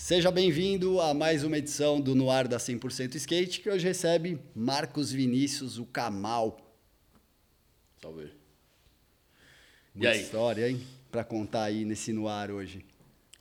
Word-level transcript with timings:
Seja 0.00 0.30
bem-vindo 0.30 0.98
a 0.98 1.12
mais 1.12 1.44
uma 1.44 1.58
edição 1.58 2.00
do 2.00 2.14
No 2.14 2.30
Ar 2.30 2.48
da 2.48 2.56
100% 2.56 3.16
Skate, 3.16 3.60
que 3.60 3.68
hoje 3.68 3.86
recebe 3.86 4.40
Marcos 4.56 5.12
Vinícius, 5.12 5.78
o 5.78 5.84
Kamal. 5.84 6.58
Salve. 8.00 8.32
E 9.94 9.98
Muita 9.98 10.12
aí? 10.14 10.22
história, 10.22 10.70
hein? 10.70 10.80
Pra 11.12 11.22
contar 11.22 11.64
aí 11.64 11.84
nesse 11.84 12.14
No 12.14 12.28
Ar 12.28 12.50
hoje. 12.50 12.82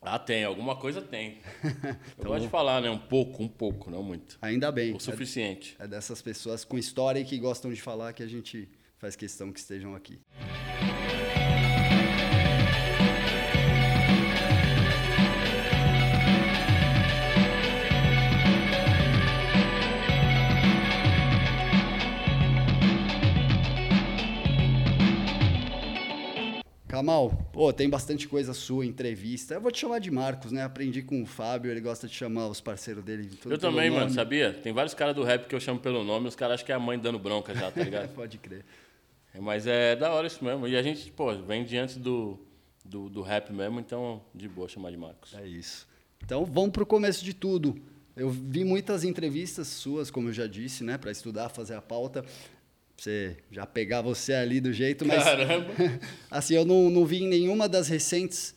Ah, 0.02 0.20
tem. 0.20 0.44
Alguma 0.44 0.76
coisa 0.76 1.02
tem. 1.02 1.38
Eu 1.64 1.96
Então 2.20 2.32
gosto 2.32 2.44
de 2.44 2.50
falar, 2.50 2.82
né? 2.82 2.90
Um 2.90 3.00
pouco, 3.00 3.42
um 3.42 3.48
pouco, 3.48 3.90
não 3.90 4.04
muito. 4.04 4.38
Ainda 4.42 4.70
bem. 4.70 4.94
O 4.94 5.00
suficiente. 5.00 5.78
É 5.80 5.88
dessas 5.88 6.22
pessoas 6.22 6.66
com 6.66 6.78
história 6.78 7.22
e 7.22 7.26
que 7.26 7.38
gostam 7.40 7.72
de 7.72 7.82
falar 7.82 8.12
que 8.12 8.22
a 8.22 8.28
gente 8.28 8.68
faz 8.98 9.16
questão 9.16 9.54
que 9.54 9.62
estejam 9.62 9.96
aqui. 9.96 10.20
Kamal, 27.00 27.30
pô, 27.54 27.72
tem 27.72 27.90
bastante 27.90 28.28
coisa 28.28 28.54
sua, 28.54 28.86
entrevista. 28.86 29.54
Eu 29.54 29.62
vou 29.62 29.72
te 29.72 29.80
chamar 29.80 30.00
de 30.00 30.12
Marcos, 30.12 30.52
né? 30.52 30.64
Aprendi 30.64 31.02
com 31.02 31.24
o 31.24 31.26
Fábio, 31.26 31.72
ele 31.72 31.80
gosta 31.80 32.10
de 32.10 32.14
chamar 32.14 32.50
os 32.50 32.60
parceiros 32.60 33.02
dele. 33.02 33.24
de 33.24 33.38
tudo 33.38 33.54
Eu 33.54 33.58
também, 33.58 33.90
mano, 33.90 34.02
nome. 34.02 34.14
sabia? 34.14 34.52
Tem 34.52 34.74
vários 34.74 34.94
caras 34.94 35.16
do 35.16 35.24
rap 35.24 35.48
que 35.48 35.56
eu 35.56 35.62
chamo 35.62 35.80
pelo 35.80 36.04
nome, 36.04 36.28
os 36.28 36.36
caras 36.36 36.56
acham 36.56 36.66
que 36.66 36.74
é 36.74 36.76
a 36.76 36.80
mãe 36.80 37.00
dando 37.00 37.18
bronca 37.18 37.56
já, 37.56 37.72
tá 37.72 37.82
ligado? 37.82 38.10
Pode 38.14 38.38
crer. 38.38 38.66
Mas 39.40 39.66
é 39.66 39.96
da 39.96 40.12
hora 40.12 40.28
isso 40.28 40.44
mesmo. 40.44 40.68
E 40.68 40.76
a 40.76 40.84
gente, 40.84 41.10
pô, 41.14 41.34
vem 41.38 41.64
diante 41.64 41.98
do, 41.98 42.38
do, 42.84 43.10
do 43.10 43.22
rap 43.22 43.50
mesmo, 43.54 43.80
então 43.80 44.22
de 44.36 44.50
boa 44.50 44.68
chamar 44.68 44.92
de 44.92 44.98
Marcos. 44.98 45.34
É 45.36 45.48
isso. 45.48 45.88
Então 46.22 46.44
vamos 46.44 46.72
pro 46.72 46.86
começo 46.86 47.24
de 47.24 47.34
tudo. 47.34 47.82
Eu 48.14 48.30
vi 48.30 48.66
muitas 48.66 49.06
entrevistas 49.06 49.68
suas, 49.68 50.12
como 50.12 50.28
eu 50.28 50.34
já 50.34 50.48
disse, 50.48 50.84
né, 50.84 50.98
para 50.98 51.12
estudar, 51.12 51.48
fazer 51.48 51.76
a 51.76 51.82
pauta. 51.82 52.26
Você 53.00 53.38
já 53.50 53.66
pegar 53.66 54.02
você 54.02 54.34
ali 54.34 54.60
do 54.60 54.74
jeito, 54.74 55.06
mas 55.06 55.24
Caramba! 55.24 55.74
assim, 56.30 56.56
eu 56.56 56.66
não, 56.66 56.90
não 56.90 57.06
vi 57.06 57.24
em 57.24 57.28
nenhuma 57.30 57.70
das 57.70 57.88
recentes 57.88 58.54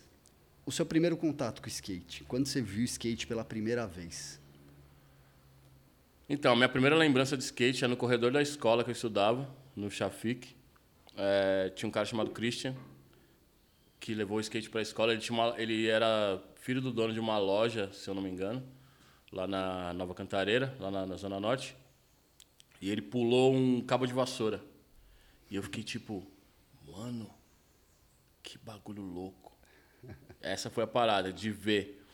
o 0.66 0.72
seu 0.72 0.84
primeiro 0.84 1.16
contato 1.16 1.60
com 1.62 1.66
o 1.66 1.70
skate. 1.70 2.24
Quando 2.24 2.46
você 2.46 2.60
viu 2.60 2.82
o 2.82 2.84
skate 2.84 3.24
pela 3.26 3.44
primeira 3.44 3.86
vez? 3.86 4.40
Então, 6.28 6.56
minha 6.56 6.68
primeira 6.68 6.96
lembrança 6.96 7.36
de 7.36 7.44
skate 7.44 7.84
é 7.84 7.88
no 7.88 7.96
corredor 7.96 8.32
da 8.32 8.42
escola 8.42 8.82
que 8.82 8.90
eu 8.90 8.94
estudava, 8.94 9.48
no 9.76 9.88
Chafik. 9.88 10.56
É, 11.16 11.70
tinha 11.76 11.88
um 11.88 11.92
cara 11.92 12.06
chamado 12.06 12.30
Christian, 12.30 12.74
que 14.00 14.12
levou 14.12 14.38
o 14.38 14.40
skate 14.40 14.68
para 14.70 14.80
a 14.80 14.82
escola. 14.82 15.12
Ele, 15.12 15.20
tinha 15.20 15.38
uma- 15.38 15.54
ele 15.56 15.86
era 15.86 16.42
filho 16.56 16.80
do 16.80 16.90
dono 16.90 17.12
de 17.14 17.20
uma 17.20 17.38
loja, 17.38 17.90
se 17.92 18.08
eu 18.08 18.14
não 18.14 18.22
me 18.22 18.30
engano, 18.30 18.60
lá 19.30 19.46
na 19.46 19.92
Nova 19.92 20.14
Cantareira, 20.14 20.74
lá 20.80 20.90
na, 20.90 21.06
na 21.06 21.16
Zona 21.16 21.38
Norte. 21.38 21.76
E 22.82 22.90
ele 22.90 23.00
pulou 23.00 23.54
um 23.54 23.80
cabo 23.80 24.06
de 24.06 24.12
vassoura. 24.12 24.60
E 25.48 25.54
eu 25.54 25.62
fiquei 25.62 25.84
tipo, 25.84 26.26
mano, 26.84 27.32
que 28.42 28.58
bagulho 28.58 29.02
louco. 29.02 29.56
Essa 30.42 30.68
foi 30.68 30.82
a 30.82 30.86
parada, 30.86 31.32
de 31.32 31.48
ver. 31.52 32.04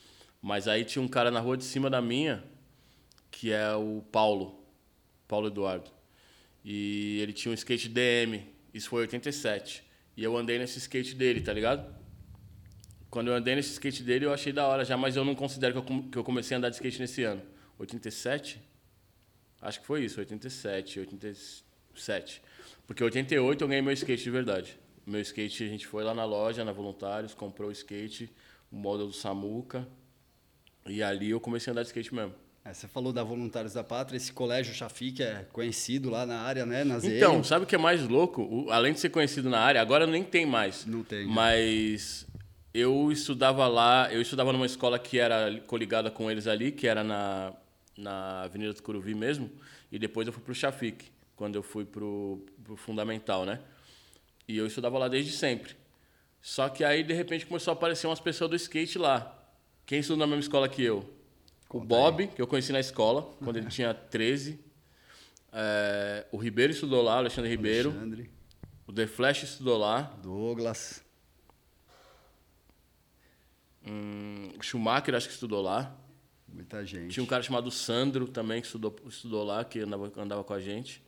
Mas 0.43 0.69
aí 0.69 0.85
tinha 0.85 1.03
um 1.03 1.09
cara 1.09 1.31
na 1.31 1.41
rua 1.41 1.57
de 1.57 1.65
cima 1.65 1.89
da 1.89 2.03
minha, 2.03 2.45
que 3.31 3.51
é 3.51 3.75
o 3.75 4.03
Paulo, 4.13 4.63
Paulo 5.27 5.47
Eduardo. 5.47 5.91
E 6.63 7.19
ele 7.23 7.33
tinha 7.33 7.51
um 7.51 7.55
skate 7.55 7.89
DM, 7.89 8.47
isso 8.75 8.91
foi 8.91 9.01
em 9.01 9.07
87. 9.07 9.83
E 10.19 10.23
eu 10.23 10.37
andei 10.37 10.59
nesse 10.59 10.79
skate 10.79 11.15
dele, 11.15 11.41
tá 11.41 11.53
ligado? 11.55 11.97
Quando 13.09 13.29
eu 13.29 13.35
andei 13.35 13.55
nesse 13.55 13.71
skate 13.71 14.03
dele, 14.03 14.27
eu 14.27 14.35
achei 14.35 14.53
da 14.53 14.67
hora 14.67 14.85
já, 14.85 14.99
mas 14.99 15.17
eu 15.17 15.25
não 15.25 15.35
considero 15.35 15.83
que 15.83 16.19
eu 16.19 16.23
comecei 16.23 16.55
a 16.55 16.59
andar 16.59 16.69
de 16.69 16.75
skate 16.77 17.01
nesse 17.01 17.23
ano. 17.23 17.41
87? 17.79 18.68
Acho 19.61 19.81
que 19.81 19.87
foi 19.87 20.05
isso, 20.05 20.21
87, 20.21 21.01
87. 21.01 22.43
Porque 22.87 23.03
88 23.03 23.63
eu 23.65 23.69
ganhei 23.69 23.83
meu 23.83 23.93
skate 23.93 24.23
de 24.23 24.31
verdade. 24.31 24.79
Meu 25.07 25.21
skate, 25.21 25.65
a 25.65 25.69
gente 25.69 25.87
foi 25.87 26.05
lá 26.05 26.15
na 26.15 26.25
loja, 26.25 26.65
na 26.65 26.73
Voluntários, 26.73 27.35
comprou 27.35 27.69
o 27.69 27.73
skate, 27.73 28.31
o 28.71 28.77
modelo 28.77 29.09
do 29.09 29.15
Samuca. 29.15 29.87
E 30.87 31.03
ali 31.03 31.31
eu 31.31 31.41
comecei 31.41 31.71
a 31.71 31.73
andar 31.73 31.83
de 31.83 31.89
skate 31.89 32.15
mesmo. 32.15 32.35
É, 32.65 32.73
você 32.75 32.87
falou 32.87 33.13
da 33.13 33.23
Voluntários 33.23 33.73
da 33.73 33.83
Pátria, 33.83 34.17
esse 34.17 34.33
colégio 34.33 34.75
Chafi, 34.75 35.11
que 35.13 35.23
é 35.23 35.47
conhecido 35.53 36.11
lá 36.11 36.27
na 36.27 36.41
área, 36.41 36.67
né, 36.67 36.85
na 36.85 36.99
ZM. 36.99 37.17
Então, 37.17 37.43
sabe 37.43 37.65
o 37.65 37.67
que 37.67 37.75
é 37.75 37.79
mais 37.79 38.07
louco? 38.07 38.43
O- 38.43 38.71
além 38.71 38.93
de 38.93 39.01
ser 39.01 39.09
conhecido 39.09 39.49
na 39.49 39.59
área, 39.61 39.81
agora 39.81 40.07
nem 40.07 40.23
tem 40.23 40.45
mais. 40.45 40.85
Não 40.85 41.03
tem, 41.03 41.27
né? 41.27 41.33
Mas 41.35 42.27
eu 42.75 43.11
estudava 43.11 43.67
lá, 43.67 44.13
eu 44.13 44.21
estudava 44.21 44.53
numa 44.53 44.67
escola 44.67 44.99
que 44.99 45.19
era 45.19 45.59
coligada 45.67 46.11
com 46.11 46.31
eles 46.31 46.47
ali, 46.47 46.71
que 46.71 46.87
era 46.87 47.03
na, 47.03 47.55
na 47.99 48.43
Avenida 48.43 48.73
do 48.73 48.83
Curuvi 48.83 49.15
mesmo, 49.15 49.51
e 49.91 49.99
depois 49.99 50.27
eu 50.27 50.33
fui 50.33 50.43
pro 50.43 50.55
Chafik, 50.55 51.11
quando 51.37 51.57
eu 51.57 51.63
fui 51.63 51.85
pro, 51.85 52.45
pro 52.63 52.77
Fundamental, 52.77 53.45
né? 53.45 53.61
E 54.47 54.57
eu 54.57 54.67
estudava 54.67 54.99
lá 54.99 55.09
desde 55.09 55.33
sempre. 55.33 55.77
Só 56.41 56.69
que 56.69 56.85
aí, 56.85 57.03
de 57.03 57.13
repente, 57.13 57.45
começou 57.45 57.73
a 57.73 57.75
aparecer 57.75 58.07
umas 58.07 58.21
pessoas 58.21 58.51
do 58.51 58.57
skate 58.57 58.99
lá. 58.99 59.37
Quem 59.85 59.99
estudou 59.99 60.19
na 60.19 60.27
mesma 60.27 60.41
escola 60.41 60.69
que 60.69 60.83
eu? 60.83 61.13
O 61.69 61.81
Bob, 61.81 62.29
que 62.29 62.41
eu 62.41 62.47
conheci 62.47 62.73
na 62.73 62.81
escola, 62.81 63.23
quando 63.45 63.57
ele 63.59 63.67
tinha 63.67 63.93
13. 63.93 64.59
É, 65.53 66.27
o 66.33 66.39
Ribeiro 66.39 66.73
estudou 66.73 67.03
lá, 67.03 67.17
o 67.17 67.19
Alexandre 67.19 67.51
Ribeiro. 67.51 67.91
Alexandre, 67.91 68.31
O 68.87 68.93
The 68.93 69.07
Flash 69.07 69.43
estudou 69.43 69.77
lá. 69.77 70.03
Douglas. 70.23 71.05
Hum, 73.87 74.53
o 74.59 74.63
Schumacher 74.63 75.15
acho 75.15 75.27
que 75.27 75.35
estudou 75.35 75.61
lá. 75.61 75.95
Muita 76.53 76.85
gente. 76.85 77.13
Tinha 77.13 77.23
um 77.23 77.27
cara 77.27 77.43
chamado 77.43 77.71
Sandro 77.71 78.27
também 78.27 78.61
que 78.61 78.67
estudou, 78.67 78.95
estudou 79.07 79.45
lá, 79.45 79.65
que 79.65 79.81
andava, 79.81 80.13
andava 80.17 80.45
com 80.45 80.53
a 80.53 80.61
gente. 80.61 81.03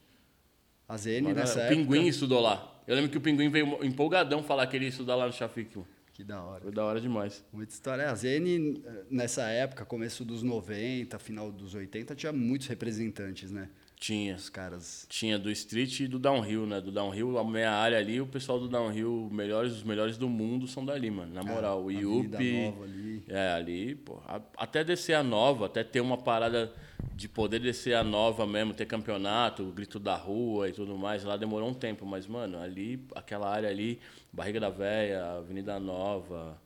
A 0.89 0.97
ZN 0.97 1.23
Mas, 1.23 1.37
nessa 1.37 1.59
o 1.59 1.63
época. 1.63 1.77
Pinguim 1.77 2.07
estudou 2.07 2.41
lá. 2.41 2.83
Eu 2.87 2.97
lembro 2.97 3.11
que 3.11 3.19
o 3.19 3.21
Pinguim 3.21 3.49
veio 3.49 3.85
empolgadão 3.85 4.43
falar 4.43 4.67
que 4.67 4.77
ele 4.77 4.87
ia 4.87 4.89
estudar 4.91 5.15
lá 5.15 5.27
no 5.27 5.33
Chafik. 5.33 5.77
mano. 5.77 5.89
Que 6.13 6.25
da 6.25 6.43
hora. 6.43 6.63
Foi 6.63 6.73
da 6.73 6.85
hora 6.85 7.01
demais. 7.01 7.45
Muita 7.53 7.73
história. 7.73 8.11
A 8.11 8.15
ZN, 8.15 8.83
eh, 8.85 9.05
nessa 9.11 9.49
época, 9.49 9.85
começo 9.87 10.25
dos 10.25 10.43
90, 10.43 11.19
final 11.19 11.51
dos 11.51 11.75
80, 11.75 12.15
tinha 12.15 12.33
muitos 12.33 12.67
representantes, 12.67 13.51
né? 13.51 13.71
Tinha. 14.01 14.35
Os 14.35 14.49
caras. 14.49 15.05
Tinha 15.11 15.39
do 15.39 15.51
street 15.51 16.01
e 16.01 16.09
do 16.09 16.19
downhill, 16.19 16.67
né? 16.67 16.81
Do 16.81 16.91
downhill, 16.91 17.39
a 17.39 17.45
meia 17.45 17.71
área 17.71 17.99
ali, 17.99 18.19
o 18.19 18.27
pessoal 18.27 18.59
do 18.59 18.67
downhill, 18.67 19.29
melhores, 19.31 19.75
os 19.75 19.83
melhores 19.83 20.17
do 20.17 20.27
mundo 20.27 20.67
são 20.67 20.83
dali, 20.83 21.11
mano. 21.11 21.35
Na 21.35 21.43
moral, 21.45 21.85
o 21.85 21.89
a 21.91 21.93
Yupi. 21.93 22.63
Nova 22.73 22.85
ali. 22.85 23.23
É, 23.29 23.53
ali, 23.53 23.95
pô. 23.95 24.19
a- 24.27 24.41
Até 24.57 24.83
descer 24.83 25.13
a 25.13 25.23
nova, 25.23 25.67
até 25.67 25.85
ter 25.85 26.01
uma 26.01 26.17
parada 26.17 26.73
de 27.15 27.29
poder 27.29 27.59
descer 27.59 27.95
a 27.95 28.03
nova 28.03 28.47
mesmo, 28.47 28.73
ter 28.73 28.87
campeonato, 28.87 29.65
o 29.65 29.71
grito 29.73 29.99
da 30.01 30.17
rua 30.17 30.71
e 30.71 30.73
tudo 30.73 30.97
mais. 30.97 31.23
Lá 31.23 31.37
demorou 31.37 31.69
um 31.69 31.75
tempo, 31.75 32.07
mas, 32.07 32.27
mano, 32.27 32.59
ali, 32.59 33.05
aquela 33.15 33.51
área 33.51 33.69
ali, 33.69 34.01
Barriga 34.33 34.59
da 34.59 34.71
Véia, 34.71 35.23
Avenida 35.37 35.79
Nova, 35.79 36.59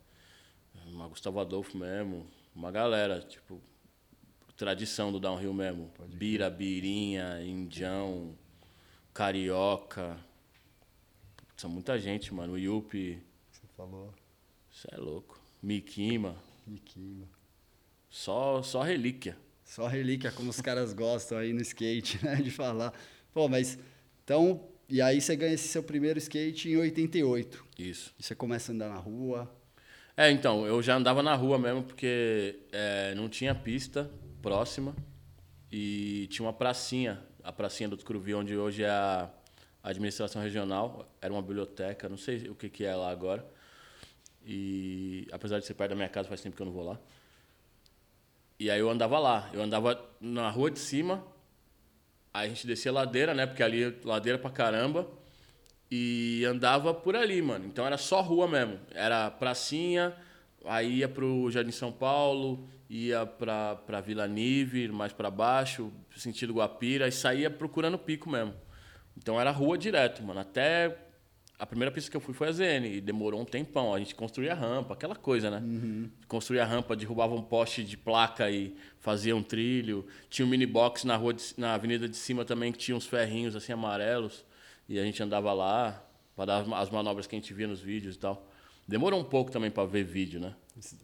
Gustavo 1.08 1.40
Adolfo 1.40 1.76
mesmo, 1.76 2.24
uma 2.54 2.70
galera, 2.70 3.18
tipo, 3.20 3.60
tradição 4.56 5.10
do 5.12 5.18
downhill 5.20 5.52
mesmo. 5.52 5.90
Bira, 6.08 6.48
Birinha, 6.48 7.42
Indião, 7.44 8.36
Carioca. 9.12 10.16
São 11.56 11.70
muita 11.70 11.98
gente, 11.98 12.32
mano. 12.32 12.54
O 12.54 12.58
Yupi, 12.58 13.22
Você 13.50 13.62
falou. 13.76 14.12
você 14.70 14.88
é 14.92 14.96
louco. 14.96 15.40
Mikima. 15.62 16.36
Miquinho. 16.66 17.28
Só, 18.10 18.62
só 18.62 18.82
relíquia. 18.82 19.36
Só 19.64 19.86
relíquia, 19.86 20.30
como 20.30 20.50
os 20.50 20.60
caras 20.60 20.92
gostam 20.92 21.38
aí 21.38 21.52
no 21.52 21.60
skate, 21.62 22.18
né? 22.24 22.36
De 22.36 22.50
falar. 22.50 22.92
Pô, 23.32 23.48
mas. 23.48 23.78
Então. 24.22 24.68
E 24.86 25.00
aí 25.00 25.18
você 25.18 25.34
ganha 25.34 25.54
esse 25.54 25.66
seu 25.66 25.82
primeiro 25.82 26.18
skate 26.18 26.68
em 26.68 26.76
88. 26.76 27.64
Isso. 27.78 28.14
E 28.18 28.22
você 28.22 28.34
começa 28.34 28.70
a 28.70 28.74
andar 28.74 28.90
na 28.90 28.96
rua. 28.98 29.50
É, 30.14 30.30
então, 30.30 30.66
eu 30.66 30.82
já 30.82 30.94
andava 30.96 31.22
na 31.22 31.34
rua 31.34 31.58
mesmo, 31.58 31.82
porque 31.82 32.60
é, 32.70 33.14
não 33.14 33.28
tinha 33.28 33.54
pista 33.54 34.10
próxima 34.44 34.94
e 35.72 36.26
tinha 36.30 36.44
uma 36.44 36.52
pracinha, 36.52 37.18
a 37.42 37.50
pracinha 37.50 37.88
do 37.88 37.96
Tucuruvi, 37.96 38.34
onde 38.34 38.54
hoje 38.54 38.84
é 38.84 38.90
a 38.90 39.30
administração 39.82 40.42
regional, 40.42 41.08
era 41.18 41.32
uma 41.32 41.40
biblioteca, 41.40 42.10
não 42.10 42.18
sei 42.18 42.50
o 42.50 42.54
que, 42.54 42.68
que 42.68 42.84
é 42.84 42.94
lá 42.94 43.10
agora. 43.10 43.42
E 44.46 45.26
apesar 45.32 45.58
de 45.58 45.64
ser 45.64 45.72
perto 45.72 45.90
da 45.90 45.96
minha 45.96 46.10
casa, 46.10 46.28
faz 46.28 46.42
tempo 46.42 46.54
que 46.54 46.60
eu 46.60 46.66
não 46.66 46.74
vou 46.74 46.84
lá. 46.84 47.00
E 48.60 48.70
aí 48.70 48.78
eu 48.78 48.90
andava 48.90 49.18
lá, 49.18 49.48
eu 49.54 49.62
andava 49.62 49.98
na 50.20 50.50
rua 50.50 50.70
de 50.70 50.78
cima, 50.78 51.24
aí 52.32 52.46
a 52.46 52.48
gente 52.50 52.66
descia 52.66 52.90
a 52.90 52.94
ladeira, 52.94 53.32
né? 53.32 53.46
Porque 53.46 53.62
ali 53.62 53.98
ladeira 54.04 54.38
pra 54.38 54.50
caramba. 54.50 55.08
E 55.90 56.44
andava 56.44 56.92
por 56.92 57.16
ali, 57.16 57.40
mano. 57.40 57.64
Então 57.66 57.86
era 57.86 57.96
só 57.96 58.20
rua 58.20 58.46
mesmo. 58.46 58.78
Era 58.92 59.30
pracinha, 59.30 60.14
aí 60.66 60.98
ia 60.98 61.08
pro 61.08 61.50
Jardim 61.50 61.70
São 61.70 61.92
Paulo, 61.92 62.68
ia 62.94 63.26
pra, 63.26 63.74
pra 63.74 64.00
Vila 64.00 64.28
Nive, 64.28 64.86
mais 64.88 65.12
pra 65.12 65.28
baixo, 65.28 65.92
sentido 66.16 66.54
Guapira, 66.54 67.08
e 67.08 67.12
saía 67.12 67.50
procurando 67.50 67.98
pico 67.98 68.30
mesmo. 68.30 68.54
Então 69.16 69.40
era 69.40 69.50
rua 69.50 69.76
direto, 69.76 70.22
mano. 70.22 70.38
Até 70.38 70.96
a 71.58 71.66
primeira 71.66 71.90
pista 71.90 72.08
que 72.08 72.16
eu 72.16 72.20
fui 72.20 72.32
foi 72.32 72.48
a 72.48 72.52
ZN 72.52 72.86
e 72.86 73.00
demorou 73.00 73.40
um 73.40 73.44
tempão. 73.44 73.92
A 73.92 73.98
gente 73.98 74.14
construía 74.14 74.54
rampa, 74.54 74.94
aquela 74.94 75.16
coisa, 75.16 75.50
né? 75.50 75.58
Uhum. 75.58 76.08
Construía 76.28 76.64
rampa, 76.64 76.94
derrubava 76.94 77.34
um 77.34 77.42
poste 77.42 77.82
de 77.82 77.96
placa 77.96 78.48
e 78.48 78.76
fazia 79.00 79.34
um 79.34 79.42
trilho. 79.42 80.06
Tinha 80.30 80.46
um 80.46 80.48
mini 80.48 80.66
box 80.66 81.04
na 81.04 81.16
rua, 81.16 81.34
de, 81.34 81.52
na 81.56 81.74
avenida 81.74 82.08
de 82.08 82.16
cima 82.16 82.44
também 82.44 82.70
que 82.70 82.78
tinha 82.78 82.96
uns 82.96 83.06
ferrinhos 83.06 83.56
assim 83.56 83.72
amarelos 83.72 84.44
e 84.88 85.00
a 85.00 85.02
gente 85.02 85.20
andava 85.20 85.52
lá 85.52 86.04
para 86.36 86.62
dar 86.62 86.74
as 86.78 86.90
manobras 86.90 87.26
que 87.26 87.34
a 87.34 87.38
gente 87.38 87.52
via 87.52 87.66
nos 87.66 87.80
vídeos 87.80 88.14
e 88.14 88.18
tal. 88.18 88.48
Demorou 88.86 89.18
um 89.18 89.24
pouco 89.24 89.50
também 89.50 89.70
para 89.70 89.84
ver 89.84 90.04
vídeo, 90.04 90.38
né? 90.38 90.54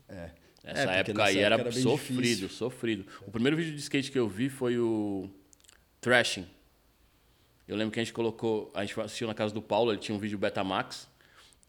É. 0.08 0.30
Essa 0.62 0.92
É, 0.92 1.00
época 1.00 1.24
aí 1.24 1.38
era, 1.38 1.54
época 1.54 1.70
era 1.70 1.80
sofrido, 1.80 2.22
difícil. 2.22 2.48
sofrido. 2.48 3.06
O 3.26 3.30
primeiro 3.30 3.56
vídeo 3.56 3.72
de 3.74 3.80
skate 3.80 4.10
que 4.12 4.18
eu 4.18 4.28
vi 4.28 4.48
foi 4.50 4.78
o 4.78 5.28
Thrashing. 6.00 6.46
Eu 7.66 7.76
lembro 7.76 7.92
que 7.92 8.00
a 8.00 8.04
gente 8.04 8.12
colocou, 8.12 8.70
a 8.74 8.84
gente 8.84 8.98
assistiu 9.00 9.26
na 9.28 9.34
casa 9.34 9.54
do 9.54 9.62
Paulo, 9.62 9.92
ele 9.92 10.00
tinha 10.00 10.14
um 10.14 10.18
vídeo 10.18 10.36
Betamax 10.38 11.08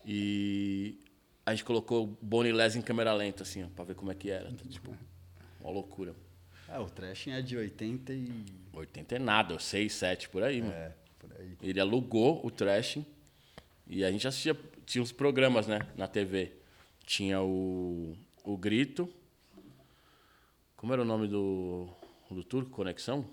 e 0.05 0.97
a 1.45 1.51
gente 1.51 1.63
colocou 1.63 2.17
Bonnie 2.21 2.51
Les 2.51 2.75
em 2.75 2.81
câmera 2.81 3.13
lenta 3.13 3.43
assim, 3.43 3.63
ó, 3.63 3.67
para 3.75 3.85
ver 3.85 3.95
como 3.95 4.11
é 4.11 4.15
que 4.15 4.29
era, 4.29 4.51
tá? 4.51 4.63
tipo, 4.69 4.95
uma 5.59 5.69
loucura. 5.71 6.15
Ah, 6.67 6.81
o 6.81 6.89
Trashing 6.89 7.31
é 7.31 7.41
de 7.41 7.57
80 7.57 8.13
e... 8.13 8.29
80 8.73 9.15
é 9.15 9.19
nada, 9.19 9.59
6, 9.59 9.91
7 9.93 10.29
por 10.29 10.41
aí, 10.41 10.61
mano. 10.61 10.73
É, 10.73 10.91
por 11.19 11.29
aí. 11.37 11.51
Ele 11.61 11.79
alugou 11.79 12.39
o 12.45 12.49
Thrashing 12.49 13.05
e 13.87 14.03
a 14.05 14.11
gente 14.11 14.25
assistia. 14.27 14.57
Tinha 14.85 15.01
uns 15.01 15.11
programas, 15.11 15.67
né? 15.67 15.81
Na 15.97 16.07
TV. 16.07 16.53
Tinha 17.05 17.41
o, 17.41 18.15
o 18.43 18.57
Grito. 18.57 19.09
Como 20.75 20.93
era 20.93 21.01
o 21.01 21.05
nome 21.05 21.27
do, 21.27 21.87
do 22.29 22.43
turco? 22.43 22.71
Conexão? 22.71 23.25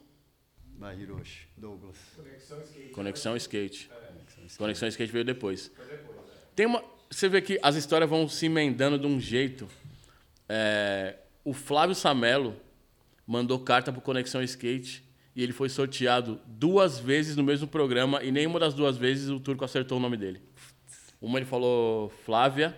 Bahiroshi, 0.78 1.49
Douglas. 1.56 1.96
Conexão 2.93 3.37
Skate. 3.37 3.90
Conexão 4.56 4.88
Skate 4.88 5.12
veio 5.12 5.25
depois. 5.25 5.72
Tem 6.55 6.66
uma. 6.66 6.82
Você 7.10 7.28
vê 7.28 7.40
que 7.40 7.58
as 7.62 7.75
histórias 7.75 8.08
vão 8.08 8.28
se 8.28 8.46
emendando 8.46 8.99
de 8.99 9.06
um 9.06 9.19
jeito. 9.19 9.66
É, 10.49 11.16
o 11.44 11.52
Flávio 11.52 11.94
Samelo 11.94 12.55
mandou 13.26 13.58
carta 13.58 13.93
pro 13.93 14.00
Conexão 14.00 14.43
Skate 14.43 15.05
e 15.34 15.43
ele 15.43 15.52
foi 15.52 15.69
sorteado 15.69 16.40
duas 16.46 16.99
vezes 16.99 17.34
no 17.34 17.43
mesmo 17.43 17.66
programa 17.66 18.22
e 18.22 18.31
nenhuma 18.31 18.60
das 18.60 18.75
duas 18.75 18.96
vezes 18.96 19.28
o 19.31 19.40
turco 19.40 19.64
acertou 19.64 19.99
o 19.99 20.00
nome 20.00 20.16
dele. 20.16 20.40
Uma 21.20 21.38
ele 21.38 21.46
falou 21.46 22.10
Flávia 22.25 22.76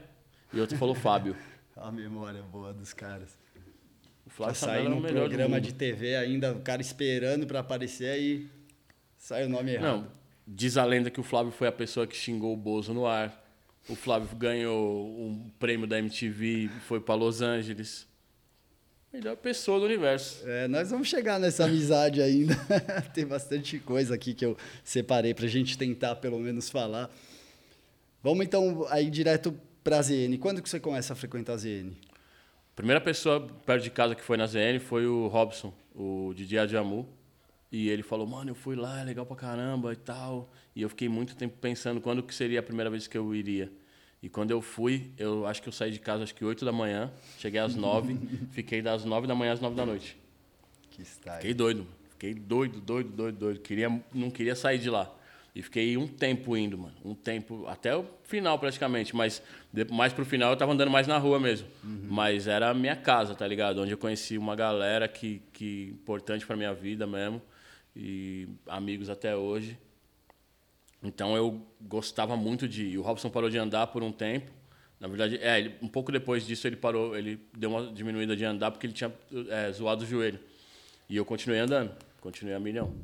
e 0.52 0.60
outra 0.60 0.78
falou 0.78 0.94
Fábio. 0.94 1.36
A 1.80 1.90
memória 1.90 2.42
boa 2.42 2.72
dos 2.72 2.92
caras. 2.92 3.36
O 4.26 4.30
Flávio 4.30 4.58
Pra 4.58 4.68
sair 4.68 4.86
é 4.86 4.88
num 4.88 5.00
do 5.00 5.08
programa 5.08 5.60
de 5.60 5.72
TV 5.72 6.14
ainda, 6.14 6.52
o 6.52 6.60
cara 6.60 6.80
esperando 6.82 7.46
pra 7.46 7.60
aparecer 7.60 8.10
aí 8.10 8.48
sai 9.18 9.46
o 9.46 9.48
nome 9.48 9.72
errado. 9.72 10.02
Não, 10.02 10.12
diz 10.46 10.76
a 10.76 10.84
lenda 10.84 11.10
que 11.10 11.20
o 11.20 11.22
Flávio 11.22 11.52
foi 11.52 11.68
a 11.68 11.72
pessoa 11.72 12.06
que 12.06 12.16
xingou 12.16 12.52
o 12.52 12.56
Bozo 12.56 12.92
no 12.92 13.06
ar. 13.06 13.44
O 13.88 13.96
Flávio 13.96 14.28
ganhou 14.36 15.08
um 15.08 15.50
prêmio 15.58 15.86
da 15.86 15.98
MTV, 15.98 16.68
foi 16.86 17.00
para 17.00 17.14
Los 17.14 17.40
Angeles. 17.40 18.06
Melhor 19.12 19.36
pessoa 19.36 19.80
do 19.80 19.86
universo. 19.86 20.48
É, 20.48 20.68
nós 20.68 20.90
vamos 20.90 21.08
chegar 21.08 21.40
nessa 21.40 21.64
amizade 21.64 22.22
ainda. 22.22 22.54
Tem 23.12 23.26
bastante 23.26 23.78
coisa 23.78 24.14
aqui 24.14 24.34
que 24.34 24.44
eu 24.44 24.56
separei 24.84 25.34
pra 25.34 25.48
gente 25.48 25.76
tentar 25.76 26.16
pelo 26.16 26.38
menos 26.38 26.70
falar. 26.70 27.10
Vamos 28.22 28.46
então 28.46 28.86
aí 28.90 29.10
direto 29.10 29.58
pra 29.82 30.00
ZN. 30.02 30.36
Quando 30.38 30.62
que 30.62 30.68
você 30.68 30.80
começa 30.80 31.12
a 31.12 31.16
frequentar 31.16 31.54
a 31.54 31.56
ZN? 31.56 31.92
A 32.72 32.76
primeira 32.76 33.00
pessoa 33.00 33.46
perto 33.66 33.84
de 33.84 33.90
casa 33.90 34.14
que 34.14 34.22
foi 34.22 34.36
na 34.36 34.46
ZN 34.46 34.78
foi 34.80 35.06
o 35.06 35.26
Robson, 35.28 35.72
o 35.94 36.32
Didi 36.34 36.58
Adjamu. 36.58 37.08
E 37.72 37.88
ele 37.88 38.02
falou, 38.02 38.26
mano, 38.26 38.50
eu 38.50 38.54
fui 38.54 38.74
lá, 38.74 39.00
é 39.00 39.04
legal 39.04 39.24
pra 39.24 39.36
caramba 39.36 39.92
e 39.92 39.96
tal. 39.96 40.50
E 40.74 40.82
eu 40.82 40.88
fiquei 40.88 41.08
muito 41.08 41.36
tempo 41.36 41.56
pensando 41.60 42.00
quando 42.00 42.22
que 42.22 42.34
seria 42.34 42.58
a 42.60 42.62
primeira 42.62 42.90
vez 42.90 43.06
que 43.06 43.16
eu 43.16 43.34
iria. 43.34 43.70
E 44.22 44.28
quando 44.28 44.50
eu 44.50 44.60
fui, 44.60 45.12
eu 45.16 45.46
acho 45.46 45.62
que 45.62 45.68
eu 45.68 45.72
saí 45.72 45.90
de 45.90 45.98
casa 45.98 46.24
acho 46.24 46.34
que 46.34 46.44
8 46.44 46.64
da 46.64 46.72
manhã, 46.72 47.10
cheguei 47.38 47.60
às 47.60 47.74
9, 47.74 48.18
fiquei 48.52 48.82
das 48.82 49.04
9 49.04 49.26
da 49.26 49.34
manhã 49.34 49.52
às 49.52 49.60
9 49.60 49.74
da 49.74 49.86
noite. 49.86 50.18
Que 50.90 51.02
style. 51.02 51.36
Fiquei 51.36 51.54
doido, 51.54 51.86
fiquei 52.10 52.34
doido, 52.34 52.80
doido, 52.80 53.08
doido, 53.10 53.38
doido. 53.38 53.60
Queria, 53.60 54.02
não 54.12 54.30
queria 54.30 54.54
sair 54.54 54.78
de 54.78 54.90
lá. 54.90 55.10
E 55.54 55.62
fiquei 55.62 55.96
um 55.96 56.06
tempo 56.06 56.56
indo, 56.56 56.78
mano. 56.78 56.94
Um 57.04 57.14
tempo, 57.14 57.66
até 57.66 57.96
o 57.96 58.04
final 58.22 58.58
praticamente. 58.58 59.14
Mas 59.16 59.42
mais 59.90 60.12
pro 60.12 60.24
final 60.24 60.50
eu 60.52 60.56
tava 60.56 60.72
andando 60.72 60.90
mais 60.90 61.06
na 61.06 61.18
rua 61.18 61.40
mesmo. 61.40 61.66
Mas 62.08 62.46
era 62.46 62.70
a 62.70 62.74
minha 62.74 62.94
casa, 62.94 63.34
tá 63.34 63.46
ligado? 63.46 63.80
Onde 63.82 63.90
eu 63.92 63.98
conheci 63.98 64.38
uma 64.38 64.54
galera 64.54 65.08
que, 65.08 65.42
que 65.52 65.90
importante 65.92 66.46
pra 66.46 66.56
minha 66.56 66.72
vida 66.72 67.06
mesmo. 67.06 67.42
E 67.96 68.48
amigos 68.66 69.10
até 69.10 69.34
hoje. 69.36 69.76
Então 71.02 71.34
eu 71.36 71.66
gostava 71.80 72.36
muito 72.36 72.68
de 72.68 72.84
ir. 72.86 72.98
O 72.98 73.02
Robson 73.02 73.30
parou 73.30 73.48
de 73.50 73.58
andar 73.58 73.86
por 73.88 74.02
um 74.02 74.12
tempo. 74.12 74.50
Na 74.98 75.08
verdade, 75.08 75.38
é, 75.42 75.58
ele- 75.58 75.74
um 75.80 75.88
pouco 75.88 76.12
depois 76.12 76.46
disso 76.46 76.66
ele 76.66 76.76
parou, 76.76 77.16
ele 77.16 77.40
deu 77.56 77.70
uma 77.70 77.86
diminuída 77.90 78.36
de 78.36 78.44
andar 78.44 78.70
porque 78.70 78.86
ele 78.86 78.92
tinha 78.92 79.10
é, 79.48 79.72
zoado 79.72 80.04
o 80.04 80.06
joelho. 80.06 80.38
E 81.08 81.16
eu 81.16 81.24
continuei 81.24 81.58
andando, 81.58 81.90
continuei 82.20 82.54
a 82.54 82.60
milhão. 82.60 82.94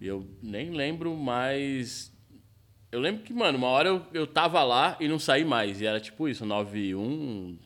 Eu 0.00 0.26
nem 0.42 0.70
lembro 0.70 1.14
mais. 1.16 2.12
Eu 2.90 3.00
lembro 3.00 3.22
que, 3.22 3.32
mano, 3.32 3.58
uma 3.58 3.68
hora 3.68 3.88
eu, 3.88 4.06
eu 4.12 4.26
tava 4.26 4.62
lá 4.64 4.96
e 4.98 5.06
não 5.06 5.18
saí 5.18 5.44
mais. 5.44 5.80
E 5.80 5.86
era 5.86 6.00
tipo 6.00 6.28
isso, 6.28 6.44
9 6.44 6.94
1 6.94 7.58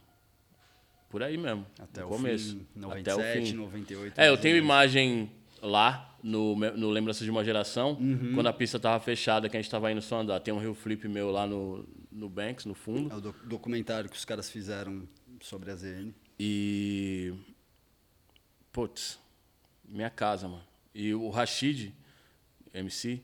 por 1.08 1.22
aí 1.22 1.36
mesmo. 1.38 1.64
Até 1.78 2.00
no 2.00 2.06
o 2.08 2.10
começo. 2.10 2.56
fim, 2.56 2.66
Até 2.76 3.14
o 3.14 3.18
97, 3.18 3.46
fim. 3.52 3.56
98. 3.56 4.20
É, 4.20 4.28
eu 4.28 4.36
tenho 4.36 4.56
imagem 4.56 5.30
lá 5.62 6.14
no, 6.22 6.56
no 6.56 6.90
Lembranças 6.90 7.24
de 7.24 7.30
uma 7.30 7.44
Geração, 7.44 7.92
Uhum. 8.00 8.32
quando 8.34 8.48
a 8.48 8.52
pista 8.52 8.78
tava 8.80 8.98
fechada, 9.02 9.48
que 9.48 9.56
a 9.56 9.60
gente 9.62 9.70
tava 9.70 9.90
indo 9.92 10.02
só 10.02 10.20
andar. 10.20 10.40
Tem 10.40 10.52
um 10.52 10.58
Rio 10.58 10.74
Flip 10.74 11.06
meu 11.08 11.30
lá 11.30 11.46
no, 11.46 11.86
no 12.10 12.28
Banks, 12.28 12.66
no 12.66 12.74
fundo. 12.74 13.12
É 13.12 13.16
o 13.16 13.20
doc- 13.20 13.44
documentário 13.44 14.10
que 14.10 14.16
os 14.16 14.24
caras 14.24 14.50
fizeram 14.50 15.08
sobre 15.40 15.70
a 15.70 15.76
ZN. 15.76 16.10
E. 16.38 17.32
Putz, 18.72 19.18
minha 19.88 20.10
casa, 20.10 20.48
mano. 20.48 20.64
E 20.94 21.14
o 21.14 21.28
Rashid, 21.30 21.92
MC, 22.74 23.20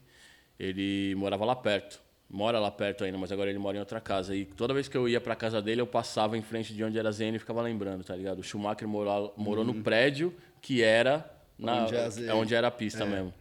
ele 0.59 1.15
morava 1.17 1.45
lá 1.45 1.57
perto. 1.57 2.01
Mora 2.33 2.61
lá 2.61 2.71
perto 2.71 3.03
ainda, 3.03 3.19
mas 3.19 3.33
agora 3.33 3.51
ele 3.51 3.59
mora 3.59 3.77
em 3.77 3.81
outra 3.81 4.01
casa. 4.01 4.37
E 4.37 4.45
toda 4.45 4.73
vez 4.73 4.87
que 4.87 4.97
eu 4.97 5.09
ia 5.09 5.21
pra 5.21 5.35
casa 5.35 5.61
dele, 5.61 5.81
eu 5.81 5.87
passava 5.87 6.39
em 6.39 6.43
frente 6.43 6.73
de 6.73 6.85
onde 6.85 6.97
era 6.97 7.09
a 7.09 7.13
ZN 7.13 7.35
e 7.35 7.39
ficava 7.41 7.61
lembrando, 7.61 8.05
tá 8.05 8.15
ligado? 8.15 8.39
O 8.39 8.43
Schumacher 8.43 8.87
morou, 8.87 9.35
morou 9.37 9.65
no 9.65 9.75
prédio 9.83 10.33
que 10.63 10.81
era 10.83 11.29
na, 11.59 11.79
Uhum. 11.79 11.85
Onde 11.87 11.95
é 11.97 12.27
é 12.29 12.35
onde 12.35 12.55
era 12.55 12.69
a 12.69 12.71
pista 12.71 13.05
mesmo. 13.05 13.35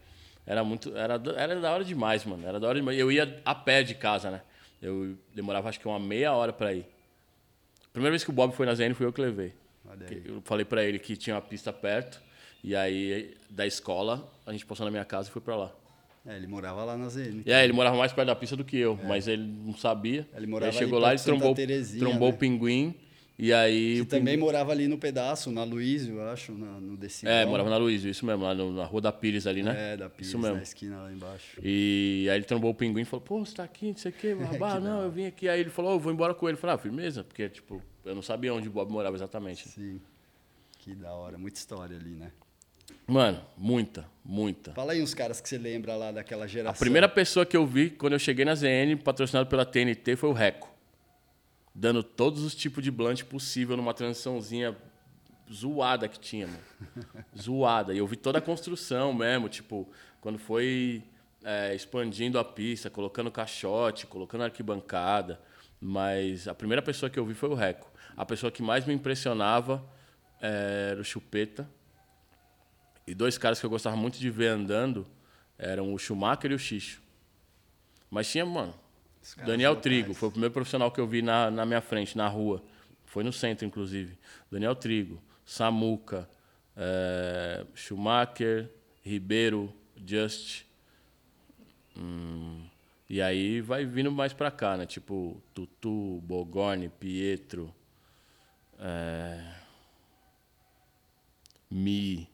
Era 0.45 0.63
muito. 0.63 0.95
Era, 0.97 1.17
da- 1.19 1.39
era 1.39 1.59
da 1.59 1.71
hora 1.71 1.83
demais, 1.83 2.25
mano. 2.25 2.47
Era 2.47 2.59
da 2.59 2.67
hora 2.67 2.79
demais. 2.79 2.97
Eu 2.97 3.12
ia 3.12 3.39
a 3.45 3.53
pé 3.53 3.83
de 3.83 3.94
casa, 3.94 4.31
né? 4.31 4.41
Eu 4.81 5.15
demorava 5.35 5.69
acho 5.69 5.79
que 5.79 5.88
uma 5.88 6.00
meia 6.00 6.33
hora 6.33 6.51
pra 6.51 6.73
ir. 6.73 6.85
Primeira 7.94 8.12
vez 8.12 8.23
que 8.23 8.29
o 8.31 8.33
Bob 8.33 8.53
foi 8.55 8.65
na 8.65 8.73
ZN, 8.73 8.94
fui 8.95 9.05
eu 9.05 9.13
que 9.13 9.21
levei. 9.21 9.53
Eu 10.25 10.41
falei 10.41 10.65
pra 10.65 10.83
ele 10.83 10.97
que 10.97 11.15
tinha 11.15 11.35
uma 11.35 11.41
pista 11.41 11.71
perto. 11.71 12.19
E 12.63 12.75
aí, 12.75 13.36
da 13.50 13.67
escola, 13.67 14.27
a 14.45 14.51
gente 14.51 14.65
passou 14.65 14.86
na 14.86 14.91
minha 14.91 15.05
casa 15.05 15.29
e 15.29 15.31
foi 15.31 15.41
pra 15.41 15.55
lá. 15.55 15.72
É, 16.25 16.35
ele 16.35 16.47
morava 16.47 16.83
lá 16.83 16.97
na 16.97 17.07
ZN. 17.09 17.41
E 17.45 17.51
aí, 17.53 17.63
ele 17.63 17.73
morava 17.73 17.97
mais 17.97 18.11
perto 18.13 18.27
da 18.27 18.35
pista 18.35 18.55
do 18.55 18.63
que 18.63 18.77
eu, 18.77 18.99
mas 19.07 19.27
ele 19.27 19.43
não 19.43 19.75
sabia. 19.75 20.27
É. 20.33 20.38
Ele 20.38 20.47
morava 20.47 20.71
aí 20.71 20.77
chegou 20.77 20.99
lá, 20.99 21.09
ele 21.09 21.17
Santa 21.17 21.39
trombou, 21.39 21.55
trombou 21.97 22.29
né? 22.29 22.35
o 22.35 22.38
pinguim. 22.38 22.95
E 23.41 23.53
aí. 23.53 24.01
O 24.01 24.05
também 24.05 24.33
pinguim- 24.33 24.38
morava 24.45 24.73
ali 24.73 24.85
no 24.89 24.97
pedaço, 24.97 25.49
na 25.49 25.63
Luísio, 25.63 26.15
eu 26.15 26.27
acho, 26.29 26.51
na- 26.51 26.77
no 26.79 26.97
Decibel. 26.97 27.33
É, 27.33 27.45
morava 27.45 27.69
na 27.69 27.77
Luísa, 27.77 28.09
isso 28.09 28.25
mesmo, 28.25 28.43
lá 28.43 28.53
no- 28.53 28.73
na 28.73 28.83
rua 28.83 28.99
da 28.99 29.13
Pires 29.13 29.47
ali, 29.47 29.63
né? 29.63 29.93
É, 29.93 29.97
da 29.97 30.09
Pires, 30.09 30.27
Isso 30.27 30.38
mesmo. 30.38 30.57
na 30.57 30.61
esquina 30.61 30.97
lá 31.03 31.11
embaixo. 31.13 31.57
E 31.63 32.27
aí 32.29 32.38
ele 32.38 32.43
trombou 32.43 32.71
o 32.71 32.75
pinguim 32.75 33.03
e 33.03 33.05
falou, 33.05 33.25
pô, 33.25 33.39
você 33.45 33.55
tá 33.55 33.63
aqui, 33.63 33.88
não 33.88 33.95
sei 33.97 34.11
o 34.11 34.13
quê, 34.13 34.35
babá, 34.59 34.75
Que 34.75 34.81
da 34.83 34.89
não, 34.89 35.01
eu 35.03 35.09
vim 35.11 35.25
aqui. 35.25 35.47
Aí 35.47 35.61
ele 35.61 35.69
falou, 35.69 35.91
"Ô, 35.91 35.95
eu 35.95 35.99
vou 35.99 36.11
embora 36.11 36.33
com 36.33 36.49
ele. 36.49 36.57
Eu 36.57 36.59
falei, 36.61 36.75
ah, 36.75 36.79
firmeza? 36.79 37.23
Porque, 37.23 37.47
tipo, 37.47 37.81
eu 38.03 38.13
não 38.13 38.21
sabia 38.21 38.53
onde 38.53 38.67
o 38.67 38.71
Bob 38.71 38.91
morava 38.91 39.15
exatamente. 39.15 39.69
Sim. 39.69 40.01
Que 40.79 40.93
da 40.93 41.13
hora, 41.13 41.38
muita 41.38 41.57
história 41.59 41.95
ali, 41.95 42.11
né? 42.11 42.31
Mano, 43.10 43.42
muita, 43.58 44.06
muita. 44.24 44.72
Fala 44.74 44.94
aí 44.94 45.01
uns 45.01 45.13
caras 45.13 45.42
que 45.42 45.50
você 45.50 45.58
lembra 45.58 45.96
lá 45.96 46.12
daquela 46.12 46.46
A 46.46 46.48
geração. 46.48 46.80
primeira 46.80 47.10
pessoa 47.10 47.46
que 47.46 47.58
eu 47.58 47.66
vi 47.66 47.89
quando 47.89 48.13
eu 48.13 48.20
cheguei 48.20 48.46
na 48.46 48.56
ZN, 48.56 48.98
patrocinado 49.04 49.50
pela 49.50 49.66
TNT, 49.66 50.16
foi 50.16 50.30
o 50.30 50.34
Reco. 50.34 50.70
Dando 51.74 52.04
todos 52.04 52.44
os 52.44 52.54
tipos 52.56 52.84
de 52.84 52.92
blunt 52.92 53.24
possível 53.24 53.75
numa 53.75 53.94
transiçãozinha 53.94 54.75
zoada 55.51 56.08
que 56.08 56.20
tinha, 56.20 56.48
mano. 56.48 56.60
zoada. 57.39 57.94
E 57.94 57.98
eu 57.98 58.06
vi 58.08 58.16
toda 58.16 58.38
a 58.38 58.42
construção 58.42 59.13
mesmo, 59.13 59.50
tipo, 59.50 59.89
quando 60.22 60.38
foi 60.38 61.04
é, 61.44 61.74
expandindo 61.74 62.38
a 62.38 62.44
pista, 62.44 62.89
colocando 62.89 63.32
caixote, 63.32 64.06
colocando 64.06 64.44
arquibancada. 64.44 65.39
Mas 65.82 66.48
a 66.48 66.54
primeira 66.54 66.82
pessoa 66.82 67.10
que 67.10 67.18
eu 67.18 67.25
vi 67.25 67.34
foi 67.34 67.50
o 67.50 67.54
Reco. 67.54 67.89
A 68.18 68.25
pessoa 68.25 68.51
que 68.51 68.62
mais 68.62 68.86
me 68.86 68.94
impressionava 68.94 69.82
eh, 70.42 70.89
era 70.92 71.00
o 71.00 71.04
Chupeta. 71.06 71.70
E 73.10 73.16
dois 73.16 73.39
caras 73.39 73.60
que 73.60 73.66
eu 73.66 73.70
gostava 73.72 73.96
muito 73.96 74.20
de 74.20 74.30
ver 74.30 74.50
andando 74.50 75.04
eram 75.58 75.92
o 75.92 75.98
Schumacher 75.98 76.51
e 76.51 76.54
o 76.54 76.60
Xixo. 76.60 77.01
Mas 78.08 78.32
tinha, 78.32 78.46
mano, 78.46 78.72
Daniel. 79.44 79.75
Trigo, 79.78 80.13
foi 80.13 80.30
o 80.30 80.32
primeiro 80.32 80.54
profissional 80.54 80.92
que 80.92 81.01
eu 81.01 81.08
vi 81.08 81.24
na, 81.24 81.50
na 81.50 81.66
minha 81.66 81.82
frente, 81.82 82.16
na 82.16 82.28
rua. 82.28 82.63
Foi 83.06 83.24
no 83.24 83.34
centro, 83.34 83.66
inclusive. 83.66 84.16
Daniel 84.51 84.75
Trigo, 84.75 85.20
Samuca, 85.44 86.30
eh, 86.78 87.66
Schumacher, 87.74 88.70
Ribeiro, 89.01 89.74
Just. 90.06 90.66
hum, 91.98 92.63
E 93.10 93.24
aí 93.24 93.60
vai 93.60 93.86
vindo 93.86 94.12
mais 94.12 94.34
pra 94.34 94.51
cá, 94.51 94.78
né? 94.78 94.86
Tipo, 94.86 95.42
Tutu, 95.51 96.22
Bogorne, 96.22 96.89
Pietro, 96.89 97.74
é... 98.78 99.56
Mi. 101.72 102.30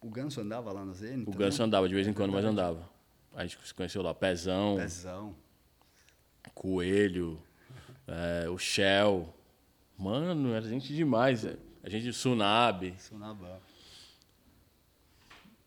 O 0.00 0.08
Ganso 0.08 0.40
andava 0.40 0.72
lá 0.72 0.84
na 0.84 0.92
ZN? 0.92 1.24
O 1.26 1.30
Ganso 1.30 1.62
andava 1.62 1.88
de 1.88 1.94
vez 1.94 2.06
em 2.06 2.12
quando, 2.12 2.32
mas 2.32 2.44
andava. 2.44 2.88
A 3.34 3.42
gente 3.44 3.58
se 3.64 3.74
conheceu 3.74 4.02
lá. 4.02 4.14
Pezão, 4.14 4.76
Pezão. 4.76 5.34
Coelho, 6.54 7.40
é, 8.06 8.48
o 8.48 8.58
Shell. 8.58 9.32
Mano, 9.98 10.54
era 10.54 10.66
gente 10.66 10.94
demais. 10.94 11.44
é. 11.44 11.56
A 11.82 11.88
gente, 11.88 12.12
Sunab. 12.12 12.94
Sunabá. 12.98 13.58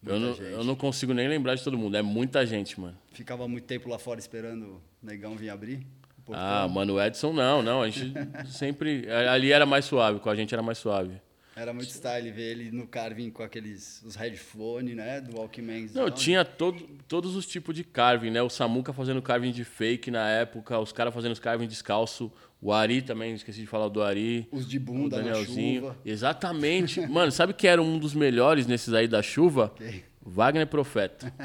Eu 0.05 0.19
não, 0.19 0.33
eu 0.35 0.63
não 0.63 0.75
consigo 0.75 1.13
nem 1.13 1.27
lembrar 1.27 1.55
de 1.55 1.63
todo 1.63 1.77
mundo. 1.77 1.95
É 1.95 2.01
muita 2.01 2.45
gente, 2.45 2.79
mano. 2.79 2.97
Ficava 3.11 3.47
muito 3.47 3.65
tempo 3.65 3.87
lá 3.87 3.97
fora 3.97 4.19
esperando 4.19 4.63
o 4.65 4.81
negão 5.01 5.35
vir 5.37 5.49
abrir? 5.49 5.85
portão? 6.23 6.43
Ah, 6.43 6.67
mano, 6.67 6.95
o 6.95 7.01
Edson 7.01 7.33
não, 7.33 7.61
não. 7.61 7.81
A 7.81 7.89
gente 7.89 8.13
sempre. 8.51 9.09
Ali 9.11 9.51
era 9.51 9.65
mais 9.65 9.85
suave, 9.85 10.19
com 10.19 10.29
a 10.29 10.35
gente 10.35 10.53
era 10.53 10.61
mais 10.63 10.77
suave. 10.77 11.21
Era 11.55 11.71
muito 11.71 11.91
style 11.91 12.31
ver 12.31 12.51
ele 12.51 12.71
no 12.71 12.87
carving 12.87 13.29
com 13.29 13.43
aqueles 13.43 14.01
os 14.03 14.15
headphones, 14.15 14.95
né? 14.95 15.21
Do 15.21 15.37
Walkman. 15.37 15.87
Não, 15.93 16.09
tinha 16.09 16.43
todo, 16.43 16.79
todos 17.07 17.35
os 17.35 17.45
tipos 17.45 17.75
de 17.75 17.83
carving, 17.83 18.31
né? 18.31 18.41
O 18.41 18.49
Samuca 18.49 18.91
fazendo 18.91 19.21
carving 19.21 19.51
de 19.51 19.63
fake 19.63 20.09
na 20.09 20.27
época, 20.29 20.79
os 20.79 20.91
caras 20.91 21.13
fazendo 21.13 21.33
os 21.33 21.39
carving 21.39 21.67
descalço, 21.67 22.31
o 22.59 22.73
Ari 22.73 23.03
também, 23.03 23.35
esqueci 23.35 23.61
de 23.61 23.67
falar 23.67 23.87
do 23.89 24.01
Ari. 24.01 24.47
Os 24.51 24.67
de 24.67 24.77
O 24.77 24.79
bunda 24.79 25.17
na 25.17 25.23
Danielzinho. 25.23 25.81
chuva. 25.81 25.97
Exatamente. 26.03 27.01
Mano, 27.07 27.31
sabe 27.31 27.53
que 27.53 27.67
era 27.67 27.81
um 27.81 27.99
dos 27.99 28.15
melhores 28.15 28.65
nesses 28.65 28.93
aí 28.93 29.07
da 29.07 29.21
chuva? 29.21 29.71
Quem? 29.75 30.03
Wagner 30.25 30.65
Profeta. 30.65 31.31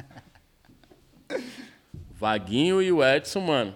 Vaguinho 2.15 2.83
e 2.83 2.91
o 2.91 3.05
Edson, 3.05 3.41
mano. 3.41 3.75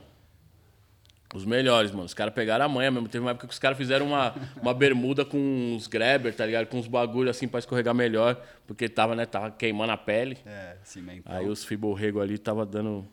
Os 1.35 1.45
melhores, 1.47 1.91
mano. 1.91 2.05
Os 2.05 2.13
caras 2.15 2.35
pegaram 2.35 2.65
a 2.65 2.69
manha 2.69 2.91
mesmo. 2.91 3.09
Teve 3.09 3.25
uma 3.25 3.31
época 3.31 3.47
que 3.47 3.53
os 3.55 3.59
caras 3.59 3.79
fizeram 3.79 4.07
uma, 4.07 4.35
uma 4.61 4.75
bermuda 4.75 5.25
com 5.25 5.39
uns 5.39 5.87
grabber, 5.87 6.35
tá 6.35 6.45
ligado? 6.45 6.67
Com 6.67 6.79
uns 6.79 6.87
bagulho 6.87 7.31
assim 7.31 7.49
pra 7.49 7.59
escorregar 7.59 7.95
melhor. 7.95 8.39
Porque 8.67 8.89
tava, 8.89 9.15
né? 9.17 9.25
Tava 9.25 9.51
queimando 9.51 9.93
a 9.93 9.97
pele. 9.97 10.37
É, 10.45 10.77
cimentão. 10.85 11.33
Aí 11.35 11.49
os 11.49 11.65
fiborrego 11.65 12.21
ali 12.21 12.37
tava 12.37 12.67
dando. 12.67 13.07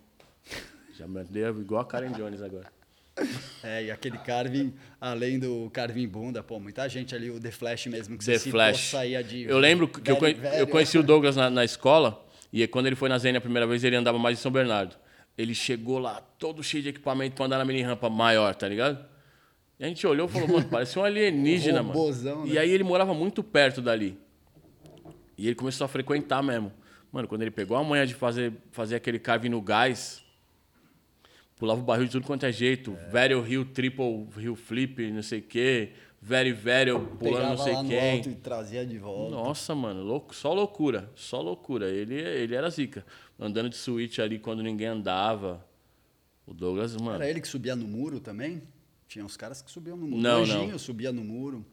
Já 0.98 1.08
me 1.08 1.24
deu 1.24 1.62
igual 1.62 1.82
a 1.82 1.86
Karen 1.86 2.12
Jones 2.12 2.42
agora. 2.42 2.68
É, 3.64 3.86
e 3.86 3.92
aquele 3.92 4.18
carving, 4.18 4.74
além 5.00 5.40
do 5.40 5.70
carving 5.74 6.08
bunda, 6.08 6.42
pô, 6.42 6.58
muita 6.60 6.88
gente 6.88 7.14
ali, 7.14 7.30
o 7.30 7.40
The 7.40 7.52
Flash 7.52 7.88
mesmo, 7.88 8.18
que 8.18 8.26
The 8.26 8.38
você 8.38 8.50
Flash. 8.50 8.78
citou, 8.80 9.00
saía 9.00 9.22
de... 9.24 9.44
Eu 9.44 9.60
lembro 9.60 9.88
que 9.90 10.00
eu, 10.00 10.04
velho, 10.16 10.20
conhe- 10.20 10.34
velho. 10.36 10.56
eu 10.56 10.68
conheci 10.68 10.98
o 10.98 11.04
Douglas 11.04 11.36
na, 11.36 11.50
na 11.50 11.66
escola, 11.66 12.26
e 12.52 12.66
quando 12.68 12.86
ele 12.88 12.96
foi 12.96 13.10
na 13.10 13.18
Zene 13.18 13.38
a 13.38 13.42
primeira 13.42 13.68
vez, 13.68 13.84
ele 13.84 13.98
andava 13.98 14.18
mais 14.18 14.40
em 14.40 14.42
São 14.42 14.50
Bernardo. 14.52 14.96
Ele 15.40 15.56
chegou 15.56 16.00
lá, 16.00 16.20
todo 16.38 16.62
cheio 16.62 16.84
de 16.84 16.90
equipamento 16.90 17.34
pra 17.34 17.46
andar 17.46 17.58
na 17.60 17.64
mini 17.64 17.82
rampa 17.82 18.10
maior, 18.10 18.54
tá 18.54 18.68
ligado? 18.68 19.06
E 19.80 19.86
a 19.86 19.88
gente 19.88 20.06
olhou 20.06 20.28
e 20.28 20.30
falou, 20.30 20.50
mano, 20.50 20.68
parece 20.70 21.00
um 21.00 21.04
alienígena, 21.06 21.82
mano. 21.82 21.98
Robozão, 21.98 22.46
né? 22.46 22.52
E 22.52 22.60
aí 22.60 22.70
ele 22.70 22.84
morava 22.84 23.14
muito 23.14 23.42
perto 23.42 23.82
dali. 23.82 24.20
E 25.38 25.48
ele 25.48 25.56
começou 25.56 25.86
a 25.86 25.88
frequentar 25.88 26.44
mesmo. 26.44 26.74
Mano, 27.10 27.26
quando 27.26 27.44
ele 27.44 27.52
pegou 27.52 27.78
a 27.78 27.84
manhã 27.86 28.06
de 28.06 28.14
fazer, 28.16 28.52
fazer 28.70 28.98
aquele 28.98 29.18
carving 29.18 29.48
no 29.48 29.62
gás, 29.62 30.22
pulava 31.56 31.80
o 31.80 31.84
barril 31.86 32.08
de 32.08 32.12
tudo 32.12 32.28
quanto 32.28 32.46
é 32.46 32.52
jeito. 32.52 32.98
Very 33.10 33.34
Hill, 33.34 33.64
Triple 33.64 34.28
Hill 34.38 34.58
Flip, 34.58 35.10
não 35.10 35.24
sei 35.24 35.40
o 35.40 35.44
quê. 35.44 35.94
Very, 36.22 36.52
very, 36.52 36.92
pulando 36.92 37.18
Pegava 37.18 37.50
não 37.52 37.58
sei 37.58 37.74
lá 37.76 37.84
no 37.84 37.88
quem. 37.88 38.18
alto 38.18 38.30
e 38.30 38.36
trazia 38.36 38.86
de 38.86 38.98
volta. 38.98 39.32
Nossa, 39.32 39.74
mano, 39.74 40.04
louco, 40.04 40.36
só 40.36 40.52
loucura, 40.52 41.10
só 41.16 41.40
loucura. 41.40 41.90
Ele, 41.90 42.16
ele 42.16 42.54
era 42.54 42.70
zica. 42.70 43.06
Andando 43.40 43.70
de 43.70 43.78
suíte 43.78 44.22
ali 44.22 44.38
quando 44.38 44.62
ninguém 44.62 44.88
andava. 44.88 45.66
O 46.46 46.54
Douglas, 46.54 46.96
mano. 46.98 47.16
Era 47.16 47.30
ele 47.30 47.40
que 47.40 47.48
subia 47.48 47.76
no 47.76 47.88
muro 47.88 48.20
também? 48.20 48.62
Tinha 49.08 49.24
uns 49.24 49.38
caras 49.38 49.62
que 49.62 49.72
subiam 49.72 49.96
no 49.96 50.08
muro. 50.08 50.22
Não, 50.22 50.40
o 50.42 50.44
Anjinho 50.44 50.72
não. 50.72 50.80
subia 50.80 51.12
no 51.12 51.24
muro. 51.24 51.66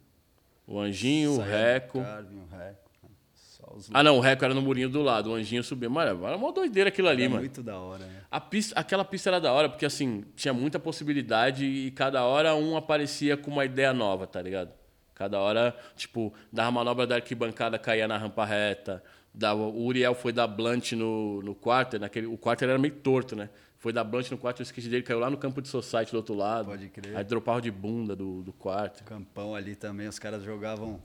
O 0.67 0.79
Anjinho, 0.79 1.33
o 1.33 1.37
saía 1.37 1.47
do 1.47 1.51
Reco. 1.51 2.01
Carving, 2.03 2.39
o 2.41 2.47
Reco. 2.57 2.91
Só 3.35 3.73
os 3.75 3.89
Ah, 3.93 4.03
não, 4.03 4.17
o 4.19 4.21
Reco 4.21 4.45
era 4.45 4.55
no 4.55 4.63
murinho 4.63 4.89
do 4.89 5.03
lado, 5.03 5.31
o 5.31 5.35
Anjinho 5.35 5.63
subia. 5.65 5.89
Mano, 5.91 6.27
era 6.27 6.37
uma 6.37 6.53
doideira 6.53 6.89
aquilo 6.89 7.09
ali, 7.09 7.23
Era 7.23 7.31
mano. 7.31 7.43
muito 7.43 7.63
da 7.63 7.79
hora, 7.79 8.05
né? 8.07 8.23
A 8.31 8.41
pista, 8.41 8.79
aquela 8.79 9.05
pista 9.05 9.31
era 9.31 9.41
da 9.41 9.53
hora, 9.53 9.69
porque 9.69 9.85
assim, 9.87 10.25
tinha 10.35 10.53
muita 10.55 10.79
possibilidade 10.79 11.65
e 11.65 11.91
cada 11.91 12.25
hora 12.25 12.55
um 12.55 12.77
aparecia 12.77 13.37
com 13.37 13.51
uma 13.51 13.65
ideia 13.65 13.93
nova, 13.93 14.27
tá 14.27 14.41
ligado? 14.41 14.73
Cada 15.15 15.41
hora, 15.41 15.75
tipo, 15.97 16.33
dava 16.53 16.71
manobra 16.71 17.07
da 17.07 17.15
arquibancada, 17.17 17.79
caía 17.79 18.07
na 18.07 18.19
rampa 18.19 18.45
reta. 18.45 19.03
Dava, 19.39 19.61
o 19.61 19.85
Uriel 19.85 20.15
foi 20.15 20.33
dar 20.33 20.47
blunt 20.47 20.93
no, 20.93 21.43
no 21.43 21.55
quarter, 21.55 22.01
naquele, 22.01 22.27
o 22.27 22.39
quarter 22.39 22.71
era 22.71 22.79
meio 22.79 22.95
torto, 22.95 23.37
né? 23.37 23.51
Foi 23.79 23.93
dar 23.93 24.03
blunt 24.03 24.31
no 24.31 24.39
quarter, 24.39 24.63
o 24.63 24.65
skate 24.65 24.89
dele 24.89 25.03
caiu 25.03 25.19
lá 25.19 25.29
no 25.29 25.37
campo 25.37 25.61
de 25.61 25.69
society 25.69 26.11
do 26.11 26.17
outro 26.17 26.35
lado. 26.35 26.67
Pode 26.71 26.89
crer. 26.89 27.15
Aí 27.15 27.23
dropava 27.23 27.61
de 27.61 27.71
bunda 27.71 28.17
do, 28.17 28.43
do 28.43 28.51
quarter. 28.55 29.05
Campão 29.05 29.55
ali 29.55 29.77
também, 29.77 30.09
os 30.09 30.19
caras 30.19 30.43
jogavam. 30.43 30.99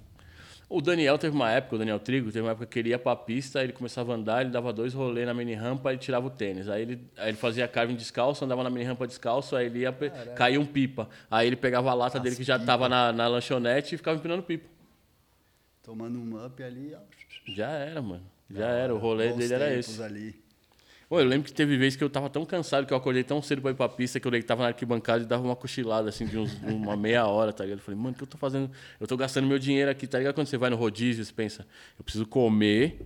O 0.69 0.81
Daniel 0.81 1.17
teve 1.17 1.35
uma 1.35 1.51
época, 1.51 1.75
o 1.75 1.77
Daniel 1.79 1.99
Trigo, 1.99 2.27
teve 2.31 2.39
uma 2.45 2.51
época 2.51 2.65
que 2.65 2.79
ele 2.79 2.89
ia 2.91 2.97
pra 2.97 3.13
pista, 3.13 3.61
ele 3.61 3.73
começava 3.73 4.13
a 4.13 4.15
andar, 4.15 4.39
ele 4.41 4.51
dava 4.51 4.71
dois 4.71 4.93
rolês 4.93 5.27
na 5.27 5.33
mini 5.33 5.53
rampa, 5.53 5.89
ele 5.91 5.99
tirava 5.99 6.27
o 6.27 6.29
tênis. 6.29 6.69
Aí 6.69 6.83
ele, 6.83 7.01
aí 7.17 7.27
ele 7.31 7.37
fazia 7.37 7.67
carving 7.67 7.95
descalço, 7.95 8.45
andava 8.45 8.63
na 8.63 8.69
mini 8.69 8.85
rampa 8.85 9.05
descalço, 9.05 9.53
aí 9.57 9.65
ele 9.65 9.79
ia, 9.79 9.91
pe- 9.91 10.09
caía 10.37 10.57
um 10.61 10.65
pipa. 10.65 11.09
Aí 11.29 11.45
ele 11.47 11.57
pegava 11.57 11.91
a 11.91 11.93
lata 11.93 12.19
As 12.19 12.23
dele 12.23 12.37
que 12.37 12.43
já 12.43 12.55
pipa. 12.57 12.65
tava 12.65 12.87
na, 12.87 13.11
na 13.11 13.27
lanchonete 13.27 13.95
e 13.95 13.97
ficava 13.97 14.17
empinando 14.17 14.43
pipa. 14.43 14.69
Tomando 15.83 16.17
um 16.17 16.45
up 16.45 16.63
ali. 16.63 16.93
ó. 16.95 16.99
Já 17.47 17.69
era, 17.69 18.01
mano. 18.01 18.23
Já 18.49 18.67
era. 18.67 18.93
O 18.93 18.97
rolê 18.97 19.27
dele 19.33 19.53
era 19.53 19.73
esse. 19.79 20.01
ali. 20.01 20.41
Pô, 21.09 21.19
eu 21.19 21.25
lembro 21.25 21.45
que 21.45 21.53
teve 21.53 21.75
vez 21.77 21.95
que 21.97 22.03
eu 22.03 22.09
tava 22.09 22.29
tão 22.29 22.45
cansado 22.45 22.87
que 22.87 22.93
eu 22.93 22.97
acordei 22.97 23.21
tão 23.23 23.41
cedo 23.41 23.61
pra 23.61 23.71
ir 23.71 23.73
pra 23.73 23.89
pista 23.89 24.17
que 24.17 24.25
eu 24.25 24.31
deitava 24.31 24.61
na 24.61 24.69
arquibancada 24.69 25.21
e 25.21 25.25
dava 25.25 25.43
uma 25.43 25.57
cochilada, 25.57 26.07
assim, 26.07 26.25
de 26.25 26.37
uns- 26.37 26.53
uma 26.63 26.95
meia 26.95 27.25
hora, 27.27 27.51
tá 27.51 27.65
ligado? 27.65 27.79
Eu 27.79 27.83
falei, 27.83 27.99
mano, 27.99 28.13
o 28.13 28.17
que 28.17 28.23
eu 28.23 28.27
tô 28.27 28.37
fazendo? 28.37 28.71
Eu 28.97 29.05
tô 29.05 29.17
gastando 29.17 29.45
meu 29.45 29.59
dinheiro 29.59 29.91
aqui, 29.91 30.07
tá 30.07 30.17
ligado? 30.19 30.33
Quando 30.35 30.47
você 30.47 30.57
vai 30.57 30.69
no 30.69 30.77
rodízio, 30.77 31.25
você 31.25 31.33
pensa, 31.33 31.67
eu 31.99 32.03
preciso 32.03 32.25
comer 32.25 33.01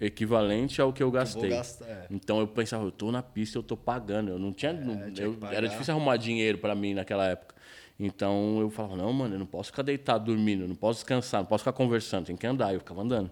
equivalente 0.00 0.80
ao 0.80 0.92
que 0.92 1.00
eu 1.00 1.10
gastei. 1.12 1.50
gastar, 1.50 1.86
é. 1.88 2.06
Então 2.10 2.40
eu 2.40 2.48
pensava, 2.48 2.84
eu 2.84 2.90
tô 2.90 3.12
na 3.12 3.22
pista, 3.22 3.56
eu 3.56 3.62
tô 3.62 3.76
pagando. 3.76 4.30
Eu 4.30 4.38
não 4.38 4.52
tinha. 4.52 4.72
não- 4.72 5.12
tinha 5.12 5.26
eu- 5.28 5.38
era 5.52 5.68
difícil 5.68 5.94
arrumar 5.94 6.16
dinheiro 6.16 6.58
pra 6.58 6.74
mim 6.74 6.94
naquela 6.94 7.24
época. 7.26 7.54
Então 8.00 8.58
eu 8.60 8.68
falava, 8.70 8.96
não, 8.96 9.12
mano, 9.12 9.36
eu 9.36 9.38
não 9.38 9.46
posso 9.46 9.70
ficar 9.70 9.82
deitado 9.82 10.24
dormindo, 10.24 10.62
eu 10.64 10.68
não 10.68 10.74
posso 10.74 10.98
descansar, 10.98 11.40
não 11.42 11.46
posso 11.46 11.62
ficar 11.62 11.72
conversando, 11.72 12.26
tem 12.26 12.36
que 12.36 12.44
andar. 12.46 12.74
Eu 12.74 12.80
ficava 12.80 13.02
andando. 13.02 13.30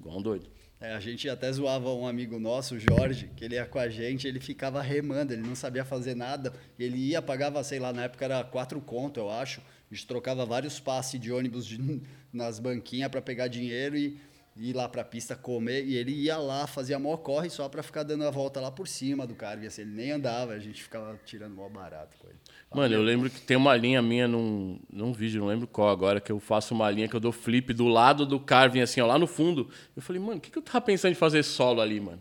Igual 0.00 0.18
um 0.18 0.22
doido. 0.22 0.48
É, 0.80 0.92
a 0.92 1.00
gente 1.00 1.28
até 1.28 1.50
zoava 1.50 1.92
um 1.94 2.06
amigo 2.06 2.38
nosso, 2.38 2.74
o 2.74 2.78
Jorge, 2.78 3.30
que 3.36 3.44
ele 3.44 3.54
ia 3.54 3.64
com 3.64 3.78
a 3.78 3.88
gente, 3.88 4.26
ele 4.28 4.38
ficava 4.40 4.82
remando, 4.82 5.32
ele 5.32 5.40
não 5.42 5.54
sabia 5.54 5.84
fazer 5.84 6.14
nada. 6.14 6.52
Ele 6.78 6.96
ia, 6.98 7.22
pagava, 7.22 7.62
sei 7.64 7.78
lá, 7.78 7.92
na 7.92 8.04
época 8.04 8.24
era 8.24 8.44
quatro 8.44 8.80
conto, 8.80 9.18
eu 9.18 9.30
acho. 9.30 9.60
A 9.90 9.94
gente 9.94 10.06
trocava 10.06 10.44
vários 10.44 10.78
passes 10.80 11.18
de 11.18 11.32
ônibus 11.32 11.64
de- 11.64 12.02
nas 12.32 12.58
banquinhas 12.58 13.08
para 13.10 13.22
pegar 13.22 13.48
dinheiro 13.48 13.96
e 13.96 14.18
ir 14.56 14.74
lá 14.74 14.88
pra 14.88 15.04
pista 15.04 15.34
comer. 15.34 15.84
E 15.86 15.94
ele 15.96 16.12
ia 16.12 16.36
lá, 16.36 16.66
fazia 16.66 16.98
mó 16.98 17.16
corre 17.16 17.48
só 17.48 17.68
para 17.68 17.82
ficar 17.82 18.02
dando 18.02 18.24
a 18.24 18.30
volta 18.30 18.60
lá 18.60 18.70
por 18.70 18.86
cima 18.86 19.26
do 19.26 19.34
cara. 19.34 19.64
Assim, 19.66 19.82
ele 19.82 19.92
nem 19.94 20.10
andava, 20.10 20.52
a 20.52 20.58
gente 20.58 20.82
ficava 20.82 21.18
tirando 21.24 21.54
mó 21.54 21.68
barato 21.68 22.16
com 22.18 22.28
ele. 22.28 22.38
Mano, 22.74 22.94
eu 22.94 23.02
lembro 23.02 23.30
que 23.30 23.40
tem 23.40 23.56
uma 23.56 23.76
linha 23.76 24.02
minha 24.02 24.26
num, 24.26 24.78
num 24.92 25.12
vídeo, 25.12 25.40
não 25.40 25.48
lembro 25.48 25.66
qual 25.66 25.88
agora, 25.90 26.20
que 26.20 26.32
eu 26.32 26.40
faço 26.40 26.74
uma 26.74 26.90
linha 26.90 27.08
que 27.08 27.14
eu 27.14 27.20
dou 27.20 27.30
flip 27.32 27.72
do 27.72 27.86
lado 27.86 28.26
do 28.26 28.40
carving, 28.40 28.80
assim, 28.80 29.00
ó, 29.00 29.06
lá 29.06 29.18
no 29.18 29.26
fundo. 29.26 29.68
Eu 29.96 30.02
falei, 30.02 30.20
mano, 30.20 30.38
o 30.38 30.40
que, 30.40 30.50
que 30.50 30.58
eu 30.58 30.62
tava 30.62 30.80
pensando 30.80 31.12
em 31.12 31.14
fazer 31.14 31.42
solo 31.42 31.80
ali, 31.80 32.00
mano? 32.00 32.20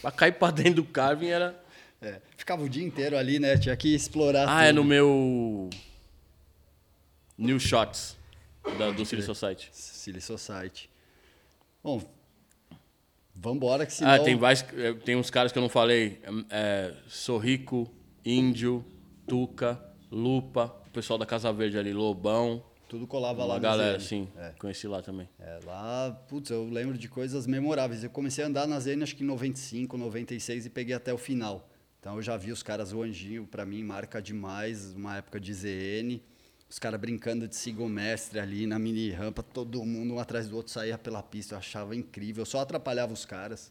Pra 0.00 0.10
cair 0.12 0.32
pra 0.32 0.50
dentro 0.50 0.74
do 0.74 0.84
carving 0.84 1.28
era. 1.28 1.60
É, 2.00 2.20
ficava 2.36 2.62
o 2.62 2.68
dia 2.68 2.84
inteiro 2.84 3.16
ali, 3.18 3.40
né? 3.40 3.56
Tinha 3.58 3.76
que 3.76 3.92
explorar 3.92 4.46
Ah, 4.48 4.64
é 4.64 4.68
tudo. 4.68 4.76
no 4.76 4.84
meu. 4.84 5.68
New 7.36 7.58
Shots, 7.58 8.16
da, 8.78 8.90
do 8.90 9.04
Silly 9.04 9.22
Society. 9.22 9.68
Silly 9.72 10.20
Society. 10.20 10.88
Bom, 11.82 12.02
vambora 13.34 13.86
que 13.86 13.92
senão... 13.92 14.10
Ah, 14.12 14.18
tem 14.18 14.36
vários. 14.36 14.64
eh, 14.76 14.92
Tem 15.04 15.14
uns 15.16 15.30
caras 15.30 15.52
que 15.52 15.58
eu 15.58 15.62
não 15.62 15.68
falei. 15.68 16.20
É, 16.50 16.92
Sorrico, 17.08 17.88
Índio, 18.24 18.84
Tuca, 19.26 19.80
Lupa, 20.10 20.74
o 20.86 20.90
pessoal 20.90 21.18
da 21.18 21.26
Casa 21.26 21.52
Verde 21.52 21.78
ali, 21.78 21.92
Lobão. 21.92 22.62
Tudo 22.88 23.06
colava 23.06 23.44
lá 23.44 23.56
no 23.56 23.60
galera, 23.60 24.00
sim. 24.00 24.26
É. 24.36 24.52
Conheci 24.58 24.88
lá 24.88 25.02
também. 25.02 25.28
É, 25.38 25.60
lá, 25.66 26.10
putz, 26.28 26.48
eu 26.50 26.64
lembro 26.70 26.96
de 26.96 27.06
coisas 27.08 27.46
memoráveis. 27.46 28.02
Eu 28.02 28.08
comecei 28.10 28.42
a 28.42 28.46
andar 28.46 28.66
na 28.66 28.80
Zene 28.80 29.02
acho 29.02 29.14
que 29.14 29.22
em 29.22 29.26
95, 29.26 29.98
96 29.98 30.64
e 30.66 30.70
peguei 30.70 30.94
até 30.94 31.12
o 31.12 31.18
final. 31.18 31.68
Então 32.00 32.16
eu 32.16 32.22
já 32.22 32.36
vi 32.38 32.50
os 32.50 32.62
caras, 32.62 32.92
o 32.94 33.02
Anjinho, 33.02 33.46
pra 33.46 33.66
mim, 33.66 33.82
marca 33.82 34.22
demais, 34.22 34.94
uma 34.94 35.18
época 35.18 35.38
de 35.38 35.52
ZN. 35.52 36.20
Os 36.70 36.78
caras 36.78 36.98
brincando 37.00 37.46
de 37.46 37.56
sigomestre 37.56 38.38
ali 38.40 38.66
na 38.66 38.78
mini 38.78 39.10
rampa, 39.10 39.42
todo 39.42 39.84
mundo 39.84 40.14
um 40.14 40.18
atrás 40.18 40.48
do 40.48 40.56
outro 40.56 40.72
saía 40.72 40.96
pela 40.96 41.22
pista. 41.22 41.54
Eu 41.54 41.58
achava 41.58 41.94
incrível, 41.94 42.42
eu 42.42 42.46
só 42.46 42.60
atrapalhava 42.60 43.12
os 43.12 43.26
caras. 43.26 43.70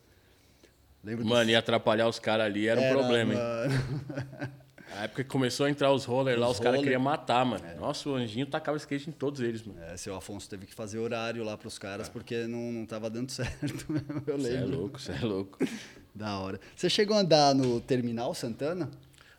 Lembro 1.03 1.23
dos- 1.23 1.31
Mano, 1.31 1.49
ia 1.49 1.57
atrapalhar 1.59 2.07
os 2.07 2.19
caras 2.19 2.45
ali, 2.45 2.67
era 2.67 2.79
um 2.79 2.89
problema, 2.89 3.33
hein? 3.33 3.39
A 4.95 5.03
época 5.03 5.23
que 5.23 5.29
começou 5.29 5.65
a 5.65 5.69
entrar 5.69 5.91
os 5.91 6.05
rollers 6.05 6.39
lá, 6.39 6.47
Os 6.47 6.53
os 6.53 6.57
caras 6.59 6.75
roller. 6.77 6.83
queriam 6.83 7.01
matar, 7.01 7.45
mano. 7.45 7.63
Nossa, 7.79 8.09
o 8.09 8.15
Anjinho 8.15 8.45
tacava 8.45 8.77
skate 8.77 9.09
em 9.09 9.13
todos 9.13 9.41
eles, 9.41 9.61
mano. 9.63 9.79
É, 9.83 9.97
seu 9.97 10.15
Afonso 10.15 10.49
teve 10.49 10.65
que 10.65 10.73
fazer 10.73 10.97
horário 10.99 11.43
lá 11.43 11.57
pros 11.57 11.77
caras 11.77 12.07
porque 12.09 12.47
não, 12.47 12.71
não 12.71 12.85
tava 12.85 13.09
dando 13.09 13.29
certo 13.31 13.85
mesmo, 13.91 14.23
eu 14.25 14.37
Você 14.39 14.47
é 14.55 14.59
lembro. 14.61 14.77
louco, 14.79 14.99
você 14.99 15.11
é 15.11 15.19
louco. 15.25 15.57
Da 16.15 16.39
hora. 16.39 16.59
Você 16.75 16.89
chegou 16.89 17.15
a 17.15 17.19
andar 17.19 17.53
no 17.53 17.79
Terminal 17.79 18.33
Santana? 18.33 18.89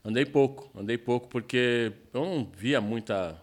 Andei 0.05 0.25
pouco, 0.25 0.71
andei 0.79 0.97
pouco 0.97 1.27
porque 1.27 1.93
eu 2.15 2.21
não 2.25 2.49
via 2.57 2.81
muita, 2.81 3.37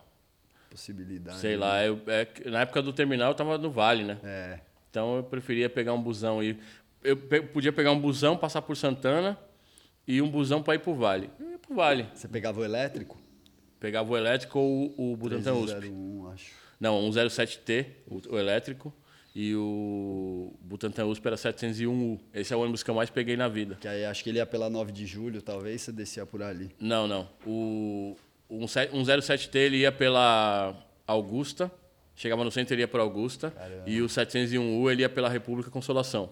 Possibilidade. 0.70 1.38
sei 1.40 1.52
né? 1.52 1.58
lá, 1.58 1.84
eu, 1.86 2.00
é 2.08 2.28
na 2.50 2.62
época 2.62 2.82
do 2.82 2.94
terminal 2.94 3.32
eu 3.32 3.36
tava 3.36 3.58
no 3.58 3.70
Vale, 3.70 4.04
né? 4.06 4.18
É. 4.24 4.60
Então 4.90 5.18
eu 5.18 5.24
preferia 5.24 5.70
pegar 5.70 5.92
um 5.94 6.02
busão 6.02 6.42
e 6.42 6.58
eu 7.04 7.18
pe- 7.18 7.42
podia 7.42 7.74
pegar 7.74 7.92
um 7.92 8.00
busão, 8.00 8.38
passar 8.38 8.62
por 8.62 8.78
Santana 8.78 9.38
e 10.08 10.22
um 10.22 10.30
busão 10.30 10.64
para 10.64 10.76
ir 10.76 10.80
pro 10.80 10.96
Vale. 10.96 11.30
Pro 11.68 11.76
Vale. 11.76 12.08
Você 12.14 12.28
pegava 12.28 12.60
o 12.60 12.64
elétrico? 12.66 13.18
Pegava 13.80 14.12
o 14.12 14.18
elétrico 14.18 14.60
ou 14.60 14.94
o, 15.14 15.16
Butantan 15.18 15.54
USP. 15.56 15.76
301, 15.80 16.28
acho. 16.32 16.52
Não, 16.80 17.00
um 17.06 17.10
07T, 17.10 17.86
o, 18.08 18.36
o 18.36 18.40
elétrico, 18.40 18.94
e 19.36 19.54
o 19.56 20.54
Butantan 20.62 21.06
USP 21.06 21.26
era 21.28 21.36
701U. 21.36 22.20
Esse 22.34 22.54
é 22.54 22.58
o 22.58 22.62
ônibus 22.62 22.84
que 22.84 22.90
eu 22.90 22.96
mais 22.96 23.10
peguei 23.10 23.36
na 23.38 23.48
vida. 23.48 23.76
Que 23.80 23.88
aí 23.88 24.06
acho 24.06 24.24
que 24.24 24.30
ele 24.30 24.38
ia 24.40 24.46
pela 24.46 24.70
9 24.70 24.92
de 24.92 25.06
julho, 25.06 25.42
talvez 25.42 25.82
você 25.82 25.92
descia 25.92 26.26
por 26.26 26.42
ali. 26.42 26.72
Não, 26.80 27.08
não. 27.08 27.28
O, 27.46 28.16
um, 28.50 28.68
se- 28.68 28.90
um 28.94 29.04
07T 29.04 29.56
ele 29.56 29.78
ia 29.78 29.92
pela 29.92 30.76
Augusta, 31.06 31.72
chegava 32.16 32.44
no 32.44 32.52
centro 32.52 32.74
ele 32.74 32.82
ia 32.82 32.88
para 32.88 33.02
Augusta, 33.02 33.54
e 33.86 34.02
o 34.02 34.06
701U 34.08 34.92
ele 34.92 35.02
ia 35.02 35.10
pela 35.10 35.30
República 35.30 35.70
Consolação. 35.70 36.30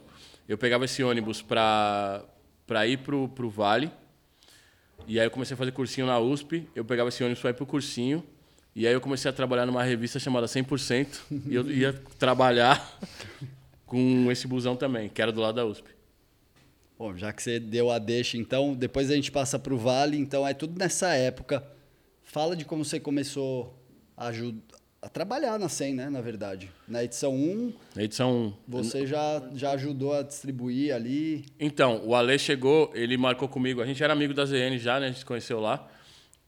Eu 0.47 0.57
pegava 0.57 0.85
esse 0.85 1.03
ônibus 1.03 1.41
para 1.41 2.23
para 2.65 2.87
ir 2.87 2.99
pro, 2.99 3.27
pro 3.27 3.49
Vale, 3.49 3.91
e 5.07 5.19
aí 5.19 5.25
eu 5.25 5.31
comecei 5.31 5.53
a 5.53 5.57
fazer 5.57 5.71
cursinho 5.71 6.07
na 6.07 6.19
USP, 6.19 6.67
eu 6.75 6.85
pegava 6.85 7.09
esse 7.09 7.23
ônibus 7.23 7.41
para 7.41 7.51
ir 7.51 7.53
pro 7.53 7.65
cursinho, 7.65 8.23
e 8.75 8.87
aí 8.87 8.93
eu 8.93 9.01
comecei 9.01 9.29
a 9.29 9.33
trabalhar 9.33 9.65
numa 9.65 9.83
revista 9.83 10.19
chamada 10.19 10.47
100%, 10.47 11.07
e 11.47 11.55
eu 11.55 11.69
ia 11.69 11.93
trabalhar 12.17 12.99
com 13.85 14.31
esse 14.31 14.47
busão 14.47 14.75
também, 14.75 15.09
que 15.09 15.21
era 15.21 15.31
do 15.31 15.41
lado 15.41 15.55
da 15.55 15.65
USP. 15.65 15.89
Bom, 16.97 17.17
já 17.17 17.33
que 17.33 17.43
você 17.43 17.59
deu 17.59 17.91
a 17.91 17.99
deixa, 17.99 18.37
então, 18.37 18.73
depois 18.73 19.11
a 19.11 19.15
gente 19.15 19.31
passa 19.31 19.59
para 19.59 19.73
o 19.73 19.77
Vale, 19.77 20.17
então 20.17 20.47
é 20.47 20.53
tudo 20.53 20.77
nessa 20.79 21.13
época. 21.13 21.65
Fala 22.23 22.55
de 22.55 22.63
como 22.63 22.85
você 22.85 22.99
começou 22.99 23.77
a, 24.15 24.31
a 25.03 25.09
trabalhar 25.09 25.59
na 25.59 25.67
SEM, 25.67 25.95
né, 25.95 26.09
na 26.09 26.21
verdade. 26.21 26.71
Na 26.87 27.03
edição 27.03 27.35
1, 27.35 27.73
Na 27.93 28.03
edição 28.03 28.57
você 28.65 29.05
já, 29.05 29.43
já 29.53 29.71
ajudou 29.71 30.13
a 30.13 30.21
distribuir 30.21 30.95
ali. 30.95 31.45
Então, 31.59 32.01
o 32.05 32.15
Ale 32.15 32.39
chegou, 32.39 32.89
ele 32.95 33.17
marcou 33.17 33.49
comigo. 33.49 33.81
A 33.81 33.85
gente 33.85 34.01
era 34.01 34.13
amigo 34.13 34.33
da 34.33 34.45
ZN 34.45 34.77
já, 34.77 35.01
né? 35.01 35.07
A 35.07 35.09
gente 35.09 35.19
se 35.19 35.25
conheceu 35.25 35.59
lá. 35.59 35.85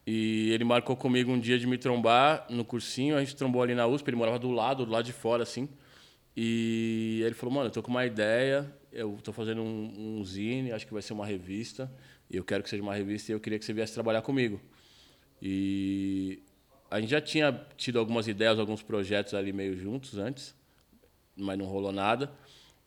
E 0.07 0.51
ele 0.51 0.63
marcou 0.63 0.95
comigo 0.95 1.33
um 1.33 1.39
dia 1.39 1.59
de 1.59 1.67
me 1.67 1.77
trombar 1.77 2.45
no 2.49 2.63
cursinho. 2.63 3.17
A 3.17 3.19
gente 3.19 3.35
trombou 3.35 3.61
ali 3.61 3.75
na 3.75 3.87
USP, 3.87 4.07
ele 4.07 4.15
morava 4.15 4.39
do 4.39 4.49
lado, 4.49 4.85
do 4.85 4.91
lado 4.91 5.03
de 5.03 5.11
fora, 5.11 5.43
assim. 5.43 5.67
E 6.37 7.21
ele 7.25 7.35
falou, 7.35 7.55
mano, 7.55 7.67
eu 7.67 7.71
tô 7.71 7.83
com 7.83 7.91
uma 7.91 8.05
ideia, 8.05 8.73
eu 8.89 9.17
tô 9.21 9.33
fazendo 9.33 9.61
um, 9.61 10.19
um 10.19 10.23
zine, 10.23 10.71
acho 10.71 10.87
que 10.87 10.93
vai 10.93 11.01
ser 11.01 11.11
uma 11.11 11.25
revista. 11.25 11.91
E 12.29 12.37
eu 12.37 12.43
quero 12.45 12.63
que 12.63 12.69
seja 12.69 12.81
uma 12.81 12.95
revista 12.95 13.33
e 13.33 13.35
eu 13.35 13.39
queria 13.41 13.59
que 13.59 13.65
você 13.65 13.73
viesse 13.73 13.93
trabalhar 13.93 14.21
comigo. 14.21 14.61
E 15.41 16.39
a 16.95 17.01
gente 17.01 17.09
já 17.09 17.21
tinha 17.21 17.65
tido 17.75 17.99
algumas 17.99 18.27
ideias, 18.27 18.59
alguns 18.59 18.81
projetos 18.81 19.33
ali 19.33 19.51
meio 19.53 19.77
juntos 19.77 20.17
antes 20.17 20.55
mas 21.35 21.57
não 21.57 21.65
rolou 21.65 21.91
nada. 21.91 22.31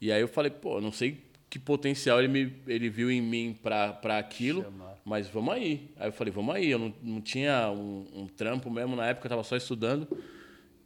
E 0.00 0.10
aí 0.10 0.20
eu 0.20 0.28
falei, 0.28 0.50
pô, 0.50 0.80
não 0.80 0.92
sei 0.92 1.28
que 1.50 1.58
potencial 1.58 2.18
ele, 2.18 2.28
me, 2.28 2.54
ele 2.66 2.88
viu 2.88 3.10
em 3.10 3.22
mim 3.22 3.58
para 3.62 4.18
aquilo, 4.18 4.62
Chamar. 4.62 4.96
mas 5.04 5.28
vamos 5.28 5.54
aí. 5.54 5.90
Aí 5.96 6.08
eu 6.08 6.12
falei, 6.12 6.32
vamos 6.32 6.54
aí. 6.54 6.70
Eu 6.70 6.78
não, 6.78 6.94
não 7.02 7.20
tinha 7.20 7.70
um, 7.70 8.06
um 8.14 8.26
trampo 8.26 8.70
mesmo 8.70 8.94
na 8.94 9.06
época, 9.06 9.26
eu 9.26 9.30
tava 9.30 9.44
só 9.44 9.56
estudando. 9.56 10.06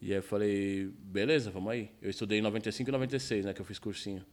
E 0.01 0.11
aí 0.11 0.19
eu 0.19 0.23
falei, 0.23 0.91
beleza, 0.99 1.51
vamos 1.51 1.73
aí. 1.73 1.91
Eu 2.01 2.11
estudei 2.11 2.39
em 2.39 2.43
95 2.43 2.89
e 2.89 2.93
96, 2.93 3.45
né, 3.45 3.55
que 3.55 3.61
eu 3.61 3.65
fiz 3.65 3.79
cursinho. 3.79 4.25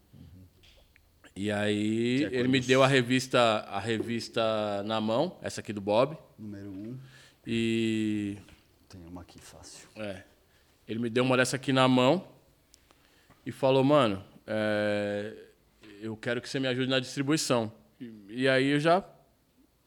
E 1.35 1.51
aí 1.51 2.25
é 2.25 2.35
ele 2.35 2.47
me 2.47 2.59
deu 2.59 2.83
a 2.83 2.87
revista, 2.87 3.39
a 3.39 3.79
revista 3.79 4.83
na 4.83 4.99
mão, 4.99 5.37
essa 5.41 5.61
aqui 5.61 5.71
do 5.71 5.79
Bob. 5.79 6.17
Número 6.37 6.69
1. 6.71 6.99
E 7.47 8.37
Tem 8.89 9.01
uma 9.07 9.21
aqui 9.21 9.39
fácil. 9.39 9.87
é. 9.95 10.23
Ele 10.87 10.97
me 10.97 11.07
deu 11.07 11.23
uma 11.23 11.37
dessa 11.37 11.55
aqui 11.55 11.71
na 11.71 11.87
mão 11.87 12.27
e 13.45 13.51
falou, 13.51 13.83
mano, 13.83 14.23
é, 14.47 15.35
eu 16.01 16.17
quero 16.17 16.41
que 16.41 16.49
você 16.49 16.59
me 16.59 16.67
ajude 16.67 16.89
na 16.89 16.99
distribuição. 16.99 17.71
E, 18.01 18.11
e 18.29 18.49
aí 18.49 18.69
eu 18.69 18.79
já 18.79 19.03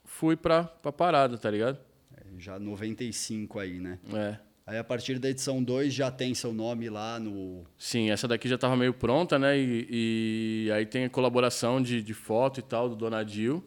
fui 0.04 0.36
pra, 0.36 0.62
pra 0.62 0.92
parada, 0.92 1.36
tá 1.36 1.50
ligado? 1.50 1.80
É, 2.16 2.22
já 2.38 2.56
95 2.56 3.58
aí, 3.58 3.80
né? 3.80 3.98
É. 4.14 4.38
Aí 4.64 4.78
a 4.78 4.84
partir 4.84 5.18
da 5.18 5.28
edição 5.28 5.60
2 5.60 5.92
já 5.92 6.08
tem 6.08 6.34
seu 6.36 6.52
nome 6.54 6.88
lá 6.88 7.18
no. 7.18 7.64
Sim, 7.76 8.10
essa 8.10 8.28
daqui 8.28 8.48
já 8.48 8.56
tava 8.56 8.76
meio 8.76 8.94
pronta, 8.94 9.36
né? 9.40 9.58
E, 9.58 10.66
e 10.68 10.72
aí 10.72 10.86
tem 10.86 11.06
a 11.06 11.10
colaboração 11.10 11.82
de, 11.82 12.00
de 12.00 12.14
foto 12.14 12.60
e 12.60 12.62
tal 12.62 12.88
do 12.88 12.94
Donadil. 12.94 13.64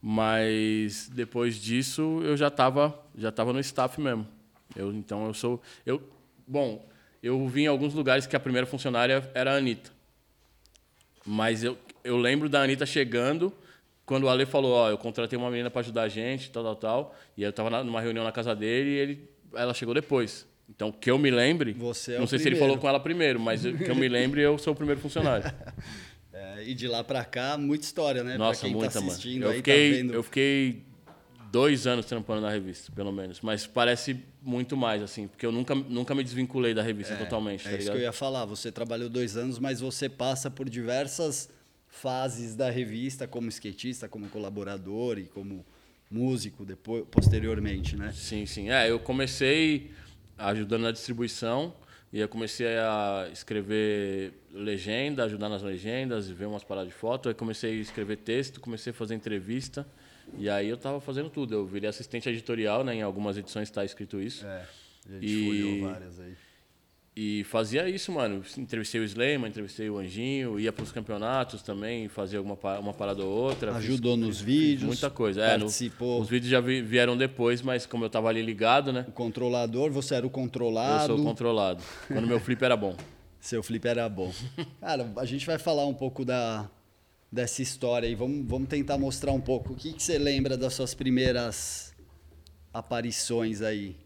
Mas 0.00 1.08
depois 1.12 1.56
disso 1.56 2.20
eu 2.24 2.36
já 2.36 2.50
tava, 2.50 2.98
já 3.16 3.32
tava 3.32 3.52
no 3.52 3.60
staff 3.60 4.00
mesmo. 4.00 4.26
Eu, 4.76 4.92
então 4.92 5.26
eu 5.26 5.34
sou. 5.34 5.60
Eu, 5.84 6.00
bom, 6.46 6.86
eu 7.22 7.46
vi 7.48 7.62
em 7.62 7.66
alguns 7.66 7.94
lugares 7.94 8.26
que 8.26 8.36
a 8.36 8.40
primeira 8.40 8.66
funcionária 8.66 9.28
era 9.34 9.52
a 9.52 9.56
Anitta. 9.56 9.90
Mas 11.26 11.64
eu, 11.64 11.76
eu 12.04 12.16
lembro 12.16 12.48
da 12.48 12.62
Anitta 12.62 12.86
chegando, 12.86 13.52
quando 14.06 14.24
o 14.24 14.28
Ale 14.28 14.46
falou, 14.46 14.72
ó, 14.72 14.88
eu 14.88 14.96
contratei 14.96 15.36
uma 15.38 15.50
menina 15.50 15.68
para 15.70 15.80
ajudar 15.80 16.02
a 16.02 16.08
gente, 16.08 16.50
tal, 16.50 16.62
tal, 16.62 16.76
tal. 16.76 17.16
E 17.36 17.42
eu 17.42 17.52
tava 17.52 17.68
na- 17.68 17.84
numa 17.84 18.00
reunião 18.00 18.24
na 18.24 18.32
casa 18.32 18.54
dele 18.54 18.90
e 18.90 18.94
ele, 18.94 19.30
ela 19.54 19.74
chegou 19.74 19.92
depois. 19.94 20.46
Então, 20.70 20.92
que 20.92 21.10
eu 21.10 21.18
me 21.18 21.30
lembre, 21.30 21.72
Você 21.72 22.12
é 22.14 22.18
não 22.18 22.26
sei 22.26 22.38
se 22.38 22.44
ele 22.46 22.50
primeiro. 22.56 22.66
falou 22.74 22.78
com 22.80 22.88
ela 22.88 23.00
primeiro, 23.00 23.40
mas 23.40 23.62
que 23.62 23.90
eu 23.90 23.96
me 23.96 24.06
lembre, 24.08 24.42
eu 24.42 24.58
sou 24.58 24.74
o 24.74 24.76
primeiro 24.76 25.00
funcionário. 25.00 25.44
É, 26.58 26.68
e 26.68 26.74
de 26.74 26.88
lá 26.88 27.04
pra 27.04 27.24
cá, 27.24 27.56
muita 27.56 27.84
história, 27.84 28.24
né? 28.24 28.36
Nossa, 28.36 28.60
pra 28.60 28.68
quem 28.68 28.76
muita, 28.76 28.92
tá 28.94 29.00
mano. 29.00 29.12
assistindo 29.12 29.42
Eu 29.44 29.50
aí, 29.50 29.56
fiquei, 29.58 29.90
tá 29.90 29.96
vendo. 29.96 30.14
eu 30.14 30.22
fiquei 30.22 30.82
dois 31.52 31.86
anos 31.86 32.06
trampando 32.06 32.42
na 32.42 32.50
revista, 32.50 32.90
pelo 32.92 33.12
menos. 33.12 33.40
Mas 33.40 33.66
parece 33.66 34.20
muito 34.42 34.76
mais, 34.76 35.02
assim, 35.02 35.28
porque 35.28 35.46
eu 35.46 35.52
nunca, 35.52 35.74
nunca 35.74 36.14
me 36.14 36.22
desvinculei 36.24 36.74
da 36.74 36.82
revista 36.82 37.16
totalmente, 37.16 37.60
É 37.66 37.70
tá 37.70 37.70
isso 37.70 37.78
ligado? 37.78 37.94
que 37.94 37.98
eu 38.00 38.04
ia 38.04 38.12
falar. 38.12 38.44
Você 38.46 38.72
trabalhou 38.72 39.08
dois 39.08 39.36
anos, 39.36 39.58
mas 39.58 39.80
você 39.80 40.08
passa 40.08 40.50
por 40.50 40.68
diversas 40.68 41.48
fases 41.88 42.54
da 42.54 42.70
revista, 42.70 43.26
como 43.26 43.48
skatista, 43.48 44.08
como 44.08 44.28
colaborador 44.28 45.18
e 45.18 45.24
como 45.24 45.64
músico 46.10 46.64
depois, 46.64 47.04
posteriormente, 47.10 47.96
né? 47.96 48.12
Sim, 48.12 48.46
sim. 48.46 48.70
É, 48.70 48.90
eu 48.90 48.98
comecei 48.98 49.90
ajudando 50.36 50.82
na 50.82 50.90
distribuição 50.92 51.74
e 52.12 52.20
eu 52.20 52.28
comecei 52.28 52.66
a 52.78 53.28
escrever 53.32 54.32
legenda, 54.52 55.24
ajudar 55.24 55.48
nas 55.48 55.62
legendas, 55.62 56.28
ver 56.28 56.46
umas 56.46 56.64
paradas 56.64 56.88
de 56.90 56.94
foto. 56.94 57.28
Aí 57.28 57.34
comecei 57.34 57.70
a 57.78 57.82
escrever 57.82 58.16
texto, 58.18 58.60
comecei 58.60 58.90
a 58.92 58.94
fazer 58.94 59.14
entrevista. 59.14 59.86
E 60.38 60.48
aí 60.48 60.68
eu 60.68 60.76
tava 60.76 61.00
fazendo 61.00 61.28
tudo. 61.30 61.54
Eu 61.54 61.66
virei 61.66 61.88
assistente 61.88 62.28
editorial, 62.28 62.82
né? 62.84 62.94
Em 62.94 63.02
algumas 63.02 63.36
edições 63.36 63.68
está 63.68 63.84
escrito 63.84 64.20
isso. 64.20 64.46
É. 64.46 64.64
A 65.08 65.12
gente 65.12 65.26
E- 65.26 65.80
várias 65.82 66.20
aí. 66.20 66.34
E 67.20 67.42
fazia 67.42 67.88
isso, 67.88 68.12
mano. 68.12 68.44
Entrevistei 68.56 69.00
o 69.00 69.04
Slayman, 69.04 69.48
entrevistei 69.48 69.90
o 69.90 69.98
Anjinho, 69.98 70.60
ia 70.60 70.72
pros 70.72 70.92
campeonatos 70.92 71.62
também, 71.62 72.06
fazia 72.08 72.38
alguma 72.38 72.56
uma 72.78 72.94
parada 72.94 73.24
ou 73.24 73.28
outra. 73.28 73.74
Fiz 73.74 73.86
Ajudou 73.86 74.16
nos 74.16 74.40
vídeos. 74.40 74.84
muita 74.86 75.10
coisa. 75.10 75.40
É, 75.42 75.54
no- 75.56 75.64
Participou. 75.64 76.20
os 76.20 76.28
vídeos 76.28 76.48
já 76.48 76.60
vi- 76.60 76.80
vieram 76.80 77.16
depois, 77.16 77.60
mas 77.60 77.84
como 77.84 78.04
eu 78.04 78.08
tava 78.08 78.28
ali 78.28 78.40
ligado, 78.40 78.92
né? 78.92 79.04
O 79.08 79.10
controlador, 79.10 79.90
você 79.90 80.14
era 80.14 80.24
o 80.24 80.28
Eu 80.28 80.30
controlado. 80.30 81.06
sou 81.16 81.24
controlado. 81.24 81.82
Quando 82.06 82.24
meu 82.28 82.38
flip 82.38 82.62
era 82.64 82.76
bom. 82.76 82.94
Seu 83.40 83.64
flip 83.64 83.84
era 83.88 84.08
bom. 84.08 84.32
Cara, 84.80 85.12
a 85.16 85.24
gente 85.24 85.44
vai 85.44 85.58
falar 85.58 85.86
um 85.86 85.94
pouco 85.94 86.24
da, 86.24 86.70
dessa 87.32 87.60
história 87.62 88.08
aí. 88.08 88.14
Vamos, 88.14 88.46
vamos 88.48 88.68
tentar 88.68 88.96
mostrar 88.96 89.32
um 89.32 89.40
pouco. 89.40 89.72
O 89.72 89.76
que, 89.76 89.92
que 89.92 90.02
você 90.04 90.18
lembra 90.18 90.56
das 90.56 90.72
suas 90.74 90.94
primeiras 90.94 91.92
aparições 92.72 93.60
aí? 93.60 93.96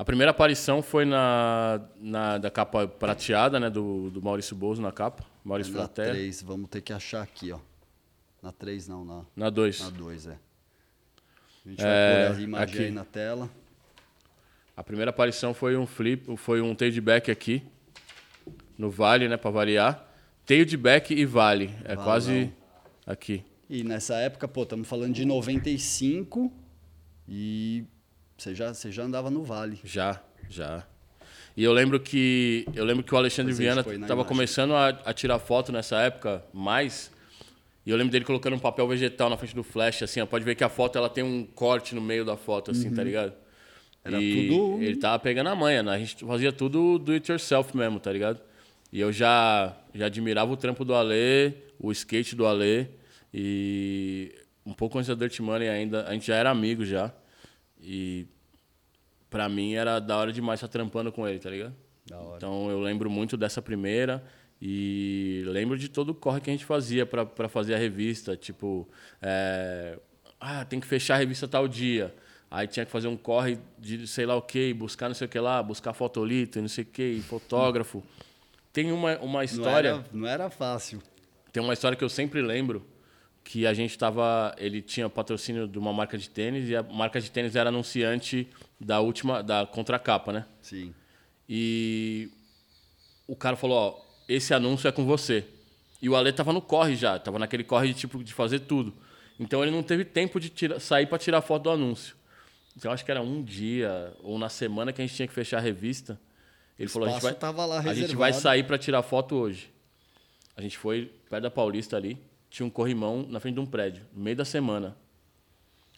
A 0.00 0.04
primeira 0.04 0.30
aparição 0.30 0.80
foi 0.80 1.04
na, 1.04 1.78
na 2.00 2.38
da 2.38 2.50
capa 2.50 2.88
prateada, 2.88 3.60
né? 3.60 3.68
Do, 3.68 4.08
do 4.10 4.22
Maurício 4.22 4.56
Bozo 4.56 4.80
na 4.80 4.90
capa. 4.90 5.22
Maurício 5.44 5.74
na 5.74 5.80
Fraterra. 5.80 6.12
3, 6.12 6.42
vamos 6.42 6.70
ter 6.70 6.80
que 6.80 6.90
achar 6.90 7.20
aqui, 7.20 7.52
ó. 7.52 7.58
Na 8.42 8.50
3 8.50 8.88
não, 8.88 9.04
na, 9.04 9.22
Na 9.36 9.50
2. 9.50 9.80
na 9.80 9.90
2, 9.90 10.26
é. 10.28 10.30
A 11.66 11.68
gente 11.68 11.82
É, 11.84 12.22
vai 12.24 12.32
pôr 12.32 12.38
a 12.38 12.42
imagem 12.42 12.74
aqui. 12.76 12.84
aí 12.86 12.90
na 12.90 13.04
tela. 13.04 13.50
A 14.74 14.82
primeira 14.82 15.10
aparição 15.10 15.52
foi 15.52 15.76
um 15.76 15.84
flip, 15.86 16.34
foi 16.38 16.62
um 16.62 16.74
tail 16.74 16.90
de 16.92 17.00
back 17.02 17.30
aqui. 17.30 17.62
No 18.78 18.88
vale, 18.90 19.28
né? 19.28 19.36
Pra 19.36 19.50
variar. 19.50 20.02
Tail 20.46 20.64
de 20.64 20.78
back 20.78 21.12
e 21.12 21.26
vale. 21.26 21.70
É 21.84 21.88
Valão. 21.94 22.04
quase 22.04 22.50
aqui. 23.06 23.44
E 23.68 23.84
nessa 23.84 24.14
época, 24.14 24.48
pô, 24.48 24.62
estamos 24.62 24.88
falando 24.88 25.12
de 25.12 25.26
95 25.26 26.50
e 27.28 27.84
você 28.40 28.54
já, 28.54 28.72
você 28.72 28.90
já 28.90 29.02
andava 29.02 29.30
no 29.30 29.42
Vale. 29.44 29.78
Já, 29.84 30.20
já. 30.48 30.84
E 31.56 31.62
eu 31.64 31.72
lembro 31.72 31.98
que 32.00 32.64
eu 32.74 32.84
lembro 32.84 33.02
que 33.04 33.12
o 33.14 33.16
Alexandre 33.16 33.52
Viana 33.52 33.82
estava 34.04 34.24
começando 34.24 34.74
a, 34.74 34.88
a 34.88 35.12
tirar 35.12 35.38
foto 35.38 35.70
nessa 35.72 36.00
época, 36.00 36.42
mais. 36.52 37.10
E 37.84 37.90
eu 37.90 37.96
lembro 37.96 38.12
dele 38.12 38.24
colocando 38.24 38.54
um 38.54 38.58
papel 38.58 38.86
vegetal 38.88 39.28
na 39.28 39.36
frente 39.36 39.54
do 39.54 39.62
flash, 39.62 40.02
assim, 40.02 40.20
ó, 40.20 40.26
pode 40.26 40.44
ver 40.44 40.54
que 40.54 40.62
a 40.64 40.68
foto 40.68 40.96
ela 40.96 41.08
tem 41.08 41.24
um 41.24 41.44
corte 41.44 41.94
no 41.94 42.00
meio 42.00 42.24
da 42.24 42.36
foto, 42.36 42.70
assim, 42.70 42.90
tá 42.94 43.02
ligado? 43.02 43.30
Uhum. 43.30 43.36
Era 44.04 44.20
e 44.22 44.48
tudo- 44.48 44.82
Ele 44.82 44.96
tava 44.96 45.18
pegando 45.18 45.48
a 45.48 45.54
manha, 45.54 45.82
né? 45.82 45.92
A 45.92 45.98
gente 45.98 46.24
fazia 46.24 46.52
tudo 46.52 46.98
do 46.98 47.12
it 47.12 47.30
yourself 47.30 47.76
mesmo, 47.76 47.98
tá 48.00 48.12
ligado? 48.12 48.40
E 48.92 49.00
eu 49.00 49.12
já, 49.12 49.76
já 49.94 50.06
admirava 50.06 50.50
o 50.52 50.56
trampo 50.56 50.84
do 50.84 50.94
Ale, 50.94 51.54
o 51.78 51.90
skate 51.92 52.34
do 52.34 52.46
Ale. 52.46 52.88
E 53.32 54.34
um 54.64 54.72
pouco 54.72 54.98
antes 54.98 55.08
da 55.08 55.14
Dirt 55.14 55.38
Money 55.40 55.68
ainda, 55.68 56.06
a 56.06 56.12
gente 56.12 56.26
já 56.26 56.36
era 56.36 56.50
amigo 56.50 56.84
já. 56.84 57.12
E 57.82 58.26
pra 59.28 59.48
mim 59.48 59.74
era 59.74 59.98
da 60.00 60.16
hora 60.16 60.32
demais 60.32 60.58
estar 60.58 60.68
trampando 60.68 61.10
com 61.12 61.26
ele, 61.26 61.38
tá 61.38 61.50
ligado? 61.50 61.74
Então 62.36 62.68
eu 62.70 62.80
lembro 62.80 63.08
muito 63.08 63.36
dessa 63.36 63.62
primeira 63.62 64.24
e 64.60 65.42
lembro 65.46 65.78
de 65.78 65.88
todo 65.88 66.10
o 66.10 66.14
corre 66.14 66.40
que 66.40 66.50
a 66.50 66.52
gente 66.52 66.64
fazia 66.64 67.06
pra 67.06 67.24
pra 67.24 67.48
fazer 67.48 67.74
a 67.74 67.78
revista. 67.78 68.36
Tipo, 68.36 68.88
é, 69.22 69.98
ah, 70.40 70.64
tem 70.64 70.80
que 70.80 70.86
fechar 70.86 71.14
a 71.14 71.18
revista 71.18 71.46
tal 71.46 71.68
dia. 71.68 72.14
Aí 72.50 72.66
tinha 72.66 72.84
que 72.84 72.90
fazer 72.90 73.06
um 73.06 73.16
corre 73.16 73.58
de 73.78 74.08
sei 74.08 74.26
lá 74.26 74.34
o 74.34 74.42
que, 74.42 74.74
buscar 74.74 75.06
não 75.08 75.14
sei 75.14 75.26
o 75.26 75.30
que 75.30 75.38
lá, 75.38 75.62
buscar 75.62 75.92
fotolito 75.92 76.58
e 76.58 76.62
não 76.62 76.68
sei 76.68 76.82
o 76.82 76.86
que, 76.88 77.20
fotógrafo. 77.22 78.02
Tem 78.72 78.90
uma, 78.90 79.16
uma 79.18 79.38
Não 79.38 79.44
história. 79.44 79.88
era, 79.88 80.04
não 80.12 80.26
era 80.26 80.50
fácil. 80.50 81.00
Tem 81.52 81.62
uma 81.62 81.72
história 81.72 81.96
que 81.96 82.02
eu 82.04 82.08
sempre 82.08 82.42
lembro 82.42 82.84
que 83.44 83.66
a 83.66 83.74
gente 83.74 83.96
tava, 83.98 84.54
ele 84.58 84.80
tinha 84.82 85.08
patrocínio 85.08 85.66
de 85.66 85.78
uma 85.78 85.92
marca 85.92 86.16
de 86.16 86.28
tênis 86.30 86.68
e 86.68 86.76
a 86.76 86.82
marca 86.82 87.20
de 87.20 87.30
tênis 87.30 87.56
era 87.56 87.68
anunciante 87.70 88.48
da 88.80 89.00
última 89.00 89.42
da 89.42 89.66
contracapa, 89.66 90.32
né? 90.32 90.46
Sim. 90.62 90.94
E 91.48 92.30
o 93.26 93.34
cara 93.34 93.56
falou, 93.56 93.76
ó, 93.76 94.00
esse 94.28 94.54
anúncio 94.54 94.86
é 94.88 94.92
com 94.92 95.04
você. 95.04 95.44
E 96.00 96.08
o 96.08 96.16
Ale 96.16 96.32
tava 96.32 96.52
no 96.52 96.62
corre 96.62 96.94
já, 96.96 97.18
tava 97.18 97.38
naquele 97.38 97.64
corre 97.64 97.88
de 97.88 97.94
tipo 97.94 98.22
de 98.22 98.32
fazer 98.32 98.60
tudo. 98.60 98.94
Então 99.38 99.62
ele 99.62 99.70
não 99.72 99.82
teve 99.82 100.04
tempo 100.04 100.38
de 100.38 100.48
tira- 100.48 100.78
sair 100.78 101.06
para 101.06 101.18
tirar 101.18 101.40
foto 101.42 101.64
do 101.64 101.70
anúncio. 101.70 102.14
Então 102.76 102.92
acho 102.92 103.04
que 103.04 103.10
era 103.10 103.20
um 103.20 103.42
dia 103.42 104.12
ou 104.22 104.38
na 104.38 104.48
semana 104.48 104.92
que 104.92 105.02
a 105.02 105.06
gente 105.06 105.16
tinha 105.16 105.26
que 105.28 105.34
fechar 105.34 105.58
a 105.58 105.60
revista. 105.60 106.18
Ele 106.78 106.88
falou, 106.88 107.08
a 107.08 107.12
gente 107.12 107.22
vai 107.22 107.32
a 107.90 107.94
gente 107.94 108.16
vai 108.16 108.30
sair 108.42 108.62
para 108.64 108.78
tirar 108.78 109.02
foto 109.02 109.34
hoje. 109.34 109.70
A 110.56 110.62
gente 110.62 110.78
foi 110.78 111.10
perto 111.28 111.42
da 111.42 111.50
Paulista 111.50 111.96
ali, 111.96 112.16
tinha 112.50 112.66
um 112.66 112.70
corrimão 112.70 113.24
na 113.28 113.38
frente 113.40 113.54
de 113.54 113.60
um 113.60 113.66
prédio, 113.66 114.04
no 114.12 114.22
meio 114.22 114.36
da 114.36 114.44
semana. 114.44 114.96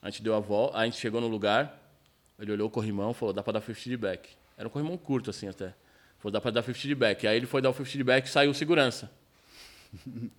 A 0.01 0.11
gente 0.11 0.23
deu 0.23 0.35
a 0.35 0.41
volta, 0.41 0.77
a 0.79 0.85
gente 0.85 0.99
chegou 0.99 1.21
no 1.21 1.29
lugar, 1.29 1.81
ele 2.39 2.53
olhou 2.53 2.69
o 2.69 2.71
corrimão, 2.71 3.15
falou, 3.15 3.33
dá 3.33 3.43
para 3.43 3.55
dar 3.55 3.61
50 3.61 3.81
feedback. 3.81 4.29
Era 4.57 4.69
um 4.69 4.71
corrimão 4.71 4.97
curto 4.99 5.31
assim 5.31 5.49
até. 5.49 5.75
Falou, 6.19 6.33
dá 6.33 6.41
para 6.41 6.51
dar 6.51 6.63
50 6.63 6.79
feedback. 6.79 7.27
Aí 7.27 7.37
ele 7.37 7.47
foi 7.47 7.63
dar 7.63 7.71
o 7.71 7.73
50 7.73 7.91
feedback 7.91 8.27
e 8.27 8.29
saiu 8.29 8.51
o 8.51 8.55
segurança. 8.55 9.11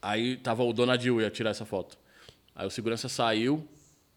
Aí 0.00 0.36
tava 0.36 0.64
o 0.64 0.72
Donadil 0.72 1.20
ia 1.20 1.30
tirar 1.30 1.50
essa 1.50 1.64
foto. 1.64 1.96
Aí 2.54 2.66
o 2.66 2.70
segurança 2.70 3.08
saiu, 3.08 3.66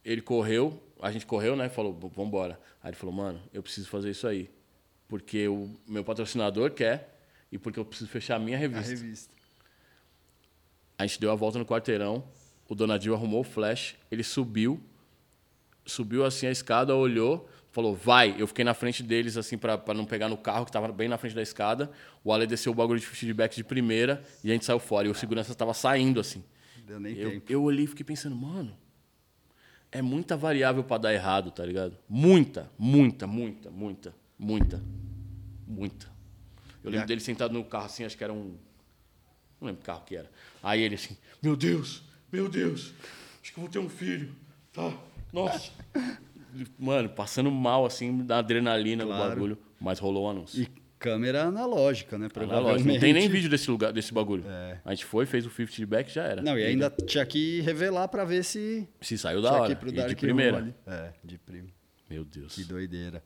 ele 0.04 0.22
correu, 0.22 0.82
a 1.02 1.12
gente 1.12 1.26
correu, 1.26 1.56
né? 1.56 1.70
Falou, 1.70 1.94
"V- 1.94 2.10
vambora. 2.10 2.60
Aí 2.84 2.90
ele 2.90 2.98
falou, 2.98 3.14
mano, 3.14 3.40
eu 3.54 3.62
preciso 3.62 3.88
fazer 3.88 4.10
isso 4.10 4.28
aí. 4.28 4.50
Porque 5.08 5.48
o 5.48 5.70
meu 5.88 6.04
patrocinador 6.04 6.72
quer 6.72 7.16
e 7.52 7.58
porque 7.60 7.80
eu 7.80 7.86
preciso 7.86 8.10
fechar 8.10 8.36
a 8.38 8.40
minha 8.40 8.58
A 8.58 8.60
revista. 8.60 9.30
A 10.98 11.06
gente 11.06 11.20
deu 11.20 11.32
a 11.32 11.36
volta 11.36 11.60
no 11.60 11.66
quarteirão, 11.66 12.24
o 12.70 12.76
Donadil 12.76 13.14
arrumou 13.14 13.42
o 13.42 13.44
flash, 13.44 13.96
ele 14.10 14.24
subiu, 14.24 14.82
subiu 15.86 16.26
assim 16.26 16.48
a 16.48 16.52
escada, 16.52 16.96
olhou, 16.96 17.50
falou, 17.72 17.94
vai. 17.96 18.36
Eu 18.40 18.48
fiquei 18.48 18.64
na 18.64 18.74
frente 18.74 19.04
deles, 19.04 19.36
assim, 19.38 19.58
pra 19.58 19.78
pra 19.78 19.94
não 19.94 20.06
pegar 20.06 20.30
no 20.30 20.38
carro, 20.38 20.66
que 20.66 20.72
tava 20.72 20.92
bem 20.92 21.08
na 21.08 21.18
frente 21.18 21.36
da 21.36 21.42
escada. 21.42 21.92
O 22.24 22.32
Ale 22.32 22.48
desceu 22.48 22.72
o 22.72 22.76
bagulho 22.76 23.00
de 23.00 23.06
feedback 23.06 23.56
de 23.56 23.64
primeira 23.64 24.24
e 24.44 24.50
a 24.50 24.54
gente 24.54 24.66
saiu 24.66 24.80
fora. 24.80 25.08
E 25.08 25.12
o 25.12 25.16
segurança 25.16 25.54
tava 25.54 25.74
saindo, 25.74 26.20
assim. 26.20 26.44
Deu 26.88 27.00
nem 27.00 27.16
Eu, 27.18 27.32
tempo. 27.32 27.52
eu 27.52 27.64
olhei 27.64 27.84
e 27.86 27.88
fiquei 27.88 28.06
pensando, 28.06 28.36
mano, 28.36 28.76
é 29.92 30.02
muita 30.02 30.36
variável 30.38 30.84
pra 30.84 30.98
dar 30.98 31.14
errado, 31.14 31.52
tá 31.52 31.66
ligado? 31.66 31.98
Muita, 32.08 32.70
muita, 32.78 33.28
muita, 33.28 33.70
muita, 33.72 34.16
muita, 34.40 34.84
muita. 35.68 36.08
Eu 36.84 36.90
lembro 36.92 37.04
a- 37.04 37.08
dele 37.08 37.22
sentado 37.22 37.54
no 37.54 37.64
carro 37.66 37.86
assim, 37.86 38.04
acho 38.06 38.18
que 38.18 38.24
era 38.24 38.32
um. 38.34 38.56
Não 39.60 39.68
lembro 39.68 39.80
que 39.82 39.86
carro 39.86 40.04
que 40.06 40.16
era. 40.16 40.30
Aí 40.66 40.82
ele 40.82 40.96
assim, 40.96 41.16
meu 41.44 41.56
Deus, 41.56 42.02
meu 42.32 42.50
Deus, 42.50 42.92
acho 43.42 43.54
que 43.54 43.60
eu 43.60 43.62
vou 43.64 43.72
ter 43.72 43.78
um 43.78 43.88
filho. 43.88 44.36
Tá, 44.74 44.92
nossa. 45.32 45.72
Mano, 46.80 47.08
passando 47.10 47.52
mal 47.52 47.86
assim, 47.86 48.26
da 48.26 48.40
adrenalina 48.40 49.04
do 49.04 49.10
Claro. 49.10 49.30
bagulho, 49.30 49.58
mas 49.80 50.00
rolou 50.00 50.26
o 50.26 50.30
anúncio. 50.30 50.64
E 50.64 50.68
câmera 50.98 51.44
analógica, 51.44 52.18
né? 52.18 52.30
Analógico. 52.36 52.90
Não 52.90 53.00
tem 53.00 53.14
nem 53.14 53.30
vídeo 53.30 53.48
desse 53.50 53.70
lugar, 53.70 53.94
desse 53.94 54.12
bagulho. 54.12 54.44
É. 54.48 54.80
A 54.84 54.90
gente 54.96 55.06
foi, 55.06 55.28
fez 55.28 55.46
o 55.46 55.50
50 55.50 55.72
feedback 55.72 56.10
já 56.12 56.24
era. 56.24 56.42
Não, 56.42 56.58
e 56.58 56.64
ainda 56.64 56.90
tinha 56.90 57.24
que 57.28 57.62
revelar 57.62 58.08
pra 58.08 58.26
ver 58.26 58.44
se 58.44 58.88
Se 59.02 59.18
saiu 59.20 59.42
da 59.42 59.52
hora. 59.54 59.76
pro 59.76 59.90
E 59.90 60.08
de 60.08 60.16
primeira. 60.16 60.76
É, 60.88 61.12
de 61.24 61.38
primo. 61.38 61.68
Meu 62.10 62.24
Deus. 62.26 62.56
Que 62.56 62.64
doideira. 62.64 63.24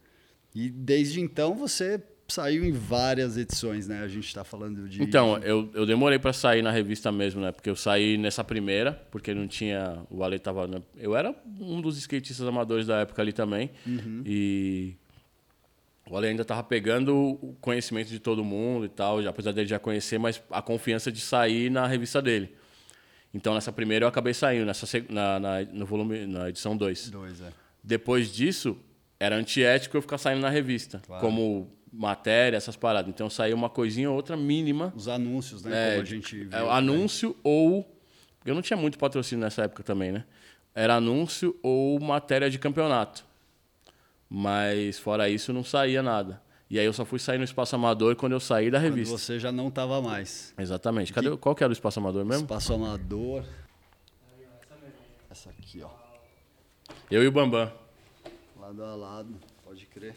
E 0.53 0.69
desde 0.69 1.21
então 1.21 1.55
você 1.55 2.01
saiu 2.33 2.63
em 2.63 2.71
várias 2.71 3.37
edições, 3.37 3.87
né? 3.87 4.01
A 4.03 4.07
gente 4.07 4.33
tá 4.33 4.43
falando 4.43 4.87
de. 4.87 5.01
Então, 5.03 5.37
eu, 5.39 5.69
eu 5.73 5.85
demorei 5.85 6.17
pra 6.19 6.31
sair 6.33 6.61
na 6.61 6.71
revista 6.71 7.11
mesmo, 7.11 7.41
né? 7.41 7.51
Porque 7.51 7.69
eu 7.69 7.75
saí 7.75 8.17
nessa 8.17 8.43
primeira, 8.43 8.93
porque 9.11 9.33
não 9.33 9.47
tinha. 9.47 9.99
O 10.09 10.23
Ale 10.23 10.39
tava. 10.39 10.67
né? 10.67 10.81
Eu 10.97 11.15
era 11.15 11.33
um 11.59 11.81
dos 11.81 11.97
skatistas 11.97 12.47
amadores 12.47 12.87
da 12.87 12.99
época 13.01 13.21
ali 13.21 13.33
também. 13.33 13.69
E. 14.25 14.95
O 16.09 16.17
Ale 16.17 16.27
ainda 16.27 16.43
tava 16.43 16.63
pegando 16.63 17.15
o 17.15 17.55
conhecimento 17.61 18.09
de 18.09 18.19
todo 18.19 18.43
mundo 18.43 18.85
e 18.85 18.89
tal, 18.89 19.21
já- 19.21 19.29
apesar 19.29 19.51
dele 19.51 19.67
já 19.67 19.77
conhecer, 19.77 20.17
mas 20.17 20.41
a 20.49 20.59
confiança 20.61 21.11
de 21.11 21.21
sair 21.21 21.69
na 21.69 21.85
revista 21.85 22.19
dele. 22.21 22.55
Então, 23.31 23.53
nessa 23.53 23.71
primeira 23.71 24.05
eu 24.05 24.09
acabei 24.09 24.33
saindo, 24.33 24.65
nessa, 24.65 24.87
na, 25.07 25.39
na, 25.39 25.61
no 25.71 25.85
volume, 25.85 26.25
na 26.25 26.49
edição 26.49 26.75
2. 26.75 27.11
Dois, 27.11 27.39
é. 27.41 27.51
Depois 27.83 28.33
disso, 28.33 28.75
era 29.19 29.35
antiético 29.35 29.95
eu 29.97 30.01
ficar 30.01 30.17
saindo 30.17 30.41
na 30.41 30.49
revista, 30.49 30.99
Claro. 31.05 31.21
como 31.23 31.71
matéria, 31.91 32.57
essas 32.57 32.75
paradas. 32.75 33.09
Então 33.09 33.29
saiu 33.29 33.55
uma 33.55 33.69
coisinha 33.69 34.09
ou 34.09 34.15
outra 34.15 34.35
mínima. 34.37 34.93
Os 34.95 35.07
anúncios, 35.07 35.63
né? 35.63 35.71
É, 35.71 35.89
Como 35.91 36.01
a 36.01 36.05
gente 36.05 36.35
viu. 36.45 36.49
é, 36.57 36.69
anúncio 36.71 37.35
ou. 37.43 37.85
Eu 38.45 38.55
não 38.55 38.61
tinha 38.61 38.77
muito 38.77 38.97
patrocínio 38.97 39.43
nessa 39.43 39.63
época 39.63 39.83
também, 39.83 40.11
né? 40.11 40.25
Era 40.73 40.95
anúncio 40.95 41.57
ou 41.61 41.99
matéria 41.99 42.49
de 42.49 42.57
campeonato. 42.57 43.25
Mas 44.29 44.99
fora 44.99 45.27
isso, 45.29 45.51
não 45.51 45.63
saía 45.63 46.01
nada. 46.03 46.41
E 46.69 46.77
aí 46.77 46.85
eu 46.85 46.93
só 46.93 47.03
fui 47.03 47.17
sair 47.17 47.39
no 47.39 47.43
Espaço 47.43 47.75
Amador 47.75 48.15
quando 48.15 48.33
eu 48.33 48.39
saí 48.39 48.69
da 48.69 48.77
Quando 48.77 48.83
revista. 48.91 49.17
você 49.17 49.39
já 49.39 49.51
não 49.51 49.71
tava 49.71 49.99
mais. 50.01 50.53
Exatamente. 50.57 51.11
Cadê, 51.11 51.35
qual 51.35 51.55
que 51.55 51.63
era 51.63 51.71
o 51.71 51.73
Espaço 51.73 51.99
Amador 51.99 52.23
mesmo? 52.23 52.43
Espaço 52.43 52.73
amador. 52.73 53.43
Essa 55.31 55.49
aqui, 55.49 55.81
ó. 55.81 55.89
Eu 57.09 57.23
e 57.23 57.27
o 57.27 57.31
Bambam. 57.31 57.71
Lado 58.59 58.83
a 58.83 58.95
lado, 58.95 59.35
pode 59.63 59.85
crer. 59.87 60.15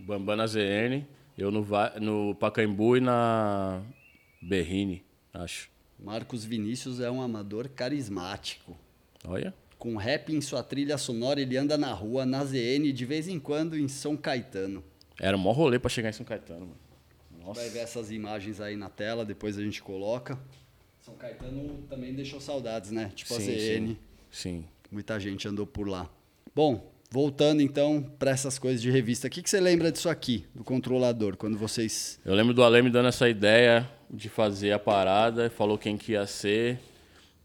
Bambam 0.00 0.36
na 0.36 0.46
ZN, 0.46 1.04
eu 1.36 1.50
no, 1.50 1.66
no 2.00 2.34
Pacaembu 2.34 2.96
e 2.96 3.00
na 3.00 3.82
Berrine, 4.40 5.04
acho. 5.32 5.70
Marcos 5.98 6.44
Vinícius 6.44 7.00
é 7.00 7.10
um 7.10 7.20
amador 7.20 7.68
carismático. 7.68 8.76
Olha. 9.24 9.54
Com 9.78 9.96
rap 9.96 10.32
em 10.32 10.40
sua 10.40 10.62
trilha 10.62 10.96
sonora, 10.98 11.40
ele 11.40 11.56
anda 11.56 11.76
na 11.76 11.92
rua, 11.92 12.24
na 12.26 12.44
ZN, 12.44 12.92
de 12.92 13.04
vez 13.06 13.28
em 13.28 13.38
quando 13.38 13.78
em 13.78 13.88
São 13.88 14.16
Caetano. 14.16 14.82
Era 15.18 15.36
um 15.36 15.40
maior 15.40 15.52
rolê 15.54 15.78
pra 15.78 15.88
chegar 15.90 16.08
em 16.08 16.12
São 16.12 16.24
Caetano, 16.24 16.60
mano. 16.60 16.76
Nossa. 17.44 17.60
Vai 17.60 17.70
ver 17.70 17.80
essas 17.80 18.10
imagens 18.10 18.60
aí 18.60 18.76
na 18.76 18.88
tela, 18.90 19.24
depois 19.24 19.56
a 19.58 19.62
gente 19.62 19.82
coloca. 19.82 20.38
São 21.00 21.14
Caetano 21.14 21.82
também 21.88 22.14
deixou 22.14 22.40
saudades, 22.40 22.90
né? 22.90 23.10
Tipo 23.14 23.34
a 23.34 23.40
Sim, 23.40 23.44
ZN. 23.46 23.86
sim. 23.86 23.96
Sim. 24.30 24.64
Muita 24.90 25.18
gente 25.18 25.46
andou 25.48 25.66
por 25.66 25.88
lá. 25.88 26.10
Bom, 26.54 26.92
voltando 27.10 27.60
então 27.60 28.02
para 28.18 28.30
essas 28.30 28.58
coisas 28.58 28.80
de 28.80 28.90
revista. 28.90 29.26
O 29.26 29.30
que, 29.30 29.42
que 29.42 29.50
você 29.50 29.60
lembra 29.60 29.90
disso 29.90 30.08
aqui, 30.08 30.46
do 30.54 30.62
controlador, 30.62 31.36
quando 31.36 31.58
vocês. 31.58 32.20
Eu 32.24 32.34
lembro 32.34 32.54
do 32.54 32.62
Ale 32.62 32.80
me 32.82 32.90
dando 32.90 33.08
essa 33.08 33.28
ideia 33.28 33.88
de 34.08 34.28
fazer 34.28 34.72
a 34.72 34.78
parada, 34.78 35.50
falou 35.50 35.76
quem 35.76 35.96
que 35.96 36.12
ia 36.12 36.26
ser. 36.26 36.78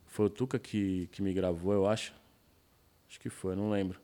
Foi 0.06 0.28
o 0.28 0.30
Tuca 0.30 0.60
que, 0.60 1.10
que 1.12 1.22
me 1.22 1.34
gravou, 1.34 1.74
eu 1.74 1.88
acho. 1.88 2.14
Acho 3.10 3.20
que 3.20 3.30
foi, 3.30 3.56
não 3.56 3.70
lembro. 3.70 4.00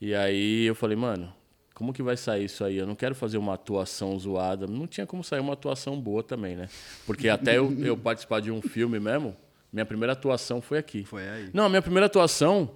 E 0.00 0.14
aí 0.14 0.64
eu 0.64 0.74
falei, 0.74 0.96
mano, 0.96 1.32
como 1.74 1.92
que 1.92 2.02
vai 2.02 2.16
sair 2.16 2.44
isso 2.44 2.64
aí? 2.64 2.76
Eu 2.76 2.86
não 2.86 2.94
quero 2.94 3.14
fazer 3.14 3.36
uma 3.36 3.54
atuação 3.54 4.18
zoada. 4.18 4.66
Não 4.66 4.86
tinha 4.86 5.06
como 5.06 5.22
sair 5.22 5.40
uma 5.40 5.52
atuação 5.52 6.00
boa 6.00 6.22
também, 6.22 6.56
né? 6.56 6.68
Porque 7.04 7.28
até 7.28 7.58
eu, 7.58 7.72
eu 7.80 7.96
participar 7.96 8.40
de 8.40 8.50
um 8.50 8.62
filme 8.62 8.98
mesmo, 8.98 9.36
minha 9.72 9.84
primeira 9.84 10.12
atuação 10.14 10.62
foi 10.62 10.78
aqui. 10.78 11.04
Foi 11.04 11.28
aí. 11.28 11.50
Não, 11.52 11.64
a 11.64 11.68
minha 11.68 11.82
primeira 11.82 12.06
atuação 12.06 12.70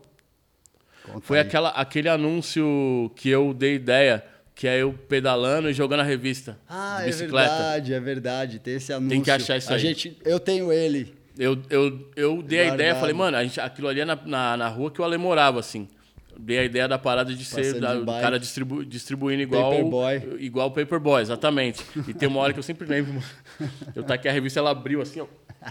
Conta 1.05 1.21
foi 1.21 1.39
aí. 1.39 1.47
aquela, 1.47 1.69
aquele 1.71 2.09
anúncio 2.09 3.11
que 3.15 3.29
eu 3.29 3.53
dei 3.55 3.75
ideia, 3.75 4.25
que 4.55 4.67
é 4.67 4.81
eu 4.83 4.93
pedalando 5.09 5.69
e 5.69 5.73
jogando 5.73 6.01
a 6.01 6.05
revista 6.05 6.59
Ah, 6.69 6.97
de 6.99 7.03
é 7.03 7.07
bicicleta. 7.07 7.49
verdade, 7.51 7.95
é 7.95 8.01
verdade. 8.01 8.59
Tem 8.59 8.75
esse 8.75 8.93
anúncio. 8.93 9.23
que 9.23 9.31
achar 9.31 9.57
isso 9.57 9.71
a 9.71 9.77
aí. 9.77 9.81
Gente, 9.81 10.17
eu 10.25 10.41
tenho 10.41 10.73
ele. 10.73 11.15
Eu, 11.39 11.61
eu, 11.69 12.09
eu 12.15 12.43
dei 12.43 12.61
a 12.61 12.63
Guardado. 12.65 12.81
ideia, 12.81 12.95
falei, 12.95 13.15
mano, 13.15 13.37
a 13.37 13.43
gente, 13.43 13.61
aquilo 13.61 13.89
ali 13.89 14.01
é 14.01 14.05
na, 14.05 14.17
na, 14.25 14.57
na 14.57 14.69
rua 14.69 14.91
que 14.91 15.01
o 15.01 15.05
Ale 15.05 15.17
morava, 15.19 15.59
assim. 15.61 15.89
Dei 16.39 16.59
a 16.59 16.65
ideia 16.65 16.89
da 16.89 16.99
parada 16.99 17.33
de 17.33 17.45
ser 17.45 17.79
da, 17.81 17.97
o 17.99 18.05
cara 18.07 18.39
distribu, 18.41 18.85
distribuindo 18.85 19.43
igual 19.43 19.71
Paperboy. 19.71 20.37
igual 20.41 20.67
o 20.69 20.71
Paperboy, 20.73 21.23
exatamente. 21.23 21.85
E 22.09 22.15
tem 22.15 22.29
uma 22.29 22.41
hora 22.41 22.53
que 22.53 22.59
eu 22.59 22.63
sempre 22.63 22.87
lembro, 22.89 23.15
mano. 23.15 23.71
Eu 23.95 24.03
tá 24.03 24.15
aqui 24.15 24.29
a 24.29 24.33
revista, 24.33 24.59
ela 24.59 24.71
abriu 24.71 25.01
assim, 25.01 25.21
ó. 25.21 25.27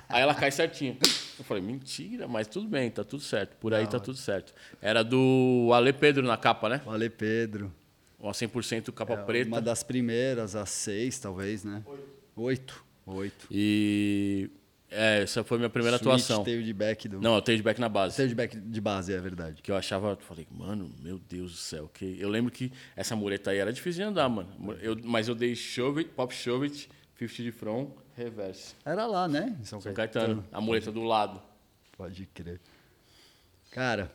Aí 0.08 0.22
ela 0.22 0.34
cai 0.34 0.52
certinho. 0.52 0.98
Eu 1.38 1.44
falei, 1.46 1.64
mentira, 1.64 2.28
mas 2.28 2.48
tudo 2.48 2.68
bem, 2.68 2.90
tá 2.92 3.04
tudo 3.04 3.22
certo. 3.24 3.56
Por 3.58 3.74
aí 3.74 3.88
tá 3.88 4.00
tudo 4.00 4.18
certo. 4.18 4.54
Era 4.82 5.04
do 5.04 5.72
Ale 5.74 5.92
Pedro 5.94 6.26
na 6.26 6.38
capa, 6.38 6.70
né? 6.70 6.82
Vale 6.86 7.10
Pedro. 7.10 7.74
Uma 8.20 8.32
100% 8.32 8.92
capa 8.94 9.14
É, 9.14 9.18
preta. 9.18 9.48
Uma 9.50 9.62
das 9.62 9.84
primeiras, 9.84 10.56
as 10.56 10.70
seis, 10.70 11.20
talvez, 11.20 11.64
né? 11.64 11.84
Oito. 12.36 12.84
Oito. 13.06 13.48
E 13.52 14.50
É, 14.90 15.24
essa 15.24 15.44
foi 15.44 15.58
a 15.58 15.60
minha 15.60 15.70
primeira 15.70 15.98
Switch, 15.98 16.08
atuação. 16.08 16.44
tail 16.44 16.74
back 16.76 17.10
do... 17.10 17.20
Não, 17.20 17.36
eu 17.36 17.42
tenho 17.42 17.58
de 17.58 17.64
back 17.64 17.82
na 17.82 17.90
base. 17.90 18.16
Tail 18.16 18.34
back 18.36 18.56
de 18.56 18.80
base, 18.80 19.12
é 19.12 19.20
verdade. 19.20 19.62
Que 19.62 19.72
eu 19.72 19.76
achava, 19.76 20.16
falei, 20.18 20.48
mano, 20.52 20.90
meu 21.02 21.18
Deus 21.18 21.52
do 21.52 21.58
céu. 21.58 21.90
Que... 21.92 22.16
Eu 22.20 22.30
lembro 22.30 22.52
que 22.52 22.72
essa 22.96 23.16
muleta 23.16 23.50
aí 23.52 23.58
era 23.58 23.74
difícil 23.74 24.04
de 24.04 24.10
andar, 24.10 24.30
mano. 24.30 24.50
Eu, 24.82 24.96
mas 25.04 25.28
eu 25.28 25.34
dei 25.34 25.56
shove, 25.56 26.06
pop 26.06 26.32
shove, 26.34 26.70
50 27.18 27.44
de 27.44 27.52
front, 27.52 27.90
reverse. 28.16 28.74
Era 28.86 29.06
lá, 29.06 29.28
né? 29.28 29.56
Em 29.62 29.66
São, 29.66 29.80
São 29.82 29.94
Caetano, 29.94 30.44
a 30.52 30.62
muleta 30.62 30.92
do 30.92 31.04
lado. 31.04 31.42
Pode 31.98 32.26
crer. 32.34 32.60
Cara, 33.72 34.12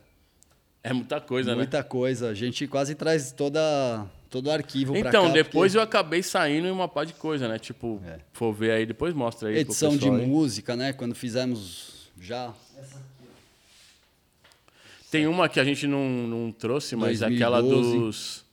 É 0.83 0.93
muita 0.93 1.21
coisa, 1.21 1.51
né? 1.51 1.57
muita 1.57 1.83
coisa. 1.83 2.29
A 2.31 2.35
gente 2.35 2.67
quase 2.67 2.95
traz 2.95 3.33
toda, 3.33 4.07
todo 4.31 4.47
o 4.47 4.51
arquivo 4.51 4.93
pra 4.93 5.03
cá. 5.03 5.09
Então, 5.09 5.33
depois 5.33 5.73
porque 5.73 5.79
eu 5.79 5.83
acabei 5.83 6.23
saindo 6.23 6.67
em 6.69 6.71
uma 6.71 6.87
pá 6.89 7.05
de 7.05 7.13
coisa, 7.15 7.49
né? 7.49 7.59
Tipo, 7.59 8.01
É. 8.07 8.21
for 8.33 8.53
ver 8.53 8.71
aí, 8.71 8.87
depois 8.87 9.13
mostra 9.15 9.49
aí. 9.49 9.55
pro 9.55 9.61
Edição 9.63 9.91
de 9.91 9.99
pessoal 9.99 10.17
aí. 10.17 10.27
música, 10.27 10.77
né? 10.77 10.93
Quando 10.93 11.15
fizemos 11.15 12.11
já... 12.21 12.53
Tem 15.11 15.27
uma 15.27 15.49
que 15.49 15.59
a 15.59 15.65
gente 15.65 15.87
não, 15.87 16.07
não 16.29 16.53
trouxe, 16.53 16.95
mas 16.95 17.21
2012. 17.21 17.35
aquela 17.35 17.63
dos 17.63 18.45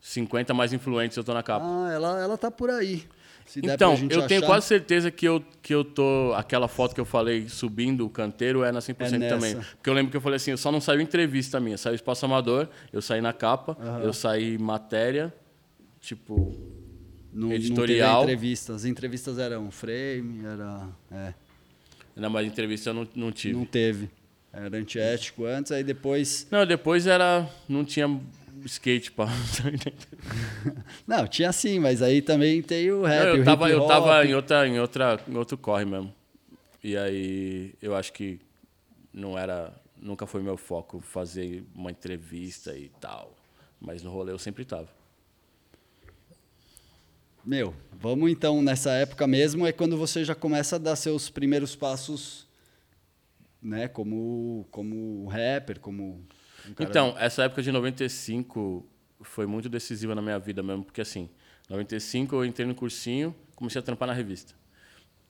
50 0.00 0.52
mais 0.52 0.72
influentes, 0.72 1.16
eu 1.16 1.24
tô 1.24 1.32
na 1.32 1.42
capa. 1.42 1.64
Ah, 1.66 1.90
ela, 1.92 2.20
ela 2.20 2.36
tá 2.38 2.50
por 2.50 2.68
aí. 2.70 3.06
Se 3.46 3.60
der 3.60 3.74
então, 3.74 3.92
pra 3.92 4.00
gente 4.00 4.14
eu 4.14 4.26
tenho 4.26 4.40
achar. 4.40 4.46
quase 4.48 4.66
certeza 4.66 5.10
que 5.10 5.26
eu, 5.26 5.42
que 5.62 5.72
eu 5.74 5.84
tô. 5.84 6.32
Aquela 6.34 6.68
foto 6.68 6.94
que 6.94 7.00
eu 7.00 7.04
falei 7.04 7.48
subindo 7.48 8.04
o 8.04 8.10
canteiro 8.10 8.62
é 8.64 8.72
na 8.72 8.80
100% 8.80 9.14
É 9.14 9.18
nessa. 9.18 9.34
também. 9.34 9.56
Porque 9.76 9.88
eu 9.88 9.94
lembro 9.94 10.10
que 10.10 10.16
eu 10.16 10.20
falei 10.20 10.36
assim: 10.36 10.50
eu 10.50 10.56
só 10.58 10.70
não 10.72 10.80
saiu 10.80 11.00
entrevista 11.00 11.58
minha. 11.60 11.78
Saiu 11.78 11.94
Espaço 11.94 12.24
Amador, 12.26 12.68
eu 12.92 13.00
saí 13.00 13.20
na 13.20 13.32
capa, 13.32 13.76
eu 14.02 14.12
saí 14.12 14.58
matéria, 14.58 15.32
tipo. 16.00 16.54
Não, 17.32 17.52
editorial. 17.52 18.14
Não 18.16 18.22
entrevistas. 18.24 18.76
As 18.76 18.84
entrevistas 18.86 19.38
eram 19.38 19.70
frame, 19.70 20.42
era... 20.44 20.88
É, 21.12 21.34
Não, 22.16 22.30
mas 22.30 22.46
entrevista 22.46 22.88
eu 22.90 22.94
não, 22.94 23.06
não 23.14 23.30
tive. 23.30 23.54
não 23.54 23.66
teve. 23.66 24.08
Era 24.50 24.74
antiético 24.78 25.44
antes, 25.44 25.70
aí 25.70 25.84
depois... 25.84 26.46
Não, 26.50 26.64
depois 26.64 27.06
era. 27.06 27.46
Não 27.68 27.84
tinha 27.84 28.08
skate 28.64 29.12
pra. 29.12 29.26
Não, 31.06 31.26
tinha 31.26 31.52
sim, 31.52 31.78
mas 31.78 32.02
aí 32.02 32.22
também 32.22 32.62
tem 32.62 32.90
o 32.90 33.02
rap, 33.02 33.24
Não, 33.24 33.36
eu 33.36 33.44
tava, 33.44 33.70
eu 33.70 33.86
tava 33.86 34.26
em, 34.26 34.34
outra, 34.34 34.66
em, 34.68 34.78
outra, 34.78 35.20
em 35.28 35.36
outro 35.36 35.58
corre 35.58 35.84
mesmo. 35.84 36.12
E 36.82 36.96
aí 36.96 37.74
eu 37.82 37.94
acho 37.94 38.12
que 38.12 38.40
não 39.12 39.38
era. 39.38 39.72
Nunca 40.00 40.26
foi 40.26 40.42
meu 40.42 40.56
foco 40.56 41.00
fazer 41.00 41.64
uma 41.74 41.90
entrevista 41.90 42.76
e 42.76 42.90
tal. 43.00 43.34
Mas 43.80 44.02
no 44.02 44.10
rolê 44.10 44.32
eu 44.32 44.38
sempre 44.38 44.64
tava. 44.64 44.88
Meu, 47.46 47.72
vamos 47.92 48.28
então 48.28 48.60
nessa 48.60 48.90
época 48.90 49.24
mesmo, 49.24 49.64
é 49.64 49.70
quando 49.70 49.96
você 49.96 50.24
já 50.24 50.34
começa 50.34 50.74
a 50.74 50.78
dar 50.80 50.96
seus 50.96 51.30
primeiros 51.30 51.76
passos, 51.76 52.44
né, 53.62 53.86
como, 53.86 54.66
como 54.72 55.28
rapper, 55.28 55.78
como... 55.78 56.26
um 56.70 56.74
cara- 56.74 56.90
Então, 56.90 57.14
essa 57.18 57.44
época 57.44 57.62
de 57.62 57.70
95 57.72 58.86
foi 59.22 59.46
muito 59.46 59.68
decisiva 59.68 60.14
na 60.14 60.22
minha 60.22 60.38
vida 60.38 60.62
mesmo, 60.62 60.84
porque 60.84 61.00
assim, 61.00 61.28
em 61.68 61.72
95 61.72 62.36
eu 62.36 62.44
entrei 62.44 62.66
no 62.66 62.74
cursinho, 62.74 63.34
comecei 63.54 63.78
a 63.78 63.82
trampar 63.82 64.06
na 64.08 64.14
revista. 64.14 64.54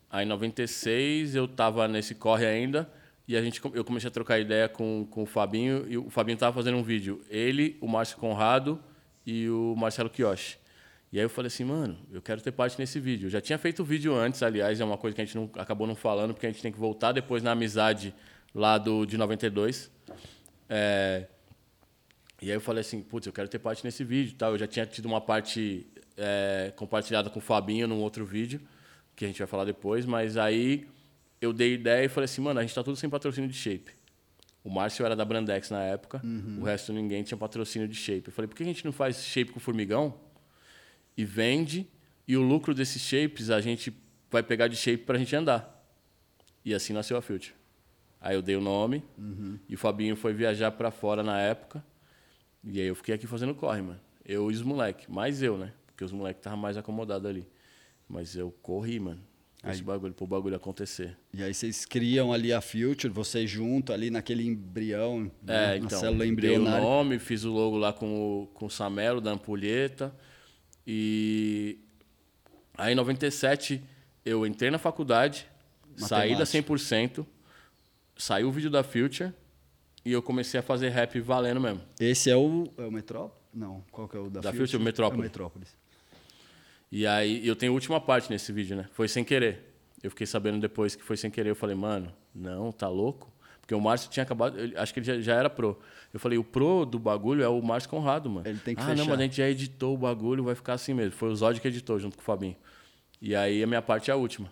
Aí 0.09 0.25
em 0.25 0.29
96 0.29 1.35
eu 1.35 1.47
tava 1.47 1.87
nesse 1.87 2.15
corre 2.15 2.45
ainda 2.45 2.89
e 3.27 3.35
a 3.35 3.41
gente, 3.41 3.61
eu 3.73 3.83
comecei 3.83 4.07
a 4.07 4.11
trocar 4.11 4.39
ideia 4.39 4.69
com, 4.69 5.05
com 5.09 5.23
o 5.23 5.25
Fabinho 5.25 5.85
e 5.89 5.97
o 5.97 6.09
Fabinho 6.09 6.37
tava 6.37 6.53
fazendo 6.55 6.77
um 6.77 6.83
vídeo, 6.83 7.21
ele, 7.29 7.77
o 7.81 7.87
Márcio 7.87 8.17
Conrado 8.17 8.79
e 9.25 9.49
o 9.49 9.75
Marcelo 9.75 10.09
Kiyoshi. 10.09 10.57
E 11.11 11.17
aí 11.19 11.25
eu 11.25 11.29
falei 11.29 11.47
assim, 11.47 11.63
mano, 11.63 11.97
eu 12.11 12.21
quero 12.21 12.41
ter 12.41 12.51
parte 12.51 12.77
nesse 12.77 12.99
vídeo. 12.99 13.27
Eu 13.27 13.29
já 13.29 13.39
tinha 13.41 13.57
feito 13.57 13.81
o 13.81 13.85
vídeo 13.85 14.13
antes, 14.13 14.43
aliás, 14.43 14.79
é 14.79 14.83
uma 14.85 14.97
coisa 14.97 15.15
que 15.15 15.21
a 15.21 15.25
gente 15.25 15.35
não, 15.35 15.49
acabou 15.55 15.87
não 15.87 15.95
falando, 15.95 16.33
porque 16.33 16.45
a 16.45 16.49
gente 16.51 16.61
tem 16.61 16.71
que 16.71 16.77
voltar 16.77 17.13
depois 17.13 17.41
na 17.41 17.51
amizade 17.51 18.13
lá 18.53 18.77
do, 18.77 19.05
de 19.05 19.17
92. 19.17 19.89
É, 20.69 21.27
e 22.41 22.49
aí 22.49 22.55
eu 22.55 22.61
falei 22.61 22.81
assim, 22.81 23.01
putz, 23.01 23.25
eu 23.25 23.33
quero 23.33 23.47
ter 23.47 23.59
parte 23.59 23.83
nesse 23.83 24.03
vídeo 24.03 24.35
tal. 24.37 24.51
Eu 24.51 24.57
já 24.57 24.67
tinha 24.67 24.85
tido 24.85 25.05
uma 25.05 25.21
parte 25.21 25.87
é, 26.17 26.71
compartilhada 26.75 27.29
com 27.29 27.39
o 27.39 27.41
Fabinho 27.41 27.87
num 27.87 27.99
outro 27.99 28.25
vídeo, 28.25 28.59
que 29.15 29.25
a 29.25 29.27
gente 29.27 29.37
vai 29.37 29.47
falar 29.47 29.65
depois, 29.65 30.05
mas 30.05 30.37
aí 30.37 30.87
eu 31.39 31.53
dei 31.53 31.73
ideia 31.73 32.05
e 32.05 32.09
falei 32.09 32.25
assim, 32.25 32.41
mano, 32.41 32.59
a 32.59 32.63
gente 32.63 32.73
tá 32.73 32.83
tudo 32.83 32.97
sem 32.97 33.09
patrocínio 33.09 33.49
de 33.49 33.55
shape. 33.55 33.91
O 34.63 34.69
Márcio 34.69 35.05
era 35.05 35.15
da 35.15 35.23
Brandex 35.23 35.69
na 35.69 35.81
época, 35.81 36.21
o 36.59 36.65
resto 36.65 36.91
ninguém 36.91 37.23
tinha 37.23 37.37
patrocínio 37.37 37.87
de 37.87 37.95
shape. 37.95 38.27
Eu 38.27 38.33
falei, 38.33 38.47
por 38.47 38.55
que 38.55 38.63
a 38.63 38.65
gente 38.65 38.83
não 38.83 38.91
faz 38.91 39.23
shape 39.23 39.51
com 39.51 39.59
formigão 39.59 40.19
e 41.15 41.23
vende, 41.23 41.87
e 42.27 42.35
o 42.35 42.41
lucro 42.41 42.73
desses 42.73 43.01
shapes 43.01 43.49
a 43.49 43.61
gente 43.61 43.93
vai 44.29 44.43
pegar 44.43 44.67
de 44.67 44.75
shape 44.75 45.05
pra 45.05 45.17
gente 45.17 45.33
andar? 45.35 45.73
E 46.65 46.73
assim 46.73 46.91
nasceu 46.91 47.15
a 47.15 47.21
Future. 47.21 47.53
Aí 48.27 48.35
eu 48.35 48.41
dei 48.41 48.57
o 48.57 48.61
nome, 48.61 49.01
e 49.69 49.75
o 49.75 49.77
Fabinho 49.77 50.13
foi 50.17 50.33
viajar 50.33 50.69
pra 50.71 50.91
fora 50.91 51.23
na 51.23 51.39
época, 51.39 51.81
e 52.61 52.81
aí 52.81 52.87
eu 52.87 52.95
fiquei 52.95 53.15
aqui 53.15 53.25
fazendo 53.25 53.55
corre, 53.55 53.81
mano. 53.81 53.99
Eu 54.25 54.51
e 54.51 54.53
os 54.53 54.61
moleques, 54.61 55.07
mais 55.07 55.41
eu, 55.41 55.57
né? 55.57 55.71
Porque 55.85 56.03
os 56.03 56.11
moleques 56.11 56.41
estavam 56.41 56.59
mais 56.59 56.75
acomodados 56.75 57.25
ali. 57.29 57.47
Mas 58.05 58.35
eu 58.35 58.51
corri, 58.61 58.99
mano. 58.99 59.21
Esse 59.65 59.81
bagulho, 59.81 60.13
pro 60.13 60.27
bagulho 60.27 60.57
acontecer. 60.57 61.17
E 61.33 61.41
aí 61.41 61.53
vocês 61.53 61.85
criam 61.85 62.33
ali 62.33 62.51
a 62.51 62.59
Future, 62.59 63.07
vocês 63.13 63.49
junto 63.49 63.93
ali 63.93 64.09
naquele 64.09 64.45
embrião, 64.45 65.21
né, 65.41 65.75
É, 65.75 65.79
na 65.79 65.85
então. 65.85 65.97
célula 65.99 66.19
Dei 66.19 66.27
o 66.27 66.31
embrionária. 66.33 66.81
nome, 66.83 67.19
fiz 67.19 67.45
o 67.45 67.51
logo 67.53 67.77
lá 67.77 67.93
com 67.93 68.41
o, 68.43 68.47
com 68.47 68.65
o 68.65 68.69
Samelo, 68.69 69.21
da 69.21 69.31
Ampulheta. 69.31 70.13
E 70.85 71.79
aí 72.77 72.91
em 72.91 72.95
97 72.95 73.81
eu 74.25 74.45
entrei 74.45 74.69
na 74.69 74.77
faculdade, 74.77 75.47
saí 75.95 76.33
da 76.33 76.39
Matemática. 76.39 76.73
100%, 76.73 77.25
saiu 78.17 78.47
o 78.47 78.51
vídeo 78.51 78.69
da 78.69 78.83
Future 78.83 79.31
e 80.05 80.11
eu 80.11 80.21
comecei 80.21 80.59
a 80.59 80.63
fazer 80.63 80.89
rap 80.89 81.19
valendo 81.19 81.59
mesmo. 81.59 81.81
Esse 81.99 82.29
é 82.29 82.35
o, 82.35 82.67
é 82.77 82.83
o 82.83 82.91
Metrópolis? 82.91 83.37
Não, 83.53 83.83
qual 83.91 84.07
que 84.07 84.15
é 84.15 84.19
o 84.19 84.29
da, 84.29 84.41
Da 84.41 84.51
Future? 84.51 84.67
Future, 84.67 84.83
Metrópolis. 84.83 85.19
É 85.19 85.21
o 85.21 85.29
Metrópolis. 85.29 85.77
E 86.91 87.05
aí 87.05 87.45
eu 87.45 87.55
tenho 87.55 87.71
a 87.71 87.75
última 87.75 87.99
parte 87.99 88.29
nesse 88.29 88.51
vídeo, 88.51 88.77
né? 88.77 88.87
Foi 88.93 89.07
sem 89.07 89.23
querer. 89.23 89.75
Eu 90.01 90.09
fiquei 90.11 90.27
sabendo 90.27 90.59
depois 90.59 90.95
que 90.95 91.03
foi 91.03 91.17
sem 91.17 91.29
querer. 91.29 91.49
Eu 91.49 91.55
falei, 91.55 91.75
mano, 91.75 92.13
não, 92.33 92.71
tá 92.71 92.87
louco? 92.87 93.33
Porque 93.59 93.75
o 93.75 93.81
Márcio 93.81 94.09
tinha 94.09 94.23
acabado. 94.23 94.57
ele- 94.57 94.77
acho 94.77 94.93
que 94.93 94.99
ele 95.01 95.05
já, 95.05 95.19
já 95.19 95.35
era 95.35 95.49
pro. 95.49 95.77
Eu 96.13 96.19
falei, 96.19 96.37
o 96.37 96.43
pro 96.43 96.85
do 96.85 96.97
bagulho 96.97 97.43
é 97.43 97.49
o 97.49 97.61
Márcio 97.61 97.89
Conrado, 97.89 98.29
mano. 98.29 98.47
Ele 98.47 98.59
tem 98.59 98.73
que 98.73 98.81
ah, 98.81 98.85
fechar. 98.85 98.97
não, 98.97 99.05
mas 99.05 99.19
a 99.19 99.23
gente 99.23 99.35
já 99.35 99.49
editou 99.49 99.93
o 99.93 99.97
bagulho, 99.97 100.43
vai 100.45 100.55
ficar 100.55 100.73
assim 100.73 100.93
mesmo. 100.93 101.11
Foi 101.11 101.29
o 101.29 101.35
Zod 101.35 101.59
que 101.59 101.67
editou 101.67 101.99
junto 101.99 102.15
com 102.15 102.21
o 102.21 102.25
Fabinho. 102.25 102.55
E 103.21 103.35
aí 103.35 103.61
a 103.61 103.67
minha 103.67 103.81
parte 103.81 104.09
é 104.09 104.13
a 104.13 104.17
última. 104.17 104.49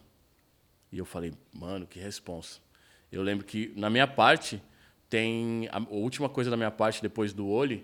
E 0.91 0.97
eu 0.97 1.05
falei, 1.05 1.33
mano, 1.53 1.87
que 1.87 1.99
responsa. 1.99 2.59
Eu 3.11 3.21
lembro 3.21 3.45
que 3.45 3.71
na 3.75 3.89
minha 3.89 4.07
parte 4.07 4.61
tem. 5.09 5.67
A, 5.71 5.77
a 5.77 5.87
última 5.89 6.27
coisa 6.29 6.49
da 6.49 6.57
minha 6.57 6.71
parte 6.71 7.01
depois 7.01 7.33
do 7.33 7.47
olho 7.47 7.83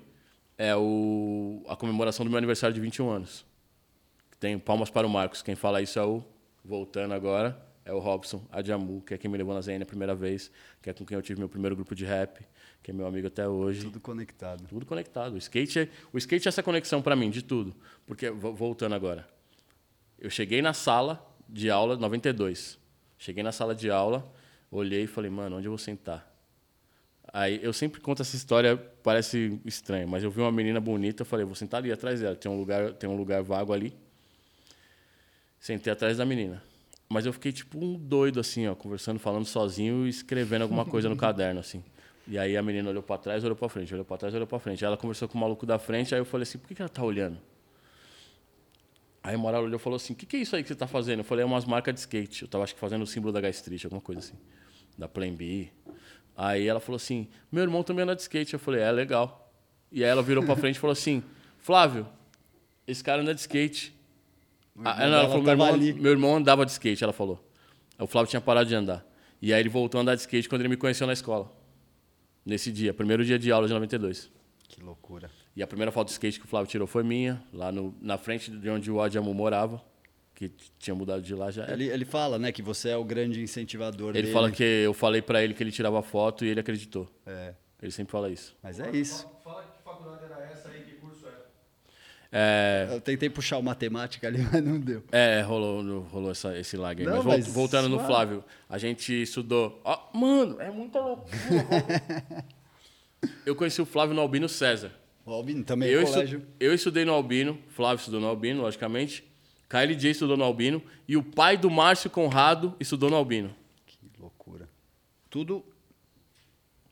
é 0.57 0.75
o, 0.75 1.63
a 1.67 1.75
comemoração 1.75 2.25
do 2.25 2.29
meu 2.29 2.37
aniversário 2.37 2.73
de 2.73 2.81
21 2.81 3.09
anos. 3.09 3.45
Tem 4.39 4.57
palmas 4.57 4.89
para 4.89 5.05
o 5.05 5.09
Marcos. 5.09 5.41
Quem 5.41 5.55
fala 5.55 5.81
isso 5.81 5.97
é 5.99 6.03
o, 6.03 6.23
voltando 6.63 7.13
agora, 7.13 7.59
é 7.85 7.93
o 7.93 7.99
Robson 7.99 8.43
Adjamu, 8.51 9.01
que 9.01 9.13
é 9.13 9.17
quem 9.17 9.29
me 9.29 9.37
levou 9.37 9.53
na 9.53 9.61
ZN 9.61 9.81
a 9.83 9.85
primeira 9.85 10.13
vez, 10.15 10.51
que 10.81 10.89
é 10.89 10.93
com 10.93 11.05
quem 11.05 11.15
eu 11.15 11.21
tive 11.21 11.39
meu 11.39 11.49
primeiro 11.49 11.75
grupo 11.75 11.93
de 11.95 12.05
rap, 12.05 12.43
que 12.81 12.91
é 12.91 12.93
meu 12.93 13.05
amigo 13.05 13.27
até 13.27 13.47
hoje. 13.47 13.83
Tudo 13.83 13.99
conectado. 13.99 14.63
Tudo 14.67 14.85
conectado. 14.85 15.33
O 15.33 15.37
skate 15.37 15.79
é, 15.79 15.89
o 16.11 16.17
skate 16.17 16.47
é 16.47 16.49
essa 16.49 16.63
conexão 16.63 17.01
para 17.01 17.15
mim, 17.15 17.29
de 17.29 17.43
tudo. 17.43 17.75
Porque, 18.05 18.29
vo- 18.31 18.53
voltando 18.53 18.95
agora, 18.95 19.27
eu 20.19 20.29
cheguei 20.29 20.61
na 20.61 20.73
sala 20.73 21.23
de 21.47 21.69
aula, 21.69 21.95
92. 21.95 22.79
Cheguei 23.17 23.43
na 23.43 23.51
sala 23.51 23.75
de 23.75 23.89
aula, 23.91 24.31
olhei 24.71 25.03
e 25.03 25.07
falei, 25.07 25.29
mano, 25.29 25.57
onde 25.57 25.67
eu 25.67 25.71
vou 25.71 25.77
sentar? 25.77 26.27
Aí 27.33 27.59
eu 27.61 27.71
sempre 27.71 28.01
conto 28.01 28.21
essa 28.21 28.35
história, 28.35 28.75
parece 29.03 29.59
estranho, 29.65 30.07
mas 30.07 30.23
eu 30.23 30.31
vi 30.31 30.41
uma 30.41 30.51
menina 30.51 30.79
bonita, 30.79 31.21
eu 31.21 31.25
falei, 31.25 31.45
vou 31.45 31.55
sentar 31.55 31.79
ali 31.79 31.91
atrás 31.91 32.19
dela, 32.19 32.35
tem 32.35 32.51
um 32.51 32.57
lugar, 32.57 32.93
tem 32.93 33.09
um 33.09 33.15
lugar 33.15 33.41
vago 33.43 33.71
ali. 33.71 33.93
Sentei 35.59 35.93
atrás 35.93 36.17
da 36.17 36.25
menina. 36.25 36.61
Mas 37.07 37.25
eu 37.25 37.33
fiquei 37.33 37.51
tipo 37.51 37.77
um 37.83 37.93
doido 37.93 38.39
assim, 38.39 38.67
ó, 38.67 38.73
conversando, 38.73 39.19
falando 39.19 39.45
sozinho 39.45 40.05
e 40.05 40.09
escrevendo 40.09 40.63
alguma 40.63 40.85
coisa 40.85 41.07
no 41.07 41.15
caderno 41.17 41.59
assim. 41.59 41.83
E 42.27 42.37
aí 42.37 42.55
a 42.55 42.63
menina 42.63 42.89
olhou 42.89 43.03
para 43.03 43.17
trás, 43.17 43.43
olhou 43.43 43.55
para 43.55 43.67
frente, 43.69 43.93
olhou 43.93 44.05
para 44.05 44.17
trás, 44.17 44.33
olhou 44.33 44.47
para 44.47 44.59
frente. 44.59 44.83
Aí 44.83 44.87
ela 44.87 44.97
conversou 44.97 45.27
com 45.27 45.37
o 45.37 45.41
maluco 45.41 45.65
da 45.65 45.77
frente, 45.77 46.15
aí 46.15 46.21
eu 46.21 46.25
falei 46.25 46.43
assim: 46.43 46.57
"Por 46.57 46.67
que, 46.67 46.75
que 46.75 46.81
ela 46.81 46.89
tá 46.89 47.03
olhando?" 47.03 47.37
Aí 49.23 49.35
o 49.35 49.39
Moral 49.39 49.63
olhou 49.63 49.77
e 49.77 49.79
falou 49.79 49.97
assim: 49.97 50.13
"O 50.13 50.15
que, 50.15 50.25
que 50.25 50.37
é 50.37 50.39
isso 50.39 50.55
aí 50.55 50.63
que 50.63 50.69
você 50.69 50.75
tá 50.75 50.87
fazendo?" 50.87 51.19
Eu 51.19 51.23
falei: 51.23 51.43
"É 51.43 51.45
umas 51.45 51.65
marcas 51.65 51.93
de 51.93 51.99
skate. 51.99 52.43
Eu 52.43 52.47
tava 52.47 52.63
acho 52.63 52.73
que 52.73 52.79
fazendo 52.79 53.03
o 53.03 53.07
símbolo 53.07 53.31
da 53.31 53.41
Gastrit, 53.41 53.85
alguma 53.85 54.01
coisa 54.01 54.19
assim, 54.19 54.35
da 54.97 55.07
Plan 55.07 55.33
B." 55.33 55.69
Aí 56.35 56.67
ela 56.67 56.79
falou 56.79 56.95
assim: 56.95 57.27
"Meu 57.51 57.63
irmão 57.63 57.83
também 57.83 58.03
anda 58.03 58.15
de 58.15 58.21
skate." 58.21 58.53
Eu 58.53 58.59
falei: 58.59 58.81
"É 58.81 58.91
legal." 58.91 59.51
E 59.91 60.03
aí 60.03 60.09
ela 60.09 60.23
virou 60.23 60.43
para 60.43 60.55
frente 60.55 60.75
e 60.77 60.79
falou 60.79 60.93
assim: 60.93 61.23
"Flávio, 61.59 62.07
esse 62.87 63.03
cara 63.03 63.21
anda 63.21 63.33
de 63.33 63.41
skate." 63.41 63.93
Ah, 64.83 65.03
ela 65.03 65.27
falou, 65.27 65.43
meu, 65.43 65.51
irmão, 65.51 65.77
meu 65.77 66.11
irmão 66.11 66.35
andava 66.37 66.65
de 66.65 66.71
skate, 66.71 67.03
ela 67.03 67.13
falou. 67.13 67.45
O 67.99 68.07
Flávio 68.07 68.29
tinha 68.29 68.41
parado 68.41 68.67
de 68.67 68.73
andar. 68.73 69.05
E 69.41 69.53
aí 69.53 69.59
ele 69.59 69.69
voltou 69.69 69.99
a 69.99 70.01
andar 70.01 70.15
de 70.15 70.21
skate 70.21 70.47
quando 70.47 70.61
ele 70.61 70.69
me 70.69 70.77
conheceu 70.77 71.05
na 71.05 71.13
escola. 71.13 71.51
Nesse 72.45 72.71
dia, 72.71 72.93
primeiro 72.93 73.23
dia 73.23 73.37
de 73.37 73.51
aula 73.51 73.67
de 73.67 73.73
92. 73.73 74.31
Que 74.67 74.81
loucura. 74.81 75.29
E 75.55 75.61
a 75.61 75.67
primeira 75.67 75.91
foto 75.91 76.07
de 76.07 76.13
skate 76.13 76.39
que 76.39 76.45
o 76.45 76.49
Flávio 76.49 76.69
tirou 76.69 76.87
foi 76.87 77.03
minha, 77.03 77.41
lá 77.53 77.71
no, 77.71 77.93
na 78.01 78.17
frente 78.17 78.49
de 78.49 78.69
onde 78.69 78.89
o 78.89 79.01
Adjamu 79.01 79.33
morava, 79.33 79.81
que 80.33 80.49
tinha 80.79 80.95
mudado 80.95 81.21
de 81.21 81.35
lá 81.35 81.51
já. 81.51 81.69
Ele, 81.71 81.87
ele 81.89 82.05
fala, 82.05 82.39
né, 82.39 82.51
que 82.51 82.61
você 82.61 82.89
é 82.89 82.97
o 82.97 83.03
grande 83.03 83.41
incentivador 83.41 84.11
Ele 84.11 84.21
dele. 84.23 84.33
fala 84.33 84.49
que 84.49 84.63
eu 84.63 84.93
falei 84.93 85.21
pra 85.21 85.43
ele 85.43 85.53
que 85.53 85.61
ele 85.61 85.71
tirava 85.71 86.01
foto 86.01 86.45
e 86.45 86.47
ele 86.47 86.59
acreditou. 86.61 87.07
É, 87.25 87.53
Ele 87.81 87.91
sempre 87.91 88.11
fala 88.11 88.29
isso. 88.29 88.55
mas 88.63 88.79
é 88.79 88.89
isso. 88.91 89.27
Fala 89.43 89.63
que 89.63 89.83
faculdade 89.83 90.23
era 90.23 90.41
essa 90.51 90.69
aí, 90.69 90.83
que 90.83 90.93
curso 90.95 91.27
era. 91.27 91.45
É, 92.31 92.87
Eu 92.89 93.01
tentei 93.01 93.29
puxar 93.29 93.57
o 93.57 93.61
matemática 93.61 94.27
ali, 94.27 94.39
mas 94.51 94.63
não 94.63 94.79
deu. 94.79 95.03
é 95.11 95.41
rolou, 95.41 95.99
rolou 96.03 96.31
essa, 96.31 96.57
esse 96.57 96.77
lag 96.77 96.97
aí. 96.99 97.05
Não, 97.05 97.17
mas, 97.17 97.25
mas 97.45 97.53
voltando 97.53 97.89
no. 97.89 97.99
Flávio, 97.99 98.41
a 98.69 98.77
gente 98.77 99.21
estudou. 99.21 99.81
Ó, 99.83 100.17
mano, 100.17 100.61
é 100.61 100.71
muita 100.71 101.01
loucura. 101.01 101.37
eu 103.45 103.55
conheci 103.55 103.81
o 103.81 103.85
Flávio 103.85 104.15
no 104.15 104.21
Albino 104.21 104.47
César. 104.47 104.91
O 105.25 105.31
Albino 105.31 105.63
também 105.63 105.89
Eu, 105.89 105.99
é 105.99 106.03
estu- 106.03 106.13
colégio. 106.15 106.47
eu 106.59 106.73
estudei 106.73 107.05
no 107.05 107.13
Albino, 107.13 107.57
Flávio 107.69 107.99
estudou 107.99 108.19
no 108.19 108.27
Albino, 108.27 108.61
logicamente. 108.61 109.23
KLJ 109.69 110.11
estudou 110.11 110.35
no 110.35 110.43
Albino. 110.43 110.81
E 111.07 111.15
o 111.15 111.23
pai 111.23 111.55
do 111.57 111.69
Márcio 111.69 112.09
Conrado 112.09 112.75
estudou 112.79 113.09
no 113.09 113.15
Albino. 113.15 113.55
Que 113.85 113.97
loucura. 114.19 114.67
Tudo 115.29 115.63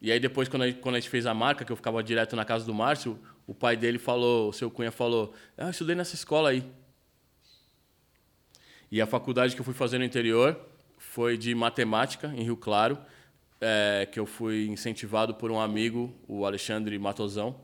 E 0.01 0.11
aí 0.11 0.19
depois, 0.19 0.47
quando 0.47 0.61
a, 0.63 0.67
gente, 0.67 0.79
quando 0.79 0.95
a 0.95 0.99
gente 0.99 1.09
fez 1.09 1.25
a 1.25 1.33
marca, 1.33 1.65
que 1.65 1.71
eu 1.71 1.75
ficava 1.75 2.01
direto 2.03 2.35
na 2.35 2.45
casa 2.45 2.65
do 2.65 2.73
Márcio, 2.73 3.19
o 3.45 3.53
pai 3.53 3.75
dele 3.75 3.97
falou, 3.99 4.49
o 4.49 4.53
seu 4.53 4.69
Cunha 4.71 4.91
falou, 4.91 5.33
ah, 5.57 5.65
eu 5.65 5.69
estudei 5.71 5.95
nessa 5.95 6.15
escola 6.15 6.49
aí. 6.51 6.63
E 8.91 9.01
a 9.01 9.05
faculdade 9.07 9.55
que 9.55 9.61
eu 9.61 9.65
fui 9.65 9.73
fazer 9.73 9.97
no 9.97 10.03
interior 10.05 10.57
foi 10.97 11.37
de 11.37 11.53
matemática, 11.53 12.27
em 12.35 12.43
Rio 12.43 12.55
Claro, 12.57 12.97
é, 13.61 14.07
que 14.11 14.19
eu 14.19 14.25
fui 14.25 14.67
incentivado 14.67 15.33
por 15.35 15.51
um 15.51 15.59
amigo, 15.59 16.13
o 16.27 16.45
Alexandre 16.45 16.97
Matosão, 16.97 17.59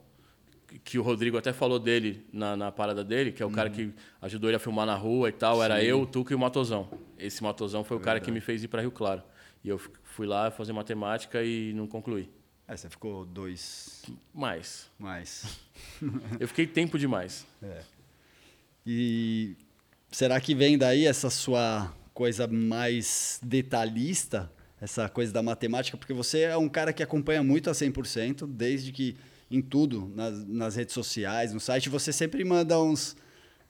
que- 0.84 0.98
o 1.00 1.02
Rodrigo 1.04 1.38
até 1.38 1.54
falou 1.54 1.80
dele 1.80 2.26
na, 2.32 2.56
na 2.58 2.72
parada 2.72 3.04
dele, 3.04 3.32
que 3.32 3.42
é 3.42 3.46
o 3.46 3.52
cara 3.52 3.70
que 3.70 3.94
ajudou 4.22 4.50
ele 4.50 4.58
a 4.58 4.60
filmar 4.60 4.86
na 4.86 4.96
rua 4.96 5.30
e 5.30 5.32
tal. 5.32 5.64
Era 5.64 5.84
eu, 5.84 6.02
o 6.02 6.06
Tuca 6.06 6.34
e 6.34 6.36
o 6.36 6.40
Matosão. 6.40 6.90
Esse 7.18 7.42
Matosão 7.44 7.84
foi 7.84 7.98
o 7.98 8.00
cara 8.00 8.20
que 8.20 8.32
me 8.32 8.42
fez 8.42 8.64
ir 8.64 8.68
para 8.68 8.82
Rio 8.82 8.92
Claro. 8.92 9.22
E 9.64 9.70
eu 9.70 9.80
fui 10.04 10.28
lá 10.28 10.52
fazer 10.52 10.74
matemática 10.74 11.44
e 11.44 11.74
não 11.74 11.88
concluí. 11.88 12.30
É, 12.68 12.76
você 12.76 12.90
ficou 12.90 13.26
dois 13.26 14.04
Mais. 14.34 14.90
mais. 14.98 15.60
Eu 16.40 16.48
fiquei 16.48 16.66
tempo 16.66 16.98
demais. 16.98 17.46
E 18.86 19.56
será 20.12 20.40
que 20.40 20.54
vem 20.56 20.78
daí 20.78 21.06
essa 21.06 21.30
sua 21.30 21.92
coisa 22.14 22.48
mais 22.48 23.40
detalhista, 23.44 24.52
essa 24.80 25.10
coisa 25.10 25.32
da 25.34 25.42
matemática? 25.42 25.98
Porque 25.98 26.14
você 26.14 26.42
é 26.42 26.58
um 26.58 26.70
cara 26.70 26.94
que 26.94 27.04
acompanha 27.04 27.44
muito 27.44 27.70
a 27.70 27.74
100%, 27.74 28.48
desde 28.48 28.92
que 28.92 29.16
em 29.50 29.62
tudo, 29.62 30.12
nas, 30.16 30.46
nas 30.48 30.76
redes 30.76 30.94
sociais, 30.94 31.54
no 31.54 31.60
site, 31.60 31.90
você 31.90 32.12
sempre 32.12 32.44
manda 32.44 32.80
uns. 32.82 33.16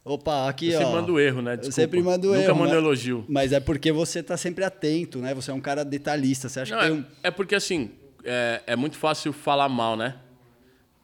Opa, 0.03 0.47
aqui 0.47 0.69
eu 0.71 0.77
ó. 0.79 0.81
sempre 0.83 0.93
mando 1.01 1.19
erro, 1.19 1.41
né? 1.41 1.53
Eu 1.53 1.57
Desculpa. 1.57 1.75
sempre 1.81 2.01
mando 2.01 2.27
Nunca 2.27 2.39
erro. 2.41 2.55
mando 2.55 2.69
mas- 2.69 2.77
elogio. 2.77 3.25
Mas 3.27 3.51
é 3.51 3.59
porque 3.59 3.91
você 3.91 4.19
está 4.19 4.37
sempre 4.37 4.63
atento, 4.63 5.17
né? 5.19 5.33
Você 5.33 5.49
é 5.49 5.53
um 5.53 5.59
cara 5.59 5.83
detalhista. 5.83 6.47
Você 6.47 6.59
acha 6.59 6.75
Não, 6.75 6.81
que 6.81 6.85
é, 6.87 6.89
tem 6.91 6.99
um. 6.99 7.05
é 7.23 7.31
porque 7.31 7.55
assim, 7.55 7.91
é, 8.23 8.61
é 8.67 8.75
muito 8.75 8.97
fácil 8.97 9.33
falar 9.33 9.67
mal, 9.67 9.97
né? 9.97 10.15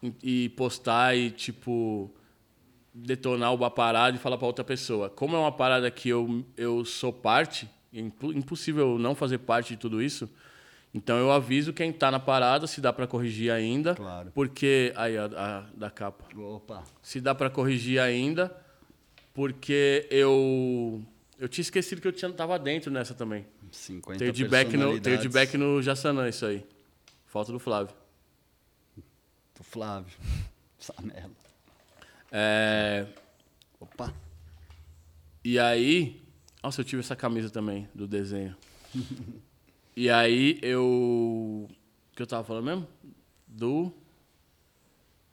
E, 0.03 0.45
e 0.45 0.49
postar 0.49 1.15
e, 1.17 1.31
tipo, 1.31 2.11
detonar 2.93 3.53
uma 3.53 3.69
parada 3.71 4.15
e 4.15 4.19
falar 4.19 4.37
pra 4.37 4.47
outra 4.47 4.63
pessoa. 4.63 5.09
Como 5.09 5.35
é 5.35 5.39
uma 5.39 5.51
parada 5.51 5.89
que 5.89 6.09
eu, 6.09 6.45
eu 6.55 6.85
sou 6.85 7.11
parte, 7.11 7.67
é 7.93 7.99
impo- 7.99 8.31
impossível 8.33 8.97
não 8.99 9.15
fazer 9.15 9.39
parte 9.39 9.69
de 9.73 9.77
tudo 9.77 10.01
isso, 10.01 10.29
então 10.93 11.17
eu 11.17 11.31
aviso 11.31 11.71
quem 11.71 11.91
tá 11.91 12.11
na 12.11 12.19
parada, 12.19 12.67
se 12.67 12.81
dá 12.81 12.91
pra 12.91 13.07
corrigir 13.07 13.51
ainda. 13.51 13.95
Claro. 13.95 14.31
Porque. 14.33 14.91
Aí, 14.95 15.17
a, 15.17 15.25
a 15.25 15.61
da 15.73 15.89
capa. 15.89 16.25
Opa. 16.37 16.83
se 17.01 17.21
dá 17.21 17.33
pra 17.33 17.49
corrigir 17.49 17.99
ainda, 17.99 18.55
porque 19.33 20.07
eu 20.11 21.01
eu 21.39 21.47
tinha 21.47 21.63
esquecido 21.63 22.01
que 22.01 22.07
eu 22.07 22.11
tinha 22.11 22.31
tava 22.31 22.59
dentro 22.59 22.91
nessa 22.91 23.13
também. 23.13 23.47
50 23.71 24.19
Tenho 24.19 24.33
de 24.33 24.47
back 24.47 24.75
no, 24.75 24.99
tenho 24.99 25.17
de 25.17 25.29
back 25.29 25.57
no 25.57 25.81
Jassanã 25.81 26.27
isso 26.27 26.45
aí. 26.45 26.65
Falta 27.25 27.51
do 27.51 27.59
Flávio. 27.59 27.95
do 29.55 29.63
Flávio. 29.63 30.13
Samela. 30.77 31.31
É, 32.31 33.07
Opa. 33.79 34.13
e 35.43 35.57
aí, 35.59 36.21
nossa, 36.61 36.81
eu 36.81 36.85
tive 36.85 37.01
essa 37.01 37.15
camisa 37.15 37.49
também 37.49 37.89
do 37.93 38.07
desenho. 38.07 38.55
e 39.95 40.09
aí 40.09 40.59
eu 40.61 40.83
o 40.83 42.15
que 42.15 42.21
eu 42.21 42.27
tava 42.27 42.43
falando 42.43 42.65
mesmo? 42.65 42.87
Do 43.47 43.91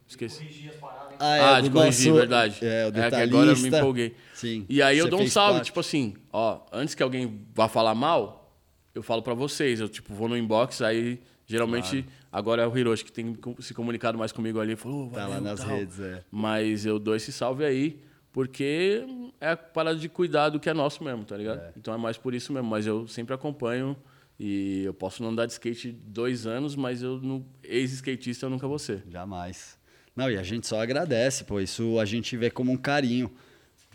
Esqueci. 0.07 0.39
Corrigir 0.39 0.71
as 0.71 0.77
paradas. 0.77 1.17
Ah, 1.21 1.37
é, 1.37 1.41
Ah, 1.41 1.61
de 1.61 1.71
corrigir, 1.71 2.07
nosso- 2.09 2.19
verdade. 2.19 2.59
É, 2.65 2.87
o 2.87 2.93
que 2.93 3.01
detalhista. 3.01 3.23
agora 3.37 3.51
eu 3.51 3.59
me 3.59 3.69
empolguei. 3.69 4.17
Sim. 4.35 4.65
E 4.69 4.81
aí 4.81 4.97
eu 4.97 5.09
dou 5.09 5.21
um 5.21 5.27
salve, 5.29 5.55
parte. 5.57 5.67
tipo 5.67 5.81
assim, 5.81 6.15
ó, 6.33 6.61
antes 6.73 6.95
que 6.95 7.03
alguém 7.03 7.45
vá 7.55 7.69
falar 7.69 7.95
mal, 7.95 8.57
eu 8.95 9.03
falo 9.03 9.21
pra 9.23 9.35
vocês. 9.35 9.81
Eu, 9.81 9.89
tipo, 9.89 10.15
vou 10.15 10.29
no 10.29 10.37
inbox, 10.37 10.81
aí 10.81 11.21
geralmente 11.47 12.07
agora 12.33 12.63
é 12.63 12.67
o 12.67 12.77
Hiroshi 12.77 13.05
que 13.05 13.13
tem 13.13 13.37
se 13.59 13.75
comunicado 13.75 14.17
mais 14.17 14.33
comigo 14.33 14.59
ali. 14.61 14.77
Falou, 14.77 15.11
Tá 15.11 15.27
lá 15.27 15.41
nas 15.43 15.61
tal. 15.61 15.69
redes, 15.69 16.01
é. 16.01 16.25
Mas 16.31 16.87
eu 16.87 16.99
dou 16.99 17.15
esse 17.15 17.31
salve 17.31 17.65
aí, 17.65 18.01
porque 18.33 19.05
é 19.39 19.51
a 19.51 19.57
parada 19.59 19.99
de 19.99 20.09
cuidar 20.09 20.49
do 20.49 20.59
que 20.59 20.71
é 20.71 20.75
nosso 20.75 21.05
mesmo, 21.05 21.25
tá 21.25 21.37
ligado? 21.37 21.61
Então 21.77 21.93
é 21.93 21.99
mais 21.99 22.17
por 22.17 22.33
isso 22.35 22.51
mesmo. 22.51 22.69
Mas 22.69 22.87
eu 22.87 23.07
sempre 23.07 23.35
acompanho 23.35 23.95
e 24.39 24.83
eu 24.85 24.95
posso 24.95 25.23
não 25.23 25.31
andar 25.31 25.47
de 25.47 25.53
skate 25.53 25.91
dois 25.93 26.47
anos, 26.47 26.77
mas 26.77 27.03
eu, 27.03 27.19
no 27.21 27.45
ex-skatista, 27.63 28.47
eu 28.47 28.51
nunca 28.51 28.67
vou 28.69 28.79
ser. 28.79 29.03
Jamais. 29.11 29.77
Não, 30.15 30.31
e 30.31 30.37
a 30.37 30.43
gente 30.43 30.67
só 30.67 30.81
agradece, 30.81 31.45
pô. 31.45 31.61
Isso 31.61 31.99
a 31.99 32.05
gente 32.05 32.37
vê 32.37 32.51
como 32.51 32.73
um 32.73 32.77
carinho. 32.77 33.31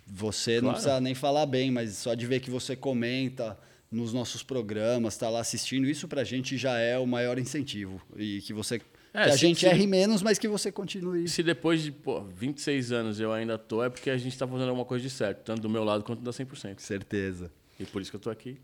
Você 0.05 0.55
não 0.55 0.69
Claro. 0.69 0.73
precisa 0.75 1.01
nem 1.01 1.15
falar 1.15 1.45
bem, 1.45 1.71
mas 1.71 1.97
só 1.97 2.13
de 2.13 2.25
ver 2.25 2.39
que 2.41 2.49
você 2.49 2.75
comenta 2.75 3.57
nos 3.89 4.11
nossos 4.11 4.41
programas, 4.41 5.15
tá 5.17 5.29
lá 5.29 5.39
assistindo, 5.39 5.87
isso 5.87 6.07
pra 6.07 6.23
gente 6.23 6.57
já 6.57 6.77
é 6.79 6.97
o 6.97 7.05
maior 7.05 7.37
incentivo. 7.37 8.01
E 8.17 8.41
que 8.41 8.51
você. 8.53 8.81
É, 9.13 9.25
que 9.25 9.29
a 9.31 9.35
gente 9.35 9.59
se- 9.59 9.65
erre 9.67 9.85
menos, 9.85 10.23
mas 10.23 10.39
que 10.39 10.47
você 10.47 10.71
continue. 10.71 11.27
Se 11.27 11.43
depois 11.43 11.81
de 11.83 11.91
pô, 11.91 12.21
26 12.21 12.91
anos 12.91 13.19
eu 13.19 13.31
ainda 13.31 13.55
tô, 13.57 13.83
é 13.83 13.89
porque 13.89 14.09
a 14.09 14.17
gente 14.17 14.35
tá 14.37 14.47
fazendo 14.47 14.69
alguma 14.69 14.85
coisa 14.85 15.03
de 15.03 15.09
certo, 15.11 15.43
tanto 15.43 15.61
do 15.61 15.69
meu 15.69 15.83
lado 15.83 16.03
quanto 16.03 16.21
da 16.23 16.31
100%. 16.31 16.79
Certeza. 16.81 17.51
E 17.79 17.85
por 17.85 18.01
isso 18.01 18.09
que 18.09 18.15
eu 18.17 18.21
tô 18.21 18.29
aqui. 18.31 18.57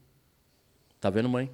Tá 1.00 1.10
vendo, 1.12 1.30
mãe? 1.30 1.50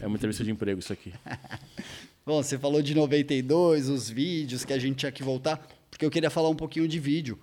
É 0.00 0.06
uma 0.06 0.16
entrevista 0.16 0.44
de 0.44 0.50
emprego 0.50 0.80
isso 0.80 0.92
aqui. 0.92 1.12
Bom, 2.24 2.42
você 2.42 2.58
falou 2.58 2.82
de 2.82 2.94
92, 2.94 3.88
os 3.88 4.10
vídeos 4.10 4.64
que 4.64 4.72
a 4.72 4.78
gente 4.78 4.96
tinha 4.96 5.10
que 5.10 5.22
voltar, 5.22 5.66
porque 5.90 6.04
eu 6.04 6.10
queria 6.10 6.28
falar 6.28 6.50
um 6.50 6.54
pouquinho 6.54 6.86
de 6.86 6.98
vídeo. 6.98 7.38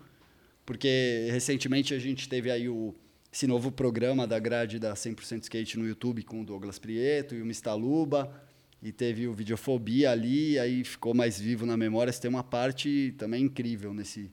Porque 0.65 1.27
recentemente 1.31 1.93
a 1.93 1.99
gente 1.99 2.27
teve 2.27 2.49
aí 2.49 2.67
o, 2.67 2.93
esse 3.31 3.45
novo 3.45 3.71
programa 3.71 4.25
da 4.25 4.39
grade 4.39 4.79
da 4.79 4.93
100% 4.93 5.43
Skate 5.43 5.77
no 5.77 5.87
YouTube 5.87 6.23
com 6.23 6.41
o 6.41 6.45
Douglas 6.45 6.79
Prieto 6.79 7.35
e 7.35 7.41
o 7.41 7.45
Mistaluba. 7.45 8.31
E 8.81 8.91
teve 8.91 9.27
o 9.27 9.33
Videofobia 9.33 10.11
ali, 10.11 10.59
aí 10.59 10.83
ficou 10.83 11.13
mais 11.13 11.39
vivo 11.39 11.65
na 11.65 11.75
memória. 11.75 12.13
Você 12.13 12.21
tem 12.21 12.29
uma 12.29 12.43
parte 12.43 13.13
também 13.17 13.43
incrível 13.43 13.93
nesse. 13.93 14.31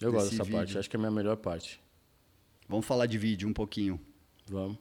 Eu 0.00 0.10
gosto 0.10 0.30
dessa 0.30 0.44
parte, 0.44 0.68
vídeo. 0.68 0.80
acho 0.80 0.90
que 0.90 0.96
é 0.96 0.98
a 0.98 1.00
minha 1.00 1.10
melhor 1.10 1.36
parte. 1.36 1.80
Vamos 2.68 2.84
falar 2.86 3.06
de 3.06 3.16
vídeo 3.18 3.48
um 3.48 3.52
pouquinho. 3.52 4.00
Vamos. 4.48 4.78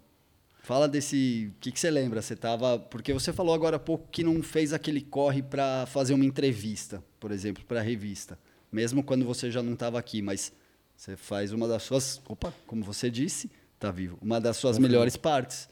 Fala 0.64 0.88
desse. 0.88 1.52
O 1.56 1.60
que, 1.60 1.72
que 1.74 1.80
você 1.80 1.92
lembra? 1.92 2.22
Você 2.22 2.36
tava. 2.38 2.80
Porque 2.80 3.12
você 3.14 3.32
falou 3.34 3.54
agora 3.54 3.76
há 3.76 3.80
pouco 3.80 4.08
que 4.10 4.24
não 4.24 4.42
fez 4.42 4.72
aquele 4.72 5.02
corre 5.02 5.44
para 5.44 5.86
fazer 5.88 6.14
uma 6.14 6.24
entrevista, 6.26 7.04
por 7.20 7.32
exemplo, 7.32 7.64
para 7.66 7.82
revista. 7.82 8.40
Mesmo 8.72 9.04
quando 9.04 9.26
você 9.26 9.52
já 9.52 9.62
não 9.62 9.74
estava 9.74 10.00
aqui, 10.00 10.22
mas 10.22 10.54
você 10.96 11.18
faz 11.18 11.52
uma 11.52 11.68
das 11.68 11.84
suas. 11.84 12.22
Opa, 12.28 12.54
como 12.66 12.82
você 12.84 13.12
disse, 13.12 13.52
tá 13.78 13.92
vivo. 13.92 14.18
Uma 14.22 14.40
das 14.40 14.56
suas 14.56 14.80
melhores 14.80 15.18
partes 15.18 15.68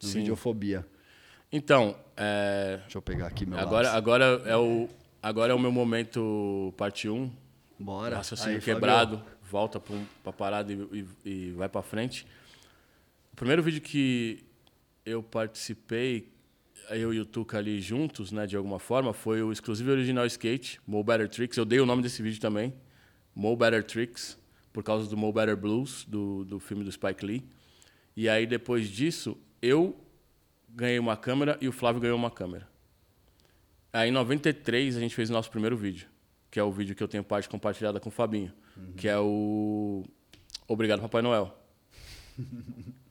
do 0.00 0.06
Sim. 0.08 0.18
Videofobia. 0.18 0.84
Então, 1.52 1.96
é, 2.16 2.78
Deixa 2.82 2.98
eu 2.98 3.02
pegar 3.02 3.28
aqui 3.28 3.46
meu 3.46 3.58
agora, 3.58 3.86
lápis. 3.88 3.96
agora, 3.98 4.24
é 4.46 4.56
o, 4.56 4.88
agora 5.22 5.52
é 5.52 5.54
o 5.54 5.58
meu 5.58 5.70
momento 5.70 6.74
parte 6.76 7.08
1. 7.08 7.30
Bora. 7.78 8.16
Raciocínio 8.16 8.54
Aí, 8.56 8.60
Fabio. 8.60 8.74
quebrado, 8.74 9.22
volta 9.48 9.78
pra, 9.78 9.94
um- 9.94 10.06
pra 10.22 10.32
parada 10.32 10.72
e, 10.72 11.06
e- 11.24 11.28
e 11.30 11.50
vai 11.52 11.68
pra 11.68 11.82
frente. 11.82 12.26
O 13.32 13.36
primeiro 13.36 13.62
vídeo 13.62 13.80
que 13.80 14.44
eu 15.04 15.22
participei, 15.22 16.30
eu 16.90 17.12
e 17.14 17.18
o 17.18 17.24
Tuca 17.24 17.58
ali 17.58 17.80
juntos, 17.80 18.30
né, 18.30 18.46
de 18.46 18.56
alguma 18.56 18.78
forma, 18.78 19.12
foi 19.12 19.42
o 19.42 19.50
exclusivo 19.50 19.90
original 19.90 20.26
skate, 20.26 20.80
Mo 20.86 21.02
Better 21.02 21.28
Tricks. 21.28 21.56
Eu 21.56 21.64
dei 21.64 21.80
o 21.80 21.86
nome 21.86 22.02
desse 22.02 22.22
vídeo 22.22 22.40
também, 22.40 22.74
Mo 23.34 23.56
Better 23.56 23.82
Tricks, 23.82 24.38
por 24.72 24.84
causa 24.84 25.08
do 25.08 25.16
Mo 25.16 25.32
Better 25.32 25.56
Blues, 25.56 26.04
do, 26.04 26.44
do 26.44 26.60
filme 26.60 26.84
do 26.84 26.92
Spike 26.92 27.24
Lee. 27.24 27.42
E 28.14 28.28
aí, 28.28 28.46
depois 28.46 28.88
disso, 28.88 29.36
eu 29.60 29.98
ganhei 30.68 30.98
uma 30.98 31.16
câmera 31.16 31.56
e 31.60 31.66
o 31.66 31.72
Flávio 31.72 32.00
ganhou 32.00 32.18
uma 32.18 32.30
câmera. 32.30 32.68
Aí, 33.92 34.10
em 34.10 34.12
93, 34.12 34.96
a 34.96 35.00
gente 35.00 35.14
fez 35.14 35.30
o 35.30 35.32
nosso 35.32 35.50
primeiro 35.50 35.76
vídeo, 35.76 36.06
que 36.50 36.60
é 36.60 36.62
o 36.62 36.70
vídeo 36.70 36.94
que 36.94 37.02
eu 37.02 37.08
tenho 37.08 37.24
parte 37.24 37.48
compartilhada 37.48 37.98
com 37.98 38.10
o 38.10 38.12
Fabinho, 38.12 38.52
que 38.96 39.08
é 39.08 39.18
o 39.18 40.04
Obrigado 40.68 41.00
Papai 41.00 41.22
Noel. 41.22 41.58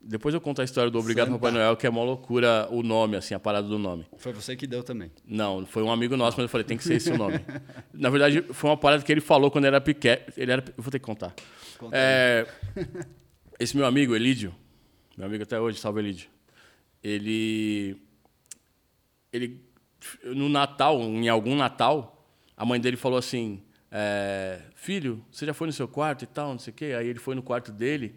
Depois 0.00 0.34
eu 0.34 0.40
conto 0.40 0.60
a 0.60 0.64
história 0.64 0.90
do 0.90 0.98
Obrigado 0.98 1.26
Santa. 1.26 1.38
Papai 1.38 1.52
Noel, 1.52 1.76
que 1.76 1.86
é 1.86 1.90
uma 1.90 2.02
loucura 2.02 2.68
o 2.70 2.82
nome, 2.82 3.16
assim, 3.16 3.34
a 3.34 3.38
parada 3.40 3.66
do 3.66 3.78
nome. 3.78 4.06
Foi 4.16 4.32
você 4.32 4.54
que 4.56 4.66
deu 4.66 4.82
também. 4.82 5.10
Não, 5.26 5.66
foi 5.66 5.82
um 5.82 5.90
amigo 5.90 6.16
nosso, 6.16 6.36
mas 6.36 6.44
eu 6.44 6.48
falei, 6.48 6.64
tem 6.64 6.76
que 6.76 6.84
ser 6.84 6.94
esse 6.94 7.10
o 7.10 7.18
nome. 7.18 7.40
Na 7.92 8.08
verdade, 8.08 8.42
foi 8.52 8.70
uma 8.70 8.76
parada 8.76 9.02
que 9.02 9.10
ele 9.10 9.20
falou 9.20 9.50
quando 9.50 9.64
ele 9.64 9.74
era 9.74 9.80
pequeno. 9.80 10.22
Ele 10.36 10.52
era, 10.52 10.64
vou 10.76 10.90
ter 10.90 10.98
que 10.98 11.04
contar. 11.04 11.34
Conta 11.78 11.96
É, 11.96 12.46
esse 13.58 13.76
meu 13.76 13.86
amigo, 13.86 14.14
Elídio, 14.14 14.54
meu 15.16 15.26
amigo 15.26 15.42
até 15.42 15.60
hoje, 15.60 15.78
salve 15.78 16.00
Elídio. 16.00 16.28
Ele. 17.02 17.96
Ele. 19.32 19.60
No 20.24 20.48
Natal, 20.48 21.00
em 21.00 21.28
algum 21.28 21.56
Natal, 21.56 22.24
a 22.56 22.64
mãe 22.64 22.80
dele 22.80 22.96
falou 22.96 23.18
assim: 23.18 23.60
é, 23.90 24.60
Filho, 24.74 25.24
você 25.30 25.44
já 25.44 25.52
foi 25.52 25.66
no 25.66 25.72
seu 25.72 25.88
quarto 25.88 26.22
e 26.22 26.26
tal, 26.26 26.52
não 26.52 26.58
sei 26.58 26.72
o 26.72 26.74
quê. 26.74 26.94
Aí 26.96 27.08
ele 27.08 27.18
foi 27.18 27.34
no 27.34 27.42
quarto 27.42 27.72
dele 27.72 28.14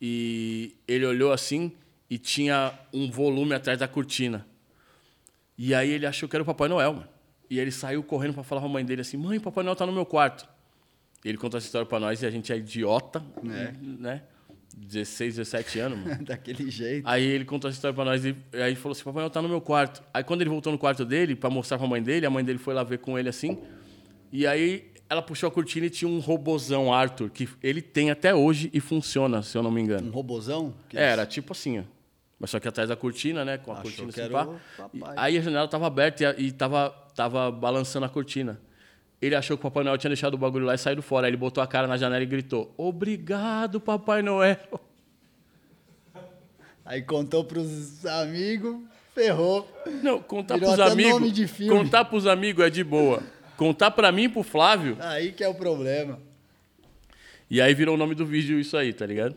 e 0.00 0.74
ele 0.86 1.04
olhou 1.06 1.32
assim 1.32 1.72
e 2.08 2.18
tinha 2.18 2.72
um 2.92 3.10
volume 3.10 3.54
atrás 3.54 3.78
da 3.78 3.88
cortina. 3.88 4.46
E 5.58 5.74
aí 5.74 5.90
ele 5.90 6.06
achou 6.06 6.28
que 6.28 6.36
era 6.36 6.42
o 6.42 6.46
Papai 6.46 6.68
Noel, 6.68 6.92
mano. 6.94 7.08
E 7.48 7.58
ele 7.58 7.70
saiu 7.70 8.02
correndo 8.02 8.34
pra 8.34 8.42
falar 8.42 8.60
pra 8.60 8.68
mãe 8.70 8.84
dele 8.84 9.00
assim: 9.00 9.16
Mãe, 9.16 9.38
o 9.38 9.40
Papai 9.40 9.64
Noel 9.64 9.76
tá 9.76 9.86
no 9.86 9.92
meu 9.92 10.04
quarto. 10.04 10.46
Ele 11.24 11.38
contou 11.38 11.58
essa 11.58 11.66
história 11.66 11.86
pra 11.86 11.98
nós 11.98 12.22
e 12.22 12.26
a 12.26 12.30
gente 12.30 12.52
é 12.52 12.56
idiota, 12.56 13.24
É. 13.44 13.72
né? 13.82 14.22
16, 14.76 15.36
17 15.36 15.78
anos, 15.78 15.98
mano. 15.98 16.22
Daquele 16.26 16.70
jeito. 16.70 17.06
Aí 17.08 17.24
ele 17.24 17.44
contou 17.46 17.68
essa 17.70 17.78
história 17.78 17.94
pra 17.94 18.04
nós 18.04 18.24
e 18.24 18.36
aí 18.52 18.74
falou 18.74 18.92
assim: 18.92 19.04
Papai 19.04 19.20
Noel 19.22 19.30
tá 19.30 19.40
no 19.40 19.48
meu 19.48 19.60
quarto. 19.60 20.02
Aí 20.12 20.22
quando 20.22 20.42
ele 20.42 20.50
voltou 20.50 20.70
no 20.72 20.78
quarto 20.78 21.04
dele 21.04 21.34
pra 21.34 21.48
mostrar 21.48 21.78
pra 21.78 21.86
mãe 21.86 22.02
dele, 22.02 22.26
a 22.26 22.30
mãe 22.30 22.44
dele 22.44 22.58
foi 22.58 22.74
lá 22.74 22.82
ver 22.84 22.98
com 22.98 23.18
ele 23.18 23.28
assim. 23.28 23.58
E 24.30 24.46
aí 24.46 24.92
ela 25.08 25.22
puxou 25.22 25.48
a 25.48 25.52
cortina 25.52 25.86
e 25.86 25.90
tinha 25.90 26.08
um 26.08 26.18
robozão 26.18 26.92
Arthur, 26.92 27.30
que 27.30 27.48
ele 27.62 27.80
tem 27.80 28.10
até 28.10 28.34
hoje 28.34 28.70
e 28.72 28.80
funciona, 28.80 29.42
se 29.42 29.56
eu 29.56 29.62
não 29.62 29.70
me 29.70 29.80
engano. 29.80 30.08
Um 30.08 30.12
robozão? 30.12 30.74
Que 30.88 30.98
É, 30.98 31.02
Era 31.02 31.26
tipo 31.26 31.52
assim, 31.52 31.80
ó. 31.80 31.82
Mas 32.38 32.50
só 32.50 32.60
que 32.60 32.68
atrás 32.68 32.88
da 32.88 32.96
cortina, 32.96 33.44
né? 33.44 33.56
Com 33.56 33.72
a 33.72 33.80
Achou 33.80 34.04
cortina 34.04 34.24
assim, 34.24 34.32
pá. 34.32 34.48
E- 34.92 35.00
Aí 35.16 35.38
a 35.38 35.40
janela 35.40 35.68
tava 35.68 35.86
aberta 35.86 36.34
e, 36.38 36.46
e 36.48 36.52
tava, 36.52 36.90
tava 37.14 37.50
balançando 37.50 38.04
a 38.04 38.08
cortina. 38.08 38.60
Ele 39.22 39.34
achou 39.34 39.56
que 39.56 39.62
o 39.62 39.70
Papai 39.70 39.82
Noel 39.84 39.96
tinha 39.96 40.10
deixado 40.10 40.34
o 40.34 40.38
bagulho 40.38 40.66
lá 40.66 40.74
e 40.74 40.78
saiu 40.78 41.00
fora. 41.00 41.26
Aí 41.26 41.30
ele 41.30 41.38
botou 41.38 41.62
a 41.62 41.66
cara 41.66 41.86
na 41.86 41.96
janela 41.96 42.22
e 42.22 42.26
gritou: 42.26 42.74
Obrigado, 42.76 43.80
Papai 43.80 44.20
Noel. 44.20 44.58
Aí 46.84 47.02
contou 47.02 47.42
pros 47.42 48.04
amigos, 48.06 48.76
ferrou. 49.14 49.68
Não, 50.02 50.20
contar 50.22 50.54
Virou 50.56 50.74
pros 50.74 50.92
amigos. 50.92 51.50
Contar 51.68 52.04
pros 52.04 52.26
amigos 52.26 52.64
é 52.64 52.70
de 52.70 52.84
boa. 52.84 53.22
Contar 53.56 53.90
pra 53.92 54.12
mim 54.12 54.24
e 54.24 54.28
pro 54.28 54.42
Flávio. 54.42 54.96
Aí 55.00 55.32
que 55.32 55.42
é 55.42 55.48
o 55.48 55.54
problema. 55.54 56.18
E 57.50 57.60
aí 57.60 57.74
virou 57.74 57.94
o 57.94 57.98
nome 57.98 58.14
do 58.14 58.26
vídeo 58.26 58.58
isso 58.58 58.76
aí, 58.76 58.92
tá 58.92 59.06
ligado? 59.06 59.36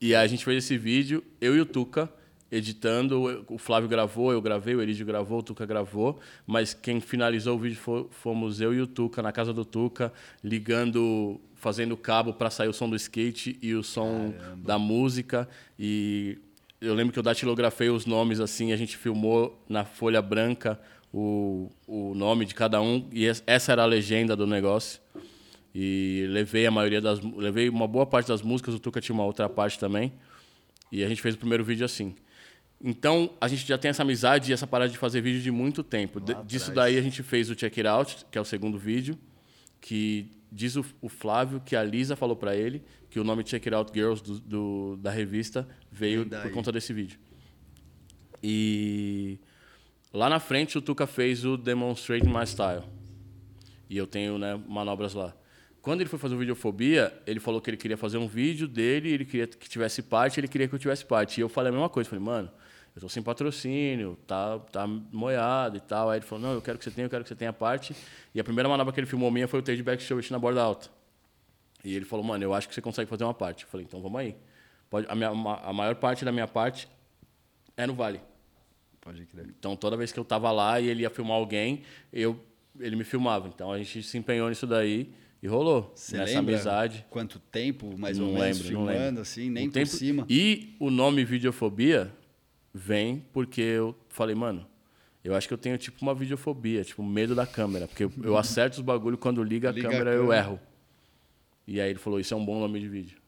E 0.00 0.14
aí 0.14 0.24
a 0.24 0.26
gente 0.26 0.44
fez 0.44 0.64
esse 0.64 0.76
vídeo, 0.78 1.22
eu 1.40 1.54
e 1.56 1.60
o 1.60 1.66
Tuca, 1.66 2.10
editando. 2.50 3.44
O 3.48 3.58
Flávio 3.58 3.88
gravou, 3.88 4.32
eu 4.32 4.40
gravei, 4.42 4.74
o 4.74 4.82
Elídio 4.82 5.06
gravou, 5.06 5.38
o 5.38 5.42
Tuca 5.42 5.64
gravou. 5.64 6.18
Mas 6.46 6.74
quem 6.74 7.00
finalizou 7.00 7.56
o 7.56 7.58
vídeo 7.60 7.76
fo- 7.78 8.08
fomos 8.10 8.60
eu 8.60 8.74
e 8.74 8.80
o 8.80 8.86
Tuca, 8.86 9.22
na 9.22 9.30
casa 9.30 9.52
do 9.52 9.64
Tuca, 9.64 10.12
ligando, 10.42 11.40
fazendo 11.54 11.96
cabo 11.96 12.32
para 12.32 12.50
sair 12.50 12.68
o 12.68 12.72
som 12.72 12.88
do 12.90 12.96
skate 12.96 13.58
e 13.62 13.74
o 13.74 13.82
som 13.84 14.34
da 14.56 14.78
música. 14.78 15.48
E 15.78 16.38
eu 16.80 16.94
lembro 16.94 17.12
que 17.12 17.18
eu 17.18 17.22
datilografei 17.22 17.88
os 17.90 18.04
nomes 18.06 18.40
assim, 18.40 18.72
a 18.72 18.76
gente 18.76 18.96
filmou 18.96 19.62
na 19.68 19.84
folha 19.84 20.20
branca 20.20 20.80
o, 21.12 21.70
o 21.86 22.14
nome 22.14 22.44
de 22.46 22.54
cada 22.54 22.80
um. 22.80 23.08
E 23.12 23.24
es- 23.26 23.42
essa 23.46 23.72
era 23.72 23.82
a 23.82 23.86
legenda 23.86 24.34
do 24.34 24.46
negócio. 24.46 25.00
E 25.74 26.26
levei 26.30 26.66
a 26.66 26.70
maioria 26.70 27.00
das. 27.00 27.20
Levei 27.20 27.68
uma 27.68 27.86
boa 27.88 28.04
parte 28.06 28.28
das 28.28 28.42
músicas, 28.42 28.74
o 28.74 28.78
Tuca 28.78 29.00
tinha 29.00 29.14
uma 29.14 29.24
outra 29.24 29.48
parte 29.48 29.78
também. 29.78 30.12
E 30.90 31.02
a 31.02 31.08
gente 31.08 31.22
fez 31.22 31.34
o 31.34 31.38
primeiro 31.38 31.64
vídeo 31.64 31.84
assim. 31.84 32.14
Então, 32.84 33.30
a 33.40 33.46
gente 33.48 33.66
já 33.66 33.78
tem 33.78 33.88
essa 33.90 34.02
amizade 34.02 34.50
e 34.50 34.52
essa 34.52 34.66
parada 34.66 34.90
de 34.90 34.98
fazer 34.98 35.20
vídeo 35.20 35.40
de 35.40 35.50
muito 35.50 35.82
tempo. 35.84 36.20
Disso 36.44 36.70
atrás. 36.70 36.90
daí 36.92 36.98
a 36.98 37.02
gente 37.02 37.22
fez 37.22 37.48
o 37.48 37.54
Check 37.54 37.78
It 37.78 37.86
Out, 37.86 38.26
que 38.30 38.36
é 38.36 38.40
o 38.40 38.44
segundo 38.44 38.76
vídeo, 38.76 39.16
que 39.80 40.26
diz 40.50 40.76
o, 40.76 40.84
o 41.00 41.08
Flávio 41.08 41.62
que 41.64 41.74
a 41.76 41.82
Lisa 41.84 42.16
falou 42.16 42.36
pra 42.36 42.54
ele 42.56 42.82
que 43.08 43.20
o 43.20 43.24
nome 43.24 43.42
Check 43.44 43.66
It 43.66 43.74
Out 43.74 43.92
Girls 43.94 44.22
do, 44.22 44.40
do- 44.40 44.96
da 45.00 45.10
revista 45.10 45.66
veio 45.90 46.26
por 46.42 46.50
conta 46.50 46.72
desse 46.72 46.92
vídeo. 46.92 47.18
E 48.42 49.38
lá 50.12 50.28
na 50.28 50.38
frente 50.38 50.76
o 50.78 50.82
Tuca 50.82 51.06
fez 51.06 51.44
o 51.44 51.56
Demonstrate 51.56 52.26
My 52.26 52.46
Style. 52.46 52.82
E 53.88 53.96
eu 53.96 54.06
tenho 54.06 54.38
né, 54.38 54.60
manobras 54.68 55.14
lá. 55.14 55.34
Quando 55.82 56.00
ele 56.00 56.08
foi 56.08 56.18
fazer 56.18 56.34
o 56.34 56.38
Videofobia, 56.38 57.12
ele 57.26 57.40
falou 57.40 57.60
que 57.60 57.68
ele 57.68 57.76
queria 57.76 57.96
fazer 57.96 58.16
um 58.16 58.28
vídeo 58.28 58.68
dele, 58.68 59.10
ele 59.10 59.24
queria 59.24 59.48
que 59.48 59.68
tivesse 59.68 60.00
parte, 60.00 60.38
ele 60.38 60.46
queria 60.46 60.68
que 60.68 60.74
eu 60.74 60.78
tivesse 60.78 61.04
parte. 61.04 61.38
E 61.38 61.40
eu 61.42 61.48
falei 61.48 61.70
a 61.70 61.72
mesma 61.72 61.88
coisa, 61.88 62.08
falei, 62.08 62.24
mano, 62.24 62.48
eu 62.94 63.00
tô 63.00 63.08
sem 63.08 63.22
patrocínio, 63.22 64.16
tá, 64.26 64.60
tá 64.60 64.86
moiado 64.86 65.76
e 65.76 65.80
tal. 65.80 66.08
Aí 66.08 66.18
ele 66.18 66.24
falou, 66.24 66.44
não, 66.44 66.54
eu 66.54 66.62
quero 66.62 66.78
que 66.78 66.84
você 66.84 66.90
tenha, 66.90 67.06
eu 67.06 67.10
quero 67.10 67.24
que 67.24 67.28
você 67.28 67.34
tenha 67.34 67.52
parte. 67.52 67.96
E 68.32 68.38
a 68.38 68.44
primeira 68.44 68.68
manobra 68.68 68.92
que 68.92 69.00
ele 69.00 69.06
filmou 69.06 69.30
minha 69.30 69.48
foi 69.48 69.58
o 69.58 69.62
take 69.62 69.82
back 69.82 70.00
show 70.02 70.20
na 70.30 70.38
borda 70.38 70.62
alta. 70.62 70.88
E 71.84 71.96
ele 71.96 72.04
falou, 72.04 72.24
mano, 72.24 72.44
eu 72.44 72.54
acho 72.54 72.68
que 72.68 72.74
você 72.74 72.80
consegue 72.80 73.10
fazer 73.10 73.24
uma 73.24 73.34
parte. 73.34 73.64
Eu 73.64 73.70
falei, 73.70 73.84
então 73.84 74.00
vamos 74.00 74.20
aí. 74.20 74.36
Pode, 74.88 75.06
a, 75.08 75.14
minha, 75.14 75.30
a 75.30 75.72
maior 75.72 75.96
parte 75.96 76.24
da 76.24 76.30
minha 76.30 76.46
parte 76.46 76.88
é 77.76 77.86
no 77.86 77.94
Vale. 77.94 78.20
Pode 79.02 79.26
crer. 79.26 79.46
Então, 79.58 79.76
toda 79.76 79.96
vez 79.96 80.10
que 80.12 80.18
eu 80.18 80.24
tava 80.24 80.50
lá 80.50 80.80
e 80.80 80.88
ele 80.88 81.02
ia 81.02 81.10
filmar 81.10 81.36
alguém, 81.36 81.82
eu, 82.12 82.38
ele 82.80 82.96
me 82.96 83.04
filmava. 83.04 83.48
Então, 83.48 83.70
a 83.72 83.76
gente 83.78 84.02
se 84.02 84.16
empenhou 84.16 84.48
nisso 84.48 84.66
daí 84.66 85.10
e 85.42 85.46
rolou. 85.48 85.92
Você 85.94 86.16
nessa 86.16 86.34
lembra 86.38 86.54
amizade. 86.54 87.04
Quanto 87.10 87.38
tempo, 87.38 87.98
mais 87.98 88.16
não 88.16 88.28
ou 88.28 88.32
menos, 88.34 88.58
lembro, 88.60 88.62
não 88.62 88.86
filmando, 88.86 89.04
lembro. 89.06 89.22
assim, 89.22 89.50
nem 89.50 89.64
O 89.66 89.70
por 89.70 89.74
tempo- 89.74 89.86
cima. 89.90 90.24
E 90.30 90.74
o 90.78 90.88
nome 90.90 91.24
Videofobia 91.24 92.12
vem 92.72 93.24
porque 93.32 93.60
eu 93.60 93.94
falei, 94.08 94.34
mano, 94.36 94.64
eu 95.24 95.34
acho 95.34 95.46
que 95.48 95.54
eu 95.54 95.58
tenho 95.58 95.76
tipo 95.78 95.98
uma 96.00 96.14
videofobia, 96.14 96.82
tipo 96.84 97.02
medo 97.02 97.34
da 97.34 97.46
câmera. 97.46 97.86
Porque 97.88 98.04
eu, 98.04 98.12
eu 98.22 98.36
acerto 98.36 98.76
os 98.78 98.82
bagulho 98.84 99.18
quando 99.18 99.42
liga 99.42 99.68
a 99.68 99.72
Liga 99.72 99.88
a 99.88 99.90
câmera, 99.90 100.10
eu 100.12 100.22
câmera. 100.22 100.40
erro. 100.42 100.60
E 101.66 101.80
aí 101.80 101.90
ele 101.90 101.98
falou, 101.98 102.18
isso 102.20 102.32
é 102.34 102.36
um 102.36 102.44
bom 102.44 102.58
nome 102.60 102.78
de 102.80 102.88
vídeo. 102.88 103.18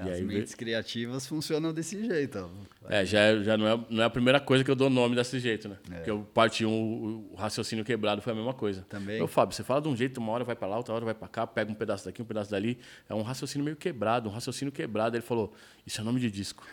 As 0.00 0.20
mentes 0.20 0.54
criativas 0.54 1.26
funcionam 1.26 1.72
desse 1.72 2.04
jeito. 2.06 2.50
É, 2.88 3.04
já, 3.04 3.20
é- 3.20 3.42
já 3.42 3.56
não, 3.56 3.66
é, 3.66 3.84
não 3.90 4.02
é 4.02 4.06
a 4.06 4.10
primeira 4.10 4.38
coisa 4.40 4.62
que 4.64 4.70
eu 4.70 4.76
dou 4.76 4.88
nome 4.88 5.14
desse 5.16 5.38
jeito, 5.38 5.68
né? 5.68 5.76
É. 5.90 5.94
Porque 5.96 6.10
eu 6.10 6.22
parte 6.34 6.64
um, 6.64 7.30
o- 7.32 7.34
raciocínio 7.36 7.84
quebrado 7.84 8.20
foi 8.22 8.32
a 8.32 8.36
mesma 8.36 8.54
coisa. 8.54 8.82
Também. 8.88 9.20
Ô, 9.20 9.26
Fábio, 9.26 9.54
você 9.54 9.62
fala 9.64 9.80
de 9.82 9.88
um 9.88 9.96
jeito, 9.96 10.18
uma 10.18 10.32
hora 10.32 10.44
vai 10.44 10.54
pra 10.56 10.66
lá, 10.68 10.76
outra 10.76 10.94
hora 10.94 11.04
vai 11.04 11.14
pra 11.14 11.28
cá, 11.28 11.46
pega 11.46 11.70
um 11.70 11.74
pedaço 11.74 12.04
daqui, 12.04 12.22
um 12.22 12.24
pedaço 12.24 12.50
dali. 12.50 12.78
É 13.08 13.14
um 13.14 13.22
raciocínio 13.22 13.64
meio 13.64 13.76
quebrado, 13.76 14.28
um 14.28 14.32
raciocínio 14.32 14.70
quebrado. 14.72 15.16
Ele 15.16 15.22
falou, 15.24 15.52
isso 15.86 16.00
é 16.00 16.04
nome 16.04 16.20
de 16.20 16.30
disco. 16.30 16.66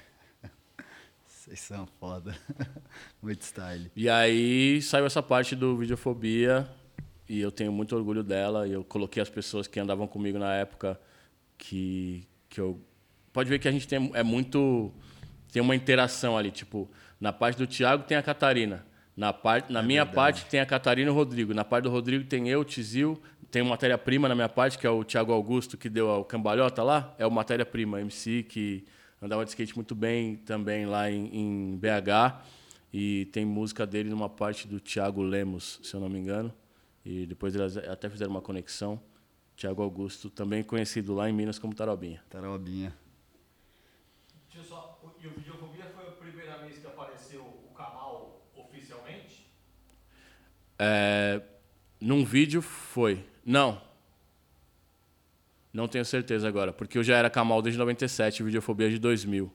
Vocês 1.25 1.59
são 1.59 1.87
foda. 1.99 2.35
Muito 3.21 3.41
style. 3.41 3.91
E 3.95 4.09
aí 4.09 4.81
saiu 4.81 5.05
essa 5.05 5.21
parte 5.21 5.55
do 5.55 5.77
Videofobia 5.77 6.67
e 7.27 7.39
eu 7.39 7.51
tenho 7.51 7.71
muito 7.71 7.95
orgulho 7.95 8.23
dela. 8.23 8.67
E 8.67 8.71
eu 8.73 8.83
coloquei 8.83 9.21
as 9.21 9.29
pessoas 9.29 9.67
que 9.67 9.79
andavam 9.79 10.07
comigo 10.07 10.37
na 10.39 10.53
época 10.55 10.99
que, 11.57 12.27
que 12.49 12.59
eu... 12.59 12.79
Pode 13.35 13.49
ver 13.49 13.59
que 13.59 13.67
a 13.67 13.71
gente 13.71 13.85
tem, 13.85 14.11
é 14.13 14.23
muito... 14.23 14.93
Tem 15.51 15.61
uma 15.61 15.75
interação 15.75 16.37
ali, 16.37 16.51
tipo... 16.51 16.89
Na 17.19 17.33
parte 17.33 17.57
do 17.57 17.67
Thiago 17.67 18.05
tem 18.05 18.15
a 18.15 18.23
Catarina. 18.23 18.85
Na, 19.15 19.33
parte, 19.33 19.73
na 19.73 19.83
minha 19.83 20.05
parte 20.05 20.45
tem 20.45 20.61
a 20.61 20.65
Catarina 20.65 21.09
e 21.09 21.11
o 21.11 21.13
Rodrigo. 21.13 21.53
Na 21.53 21.65
parte 21.65 21.83
do 21.83 21.89
Rodrigo 21.89 22.23
tem 22.23 22.47
eu, 22.47 22.61
o 22.61 22.63
Tizil. 22.63 23.21
Tem 23.51 23.61
uma 23.61 23.71
matéria-prima 23.71 24.29
na 24.29 24.35
minha 24.35 24.47
parte, 24.47 24.77
que 24.77 24.87
é 24.87 24.89
o 24.89 25.03
Thiago 25.03 25.33
Augusto, 25.33 25.77
que 25.77 25.89
deu 25.89 26.07
o 26.07 26.23
cambalhota 26.23 26.81
lá. 26.81 27.13
É 27.17 27.27
o 27.27 27.31
matéria-prima, 27.31 27.99
MC, 27.99 28.43
que 28.43 28.85
andava 29.21 29.43
de 29.43 29.49
skate 29.49 29.75
muito 29.75 29.93
bem 29.93 30.37
também 30.37 30.85
lá 30.85 31.11
em, 31.11 31.27
em 31.33 31.77
BH. 31.77 32.41
E 32.93 33.25
tem 33.33 33.43
música 33.43 33.85
dele 33.85 34.09
numa 34.09 34.29
parte 34.29 34.65
do 34.65 34.79
Thiago 34.79 35.21
Lemos, 35.21 35.81
se 35.83 35.93
eu 35.93 35.99
não 35.99 36.07
me 36.07 36.17
engano. 36.17 36.53
E 37.05 37.25
depois 37.25 37.53
eles 37.53 37.75
até 37.75 38.09
fizeram 38.09 38.31
uma 38.31 38.41
conexão. 38.41 38.97
Thiago 39.57 39.81
Augusto, 39.81 40.29
também 40.29 40.63
conhecido 40.63 41.13
lá 41.13 41.29
em 41.29 41.33
Minas 41.33 41.59
como 41.59 41.75
Tarobinha. 41.75 42.21
Tarobinha. 42.29 43.04
Deixa 44.55 44.59
eu 44.59 44.63
só. 44.63 44.97
E 45.21 45.27
o 45.27 45.31
Videofobia 45.31 45.83
foi 45.93 46.07
a 46.07 46.11
primeira 46.11 46.57
vez 46.59 46.79
que 46.79 46.87
apareceu 46.87 47.41
o 47.41 47.73
canal 47.75 48.41
oficialmente? 48.55 49.45
É, 50.79 51.41
num 51.99 52.23
vídeo 52.23 52.61
foi. 52.61 53.25
Não. 53.45 53.81
Não 55.73 55.89
tenho 55.89 56.05
certeza 56.05 56.47
agora, 56.47 56.71
porque 56.71 56.97
eu 56.97 57.03
já 57.03 57.17
era 57.17 57.29
Kamal 57.29 57.61
desde 57.61 57.77
97, 57.77 58.43
Videofobia 58.43 58.89
de 58.89 58.97
2000. 58.97 59.51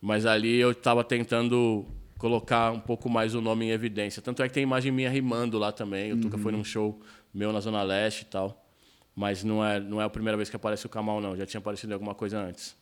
Mas 0.00 0.26
ali 0.26 0.56
eu 0.56 0.72
estava 0.72 1.04
tentando 1.04 1.86
colocar 2.18 2.72
um 2.72 2.80
pouco 2.80 3.08
mais 3.08 3.32
o 3.32 3.40
nome 3.40 3.66
em 3.66 3.70
evidência. 3.70 4.20
Tanto 4.20 4.42
é 4.42 4.48
que 4.48 4.54
tem 4.54 4.64
imagem 4.64 4.90
minha 4.90 5.08
rimando 5.08 5.56
lá 5.56 5.70
também. 5.70 6.12
O 6.12 6.20
Tuca 6.20 6.36
foi 6.36 6.50
num 6.50 6.64
show 6.64 7.00
meu 7.32 7.52
na 7.52 7.60
Zona 7.60 7.84
Leste 7.84 8.22
e 8.22 8.26
tal. 8.26 8.66
Mas 9.14 9.44
não 9.44 9.64
é, 9.64 9.78
não 9.78 10.00
é 10.00 10.04
a 10.04 10.10
primeira 10.10 10.36
vez 10.36 10.50
que 10.50 10.56
aparece 10.56 10.84
o 10.84 10.88
Kamal, 10.88 11.20
não. 11.20 11.36
Já 11.36 11.46
tinha 11.46 11.60
aparecido 11.60 11.94
alguma 11.94 12.14
coisa 12.14 12.40
antes. 12.40 12.76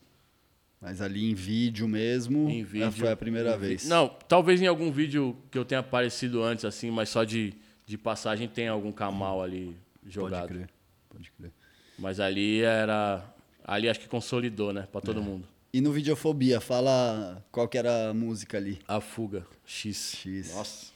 Mas 0.83 1.01
ali 1.01 1.30
em 1.30 1.33
vídeo 1.35 1.87
mesmo, 1.87 2.51
Em 2.51 2.64
vídeo. 2.64 2.91
foi 2.91 3.11
a 3.12 3.16
primeira 3.16 3.57
vez. 3.57 3.87
Não, 3.87 4.09
talvez 4.26 4.61
em 4.61 4.66
algum 4.66 4.91
vídeo 4.91 5.37
que 5.49 5.57
eu 5.57 5.64
tenha 5.64 5.78
aparecido 5.78 6.43
antes, 6.43 6.64
assim, 6.64 6.91
mas 6.91 7.09
só 7.09 7.22
de, 7.22 7.55
de 7.87 7.97
passagem 7.97 8.49
tem 8.49 8.66
algum 8.66 8.91
Kamal 8.91 9.41
ali 9.43 9.76
Pode 10.03 10.12
jogado. 10.14 10.49
crer. 10.49 10.68
Pode 11.09 11.30
crer. 11.30 11.53
Mas 11.97 12.18
ali 12.18 12.62
era. 12.62 13.24
Ali 13.64 13.89
acho 13.89 14.01
que 14.01 14.09
consolidou, 14.09 14.72
né, 14.72 14.89
pra 14.91 15.01
todo 15.01 15.20
É. 15.20 15.22
mundo. 15.22 15.47
E 15.72 15.80
no 15.80 15.93
Videofobia, 15.93 16.61
fala 16.61 17.43
qual 17.53 17.68
que 17.68 17.78
era 17.78 18.11
a 18.11 18.12
música 18.14 18.59
ali. 18.59 18.80
A 18.89 19.01
Fuga, 19.01 19.47
X. 19.64 20.16
X. 20.16 20.53
Nossa. 20.55 20.93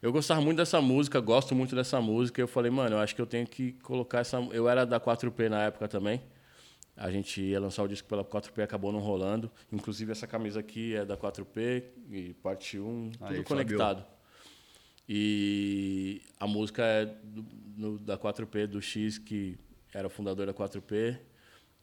Eu 0.00 0.12
gostava 0.12 0.40
muito 0.40 0.56
dessa 0.58 0.80
música, 0.80 1.18
gosto 1.20 1.54
muito 1.56 1.74
dessa 1.76 2.00
música. 2.00 2.40
Eu 2.40 2.48
falei, 2.48 2.70
mano, 2.70 2.96
eu 2.96 3.00
acho 3.00 3.14
que 3.16 3.20
eu 3.20 3.26
tenho 3.26 3.46
que 3.46 3.72
colocar 3.82 4.20
essa. 4.20 4.36
Eu 4.52 4.68
era 4.68 4.86
da 4.86 4.98
4P 5.00 5.48
na 5.48 5.64
época 5.64 5.88
também. 5.88 6.20
A 6.96 7.10
gente 7.10 7.40
ia 7.40 7.58
lançar 7.58 7.82
o 7.82 7.88
disco 7.88 8.06
pela 8.08 8.22
4P, 8.24 8.62
acabou 8.62 8.92
não 8.92 9.00
rolando. 9.00 9.50
Inclusive, 9.72 10.12
essa 10.12 10.26
camisa 10.26 10.60
aqui 10.60 10.94
é 10.94 11.04
da 11.04 11.16
4P, 11.16 11.84
e 12.10 12.34
parte 12.34 12.78
1, 12.78 13.10
tudo 13.12 13.24
Aí, 13.24 13.42
conectado. 13.44 14.04
E 15.08 16.22
a 16.38 16.46
música 16.46 16.82
é 16.84 17.06
do- 17.06 17.44
no- 17.76 17.98
da 17.98 18.16
4P, 18.16 18.66
do 18.66 18.80
X, 18.80 19.18
que 19.18 19.58
era 19.92 20.06
o 20.06 20.10
fundador 20.10 20.46
da 20.46 20.54
4P. 20.54 21.18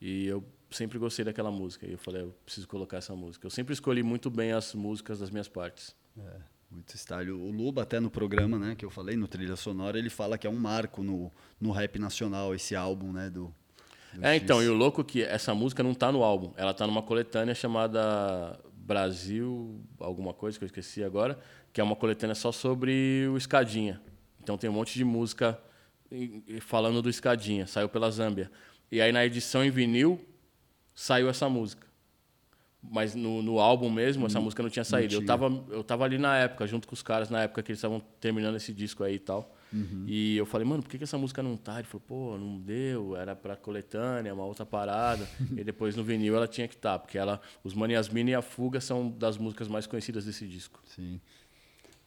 E 0.00 0.26
eu 0.26 0.42
sempre 0.70 0.98
gostei 0.98 1.24
daquela 1.24 1.50
música. 1.50 1.86
E 1.86 1.92
eu 1.92 1.98
falei, 1.98 2.22
eu 2.22 2.34
preciso 2.44 2.66
colocar 2.66 2.96
essa 2.96 3.14
música. 3.14 3.46
Eu 3.46 3.50
sempre 3.50 3.72
escolhi 3.74 4.02
muito 4.02 4.30
bem 4.30 4.52
as 4.52 4.74
músicas 4.74 5.18
das 5.18 5.30
minhas 5.30 5.48
partes. 5.48 5.94
É, 6.18 6.36
muito 6.70 6.96
style. 6.96 7.30
O 7.32 7.50
Luba, 7.50 7.82
até 7.82 8.00
no 8.00 8.10
programa, 8.10 8.58
né, 8.58 8.74
que 8.74 8.84
eu 8.84 8.90
falei, 8.90 9.16
no 9.16 9.28
Trilha 9.28 9.56
Sonora, 9.56 9.98
ele 9.98 10.08
fala 10.10 10.38
que 10.38 10.46
é 10.46 10.50
um 10.50 10.58
marco 10.58 11.02
no, 11.02 11.30
no 11.60 11.70
rap 11.72 11.98
nacional, 11.98 12.54
esse 12.54 12.74
álbum, 12.74 13.12
né, 13.12 13.28
do... 13.28 13.54
É, 14.20 14.34
então, 14.36 14.62
e 14.62 14.68
o 14.68 14.74
louco 14.74 15.00
é 15.00 15.04
que 15.04 15.22
essa 15.22 15.54
música 15.54 15.82
não 15.82 15.94
tá 15.94 16.10
no 16.10 16.22
álbum. 16.22 16.52
Ela 16.56 16.74
tá 16.74 16.86
numa 16.86 17.02
coletânea 17.02 17.54
chamada 17.54 18.58
Brasil, 18.74 19.80
alguma 19.98 20.34
coisa 20.34 20.58
que 20.58 20.64
eu 20.64 20.66
esqueci 20.66 21.04
agora, 21.04 21.38
que 21.72 21.80
é 21.80 21.84
uma 21.84 21.94
coletânea 21.94 22.34
só 22.34 22.50
sobre 22.50 23.28
o 23.32 23.36
Escadinha. 23.36 24.00
Então 24.42 24.58
tem 24.58 24.68
um 24.68 24.72
monte 24.72 24.94
de 24.94 25.04
música 25.04 25.58
falando 26.62 27.00
do 27.00 27.08
Escadinha, 27.08 27.66
saiu 27.66 27.88
pela 27.88 28.10
Zâmbia. 28.10 28.50
E 28.90 29.00
aí 29.00 29.12
na 29.12 29.24
edição 29.24 29.64
em 29.64 29.70
vinil 29.70 30.20
saiu 30.94 31.28
essa 31.28 31.48
música. 31.48 31.86
Mas 32.82 33.14
no, 33.14 33.42
no 33.42 33.60
álbum 33.60 33.90
mesmo, 33.90 34.26
essa 34.26 34.40
música 34.40 34.62
não 34.62 34.70
tinha 34.70 34.84
saído. 34.84 35.14
Eu 35.14 35.24
tava, 35.26 35.64
eu 35.68 35.84
tava 35.84 36.04
ali 36.04 36.16
na 36.16 36.36
época, 36.36 36.66
junto 36.66 36.88
com 36.88 36.94
os 36.94 37.02
caras, 37.02 37.28
na 37.28 37.42
época 37.42 37.62
que 37.62 37.70
eles 37.70 37.78
estavam 37.78 38.00
terminando 38.18 38.56
esse 38.56 38.72
disco 38.72 39.04
aí 39.04 39.16
e 39.16 39.18
tal. 39.18 39.54
E 40.06 40.36
eu 40.36 40.44
falei, 40.44 40.66
mano, 40.66 40.82
por 40.82 40.88
que, 40.90 40.98
que 40.98 41.04
essa 41.04 41.16
música 41.16 41.42
não 41.42 41.56
tá? 41.56 41.78
Ele 41.78 41.86
falou, 41.86 42.02
pô, 42.06 42.38
não 42.38 42.58
deu, 42.58 43.16
era 43.16 43.36
pra 43.36 43.56
coletânea, 43.56 44.34
uma 44.34 44.44
outra 44.44 44.66
parada. 44.66 45.28
e 45.56 45.62
depois 45.62 45.94
no 45.94 46.02
vinil 46.02 46.34
ela 46.34 46.48
tinha 46.48 46.66
que 46.66 46.74
estar, 46.74 46.98
porque 46.98 47.16
ela, 47.16 47.40
os 47.62 47.74
Maniasmina 47.74 48.30
e 48.30 48.34
a 48.34 48.42
Fuga 48.42 48.80
são 48.80 49.10
das 49.10 49.38
músicas 49.38 49.68
mais 49.68 49.86
conhecidas 49.86 50.24
desse 50.24 50.46
disco. 50.46 50.80
Sim. 50.84 51.20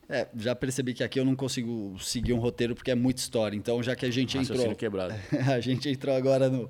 É, 0.09 0.27
já 0.35 0.53
percebi 0.53 0.93
que 0.93 1.03
aqui 1.03 1.19
eu 1.19 1.25
não 1.25 1.35
consigo 1.35 1.97
seguir 1.99 2.33
um 2.33 2.39
roteiro 2.39 2.75
porque 2.75 2.91
é 2.91 2.95
muita 2.95 3.21
história. 3.21 3.55
Então, 3.55 3.81
já 3.81 3.95
que 3.95 4.05
a 4.05 4.11
gente 4.11 4.37
Raciocínio 4.37 4.71
entrou... 4.71 4.75
quebrado. 4.75 5.13
a 5.49 5.59
gente 5.61 5.89
entrou 5.89 6.15
agora 6.15 6.49
no, 6.49 6.69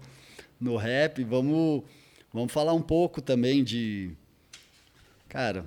no 0.60 0.78
rap, 0.78 1.24
vamos, 1.24 1.84
vamos 2.32 2.52
falar 2.52 2.74
um 2.74 2.82
pouco 2.82 3.22
também 3.22 3.64
de. 3.64 4.12
Cara, 5.28 5.66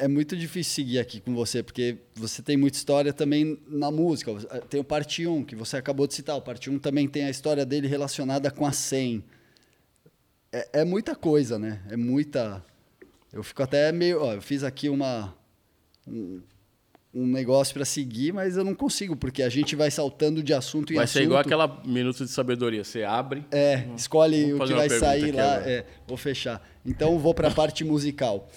é 0.00 0.08
muito 0.08 0.36
difícil 0.36 0.72
seguir 0.74 0.98
aqui 0.98 1.20
com 1.20 1.34
você, 1.34 1.62
porque 1.62 1.98
você 2.14 2.42
tem 2.42 2.56
muita 2.56 2.76
história 2.76 3.12
também 3.12 3.58
na 3.68 3.90
música. 3.90 4.32
Tem 4.68 4.80
o 4.80 4.84
Parte 4.84 5.26
1, 5.26 5.44
que 5.44 5.54
você 5.54 5.76
acabou 5.76 6.06
de 6.06 6.14
citar. 6.14 6.36
O 6.36 6.42
Parte 6.42 6.68
1 6.68 6.78
também 6.78 7.06
tem 7.08 7.24
a 7.24 7.30
história 7.30 7.64
dele 7.64 7.86
relacionada 7.86 8.50
com 8.50 8.66
a 8.66 8.72
100. 8.72 9.22
É, 10.52 10.80
é 10.80 10.84
muita 10.84 11.14
coisa, 11.14 11.58
né? 11.58 11.80
É 11.88 11.96
muita. 11.96 12.64
Eu 13.32 13.42
fico 13.42 13.62
até 13.62 13.92
meio. 13.92 14.20
Ó, 14.20 14.34
eu 14.34 14.42
fiz 14.42 14.64
aqui 14.64 14.88
uma. 14.88 15.34
Um, 16.06 16.40
um 17.12 17.26
negócio 17.26 17.74
para 17.74 17.84
seguir, 17.84 18.32
mas 18.32 18.56
eu 18.56 18.64
não 18.64 18.74
consigo, 18.74 19.16
porque 19.16 19.42
a 19.42 19.48
gente 19.48 19.74
vai 19.74 19.90
saltando 19.90 20.42
de 20.44 20.54
assunto 20.54 20.92
em 20.92 20.96
Vai 20.96 21.04
assunto. 21.04 21.18
ser 21.18 21.24
igual 21.24 21.40
aquela 21.40 21.82
minuto 21.84 22.24
de 22.24 22.30
sabedoria. 22.30 22.84
Você 22.84 23.02
abre, 23.02 23.44
É, 23.50 23.88
escolhe 23.96 24.52
Vamos 24.52 24.70
o 24.70 24.72
que 24.72 24.78
vai 24.78 24.88
sair 24.88 25.32
lá. 25.32 25.56
É, 25.68 25.84
vou 26.06 26.16
fechar. 26.16 26.64
Então 26.86 27.18
vou 27.18 27.34
para 27.34 27.48
a 27.48 27.50
parte 27.50 27.82
musical. 27.84 28.48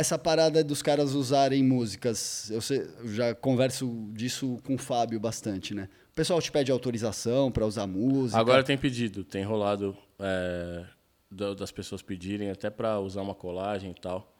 Essa 0.00 0.18
parada 0.18 0.64
dos 0.64 0.80
caras 0.80 1.12
usarem 1.12 1.62
músicas, 1.62 2.50
eu, 2.50 2.62
sei- 2.62 2.88
eu 3.00 3.08
já 3.12 3.34
converso 3.34 4.08
disso 4.14 4.58
com 4.64 4.76
o 4.76 4.78
Fábio 4.78 5.20
bastante, 5.20 5.74
né? 5.74 5.90
O 6.10 6.14
pessoal 6.14 6.40
te 6.40 6.50
pede 6.50 6.72
autorização 6.72 7.52
para 7.52 7.66
usar 7.66 7.86
música. 7.86 8.40
Agora 8.40 8.64
tem 8.64 8.78
pedido, 8.78 9.22
tem 9.24 9.44
rolado 9.44 9.94
é, 10.18 10.86
da- 11.30 11.52
das 11.52 11.70
pessoas 11.70 12.00
pedirem 12.00 12.50
até 12.50 12.70
para 12.70 12.98
usar 12.98 13.20
uma 13.20 13.34
colagem 13.34 13.90
e 13.90 13.94
tal. 14.00 14.34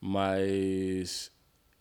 Mas 0.00 1.30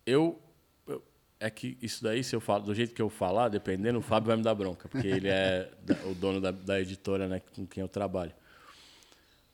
eu, 0.05 0.39
eu- 0.88 1.01
é 1.39 1.49
que 1.49 1.78
isso 1.82 2.03
daí 2.03 2.24
se 2.24 2.36
eu 2.36 2.39
falo 2.41 2.64
do 2.66 2.76
jeito 2.76 2.93
que 2.93 3.01
eu 3.01 3.10
falar, 3.10 3.49
dependendo, 3.49 3.97
o 3.97 4.01
Fábio 4.03 4.28
vai 4.28 4.38
me 4.38 4.43
dar 4.43 4.53
bronca, 4.53 4.88
porque 4.88 5.07
ele 5.07 5.30
é 5.30 5.72
o 6.05 6.14
dono 6.14 6.39
da, 6.39 6.51
da 6.51 6.80
editora, 6.80 7.28
né, 7.28 7.41
com 7.55 7.66
quem 7.66 7.82
eu 7.82 7.88
trabalho. 7.89 8.34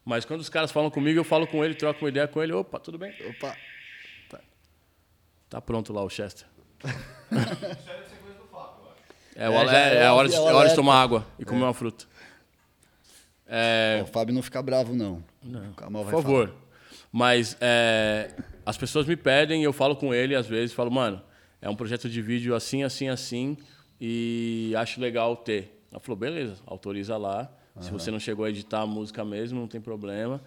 Mas 0.05 0.23
quando 0.23 0.39
os 0.41 0.49
caras 0.49 0.71
falam 0.71 0.91
comigo, 0.91 1.19
eu 1.19 1.23
falo 1.23 1.47
com 1.47 1.65
ele, 1.65 1.73
troco 1.73 2.05
uma 2.05 2.09
ideia 2.09 2.27
com 2.27 2.41
ele, 2.41 2.53
opa, 2.53 2.79
tudo 2.79 2.97
bem? 2.97 3.13
Opa, 3.27 3.55
Tá 5.49 5.61
pronto 5.61 5.93
lá 5.93 6.03
o 6.03 6.09
Chester. 6.09 6.47
É, 9.37 9.49
o 9.49 9.53
É, 9.53 9.97
é, 9.97 10.03
é 10.03 10.09
hora 10.09 10.29
de, 10.29 10.35
é 10.35 10.37
é 10.37 10.53
hora 10.53 10.69
de 10.69 10.75
tomar 10.75 11.01
água 11.01 11.27
e 11.37 11.43
comer 11.43 11.63
uma 11.63 11.73
fruta. 11.73 12.05
É, 13.45 13.99
o 14.01 14.07
Fábio 14.07 14.33
não 14.33 14.41
fica 14.41 14.61
bravo, 14.61 14.95
não. 14.95 15.21
Não, 15.43 15.73
por 15.73 16.09
favor. 16.09 16.55
Mas 17.11 17.57
é, 17.59 18.31
as 18.65 18.77
pessoas 18.77 19.05
me 19.05 19.17
pedem, 19.17 19.61
eu 19.61 19.73
falo 19.73 19.97
com 19.97 20.13
ele 20.13 20.35
às 20.35 20.47
vezes, 20.47 20.73
falo, 20.73 20.89
mano, 20.89 21.21
é 21.61 21.69
um 21.69 21.75
projeto 21.75 22.09
de 22.09 22.21
vídeo 22.21 22.55
assim, 22.55 22.83
assim, 22.83 23.09
assim, 23.09 23.57
e 23.99 24.73
acho 24.77 25.01
legal 25.01 25.35
ter. 25.35 25.83
Ela 25.91 25.99
falou, 25.99 26.17
beleza, 26.17 26.55
autoriza 26.65 27.17
lá. 27.17 27.51
Se 27.82 27.91
você 27.91 28.09
não 28.09 28.19
chegou 28.19 28.45
a 28.45 28.49
editar 28.49 28.82
a 28.82 28.88
música 28.88 29.26
mesmo, 29.26 29.59
não 29.59 29.67
tem 29.67 29.82
problema. 29.82 30.41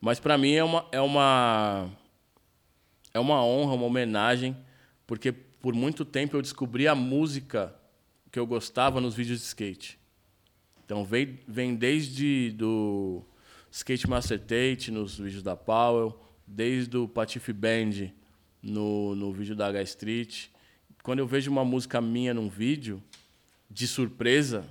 Mas 0.00 0.18
para 0.18 0.36
mim 0.36 0.52
é 0.52 0.64
uma, 0.64 0.86
é 0.90 1.00
uma 1.00 1.88
é 3.12 3.20
uma 3.20 3.44
honra, 3.44 3.74
uma 3.74 3.86
homenagem, 3.86 4.56
porque 5.06 5.30
por 5.32 5.72
muito 5.72 6.04
tempo 6.04 6.36
eu 6.36 6.42
descobri 6.42 6.88
a 6.88 6.94
música 6.94 7.74
que 8.30 8.38
eu 8.38 8.46
gostava 8.46 9.00
nos 9.00 9.14
vídeos 9.14 9.38
de 9.38 9.46
skate. 9.46 9.98
Então 10.84 11.04
vem, 11.04 11.38
vem 11.46 11.74
desde 11.76 12.50
do 12.50 13.22
Skate 13.70 14.10
Master 14.10 14.38
Tate 14.40 14.90
nos 14.90 15.16
vídeos 15.16 15.42
da 15.42 15.56
Powell, 15.56 16.18
desde 16.46 16.96
o 16.96 17.08
Patife 17.08 17.52
Band 17.52 18.10
no, 18.60 19.14
no 19.14 19.32
vídeo 19.32 19.54
da 19.54 19.68
H 19.68 19.82
Street. 19.82 20.46
Quando 21.02 21.20
eu 21.20 21.26
vejo 21.26 21.50
uma 21.50 21.64
música 21.64 22.00
minha 22.00 22.34
num 22.34 22.48
vídeo, 22.48 23.02
de 23.70 23.86
surpresa, 23.86 24.64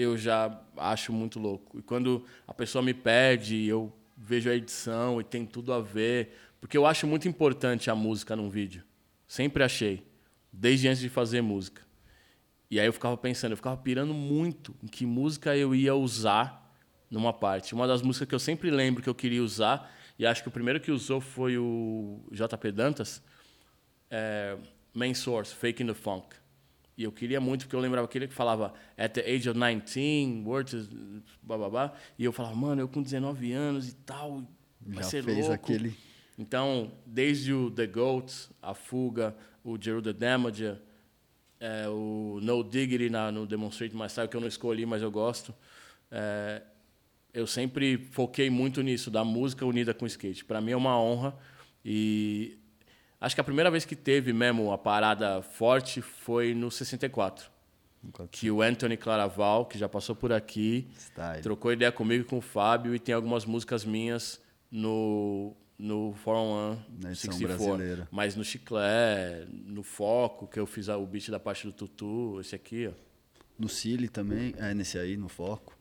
eu 0.00 0.16
já 0.16 0.60
acho 0.76 1.12
muito 1.12 1.38
louco. 1.38 1.78
E 1.78 1.82
quando 1.82 2.24
a 2.46 2.54
pessoa 2.54 2.82
me 2.82 2.94
pede, 2.94 3.66
eu 3.66 3.92
vejo 4.16 4.50
a 4.50 4.54
edição 4.54 5.20
e 5.20 5.24
tem 5.24 5.44
tudo 5.44 5.72
a 5.72 5.80
ver. 5.80 6.36
Porque 6.60 6.76
eu 6.76 6.86
acho 6.86 7.06
muito 7.06 7.28
importante 7.28 7.90
a 7.90 7.94
música 7.94 8.34
num 8.36 8.48
vídeo. 8.48 8.84
Sempre 9.26 9.62
achei. 9.62 10.06
Desde 10.52 10.88
antes 10.88 11.00
de 11.00 11.08
fazer 11.08 11.40
música. 11.40 11.82
E 12.70 12.78
aí 12.78 12.86
eu 12.86 12.92
ficava 12.92 13.16
pensando, 13.16 13.52
eu 13.52 13.56
ficava 13.56 13.76
pirando 13.76 14.14
muito 14.14 14.74
em 14.82 14.86
que 14.86 15.04
música 15.04 15.56
eu 15.56 15.74
ia 15.74 15.94
usar 15.94 16.72
numa 17.10 17.32
parte. 17.32 17.74
Uma 17.74 17.86
das 17.86 18.00
músicas 18.00 18.28
que 18.28 18.34
eu 18.34 18.38
sempre 18.38 18.70
lembro 18.70 19.02
que 19.02 19.08
eu 19.08 19.14
queria 19.14 19.42
usar, 19.42 19.92
e 20.16 20.24
acho 20.24 20.42
que 20.42 20.48
o 20.48 20.52
primeiro 20.52 20.78
que 20.78 20.92
usou 20.92 21.20
foi 21.20 21.58
o 21.58 22.22
JP 22.30 22.70
Dantas, 22.70 23.20
é 24.08 24.56
Main 24.94 25.14
Source, 25.14 25.54
Fake 25.54 25.82
in 25.82 25.86
the 25.86 25.94
Funk. 25.94 26.36
E 27.00 27.02
eu 27.02 27.10
queria 27.10 27.40
muito, 27.40 27.62
porque 27.62 27.74
eu 27.74 27.80
lembrava 27.80 28.04
aquele 28.04 28.28
que 28.28 28.34
falava 28.34 28.74
At 28.94 29.14
the 29.14 29.22
age 29.22 29.48
of 29.48 29.58
19, 29.58 30.42
words, 30.46 30.86
bababá. 31.42 31.94
E 32.18 32.26
eu 32.26 32.30
falava, 32.30 32.54
mano, 32.54 32.82
eu 32.82 32.88
com 32.88 33.00
19 33.02 33.52
anos 33.52 33.88
e 33.88 33.94
tal, 33.94 34.46
vai 34.78 35.02
Já 35.02 35.08
ser 35.08 35.24
fez 35.24 35.38
louco. 35.38 35.54
aquele. 35.54 35.96
Então, 36.38 36.92
desde 37.06 37.54
o 37.54 37.70
The 37.70 37.86
Goats, 37.86 38.50
a 38.60 38.74
Fuga, 38.74 39.34
o 39.64 39.80
Jeru 39.80 40.02
the 40.02 40.12
Damager, 40.12 40.76
é, 41.58 41.88
o 41.88 42.38
No 42.42 42.62
Diggity 42.62 43.08
na, 43.08 43.32
no 43.32 43.46
Demonstrate 43.46 43.96
My 43.96 44.06
Style, 44.06 44.28
que 44.28 44.36
eu 44.36 44.40
não 44.42 44.48
escolhi, 44.48 44.84
mas 44.84 45.00
eu 45.00 45.10
gosto. 45.10 45.54
É, 46.10 46.60
eu 47.32 47.46
sempre 47.46 47.96
foquei 47.96 48.50
muito 48.50 48.82
nisso, 48.82 49.10
da 49.10 49.24
música 49.24 49.64
unida 49.64 49.94
com 49.94 50.04
o 50.04 50.06
skate. 50.06 50.44
Para 50.44 50.60
mim 50.60 50.72
é 50.72 50.76
uma 50.76 51.00
honra 51.00 51.34
e 51.82 52.58
acho 53.20 53.34
que 53.34 53.40
a 53.40 53.44
primeira 53.44 53.70
vez 53.70 53.84
que 53.84 53.94
teve 53.94 54.32
mesmo 54.32 54.72
a 54.72 54.78
parada 54.78 55.42
forte 55.42 56.00
foi 56.00 56.54
no 56.54 56.70
64. 56.70 57.50
Que 58.30 58.50
o 58.50 58.62
Anthony 58.62 58.96
Claraval, 58.96 59.66
que 59.66 59.76
já 59.76 59.88
passou 59.88 60.16
por 60.16 60.32
aqui, 60.32 60.88
Style. 60.98 61.42
trocou 61.42 61.70
ideia 61.70 61.92
comigo 61.92 62.22
e 62.22 62.26
com 62.26 62.38
o 62.38 62.40
Fábio 62.40 62.94
e 62.94 62.98
tem 62.98 63.14
algumas 63.14 63.44
músicas 63.44 63.84
minhas 63.84 64.40
no 64.70 65.54
no 65.78 66.12
Forum 66.12 66.50
One 66.50 66.78
edição 67.06 67.32
64. 67.32 67.46
brasileira. 67.46 68.08
Mas 68.10 68.36
no 68.36 68.44
Chiclé, 68.44 69.46
no 69.50 69.82
Foco, 69.82 70.46
que 70.46 70.60
eu 70.60 70.66
fiz 70.66 70.88
o 70.88 71.06
beat 71.06 71.30
da 71.30 71.40
parte 71.40 71.66
do 71.66 71.72
Tutu, 71.72 72.38
esse 72.40 72.54
aqui, 72.54 72.86
ó. 72.86 72.92
No 73.58 73.68
Cile 73.68 74.08
também, 74.08 74.54
é 74.58 74.74
nesse 74.74 74.98
aí, 74.98 75.16
no 75.16 75.28
Foco. 75.28 75.76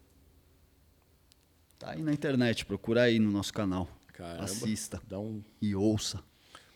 Tá 1.78 1.92
aí 1.92 2.02
na 2.02 2.12
internet, 2.12 2.66
procura 2.66 3.04
aí 3.04 3.20
no 3.20 3.32
nosso 3.32 3.54
canal. 3.54 3.88
Caramba. 4.08 4.44
Assista 4.44 5.02
Dá 5.08 5.18
um 5.20 5.42
e 5.62 5.74
ouça. 5.76 6.22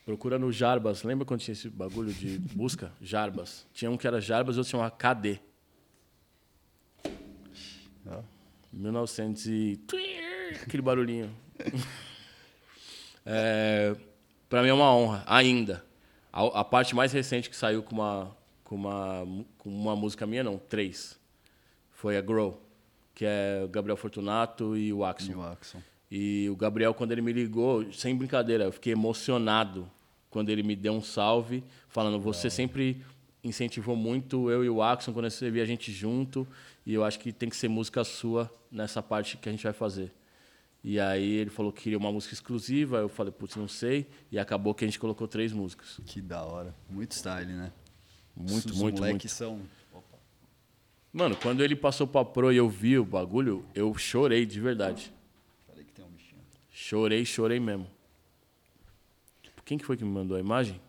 Procura 0.05 0.37
no 0.37 0.51
Jarbas. 0.51 1.03
Lembra 1.03 1.25
quando 1.25 1.39
tinha 1.39 1.53
esse 1.53 1.69
bagulho 1.69 2.13
de 2.13 2.37
busca? 2.53 2.91
Jarbas. 3.01 3.65
Tinha 3.73 3.89
um 3.89 3.97
que 3.97 4.05
era 4.05 4.19
Jarbas 4.19 4.55
e 4.55 4.59
outro 4.59 4.71
chamava 4.71 4.91
KD. 4.91 5.39
1900 8.71 9.45
e... 9.45 9.79
Aquele 10.61 10.81
barulhinho. 10.81 11.33
é, 13.25 13.95
para 14.49 14.61
mim 14.61 14.69
é 14.69 14.73
uma 14.73 14.93
honra, 14.93 15.23
ainda. 15.25 15.85
A, 16.31 16.61
a, 16.61 16.65
parte 16.65 16.95
mais 16.95 17.13
recente 17.13 17.49
que 17.49 17.55
saiu 17.55 17.83
com 17.83 17.95
uma, 17.95 18.35
com, 18.63 18.75
uma, 18.75 19.45
com 19.57 19.69
uma 19.69 19.95
música 19.95 20.25
minha, 20.25 20.43
não, 20.43 20.57
três, 20.57 21.19
foi 21.91 22.17
a 22.17 22.21
Grow, 22.21 22.61
que 23.13 23.25
é 23.25 23.61
o 23.63 23.67
Gabriel 23.67 23.95
Fortunato 23.95 24.75
e 24.75 24.91
o 24.91 25.05
Axon. 25.05 25.31
E 25.31 25.35
o 25.35 25.43
Axon. 25.43 25.81
E 26.15 26.47
o 26.47 26.55
Gabriel, 26.55 26.93
quando 26.93 27.11
ele 27.11 27.23
me 27.23 27.33
ligou, 27.33 27.91
sem 27.91 28.15
brincadeira, 28.15 28.65
eu 28.65 28.71
fiquei 28.71 28.93
emocionado 28.93 29.89
quando 30.29 30.49
ele 30.49 30.61
me 30.61 30.75
deu 30.75 30.93
um 30.93 31.01
salve, 31.01 31.63
falando: 31.87 32.19
você 32.19 32.51
sempre 32.51 33.03
incentivou 33.43 33.95
muito 33.95 34.47
eu 34.51 34.63
e 34.63 34.69
o 34.69 34.79
Axon 34.79 35.11
quando 35.11 35.27
você 35.27 35.49
via 35.49 35.63
a 35.63 35.65
gente 35.65 35.91
junto, 35.91 36.47
e 36.85 36.93
eu 36.93 37.03
acho 37.03 37.19
que 37.19 37.33
tem 37.33 37.49
que 37.49 37.55
ser 37.55 37.67
música 37.67 38.03
sua 38.03 38.53
nessa 38.71 39.01
parte 39.01 39.37
que 39.37 39.49
a 39.49 39.51
gente 39.51 39.63
vai 39.63 39.73
fazer. 39.73 40.13
E 40.83 40.99
aí 40.99 41.31
ele 41.31 41.49
falou 41.49 41.71
que 41.71 41.81
queria 41.81 41.97
uma 41.97 42.11
música 42.11 42.35
exclusiva, 42.35 42.97
eu 42.97 43.09
falei, 43.09 43.31
putz, 43.31 43.55
não 43.55 43.67
sei, 43.67 44.05
e 44.31 44.37
acabou 44.37 44.75
que 44.75 44.85
a 44.85 44.87
gente 44.87 44.99
colocou 44.99 45.27
três 45.27 45.51
músicas. 45.51 45.99
Que 46.05 46.21
da 46.21 46.43
hora. 46.43 46.75
Muito 46.87 47.13
style, 47.13 47.53
né? 47.53 47.71
Muito, 48.35 48.69
Os 48.69 48.77
muito, 48.77 48.99
moleques 48.99 49.39
muito. 49.39 49.57
são... 49.57 49.61
Mano, 51.11 51.35
quando 51.37 51.63
ele 51.63 51.75
passou 51.75 52.05
pra 52.05 52.23
Pro 52.23 52.51
e 52.51 52.57
eu 52.57 52.69
vi 52.69 52.99
o 52.99 53.05
bagulho, 53.05 53.65
eu 53.73 53.95
chorei 53.95 54.45
de 54.45 54.59
verdade. 54.59 55.11
Peraí 55.67 55.85
que 55.85 55.91
tem 55.91 56.05
um 56.05 56.09
bichinho. 56.09 56.41
Chorei, 56.85 57.23
chorei 57.23 57.61
mesmo. 57.61 57.87
Quem 59.63 59.77
que 59.77 59.85
foi 59.85 59.95
que 59.95 60.03
me 60.03 60.11
mandou 60.11 60.35
a 60.35 60.39
imagem? 60.41 60.81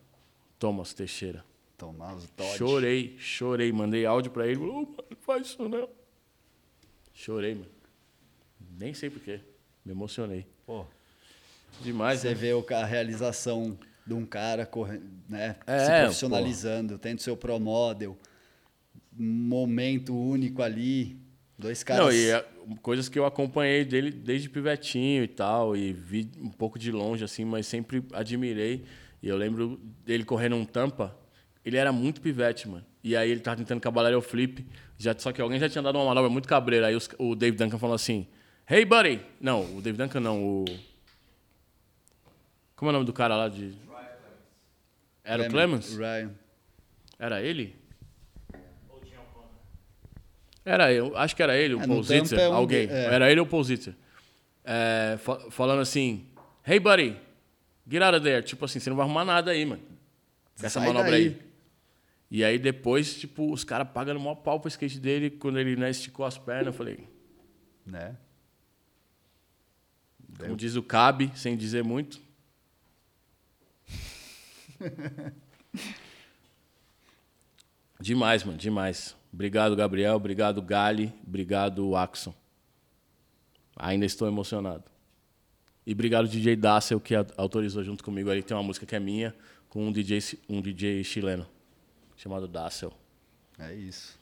Thomas 0.58 0.92
Teixeira. 0.92 1.44
Tomás 1.78 2.28
Todd. 2.36 2.58
Chorei, 2.58 3.16
chorei. 3.16 3.70
Mandei 3.70 4.04
áudio 4.04 4.32
pra 4.32 4.44
ele. 4.44 4.56
Falou, 4.56 4.86
mano, 4.86 5.16
faz 5.20 5.46
isso 5.46 5.68
não. 5.68 5.88
Chorei, 7.14 7.54
mano. 7.54 7.70
Nem 8.76 8.92
sei 8.92 9.08
porquê. 9.08 9.38
Me 9.84 9.92
emocionei. 9.92 10.44
Pô, 10.66 10.84
Demais, 11.80 12.22
você 12.22 12.30
né? 12.30 12.34
vê 12.34 12.50
a 12.74 12.84
realização 12.84 13.78
de 14.04 14.14
um 14.14 14.26
cara 14.26 14.68
né, 15.28 15.54
É, 15.64 15.78
se 15.78 16.00
profissionalizando, 16.02 16.98
tendo 16.98 17.20
seu 17.20 17.36
pro 17.36 17.60
model, 17.60 18.18
um 19.16 19.24
momento 19.24 20.12
único 20.12 20.60
ali, 20.60 21.16
dois 21.64 21.82
caras... 21.82 22.04
Não, 22.04 22.12
e 22.12 22.30
é, 22.30 22.44
coisas 22.82 23.08
que 23.08 23.18
eu 23.18 23.24
acompanhei 23.26 23.84
dele 23.84 24.10
desde 24.10 24.48
pivetinho 24.48 25.24
e 25.24 25.28
tal, 25.28 25.76
e 25.76 25.92
vi 25.92 26.30
um 26.38 26.50
pouco 26.50 26.78
de 26.78 26.92
longe, 26.92 27.24
assim, 27.24 27.44
mas 27.44 27.66
sempre 27.66 28.04
admirei. 28.12 28.84
E 29.22 29.28
eu 29.28 29.36
lembro 29.36 29.80
dele 30.04 30.24
correndo 30.24 30.56
um 30.56 30.64
tampa, 30.64 31.16
ele 31.64 31.76
era 31.76 31.90
muito 31.92 32.20
pivete, 32.20 32.68
mano. 32.68 32.84
E 33.02 33.16
aí 33.16 33.30
ele 33.30 33.40
tava 33.40 33.56
tentando 33.56 33.80
cabalhar 33.80 34.16
o 34.16 34.22
flip, 34.22 34.66
já, 34.98 35.14
só 35.18 35.32
que 35.32 35.40
alguém 35.40 35.58
já 35.58 35.68
tinha 35.68 35.82
dado 35.82 35.96
uma 35.96 36.04
manobra 36.04 36.30
muito 36.30 36.46
cabreira. 36.48 36.86
Aí 36.88 36.94
os- 36.94 37.08
o 37.18 37.34
Dave 37.34 37.56
Duncan 37.56 37.78
falou 37.78 37.94
assim: 37.94 38.26
Hey, 38.68 38.84
buddy! 38.84 39.20
Não, 39.40 39.76
o 39.76 39.82
Dave 39.82 39.96
Duncan 39.98 40.20
não, 40.20 40.42
o. 40.42 40.64
Como 42.76 42.88
é 42.88 42.90
o 42.90 42.92
nome 42.92 43.04
do 43.06 43.12
cara 43.12 43.36
lá 43.36 43.48
de. 43.48 43.72
Era 45.24 45.42
o 45.44 45.50
Clemens? 45.50 45.96
Ryan. 45.96 46.30
Era 47.18 47.42
ele? 47.42 47.74
Era 50.64 50.92
eu, 50.92 51.16
acho 51.16 51.36
que 51.36 51.42
era 51.42 51.56
ele, 51.56 51.74
o 51.74 51.82
É, 51.82 51.86
Paul 51.86 51.98
no 51.98 52.02
Tampa 52.04 52.20
Zitzer, 52.24 52.38
é 52.40 52.48
um 52.48 52.54
alguém. 52.54 52.88
é. 52.88 53.04
Era 53.06 53.30
ele 53.30 53.40
ou 53.40 53.46
o 53.46 53.48
Paul 53.48 53.62
Zitzer. 53.64 53.94
É, 54.64 55.16
fa- 55.18 55.50
falando 55.50 55.80
assim, 55.80 56.26
hey 56.66 56.80
buddy, 56.80 57.16
get 57.90 58.02
out 58.02 58.16
of 58.16 58.24
there. 58.24 58.42
Tipo 58.42 58.64
assim, 58.64 58.78
você 58.80 58.88
não 58.88 58.96
vai 58.96 59.04
arrumar 59.04 59.24
nada 59.26 59.50
aí, 59.50 59.64
mano. 59.66 59.82
Essa 60.56 60.70
Sai 60.80 60.86
manobra 60.86 61.10
daí. 61.10 61.22
aí. 61.26 61.40
E 62.30 62.42
aí 62.44 62.58
depois, 62.58 63.14
tipo, 63.20 63.52
os 63.52 63.62
caras 63.62 63.88
pagando 63.92 64.18
maior 64.18 64.36
pau 64.36 64.58
pro 64.58 64.68
skate 64.68 64.98
dele, 64.98 65.30
quando 65.30 65.58
ele 65.60 65.76
né, 65.76 65.90
esticou 65.90 66.24
as 66.24 66.38
pernas, 66.38 66.68
eu 66.68 66.72
falei, 66.72 67.06
Né? 67.84 68.16
como 70.38 70.56
diz 70.56 70.74
o 70.76 70.82
Cabe, 70.82 71.30
sem 71.36 71.56
dizer 71.56 71.84
muito. 71.84 72.20
demais, 78.00 78.42
mano, 78.44 78.58
demais. 78.58 79.14
Obrigado, 79.34 79.74
Gabriel. 79.74 80.14
Obrigado, 80.14 80.62
Gali. 80.62 81.12
Obrigado, 81.26 81.96
Axon. 81.96 82.32
Ainda 83.74 84.06
estou 84.06 84.28
emocionado. 84.28 84.84
E 85.84 85.92
obrigado, 85.92 86.28
DJ 86.28 86.54
Dassel, 86.54 87.00
que 87.00 87.16
autorizou 87.36 87.82
junto 87.82 88.04
comigo 88.04 88.30
ali. 88.30 88.44
Tem 88.44 88.56
uma 88.56 88.62
música 88.62 88.86
que 88.86 88.94
é 88.94 89.00
minha, 89.00 89.34
com 89.68 89.88
um 89.88 89.90
DJ, 89.90 90.20
um 90.48 90.62
DJ 90.62 91.02
chileno, 91.02 91.44
chamado 92.16 92.46
Dassel. 92.46 92.92
É 93.58 93.74
isso. 93.74 94.16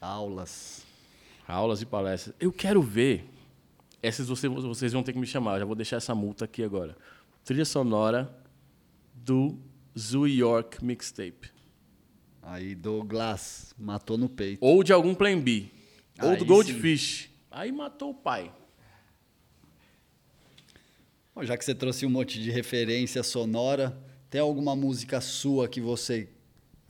Aulas. 0.00 0.86
Aulas 1.48 1.82
e 1.82 1.86
palestras. 1.86 2.36
Eu 2.38 2.52
quero 2.52 2.80
ver. 2.80 3.28
Essas 4.00 4.28
vocês, 4.28 4.52
vocês 4.52 4.92
vão 4.92 5.02
ter 5.02 5.12
que 5.12 5.18
me 5.18 5.26
chamar. 5.26 5.58
Já 5.58 5.64
vou 5.64 5.74
deixar 5.74 5.96
essa 5.96 6.14
multa 6.14 6.44
aqui 6.44 6.62
agora. 6.62 6.96
Trilha 7.44 7.64
sonora 7.64 8.32
do 9.12 9.58
Zoo 9.98 10.28
York 10.28 10.84
Mixtape. 10.84 11.53
Aí 12.46 12.74
Douglas 12.74 13.74
matou 13.78 14.18
no 14.18 14.28
peito. 14.28 14.58
Ou 14.64 14.84
de 14.84 14.92
algum 14.92 15.14
Plan 15.14 15.40
B. 15.40 15.66
Ou 16.20 16.30
Aí 16.30 16.36
do 16.36 16.42
sim. 16.42 16.48
Goldfish. 16.48 17.30
Aí 17.50 17.72
matou 17.72 18.10
o 18.10 18.14
pai. 18.14 18.52
Bom, 21.34 21.42
já 21.44 21.56
que 21.56 21.64
você 21.64 21.74
trouxe 21.74 22.04
um 22.06 22.10
monte 22.10 22.40
de 22.40 22.50
referência 22.50 23.22
sonora, 23.22 23.96
tem 24.30 24.40
alguma 24.40 24.76
música 24.76 25.20
sua 25.20 25.68
que 25.68 25.80
você 25.80 26.28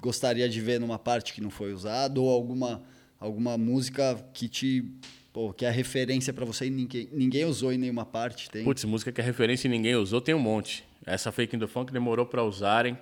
gostaria 0.00 0.48
de 0.48 0.60
ver 0.60 0.80
numa 0.80 0.98
parte 0.98 1.32
que 1.32 1.40
não 1.40 1.50
foi 1.50 1.72
usada 1.72 2.20
ou 2.20 2.28
alguma 2.28 2.82
alguma 3.18 3.56
música 3.56 4.22
que 4.34 4.48
te 4.48 4.84
pô, 5.32 5.52
que 5.52 5.64
é 5.64 5.70
referência 5.70 6.32
pra 6.32 6.44
você 6.44 6.66
e 6.66 6.70
ninguém, 6.70 7.08
ninguém 7.10 7.44
usou 7.46 7.72
em 7.72 7.78
nenhuma 7.78 8.04
parte, 8.04 8.50
tem? 8.50 8.64
Putz, 8.64 8.84
música 8.84 9.10
que 9.10 9.20
é 9.20 9.24
referência 9.24 9.66
e 9.66 9.70
ninguém 9.70 9.96
usou, 9.96 10.20
tem 10.20 10.34
um 10.34 10.38
monte. 10.38 10.84
Essa 11.06 11.32
Fake 11.32 11.56
the 11.56 11.66
Funk 11.66 11.92
demorou 11.92 12.26
pra 12.26 12.44
usarem. 12.44 12.98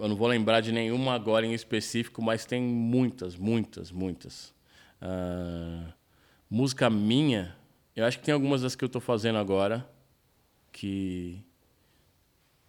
Eu 0.00 0.08
não 0.08 0.16
vou 0.16 0.26
lembrar 0.26 0.62
de 0.62 0.72
nenhuma 0.72 1.12
agora 1.12 1.44
em 1.44 1.52
específico, 1.52 2.22
mas 2.22 2.46
tem 2.46 2.62
muitas, 2.62 3.36
muitas, 3.36 3.92
muitas. 3.92 4.54
Ah, 4.98 5.92
música 6.48 6.88
minha, 6.88 7.54
eu 7.94 8.06
acho 8.06 8.18
que 8.18 8.24
tem 8.24 8.32
algumas 8.32 8.62
das 8.62 8.74
que 8.74 8.82
eu 8.82 8.88
tô 8.88 8.98
fazendo 8.98 9.36
agora 9.38 9.86
que 10.72 11.44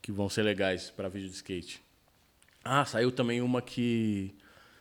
que 0.02 0.12
vão 0.12 0.28
ser 0.28 0.42
legais 0.42 0.90
para 0.90 1.08
vídeo 1.08 1.30
de 1.30 1.36
skate. 1.36 1.82
Ah, 2.66 2.84
saiu 2.84 3.12
também 3.14 3.40
uma 3.40 3.62
que 3.62 4.36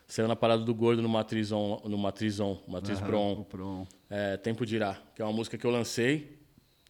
saiu 0.05 0.27
na 0.27 0.35
parada 0.35 0.63
do 0.63 0.75
Gordo 0.75 1.01
no 1.01 1.07
Matrizon, 1.07 1.81
no 1.85 1.97
Matrizon, 1.97 2.61
Matriz 2.67 2.99
Aham, 2.99 3.45
Bron. 3.49 3.87
É, 4.09 4.35
Tempo 4.35 4.65
Dirá, 4.65 4.99
que 5.15 5.21
é 5.21 5.25
uma 5.25 5.31
música 5.31 5.57
que 5.57 5.65
eu 5.65 5.71
lancei 5.71 6.37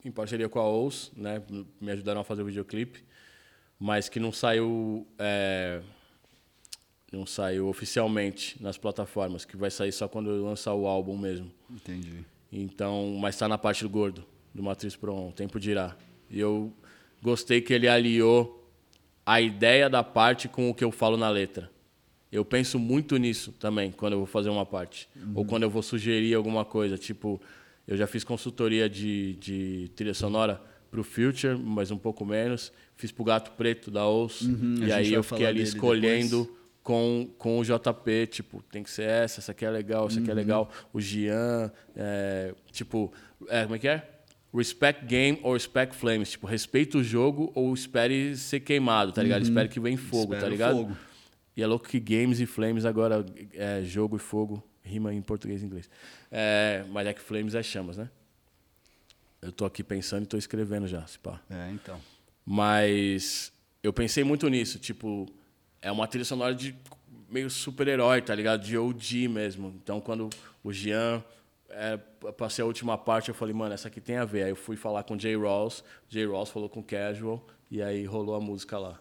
em 0.04 0.12
parceria 0.12 0.50
com 0.50 0.60
a 0.60 0.68
Ous, 0.68 1.12
né? 1.16 1.40
Me 1.80 1.92
ajudaram 1.92 2.22
a 2.22 2.24
fazer 2.24 2.42
o 2.42 2.46
videoclipe, 2.46 3.04
mas 3.82 4.08
que 4.08 4.20
não 4.20 4.32
saiu 4.32 5.08
é, 5.18 5.82
não 7.12 7.26
saiu 7.26 7.68
oficialmente 7.68 8.56
nas 8.62 8.78
plataformas, 8.78 9.44
que 9.44 9.58
vai 9.58 9.72
sair 9.72 9.92
só 9.92 10.08
quando 10.08 10.30
eu 10.30 10.46
lançar 10.46 10.76
o 10.76 10.86
álbum 10.86 11.18
mesmo. 11.18 11.52
Entendi. 11.68 12.24
Então, 12.52 13.18
mas 13.20 13.34
está 13.34 13.48
na 13.48 13.58
parte 13.58 13.84
do 13.84 13.90
gordo, 13.90 14.24
do 14.54 14.62
Matriz 14.62 14.96
Pron, 14.96 15.32
Tempo 15.32 15.60
Dirá. 15.60 15.98
E 16.30 16.40
eu 16.40 16.72
gostei 17.24 17.60
que 17.60 17.74
ele 17.74 17.88
aliou 17.88 18.72
a 19.26 19.42
ideia 19.42 19.90
da 19.90 20.04
parte 20.04 20.48
com 20.48 20.70
o 20.70 20.76
que 20.76 20.84
eu 20.84 20.92
falo 20.92 21.18
na 21.18 21.30
letra. 21.30 21.72
Eu 22.32 22.46
penso 22.46 22.78
muito 22.78 23.18
nisso 23.18 23.52
também, 23.54 23.92
quando 23.92 24.14
eu 24.14 24.20
vou 24.20 24.28
fazer 24.28 24.50
uma 24.50 24.66
parte. 24.66 25.10
Ou 25.34 25.44
quando 25.44 25.64
eu 25.64 25.72
vou 25.72 25.82
sugerir 25.82 26.36
alguma 26.36 26.64
coisa. 26.64 27.00
Tipo, 27.00 27.42
eu 27.88 27.98
já 27.98 28.06
fiz 28.06 28.24
consultoria 28.24 28.88
de, 28.88 29.34
de 29.34 29.92
trilha 29.96 30.14
sonora 30.14 30.62
pro 30.92 31.04
Future, 31.04 31.58
mas 31.58 31.90
um 31.90 31.98
pouco 31.98 32.26
menos. 32.26 32.72
Fiz 32.96 33.12
pro 33.12 33.24
Gato 33.24 33.52
Preto 33.54 33.90
da 33.90 34.06
OUS. 34.06 34.42
Uhum, 34.42 34.76
e 34.86 34.92
aí 34.92 35.12
eu 35.14 35.24
fiquei 35.24 35.46
ali 35.46 35.62
escolhendo 35.64 36.42
depois. 36.42 36.60
com, 36.84 37.30
com 37.38 37.60
o 37.60 37.64
JP, 37.64 38.28
tipo, 38.28 38.62
tem 38.72 38.84
que 38.84 38.92
ser 38.92 39.04
essa, 39.10 39.40
essa 39.40 39.52
aqui 39.54 39.66
é 39.66 39.70
legal, 39.72 40.08
essa 40.08 40.20
aqui 40.20 40.28
Uhum. 40.28 40.32
é 40.32 40.36
legal. 40.36 40.70
O 40.92 41.00
Gian, 41.00 41.72
é, 41.96 42.54
tipo, 42.72 43.12
é, 43.48 43.64
como 43.64 43.76
é 43.76 43.80
que 43.80 43.88
é? 43.88 44.08
Respect 44.54 45.06
game 45.06 45.40
ou 45.44 45.54
respect 45.54 45.96
flames. 45.96 46.32
Tipo, 46.32 46.46
respeita 46.46 46.98
o 46.98 47.04
jogo 47.04 47.52
ou 47.56 47.74
espere 47.74 48.36
ser 48.36 48.60
queimado, 48.60 49.14
tá 49.14 49.24
ligado? 49.24 49.44
Espere 49.44 49.70
que 49.70 49.80
vem 49.80 49.96
fogo, 49.96 50.34
Espera 50.34 50.42
tá 50.42 50.50
ligado? 50.50 50.76
fogo. 50.76 50.98
E 51.56 51.62
é 51.64 51.68
louco 51.68 51.88
que 51.88 52.00
games 52.02 52.40
e 52.42 52.46
flames 52.46 52.84
agora 52.86 53.26
é 53.54 53.82
jogo 53.82 54.18
e 54.18 54.20
fogo, 54.20 54.62
rima 54.84 55.14
em 55.14 55.22
português 55.22 55.62
e 55.62 55.66
inglês. 55.66 55.90
É, 56.30 56.84
mas 56.92 57.08
é 57.08 57.14
que 57.14 57.22
flames 57.22 57.56
é 57.56 57.64
chamas, 57.64 57.96
né? 57.98 58.10
Eu 59.42 59.52
tô 59.52 59.66
aqui 59.66 59.84
pensando 59.84 60.24
e 60.24 60.28
tô 60.28 60.38
escrevendo 60.38 60.88
já, 60.88 61.06
se 61.08 61.18
pá. 61.18 61.42
É, 61.50 61.72
então. 61.72 62.00
Mas 62.46 63.52
eu 63.82 63.92
pensei 63.92 64.24
muito 64.24 64.48
nisso, 64.48 64.78
tipo, 64.78 65.28
é 65.82 65.92
uma 65.92 66.08
trilha 66.08 66.26
sonora 66.26 66.54
de 66.54 66.76
meio 67.30 67.50
super-herói, 67.50 68.22
tá 68.22 68.36
ligado? 68.36 68.64
De 68.64 68.78
OG 68.78 69.28
mesmo. 69.28 69.74
Então, 69.82 70.00
quando 70.00 70.30
o 70.64 70.72
Jean 70.72 71.24
é, 71.70 71.98
passei 72.38 72.62
a 72.62 72.66
última 72.66 72.98
parte, 72.98 73.30
eu 73.30 73.36
falei, 73.36 73.54
mano, 73.54 73.74
essa 73.74 73.88
aqui 73.88 74.00
tem 74.00 74.18
a 74.18 74.26
ver. 74.26 74.44
Aí 74.44 74.52
eu 74.52 74.56
fui 74.56 74.76
falar 74.76 75.04
com 75.04 75.16
o 75.16 75.20
Jay 75.20 75.36
Rawls, 75.36 75.84
Jay 76.10 76.26
Rawls 76.26 76.50
falou 76.50 76.70
com 76.70 76.82
o 76.82 76.84
Casual, 76.84 77.46
e 77.70 77.82
aí 77.82 78.06
rolou 78.06 78.36
a 78.36 78.40
música 78.40 78.78
lá. 78.78 79.00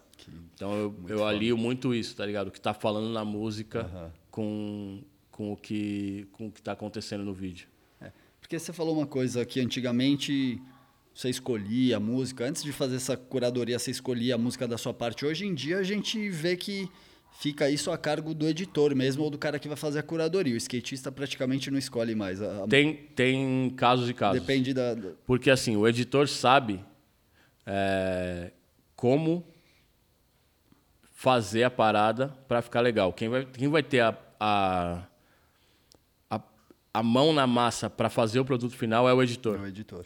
então 0.55 0.73
eu, 0.73 0.95
eu 1.07 1.25
alio 1.25 1.57
muito 1.57 1.93
isso, 1.93 2.15
tá 2.15 2.25
ligado? 2.25 2.47
O 2.47 2.51
que 2.51 2.61
tá 2.61 2.73
falando 2.73 3.09
na 3.09 3.25
música 3.25 4.11
com, 4.31 5.03
com, 5.29 5.51
o 5.51 5.57
que, 5.57 6.27
com 6.31 6.47
o 6.47 6.51
que 6.51 6.61
tá 6.61 6.71
acontecendo 6.71 7.23
no 7.23 7.33
vídeo. 7.33 7.67
Porque 8.51 8.59
você 8.59 8.73
falou 8.73 8.97
uma 8.97 9.07
coisa 9.07 9.45
que 9.45 9.61
antigamente 9.61 10.61
você 11.15 11.29
escolhia 11.29 11.95
a 11.95 11.99
música, 12.01 12.43
antes 12.43 12.61
de 12.61 12.73
fazer 12.73 12.97
essa 12.97 13.15
curadoria, 13.15 13.79
você 13.79 13.91
escolhia 13.91 14.35
a 14.35 14.37
música 14.37 14.67
da 14.67 14.77
sua 14.77 14.93
parte. 14.93 15.25
Hoje 15.25 15.45
em 15.45 15.53
dia 15.53 15.77
a 15.77 15.83
gente 15.83 16.27
vê 16.29 16.57
que 16.57 16.89
fica 17.39 17.69
isso 17.69 17.89
a 17.91 17.97
cargo 17.97 18.33
do 18.33 18.45
editor 18.45 18.93
mesmo 18.93 19.23
ou 19.23 19.29
do 19.29 19.37
cara 19.37 19.57
que 19.57 19.69
vai 19.69 19.77
fazer 19.77 19.99
a 19.99 20.03
curadoria. 20.03 20.53
O 20.53 20.57
skatista 20.57 21.09
praticamente 21.09 21.71
não 21.71 21.79
escolhe 21.79 22.13
mais. 22.13 22.41
A, 22.41 22.67
Tem, 22.67 22.93
tem 23.15 23.69
casos 23.69 24.09
e 24.09 24.13
casos. 24.13 24.41
Depende 24.41 24.73
da. 24.73 24.95
da- 24.95 25.11
Porque 25.25 25.49
assim, 25.49 25.77
o 25.77 25.87
editor 25.87 26.27
sabe 26.27 26.83
é, 27.65 28.51
como 28.97 29.47
fazer 31.13 31.63
a 31.63 31.71
parada 31.71 32.27
para 32.49 32.61
ficar 32.61 32.81
legal. 32.81 33.13
Quem 33.13 33.29
vai, 33.29 33.45
quem 33.45 33.69
vai 33.69 33.81
ter 33.81 34.01
a, 34.01 34.17
a, 34.37 35.03
a, 36.93 37.03
mão 37.03 37.33
na 37.33 37.47
massa 37.47 37.89
para 37.89 38.09
fazer 38.09 38.39
o 38.39 38.45
produto 38.45 38.75
final 38.75 39.07
é 39.07 39.13
o 39.13 39.21
editor. 39.21 39.57
do 39.57 39.67
editor. 39.67 40.05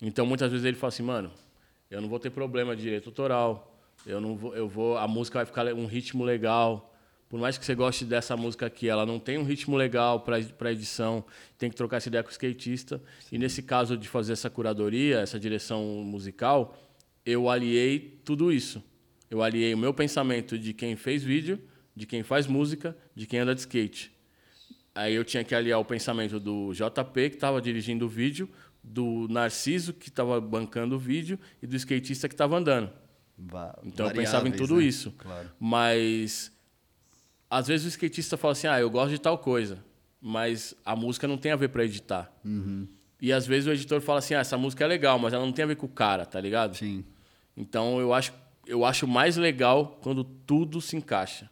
Então 0.00 0.26
muitas 0.26 0.50
vezes 0.50 0.64
ele 0.64 0.76
fala 0.76 0.88
assim, 0.88 1.02
mano, 1.02 1.30
eu 1.90 2.00
não 2.00 2.08
vou 2.08 2.18
ter 2.18 2.30
problema 2.30 2.74
de 2.74 2.82
direito 2.82 3.08
autoral, 3.08 3.78
eu 4.06 4.20
não 4.20 4.36
vou, 4.36 4.54
eu 4.54 4.68
vou, 4.68 4.98
a 4.98 5.06
música 5.08 5.38
vai 5.38 5.46
ficar 5.46 5.66
um 5.74 5.86
ritmo 5.86 6.24
legal. 6.24 6.90
Por 7.28 7.40
mais 7.40 7.56
que 7.56 7.64
você 7.64 7.74
goste 7.74 8.04
dessa 8.04 8.36
música 8.36 8.66
aqui, 8.66 8.88
ela 8.88 9.04
não 9.06 9.18
tem 9.18 9.38
um 9.38 9.44
ritmo 9.44 9.76
legal 9.76 10.20
para 10.20 10.70
edição, 10.70 11.24
tem 11.58 11.70
que 11.70 11.76
trocar 11.76 11.96
essa 11.96 12.08
ideia 12.08 12.22
com 12.22 12.28
o 12.28 12.32
skatista. 12.32 13.02
E 13.32 13.38
nesse 13.38 13.62
caso 13.62 13.96
de 13.96 14.08
fazer 14.08 14.34
essa 14.34 14.50
curadoria, 14.50 15.20
essa 15.20 15.40
direção 15.40 15.82
musical, 16.04 16.76
eu 17.24 17.48
aliei 17.48 18.20
tudo 18.24 18.52
isso. 18.52 18.82
Eu 19.30 19.42
aliei 19.42 19.74
o 19.74 19.78
meu 19.78 19.92
pensamento 19.92 20.58
de 20.58 20.72
quem 20.72 20.94
fez 20.96 21.24
vídeo, 21.24 21.58
de 21.96 22.06
quem 22.06 22.22
faz 22.22 22.46
música, 22.46 22.96
de 23.14 23.26
quem 23.26 23.40
anda 23.40 23.54
de 23.54 23.62
skate. 23.62 24.13
Aí 24.94 25.14
eu 25.14 25.24
tinha 25.24 25.42
que 25.42 25.54
aliar 25.54 25.80
o 25.80 25.84
pensamento 25.84 26.38
do 26.38 26.72
JP, 26.72 27.30
que 27.30 27.36
estava 27.36 27.60
dirigindo 27.60 28.06
o 28.06 28.08
vídeo, 28.08 28.48
do 28.82 29.26
Narciso, 29.28 29.92
que 29.92 30.08
estava 30.08 30.40
bancando 30.40 30.94
o 30.94 30.98
vídeo, 30.98 31.38
e 31.62 31.66
do 31.66 31.74
skatista 31.76 32.28
que 32.28 32.34
estava 32.34 32.56
andando. 32.56 32.90
Va- 33.36 33.76
Então 33.84 34.06
eu 34.06 34.12
pensava 34.12 34.46
em 34.46 34.50
variáveis, 34.50 34.68
tudo 34.68 34.80
né? 34.80 34.84
isso. 34.86 35.10
Claro. 35.18 35.50
Mas 35.58 36.52
às 37.50 37.66
vezes 37.66 37.86
o 37.86 37.88
skatista 37.88 38.36
fala 38.36 38.52
assim: 38.52 38.66
ah, 38.68 38.78
eu 38.80 38.88
gosto 38.90 39.10
de 39.10 39.18
tal 39.20 39.38
coisa, 39.38 39.84
mas 40.20 40.74
a 40.84 40.94
música 40.94 41.26
não 41.26 41.36
tem 41.38 41.50
a 41.50 41.56
ver 41.56 41.68
para 41.68 41.84
editar. 41.84 42.32
Uhum. 42.44 42.86
E 43.20 43.32
às 43.32 43.46
vezes 43.46 43.66
o 43.66 43.72
editor 43.72 44.00
fala 44.00 44.18
assim: 44.20 44.34
ah, 44.34 44.40
essa 44.40 44.56
música 44.56 44.84
é 44.84 44.86
legal, 44.86 45.18
mas 45.18 45.32
ela 45.32 45.44
não 45.44 45.52
tem 45.52 45.64
a 45.64 45.68
ver 45.68 45.76
com 45.76 45.86
o 45.86 45.88
cara, 45.88 46.24
tá 46.24 46.40
ligado? 46.40 46.76
Sim. 46.76 47.04
Então 47.56 47.98
eu 48.00 48.12
acho, 48.12 48.32
eu 48.66 48.84
acho 48.84 49.06
mais 49.08 49.36
legal 49.36 49.98
quando 50.02 50.22
tudo 50.22 50.80
se 50.80 50.94
encaixa, 50.96 51.50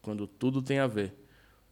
quando 0.00 0.26
tudo 0.26 0.62
tem 0.62 0.78
a 0.78 0.86
ver. 0.86 1.14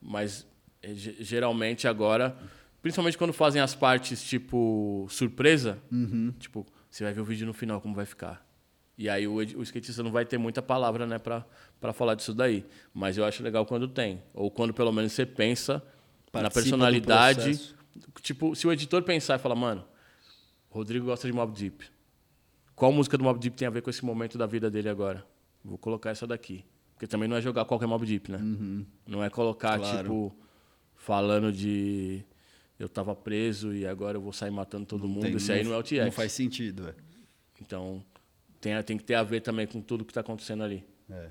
Mas 0.01 0.47
geralmente 0.95 1.87
agora, 1.89 2.37
principalmente 2.83 3.17
quando 3.19 3.33
fazem 3.33 3.61
as 3.61 3.75
partes 3.75 4.23
tipo 4.23 5.07
surpresa, 5.11 5.79
tipo 6.39 6.67
você 6.91 7.05
vai 7.05 7.13
ver 7.13 7.21
o 7.21 7.25
vídeo 7.25 7.47
no 7.47 7.53
final 7.53 7.81
como 7.81 7.95
vai 7.95 8.07
ficar. 8.07 8.47
E 8.97 9.09
aí 9.09 9.29
o, 9.29 9.35
o 9.35 9.63
skatista 9.63 10.03
não 10.03 10.11
vai 10.11 10.25
ter 10.25 10.39
muita 10.39 10.61
palavra, 10.61 11.07
né, 11.07 11.19
para 11.19 11.93
falar 11.93 12.15
disso 12.15 12.35
daí. 12.35 12.65
Mas 12.93 13.17
eu 13.17 13.25
acho 13.25 13.43
legal 13.45 13.65
quando 13.65 13.87
tem, 13.87 14.21
ou 14.35 14.51
quando 14.51 14.75
pelo 14.75 14.91
menos 14.91 15.13
você 15.13 15.25
pensa 15.25 15.75
na 15.75 16.43
Participa 16.43 16.49
do 16.49 16.63
personalidade. 16.63 17.75
Tipo, 18.23 18.55
se 18.57 18.67
o 18.67 18.73
editor 18.73 19.03
pensar 19.03 19.37
e 19.37 19.39
falar, 19.39 19.55
mano, 19.55 19.85
Rodrigo 20.71 21.07
gosta 21.07 21.27
de 21.29 21.33
Mob 21.33 21.53
Deep. 21.57 21.85
Qual 22.75 22.93
música 22.93 23.17
do 23.17 23.25
Mob 23.25 23.39
Deep 23.39 23.57
tem 23.57 23.67
a 23.69 23.71
ver 23.71 23.83
com 23.83 23.91
esse 23.91 24.05
momento 24.05 24.37
da 24.37 24.47
vida 24.47 24.69
dele 24.71 24.89
agora? 24.89 25.25
Vou 25.65 25.79
colocar 25.79 26.11
essa 26.11 26.27
daqui. 26.27 26.65
Porque 26.95 27.07
também 27.07 27.29
não 27.29 27.37
é 27.37 27.41
jogar 27.41 27.65
qualquer 27.65 27.87
Mob 27.87 28.05
Deep, 28.05 28.31
né? 28.33 28.39
Não 29.07 29.23
é 29.23 29.31
colocar, 29.31 29.79
Claro. 29.79 29.99
tipo, 29.99 30.37
falando 31.09 31.51
de 31.51 32.23
eu 32.79 32.87
tava 32.87 33.17
preso 33.17 33.73
e 33.73 33.87
agora 33.87 34.19
eu 34.19 34.21
vou 34.21 34.31
sair 34.31 34.51
matando 34.51 34.85
todo 34.85 35.09
mundo. 35.09 35.23
Tem- 35.23 35.35
Esse 35.35 35.51
aí 35.51 35.65
não 35.65 35.73
é 35.73 35.79
o 35.79 35.83
TX. 35.83 36.05
Não 36.05 36.13
faz 36.13 36.33
sentido, 36.33 36.87
é. 36.87 36.95
Então, 37.63 38.05
tem, 38.61 38.81
tem 38.83 38.99
que 38.99 39.05
ter 39.05 39.15
a 39.15 39.23
ver 39.23 39.41
também 39.41 39.67
com 39.67 39.81
tudo 39.81 40.05
que 40.05 40.13
tá 40.13 40.21
acontecendo 40.21 40.63
ali. 40.63 40.85
É. 41.11 41.29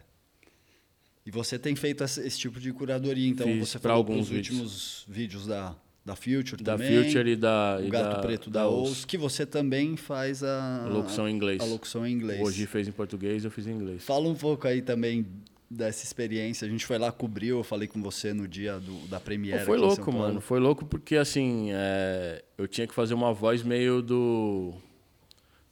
E 1.23 1.29
você 1.29 1.59
tem 1.59 1.75
feito 1.75 2.03
esse, 2.03 2.39
tipo 2.39 2.59
de 2.59 2.73
curadoria, 2.73 3.29
então 3.29 3.45
Fiz 3.45 3.69
você 3.69 3.77
falou 3.77 3.97
alguns 3.97 4.31
os 4.31 4.35
últimos 4.35 5.05
vídeos 5.07 5.45
da, 5.45 5.75
da 6.03 6.15
Future 6.15 6.63
Da 6.63 6.75
também. 6.75 7.03
Future 7.03 7.29
e 7.29 7.35
da. 7.35 7.77
o 7.79 7.85
e 7.85 7.89
Gato 7.91 8.15
da, 8.15 8.21
Preto 8.21 8.49
da, 8.49 8.67
Ous, 8.67 9.05
que 9.05 9.17
você 9.17 9.45
também 9.45 9.95
faz 9.95 10.41
a, 10.41 10.85
A 10.85 10.87
locução 10.87 11.29
em 11.29 11.35
inglês. 11.35 11.61
A 11.61 11.65
locução 11.65 12.07
em 12.07 12.13
inglês. 12.13 12.41
Hoje 12.41 12.65
fez 12.65 12.87
em 12.87 12.91
português, 12.91 13.45
eu 13.45 13.51
fiz 13.51 13.67
em 13.67 13.73
inglês. 13.73 14.03
Fala 14.03 14.27
um 14.27 14.35
pouco 14.35 14.67
aí 14.67 14.81
também 14.81 15.27
dessa 15.69 16.05
experiência. 16.05 16.65
A 16.65 16.69
gente 16.69 16.85
foi 16.85 16.97
lá, 16.97 17.11
cobriu, 17.11 17.57
eu 17.57 17.63
falei 17.63 17.87
com 17.87 18.01
você 18.01 18.33
no 18.33 18.47
dia 18.47 18.79
do, 18.79 19.07
da 19.07 19.19
Pô, 19.19 19.25
Premiere. 19.25 19.65
foi 19.65 19.77
louco, 19.77 20.13
mano. 20.13 20.41
Foi 20.41 20.59
louco 20.59 20.85
porque, 20.85 21.15
assim, 21.17 21.69
é, 21.71 22.43
eu 22.57 22.67
tinha 22.67 22.87
que 22.87 22.93
fazer 22.93 23.13
uma 23.13 23.33
voz 23.33 23.63
meio 23.63 24.01
do... 24.01 24.73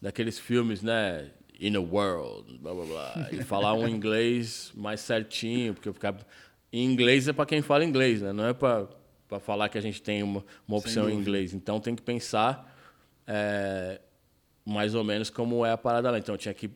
Daqueles 0.01 0.37
filmes, 0.37 0.83
né? 0.83 1.31
In 1.59 1.75
a 1.75 1.79
world, 1.79 2.57
blá, 2.59 2.73
blá, 2.73 2.85
blá. 2.85 3.29
E 3.31 3.43
falar 3.43 3.73
um 3.73 3.87
inglês 3.87 4.71
mais 4.75 4.99
certinho, 4.99 5.73
porque 5.73 5.87
eu 5.87 5.93
ficava... 5.93 6.19
Em 6.71 6.83
inglês 6.83 7.27
é 7.27 7.33
para 7.33 7.45
quem 7.45 7.61
fala 7.61 7.85
inglês, 7.85 8.21
né? 8.21 8.33
Não 8.33 8.45
é 8.45 8.53
para 8.53 8.89
falar 9.39 9.69
que 9.69 9.77
a 9.77 9.81
gente 9.81 10.01
tem 10.01 10.21
uma, 10.21 10.43
uma 10.67 10.77
opção 10.77 11.09
em 11.09 11.15
inglês. 11.15 11.53
Então, 11.53 11.79
tem 11.79 11.95
que 11.95 12.01
pensar 12.01 12.75
é, 13.25 14.01
mais 14.65 14.93
ou 14.93 15.03
menos 15.03 15.29
como 15.29 15.65
é 15.65 15.71
a 15.71 15.77
parada 15.77 16.11
lá. 16.11 16.19
Então, 16.19 16.35
eu 16.35 16.39
tinha 16.39 16.53
que 16.53 16.69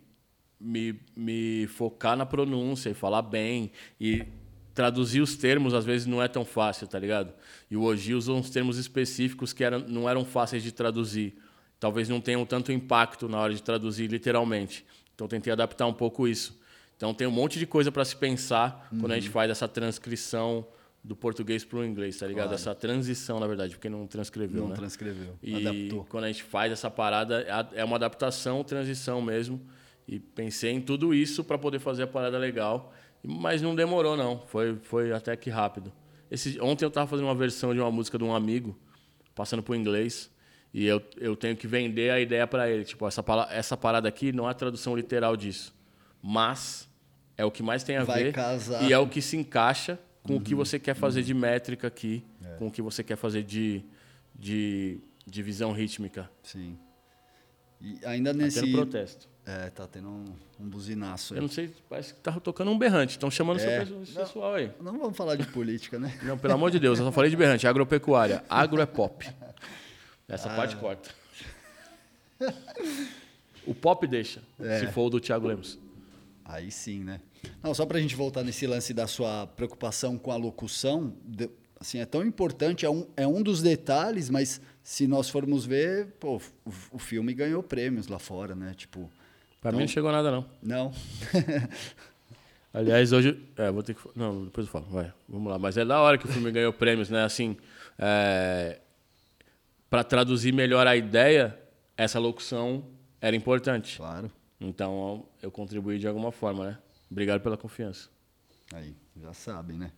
me, 0.59 0.99
me 1.15 1.67
focar 1.67 2.15
na 2.17 2.25
pronúncia 2.25 2.89
e 2.89 2.93
falar 2.93 3.21
bem. 3.21 3.71
E 3.99 4.25
traduzir 4.73 5.21
os 5.21 5.35
termos, 5.35 5.73
às 5.73 5.85
vezes, 5.85 6.07
não 6.07 6.21
é 6.21 6.27
tão 6.27 6.45
fácil, 6.45 6.87
tá 6.87 6.97
ligado? 6.99 7.33
E 7.69 7.75
o 7.75 7.81
Oji 7.83 8.13
usa 8.13 8.31
uns 8.31 8.49
termos 8.49 8.77
específicos 8.77 9.51
que 9.53 9.63
eram, 9.63 9.79
não 9.79 10.09
eram 10.09 10.23
fáceis 10.23 10.63
de 10.63 10.71
traduzir. 10.71 11.35
Talvez 11.79 12.07
não 12.09 12.19
tenham 12.21 12.45
tanto 12.45 12.71
impacto 12.71 13.27
na 13.29 13.39
hora 13.39 13.53
de 13.53 13.61
traduzir 13.63 14.07
literalmente. 14.07 14.85
Então, 15.15 15.27
tentei 15.27 15.51
adaptar 15.51 15.85
um 15.85 15.93
pouco 15.93 16.27
isso. 16.27 16.59
Então, 16.95 17.13
tem 17.13 17.25
um 17.27 17.31
monte 17.31 17.57
de 17.59 17.65
coisa 17.65 17.91
para 17.91 18.03
se 18.03 18.15
pensar 18.15 18.87
quando 18.99 19.11
a 19.13 19.15
gente 19.15 19.29
faz 19.29 19.49
essa 19.49 19.67
transcrição 19.67 20.65
do 21.01 21.15
português 21.15 21.63
para 21.63 21.79
o 21.79 21.85
inglês, 21.85 22.17
tá 22.17 22.27
ligado? 22.27 22.47
Claro. 22.47 22.55
Essa 22.55 22.75
transição, 22.75 23.39
na 23.39 23.47
verdade, 23.47 23.73
porque 23.75 23.89
não 23.89 24.05
transcreveu, 24.05 24.63
Não 24.63 24.69
né? 24.69 24.75
transcreveu, 24.75 25.37
E 25.41 25.55
adaptou. 25.55 26.05
quando 26.09 26.25
a 26.25 26.27
gente 26.27 26.43
faz 26.43 26.73
essa 26.73 26.91
parada, 26.91 27.41
é 27.73 27.79
é 27.81 27.85
uma 27.85 27.95
adaptação, 27.95 28.61
transição 28.65 29.21
mesmo. 29.21 29.61
E 30.11 30.19
pensei 30.19 30.71
em 30.71 30.81
tudo 30.81 31.13
isso 31.13 31.43
para 31.43 31.55
poder 31.55 31.77
fazer 31.77 32.03
a 32.03 32.07
parada 32.07 32.35
legal. 32.39 32.91
Mas 33.23 33.61
não 33.61 33.75
demorou, 33.75 34.17
não. 34.17 34.39
Foi, 34.47 34.75
foi 34.81 35.11
até 35.13 35.35
que 35.37 35.51
rápido. 35.51 35.93
Esse, 36.31 36.59
ontem 36.59 36.83
eu 36.83 36.87
estava 36.89 37.05
fazendo 37.05 37.25
uma 37.25 37.35
versão 37.35 37.75
de 37.75 37.79
uma 37.79 37.91
música 37.91 38.17
de 38.17 38.23
um 38.23 38.33
amigo, 38.33 38.75
passando 39.35 39.61
para 39.61 39.73
o 39.73 39.75
inglês. 39.75 40.31
E 40.73 40.83
eu, 40.85 40.99
eu 41.17 41.35
tenho 41.35 41.55
que 41.55 41.67
vender 41.67 42.09
a 42.09 42.19
ideia 42.19 42.47
para 42.47 42.67
ele. 42.67 42.83
Tipo, 42.83 43.07
essa, 43.07 43.23
essa 43.51 43.77
parada 43.77 44.09
aqui 44.09 44.31
não 44.31 44.47
é 44.47 44.51
a 44.51 44.53
tradução 44.55 44.95
literal 44.95 45.37
disso. 45.37 45.75
Mas 46.23 46.89
é 47.37 47.45
o 47.45 47.51
que 47.51 47.61
mais 47.61 47.83
tem 47.83 47.97
a 47.97 48.03
Vai 48.03 48.23
ver. 48.23 48.33
casar. 48.33 48.83
E 48.83 48.91
é 48.91 48.97
o 48.97 49.07
que 49.07 49.21
se 49.21 49.37
encaixa 49.37 49.99
com 50.23 50.37
o 50.37 50.41
que 50.41 50.55
você 50.55 50.79
quer 50.79 50.95
fazer 50.95 51.21
de 51.21 51.33
métrica 51.35 51.87
aqui, 51.87 52.25
com 52.57 52.67
o 52.67 52.71
que 52.71 52.81
você 52.81 53.03
quer 53.03 53.15
fazer 53.15 53.43
de, 53.43 53.83
de, 54.35 54.99
de 55.25 55.43
visão 55.43 55.71
rítmica. 55.71 56.29
Sim. 56.41 56.77
E 57.81 58.03
ainda 58.05 58.31
Tá 58.31 58.37
nesse... 58.37 58.61
tendo 58.61 58.71
protesto. 58.73 59.29
É, 59.51 59.69
tá 59.71 59.87
tendo 59.87 60.07
um, 60.09 60.25
um 60.59 60.67
buzinaço 60.69 61.33
aí. 61.33 61.39
Eu 61.39 61.41
não 61.41 61.49
sei, 61.49 61.73
parece 61.89 62.13
que 62.13 62.19
tá 62.19 62.31
tocando 62.39 62.69
um 62.69 62.77
berrante. 62.77 63.11
Estão 63.13 63.31
chamando 63.31 63.59
É. 63.59 63.83
seu 63.85 63.95
pesso- 63.97 64.13
pessoal 64.13 64.53
aí. 64.55 64.71
Não 64.79 64.99
vamos 64.99 65.17
falar 65.17 65.35
de 65.35 65.47
política, 65.47 65.97
né? 65.97 66.15
Não, 66.21 66.37
pelo 66.37 66.53
amor 66.53 66.69
de 66.69 66.77
Deus, 66.77 66.99
eu 66.99 67.05
só 67.05 67.11
falei 67.11 67.31
de 67.31 67.35
berrante. 67.37 67.65
Agropecuária. 67.65 68.43
Agro 68.47 68.79
é 68.81 68.85
pop. 68.85 69.27
Essa 70.27 70.51
Ah. 70.51 70.55
parte 70.55 70.75
corta. 70.75 71.09
O 73.65 73.73
pop 73.73 74.05
deixa, 74.07 74.41
É. 74.59 74.79
se 74.79 74.87
for 74.87 75.05
o 75.07 75.09
do 75.09 75.19
Thiago 75.19 75.47
Lemos. 75.47 75.77
Aí 76.45 76.71
sim, 76.71 77.03
né? 77.03 77.19
Não, 77.63 77.73
só 77.73 77.85
pra 77.85 77.99
gente 77.99 78.15
voltar 78.15 78.43
nesse 78.43 78.65
lance 78.67 78.93
da 78.93 79.07
sua 79.07 79.47
preocupação 79.47 80.17
com 80.17 80.31
a 80.31 80.35
locução, 80.35 81.13
de- 81.25 81.49
assim, 81.79 81.99
é 81.99 82.05
tão 82.05 82.23
importante, 82.25 82.85
é 82.85 82.89
um, 82.89 83.07
é 83.15 83.27
um 83.27 83.41
dos 83.41 83.61
detalhes, 83.61 84.29
mas 84.29 84.59
se 84.83 85.07
nós 85.07 85.29
formos 85.29 85.65
ver, 85.65 86.07
pô, 86.19 86.37
o, 86.65 86.71
o 86.91 86.99
filme 86.99 87.33
ganhou 87.33 87.61
prêmios 87.61 88.07
lá 88.07 88.17
fora, 88.19 88.55
né? 88.55 88.73
Tipo, 88.75 89.09
Pra 89.61 89.71
mim 89.71 89.79
não 89.79 89.87
chegou 89.87 90.11
nada, 90.11 90.31
não. 90.31 90.45
não. 90.61 90.93
Aliás, 92.73 93.11
hoje. 93.11 93.45
É, 93.57 93.71
vou 93.71 93.83
ter 93.83 93.95
que. 93.95 94.01
Não, 94.15 94.45
depois 94.45 94.67
eu 94.67 94.71
falo. 94.71 94.85
Vai, 94.89 95.11
vamos 95.27 95.51
lá. 95.51 95.59
Mas 95.59 95.75
é 95.75 95.83
da 95.83 95.99
hora 95.99 96.17
que 96.17 96.25
o 96.25 96.29
filme 96.29 96.51
ganhou 96.51 96.71
prêmios, 96.71 97.09
né? 97.09 97.23
Assim. 97.23 97.57
É, 97.97 98.79
para 99.89 100.03
traduzir 100.03 100.53
melhor 100.53 100.85
a 100.87 100.95
ideia, 100.95 101.59
essa 101.97 102.19
locução 102.19 102.85
era 103.19 103.35
importante. 103.35 103.97
claro. 103.97 104.31
Então 104.61 105.25
eu 105.41 105.49
contribuí 105.49 105.97
de 105.97 106.07
alguma 106.07 106.31
forma, 106.31 106.65
né? 106.65 106.77
Obrigado 107.09 107.41
pela 107.41 107.57
confiança. 107.57 108.09
Aí, 108.73 108.93
já 109.19 109.33
sabem, 109.33 109.77
né? 109.77 109.91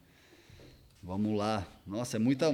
Vamos 1.03 1.35
lá. 1.35 1.65
Nossa, 1.85 2.17
é 2.17 2.19
muita, 2.19 2.45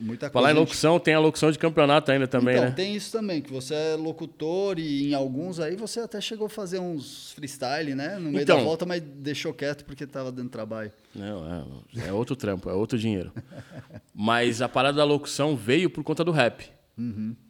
muita 0.00 0.28
Falar 0.30 0.50
em 0.52 0.54
locução, 0.54 0.98
tem 1.00 1.14
a 1.14 1.18
locução 1.18 1.50
de 1.50 1.58
campeonato 1.58 2.10
ainda 2.12 2.26
também, 2.28 2.54
então, 2.56 2.66
né? 2.68 2.74
tem 2.74 2.94
isso 2.94 3.10
também, 3.12 3.40
que 3.40 3.50
você 3.50 3.74
é 3.74 3.96
locutor 3.96 4.78
e 4.78 5.08
em 5.10 5.14
alguns 5.14 5.58
aí 5.58 5.74
você 5.76 6.00
até 6.00 6.20
chegou 6.20 6.46
a 6.46 6.50
fazer 6.50 6.78
uns 6.78 7.32
freestyle, 7.32 7.94
né? 7.94 8.16
No 8.18 8.30
meio 8.30 8.42
Então. 8.42 8.58
da 8.58 8.62
volta, 8.64 8.84
mas 8.84 9.00
deixou 9.00 9.54
quieto 9.54 9.84
porque 9.84 10.06
tava 10.06 10.30
dando 10.30 10.50
trabalho. 10.50 10.92
Não, 11.14 11.66
é, 11.96 12.08
é 12.08 12.12
outro 12.12 12.36
trampo, 12.36 12.68
é 12.68 12.74
outro 12.74 12.98
dinheiro. 12.98 13.32
Mas 14.14 14.60
a 14.62 14.68
parada 14.68 14.96
da 14.98 15.04
locução 15.04 15.56
veio 15.56 15.88
por 15.90 16.02
conta 16.04 16.22
do 16.24 16.30
rap. 16.30 16.70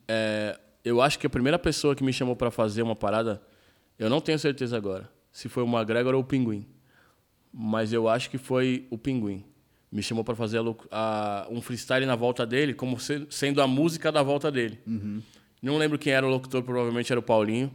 É, 0.09 0.59
eu 0.85 1.01
acho 1.01 1.19
que 1.19 1.27
a 1.27 1.31
primeira 1.31 1.59
pessoa 1.59 1.95
que 1.95 2.03
me 2.05 2.13
chamou 2.13 2.37
pra 2.37 2.51
fazer 2.51 2.83
uma 2.83 2.95
parada, 2.97 3.41
eu 3.99 4.09
não 4.11 4.21
tenho 4.21 4.39
certeza 4.39 4.77
agora, 4.77 5.09
se 5.33 5.49
foi 5.49 5.63
o 5.63 5.67
McGregor 5.67 6.15
ou 6.15 6.21
o 6.21 6.25
Pinguim. 6.25 6.67
Mas 7.53 7.93
eu 7.93 8.09
acho 8.09 8.29
que 8.31 8.39
foi 8.39 8.87
o 8.91 8.99
Pinguim. 8.99 9.45
Me 9.91 10.03
chamou 10.03 10.25
pra 10.25 10.35
fazer 10.35 10.59
a 10.59 10.63
a- 10.91 11.47
um 11.51 11.61
freestyle 11.63 12.05
na 12.07 12.17
volta 12.17 12.45
dele, 12.47 12.75
como 12.75 12.99
se- 12.99 13.27
sendo 13.31 13.63
a 13.63 13.67
música 13.67 14.11
da 14.13 14.23
volta 14.23 14.51
dele. 14.51 14.81
Não 15.63 15.79
lembro 15.79 15.99
quem 15.99 16.13
era 16.13 16.27
o 16.27 16.31
locutor, 16.31 16.63
provavelmente 16.63 17.13
era 17.13 17.19
o 17.21 17.23
Paulinho. 17.23 17.73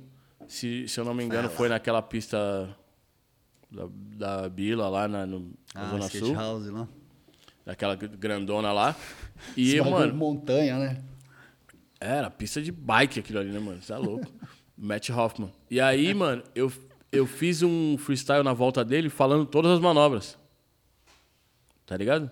Se, 0.48 0.88
se 0.88 1.00
eu 1.00 1.06
não 1.06 1.14
me 1.14 1.24
engano, 1.24 1.50
foi 1.50 1.70
naquela 1.70 2.02
pista 2.02 2.70
da, 3.72 3.88
da 4.42 4.50
Bila 4.50 4.90
lá 4.90 5.08
na, 5.08 5.26
no, 5.26 5.40
na 5.74 5.82
Ah, 5.82 5.90
Zona 5.90 6.10
Sul. 6.10 6.34
house 6.36 6.68
lá. 6.68 6.88
Daquela 7.66 7.96
grandona 7.96 8.72
lá. 8.74 8.96
E, 9.56 9.78
bagulho 9.78 9.92
mano, 9.92 10.14
montanha, 10.16 10.78
né? 10.78 11.02
era 12.00 12.30
pista 12.32 12.62
de 12.62 12.72
bike 12.72 13.20
aquilo 13.20 13.40
ali, 13.40 13.52
né, 13.52 13.60
mano? 13.60 13.82
Você 13.82 13.94
é 13.94 13.98
louco. 13.98 14.26
Matt 14.78 15.10
Hoffman. 15.12 15.52
E 15.70 15.80
aí, 15.80 16.14
mano, 16.14 16.42
eu, 16.56 16.72
eu 17.12 17.26
fiz 17.28 17.62
um 17.62 17.98
freestyle 17.98 18.44
na 18.44 18.54
volta 18.54 18.84
dele 18.84 19.10
falando 19.10 19.46
todas 19.46 19.72
as 19.72 19.80
manobras. 19.80 20.38
Tá 21.92 21.98
ligado? 21.98 22.32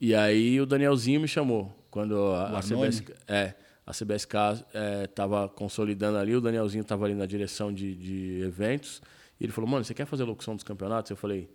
E 0.00 0.14
aí 0.14 0.58
o 0.58 0.64
Danielzinho 0.64 1.20
me 1.20 1.28
chamou. 1.28 1.70
Quando 1.90 2.32
a? 2.32 2.48
CBS, 2.62 3.02
é, 3.26 3.54
a 3.86 3.92
CBSK 3.92 4.34
é, 4.72 5.06
tava 5.08 5.46
consolidando 5.46 6.16
ali, 6.16 6.34
o 6.34 6.40
Danielzinho 6.40 6.82
tava 6.82 7.04
ali 7.04 7.12
na 7.14 7.26
direção 7.26 7.70
de, 7.70 7.94
de 7.94 8.40
eventos. 8.40 9.02
E 9.38 9.44
ele 9.44 9.52
falou, 9.52 9.68
mano, 9.68 9.84
você 9.84 9.92
quer 9.92 10.06
fazer 10.06 10.24
locução 10.24 10.54
dos 10.54 10.64
campeonatos? 10.64 11.10
Eu 11.10 11.18
falei, 11.18 11.50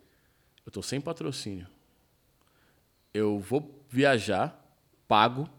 eu 0.64 0.72
tô 0.72 0.84
sem 0.84 1.02
patrocínio. 1.02 1.66
Eu 3.12 3.40
vou 3.40 3.84
viajar, 3.90 4.56
pago, 5.08 5.50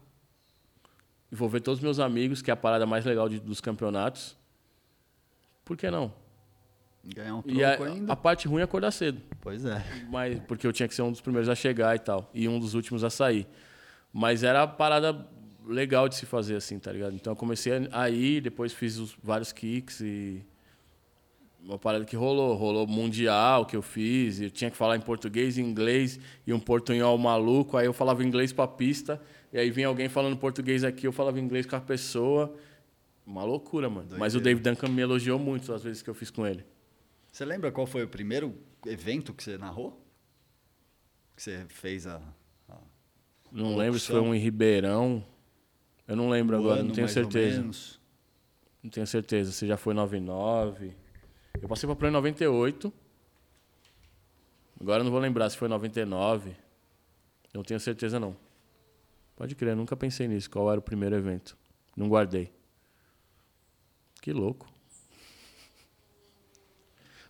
e 1.29 1.35
vou 1.35 1.49
ver 1.49 1.59
todos 1.59 1.79
os 1.79 1.83
meus 1.83 1.99
amigos, 1.99 2.41
que 2.41 2.49
é 2.49 2.53
a 2.53 2.57
parada 2.57 2.85
mais 2.85 3.03
legal 3.03 3.27
de- 3.27 3.41
dos 3.41 3.59
campeonatos. 3.59 4.37
Por 5.65 5.75
que 5.75 5.91
não? 5.91 6.13
Ganhar 7.13 7.35
um 7.35 7.43
E 7.45 7.63
a, 7.63 7.75
troco 7.75 7.91
ainda. 7.91 8.13
a 8.13 8.15
parte 8.15 8.47
ruim 8.47 8.61
é 8.61 8.63
acordar 8.63 8.91
cedo. 8.91 9.21
Pois 9.41 9.63
é. 9.63 9.83
Mas, 10.09 10.39
porque 10.47 10.65
eu 10.65 10.73
tinha 10.73 10.87
que 10.87 10.95
ser 10.95 11.03
um 11.03 11.11
dos 11.11 11.21
primeiros 11.21 11.47
a 11.49 11.55
chegar 11.55 11.95
e 11.95 11.99
tal. 11.99 12.29
E 12.33 12.47
um 12.47 12.59
dos 12.59 12.73
últimos 12.73 13.03
a 13.03 13.09
sair. 13.09 13.47
Mas 14.11 14.43
era 14.43 14.63
a 14.63 14.67
parada 14.67 15.27
legal 15.67 16.07
de 16.09 16.15
se 16.15 16.25
fazer 16.25 16.55
assim, 16.55 16.79
tá 16.79 16.91
ligado? 16.91 17.13
Então 17.13 17.33
eu 17.33 17.37
comecei 17.37 17.73
a 17.91 18.09
ir, 18.09 18.41
depois 18.41 18.73
fiz 18.73 18.97
os 18.97 19.15
vários 19.21 19.51
kicks 19.51 20.01
e. 20.01 20.43
Uma 21.63 21.79
parada 21.79 22.05
que 22.05 22.15
rolou. 22.15 22.55
Rolou 22.55 22.85
mundial 22.85 23.65
que 23.65 23.75
eu 23.75 23.81
fiz. 23.81 24.39
Eu 24.39 24.51
tinha 24.51 24.69
que 24.69 24.77
falar 24.77 24.95
em 24.95 25.01
português 25.01 25.57
e 25.57 25.61
inglês 25.61 26.19
e 26.45 26.53
um 26.53 26.59
portunhol 26.59 27.17
maluco. 27.17 27.75
Aí 27.75 27.87
eu 27.87 27.93
falava 27.93 28.23
inglês 28.23 28.53
pra 28.53 28.67
pista. 28.67 29.19
E 29.51 29.57
aí 29.57 29.71
vinha 29.71 29.87
alguém 29.87 30.07
falando 30.07 30.37
português 30.37 30.83
aqui, 30.83 31.07
eu 31.07 31.11
falava 31.11 31.39
inglês 31.39 31.65
com 31.65 31.75
a 31.75 31.81
pessoa. 31.81 32.53
Uma 33.25 33.43
loucura, 33.43 33.89
mano. 33.89 34.07
Mas 34.17 34.35
o 34.35 34.39
Dave 34.39 34.59
Duncan 34.61 34.89
me 34.89 35.01
elogiou 35.01 35.39
muito 35.39 35.73
as 35.73 35.81
vezes 35.81 36.01
que 36.03 36.09
eu 36.09 36.13
fiz 36.13 36.29
com 36.29 36.45
ele. 36.45 36.63
Você 37.35 37.43
lembra 37.43 37.69
qual 37.69 37.85
foi 37.85 38.01
o 38.01 38.07
primeiro 38.07 38.57
evento 38.85 39.33
que 39.33 39.43
você 39.43 39.57
narrou? 39.57 40.01
Que 41.35 41.43
você 41.43 41.65
fez 41.67 42.07
a. 42.07 42.21
a- 42.69 42.77
Não 43.51 43.75
lembro 43.75 43.99
se 43.99 44.07
foi 44.07 44.21
um 44.21 44.33
em 44.33 44.39
Ribeirão. 44.39 45.21
Eu 46.07 46.15
não 46.15 46.29
lembro 46.29 46.55
agora, 46.55 46.79
ano, 46.79 46.87
não 46.87 46.95
tenho 46.95 47.09
certeza. 47.09 47.59
menos? 47.59 47.99
Não 48.81 48.89
tenho 48.89 49.05
certeza. 49.05 49.51
Se 49.51 49.67
já 49.67 49.75
foi 49.75 49.93
99. 49.93 50.95
Eu 51.61 51.67
passei 51.67 51.85
pra 51.87 51.95
Pro 51.97 52.07
em 52.07 52.11
98. 52.11 52.93
Agora 54.79 55.01
eu 55.01 55.03
não 55.03 55.11
vou 55.11 55.19
lembrar 55.19 55.49
se 55.49 55.57
foi 55.57 55.67
99. 55.67 56.55
Não 57.53 57.63
tenho 57.63 57.81
certeza 57.81 58.17
não. 58.17 58.33
Pode 59.35 59.55
crer, 59.55 59.71
eu 59.71 59.75
nunca 59.75 59.97
pensei 59.97 60.25
nisso. 60.25 60.49
Qual 60.49 60.71
era 60.71 60.79
o 60.79 60.81
primeiro 60.81 61.13
evento? 61.17 61.57
Não 61.97 62.07
guardei. 62.07 62.49
Que 64.21 64.31
louco. 64.31 64.73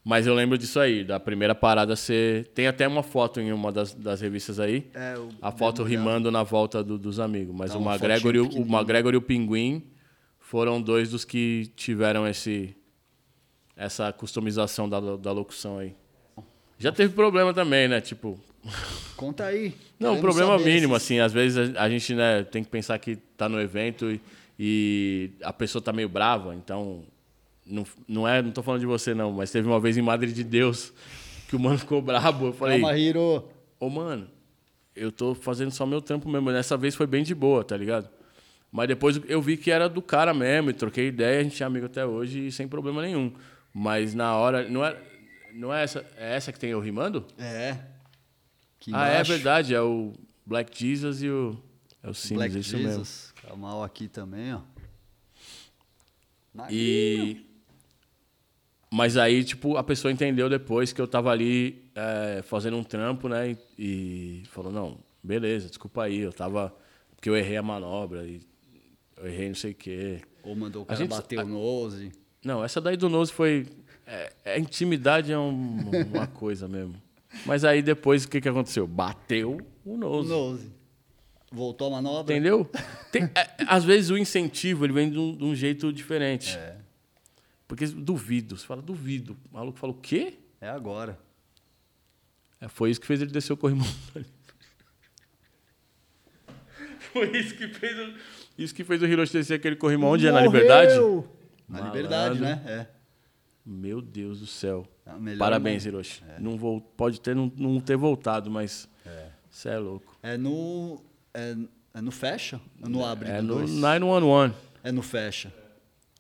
Mas 0.08 0.28
eu 0.28 0.36
lembro 0.36 0.56
disso 0.56 0.80
aí, 0.80 1.04
da 1.04 1.20
primeira 1.20 1.56
parada 1.56 1.96
ser. 1.96 2.46
Tem 2.50 2.68
até 2.68 2.88
uma 2.88 3.02
foto 3.02 3.42
em 3.42 3.52
uma 3.52 3.72
das, 3.72 3.92
das 3.92 4.22
revistas 4.22 4.60
aí. 4.60 4.86
É, 4.94 5.18
o- 5.18 5.30
A 5.42 5.52
foto 5.52 5.82
rimando 5.84 6.30
na 6.32 6.44
volta 6.44 6.84
do- 6.84 7.00
dos 7.00 7.20
amigos. 7.20 7.56
Mas 7.58 7.72
Tá, 7.72 7.80
o, 7.80 7.82
McGregor 7.82 8.36
e 8.36 8.40
o, 8.40 8.48
o 8.48 8.62
McGregor 8.68 9.14
e 9.16 9.18
o 9.18 9.22
Pinguim 9.22 9.82
foram 10.40 10.80
dois 10.80 11.10
dos 11.10 11.26
que 11.26 11.72
tiveram 11.76 12.28
esse, 12.28 12.76
essa 13.76 14.14
customização 14.14 14.88
da, 14.88 15.00
da 15.18 15.32
locução 15.32 15.80
aí. 15.80 15.96
Já 16.78 16.92
teve 16.92 17.14
problema 17.16 17.52
também, 17.52 17.88
né? 17.88 18.00
Tipo. 18.00 18.40
Conta 19.18 19.46
aí. 19.46 19.74
Não, 20.00 20.14
um 20.16 20.22
problema 20.22 20.56
mínimo, 20.60 20.96
esses- 20.96 21.06
assim. 21.06 21.20
Às 21.20 21.34
vezes 21.34 21.76
a, 21.76 21.82
a 21.84 21.90
gente 21.90 22.14
né, 22.14 22.44
tem 22.44 22.64
que 22.64 22.70
pensar 22.70 23.00
que 23.00 23.16
tá 23.16 23.50
no 23.50 23.60
evento 23.60 24.12
e, 24.12 24.22
e 24.60 25.32
a 25.42 25.52
pessoa 25.52 25.82
tá 25.82 25.92
meio 25.92 26.08
brava, 26.10 26.54
então. 26.54 27.04
Não, 27.66 27.84
não, 28.08 28.28
é, 28.28 28.42
não 28.42 28.52
tô 28.52 28.62
falando 28.62 28.82
de 28.82 28.86
você, 28.86 29.14
não, 29.14 29.32
mas 29.32 29.52
teve 29.52 29.68
uma 29.68 29.80
vez 29.80 29.98
em 29.98 30.02
Madre 30.02 30.32
de 30.32 30.44
Deus 30.44 30.94
que 31.48 31.56
o 31.56 31.60
mano 31.60 31.78
ficou 31.80 32.02
brabo. 32.02 32.48
Eu 32.48 32.54
falei. 32.54 32.80
Calma, 32.80 32.98
Hiro. 32.98 33.44
Ô, 33.80 33.90
mano, 33.90 34.28
eu 34.96 35.12
tô 35.12 35.34
fazendo 35.34 35.72
só 35.72 35.86
meu 35.86 36.02
trampo 36.02 36.30
mesmo. 36.30 36.52
Dessa 36.52 36.78
vez 36.78 36.94
foi 36.96 37.08
bem 37.08 37.24
de 37.24 37.34
boa, 37.34 37.64
tá 37.64 37.76
ligado? 37.76 38.08
Mas 38.72 38.88
depois 38.88 39.20
eu 39.28 39.42
vi 39.42 39.58
que 39.58 39.72
era 39.72 39.88
do 39.90 40.02
cara 40.02 40.34
mesmo, 40.34 40.70
e 40.70 40.74
troquei 40.74 41.08
ideia, 41.08 41.40
a 41.40 41.44
gente 41.44 41.62
é 41.62 41.66
amigo 41.66 41.86
até 41.86 42.06
hoje 42.06 42.48
e 42.48 42.52
sem 42.52 42.68
problema 42.68 43.02
nenhum. 43.02 43.34
Mas 43.74 44.14
na 44.14 44.36
hora. 44.36 44.68
Não 44.70 44.86
é, 44.86 44.96
não 45.54 45.74
é 45.74 45.84
essa. 45.84 46.06
É 46.18 46.36
essa 46.36 46.52
que 46.52 46.60
tem 46.60 46.70
eu 46.72 46.80
rimando? 46.80 47.26
É. 47.38 47.72
Aqui 48.80 48.92
Ah, 48.94 49.08
é 49.08 49.14
embaixo, 49.14 49.32
verdade, 49.32 49.74
é 49.74 49.82
o 49.82 50.14
Black 50.46 50.78
Jesus 50.78 51.24
e 51.24 51.30
o. 51.30 51.58
É 52.04 52.10
o 52.10 52.14
Sims, 52.14 52.38
Black 52.38 52.56
é 52.56 52.60
isso 52.60 52.76
mesmo. 52.78 52.90
Jesus. 52.92 53.34
Kamal 53.42 53.84
aqui 53.84 54.08
também, 54.08 54.54
ó. 54.54 54.60
Na- 56.54 56.68
E. 56.72 57.46
Mas 58.92 59.18
aí, 59.18 59.44
tipo, 59.44 59.76
a 59.78 59.84
pessoa 59.84 60.12
entendeu 60.12 60.50
depois 60.50 60.94
que 60.94 61.02
eu 61.02 61.08
tava 61.08 61.30
ali 61.32 61.84
é, 61.96 62.42
fazendo 62.44 62.78
um 62.78 62.84
trampo, 62.84 63.28
né? 63.28 63.52
E, 63.52 63.58
e 64.44 64.44
falou, 64.52 64.72
não, 64.72 64.98
beleza, 65.24 65.68
desculpa 65.68 66.04
aí, 66.04 66.20
eu 66.20 66.32
tava. 66.32 66.74
Porque 67.16 67.30
eu 67.30 67.36
errei 67.36 67.58
a 67.58 67.64
manobra 67.64 68.26
e 68.26 68.42
eu 69.18 69.28
errei 69.28 69.48
não 69.50 69.56
sei 69.56 69.72
o 69.72 69.76
quê. 69.76 70.22
Ou 70.44 70.56
mandou 70.56 70.84
o 70.84 70.86
cara 70.86 71.00
gente- 71.00 71.10
bater 71.10 71.40
a- 71.40 71.44
o 71.44 71.48
nose. 71.48 72.12
Não, 72.44 72.64
essa 72.64 72.80
daí 72.80 72.96
do 72.96 73.10
Nose 73.10 73.34
foi. 73.34 73.66
É, 74.06 74.34
é, 74.46 74.60
intimidade 74.60 75.32
é 75.32 75.38
um- 75.40 75.80
uma 76.14 76.28
coisa 76.28 76.68
mesmo. 76.68 76.94
Mas 77.46 77.66
aí 77.66 77.82
depois 77.82 78.24
o 78.24 78.30
que, 78.30 78.40
que 78.40 78.48
aconteceu? 78.48 78.86
Bateu 78.88 79.58
o 79.84 79.94
O 79.94 79.98
Nose. 79.98 80.30
nose. 80.30 80.72
Voltou 81.52 81.88
a 81.88 81.92
manobra. 81.92 82.32
Entendeu? 82.34 82.70
Tem- 83.12 83.24
é, 83.36 83.50
às 83.68 83.84
vezes 83.84 84.10
o 84.12 84.18
incentivo 84.18 84.86
ele 84.86 84.94
vem 84.94 85.10
de 85.10 85.18
um, 85.18 85.36
de 85.36 85.44
um 85.44 85.56
jeito 85.56 85.92
diferente. 85.92 86.56
É. 86.56 86.75
Porque 87.68 87.86
duvido. 87.88 88.58
Você 88.58 88.66
fala, 88.66 88.82
duvido. 88.82 89.36
O 89.52 89.56
maluco 89.56 89.78
fala, 89.80 89.92
o 89.94 89.98
quê? 89.98 90.38
É 90.62 90.70
agora. 90.70 91.18
É, 92.62 92.68
foi 92.68 92.92
isso 92.92 93.02
que 93.02 93.08
fez 93.08 93.22
ele 93.22 93.32
descer 93.32 93.54
o 93.54 93.58
corrimão. 93.58 93.88
foi 97.12 97.38
isso 97.38 97.56
que 97.56 97.68
fez 97.68 97.98
o, 97.98 98.14
isso 98.58 98.74
que 98.76 98.84
fez 98.84 99.02
o 99.02 99.06
Hiroshi 99.06 99.34
descer 99.34 99.56
aquele 99.56 99.76
corrimão. 99.76 100.10
Onde 100.12 100.28
é? 100.28 100.32
Na 100.32 100.42
Liberdade? 100.42 100.94
Na 101.68 101.82
liberdade, 101.82 102.40
né? 102.40 102.62
É. 102.66 102.88
Meu 103.66 104.02
Deus 104.02 104.40
do 104.40 104.48
céu. 104.48 104.88
Melhor 105.20 105.40
Parabéns. 105.40 105.86
Hiroshi. 105.86 106.24
Não 106.40 106.58
vol- 106.58 106.82
pode 106.82 107.20
ter, 107.20 107.36
não, 107.36 107.52
não 107.56 107.80
ter 107.80 107.96
voltado, 107.98 108.50
mas 108.52 108.88
você 109.50 109.70
é 109.70 109.78
louco. 109.80 110.16
É 110.22 110.38
no. 110.38 111.04
É, 111.34 111.56
é 111.96 112.02
no 112.02 112.12
fecha? 112.12 112.62
Ou 112.82 112.90
no 112.90 113.04
abre 113.06 113.30
É 113.30 113.38
do 113.42 113.48
no 113.48 113.54
dois? 113.56 113.72
911. 113.72 114.54
É 114.84 114.92
no 114.92 115.02
fecha. 115.02 115.54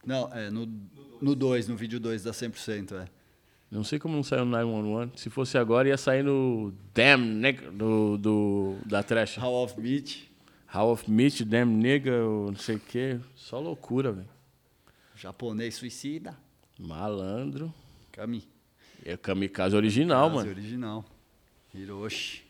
Não, 0.05 0.31
é 0.33 0.49
no 0.51 0.65
2, 0.65 0.94
no, 1.21 1.35
dois, 1.35 1.67
no 1.67 1.75
vídeo 1.75 1.99
2 1.99 2.23
da 2.23 2.31
100%, 2.31 2.93
é. 2.93 3.07
Não 3.69 3.83
sei 3.83 3.97
como 3.99 4.15
não 4.15 4.23
saiu 4.23 4.45
no 4.45 4.51
911. 4.51 5.11
Se 5.15 5.29
fosse 5.29 5.57
agora, 5.57 5.87
ia 5.89 5.97
sair 5.97 6.23
no 6.23 6.73
Damn 6.93 7.25
Nigga 7.25 7.71
do, 7.71 8.17
do, 8.17 8.75
da 8.85 9.01
Trash. 9.03 9.37
How 9.37 9.63
of 9.63 9.79
Beat, 9.81 10.29
How 10.73 10.91
of 10.91 11.09
Meat, 11.09 11.43
Damn 11.43 11.71
Nigga, 11.73 12.11
não 12.11 12.55
sei 12.55 12.75
o 12.75 12.79
quê. 12.79 13.19
Só 13.35 13.59
loucura, 13.59 14.11
velho. 14.11 14.29
japonês 15.15 15.75
suicida. 15.75 16.37
Malandro. 16.79 17.73
Kami. 18.11 18.43
É 19.03 19.17
kamikaze 19.17 19.75
original, 19.75 20.29
Frase 20.29 20.45
mano. 20.47 20.57
original. 20.59 21.05
Hiroshi. 21.73 22.44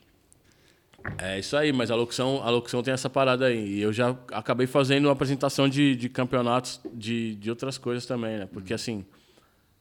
É 1.18 1.38
isso 1.38 1.56
aí, 1.56 1.72
mas 1.72 1.90
a 1.90 1.94
locução, 1.94 2.42
a 2.42 2.50
locução 2.50 2.82
tem 2.82 2.92
essa 2.92 3.08
parada 3.08 3.46
aí. 3.46 3.76
E 3.76 3.80
eu 3.80 3.92
já 3.92 4.10
acabei 4.32 4.66
fazendo 4.66 5.06
uma 5.06 5.12
apresentação 5.12 5.68
de, 5.68 5.94
de 5.96 6.08
campeonatos 6.08 6.80
de, 6.92 7.34
de 7.36 7.50
outras 7.50 7.78
coisas 7.78 8.06
também, 8.06 8.38
né? 8.38 8.46
Porque 8.46 8.74
assim, 8.74 9.04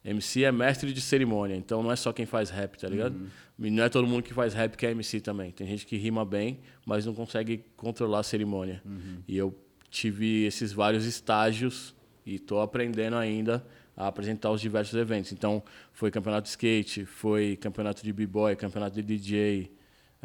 MC 0.04 0.44
é 0.44 0.52
mestre 0.52 0.94
de 0.94 1.02
cerimônia, 1.02 1.56
então 1.56 1.82
não 1.82 1.92
é 1.92 1.96
só 1.96 2.14
quem 2.14 2.26
faz 2.26 2.50
rap, 2.50 2.78
tá 2.78 2.88
ligado? 2.88 3.16
E 3.58 3.72
não 3.72 3.84
é 3.84 3.90
todo 3.90 4.08
mundo 4.08 4.22
que 4.22 4.34
faz 4.34 4.54
rap 4.54 4.76
que 4.78 4.86
é 4.86 4.92
MC 4.92 5.20
também. 5.20 5.52
Tem 5.52 5.66
gente 5.66 5.86
que 5.86 5.98
rima 5.98 6.24
bem, 6.24 6.60
mas 6.86 7.06
não 7.06 7.14
consegue 7.14 7.64
controlar 7.76 8.20
a 8.20 8.24
cerimônia. 8.24 8.82
E 9.28 9.36
eu 9.36 9.58
tive 9.90 10.44
esses 10.46 10.72
vários 10.74 11.06
estágios 11.06 11.96
e 12.26 12.38
tô 12.38 12.60
aprendendo 12.60 13.16
ainda 13.16 13.66
a 13.96 14.08
apresentar 14.08 14.52
os 14.52 14.60
diversos 14.60 14.94
eventos. 14.96 15.32
Então, 15.32 15.64
foi 15.94 16.12
campeonato 16.12 16.44
de 16.44 16.50
skate, 16.50 17.06
foi 17.06 17.56
campeonato 17.56 18.04
de 18.04 18.12
b-boy, 18.12 18.56
campeonato 18.56 18.96
de 18.96 19.02
DJ, 19.02 19.72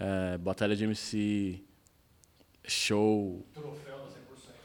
eh, 0.00 0.38
batalha 0.38 0.74
de 0.74 0.84
MC, 0.84 1.62
show, 2.64 3.46
Troféu 3.52 3.98
da 3.98 4.04
100%. 4.06 4.10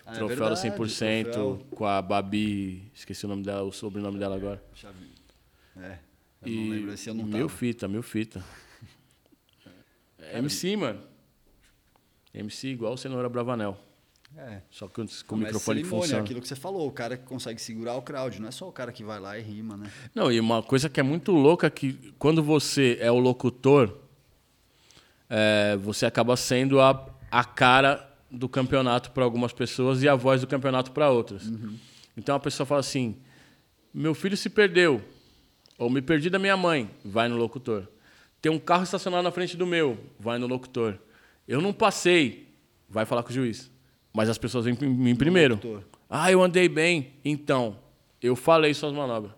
Ah, 0.05 0.11
é 0.13 0.15
troféu 0.17 0.27
do 0.49 0.55
verdade, 0.55 0.69
100% 0.69 1.23
troféu. 1.31 1.59
com 1.75 1.85
a 1.85 2.01
Babi, 2.01 2.91
esqueci 2.93 3.25
o 3.25 3.29
nome 3.29 3.43
dela, 3.43 3.63
o 3.63 3.71
sobrenome 3.71 4.17
dela 4.19 4.35
agora. 4.35 4.63
Vi. 4.73 5.11
É. 5.81 5.99
Eu 6.41 6.47
E 6.47 6.55
não 6.65 6.69
lembro, 6.75 6.93
esse 6.93 7.09
eu 7.09 7.13
não 7.13 7.23
mil 7.25 7.47
tava. 7.47 7.49
fita, 7.59 7.87
mil 7.87 8.01
fita. 8.03 8.43
É 10.19 10.37
MC, 10.39 10.75
mano. 10.75 11.01
MC 12.33 12.67
igual 12.69 12.93
o 12.93 12.97
Cenoura 12.97 13.29
Bravanel. 13.29 13.77
É. 14.37 14.61
Só 14.69 14.87
que 14.87 14.95
com 14.95 15.01
o 15.03 15.05
Começa 15.05 15.23
microfone 15.27 15.79
que 15.79 15.83
cerimônia, 15.85 16.01
funciona. 16.03 16.23
aquilo 16.23 16.41
que 16.41 16.47
você 16.47 16.55
falou, 16.55 16.87
o 16.87 16.91
cara 16.91 17.15
que 17.15 17.23
consegue 17.23 17.61
segurar 17.61 17.95
o 17.95 18.01
crowd, 18.01 18.41
não 18.41 18.49
é 18.49 18.51
só 18.51 18.67
o 18.67 18.71
cara 18.71 18.91
que 18.91 19.03
vai 19.03 19.17
lá 19.19 19.39
e 19.39 19.41
rima, 19.41 19.77
né? 19.77 19.89
Não, 20.13 20.29
e 20.31 20.39
uma 20.39 20.61
coisa 20.61 20.89
que 20.89 20.99
é 20.99 21.03
muito 21.03 21.31
louca 21.31 21.69
que 21.69 21.93
quando 22.19 22.43
você 22.43 22.97
é 22.99 23.09
o 23.09 23.17
locutor, 23.19 23.97
é, 25.37 25.75
você 25.75 26.05
acaba 26.05 26.37
sendo 26.37 26.79
a, 26.79 27.09
a 27.29 27.43
cara 27.43 28.09
do 28.31 28.47
campeonato 28.47 29.11
para 29.11 29.25
algumas 29.25 29.51
pessoas 29.51 30.01
e 30.01 30.07
a 30.07 30.15
voz 30.15 30.39
do 30.39 30.47
campeonato 30.47 30.91
para 30.91 31.09
outras. 31.09 31.51
Então 32.15 32.35
a 32.35 32.39
pessoa 32.39 32.65
fala 32.65 32.79
assim: 32.79 33.17
meu 33.93 34.13
filho 34.13 34.37
se 34.37 34.49
perdeu, 34.49 35.03
ou 35.77 35.89
me 35.89 36.01
perdi 36.01 36.29
da 36.29 36.39
minha 36.39 36.55
mãe, 36.55 36.89
vai 37.03 37.27
no 37.27 37.35
locutor. 37.35 37.85
Tem 38.41 38.49
um 38.49 38.57
carro 38.57 38.83
estacionado 38.83 39.23
na 39.23 39.31
frente 39.31 39.57
do 39.57 39.67
meu, 39.67 39.99
vai 40.17 40.37
no 40.37 40.47
locutor. 40.47 40.97
Eu 41.45 41.61
não 41.61 41.73
passei, 41.73 42.47
vai 42.87 43.05
falar 43.05 43.21
com 43.21 43.29
o 43.29 43.33
juiz. 43.33 43.69
Mas 44.13 44.29
as 44.29 44.37
pessoas 44.37 44.63
vêm 44.63 44.77
em 44.81 44.87
mim 44.87 45.15
primeiro. 45.17 45.59
Ah, 46.09 46.31
eu 46.31 46.41
andei 46.41 46.69
bem. 46.69 47.11
Então, 47.25 47.77
eu 48.21 48.37
falei 48.37 48.73
suas 48.73 48.93
manobras. 48.93 49.33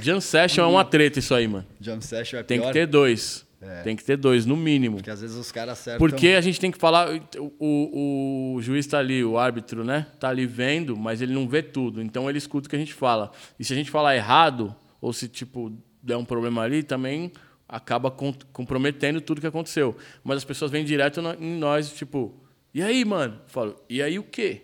Jam 0.00 0.20
Session 0.20 0.62
é 0.62 0.66
uma 0.66 0.84
treta 0.84 1.18
isso 1.18 1.34
aí, 1.34 1.48
mano. 1.48 1.66
Jam 1.80 2.00
Session 2.00 2.38
é 2.38 2.42
Tem 2.44 2.60
pior, 2.60 2.68
que 2.68 2.72
ter 2.72 2.86
dois. 2.86 3.44
É. 3.64 3.82
Tem 3.82 3.94
que 3.94 4.02
ter 4.02 4.16
dois, 4.16 4.44
no 4.44 4.56
mínimo. 4.56 4.96
porque 4.96 5.10
às 5.10 5.20
vezes 5.20 5.36
os 5.36 5.52
caras 5.52 5.78
acertam... 5.78 5.98
Porque 5.98 6.30
a 6.30 6.40
gente 6.40 6.58
tem 6.58 6.70
que 6.72 6.78
falar. 6.78 7.08
O, 7.38 7.52
o, 7.60 8.54
o 8.56 8.62
juiz 8.62 8.84
tá 8.88 8.98
ali, 8.98 9.24
o 9.24 9.38
árbitro, 9.38 9.84
né? 9.84 10.08
Tá 10.18 10.30
ali 10.30 10.46
vendo, 10.46 10.96
mas 10.96 11.22
ele 11.22 11.32
não 11.32 11.48
vê 11.48 11.62
tudo. 11.62 12.02
Então 12.02 12.28
ele 12.28 12.38
escuta 12.38 12.66
o 12.66 12.70
que 12.70 12.74
a 12.74 12.78
gente 12.78 12.92
fala. 12.92 13.30
E 13.60 13.64
se 13.64 13.72
a 13.72 13.76
gente 13.76 13.88
falar 13.88 14.16
errado, 14.16 14.74
ou 15.00 15.12
se, 15.12 15.28
tipo, 15.28 15.72
der 16.02 16.16
um 16.16 16.24
problema 16.24 16.62
ali, 16.62 16.82
também 16.82 17.30
acaba 17.68 18.10
com- 18.10 18.34
comprometendo 18.52 19.20
tudo 19.20 19.40
que 19.40 19.46
aconteceu. 19.46 19.96
Mas 20.24 20.38
as 20.38 20.44
pessoas 20.44 20.70
vêm 20.70 20.84
direto 20.84 21.20
em 21.38 21.56
nós, 21.56 21.92
tipo, 21.92 22.34
e 22.74 22.82
aí, 22.82 23.04
mano? 23.04 23.34
Eu 23.44 23.48
falo, 23.48 23.76
e 23.88 24.02
aí 24.02 24.18
o 24.18 24.24
quê? 24.24 24.62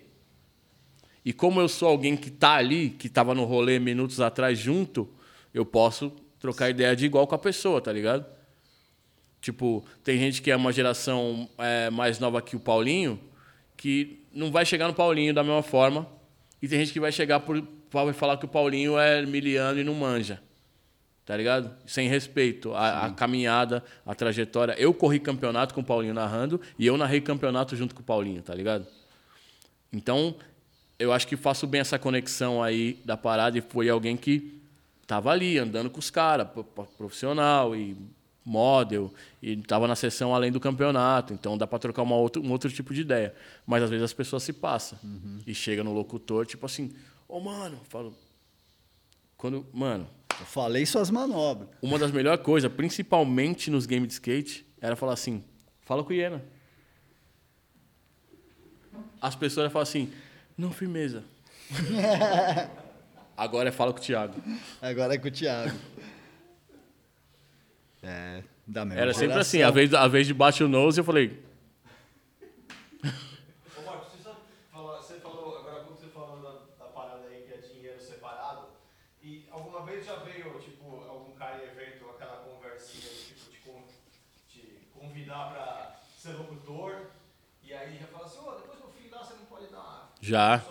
E 1.23 1.31
como 1.31 1.61
eu 1.61 1.69
sou 1.69 1.87
alguém 1.87 2.17
que 2.17 2.29
tá 2.29 2.55
ali, 2.55 2.89
que 2.89 3.07
tava 3.07 3.33
no 3.33 3.45
rolê 3.45 3.79
minutos 3.79 4.19
atrás 4.19 4.59
junto, 4.59 5.07
eu 5.53 5.65
posso 5.65 6.11
trocar 6.37 6.69
ideia 6.69 6.95
de 6.95 7.05
igual 7.05 7.25
com 7.27 7.35
a 7.35 7.39
pessoa, 7.39 7.79
tá 7.79 7.91
ligado? 7.93 8.25
Tipo, 9.41 9.85
tem 10.03 10.17
gente 10.19 10.41
que 10.41 10.51
é 10.51 10.55
uma 10.55 10.71
geração 10.73 11.47
é, 11.57 11.89
mais 11.89 12.19
nova 12.19 12.41
que 12.41 12.55
o 12.55 12.59
Paulinho, 12.59 13.19
que 13.77 14.21
não 14.33 14.51
vai 14.51 14.65
chegar 14.65 14.87
no 14.87 14.93
Paulinho 14.93 15.33
da 15.33 15.43
mesma 15.43 15.63
forma. 15.63 16.07
E 16.61 16.67
tem 16.67 16.79
gente 16.79 16.91
que 16.91 16.99
vai 16.99 17.11
chegar 17.11 17.39
por 17.39 17.63
vai 17.91 18.13
falar 18.13 18.37
que 18.37 18.45
o 18.45 18.47
Paulinho 18.49 18.99
é 18.99 19.25
miliano 19.25 19.79
e 19.79 19.83
não 19.83 19.95
manja. 19.95 20.41
Tá 21.25 21.37
ligado? 21.37 21.71
Sem 21.85 22.07
respeito. 22.09 22.73
A, 22.73 23.05
a 23.05 23.11
caminhada, 23.11 23.83
a 24.05 24.13
trajetória. 24.13 24.75
Eu 24.77 24.93
corri 24.93 25.19
campeonato 25.19 25.73
com 25.73 25.81
o 25.81 25.83
Paulinho 25.83 26.13
narrando 26.13 26.59
e 26.77 26.85
eu 26.85 26.97
narrei 26.97 27.21
campeonato 27.21 27.75
junto 27.75 27.95
com 27.95 28.01
o 28.01 28.03
Paulinho, 28.03 28.41
tá 28.41 28.53
ligado? 28.53 28.85
Então, 29.91 30.35
eu 30.99 31.11
acho 31.13 31.27
que 31.27 31.35
faço 31.37 31.65
bem 31.65 31.81
essa 31.81 31.97
conexão 31.97 32.61
aí 32.61 32.99
da 33.05 33.15
parada 33.17 33.57
e 33.57 33.61
foi 33.61 33.89
alguém 33.89 34.17
que 34.17 34.59
tava 35.07 35.31
ali 35.31 35.57
andando 35.57 35.89
com 35.89 35.99
os 35.99 36.09
caras, 36.11 36.47
pro- 36.47 36.63
pro- 36.63 36.85
profissional 36.85 37.75
e 37.75 37.95
model, 38.45 39.13
e 39.41 39.55
tava 39.57 39.87
na 39.87 39.95
sessão 39.95 40.33
além 40.33 40.51
do 40.51 40.59
campeonato, 40.59 41.33
então 41.33 41.57
dá 41.57 41.67
para 41.67 41.79
trocar 41.79 42.01
uma 42.01 42.15
outra, 42.15 42.41
um 42.41 42.51
outro 42.51 42.71
tipo 42.71 42.93
de 42.93 43.01
ideia. 43.01 43.35
Mas 43.65 43.83
às 43.83 43.89
vezes 43.89 44.03
as 44.03 44.13
pessoas 44.13 44.43
se 44.43 44.53
passam 44.53 44.97
e 45.45 45.53
chega 45.53 45.83
no 45.83 45.93
locutor, 45.93 46.45
tipo 46.45 46.65
assim, 46.65 46.91
ô 47.27 47.39
mano, 47.39 47.77
eu 47.77 47.85
falo 47.85 48.15
quando, 49.37 49.65
mano, 49.73 50.05
Eu 50.39 50.45
falei 50.45 50.85
suas 50.85 51.09
manobras. 51.09 51.69
uma 51.81 51.97
das 51.97 52.11
melhores 52.11 52.43
coisas, 52.43 52.71
principalmente 52.71 53.71
nos 53.71 53.85
games 53.85 54.07
de 54.07 54.13
skate, 54.15 54.65
era 54.81 54.95
falar 54.95 55.13
assim: 55.13 55.43
fala 55.81 56.03
com 56.03 56.09
o 56.09 56.13
Iena. 56.13 56.43
As 59.21 59.35
pessoas 59.35 59.71
falam 59.71 59.83
assim: 59.83 60.11
não, 60.57 60.71
firmeza. 60.71 61.23
Agora 63.37 63.69
é 63.69 63.71
fala 63.71 63.93
com 63.93 63.99
o 63.99 64.01
Thiago. 64.01 64.35
Agora 64.81 65.15
é 65.15 65.17
com 65.17 65.27
o 65.29 65.31
Thiago. 65.31 65.77
É, 68.09 68.43
da 68.65 68.83
mesma 68.85 69.01
Era 69.01 69.13
sempre 69.13 69.33
geração. 69.33 69.41
assim: 69.41 69.61
a 69.61 69.69
vez, 69.69 69.93
a 69.93 70.07
vez 70.07 70.25
de 70.25 70.33
bate 70.33 70.63
o 70.63 70.67
nose, 70.67 70.99
eu 70.99 71.03
falei: 71.03 71.43
Ô, 73.77 73.81
Marcos, 73.85 74.07
você, 74.11 74.23
sabe 74.23 74.37
falar- 74.71 75.01
você 75.01 75.15
falou, 75.19 75.57
agora 75.59 75.83
quando 75.83 75.97
você 75.99 76.07
falou 76.07 76.41
da, 76.41 76.51
da 76.85 76.91
parada 76.91 77.27
aí 77.27 77.43
que 77.43 77.53
é 77.53 77.57
dinheiro 77.57 77.99
separado, 78.01 78.67
e 79.21 79.45
alguma 79.51 79.85
vez 79.85 80.05
já 80.05 80.15
veio, 80.17 80.59
tipo, 80.59 81.03
algum 81.07 81.33
cara 81.35 81.57
em 81.57 81.67
evento, 81.67 82.05
aquela 82.09 82.37
conversinha 82.37 83.01
de, 83.09 83.25
tipo, 83.25 83.51
te, 83.51 83.57
con- 83.59 83.83
te 84.51 84.87
convidar 84.93 85.49
pra 85.51 86.01
ser 86.17 86.33
locutor, 86.33 87.11
e 87.63 87.73
aí 87.73 87.97
já 87.99 88.07
fala 88.07 88.25
assim, 88.25 88.39
ô, 88.39 88.51
depois 88.55 88.79
que 88.79 88.83
eu 88.85 88.91
findar, 88.91 89.23
você 89.23 89.33
não 89.35 89.45
pode 89.45 89.67
dar. 89.67 90.13
Já. 90.21 90.63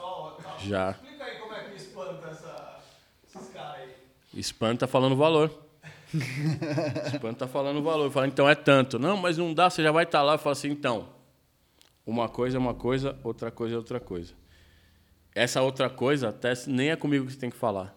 Já. 0.58 0.90
Explica 0.90 1.24
aí 1.24 1.38
como 1.38 1.52
é 1.54 1.60
que 1.64 1.76
espanta 1.76 2.26
essa, 2.28 2.80
esses 3.24 3.48
caras 3.54 3.76
aí. 3.76 3.94
Spam 4.42 4.76
tá 4.76 4.86
falando 4.86 5.16
valor. 5.16 5.67
Spam 7.14 7.34
tá 7.34 7.46
falando 7.46 7.82
valor. 7.82 8.04
Eu 8.04 8.10
falo, 8.10 8.26
então 8.26 8.48
é 8.48 8.54
tanto. 8.54 8.98
Não, 8.98 9.16
mas 9.16 9.36
não 9.38 9.52
dá, 9.52 9.68
você 9.68 9.82
já 9.82 9.92
vai 9.92 10.04
estar 10.04 10.22
lá. 10.22 10.34
Eu 10.34 10.38
falo 10.38 10.52
assim, 10.52 10.70
então. 10.70 11.08
Uma 12.06 12.28
coisa 12.28 12.56
é 12.56 12.60
uma 12.60 12.74
coisa, 12.74 13.18
outra 13.22 13.50
coisa 13.50 13.74
é 13.74 13.78
outra 13.78 14.00
coisa. 14.00 14.32
Essa 15.34 15.60
outra 15.60 15.90
coisa 15.90 16.30
até 16.30 16.52
nem 16.66 16.90
é 16.90 16.96
comigo 16.96 17.26
que 17.26 17.32
você 17.32 17.38
tem 17.38 17.50
que 17.50 17.56
falar. 17.56 17.94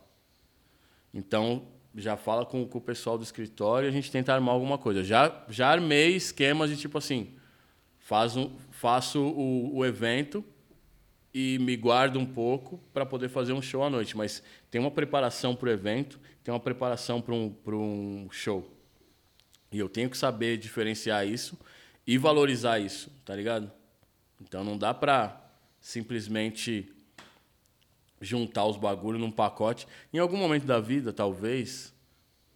Então, 1.13 1.63
já 1.95 2.17
fala 2.17 2.45
com, 2.45 2.67
com 2.67 2.77
o 2.77 2.81
pessoal 2.81 3.17
do 3.17 3.23
escritório 3.23 3.87
e 3.87 3.89
a 3.89 3.91
gente 3.91 4.11
tenta 4.11 4.33
armar 4.33 4.53
alguma 4.53 4.77
coisa. 4.77 5.03
Já, 5.03 5.43
já 5.49 5.69
armei 5.69 6.15
esquemas 6.15 6.69
de 6.69 6.77
tipo 6.77 6.97
assim: 6.97 7.35
faz 7.99 8.35
um, 8.35 8.51
faço 8.69 9.21
o, 9.21 9.77
o 9.77 9.85
evento 9.85 10.43
e 11.33 11.57
me 11.59 11.75
guardo 11.75 12.17
um 12.17 12.25
pouco 12.25 12.79
para 12.93 13.05
poder 13.05 13.29
fazer 13.29 13.53
um 13.53 13.61
show 13.61 13.83
à 13.83 13.89
noite. 13.89 14.15
Mas 14.17 14.43
tem 14.69 14.79
uma 14.79 14.91
preparação 14.91 15.55
para 15.55 15.69
o 15.69 15.71
evento, 15.71 16.19
tem 16.43 16.53
uma 16.53 16.59
preparação 16.59 17.21
para 17.21 17.33
um, 17.33 17.55
um 17.67 18.27
show. 18.31 18.69
E 19.71 19.79
eu 19.79 19.87
tenho 19.87 20.09
que 20.09 20.17
saber 20.17 20.57
diferenciar 20.57 21.25
isso 21.25 21.57
e 22.05 22.17
valorizar 22.17 22.79
isso, 22.79 23.09
tá 23.23 23.35
ligado? 23.35 23.71
Então 24.41 24.63
não 24.63 24.77
dá 24.77 24.93
para 24.93 25.41
simplesmente 25.79 26.91
juntar 28.19 28.65
os 28.65 28.77
bagulhos 28.77 29.19
num 29.19 29.31
pacote. 29.31 29.87
Em 30.13 30.19
algum 30.19 30.37
momento 30.37 30.65
da 30.65 30.79
vida, 30.79 31.13
talvez, 31.13 31.93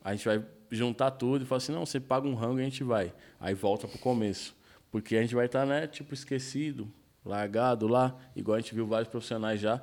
a 0.04 0.14
gente 0.14 0.26
vai 0.26 0.44
juntar 0.70 1.12
tudo 1.12 1.44
e 1.44 1.48
falar 1.48 1.58
assim, 1.58 1.72
não, 1.72 1.86
você 1.86 2.00
paga 2.00 2.28
um 2.28 2.36
rango 2.36 2.60
e 2.60 2.62
a 2.62 2.66
gente 2.66 2.84
vai. 2.84 3.14
Aí 3.40 3.54
volta 3.54 3.88
pro 3.88 3.98
começo. 3.98 4.56
Porque 4.92 5.16
a 5.16 5.22
gente 5.22 5.34
vai 5.34 5.48
estar, 5.48 5.66
né, 5.66 5.88
tipo, 5.88 6.14
esquecido, 6.14 6.92
largado 7.26 7.88
lá, 7.88 8.16
igual 8.36 8.58
a 8.58 8.62
gente 8.62 8.76
viu 8.76 8.86
vários 8.86 9.10
profissionais 9.10 9.60
já. 9.60 9.82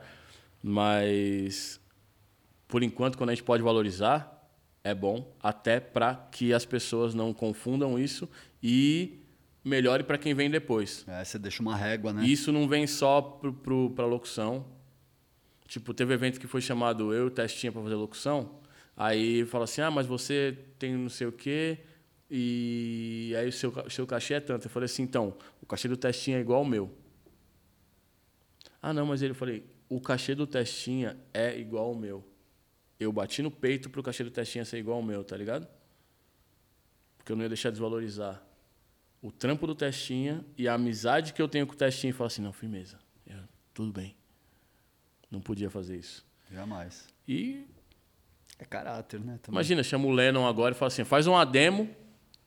Mas, 0.63 1.81
por 2.69 2.83
enquanto, 2.83 3.19
quando 3.19 3.31
a 3.31 3.35
gente 3.35 3.45
pode 3.45 3.63
valorizar, 3.63 4.33
é 4.85 4.95
bom, 4.95 5.35
até 5.43 5.81
para 5.81 6.15
que 6.15 6.53
as 6.53 6.65
pessoas 6.65 7.15
não 7.15 7.33
confundam 7.35 7.99
isso 7.99 8.29
e 8.63 9.21
melhore 9.65 10.05
para 10.05 10.19
quem 10.19 10.35
vem 10.35 10.51
depois. 10.51 11.05
É, 11.09 11.25
você 11.25 11.39
deixa 11.39 11.63
uma 11.63 11.77
régua, 11.77 12.13
né? 12.13 12.25
Isso 12.25 12.53
não 12.53 12.69
vem 12.69 12.87
só 12.87 13.21
pra 13.95 14.07
locução. 14.07 14.65
Tipo, 15.67 15.95
teve 15.95 16.13
evento 16.15 16.39
que 16.39 16.47
foi 16.47 16.61
chamado 16.61 17.15
eu 17.15 17.31
Testinha 17.31 17.73
para 17.73 17.83
fazer 17.83 17.95
locução. 17.95 18.61
Aí 18.97 19.45
fala 19.47 19.65
assim: 19.65 19.81
ah, 19.81 19.91
mas 19.91 20.07
você 20.07 20.59
tem 20.79 20.95
não 20.95 21.09
sei 21.09 21.27
o 21.27 21.33
quê. 21.33 21.79
E 22.31 23.35
aí 23.39 23.49
o 23.49 23.53
seu, 23.53 23.73
seu 23.89 24.07
cachê 24.07 24.35
é 24.35 24.41
tanto. 24.41 24.67
Eu 24.67 24.71
falei 24.71 24.87
assim: 24.87 25.03
então, 25.03 25.35
o 25.61 25.67
cachê 25.67 25.89
do 25.89 25.97
Testinha 25.97 26.39
é 26.39 26.41
igual 26.41 26.61
ao 26.61 26.65
meu. 26.65 26.91
Ah, 28.83 28.93
não, 28.93 29.07
mas 29.07 29.23
ele 29.23 29.31
eu 29.31 29.35
falei: 29.37 29.65
o 29.89 30.01
cachê 30.01 30.35
do 30.35 30.47
Testinha 30.47 31.17
é 31.33 31.57
igual 31.59 31.87
ao 31.87 31.95
meu. 31.95 32.27
Eu 32.99 33.13
bati 33.13 33.41
no 33.43 33.51
peito 33.51 33.89
pro 33.89 34.03
cachê 34.03 34.23
do 34.25 34.31
Testinha 34.31 34.65
ser 34.65 34.79
igual 34.79 34.97
ao 34.99 35.03
meu, 35.03 35.23
tá 35.25 35.37
ligado? 35.37 35.67
Porque 37.17 37.31
eu 37.33 37.37
não 37.37 37.43
ia 37.45 37.49
deixar 37.49 37.71
desvalorizar 37.71 38.43
o 39.21 39.31
trampo 39.31 39.67
do 39.67 39.75
Testinha 39.75 40.45
e 40.59 40.67
a 40.67 40.75
amizade 40.75 41.33
que 41.33 41.41
eu 41.41 41.49
tenho 41.49 41.67
com 41.67 41.75
o 41.75 41.77
Testinha 41.77 42.11
e 42.11 42.13
falar 42.13 42.27
assim, 42.27 42.43
não, 42.43 42.53
firmeza, 42.53 42.99
eu- 43.27 43.37
tudo 43.73 43.93
bem. 43.93 44.17
Não 45.31 45.41
podia 45.41 45.71
fazer 45.71 45.97
isso. 45.97 46.25
Jamais. 46.51 47.09
E 47.27 47.65
É 48.59 48.65
caráter, 48.65 49.19
né? 49.21 49.39
Também. 49.43 49.57
imagina, 49.57 49.83
chama 49.83 50.07
o 50.07 50.11
Lennon 50.13 50.47
agora 50.47 50.75
e 50.75 50.79
fala 50.79 50.89
assim, 50.89 51.05
faz 51.05 51.27
uma 51.27 51.45
demo 51.45 51.89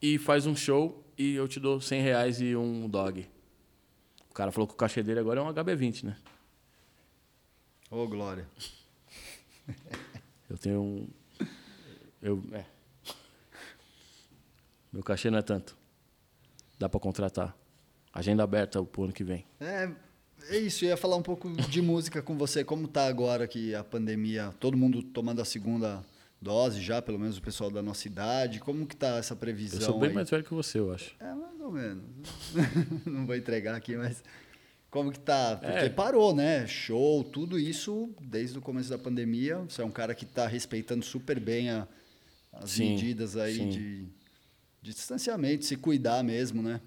e 0.02 0.18
faz 0.18 0.46
um 0.46 0.56
show 0.56 1.06
e 1.18 1.34
eu 1.36 1.48
te 1.48 1.60
dou 1.60 1.82
100 1.82 2.02
reais 2.02 2.40
e 2.42 2.56
um 2.56 2.88
dog. 2.88 3.28
O 4.36 4.38
cara 4.38 4.52
falou 4.52 4.68
que 4.68 4.74
o 4.74 4.78
cachê 4.78 5.02
dele 5.02 5.22
agora 5.22 5.40
é 5.40 5.44
um 5.44 5.48
HB20, 5.48 6.04
né? 6.04 6.18
Ô, 7.90 8.06
Glória. 8.06 8.46
Eu 10.50 10.58
tenho 10.58 10.82
um... 10.82 11.08
Eu, 12.22 12.44
é. 12.52 12.66
Meu 14.92 15.02
cachê 15.02 15.30
não 15.30 15.38
é 15.38 15.42
tanto. 15.42 15.78
Dá 16.78 16.90
pra 16.90 17.00
contratar. 17.00 17.56
Agenda 18.12 18.44
aberta 18.44 18.84
pro 18.84 19.06
ano 19.06 19.14
que 19.14 19.24
vem. 19.24 19.46
É, 19.58 19.90
é 20.50 20.58
isso, 20.58 20.84
eu 20.84 20.90
ia 20.90 20.98
falar 20.98 21.16
um 21.16 21.24
pouco 21.24 21.50
de 21.50 21.82
música 21.82 22.22
com 22.22 22.38
você. 22.38 22.62
Como 22.62 22.90
tá 22.90 23.08
agora 23.08 23.48
que 23.48 23.74
a 23.74 23.86
pandemia, 23.86 24.54
todo 24.60 24.76
mundo 24.76 25.02
tomando 25.02 25.42
a 25.42 25.46
segunda 25.46 26.04
dose 26.42 26.82
já, 26.82 27.02
pelo 27.02 27.18
menos 27.20 27.38
o 27.38 27.42
pessoal 27.42 27.70
da 27.72 27.82
nossa 27.82 28.08
idade. 28.08 28.60
Como 28.60 28.86
que 28.86 28.96
tá 28.96 29.18
essa 29.18 29.36
previsão? 29.36 29.80
Eu 29.80 29.86
sou 29.86 30.00
bem 30.00 30.10
aí? 30.10 30.16
mais 30.16 30.30
velho 30.30 30.44
que 30.44 30.54
você, 30.54 30.80
eu 30.80 30.92
acho. 30.94 31.16
É, 31.20 31.34
mais 31.34 31.60
ou 31.60 31.72
menos. 31.72 32.04
Não 33.06 33.26
vou 33.26 33.36
entregar 33.36 33.76
aqui, 33.76 33.96
mas 33.96 34.24
como 34.92 35.12
que 35.12 35.20
tá? 35.20 35.58
Porque 35.58 35.86
É. 35.86 35.90
parou, 35.90 36.34
né? 36.36 36.66
Show, 36.68 37.24
tudo 37.24 37.60
isso 37.60 38.10
desde 38.22 38.58
o 38.58 38.62
começo 38.62 38.90
da 38.90 38.98
pandemia. 38.98 39.58
Você 39.60 39.82
é 39.82 39.86
um 39.86 39.92
cara 39.92 40.14
que 40.16 40.24
está 40.26 40.48
respeitando 40.48 41.04
super 41.04 41.40
bem 41.40 41.70
a- 41.70 41.88
as 42.54 42.72
Sim, 42.72 42.92
medidas 42.92 43.36
aí 43.36 43.58
de, 43.68 44.04
de 44.82 44.94
distanciamento, 44.94 45.66
se 45.66 45.76
cuidar 45.76 46.24
mesmo, 46.24 46.62
né? 46.62 46.80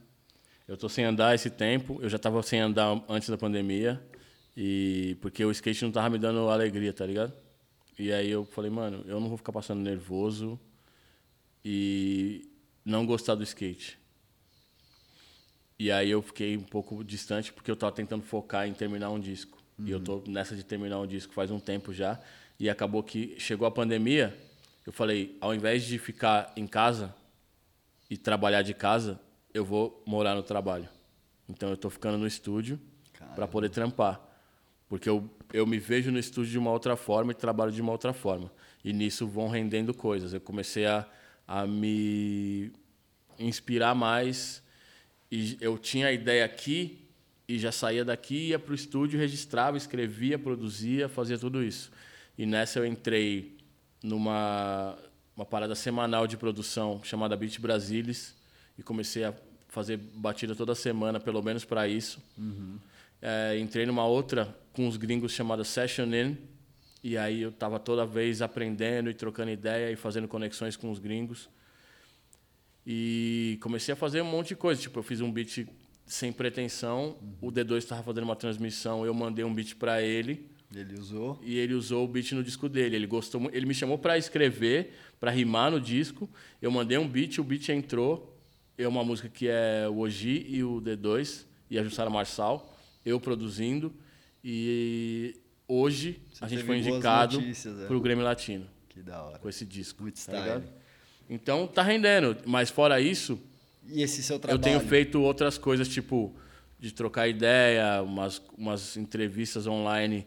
Eu 0.67 0.77
tô 0.77 0.89
sem 0.89 1.05
andar 1.05 1.35
esse 1.35 1.51
tempo, 1.51 1.99
eu 2.03 2.09
já 2.09 2.19
tava 2.19 2.43
sem 2.43 2.61
andar 2.61 3.03
antes 3.09 3.29
da 3.29 3.37
pandemia, 3.39 4.03
e 4.57 5.17
porque 5.21 5.43
o 5.45 5.51
skate 5.51 5.83
não 5.85 5.91
tava 5.93 6.11
me 6.11 6.19
dando 6.19 6.49
alegria, 6.49 6.93
tá 6.93 7.05
ligado? 7.07 7.33
E 7.99 8.13
aí 8.13 8.31
eu 8.31 8.45
falei, 8.45 8.71
mano, 8.71 9.05
eu 9.07 9.21
não 9.21 9.29
vou 9.29 9.37
ficar 9.37 9.53
passando 9.53 9.81
nervoso 9.81 10.59
e 11.65 12.49
não 12.85 13.05
gostar 13.05 13.35
do 13.35 13.43
skate. 13.43 13.99
E 15.79 15.91
aí 15.91 16.11
eu 16.11 16.23
fiquei 16.23 16.57
um 16.57 16.63
pouco 16.63 17.03
distante 17.03 17.53
porque 17.53 17.71
eu 17.71 17.77
tava 17.77 17.93
tentando 17.93 18.23
focar 18.23 18.69
em 18.69 18.75
terminar 18.75 19.11
um 19.11 19.19
disco. 19.19 19.59
E 19.79 19.91
eu 19.91 20.01
tô 20.01 20.23
nessa 20.27 20.57
de 20.57 20.65
terminar 20.65 20.99
um 20.99 21.07
disco 21.07 21.33
faz 21.33 21.51
um 21.51 21.61
tempo 21.61 21.93
já, 21.93 22.21
e 22.59 22.69
acabou 22.69 23.03
que 23.03 23.39
chegou 23.39 23.67
a 23.67 23.71
pandemia, 23.71 24.37
eu 24.85 24.93
falei, 24.93 25.37
ao 25.41 25.55
invés 25.55 25.85
de 25.85 25.99
ficar 25.99 26.53
em 26.57 26.67
casa, 26.67 27.15
e 28.11 28.17
trabalhar 28.17 28.63
de 28.63 28.75
casa, 28.75 29.21
eu 29.53 29.65
vou 29.65 30.03
morar 30.07 30.35
no 30.35 30.43
trabalho. 30.43 30.89
Então 31.49 31.69
eu 31.71 31.77
tô 31.77 31.91
ficando 31.91 32.19
no 32.19 32.27
estúdio 32.27 32.81
para 33.35 33.47
poder 33.47 33.69
trampar. 33.69 34.21
Porque 34.89 35.09
eu, 35.09 35.29
eu 35.53 35.67
me 35.67 35.79
vejo 35.79 36.11
no 36.11 36.19
estúdio 36.19 36.53
de 36.53 36.59
uma 36.59 36.71
outra 36.71 36.97
forma 36.97 37.33
e 37.33 37.35
trabalho 37.35 37.73
de 37.73 37.81
uma 37.81 37.93
outra 37.93 38.13
forma. 38.13 38.53
E 38.85 38.93
nisso 38.93 39.27
vão 39.27 39.49
rendendo 39.49 39.95
coisas. 39.95 40.33
Eu 40.33 40.41
comecei 40.41 40.87
a, 40.87 41.07
a 41.47 41.67
me 41.67 42.71
inspirar 43.39 43.95
mais. 43.95 44.63
E 45.31 45.57
eu 45.61 45.79
tinha 45.79 46.09
a 46.09 46.13
ideia 46.13 46.45
aqui 46.45 47.07
e 47.49 47.59
já 47.59 47.73
saía 47.73 48.05
daqui, 48.05 48.49
ia 48.49 48.59
para 48.59 48.73
o 48.73 48.75
estúdio, 48.75 49.19
registrava, 49.19 49.77
escrevia, 49.77 50.39
produzia, 50.39 51.09
fazia 51.09 51.39
tudo 51.39 51.63
isso. 51.63 51.91
E 52.37 52.45
nessa 52.45 52.79
eu 52.79 52.87
entrei 52.87 53.57
numa 54.03 54.97
uma 55.35 55.47
parada 55.47 55.75
semanal 55.77 56.27
de 56.27 56.37
produção 56.37 57.01
chamada 57.05 57.37
Beat 57.37 57.61
Brasilis 57.61 58.35
e 58.77 58.83
comecei 58.83 59.23
a 59.23 59.33
fazer 59.69 59.97
batida 59.97 60.53
toda 60.53 60.75
semana, 60.75 61.21
pelo 61.21 61.41
menos 61.41 61.65
para 61.65 61.87
isso. 61.87 62.21
É, 63.21 63.59
entrei 63.59 63.85
numa 63.85 64.07
outra 64.07 64.57
com 64.73 64.87
os 64.87 64.97
gringos 64.97 65.33
chamada 65.33 65.65
Session 65.65 66.07
In 66.07 66.37
e 67.03 67.17
aí 67.17 67.43
eu 67.43 67.53
tava 67.53 67.79
toda 67.79 68.05
vez 68.05 68.43
aprendendo 68.43 69.09
e 69.09 69.15
trocando 69.15 69.51
ideia 69.51 69.91
e 69.93 69.97
fazendo 69.97 70.27
conexões 70.27 70.77
com 70.77 70.91
os 70.91 70.99
gringos. 70.99 71.49
E 72.87 73.59
comecei 73.63 73.93
a 73.93 73.97
fazer 73.97 74.23
um 74.23 74.31
monte 74.31 74.49
de 74.49 74.57
coisa. 74.57 74.81
Tipo, 74.81 74.99
eu 74.99 75.03
fiz 75.03 75.21
um 75.21 75.31
beat 75.31 75.67
sem 76.07 76.33
pretensão. 76.33 77.17
O 77.41 77.53
D2 77.53 77.79
estava 77.79 78.03
fazendo 78.03 78.25
uma 78.25 78.37
transmissão, 78.37 79.05
eu 79.05 79.15
mandei 79.15 79.45
um 79.45 79.55
beat 79.55 79.77
para 79.77 80.03
ele 80.03 80.49
Ele 80.75 80.99
usou. 80.99 81.39
e 81.43 81.57
ele 81.59 81.75
usou 81.75 82.05
o 82.05 82.09
beat 82.09 82.33
no 82.33 82.43
disco 82.43 82.69
dele. 82.69 82.97
Ele 82.97 83.07
gostou, 83.07 83.49
ele 83.53 83.67
me 83.67 83.75
chamou 83.75 83.99
para 83.99 84.19
escrever, 84.19 84.95
para 85.21 85.31
rimar 85.31 85.71
no 85.71 85.81
disco. 85.81 86.29
Eu 86.61 86.71
mandei 86.71 86.99
um 86.99 87.07
beat, 87.07 87.39
o 87.39 87.45
beat 87.45 87.69
entrou. 87.69 88.35
É 88.77 88.89
uma 88.89 89.05
música 89.05 89.29
que 89.29 89.49
é 89.49 89.89
o 89.89 89.99
Oji 89.99 90.47
e 90.49 90.65
o 90.65 90.81
D2 90.81 91.45
e 91.71 91.79
a 91.79 91.85
Jussara 91.85 92.09
Marçal, 92.09 92.75
eu 93.05 93.21
produzindo. 93.21 93.93
E 94.43 95.37
hoje 95.67 96.21
Você 96.33 96.45
a 96.45 96.49
gente 96.49 96.63
foi 96.65 96.79
indicado 96.79 97.41
é. 97.41 97.87
para 97.87 97.97
o 97.97 98.01
Grêmio 98.01 98.25
Latino 98.25 98.67
Que 98.89 99.03
da 99.03 99.23
hora. 99.23 99.39
com 99.39 99.49
esse 99.49 99.65
disco. 99.65 100.03
Muito 100.03 100.15
tá 100.15 100.21
style. 100.21 100.65
Então 101.29 101.67
tá 101.67 101.83
rendendo, 101.83 102.37
mas 102.47 102.71
fora 102.71 103.01
isso, 103.01 103.39
E 103.87 104.03
esse 104.03 104.23
seu 104.23 104.39
trabalho? 104.39 104.59
eu 104.59 104.63
tenho 104.63 104.81
feito 104.81 105.21
outras 105.21 105.59
coisas, 105.59 105.87
tipo, 105.89 106.35
de 106.81 106.93
trocar 106.93 107.29
ideia, 107.29 108.03
umas, 108.03 108.41
umas 108.57 108.97
entrevistas 108.97 109.67
online 109.67 110.27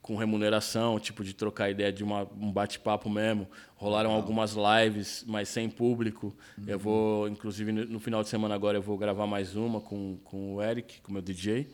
com 0.00 0.16
remuneração, 0.16 0.98
tipo, 0.98 1.22
de 1.22 1.32
trocar 1.32 1.70
ideia 1.70 1.92
de 1.92 2.02
uma, 2.02 2.22
um 2.36 2.50
bate-papo 2.50 3.08
mesmo. 3.08 3.46
Rolaram 3.76 4.10
algumas 4.10 4.54
lives, 4.56 5.24
mas 5.28 5.48
sem 5.48 5.70
público. 5.70 6.36
Eu 6.66 6.76
vou, 6.76 7.28
inclusive, 7.28 7.70
no 7.70 7.84
no 7.84 8.00
final 8.00 8.20
de 8.24 8.28
semana 8.28 8.52
agora, 8.52 8.76
eu 8.78 8.82
vou 8.82 8.98
gravar 8.98 9.28
mais 9.28 9.54
uma 9.54 9.80
com, 9.80 10.18
com 10.24 10.56
o 10.56 10.62
Eric, 10.62 11.00
com 11.02 11.10
o 11.10 11.12
meu 11.12 11.22
DJ. 11.22 11.68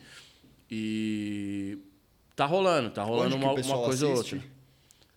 E 0.70 1.78
tá 2.36 2.44
rolando, 2.46 2.90
tá 2.90 3.02
rolando 3.02 3.36
Onde 3.36 3.44
uma, 3.44 3.52
uma 3.52 3.84
coisa 3.84 4.06
ou 4.06 4.16
outra. 4.16 4.40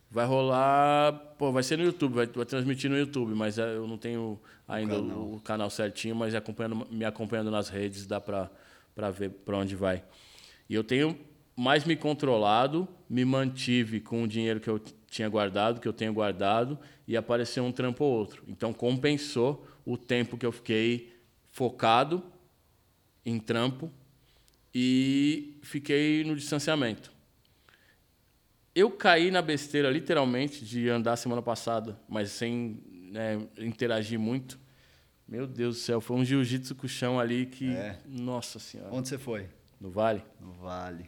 Vai 0.09 0.25
rolar. 0.25 1.13
Pô, 1.37 1.51
vai 1.51 1.63
ser 1.63 1.77
no 1.77 1.83
YouTube, 1.83 2.15
vai, 2.15 2.27
vai 2.27 2.45
transmitir 2.45 2.89
no 2.89 2.97
YouTube, 2.97 3.33
mas 3.33 3.57
é, 3.57 3.75
eu 3.75 3.87
não 3.87 3.97
tenho 3.97 4.39
ainda 4.67 4.99
o 4.99 5.07
canal. 5.07 5.31
o 5.33 5.39
canal 5.39 5.69
certinho, 5.69 6.15
mas 6.15 6.35
acompanhando, 6.35 6.87
me 6.89 7.05
acompanhando 7.05 7.49
nas 7.49 7.69
redes 7.69 8.05
dá 8.05 8.19
pra, 8.19 8.49
pra 8.93 9.09
ver 9.09 9.29
pra 9.29 9.57
onde 9.57 9.75
vai. 9.75 10.03
E 10.69 10.75
eu 10.75 10.83
tenho 10.83 11.17
mais 11.55 11.85
me 11.85 11.95
controlado, 11.95 12.87
me 13.09 13.23
mantive 13.23 13.99
com 13.99 14.23
o 14.23 14.27
dinheiro 14.27 14.59
que 14.59 14.69
eu 14.69 14.81
tinha 15.09 15.27
guardado, 15.29 15.79
que 15.79 15.87
eu 15.87 15.93
tenho 15.93 16.13
guardado, 16.13 16.79
e 17.07 17.15
apareceu 17.17 17.63
um 17.63 17.71
trampo 17.71 18.03
ou 18.03 18.11
outro. 18.11 18.43
Então 18.47 18.73
compensou 18.73 19.67
o 19.85 19.97
tempo 19.97 20.37
que 20.37 20.45
eu 20.45 20.51
fiquei 20.51 21.13
focado 21.51 22.23
em 23.25 23.37
trampo 23.37 23.91
e 24.73 25.57
fiquei 25.63 26.23
no 26.23 26.35
distanciamento. 26.35 27.11
Eu 28.73 28.89
caí 28.91 29.31
na 29.31 29.41
besteira, 29.41 29.89
literalmente, 29.89 30.63
de 30.63 30.87
andar 30.89 31.17
semana 31.17 31.41
passada, 31.41 31.99
mas 32.07 32.31
sem 32.31 32.81
né, 33.11 33.45
interagir 33.57 34.17
muito. 34.19 34.57
Meu 35.27 35.45
Deus 35.45 35.75
do 35.75 35.81
céu, 35.81 36.01
foi 36.01 36.17
um 36.17 36.23
jiu-jitsu 36.25 36.75
com 36.75 36.85
o 36.85 36.89
chão 36.89 37.19
ali 37.19 37.45
que. 37.45 37.69
É. 37.75 37.99
Nossa 38.07 38.59
Senhora. 38.59 38.93
Onde 38.93 39.07
você 39.09 39.17
foi? 39.17 39.47
No 39.79 39.89
Vale. 39.89 40.23
No 40.39 40.53
Vale. 40.53 41.05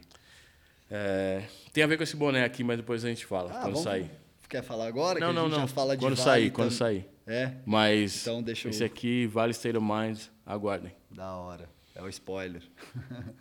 É, 0.90 1.44
tem 1.72 1.82
a 1.82 1.86
ver 1.86 1.96
com 1.96 2.02
esse 2.02 2.14
boné 2.16 2.44
aqui, 2.44 2.62
mas 2.62 2.76
depois 2.76 3.04
a 3.04 3.08
gente 3.08 3.24
fala, 3.24 3.50
Ah, 3.50 3.54
quando 3.62 3.64
vamos- 3.72 3.80
sair. 3.82 4.10
Quer 4.48 4.62
falar 4.62 4.86
agora? 4.86 5.18
Não, 5.18 5.32
não, 5.32 5.48
gente 5.48 5.58
não. 5.58 5.66
fala 5.66 5.96
Quando 5.96 6.14
Vale 6.16 6.22
sair, 6.30 6.50
quando 6.50 6.68
tam- 6.68 6.76
sair. 6.76 7.08
É? 7.26 7.54
Mas 7.64 8.20
Então 8.20 8.42
deixa 8.42 8.68
eu- 8.68 8.70
esse 8.70 8.84
aqui, 8.84 9.26
Vale 9.26 9.52
State 9.52 9.76
of 9.78 9.86
Mind, 9.86 10.20
aguardem. 10.44 10.92
Da 11.10 11.34
hora. 11.36 11.68
É 11.94 12.02
o 12.02 12.08
spoiler. 12.08 12.62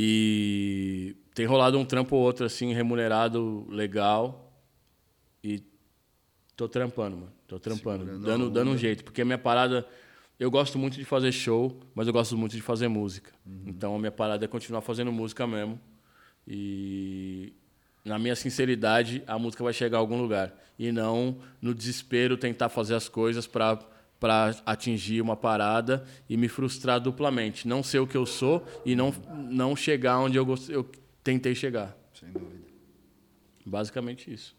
E 0.00 1.16
tem 1.34 1.44
rolado 1.44 1.76
um 1.76 1.84
trampo 1.84 2.14
ou 2.14 2.22
outro, 2.22 2.46
assim, 2.46 2.72
remunerado, 2.72 3.66
legal. 3.68 4.62
E 5.42 5.60
tô 6.54 6.68
trampando, 6.68 7.16
mano. 7.16 7.32
Tô 7.48 7.58
trampando. 7.58 8.04
Segurando 8.04 8.24
Dando, 8.24 8.48
dando 8.48 8.70
um 8.70 8.78
jeito. 8.78 9.02
Porque 9.02 9.22
a 9.22 9.24
minha 9.24 9.38
parada. 9.38 9.84
Eu 10.38 10.52
gosto 10.52 10.78
muito 10.78 10.96
de 10.96 11.04
fazer 11.04 11.32
show, 11.32 11.80
mas 11.96 12.06
eu 12.06 12.12
gosto 12.12 12.38
muito 12.38 12.54
de 12.54 12.62
fazer 12.62 12.86
música. 12.86 13.32
Uhum. 13.44 13.64
Então 13.66 13.96
a 13.96 13.98
minha 13.98 14.12
parada 14.12 14.44
é 14.44 14.46
continuar 14.46 14.82
fazendo 14.82 15.10
música 15.10 15.48
mesmo. 15.48 15.80
E 16.46 17.52
na 18.04 18.20
minha 18.20 18.36
sinceridade, 18.36 19.24
a 19.26 19.36
música 19.36 19.64
vai 19.64 19.72
chegar 19.72 19.98
a 19.98 20.00
algum 20.00 20.22
lugar. 20.22 20.54
E 20.78 20.92
não 20.92 21.38
no 21.60 21.74
desespero 21.74 22.36
tentar 22.36 22.68
fazer 22.68 22.94
as 22.94 23.08
coisas 23.08 23.48
para 23.48 23.84
para 24.20 24.56
atingir 24.66 25.20
uma 25.20 25.36
parada 25.36 26.04
e 26.28 26.36
me 26.36 26.48
frustrar 26.48 27.00
duplamente. 27.00 27.68
Não 27.68 27.82
ser 27.82 28.00
o 28.00 28.06
que 28.06 28.16
eu 28.16 28.26
sou 28.26 28.64
e 28.84 28.96
não, 28.96 29.14
não 29.48 29.76
chegar 29.76 30.18
onde 30.18 30.36
eu, 30.36 30.44
gost... 30.44 30.68
eu 30.68 30.88
tentei 31.22 31.54
chegar. 31.54 31.96
Sem 32.12 32.30
dúvida. 32.30 32.66
Basicamente 33.64 34.32
isso. 34.32 34.56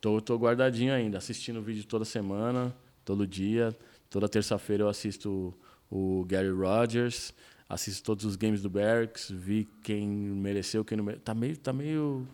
Tô, 0.00 0.20
tô 0.20 0.36
guardadinho 0.36 0.92
ainda, 0.92 1.18
assistindo 1.18 1.62
vídeo 1.62 1.84
toda 1.84 2.04
semana, 2.04 2.74
todo 3.04 3.26
dia. 3.26 3.76
Toda 4.10 4.28
terça-feira 4.28 4.84
eu 4.84 4.88
assisto 4.88 5.52
o 5.90 6.24
Gary 6.26 6.50
Rogers, 6.50 7.34
assisto 7.68 8.04
todos 8.04 8.24
os 8.24 8.36
games 8.36 8.62
do 8.62 8.70
Berks, 8.70 9.30
vi 9.30 9.68
quem 9.82 10.06
mereceu, 10.06 10.84
quem 10.84 10.96
não 10.96 11.04
mereceu. 11.04 11.24
Tá 11.24 11.34
meio, 11.34 11.56
tá 11.56 11.72
meio 11.72 12.28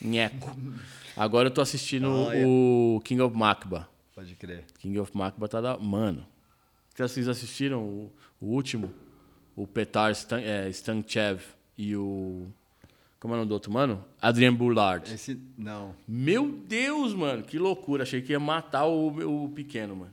nheco. 0.00 0.56
Agora 1.16 1.48
eu 1.48 1.52
tô 1.52 1.60
assistindo 1.60 2.08
Olha. 2.08 2.46
o 2.46 3.00
King 3.04 3.20
of 3.20 3.36
Makba. 3.36 3.88
Pode 4.20 4.34
crer. 4.34 4.64
King 4.78 4.98
of 4.98 5.16
Makba 5.16 5.48
tá 5.48 5.62
da... 5.62 5.78
Mano, 5.78 6.26
vocês 6.94 7.26
assistiram 7.26 7.82
o, 7.82 8.12
o 8.38 8.48
último? 8.48 8.92
O 9.56 9.66
Petar 9.66 10.10
Stan, 10.10 10.38
é, 10.42 10.68
Stanchev 10.68 11.40
e 11.78 11.96
o... 11.96 12.46
Como 13.18 13.32
é 13.32 13.36
o 13.36 13.38
nome 13.38 13.48
do 13.48 13.54
outro, 13.54 13.72
mano? 13.72 14.04
Adrien 14.20 14.52
Boulard. 14.52 15.10
Esse. 15.10 15.40
Não. 15.56 15.96
Meu 16.06 16.52
Deus, 16.52 17.14
mano, 17.14 17.42
que 17.42 17.58
loucura. 17.58 18.02
Achei 18.02 18.20
que 18.20 18.32
ia 18.32 18.38
matar 18.38 18.84
o, 18.84 19.44
o 19.44 19.48
pequeno, 19.48 19.96
mano. 19.96 20.12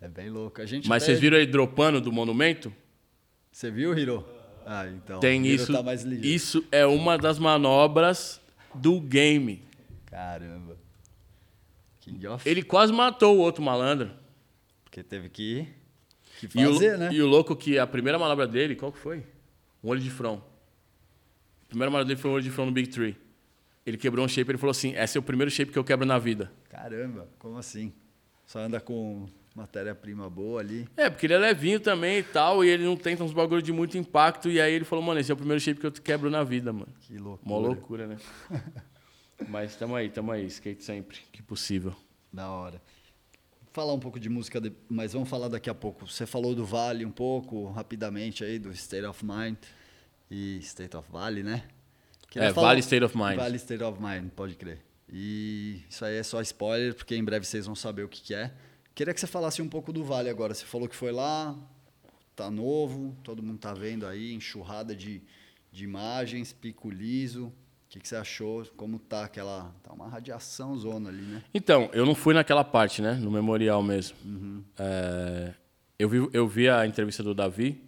É 0.00 0.08
bem 0.08 0.30
louco. 0.30 0.62
A 0.62 0.66
gente 0.66 0.88
Mas 0.88 1.02
até- 1.02 1.12
vocês 1.12 1.20
viram 1.20 1.36
ele 1.36 1.52
dropando 1.52 2.00
do 2.00 2.10
monumento? 2.10 2.72
Você 3.52 3.70
viu, 3.70 3.96
Hiro? 3.96 4.26
Ah, 4.64 4.86
então. 4.86 5.20
Tem 5.20 5.46
isso. 5.46 5.70
Tá. 5.70 5.82
Isso 6.22 6.64
é 6.72 6.86
uma 6.86 7.18
das 7.18 7.38
manobras 7.38 8.40
do 8.74 8.98
game. 9.02 9.62
Caramba. 10.06 10.83
King 12.04 12.26
of. 12.28 12.48
Ele 12.48 12.62
quase 12.62 12.92
matou 12.92 13.36
o 13.36 13.40
outro 13.40 13.62
malandro. 13.62 14.10
Porque 14.84 15.02
teve 15.02 15.28
que, 15.28 15.66
que 16.38 16.48
E 16.58 16.66
o, 16.66 16.72
fazer, 16.74 16.98
né? 16.98 17.10
e 17.12 17.22
o 17.22 17.26
louco 17.26 17.56
que 17.56 17.78
a 17.78 17.86
primeira 17.86 18.18
manobra 18.18 18.46
dele, 18.46 18.76
qual 18.76 18.92
que 18.92 18.98
foi? 18.98 19.24
um 19.82 19.88
olho 19.88 20.00
de 20.00 20.10
front. 20.10 20.40
A 20.40 21.66
primeira 21.68 21.90
malha 21.90 22.04
dele 22.04 22.18
foi 22.18 22.30
um 22.30 22.34
olho 22.34 22.42
de 22.42 22.50
front 22.50 22.66
no 22.66 22.72
Big 22.72 22.88
Tree. 22.88 23.16
Ele 23.84 23.98
quebrou 23.98 24.24
um 24.24 24.28
shape, 24.28 24.50
ele 24.50 24.56
falou 24.58 24.70
assim, 24.70 24.94
esse 24.96 25.18
é 25.18 25.20
o 25.20 25.22
primeiro 25.22 25.50
shape 25.50 25.70
que 25.72 25.78
eu 25.78 25.84
quebro 25.84 26.06
na 26.06 26.18
vida. 26.18 26.50
Caramba, 26.70 27.28
como 27.38 27.58
assim? 27.58 27.92
Só 28.46 28.60
anda 28.60 28.80
com 28.80 29.26
matéria-prima 29.54 30.28
boa 30.30 30.60
ali. 30.60 30.88
É, 30.96 31.10
porque 31.10 31.26
ele 31.26 31.34
é 31.34 31.38
levinho 31.38 31.78
também 31.78 32.18
e 32.18 32.22
tal, 32.22 32.64
e 32.64 32.68
ele 32.68 32.84
não 32.84 32.96
tem 32.96 33.14
uns 33.20 33.32
bagulho 33.32 33.60
de 33.60 33.72
muito 33.72 33.98
impacto, 33.98 34.48
e 34.48 34.58
aí 34.60 34.72
ele 34.72 34.84
falou, 34.86 35.04
mano, 35.04 35.20
esse 35.20 35.30
é 35.30 35.34
o 35.34 35.36
primeiro 35.36 35.60
shape 35.60 35.78
que 35.80 35.86
eu 35.86 35.92
quebro 35.92 36.30
na 36.30 36.42
vida, 36.42 36.72
mano. 36.72 36.88
Que 37.00 37.18
loucura. 37.18 37.48
Mó 37.50 37.58
loucura, 37.58 38.06
né? 38.06 38.16
Mas 39.48 39.76
tamo 39.76 39.94
aí, 39.94 40.08
tamo 40.08 40.30
aí, 40.30 40.46
skate 40.46 40.82
sempre, 40.82 41.18
que 41.32 41.42
possível. 41.42 41.94
Da 42.32 42.50
hora. 42.50 42.80
Falar 43.72 43.92
um 43.92 43.98
pouco 43.98 44.20
de 44.20 44.28
música, 44.28 44.60
mas 44.88 45.12
vamos 45.12 45.28
falar 45.28 45.48
daqui 45.48 45.68
a 45.68 45.74
pouco. 45.74 46.06
Você 46.06 46.26
falou 46.26 46.54
do 46.54 46.64
Vale 46.64 47.04
um 47.04 47.10
pouco, 47.10 47.70
rapidamente 47.70 48.44
aí, 48.44 48.58
do 48.58 48.70
State 48.70 49.04
of 49.04 49.24
Mind 49.24 49.56
e 50.30 50.58
State 50.58 50.96
of 50.96 51.10
Valley, 51.10 51.42
né? 51.42 51.64
É, 52.36 52.52
Vale 52.52 52.80
State 52.80 53.04
of 53.04 53.16
Mind. 53.16 53.36
Vale 53.36 53.56
State 53.56 53.82
of 53.82 54.00
Mind, 54.00 54.30
pode 54.30 54.54
crer. 54.54 54.80
E 55.08 55.82
isso 55.88 56.04
aí 56.04 56.16
é 56.16 56.22
só 56.22 56.40
spoiler, 56.40 56.94
porque 56.94 57.14
em 57.14 57.22
breve 57.22 57.44
vocês 57.44 57.66
vão 57.66 57.74
saber 57.74 58.04
o 58.04 58.08
que, 58.08 58.20
que 58.20 58.34
é. 58.34 58.52
Queria 58.94 59.12
que 59.12 59.20
você 59.20 59.26
falasse 59.26 59.60
um 59.60 59.68
pouco 59.68 59.92
do 59.92 60.04
Vale 60.04 60.28
agora. 60.28 60.54
Você 60.54 60.64
falou 60.64 60.88
que 60.88 60.96
foi 60.96 61.12
lá, 61.12 61.56
tá 62.34 62.50
novo, 62.50 63.16
todo 63.22 63.42
mundo 63.42 63.58
tá 63.58 63.72
vendo 63.74 64.06
aí, 64.06 64.32
enxurrada 64.34 64.94
de, 64.94 65.22
de 65.70 65.84
imagens, 65.84 66.52
pico 66.52 66.90
liso. 66.90 67.52
O 67.94 67.96
que, 67.96 68.00
que 68.00 68.08
você 68.08 68.16
achou? 68.16 68.66
Como 68.76 68.98
tá 68.98 69.22
aquela. 69.22 69.72
Tá 69.80 69.92
uma 69.92 70.08
radiação 70.08 70.76
zona 70.76 71.10
ali, 71.10 71.22
né? 71.22 71.44
Então, 71.54 71.88
eu 71.92 72.04
não 72.04 72.12
fui 72.12 72.34
naquela 72.34 72.64
parte, 72.64 73.00
né? 73.00 73.12
No 73.12 73.30
memorial 73.30 73.84
mesmo. 73.84 74.16
Uhum. 74.24 74.64
É, 74.76 75.54
eu, 75.96 76.08
vi, 76.08 76.28
eu 76.32 76.48
vi 76.48 76.68
a 76.68 76.84
entrevista 76.84 77.22
do 77.22 77.32
Davi 77.32 77.80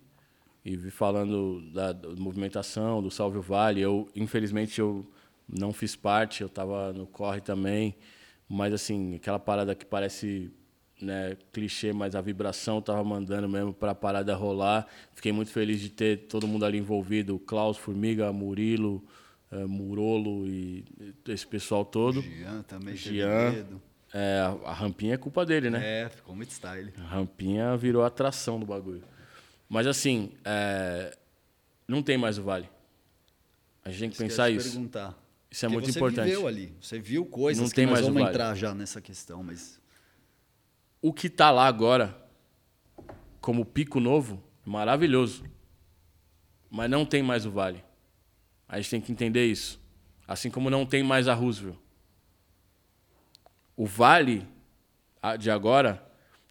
e 0.65 0.77
vi 0.77 0.93
falando 0.93 1.61
da, 1.73 1.91
da 1.91 2.09
movimentação, 2.11 3.03
do 3.03 3.11
Salve 3.11 3.39
o 3.39 3.43
Vale. 3.43 3.81
Eu, 3.81 4.09
infelizmente, 4.15 4.81
eu 4.81 5.05
não 5.49 5.73
fiz 5.73 5.97
parte, 5.97 6.41
eu 6.41 6.47
estava 6.47 6.93
no 6.93 7.09
corre 7.09 7.41
também. 7.41 7.97
Mas, 8.49 8.73
assim, 8.73 9.17
aquela 9.17 9.41
parada 9.41 9.75
que 9.75 9.85
parece 9.85 10.53
né, 11.03 11.37
clichê, 11.53 11.93
mas 11.93 12.15
a 12.15 12.21
vibração 12.21 12.79
estava 12.79 13.03
mandando 13.03 13.49
mesmo 13.49 13.75
para 13.75 13.91
a 13.91 13.95
parada 13.95 14.37
rolar. 14.37 14.87
Fiquei 15.15 15.33
muito 15.33 15.51
feliz 15.51 15.81
de 15.81 15.91
ter 15.91 16.29
todo 16.29 16.47
mundo 16.47 16.65
ali 16.65 16.79
envolvido. 16.79 17.41
Klaus, 17.41 17.77
Formiga, 17.77 18.33
Murilo, 18.33 19.03
eh, 19.51 19.65
Murolo 19.67 20.47
e 20.47 20.85
esse 21.29 21.47
pessoal 21.47 21.85
todo. 21.85 22.21
Jean 22.23 22.63
também 22.63 22.97
Jean. 22.97 23.53
dedo. 23.53 23.83
É, 24.13 24.41
a, 24.41 24.71
a 24.71 24.73
rampinha 24.73 25.15
é 25.15 25.17
culpa 25.17 25.45
dele, 25.45 25.69
né? 25.69 26.03
É, 26.05 26.09
ficou 26.09 26.35
muito 26.35 26.51
style. 26.51 26.93
A 26.99 27.03
rampinha 27.03 27.77
virou 27.77 28.05
atração 28.05 28.59
do 28.59 28.65
bagulho. 28.67 29.03
Mas 29.69 29.87
assim, 29.87 30.33
é, 30.45 31.17
não 31.89 32.03
tem 32.03 32.17
mais 32.17 32.39
o 32.39 32.43
vale. 32.43 32.69
A 33.85 33.91
gente 33.91 34.01
tem 34.01 34.11
que 34.11 34.19
pensar 34.19 34.49
isso. 34.51 34.71
perguntar. 34.71 35.15
Isso 35.51 35.65
é 35.65 35.69
Porque 35.69 35.75
muito 35.81 35.93
você 35.93 35.99
importante. 35.99 36.25
viveu 36.27 36.47
ali, 36.47 36.73
você 36.81 36.99
viu 36.99 37.25
coisas 37.25 37.63
Não 37.63 37.69
que 37.69 37.75
tem 37.77 37.87
nós 37.87 37.95
mais 37.95 38.05
o 38.05 38.09
vamos 38.09 38.23
vale. 38.23 38.35
entrar 38.35 38.55
já 38.55 38.75
nessa 38.75 39.01
questão, 39.01 39.43
mas 39.43 39.81
O 41.01 41.13
que 41.13 41.29
tá 41.31 41.51
lá 41.51 41.67
agora, 41.67 42.17
como 43.41 43.65
pico 43.65 44.01
novo, 44.01 44.43
é 44.67 44.69
maravilhoso. 44.71 45.45
Mas 46.71 46.91
não 46.91 47.05
tem 47.07 47.23
mais 47.23 47.47
o 47.47 47.51
vale. 47.51 47.83
A 48.69 48.77
gente 48.79 48.91
tem 48.91 49.01
que 49.01 49.13
entender 49.13 49.47
isso. 49.47 49.81
Assim 50.27 50.51
como 50.51 50.71
não 50.71 50.85
tem 50.85 51.03
mais 51.03 51.29
a 51.29 51.35
Roosevelt. 51.35 51.77
O 53.77 53.87
vale 53.87 54.47
de 55.39 55.51
agora 55.51 56.03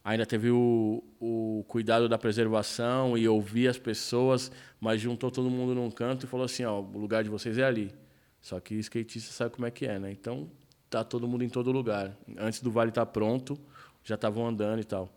ainda 0.03 0.25
teve 0.25 0.51
o, 0.51 1.03
o 1.19 1.65
cuidado 1.67 2.07
da 2.07 2.17
preservação 2.17 3.17
e 3.17 3.27
ouvir 3.27 3.67
as 3.67 3.77
pessoas, 3.77 4.51
mas 4.79 5.01
juntou 5.01 5.31
todo 5.31 5.49
mundo 5.49 5.73
num 5.73 5.89
canto 5.89 6.25
e 6.25 6.29
falou 6.29 6.45
assim, 6.45 6.63
ó, 6.63 6.79
o 6.79 6.97
lugar 6.97 7.23
de 7.23 7.29
vocês 7.29 7.57
é 7.57 7.63
ali. 7.63 7.93
Só 8.39 8.59
que 8.59 8.75
skatista 8.75 9.33
sabe 9.33 9.55
como 9.55 9.65
é 9.65 9.71
que 9.71 9.87
é, 9.87 9.97
né? 9.97 10.11
Então 10.11 10.49
tá 10.89 11.03
todo 11.03 11.27
mundo 11.27 11.43
em 11.43 11.49
todo 11.49 11.71
lugar. 11.71 12.15
Antes 12.37 12.61
do 12.61 12.71
vale 12.71 12.89
estar 12.89 13.07
pronto, 13.07 13.59
já 14.03 14.13
estavam 14.13 14.47
andando 14.47 14.79
e 14.79 14.83
tal. 14.83 15.09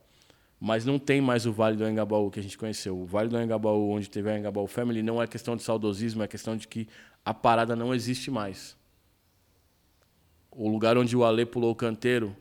Mas 0.61 0.85
não 0.85 0.99
tem 0.99 1.21
mais 1.21 1.47
o 1.47 1.53
Vale 1.53 1.77
do 1.77 1.85
Anhangabaú 1.85 2.31
que 2.31 2.41
a 2.41 2.43
gente 2.43 2.59
conheceu. 2.59 2.99
O 2.99 3.07
Vale 3.07 3.29
do 3.29 3.37
Anhangabaú, 3.37 3.91
onde 3.91 4.11
teve 4.11 4.29
a 4.29 4.33
Anhangabaú 4.35 4.67
Family, 4.67 5.03
não 5.03 5.23
é 5.23 5.27
questão 5.27 5.57
de 5.57 5.63
saudosismo, 5.63 6.23
é 6.23 6.27
questão 6.29 6.57
de 6.57 6.67
que 6.67 6.89
a 7.25 7.33
parada 7.33 7.77
não 7.77 7.95
existe 7.95 8.31
mais. 8.31 8.77
O 10.51 10.69
lugar 10.69 10.99
onde 10.99 11.17
o 11.17 11.25
Ale 11.25 11.47
pulou 11.47 11.71
o 11.71 11.77
canteiro, 11.77 12.35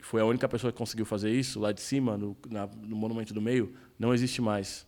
foi 0.00 0.20
a 0.20 0.24
única 0.26 0.48
pessoa 0.48 0.70
que 0.72 0.76
conseguiu 0.78 1.06
fazer 1.06 1.30
isso, 1.32 1.58
lá 1.58 1.72
de 1.72 1.80
cima, 1.80 2.16
no, 2.18 2.36
na- 2.48 2.66
no 2.66 2.94
monumento 2.94 3.32
do 3.32 3.40
meio, 3.40 3.74
não 3.98 4.12
existe 4.12 4.42
mais. 4.42 4.86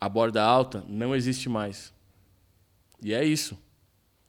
A 0.00 0.08
borda 0.08 0.42
alta 0.42 0.84
não 0.88 1.14
existe 1.16 1.48
mais. 1.48 1.92
E 3.02 3.12
é 3.12 3.24
isso. 3.24 3.58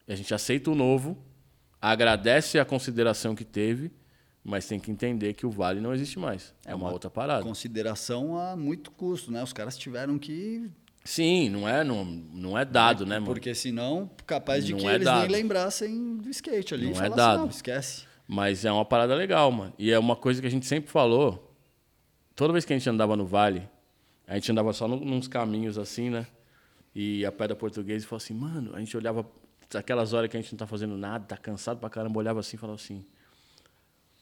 A 0.08 0.16
gente 0.16 0.34
aceita 0.34 0.72
o 0.72 0.76
novo, 0.76 1.16
agradece 1.80 2.58
a 2.58 2.66
consideração 2.66 3.36
que 3.36 3.46
teve, 3.46 3.92
mas 4.50 4.68
tem 4.68 4.80
que 4.80 4.90
entender 4.92 5.34
que 5.34 5.46
o 5.46 5.52
vale 5.52 5.80
não 5.80 5.94
existe 5.94 6.18
mais. 6.18 6.54
É, 6.66 6.74
uma, 6.74 6.92
outra 6.92 7.10
parada. 7.10 7.44
consideração 7.44 8.38
a 8.38 8.56
muito 8.56 8.90
custo, 8.92 9.32
né? 9.32 9.44
Os 9.44 9.54
caras 9.54 9.78
tiveram 9.78 10.18
que 10.18 10.70
Sim, 11.06 11.50
não 11.50 11.68
é, 11.68 11.84
não, 11.84 12.04
não 12.04 12.58
é 12.58 12.66
dado, 12.66 13.06
né, 13.06 13.16
mano? 13.16 13.28
porque 13.28 13.54
senão 13.56 14.10
capaz 14.26 14.66
de 14.66 14.74
Não 14.74 14.80
que 14.80 14.88
é 14.88 14.96
eles 14.96 15.06
dado. 15.06 15.22
nem 15.22 15.30
lembrassem 15.30 16.18
do 16.18 16.30
skate 16.30 16.74
ali 16.74 16.92
Não 16.92 17.02
é 17.02 17.10
dado. 17.10 17.40
não, 17.40 17.48
esquece. 17.48 18.06
Mas 18.28 18.66
é 18.66 18.72
uma 18.72 18.84
parada 18.86 19.16
legal, 19.16 19.52
mano. 19.52 19.74
E 19.78 19.92
é 19.92 19.98
uma 19.98 20.16
coisa 20.16 20.42
que 20.42 20.48
a 20.48 20.52
gente 20.52 20.66
sempre 20.66 20.90
falou. 20.92 21.56
Toda 22.36 22.52
vez 22.54 22.66
que 22.66 22.74
a 22.74 22.78
gente 22.78 22.88
andava 22.90 23.16
no 23.16 23.26
vale, 23.26 23.68
a 24.28 24.36
gente 24.36 24.52
andava 24.52 24.72
só 24.74 24.88
nos 24.88 25.28
caminhos 25.28 25.78
assim, 25.78 26.10
né? 26.10 26.28
E 26.94 27.26
a 27.26 27.32
pedra 27.32 27.56
portuguesa 27.56 28.04
e 28.06 28.08
falou 28.08 28.18
assim, 28.18 28.34
mano, 28.34 28.76
a 28.76 28.80
gente 28.80 28.96
olhava 28.96 29.26
aquelas 29.74 30.14
horas 30.14 30.30
que 30.30 30.38
a 30.38 30.42
gente 30.42 30.52
não 30.54 30.58
tá 30.58 30.68
fazendo 30.68 30.98
nada, 30.98 31.26
tá 31.26 31.38
cansado 31.38 31.80
pra 31.80 31.90
caramba, 31.90 32.20
olhava 32.20 32.40
assim 32.40 32.56
e 32.56 32.60
falava 32.60 32.76
assim, 32.80 33.06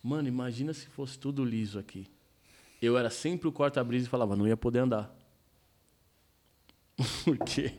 mano, 0.01 0.27
imagina 0.27 0.73
se 0.73 0.87
fosse 0.87 1.17
tudo 1.17 1.43
liso 1.43 1.79
aqui. 1.79 2.07
Eu 2.81 2.97
era 2.97 3.09
sempre 3.09 3.47
o 3.47 3.51
corta-brisa 3.51 4.05
e 4.05 4.09
falava, 4.09 4.35
não 4.35 4.47
ia 4.47 4.57
poder 4.57 4.79
andar. 4.79 5.13
Por 7.23 7.37
quê? 7.39 7.73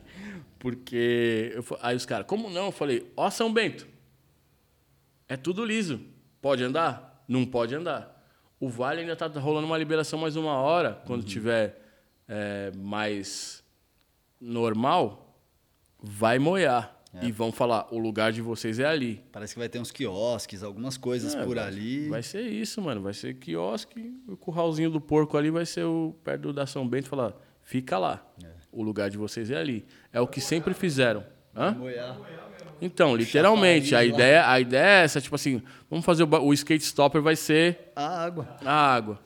Porque. 0.57 1.51
eu 1.53 1.63
aí 1.81 1.95
os 1.95 2.05
caras, 2.05 2.27
como 2.27 2.49
não? 2.49 2.67
Eu 2.67 2.71
falei, 2.71 3.11
ó, 3.15 3.29
São 3.29 3.51
Bento. 3.51 3.87
É 5.27 5.37
tudo 5.37 5.63
liso. 5.63 6.01
Pode 6.41 6.63
andar? 6.63 7.23
Não 7.27 7.45
pode 7.45 7.75
andar. 7.75 8.17
O 8.59 8.67
vale 8.67 9.01
ainda 9.01 9.13
está 9.13 9.27
rolando 9.27 9.67
uma 9.67 9.77
liberação 9.77 10.19
mais 10.19 10.35
uma 10.35 10.53
hora. 10.53 11.01
Quando 11.05 11.23
tiver 11.23 11.81
é, 12.27 12.71
mais 12.75 13.63
normal, 14.39 15.37
vai 16.01 16.39
moiar. 16.39 16.98
E 17.23 17.31
vão 17.31 17.51
falar, 17.51 17.87
o 17.91 17.97
lugar 17.97 18.31
de 18.31 18.39
vocês 18.41 18.77
é 18.77 18.85
ali. 18.85 19.23
Parece 19.31 19.53
que 19.55 19.59
vai 19.59 19.67
ter 19.67 19.79
uns 19.79 19.89
quiosques, 19.91 20.61
algumas 20.61 20.95
coisas 20.95 21.33
É, 21.33 21.43
por 21.43 21.55
vai- 21.55 21.65
ali. 21.67 22.07
Vai 22.07 22.21
ser 22.21 22.41
isso, 22.41 22.79
mano. 22.81 23.01
Vai 23.01 23.13
ser 23.15 23.33
quiosque, 23.33 24.13
o 24.27 24.37
curralzinho 24.37 24.91
do 24.91 25.01
porco 25.01 25.35
ali 25.35 25.49
vai 25.49 25.65
ser 25.65 25.83
o 25.85 26.15
perto 26.23 26.53
da 26.53 26.67
São 26.67 26.87
Bento 26.87 27.09
falar, 27.09 27.33
fica 27.63 27.97
lá. 27.97 28.23
O 28.71 28.83
lugar 28.83 29.09
de 29.09 29.17
vocês 29.17 29.49
é 29.49 29.57
ali. 29.57 29.83
É 30.13 30.21
o 30.21 30.27
que 30.27 30.39
sempre 30.39 30.73
fizeram. 30.75 31.23
Hã? 31.55 31.75
Então, 32.81 33.15
literalmente, 33.15 33.95
a 33.95 34.05
ideia, 34.05 34.47
a 34.47 34.59
ideia 34.59 35.01
é 35.01 35.03
essa, 35.03 35.19
tipo 35.19 35.35
assim, 35.35 35.61
vamos 35.89 36.05
fazer 36.05 36.23
o, 36.23 36.27
o 36.43 36.53
skate 36.53 36.83
stopper 36.83 37.21
vai 37.21 37.35
ser 37.35 37.91
A 37.95 38.23
água. 38.23 38.55
a 38.63 38.71
água. 38.93 39.19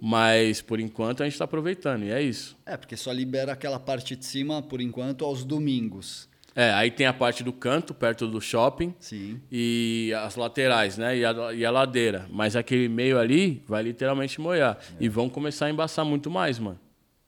Mas 0.00 0.62
por 0.62 0.78
enquanto 0.78 1.22
a 1.22 1.26
gente 1.26 1.32
está 1.34 1.44
aproveitando, 1.44 2.04
e 2.04 2.10
é 2.12 2.22
isso. 2.22 2.56
É, 2.64 2.76
porque 2.76 2.96
só 2.96 3.10
libera 3.10 3.52
aquela 3.52 3.80
parte 3.80 4.14
de 4.14 4.24
cima, 4.24 4.62
por 4.62 4.80
enquanto, 4.80 5.24
aos 5.24 5.44
domingos. 5.44 6.28
É, 6.58 6.72
aí 6.72 6.90
tem 6.90 7.06
a 7.06 7.12
parte 7.12 7.44
do 7.44 7.52
canto, 7.52 7.94
perto 7.94 8.26
do 8.26 8.40
shopping, 8.40 8.92
Sim. 8.98 9.40
e 9.48 10.12
as 10.24 10.34
laterais, 10.34 10.98
né? 10.98 11.16
E 11.16 11.24
a, 11.24 11.54
e 11.54 11.64
a 11.64 11.70
ladeira. 11.70 12.26
Mas 12.32 12.56
aquele 12.56 12.88
meio 12.88 13.16
ali 13.16 13.62
vai 13.64 13.80
literalmente 13.84 14.40
moiar. 14.40 14.76
E 14.98 15.08
vão 15.08 15.28
começar 15.28 15.66
a 15.66 15.70
embaçar 15.70 16.04
muito 16.04 16.28
mais, 16.28 16.58
mano. 16.58 16.80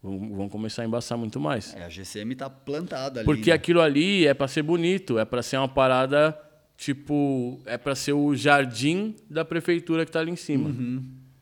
Vão, 0.02 0.34
vão 0.34 0.48
começar 0.48 0.82
a 0.82 0.84
embaçar 0.84 1.16
muito 1.16 1.38
mais. 1.38 1.76
É, 1.76 1.84
a 1.84 1.88
GCM 1.88 2.34
tá 2.34 2.50
plantada 2.50 3.20
ali. 3.20 3.24
Porque 3.24 3.50
né? 3.50 3.54
aquilo 3.54 3.80
ali 3.80 4.26
é 4.26 4.34
para 4.34 4.48
ser 4.48 4.64
bonito, 4.64 5.16
é 5.16 5.24
para 5.24 5.42
ser 5.42 5.58
uma 5.58 5.68
parada 5.68 6.36
tipo, 6.76 7.60
é 7.66 7.78
para 7.78 7.94
ser 7.94 8.14
o 8.14 8.34
jardim 8.34 9.14
da 9.30 9.44
prefeitura 9.44 10.04
que 10.04 10.10
tá 10.10 10.18
ali 10.18 10.32
em 10.32 10.36
cima. 10.36 10.74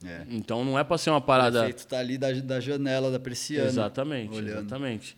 É. 0.04 0.26
Então 0.28 0.62
não 0.62 0.78
é 0.78 0.84
para 0.84 0.98
ser 0.98 1.08
uma 1.08 1.20
O 1.20 1.22
parada 1.22 1.60
efeito 1.60 1.86
tá 1.86 1.98
ali 2.00 2.18
da, 2.18 2.30
da 2.32 2.60
janela 2.60 3.10
da 3.10 3.18
persiana. 3.18 3.66
Exatamente, 3.66 4.36
olhando. 4.36 4.58
exatamente. 4.58 5.16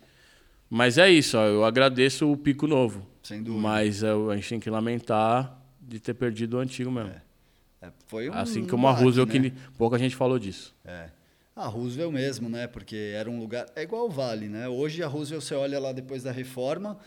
Mas 0.71 0.97
é 0.99 1.11
isso, 1.11 1.37
ó, 1.37 1.45
eu 1.45 1.65
agradeço 1.65 2.31
o 2.31 2.37
pico 2.37 2.67
novo. 2.67 3.05
Sem 3.25 3.43
dúvida. 3.43 3.61
Mas 3.63 4.03
eu- 4.05 4.31
a 4.31 4.37
gente 4.37 4.49
tem 4.49 4.61
que 4.61 4.71
lamentar 4.71 5.61
de 5.81 5.99
ter 5.99 6.15
perdido 6.15 6.57
o 6.57 6.61
antigo 6.61 6.91
mesmo. 6.91 7.13
É, 7.83 7.91
foi 8.07 8.31
um 8.31 8.35
assim 8.35 8.65
como 8.67 8.87
a 8.87 8.93
Roosevelt, 8.93 9.33
né? 9.35 9.51
que 9.51 9.57
pouca 9.77 9.99
gente 9.99 10.15
falou 10.15 10.39
disso. 10.39 10.75
É. 10.85 11.11
A 11.57 11.67
Roosevelt 11.67 12.13
mesmo, 12.13 12.49
né? 12.49 12.67
Porque 12.69 13.13
era 13.15 13.29
um 13.29 13.39
lugar. 13.41 13.67
É 13.75 13.83
igual 13.83 14.07
o 14.07 14.11
Vale, 14.11 14.49
né? 14.49 14.69
Hoje 14.69 15.03
a 15.03 15.09
Roosevelt 15.09 15.43
você 15.45 15.55
olha 15.55 15.79
lá 15.81 15.91
depois 15.93 16.23
da 16.23 16.31
reforma, 16.31 16.99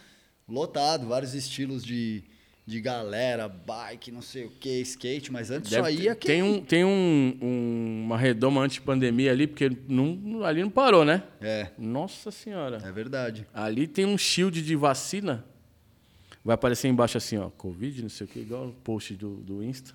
lotado, 0.48 1.08
vários 1.08 1.34
estilos 1.34 1.84
de, 1.84 2.24
de 2.66 2.80
galera, 2.80 3.48
bike, 3.50 4.10
não 4.12 4.22
sei 4.22 4.46
o 4.46 4.50
que, 4.50 4.80
skate, 4.82 5.32
mas 5.32 5.52
antes 5.52 5.70
Deve 5.70 5.84
só 5.84 5.90
ia 5.90 6.16
tem 6.16 6.28
quem... 6.28 6.44
um, 6.44 6.62
tem 6.64 6.86
um, 6.86 7.38
um- 7.42 8.04
uma 8.06 8.18
redoma 8.18 8.62
anti-pandemia 8.62 9.32
ali, 9.32 9.48
porque 9.48 9.70
não, 9.88 10.44
ali 10.46 10.62
não 10.62 10.70
parou, 10.70 11.04
né? 11.04 11.24
É, 11.42 11.72
Nossa 11.78 12.32
senhora. 12.32 12.78
é 12.84 12.92
verdade. 12.92 13.46
Ali 13.54 13.86
tem 13.86 14.06
um 14.06 14.18
shield 14.18 14.62
de 14.62 14.76
vacina. 14.78 15.44
Vai 16.44 16.56
aparecer 16.56 16.88
embaixo 16.88 17.18
assim, 17.18 17.38
ó, 17.38 17.50
Covid, 17.50 18.02
não 18.02 18.10
sei 18.10 18.26
o 18.26 18.30
que, 18.30 18.40
igual 18.40 18.68
o 18.68 18.74
post 18.74 19.14
do, 19.16 19.36
do 19.38 19.64
Insta. 19.64 19.94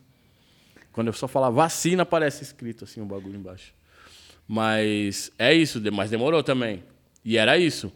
Quando 0.92 1.06
eu 1.08 1.12
só 1.12 1.26
falar 1.28 1.48
vacina, 1.50 2.02
aparece 2.02 2.42
escrito 2.42 2.84
assim, 2.84 3.00
um 3.00 3.06
bagulho 3.06 3.36
embaixo. 3.36 3.72
Mas 4.46 5.30
é 5.38 5.54
isso, 5.54 5.80
mas 5.92 6.10
demorou 6.10 6.42
também. 6.42 6.82
E 7.24 7.36
era 7.36 7.58
isso. 7.58 7.92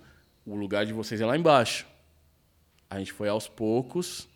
O 0.47 0.55
lugar 0.55 0.85
de 0.87 0.93
vocês 0.93 1.21
é 1.21 1.27
lá 1.27 1.37
embaixo. 1.37 1.87
A 2.91 2.99
gente 2.99 3.13
foi 3.13 3.29
aos 3.29 3.49
poucos 3.49 4.29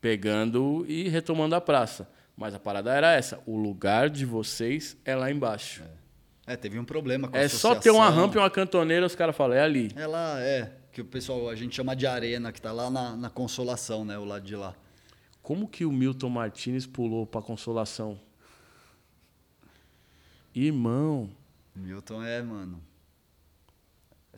pegando 0.00 0.84
e 0.88 1.08
retomando 1.08 1.54
a 1.54 1.60
praça. 1.60 2.08
Mas 2.36 2.54
a 2.54 2.58
parada 2.58 2.92
era 2.92 3.12
essa. 3.12 3.40
O 3.46 3.56
lugar 3.56 4.08
de 4.08 4.24
vocês 4.24 4.96
é 5.04 5.14
lá 5.14 5.30
embaixo. 5.30 5.82
É, 6.46 6.56
teve 6.56 6.78
um 6.78 6.84
problema 6.84 7.28
com 7.28 7.36
a 7.36 7.40
É, 7.40 7.48
só 7.48 7.74
ter 7.74 7.90
uma 7.90 8.04
associação. 8.04 8.26
rampa 8.26 8.36
e 8.36 8.40
uma 8.40 8.50
cantoneira, 8.50 9.06
os 9.06 9.14
caras 9.14 9.36
falam, 9.36 9.56
é 9.56 9.60
ali. 9.62 9.92
É 9.94 10.06
lá, 10.06 10.40
é, 10.40 10.72
que 10.90 11.00
o 11.00 11.04
pessoal, 11.04 11.48
a 11.48 11.54
gente 11.54 11.76
chama 11.76 11.94
de 11.94 12.06
arena, 12.06 12.50
que 12.50 12.60
tá 12.60 12.72
lá 12.72 12.90
na, 12.90 13.14
na 13.16 13.30
Consolação, 13.30 14.04
né, 14.04 14.18
o 14.18 14.24
lado 14.24 14.44
de 14.44 14.56
lá. 14.56 14.74
Como 15.42 15.68
que 15.68 15.84
o 15.84 15.92
Milton 15.92 16.30
Martinez 16.30 16.86
pulou 16.86 17.26
pra 17.26 17.40
consolação? 17.42 18.18
Irmão, 20.54 21.30
Milton 21.74 22.22
é, 22.22 22.42
mano. 22.42 22.82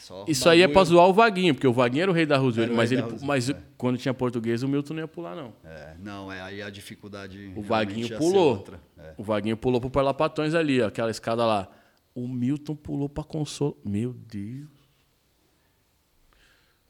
Só 0.03 0.25
isso 0.27 0.49
aí 0.49 0.61
é 0.61 0.67
bagulho- 0.67 0.75
pra 0.75 0.85
zoar 0.85 1.07
o 1.09 1.13
Vaguinho, 1.13 1.55
porque 1.55 1.67
o 1.67 1.73
Vaguinho 1.73 2.03
era 2.03 2.11
o 2.11 2.15
rei 2.15 2.27
da 2.27 2.37
Roosevelt, 2.37 2.73
o 2.73 2.77
mas, 2.77 2.91
ele, 2.91 3.01
Roosevelt, 3.03 3.25
mas 3.27 3.51
é. 3.51 3.57
quando 3.79 3.97
tinha 3.99 4.13
português, 4.13 4.63
o 4.65 4.69
Milton 4.69 4.95
não 4.95 5.01
ia 5.01 5.07
pular, 5.09 5.37
não. 5.37 5.53
É, 5.65 5.95
não, 6.01 6.33
é 6.33 6.41
aí 6.43 6.61
a 6.61 6.69
dificuldade. 6.71 7.53
O 7.55 7.63
Vaguinho 7.63 8.09
pulou. 8.19 8.65
É. 8.99 9.15
O 9.17 9.23
Vaguinho 9.23 9.57
pulou 9.57 9.81
pro 9.81 9.89
Parlapatões 9.91 10.55
ali, 10.55 10.81
ó, 10.83 10.89
aquela 10.89 11.11
escada 11.11 11.47
lá. 11.47 11.69
O 12.15 12.27
Milton 12.27 12.75
pulou 12.75 13.09
pra 13.09 13.23
consolação. 13.23 13.77
Meu 13.85 14.13
Deus. 14.13 14.69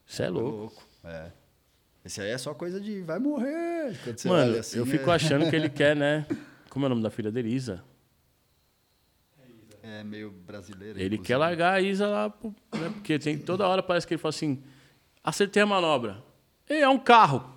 Você 0.05 0.23
é 0.23 0.25
Foi 0.25 0.33
louco. 0.41 0.57
louco. 0.57 0.83
É. 1.03 1.31
Esse 2.03 2.19
aí 2.19 2.31
é 2.31 2.37
só 2.37 2.53
coisa 2.53 2.81
de 2.81 3.01
vai 3.01 3.19
morrer. 3.19 3.95
Quando 4.03 4.17
você 4.17 4.27
Mano, 4.27 4.57
assim, 4.57 4.77
eu 4.79 4.85
fico 4.85 5.09
é, 5.09 5.13
achando 5.13 5.49
que 5.49 5.55
ele 5.55 5.69
quer, 5.69 5.95
né? 5.95 6.25
Como 6.69 6.83
é 6.83 6.87
o 6.87 6.89
nome 6.89 7.01
da 7.03 7.09
filha 7.09 7.31
dele? 7.31 7.49
Isa. 7.53 7.83
É 9.83 10.03
meio 10.03 10.31
brasileiro. 10.31 10.97
Ele 10.97 11.15
inclusive. 11.15 11.27
quer 11.27 11.37
largar 11.37 11.73
a 11.73 11.81
Isa 11.81 12.07
lá, 12.07 12.33
né? 12.73 12.89
porque 12.93 13.19
tem, 13.19 13.37
toda 13.37 13.67
hora 13.67 13.83
parece 13.83 14.07
que 14.07 14.13
ele 14.13 14.21
fala 14.21 14.29
assim: 14.29 14.63
acertei 15.23 15.61
a 15.61 15.65
manobra. 15.65 16.23
E 16.69 16.75
é 16.75 16.89
um 16.89 16.97
carro. 16.97 17.53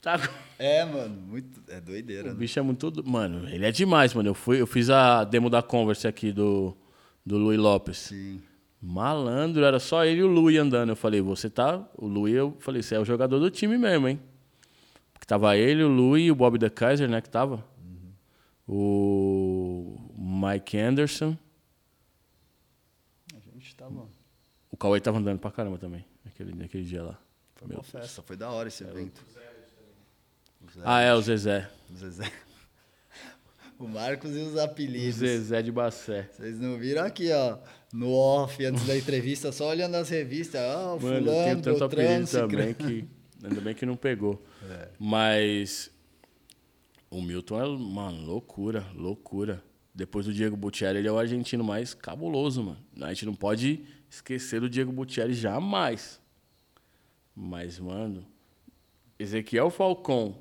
Tá? 0.00 0.20
É, 0.58 0.84
mano, 0.84 1.14
muito. 1.14 1.62
É 1.68 1.80
doideira, 1.80 2.28
O 2.28 2.32
né? 2.32 2.38
bicho 2.38 2.58
é 2.58 2.62
muito. 2.62 2.92
Mano, 3.08 3.48
ele 3.48 3.64
é 3.64 3.72
demais, 3.72 4.12
mano. 4.12 4.28
Eu, 4.28 4.34
fui, 4.34 4.60
eu 4.60 4.66
fiz 4.66 4.90
a 4.90 5.24
demo 5.24 5.48
da 5.48 5.62
Converse 5.62 6.06
aqui 6.06 6.32
do, 6.32 6.76
do 7.24 7.38
Luiz 7.38 7.58
Lopes. 7.58 7.96
Sim. 7.96 8.42
Malandro, 8.82 9.64
era 9.64 9.78
só 9.78 10.04
ele 10.04 10.20
e 10.20 10.22
o 10.22 10.26
Luiz 10.26 10.58
andando. 10.58 10.90
Eu 10.90 10.96
falei, 10.96 11.20
você 11.20 11.48
tá. 11.48 11.86
O 11.96 12.06
Luiz, 12.06 12.34
eu 12.36 12.56
falei, 12.60 12.82
você 12.82 12.94
é 12.94 12.98
o 12.98 13.04
jogador 13.04 13.38
do 13.38 13.50
time 13.50 13.76
mesmo, 13.78 14.08
hein? 14.08 14.20
Porque 15.12 15.26
tava 15.26 15.56
ele, 15.56 15.82
o 15.82 15.88
Luiz 15.88 16.26
e 16.26 16.30
o 16.30 16.34
Bob 16.34 16.58
de 16.58 16.68
Kaiser, 16.70 17.08
né? 17.08 17.20
Que 17.20 17.28
tava. 17.28 17.64
O 18.66 19.96
Mike 20.16 20.78
Anderson. 20.78 21.36
A 23.34 23.40
gente 23.40 23.74
tava. 23.76 24.00
O 24.00 24.08
Cauê 24.80 24.98
tava 24.98 25.18
andando 25.18 25.38
pra 25.38 25.50
caramba 25.50 25.76
também, 25.78 26.04
naquele, 26.24 26.54
naquele 26.54 26.84
dia 26.84 27.02
lá. 27.02 27.18
Foi 27.54 27.68
uma 27.68 27.82
festa, 27.82 28.22
foi 28.22 28.34
da 28.34 28.50
hora 28.50 28.68
esse 28.68 28.82
evento. 28.82 29.22
O 30.62 30.66
Ah, 30.84 31.02
é, 31.02 31.12
o 31.14 31.20
Zezé. 31.20 31.70
o 31.90 31.94
Zezé. 31.96 32.24
O 33.78 33.88
Marcos 33.88 34.36
e 34.36 34.40
os 34.40 34.56
O 34.56 34.60
apelidos. 34.60 35.14
Zezé 35.16 35.62
de 35.62 35.72
Bassé. 35.72 36.28
Vocês 36.32 36.60
não 36.60 36.76
viram 36.78 37.02
aqui, 37.02 37.32
ó, 37.32 37.56
no 37.90 38.12
off, 38.12 38.62
antes 38.62 38.86
da 38.86 38.94
entrevista, 38.94 39.50
só 39.52 39.70
olhando 39.70 39.94
as 39.94 40.10
revistas. 40.10 40.60
Ah, 40.60 40.94
o 40.96 41.00
Mano, 41.02 41.30
eu 41.30 41.44
tenho 41.44 41.62
tanto 41.62 41.84
apelido 41.84 42.26
também 42.30 42.74
que. 42.74 43.08
Ainda 43.42 43.58
bem 43.62 43.74
que 43.74 43.86
não 43.86 43.96
pegou. 43.96 44.44
É. 44.68 44.88
Mas. 44.98 45.90
O 47.10 47.22
Milton 47.22 47.58
é, 47.58 47.66
mano, 47.66 48.22
loucura, 48.26 48.86
loucura. 48.94 49.64
Depois 49.94 50.26
do 50.26 50.32
Diego 50.34 50.58
Buttieri, 50.58 50.98
ele 50.98 51.08
é 51.08 51.12
o 51.12 51.18
argentino 51.18 51.64
mais 51.64 51.94
cabuloso, 51.94 52.62
mano. 52.62 52.78
A 53.00 53.08
gente 53.08 53.24
não 53.24 53.34
pode 53.34 53.82
esquecer 54.10 54.60
do 54.60 54.68
Diego 54.68 54.90
Buttieri 54.90 55.32
jamais. 55.32 56.20
Mas, 57.34 57.78
mano, 57.78 58.26
Ezequiel 59.18 59.70
Falcon, 59.70 60.36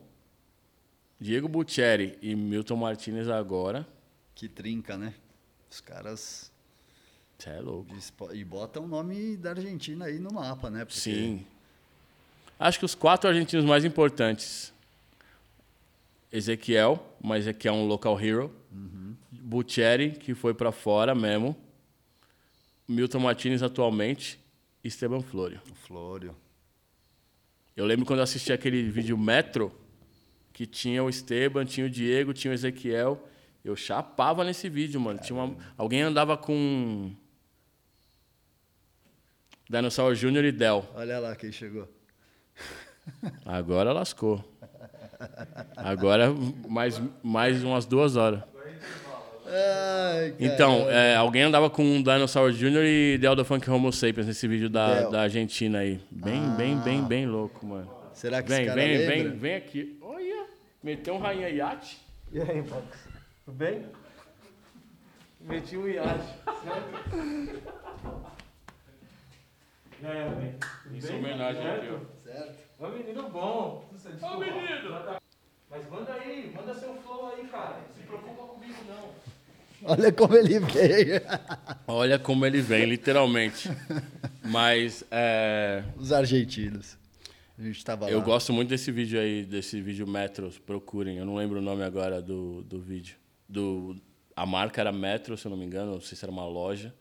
Diego 1.19 1.47
Buttieri 1.47 2.17
e 2.21 2.35
Milton 2.35 2.75
Martinez 2.75 3.29
agora, 3.29 3.87
Que 4.33 4.49
trinca, 4.49 4.97
né? 4.97 5.13
Os 5.69 5.79
caras. 5.79 6.51
cê 7.37 7.51
é 7.51 7.59
louco. 7.59 7.93
E 8.33 8.43
botam 8.43 8.85
o 8.85 8.87
nome 8.87 9.37
da 9.37 9.51
Argentina 9.51 10.05
aí 10.05 10.17
no 10.17 10.33
mapa, 10.33 10.69
né? 10.69 10.83
Porque 10.83 10.99
Sim. 10.99 11.45
Acho 12.57 12.79
que 12.79 12.85
os 12.85 12.95
quatro 12.95 13.29
argentinos 13.29 13.65
mais 13.65 13.85
importantes. 13.85 14.73
Ezequiel, 16.31 17.05
mas 17.21 17.47
é 17.47 17.53
que 17.53 17.67
é 17.67 17.71
um 17.71 17.85
local 17.87 18.19
hero. 18.19 18.53
Buttieri, 19.31 20.11
que 20.11 20.33
foi 20.33 20.53
pra 20.53 20.71
fora 20.71 21.15
mesmo. 21.15 21.55
Milton 22.89 23.19
Martinez 23.19 23.61
atualmente. 23.63 24.39
E 24.83 24.87
Esteban 24.87 25.21
Florio. 25.21 25.61
O 25.71 25.75
Flório. 25.75 26.35
Eu 27.75 27.85
lembro 27.85 28.05
quando 28.05 28.19
eu 28.19 28.23
assisti 28.23 28.51
aquele 28.51 28.89
vídeo 28.89 29.17
Metro, 29.17 29.71
que 30.53 30.65
tinha 30.65 31.03
o 31.03 31.09
Esteban, 31.09 31.65
tinha 31.65 31.85
o 31.85 31.89
Diego, 31.89 32.33
tinha 32.33 32.51
o 32.51 32.53
Ezequiel. 32.53 33.25
Eu 33.63 33.75
chapava 33.75 34.43
nesse 34.43 34.67
vídeo, 34.69 34.99
mano. 34.99 35.19
Tinha 35.19 35.37
uma- 35.37 35.55
alguém 35.77 36.01
andava 36.01 36.35
com 36.37 37.13
Dinosaur 39.69 40.15
Jr. 40.15 40.45
e 40.45 40.51
Del. 40.51 40.85
Olha 40.95 41.19
lá 41.19 41.35
quem 41.35 41.51
chegou. 41.51 41.87
Agora 43.45 43.91
lascou. 43.91 44.43
Agora 45.75 46.29
mais, 46.67 47.01
mais 47.21 47.63
umas 47.63 47.85
duas 47.85 48.15
horas. 48.15 48.43
Ai, 49.51 50.35
Então, 50.39 50.89
é, 50.89 51.15
alguém 51.15 51.41
andava 51.43 51.69
com 51.69 51.83
um 51.83 52.03
Dinosaur 52.03 52.51
Jr. 52.51 52.83
e 52.85 53.17
Del 53.17 53.35
da 53.35 53.43
Funk 53.43 53.69
Homo 53.69 53.91
Sapiens 53.91 54.27
nesse 54.27 54.47
vídeo 54.47 54.69
da, 54.69 54.99
Del. 55.01 55.11
da 55.11 55.21
Argentina 55.23 55.79
aí. 55.79 55.99
Bem, 56.11 56.41
bem, 56.55 56.77
bem, 56.79 57.03
bem 57.03 57.25
louco, 57.25 57.65
mano. 57.65 57.89
Será 58.13 58.43
que 58.43 58.49
Vem, 58.49 58.57
esse 58.59 58.67
cara 58.67 58.81
vem, 58.81 58.97
lembra? 58.97 59.29
vem, 59.29 59.37
vem 59.39 59.55
aqui. 59.55 59.97
Olha, 60.01 60.45
meteu 60.83 61.15
um 61.15 61.19
rainha 61.19 61.49
iate. 61.49 61.99
E 62.31 62.39
aí, 62.41 62.61
Max? 62.61 63.07
Tudo 63.45 63.57
bem? 63.57 63.85
Meti 65.41 65.77
um 65.77 65.87
iate. 65.87 66.35
E 70.01 70.05
aí, 70.05 70.29
bem? 70.35 70.97
Isso 70.97 71.11
é 71.11 71.15
homenagem 71.15 71.67
aqui, 71.67 71.87
ó. 71.91 71.99
Certo? 72.23 72.55
Ô, 72.79 72.87
menino 72.89 73.29
bom. 73.29 73.89
Desculpa. 73.91 74.27
Ô, 74.27 74.39
menino! 74.39 75.19
Mas 75.69 75.89
manda 75.89 76.13
aí, 76.13 76.51
manda 76.55 76.73
seu 76.73 76.93
flow 76.95 77.27
aí, 77.35 77.45
cara. 77.47 77.77
Não 77.87 77.93
se 77.95 78.01
preocupa 78.07 78.43
comigo, 78.53 78.75
não. 78.87 79.09
Olha 79.83 80.11
como 80.11 80.35
ele 80.35 80.59
veio. 80.59 81.21
Olha 81.87 82.19
como 82.19 82.45
ele 82.45 82.61
vem, 82.61 82.85
literalmente. 82.85 83.69
Mas 84.43 85.03
é, 85.09 85.83
Os 85.97 86.11
argentinos. 86.11 86.97
A 87.57 87.61
gente 87.61 87.83
tava 87.83 88.05
lá. 88.05 88.11
eu 88.11 88.21
gosto 88.21 88.53
muito 88.53 88.69
desse 88.69 88.91
vídeo 88.91 89.19
aí, 89.19 89.43
desse 89.43 89.81
vídeo 89.81 90.07
Metros, 90.07 90.57
procurem. 90.57 91.17
Eu 91.17 91.25
não 91.25 91.35
lembro 91.35 91.59
o 91.59 91.61
nome 91.61 91.83
agora 91.83 92.21
do, 92.21 92.63
do 92.63 92.79
vídeo. 92.79 93.17
Do, 93.47 93.95
a 94.35 94.45
marca 94.45 94.79
era 94.79 94.91
Metro, 94.91 95.37
se 95.37 95.45
eu 95.45 95.49
não 95.49 95.57
me 95.57 95.65
engano, 95.65 95.93
não 95.93 96.01
sei 96.01 96.17
se 96.17 96.23
era 96.23 96.31
uma 96.31 96.45
loja. 96.47 96.93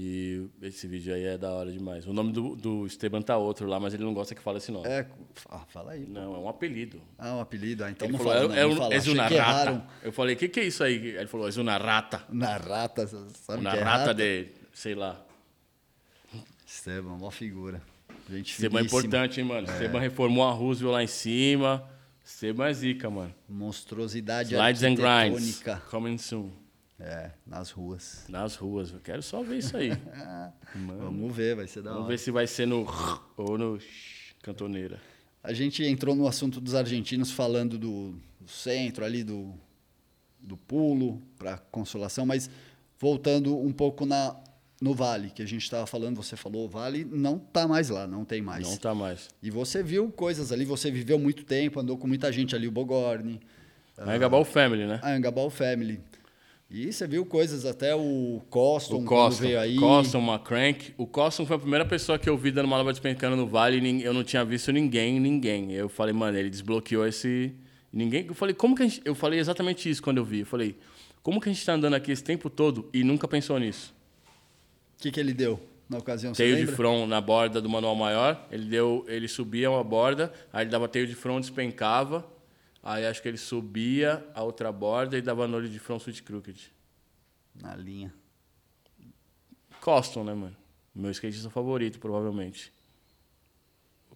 E 0.00 0.48
esse 0.62 0.86
vídeo 0.86 1.12
aí 1.12 1.24
é 1.24 1.36
da 1.36 1.50
hora 1.50 1.72
demais. 1.72 2.06
O 2.06 2.12
nome 2.12 2.32
do, 2.32 2.54
do 2.54 2.86
Esteban 2.86 3.20
tá 3.20 3.36
outro 3.36 3.66
lá, 3.66 3.80
mas 3.80 3.92
ele 3.92 4.04
não 4.04 4.14
gosta 4.14 4.32
que 4.32 4.40
fale 4.40 4.58
esse 4.58 4.70
nome. 4.70 4.86
É, 4.86 5.04
ah, 5.50 5.64
fala 5.66 5.90
aí. 5.90 6.06
Não, 6.06 6.36
é 6.36 6.38
um 6.38 6.48
apelido. 6.48 7.02
Ah, 7.18 7.34
um 7.34 7.40
apelido. 7.40 7.82
Ah, 7.82 7.90
então 7.90 8.06
ele 8.06 8.16
não 8.16 8.24
falou, 8.24 8.48
fala, 8.48 8.56
é, 8.56 8.62
não, 8.62 8.70
é, 8.70 8.74
não 8.74 8.76
fala. 8.76 8.94
é 8.94 9.10
uma 9.10 9.42
rata. 9.42 9.86
Eu 10.04 10.12
falei, 10.12 10.36
o 10.36 10.38
que, 10.38 10.48
que 10.48 10.60
é 10.60 10.64
isso 10.64 10.84
aí? 10.84 10.94
Ele 10.94 11.26
falou, 11.26 11.48
é 11.48 11.60
uma 11.60 11.76
rata. 11.76 12.22
Na 12.28 12.56
rata, 12.58 13.08
sabe 13.08 13.60
Uma 13.60 13.72
que 13.72 13.76
é 13.76 13.82
rata, 13.82 13.98
rata? 13.98 14.14
de, 14.14 14.46
sei 14.72 14.94
lá. 14.94 15.20
Esteban, 16.64 17.14
uma 17.14 17.32
figura. 17.32 17.82
Gente 18.30 18.52
Esteban 18.52 18.78
é 18.78 18.82
importante, 18.82 19.40
hein, 19.40 19.46
mano? 19.46 19.66
Esteban 19.66 19.98
reformou 19.98 20.46
a 20.46 20.52
Roosevelt 20.52 20.92
lá 20.92 21.02
em 21.02 21.08
cima. 21.08 21.82
Esteban 22.24 22.68
é 22.68 22.72
zica, 22.72 23.10
mano. 23.10 23.34
Monstruosidade 23.48 24.54
Slides 24.54 24.84
and 24.84 24.94
grinds. 24.94 25.60
Coming 25.90 26.18
soon. 26.18 26.52
É, 27.00 27.30
nas 27.46 27.70
ruas. 27.70 28.24
Nas 28.28 28.56
ruas. 28.56 28.92
Eu 28.92 29.00
quero 29.00 29.22
só 29.22 29.42
ver 29.42 29.58
isso 29.58 29.76
aí. 29.76 29.90
Vamos 30.74 31.34
ver, 31.34 31.54
vai 31.54 31.66
ser 31.66 31.82
da 31.82 31.90
Vamos 31.90 32.06
hora. 32.06 32.12
ver 32.12 32.18
se 32.18 32.30
vai 32.30 32.46
ser 32.46 32.66
no 32.66 32.86
ou 33.36 33.56
no 33.56 33.78
cantoneira. 34.42 35.00
A 35.42 35.52
gente 35.52 35.84
entrou 35.84 36.14
no 36.16 36.26
assunto 36.26 36.60
dos 36.60 36.74
argentinos 36.74 37.30
falando 37.30 37.78
do, 37.78 38.14
do 38.40 38.48
centro 38.48 39.04
ali, 39.04 39.22
do, 39.22 39.54
do 40.40 40.56
pulo 40.56 41.22
para 41.36 41.58
consolação, 41.58 42.26
mas 42.26 42.50
voltando 42.98 43.56
um 43.56 43.72
pouco 43.72 44.04
na 44.04 44.36
no 44.80 44.94
Vale, 44.94 45.30
que 45.30 45.42
a 45.42 45.46
gente 45.46 45.62
estava 45.64 45.86
falando, 45.86 46.16
você 46.16 46.36
falou, 46.36 46.66
o 46.66 46.68
Vale 46.68 47.04
não 47.04 47.36
tá 47.36 47.66
mais 47.66 47.88
lá, 47.88 48.06
não 48.06 48.24
tem 48.24 48.40
mais. 48.40 48.64
Não 48.64 48.76
tá 48.76 48.94
mais. 48.94 49.28
E 49.42 49.50
você 49.50 49.82
viu 49.82 50.08
coisas 50.10 50.52
ali, 50.52 50.64
você 50.64 50.88
viveu 50.88 51.18
muito 51.18 51.44
tempo, 51.44 51.80
andou 51.80 51.98
com 51.98 52.06
muita 52.06 52.30
gente 52.30 52.54
ali, 52.54 52.68
o 52.68 52.70
Bogorni, 52.70 53.40
A 53.96 54.14
Engabal 54.14 54.44
Family, 54.44 54.86
né? 54.86 55.00
a 55.02 55.10
Angabal 55.10 55.50
Family. 55.50 56.00
E 56.70 56.92
você 56.92 57.06
viu 57.06 57.24
coisas, 57.24 57.64
até 57.64 57.94
o 57.94 58.42
Coston, 58.50 58.96
O 58.96 59.04
Coston, 59.04 59.42
veio 59.42 59.58
aí. 59.58 59.76
Coston, 59.76 60.18
uma 60.18 60.38
crank. 60.38 60.92
O 60.98 61.06
Coston 61.06 61.46
foi 61.46 61.56
a 61.56 61.58
primeira 61.58 61.84
pessoa 61.86 62.18
que 62.18 62.28
eu 62.28 62.36
vi 62.36 62.50
dando 62.50 62.68
manobra 62.68 62.92
despencando 62.92 63.36
no 63.36 63.46
vale 63.46 63.78
e 63.78 64.04
eu 64.04 64.12
não 64.12 64.22
tinha 64.22 64.44
visto 64.44 64.70
ninguém, 64.70 65.18
ninguém. 65.18 65.72
Eu 65.72 65.88
falei, 65.88 66.12
mano, 66.12 66.36
ele 66.36 66.50
desbloqueou 66.50 67.06
esse. 67.06 67.54
Ninguém. 67.90 68.26
Eu 68.28 68.34
falei, 68.34 68.54
como 68.54 68.76
que 68.76 68.82
a 68.82 68.86
gente. 68.86 69.00
Eu 69.02 69.14
falei 69.14 69.38
exatamente 69.38 69.88
isso 69.88 70.02
quando 70.02 70.18
eu 70.18 70.24
vi. 70.26 70.40
Eu 70.40 70.46
falei, 70.46 70.76
como 71.22 71.40
que 71.40 71.48
a 71.48 71.52
gente 71.52 71.64
tá 71.64 71.72
andando 71.72 71.94
aqui 71.94 72.12
esse 72.12 72.22
tempo 72.22 72.50
todo 72.50 72.90
e 72.92 73.02
nunca 73.02 73.26
pensou 73.26 73.58
nisso? 73.58 73.94
O 74.98 75.02
que, 75.02 75.10
que 75.10 75.18
ele 75.18 75.32
deu 75.32 75.58
na 75.88 75.96
ocasião? 75.96 76.34
Teio 76.34 76.54
de 76.56 76.66
front 76.66 77.08
na 77.08 77.18
borda 77.18 77.62
do 77.62 77.68
manual 77.70 77.96
maior. 77.96 78.46
Ele 78.52 78.66
deu, 78.66 79.06
ele 79.08 79.26
subia 79.26 79.70
uma 79.70 79.82
borda, 79.82 80.30
aí 80.52 80.64
ele 80.64 80.70
dava 80.70 80.86
teio 80.86 81.06
de 81.06 81.14
front, 81.14 81.40
despencava. 81.40 82.26
Aí 82.88 83.04
acho 83.04 83.20
que 83.20 83.28
ele 83.28 83.36
subia 83.36 84.24
a 84.34 84.42
outra 84.42 84.72
borda 84.72 85.18
e 85.18 85.20
dava 85.20 85.46
nole 85.46 85.68
de 85.68 85.78
front 85.78 86.00
switch 86.00 86.22
crooked. 86.22 86.72
Na 87.54 87.76
linha. 87.76 88.10
Coston, 89.78 90.24
né, 90.24 90.32
mano? 90.32 90.56
Meu 90.94 91.10
skatista 91.10 91.50
favorito, 91.50 91.98
provavelmente. 91.98 92.72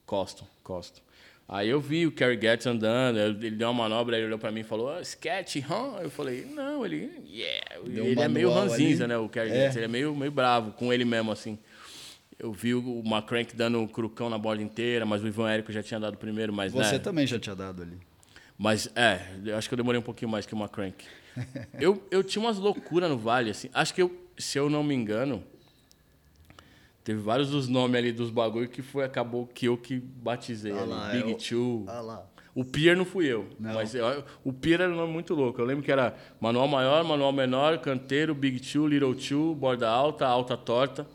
Coston, 0.07 0.47
Coston. 0.63 1.03
Aí 1.47 1.69
eu 1.69 1.83
vi 1.83 2.07
o 2.07 2.13
Kerry 2.13 2.41
Getz 2.41 2.67
andando, 2.67 3.19
ele 3.19 3.51
deu 3.51 3.69
uma 3.69 3.83
manobra, 3.83 4.17
ele 4.17 4.25
olhou 4.25 4.39
pra 4.39 4.51
mim 4.51 4.61
e 4.61 4.65
falou, 4.65 4.89
ah, 4.89 5.03
sketch, 5.03 5.57
huh? 5.57 6.01
Eu 6.01 6.09
falei, 6.09 6.47
não, 6.47 6.83
ele, 6.87 7.11
yeah. 7.29 7.79
Deu 7.85 8.05
um 8.05 8.07
ele 8.07 8.21
é 8.23 8.29
meio 8.29 8.51
ranzinza, 8.51 9.05
ali. 9.05 9.13
né, 9.13 9.19
o 9.19 9.29
Kerry 9.29 9.51
É. 9.51 9.55
Getz, 9.65 9.77
ele 9.77 9.85
é 9.85 9.89
meio, 9.89 10.17
meio 10.17 10.33
bravo 10.33 10.73
com 10.73 10.91
ele 10.91 11.05
mesmo, 11.05 11.31
assim. 11.31 11.59
Eu 12.39 12.51
vi 12.55 12.75
o 12.75 13.03
McCrank 13.05 13.55
dando 13.55 13.79
um 13.81 13.87
crucão 13.87 14.31
na 14.31 14.39
borda 14.39 14.63
inteira, 14.63 15.05
mas 15.05 15.23
o 15.23 15.27
Ivan 15.27 15.51
Érico 15.51 15.71
já 15.71 15.83
tinha 15.83 16.01
dado 16.01 16.17
primeiro, 16.17 16.55
mas 16.55 16.73
Você 16.73 16.93
né, 16.93 16.99
também 16.99 17.27
já 17.27 17.39
tinha 17.39 17.55
dado 17.55 17.83
ali. 17.83 17.99
Mas, 18.59 18.89
é, 18.95 19.21
eu 19.45 19.57
acho 19.57 19.69
que 19.69 19.75
eu 19.75 19.77
demorei 19.77 19.99
um 19.99 20.05
pouquinho 20.05 20.31
mais 20.31 20.47
que 20.47 20.55
uma 20.55 20.69
crank. 20.69 21.05
eu, 21.81 22.03
eu 22.11 22.23
tinha 22.23 22.45
umas 22.45 22.59
loucuras 22.59 23.09
no 23.11 23.19
Vale, 23.19 23.51
assim. 23.51 23.69
Acho 23.73 23.95
que, 23.95 24.03
eu, 24.03 24.15
se 24.39 24.59
eu 24.59 24.69
não 24.71 24.83
me 24.85 24.95
engano, 24.95 25.43
teve 27.05 27.21
vários 27.21 27.51
dos 27.51 27.69
nomes 27.69 27.97
ali 27.97 28.13
dos 28.13 28.31
bagulho 28.31 28.69
que 28.69 28.83
foi, 28.83 29.05
acabou 29.05 29.47
que 29.47 29.67
eu 29.67 29.77
que 29.77 29.99
batizei. 29.99 30.73
Ah 30.73 30.81
ali. 30.83 30.91
lá, 30.91 31.09
Big 31.11 31.31
é 31.33 31.35
o- 31.35 31.39
Two. 31.39 31.85
Ah 31.89 32.01
lá. 32.01 32.27
O 32.55 32.65
Pier 32.67 32.95
não 32.95 33.07
fui 33.07 33.25
eu. 33.27 33.49
Não. 33.59 33.73
Mas 33.73 33.95
eu- 33.95 34.23
o 34.45 34.53
Pier 34.53 34.83
era 34.83 34.93
um 34.93 34.97
nome 34.97 35.11
muito 35.13 35.35
louco. 35.35 35.59
Eu 35.59 35.65
lembro 35.65 35.83
que 35.83 35.91
era 35.91 36.15
manual 36.39 36.69
maior, 36.69 37.03
manual 37.03 37.33
menor, 37.33 37.79
canteiro, 37.79 38.35
Big 38.35 38.61
Two, 38.61 38.87
Little 38.87 39.15
Two, 39.15 39.55
borda 39.55 39.89
alta, 39.89 40.27
alta 40.27 40.55
torta. 40.57 41.07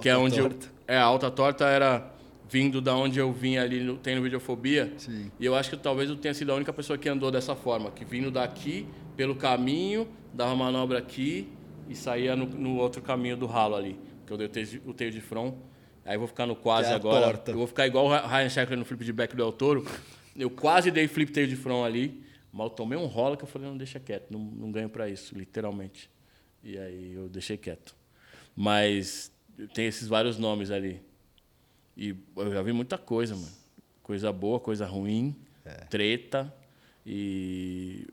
que 0.00 0.08
é 0.08 0.12
Alta 0.12 0.24
onde 0.24 0.40
torta. 0.40 0.66
eu. 0.88 0.94
É, 0.94 0.96
a 0.98 1.02
alta 1.04 1.30
torta 1.30 1.66
era 1.66 2.10
vindo 2.48 2.80
da 2.80 2.94
onde 2.96 3.18
eu 3.18 3.32
vim 3.32 3.56
ali, 3.56 3.80
no, 3.80 3.96
tem 3.96 4.14
no 4.14 4.22
Videofobia. 4.22 4.92
Sim. 4.98 5.30
E 5.38 5.44
eu 5.44 5.54
acho 5.54 5.70
que 5.70 5.76
talvez 5.76 6.08
eu 6.08 6.16
tenha 6.16 6.32
sido 6.34 6.52
a 6.52 6.54
única 6.54 6.72
pessoa 6.72 6.96
que 6.98 7.08
andou 7.08 7.30
dessa 7.30 7.54
forma, 7.56 7.90
que 7.90 8.04
vindo 8.04 8.30
daqui, 8.30 8.86
pelo 9.16 9.34
caminho, 9.34 10.08
dava 10.32 10.54
manobra 10.54 10.98
aqui 10.98 11.48
e 11.88 11.94
saía 11.96 12.36
no, 12.36 12.46
no 12.46 12.76
outro 12.76 13.02
caminho 13.02 13.36
do 13.36 13.46
ralo 13.46 13.74
ali. 13.74 13.98
Que 14.26 14.32
eu 14.32 14.36
dei 14.36 14.46
o 14.46 14.50
teio, 14.50 14.66
de- 14.66 14.82
o 14.86 14.94
teio 14.94 15.10
de 15.10 15.20
front. 15.20 15.54
Aí 16.04 16.14
eu 16.14 16.18
vou 16.20 16.28
ficar 16.28 16.46
no 16.46 16.54
quase 16.54 16.90
é 16.90 16.94
agora. 16.94 17.24
torta. 17.26 17.50
Eu 17.50 17.56
vou 17.58 17.66
ficar 17.66 17.86
igual 17.86 18.06
o 18.06 18.08
Ryan 18.08 18.48
Sheckler 18.48 18.78
no 18.78 18.84
flip 18.84 19.04
de 19.04 19.12
back 19.12 19.34
do 19.34 19.42
El 19.42 19.52
Toro. 19.52 19.84
Eu 20.36 20.50
quase 20.50 20.90
dei 20.90 21.08
flip 21.08 21.32
teio 21.32 21.48
de 21.48 21.56
front 21.56 21.84
ali, 21.84 22.22
mas 22.52 22.64
eu 22.64 22.70
tomei 22.70 22.96
um 22.98 23.06
rola 23.06 23.36
que 23.36 23.42
eu 23.42 23.48
falei, 23.48 23.68
não 23.68 23.76
deixa 23.76 23.98
quieto, 23.98 24.30
não, 24.30 24.38
não 24.38 24.70
ganho 24.70 24.88
pra 24.88 25.08
isso, 25.08 25.36
literalmente. 25.36 26.08
E 26.62 26.78
aí 26.78 27.12
eu 27.14 27.28
deixei 27.28 27.56
quieto. 27.56 27.94
Mas 28.54 29.32
tem 29.74 29.86
esses 29.86 30.06
vários 30.08 30.38
nomes 30.38 30.70
ali. 30.70 31.00
E 31.96 32.14
eu 32.36 32.52
já 32.52 32.62
vi 32.62 32.72
muita 32.72 32.98
coisa, 32.98 33.34
mano. 33.34 33.48
Coisa 34.02 34.32
boa, 34.32 34.60
coisa 34.60 34.86
ruim, 34.86 35.34
treta. 35.88 36.52
E 37.04 38.06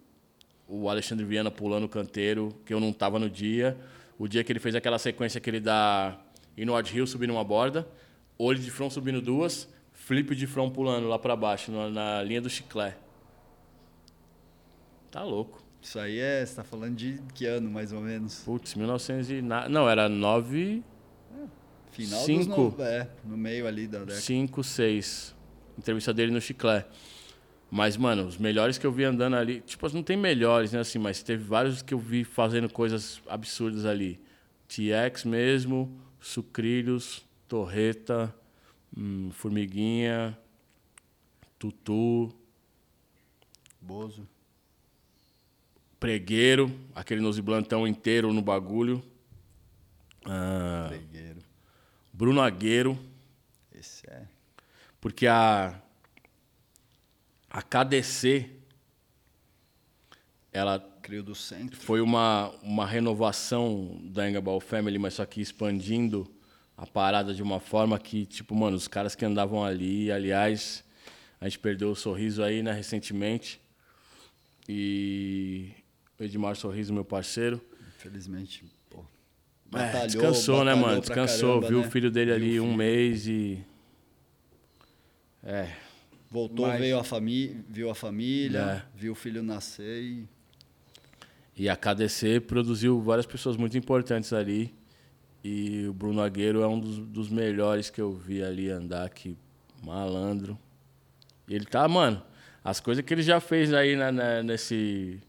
o 0.67 0.89
Alexandre 0.89 1.25
Viana 1.25 1.51
pulando 1.51 1.83
o 1.85 1.89
canteiro, 1.89 2.49
que 2.65 2.73
eu 2.73 2.79
não 2.79 2.93
tava 2.93 3.19
no 3.19 3.29
dia. 3.29 3.77
O 4.17 4.27
dia 4.27 4.43
que 4.43 4.51
ele 4.51 4.59
fez 4.59 4.73
aquela 4.75 4.97
sequência 4.99 5.41
que 5.41 5.49
ele 5.49 5.59
dá 5.59 6.17
Inward 6.57 6.95
Hill 6.95 7.05
subindo 7.07 7.31
uma 7.31 7.43
borda, 7.43 7.87
olho 8.37 8.59
de 8.59 8.69
front 8.71 8.91
subindo 8.91 9.21
duas, 9.21 9.67
flip 9.91 10.33
de 10.35 10.47
front 10.47 10.71
pulando 10.71 11.07
lá 11.07 11.17
pra 11.19 11.35
baixo, 11.35 11.71
na, 11.71 11.89
na 11.89 12.23
linha 12.23 12.39
do 12.41 12.49
chiclete. 12.49 12.97
Tá 15.11 15.23
louco. 15.23 15.61
Isso 15.81 15.99
aí 15.99 16.17
é. 16.19 16.45
Você 16.45 16.55
tá 16.55 16.63
falando 16.63 16.95
de 16.95 17.19
que 17.35 17.45
ano, 17.45 17.69
mais 17.69 17.91
ou 17.91 18.01
menos? 18.01 18.39
Putz, 18.45 18.73
1900 18.75 19.29
e... 19.29 19.41
na- 19.41 19.67
Não, 19.67 19.89
era 19.89 20.07
9... 20.07 20.83
Final 21.93 22.17
dos 22.17 22.25
Cinco. 22.25 22.75
no... 22.77 22.83
É, 22.83 23.09
no 23.23 23.37
meio 23.37 23.67
ali 23.67 23.87
da 23.87 23.99
década. 23.99 24.19
5, 24.19 24.63
6. 24.63 25.35
Entrevista 25.77 26.13
dele 26.13 26.31
no 26.31 26.41
Chiclé. 26.41 26.85
Mas, 27.69 27.97
mano, 27.97 28.25
os 28.27 28.37
melhores 28.37 28.77
que 28.77 28.85
eu 28.85 28.91
vi 28.91 29.03
andando 29.03 29.35
ali, 29.35 29.61
tipo, 29.61 29.89
não 29.95 30.03
tem 30.03 30.15
melhores, 30.15 30.71
né, 30.73 30.79
assim, 30.79 30.99
mas 30.99 31.23
teve 31.23 31.43
vários 31.43 31.81
que 31.81 31.93
eu 31.93 31.97
vi 31.97 32.23
fazendo 32.23 32.69
coisas 32.69 33.19
absurdas 33.27 33.85
ali. 33.85 34.19
TX 34.67 35.25
mesmo, 35.25 35.99
Sucrilhos, 36.19 37.25
Torreta, 37.47 38.33
hum, 38.95 39.29
Formiguinha, 39.31 40.37
Tutu, 41.57 42.29
Bozo. 43.81 44.27
Pregueiro, 45.99 46.71
aquele 46.93 47.21
nose 47.21 47.41
blantão 47.41 47.87
inteiro 47.87 48.31
no 48.33 48.41
bagulho. 48.41 49.03
Ah, 50.25 50.85
Pregueiro. 50.89 51.12
Bruno 52.23 52.39
Agueiro. 52.39 52.97
Esse 53.77 54.09
é. 54.09 54.25
Porque 55.01 55.27
a 55.27 55.77
a 57.49 57.61
KDC 57.61 58.49
ela 60.53 60.79
Crio 61.01 61.21
do 61.21 61.35
centro. 61.35 61.75
foi 61.75 61.99
uma, 61.99 62.49
uma 62.61 62.85
renovação 62.87 63.99
da 64.05 64.29
Engabal 64.29 64.61
Family, 64.61 64.97
mas 64.97 65.15
só 65.15 65.25
que 65.25 65.41
expandindo 65.41 66.25
a 66.77 66.87
parada 66.87 67.33
de 67.33 67.43
uma 67.43 67.59
forma 67.59 67.99
que, 67.99 68.25
tipo, 68.25 68.55
mano, 68.55 68.77
os 68.77 68.87
caras 68.87 69.15
que 69.15 69.25
andavam 69.25 69.61
ali, 69.61 70.09
aliás, 70.09 70.81
a 71.41 71.49
gente 71.49 71.59
perdeu 71.59 71.91
o 71.91 71.95
sorriso 71.95 72.41
aí, 72.41 72.63
né, 72.63 72.71
recentemente. 72.71 73.59
E 74.69 75.71
o 76.17 76.23
Edmar 76.23 76.55
Sorriso, 76.55 76.93
meu 76.93 77.03
parceiro, 77.03 77.61
Infelizmente, 77.97 78.65
pô. 79.73 79.79
é, 79.79 79.85
Batalhou, 79.85 80.07
descansou, 80.07 80.59
né, 80.59 80.71
batalhou 80.71 80.87
mano? 80.89 81.01
Descansou, 81.01 81.49
caramba, 81.55 81.67
viu 81.67 81.79
né? 81.81 81.87
o 81.87 81.91
filho 81.91 82.11
dele 82.11 82.33
Viu 82.35 82.35
ali 82.35 82.59
o 82.59 82.63
um 82.63 82.65
filho. 82.67 82.77
mês 82.77 83.27
e. 83.27 83.63
É, 85.43 85.69
Voltou, 86.31 86.65
Mas- 86.67 86.79
veio 86.79 86.97
a 86.97 87.03
família, 87.03 87.63
viu 87.69 87.89
a 87.91 87.95
família, 87.95 88.59
É. 88.59 88.81
viu 88.99 89.11
o 89.11 89.15
filho 89.15 89.43
nascer 89.43 90.01
e 90.01 90.27
E 91.55 91.69
a 91.69 91.75
KDC 91.75 92.39
produziu 92.39 92.99
várias 92.99 93.27
pessoas 93.27 93.55
muito 93.55 93.77
importantes 93.77 94.33
ali. 94.33 94.73
E 95.43 95.85
o 95.87 95.93
Bruno 95.93 96.19
Agueiro 96.21 96.63
é 96.63 96.67
um 96.67 96.79
dos, 96.79 96.97
dos 96.97 97.29
melhores 97.29 97.91
que 97.91 98.01
eu 98.01 98.11
vi 98.11 98.41
ali 98.41 98.71
andar, 98.71 99.07
que 99.11 99.37
malandro. 99.83 100.57
E 101.47 101.53
ele 101.53 101.65
tá, 101.65 101.87
mano, 101.87 102.23
as 102.63 102.79
coisas 102.79 103.05
que 103.05 103.13
ele 103.13 103.21
já 103.21 103.39
fez 103.39 103.71
aí 103.71 103.95
na- 103.95 104.11
na- 104.11 104.41
nesse 104.41 105.19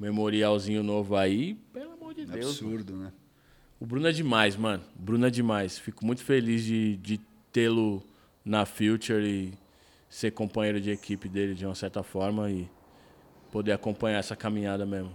memorialzinho 0.00 0.82
novo 0.82 1.14
aí, 1.16 1.54
pelo 1.74 1.92
amor 1.92 2.14
de 2.14 2.22
é 2.22 2.24
Deus. 2.24 2.58
mano. 2.62 2.74
absurdo, 2.76 2.96
né? 2.96 3.12
O 3.78 3.86
Bruno 3.86 4.06
é 4.06 4.12
demais, 4.12 4.56
mano. 4.56 4.82
O 4.98 5.02
Bruno 5.02 5.26
é 5.26 5.30
demais. 5.30 5.78
Fico 5.78 6.04
muito 6.06 6.22
feliz 6.22 6.64
de, 6.64 6.96
de 6.96 7.20
tê-lo 7.52 8.02
na 8.44 8.64
Future 8.64 9.24
e 9.24 9.52
ser 10.08 10.30
companheiro 10.30 10.80
de 10.80 10.90
equipe 10.90 11.28
dele 11.28 11.54
de 11.54 11.66
uma 11.66 11.74
certa 11.74 12.02
forma 12.02 12.50
e 12.50 12.70
poder 13.50 13.72
acompanhar 13.72 14.18
essa 14.18 14.36
caminhada 14.36 14.86
mesmo. 14.86 15.12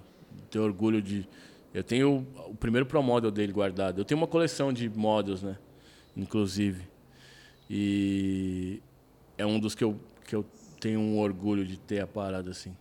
Ter 0.49 0.59
orgulho 0.59 1.01
de. 1.01 1.27
Eu 1.73 1.83
tenho 1.83 2.27
o 2.47 2.55
primeiro 2.55 2.85
Pro 2.85 3.01
Model 3.01 3.31
dele 3.31 3.53
guardado. 3.53 4.01
Eu 4.01 4.05
tenho 4.05 4.19
uma 4.19 4.27
coleção 4.27 4.73
de 4.73 4.89
models, 4.89 5.41
né? 5.41 5.57
Inclusive. 6.17 6.87
E 7.69 8.81
é 9.37 9.45
um 9.45 9.59
dos 9.59 9.75
que 9.75 9.83
eu, 9.83 9.99
que 10.25 10.35
eu 10.35 10.45
tenho 10.79 10.99
um 10.99 11.19
orgulho 11.19 11.65
de 11.65 11.77
ter 11.77 12.01
a 12.01 12.07
parada 12.07 12.51
assim. 12.51 12.75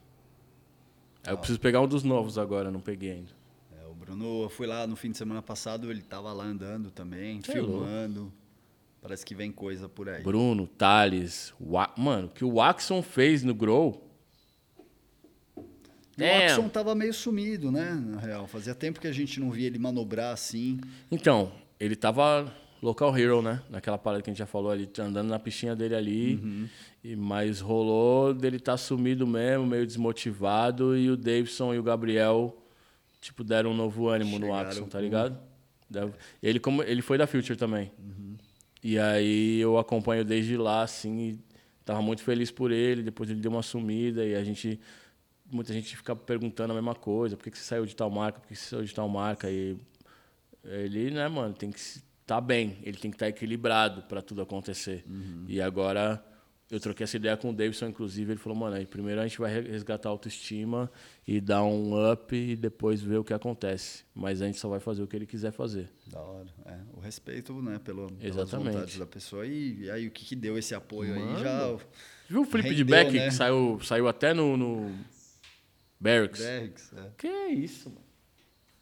Aí 1.24 1.32
eu 1.32 1.38
preciso 1.38 1.60
pegar 1.60 1.80
um 1.80 1.88
dos 1.88 2.02
novos 2.02 2.38
agora, 2.38 2.70
não 2.70 2.80
peguei 2.80 3.12
ainda. 3.12 3.37
Bruno, 4.08 4.44
eu 4.44 4.48
fui 4.48 4.66
lá 4.66 4.86
no 4.86 4.96
fim 4.96 5.10
de 5.10 5.18
semana 5.18 5.42
passado, 5.42 5.90
ele 5.90 6.00
tava 6.00 6.32
lá 6.32 6.44
andando 6.44 6.90
também, 6.90 7.42
Cê 7.42 7.50
é 7.50 7.54
filmando. 7.54 8.32
Parece 9.02 9.24
que 9.24 9.34
vem 9.34 9.52
coisa 9.52 9.86
por 9.86 10.08
aí. 10.08 10.22
Bruno, 10.22 10.66
Thales, 10.66 11.52
Wa- 11.60 11.92
mano, 11.96 12.26
o 12.26 12.30
que 12.30 12.42
o 12.44 12.54
Waxon 12.54 13.02
fez 13.02 13.42
no 13.42 13.54
Grow. 13.54 14.02
O 15.56 15.62
Damn. 16.16 16.46
Axon 16.46 16.68
tava 16.68 16.94
meio 16.94 17.12
sumido, 17.12 17.70
né? 17.70 17.92
Na 17.94 18.18
real, 18.18 18.46
fazia 18.48 18.74
tempo 18.74 18.98
que 18.98 19.06
a 19.06 19.12
gente 19.12 19.38
não 19.38 19.50
via 19.50 19.66
ele 19.66 19.78
manobrar 19.78 20.32
assim. 20.32 20.80
Então, 21.12 21.52
ele 21.78 21.94
tava 21.94 22.52
local 22.82 23.16
hero, 23.16 23.40
né? 23.42 23.62
Naquela 23.70 23.98
parada 23.98 24.22
que 24.22 24.30
a 24.30 24.32
gente 24.32 24.38
já 24.38 24.46
falou 24.46 24.72
ali, 24.72 24.90
andando 24.98 25.28
na 25.28 25.38
piscina 25.38 25.76
dele 25.76 25.94
ali. 25.94 26.68
E, 27.04 27.14
mas 27.14 27.60
rolou 27.60 28.34
dele 28.34 28.58
tá 28.58 28.76
sumido 28.76 29.26
mesmo, 29.26 29.64
meio 29.66 29.86
desmotivado. 29.86 30.96
E 30.96 31.08
o 31.08 31.16
Davidson 31.16 31.72
e 31.72 31.78
o 31.78 31.82
Gabriel, 31.84 32.56
tipo, 33.20 33.42
deram 33.44 33.70
um 33.70 33.74
novo 33.76 34.08
ânimo 34.08 34.38
no 34.38 34.46
Chegaram 34.46 34.68
Waxon, 34.68 34.86
tá 34.86 34.98
com- 34.98 35.04
ligado? 35.04 35.38
Da- 35.90 36.08
Ele, 36.42 36.60
como, 36.60 36.82
ele 36.82 37.00
foi 37.02 37.16
da 37.18 37.26
Future 37.26 37.56
também. 37.56 37.90
E 38.82 38.98
aí 38.98 39.58
eu 39.58 39.76
acompanho 39.78 40.24
desde 40.24 40.56
lá, 40.56 40.82
assim, 40.82 41.38
tava 41.84 42.00
muito 42.02 42.22
feliz 42.22 42.50
por 42.50 42.70
ele. 42.70 43.02
Depois 43.02 43.28
ele 43.30 43.40
deu 43.40 43.50
uma 43.50 43.62
sumida 43.62 44.24
e 44.24 44.34
a 44.34 44.44
gente. 44.44 44.78
Muita 45.50 45.72
gente 45.72 45.96
fica 45.96 46.14
perguntando 46.14 46.72
a 46.72 46.74
mesma 46.74 46.94
coisa: 46.94 47.36
por 47.36 47.42
que, 47.44 47.50
que 47.50 47.58
você 47.58 47.64
saiu 47.64 47.86
de 47.86 47.96
tal 47.96 48.10
marca? 48.10 48.38
Por 48.38 48.48
que, 48.48 48.54
que 48.54 48.60
você 48.60 48.68
saiu 48.76 48.84
de 48.84 48.94
tal 48.94 49.08
marca? 49.08 49.50
E 49.50 49.76
ele, 50.64 51.10
né, 51.10 51.26
mano, 51.28 51.54
tem 51.54 51.70
que 51.72 51.78
estar 51.78 52.40
bem, 52.40 52.76
ele 52.82 52.98
tem 52.98 53.10
que 53.10 53.14
estar 53.16 53.28
equilibrado 53.28 54.02
para 54.02 54.20
tudo 54.22 54.42
acontecer. 54.42 55.04
E 55.48 55.60
agora 55.60 56.22
eu 56.70 56.78
troquei 56.78 57.04
essa 57.04 57.16
ideia 57.16 57.36
com 57.36 57.50
o 57.50 57.52
Davidson, 57.54 57.86
inclusive, 57.86 58.32
ele 58.32 58.38
falou, 58.38 58.58
mano, 58.58 58.76
aí 58.76 58.84
primeiro 58.86 59.20
a 59.20 59.26
gente 59.26 59.38
vai 59.38 59.60
resgatar 59.60 60.08
a 60.08 60.12
autoestima 60.12 60.90
e 61.26 61.40
dar 61.40 61.62
um 61.64 61.92
up 62.12 62.34
e 62.36 62.54
depois 62.56 63.00
ver 63.00 63.16
o 63.18 63.24
que 63.24 63.32
acontece. 63.32 64.04
Mas 64.14 64.42
a 64.42 64.46
gente 64.46 64.58
só 64.58 64.68
vai 64.68 64.80
fazer 64.80 65.02
o 65.02 65.06
que 65.06 65.16
ele 65.16 65.26
quiser 65.26 65.50
fazer. 65.52 65.88
Da 66.08 66.20
hora. 66.20 66.46
É, 66.66 66.78
o 66.94 67.00
respeito, 67.00 67.52
né, 67.62 67.78
pelo, 67.82 68.10
pelas 68.12 68.36
Exatamente. 68.36 68.72
vontades 68.74 68.98
da 68.98 69.06
pessoa. 69.06 69.46
E, 69.46 69.84
e 69.84 69.90
aí, 69.90 70.06
o 70.06 70.10
que, 70.10 70.24
que 70.24 70.36
deu 70.36 70.58
esse 70.58 70.74
apoio 70.74 71.14
Mano. 71.18 71.36
aí 71.36 71.42
já. 71.42 71.76
Viu 72.28 72.42
o 72.42 72.44
flip 72.46 72.68
de 72.68 72.82
Rendeu, 72.82 72.86
back 72.96 73.16
né? 73.16 73.28
que 73.28 73.34
saiu, 73.34 73.80
saiu 73.82 74.06
até 74.08 74.34
no, 74.34 74.56
no 74.56 74.94
Barracks? 76.00 76.40
Derricks, 76.40 76.92
é. 76.96 77.10
Que 77.16 77.28
isso, 77.48 77.88
mano. 77.88 78.02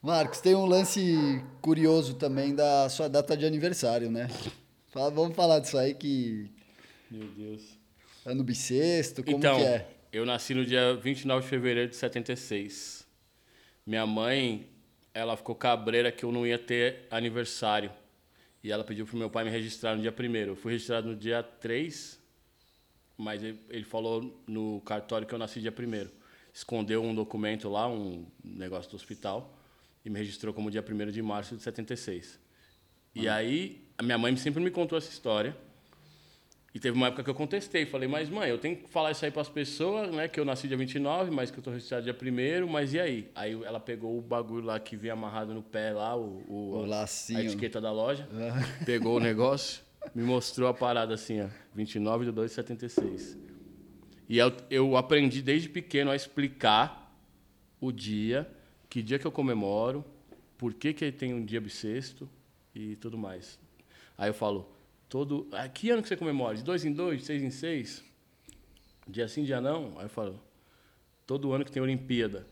Marcos, 0.03 0.41
tem 0.41 0.55
um 0.55 0.67
lance 0.67 1.43
curioso 1.61 2.15
também 2.15 2.55
da 2.55 2.89
sua 2.89 3.09
data 3.09 3.37
de 3.37 3.45
aniversário, 3.45 4.09
né? 4.11 4.29
Fala- 4.93 5.11
vamos 5.11 5.35
falar 5.35 5.59
disso 5.59 5.77
aí, 5.77 5.95
que 5.95 6.49
Meu 7.11 7.27
Deus. 7.29 7.76
Ano 8.27 8.43
bissexto, 8.43 9.23
como 9.23 9.39
então, 9.39 9.57
que 9.57 9.65
é? 9.65 9.89
eu 10.13 10.27
nasci 10.27 10.53
no 10.53 10.67
dia 10.67 10.97
29 10.97 11.45
de 11.45 11.49
fevereiro 11.49 11.91
de 11.91 11.97
76. 11.97 13.07
Minha 13.87 14.05
mãe, 14.05 14.69
ela 15.15 15.37
ficou 15.37 15.55
cabreira 15.55 16.11
que 16.11 16.25
eu 16.25 16.33
não 16.33 16.45
ia 16.45 16.59
ter 16.59 17.07
aniversário. 17.09 17.91
E 18.65 18.73
ela 18.73 18.83
pediu 18.83 19.07
pro 19.07 19.17
meu 19.17 19.31
pai 19.31 19.45
me 19.45 19.51
registrar 19.51 19.95
no 19.95 20.03
dia 20.03 20.13
1 20.13 20.35
Eu 20.39 20.57
fui 20.57 20.73
registrado 20.73 21.07
no 21.07 21.15
dia 21.15 21.41
3, 21.41 22.19
mas 23.17 23.45
ele, 23.45 23.61
ele 23.71 23.85
falou 23.85 24.43
no 24.45 24.81
cartório 24.81 25.25
que 25.25 25.33
eu 25.33 25.39
nasci 25.39 25.61
dia 25.61 25.73
1 25.73 26.11
Escondeu 26.53 27.05
um 27.05 27.15
documento 27.15 27.69
lá, 27.69 27.87
um 27.87 28.27
negócio 28.43 28.91
do 28.91 28.97
hospital, 28.97 29.57
e 30.05 30.11
me 30.11 30.19
registrou 30.19 30.53
como 30.53 30.69
dia 30.69 30.83
1 30.83 31.13
de 31.13 31.23
março 31.23 31.55
de 31.55 31.63
76. 31.63 32.41
E 33.15 33.29
aí, 33.29 33.87
a 33.97 34.03
minha 34.03 34.19
mãe 34.19 34.35
sempre 34.37 34.61
me 34.61 34.71
contou 34.71 34.99
essa 34.99 35.11
história. 35.11 35.57
E 36.77 36.79
teve 36.79 36.95
uma 36.95 37.07
época 37.07 37.25
que 37.25 37.31
eu 37.31 37.35
contestei, 37.35 37.87
falei, 37.87 38.07
mas 38.07 38.29
mãe, 38.29 38.51
eu 38.51 38.59
tenho 38.59 38.77
que 38.77 38.87
falar 38.91 39.11
isso 39.11 39.25
aí 39.25 39.31
para 39.31 39.41
as 39.41 39.49
pessoas, 39.49 40.15
né, 40.15 40.29
que 40.29 40.39
eu 40.39 40.45
nasci 40.45 40.69
dia 40.69 40.77
29, 40.77 41.31
mas 41.31 41.51
que 41.51 41.57
eu 41.59 41.63
tô 41.63 41.71
registrado 41.71 42.05
dia 42.05 42.15
1 42.15 42.67
mas 42.67 42.93
e 42.93 43.01
aí? 43.01 43.31
Aí 43.35 43.53
ela 43.65 43.81
pegou 43.81 44.19
o 44.19 44.21
bagulho 44.21 44.67
lá 44.67 44.79
que 44.79 44.95
vinha 44.95 45.15
amarrado 45.15 45.55
no 45.55 45.63
pé 45.63 45.93
lá, 45.93 46.15
o, 46.15 46.45
o- 46.47 46.73
O 46.83 46.85
lacinho. 46.85 47.39
a 47.39 47.45
etiqueta 47.45 47.81
da 47.81 47.91
loja, 47.91 48.29
pegou 48.85 49.17
o 49.17 49.21
negócio, 49.21 49.83
me 50.15 50.23
mostrou 50.23 50.69
a 50.69 50.75
parada 50.75 51.15
assim, 51.15 51.41
ó, 51.41 51.47
29 51.75 52.27
de 52.27 52.31
2 52.31 52.51
de 52.51 52.55
76. 52.57 53.39
E 54.29 54.37
eu, 54.37 54.53
eu 54.69 54.99
aprendi 54.99 55.41
desde 55.41 55.71
pequeno 55.71 56.11
a 56.11 56.15
explicar 56.17 57.11
o 57.81 57.91
dia, 57.91 58.47
que 58.91 59.01
dia 59.03 59.19
que 59.19 59.27
eu 59.27 59.33
comemoro, 59.33 60.05
por 60.59 60.75
que, 60.75 60.93
que 60.93 61.11
tem 61.11 61.33
um 61.33 61.43
dia 61.43 61.59
bissexto 61.59 62.29
e 62.75 62.97
tudo 62.97 63.17
mais. 63.17 63.59
Aí 64.19 64.29
eu 64.29 64.35
falo, 64.35 64.76
todo. 65.09 65.49
Ah, 65.53 65.69
que 65.69 65.91
ano 65.91 66.03
que 66.03 66.09
você 66.09 66.17
comemora? 66.17 66.57
De 66.57 66.63
dois 66.63 66.85
em 66.85 66.93
dois, 66.93 67.21
de 67.21 67.27
seis 67.27 67.43
em 67.43 67.51
seis? 67.51 68.05
Dia 69.09 69.29
sim, 69.29 69.45
dia 69.45 69.61
não? 69.61 69.99
Aí 69.99 70.07
eu 70.07 70.09
falo, 70.09 70.41
todo 71.27 71.53
ano 71.53 71.65
que 71.65 71.71
tem 71.71 71.83
Olimpíada. 71.83 72.47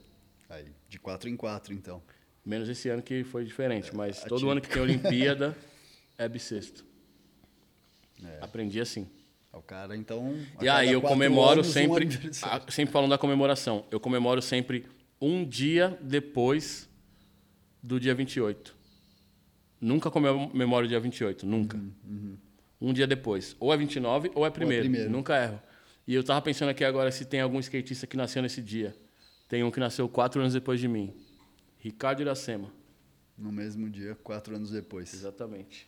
Aí, 0.49 0.67
de 0.89 0.99
quatro 0.99 1.29
em 1.29 1.37
quatro, 1.37 1.73
então. 1.73 2.03
Menos 2.45 2.69
esse 2.69 2.89
ano 2.89 3.03
que 3.03 3.25
foi 3.25 3.45
diferente, 3.45 3.95
mas 3.95 4.23
todo 4.25 4.49
ano 4.51 4.61
que 4.61 4.69
tem 4.69 4.81
Olimpíada 4.83 5.57
é 6.19 6.29
bissexto. 6.29 6.85
É. 8.23 8.39
Aprendi 8.43 8.81
assim. 8.81 9.09
O 9.53 9.63
cara, 9.63 9.97
então. 9.97 10.37
E 10.61 10.69
aí 10.69 10.91
eu 10.93 11.01
comemoro 11.01 11.61
anos, 11.61 11.69
um 11.69 11.73
sempre, 11.73 12.09
a- 12.43 12.71
sempre 12.71 12.93
falando 12.93 13.11
da 13.11 13.19
comemoração, 13.19 13.85
eu 13.91 14.01
comemoro 14.01 14.43
sempre 14.43 14.85
um 15.21 15.45
dia 15.45 15.97
depois 16.03 16.89
do 17.83 17.99
dia 18.01 18.15
28. 18.15 18.75
Nunca 19.85 20.11
comemoro 20.11 20.87
o 20.87 20.89
dia 20.89 20.99
28, 20.99 21.45
nunca. 21.45 21.79
Um 22.81 22.91
dia 22.91 23.07
depois. 23.07 23.55
Ou 23.61 23.71
é 23.71 23.77
29 23.77 24.33
ou 24.35 24.47
é 24.47 24.51
primeiro. 24.51 24.85
primeiro. 24.85 25.11
Nunca 25.11 25.37
erro. 25.37 25.61
E 26.07 26.15
eu 26.15 26.25
tava 26.25 26.41
pensando 26.41 26.71
aqui 26.71 26.83
agora 26.83 27.13
se 27.13 27.27
tem 27.27 27.43
algum 27.43 27.61
skatista 27.61 28.07
que 28.07 28.17
nasceu 28.17 28.41
nesse 28.41 28.63
dia. 28.63 28.97
Tem 29.47 29.63
um 29.63 29.71
que 29.71 29.79
nasceu 29.79 30.09
quatro 30.09 30.41
anos 30.41 30.55
depois 30.55 30.81
de 30.81 30.89
mim. 30.89 31.13
Ricardo 31.79 32.23
Iracema. 32.23 32.73
No 33.37 33.53
mesmo 33.53 33.91
dia, 33.91 34.15
quatro 34.23 34.57
anos 34.57 34.71
depois. 34.71 35.13
Exatamente. 35.13 35.87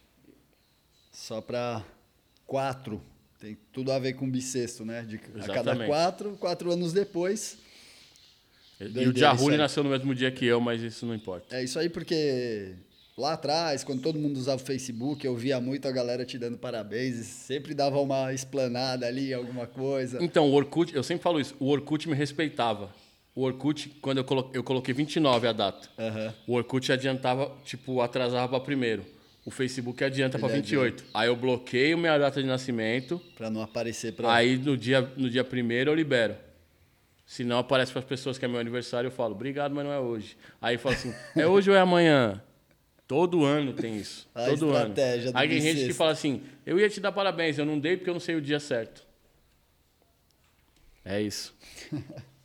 Só 1.11 1.41
pra 1.41 1.83
quatro. 2.47 3.01
Tem 3.39 3.57
tudo 3.73 3.93
a 3.93 3.99
ver 3.99 4.13
com 4.13 4.31
bissexto, 4.31 4.85
né? 4.85 5.05
De, 5.05 5.19
a 5.41 5.55
cada 5.55 5.87
quatro, 5.87 6.37
quatro 6.37 6.71
anos 6.71 6.93
depois. 6.93 7.57
E 8.79 8.89
Doideira 8.89 9.35
o 9.41 9.49
aí. 9.49 9.57
nasceu 9.57 9.83
no 9.83 9.89
mesmo 9.89 10.15
dia 10.15 10.31
que 10.31 10.45
eu, 10.45 10.61
mas 10.61 10.83
isso 10.83 11.07
não 11.07 11.15
importa. 11.15 11.57
É 11.57 11.65
isso 11.65 11.79
aí 11.79 11.89
porque 11.89 12.75
lá 13.17 13.33
atrás, 13.33 13.83
quando 13.83 14.03
todo 14.03 14.19
mundo 14.19 14.37
usava 14.37 14.61
o 14.63 14.65
Facebook, 14.65 15.25
eu 15.27 15.35
via 15.35 15.59
muito 15.59 15.89
a 15.89 15.93
galera 15.93 16.25
te 16.25 16.39
dando 16.39 16.59
parabéns 16.59 17.17
e 17.17 17.25
sempre 17.25 17.73
dava 17.75 17.99
uma 17.99 18.33
explanada 18.33 19.07
ali, 19.07 19.33
alguma 19.33 19.67
coisa. 19.67 20.23
Então, 20.23 20.51
o 20.51 20.53
Orkut, 20.53 20.95
eu 20.95 21.03
sempre 21.03 21.23
falo 21.23 21.41
isso, 21.41 21.55
o 21.59 21.69
Orkut 21.71 22.09
me 22.09 22.15
respeitava. 22.15 22.91
O 23.35 23.43
Orkut, 23.43 23.89
quando 24.01 24.19
eu 24.19 24.25
coloquei, 24.25 24.59
eu 24.59 24.63
coloquei 24.65 24.93
29 24.95 25.49
a 25.49 25.53
data, 25.53 25.89
Aham. 25.99 26.35
o 26.47 26.53
Orkut 26.55 26.93
adiantava, 26.93 27.51
tipo, 27.65 28.01
atrasava 28.01 28.49
para 28.49 28.61
primeiro. 28.61 29.05
O 29.45 29.51
Facebook 29.51 30.03
adianta 30.03 30.39
para 30.39 30.49
Ele 30.49 30.57
28. 30.63 31.05
Aí 31.15 31.29
eu 31.29 31.37
bloqueio 31.37 31.97
minha 31.97 32.19
data 32.19 32.41
de 32.43 32.49
nascimento, 32.49 33.21
Pra 33.37 33.49
não 33.49 33.63
aparecer 33.63 34.13
pra. 34.13 34.35
aí 34.35 34.57
no 34.59 34.77
dia, 34.77 35.01
no 35.17 35.31
dia 35.31 35.45
primeiro 35.45 35.91
eu 35.91 35.95
libero. 35.95 36.35
Se 37.25 37.45
não 37.45 37.59
aparece 37.59 37.93
para 37.93 38.01
as 38.01 38.05
pessoas 38.07 38.39
que 38.39 38.45
é 38.45 38.49
meu 38.49 38.59
aniversário, 38.59 39.07
eu 39.09 39.13
falo, 39.13 39.35
obrigado, 39.35 39.75
mas 39.75 39.85
não 39.85 39.93
é 39.93 40.01
hoje. 40.01 40.37
Aí 40.61 40.77
fala 40.79 40.95
assim, 40.97 41.15
é 41.37 41.47
hoje 41.47 41.71
ou 41.71 41.77
é 41.77 41.81
amanhã? 41.81 42.43
Todo 43.07 43.45
ano 43.45 43.73
tem 43.73 43.97
isso. 43.97 44.29
A 44.35 44.47
todo 44.47 44.71
ano. 44.71 44.95
Aí 45.35 45.49
tem 45.49 45.61
gente 45.61 45.87
que 45.87 45.93
fala 45.93 46.11
assim, 46.11 46.43
eu 46.65 46.79
ia 46.81 46.89
te 46.89 46.99
dar 47.01 47.13
parabéns, 47.13 47.57
eu 47.57 47.65
não 47.65 47.79
dei 47.79 47.97
porque 47.97 48.11
eu 48.11 48.15
não 48.15 48.21
sei 48.21 48.35
o 48.35 48.41
dia 48.43 48.59
certo. 48.61 49.07
É 51.05 51.21
isso. 51.21 51.55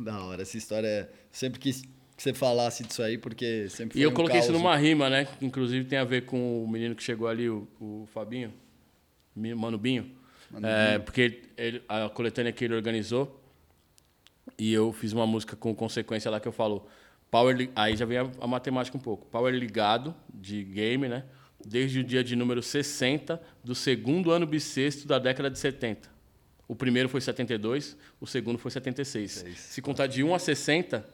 Da 0.00 0.22
hora, 0.22 0.42
essa 0.42 0.56
história 0.56 0.86
é. 0.86 1.08
Sempre 1.32 1.58
quis 1.58 1.82
que 1.82 2.22
você 2.22 2.32
falasse 2.32 2.84
disso 2.84 3.02
aí, 3.02 3.18
porque 3.18 3.68
sempre 3.68 3.94
foi 3.94 4.00
E 4.00 4.04
eu 4.04 4.10
um 4.10 4.14
coloquei 4.14 4.38
isso 4.38 4.48
caos. 4.52 4.60
numa 4.62 4.76
rima, 4.76 5.10
né? 5.10 5.24
Que 5.24 5.44
inclusive 5.44 5.84
tem 5.86 5.98
a 5.98 6.04
ver 6.04 6.24
com 6.24 6.62
o 6.62 6.68
menino 6.68 6.94
que 6.94 7.02
chegou 7.02 7.26
ali, 7.26 7.50
o, 7.50 7.66
o 7.80 8.08
Fabinho, 8.14 8.54
Mano 9.34 9.76
Binho. 9.76 10.08
É, 10.62 11.00
porque 11.00 11.42
ele- 11.56 11.82
a 11.88 12.08
coletânea 12.08 12.52
que 12.52 12.64
ele 12.64 12.74
organizou, 12.76 13.42
e 14.56 14.72
eu 14.72 14.92
fiz 14.92 15.12
uma 15.12 15.26
música 15.26 15.56
com 15.56 15.74
consequência 15.74 16.30
lá 16.30 16.38
que 16.38 16.46
eu 16.46 16.52
falo, 16.52 16.86
power, 17.30 17.70
aí 17.74 17.96
já 17.96 18.04
vem 18.04 18.18
a, 18.18 18.30
a 18.40 18.46
matemática 18.46 18.96
um 18.96 19.00
pouco, 19.00 19.26
power 19.26 19.54
ligado 19.54 20.14
de 20.32 20.62
game, 20.64 21.08
né? 21.08 21.24
Desde 21.64 22.00
o 22.00 22.04
dia 22.04 22.22
de 22.22 22.36
número 22.36 22.62
60 22.62 23.40
do 23.64 23.74
segundo 23.74 24.30
ano 24.30 24.46
bissexto 24.46 25.06
da 25.06 25.18
década 25.18 25.50
de 25.50 25.58
70. 25.58 26.08
O 26.68 26.76
primeiro 26.76 27.08
foi 27.08 27.20
72, 27.20 27.96
o 28.20 28.26
segundo 28.26 28.58
foi 28.58 28.70
76. 28.70 29.30
Seis. 29.32 29.58
Se 29.58 29.80
contar 29.80 30.06
de 30.06 30.22
1 30.22 30.34
a 30.34 30.38
60, 30.38 31.08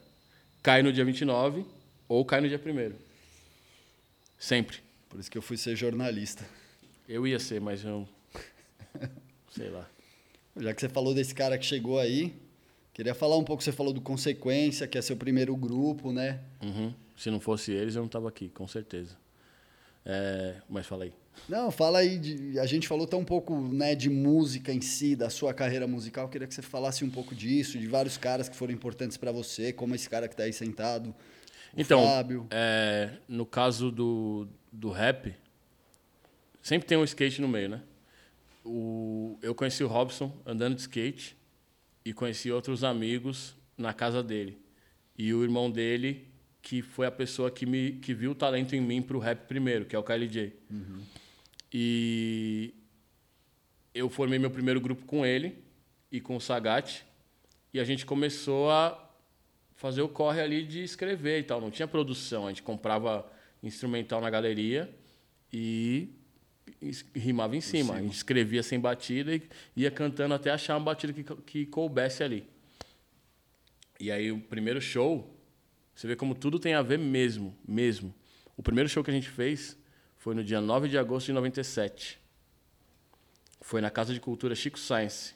cai 0.61 0.83
no 0.83 0.91
dia 0.91 1.05
29 1.05 1.65
ou 2.07 2.25
cai 2.25 2.41
no 2.41 2.49
dia 2.49 2.59
1 2.63 2.93
Sempre. 4.37 4.79
Por 5.09 5.19
isso 5.19 5.31
que 5.31 5.37
eu 5.37 5.41
fui 5.41 5.57
ser 5.57 5.75
jornalista. 5.75 6.45
Eu 7.07 7.25
ia 7.25 7.39
ser, 7.39 7.61
mas 7.61 7.83
eu. 7.83 8.07
Sei 9.51 9.69
lá. 9.69 9.87
Já 10.57 10.73
que 10.73 10.81
você 10.81 10.89
falou 10.89 11.13
desse 11.13 11.33
cara 11.33 11.57
que 11.57 11.65
chegou 11.65 11.99
aí, 11.99 12.35
queria 12.95 13.13
falar 13.13 13.37
um 13.37 13.43
pouco, 13.43 13.61
você 13.61 13.73
falou 13.73 13.91
do 13.91 13.99
Consequência, 13.99 14.87
que 14.87 14.97
é 14.97 15.01
seu 15.01 15.17
primeiro 15.17 15.53
grupo, 15.55 16.13
né? 16.13 16.39
Uhum. 16.63 16.93
Se 17.15 17.29
não 17.29 17.41
fosse 17.41 17.73
eles, 17.73 17.95
eu 17.95 18.01
não 18.01 18.07
tava 18.07 18.29
aqui, 18.29 18.47
com 18.49 18.65
certeza. 18.67 19.17
É, 20.05 20.55
mas 20.69 20.87
fala 20.87 21.03
aí. 21.03 21.13
Não, 21.49 21.69
fala 21.69 21.99
aí, 21.99 22.17
de, 22.17 22.57
a 22.57 22.65
gente 22.65 22.87
falou 22.87 23.05
tão 23.05 23.19
um 23.19 23.25
pouco 23.25 23.59
né, 23.59 23.93
de 23.95 24.09
música 24.09 24.71
em 24.71 24.79
si, 24.79 25.13
da 25.13 25.29
sua 25.29 25.53
carreira 25.53 25.85
musical, 25.85 26.29
queria 26.29 26.47
que 26.47 26.53
você 26.53 26.61
falasse 26.61 27.03
um 27.03 27.09
pouco 27.09 27.35
disso, 27.35 27.77
de 27.77 27.85
vários 27.85 28.17
caras 28.17 28.47
que 28.47 28.55
foram 28.55 28.73
importantes 28.73 29.17
pra 29.17 29.31
você, 29.33 29.73
como 29.73 29.93
esse 29.93 30.09
cara 30.09 30.29
que 30.29 30.35
tá 30.35 30.43
aí 30.43 30.53
sentado, 30.53 31.09
o 31.09 31.13
Então, 31.81 32.01
Fábio. 32.01 32.47
é, 32.49 33.09
no 33.27 33.45
caso 33.45 33.91
do, 33.91 34.47
do 34.71 34.89
rap, 34.89 35.35
sempre 36.61 36.87
tem 36.87 36.97
um 36.97 37.03
skate 37.03 37.41
no 37.41 37.49
meio, 37.49 37.67
né? 37.67 37.81
O, 38.63 39.37
eu 39.41 39.53
conheci 39.53 39.83
o 39.83 39.87
Robson 39.87 40.31
andando 40.45 40.75
de 40.75 40.81
skate 40.81 41.35
e 42.05 42.13
conheci 42.13 42.51
outros 42.51 42.83
amigos 42.83 43.55
na 43.75 43.91
casa 43.91 44.21
dele. 44.21 44.57
E 45.17 45.33
o 45.33 45.43
irmão 45.43 45.71
dele, 45.71 46.27
que 46.61 46.81
foi 46.81 47.07
a 47.07 47.11
pessoa 47.11 47.49
que, 47.49 47.65
me, 47.65 47.93
que 47.93 48.13
viu 48.13 48.31
o 48.31 48.35
talento 48.35 48.75
em 48.75 48.81
mim 48.81 49.01
pro 49.01 49.17
rap 49.17 49.47
primeiro, 49.47 49.85
que 49.85 49.95
é 49.95 49.99
o 49.99 50.03
KLJ. 50.03 50.53
E 51.73 52.73
eu 53.93 54.09
formei 54.09 54.37
meu 54.37 54.51
primeiro 54.51 54.79
grupo 54.79 55.03
com 55.05 55.25
ele 55.25 55.57
e 56.11 56.21
com 56.21 56.35
o 56.35 56.41
Sagat. 56.41 57.03
E 57.73 57.79
a 57.79 57.83
gente 57.83 58.05
começou 58.05 58.69
a 58.69 59.01
fazer 59.75 60.01
o 60.01 60.07
corre 60.07 60.41
ali 60.41 60.63
de 60.63 60.83
escrever 60.83 61.39
e 61.39 61.43
tal. 61.43 61.59
Não 61.59 61.71
tinha 61.71 61.87
produção, 61.87 62.45
a 62.45 62.49
gente 62.49 62.63
comprava 62.63 63.29
instrumental 63.61 64.21
na 64.21 64.29
galeria 64.29 64.89
e 65.51 66.09
rimava 67.15 67.55
em 67.55 67.61
cima. 67.61 67.95
A 67.95 68.01
gente 68.01 68.15
escrevia 68.15 68.61
sem 68.63 68.79
batida 68.79 69.35
e 69.35 69.43
ia 69.75 69.91
cantando 69.91 70.33
até 70.33 70.51
achar 70.51 70.75
uma 70.77 70.85
batida 70.85 71.13
que, 71.13 71.23
que 71.23 71.65
coubesse 71.65 72.23
ali. 72.23 72.47
E 73.99 74.11
aí 74.11 74.31
o 74.31 74.39
primeiro 74.39 74.81
show, 74.81 75.33
você 75.93 76.07
vê 76.07 76.15
como 76.15 76.35
tudo 76.35 76.59
tem 76.59 76.73
a 76.73 76.81
ver 76.81 76.99
mesmo, 76.99 77.55
mesmo. 77.67 78.13
O 78.57 78.63
primeiro 78.63 78.89
show 78.89 79.03
que 79.03 79.11
a 79.11 79.13
gente 79.13 79.29
fez 79.29 79.77
foi 80.17 80.35
no 80.35 80.43
dia 80.43 80.59
9 80.59 80.89
de 80.89 80.97
agosto 80.97 81.27
de 81.27 81.33
97. 81.33 82.19
Foi 83.61 83.81
na 83.81 83.89
Casa 83.89 84.13
de 84.13 84.19
Cultura 84.19 84.55
Chico 84.55 84.77
Science. 84.77 85.33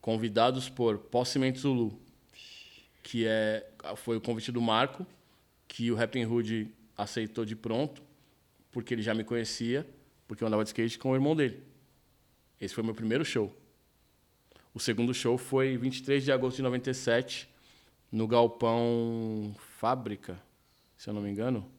Convidados 0.00 0.68
por 0.68 0.98
Possimento 0.98 1.60
Zulu, 1.60 1.98
que 3.02 3.26
é 3.26 3.66
foi 3.96 4.16
o 4.16 4.20
convite 4.20 4.52
do 4.52 4.60
Marco, 4.60 5.06
que 5.66 5.90
o 5.90 5.94
Rapping 5.94 6.24
Hood 6.24 6.68
aceitou 6.96 7.44
de 7.44 7.56
pronto, 7.56 8.02
porque 8.70 8.94
ele 8.94 9.02
já 9.02 9.14
me 9.14 9.24
conhecia, 9.24 9.86
porque 10.32 10.42
eu 10.42 10.48
andava 10.48 10.64
de 10.64 10.70
skate 10.70 10.98
com 10.98 11.10
o 11.10 11.14
irmão 11.14 11.36
dele. 11.36 11.62
Esse 12.58 12.72
foi 12.72 12.82
meu 12.82 12.94
primeiro 12.94 13.22
show. 13.22 13.54
O 14.72 14.80
segundo 14.80 15.12
show 15.12 15.36
foi 15.36 15.76
23 15.76 16.24
de 16.24 16.32
agosto 16.32 16.56
de 16.56 16.62
97, 16.62 17.46
no 18.10 18.26
Galpão 18.26 19.54
Fábrica, 19.78 20.42
se 20.96 21.10
eu 21.10 21.12
não 21.12 21.20
me 21.20 21.30
engano, 21.30 21.70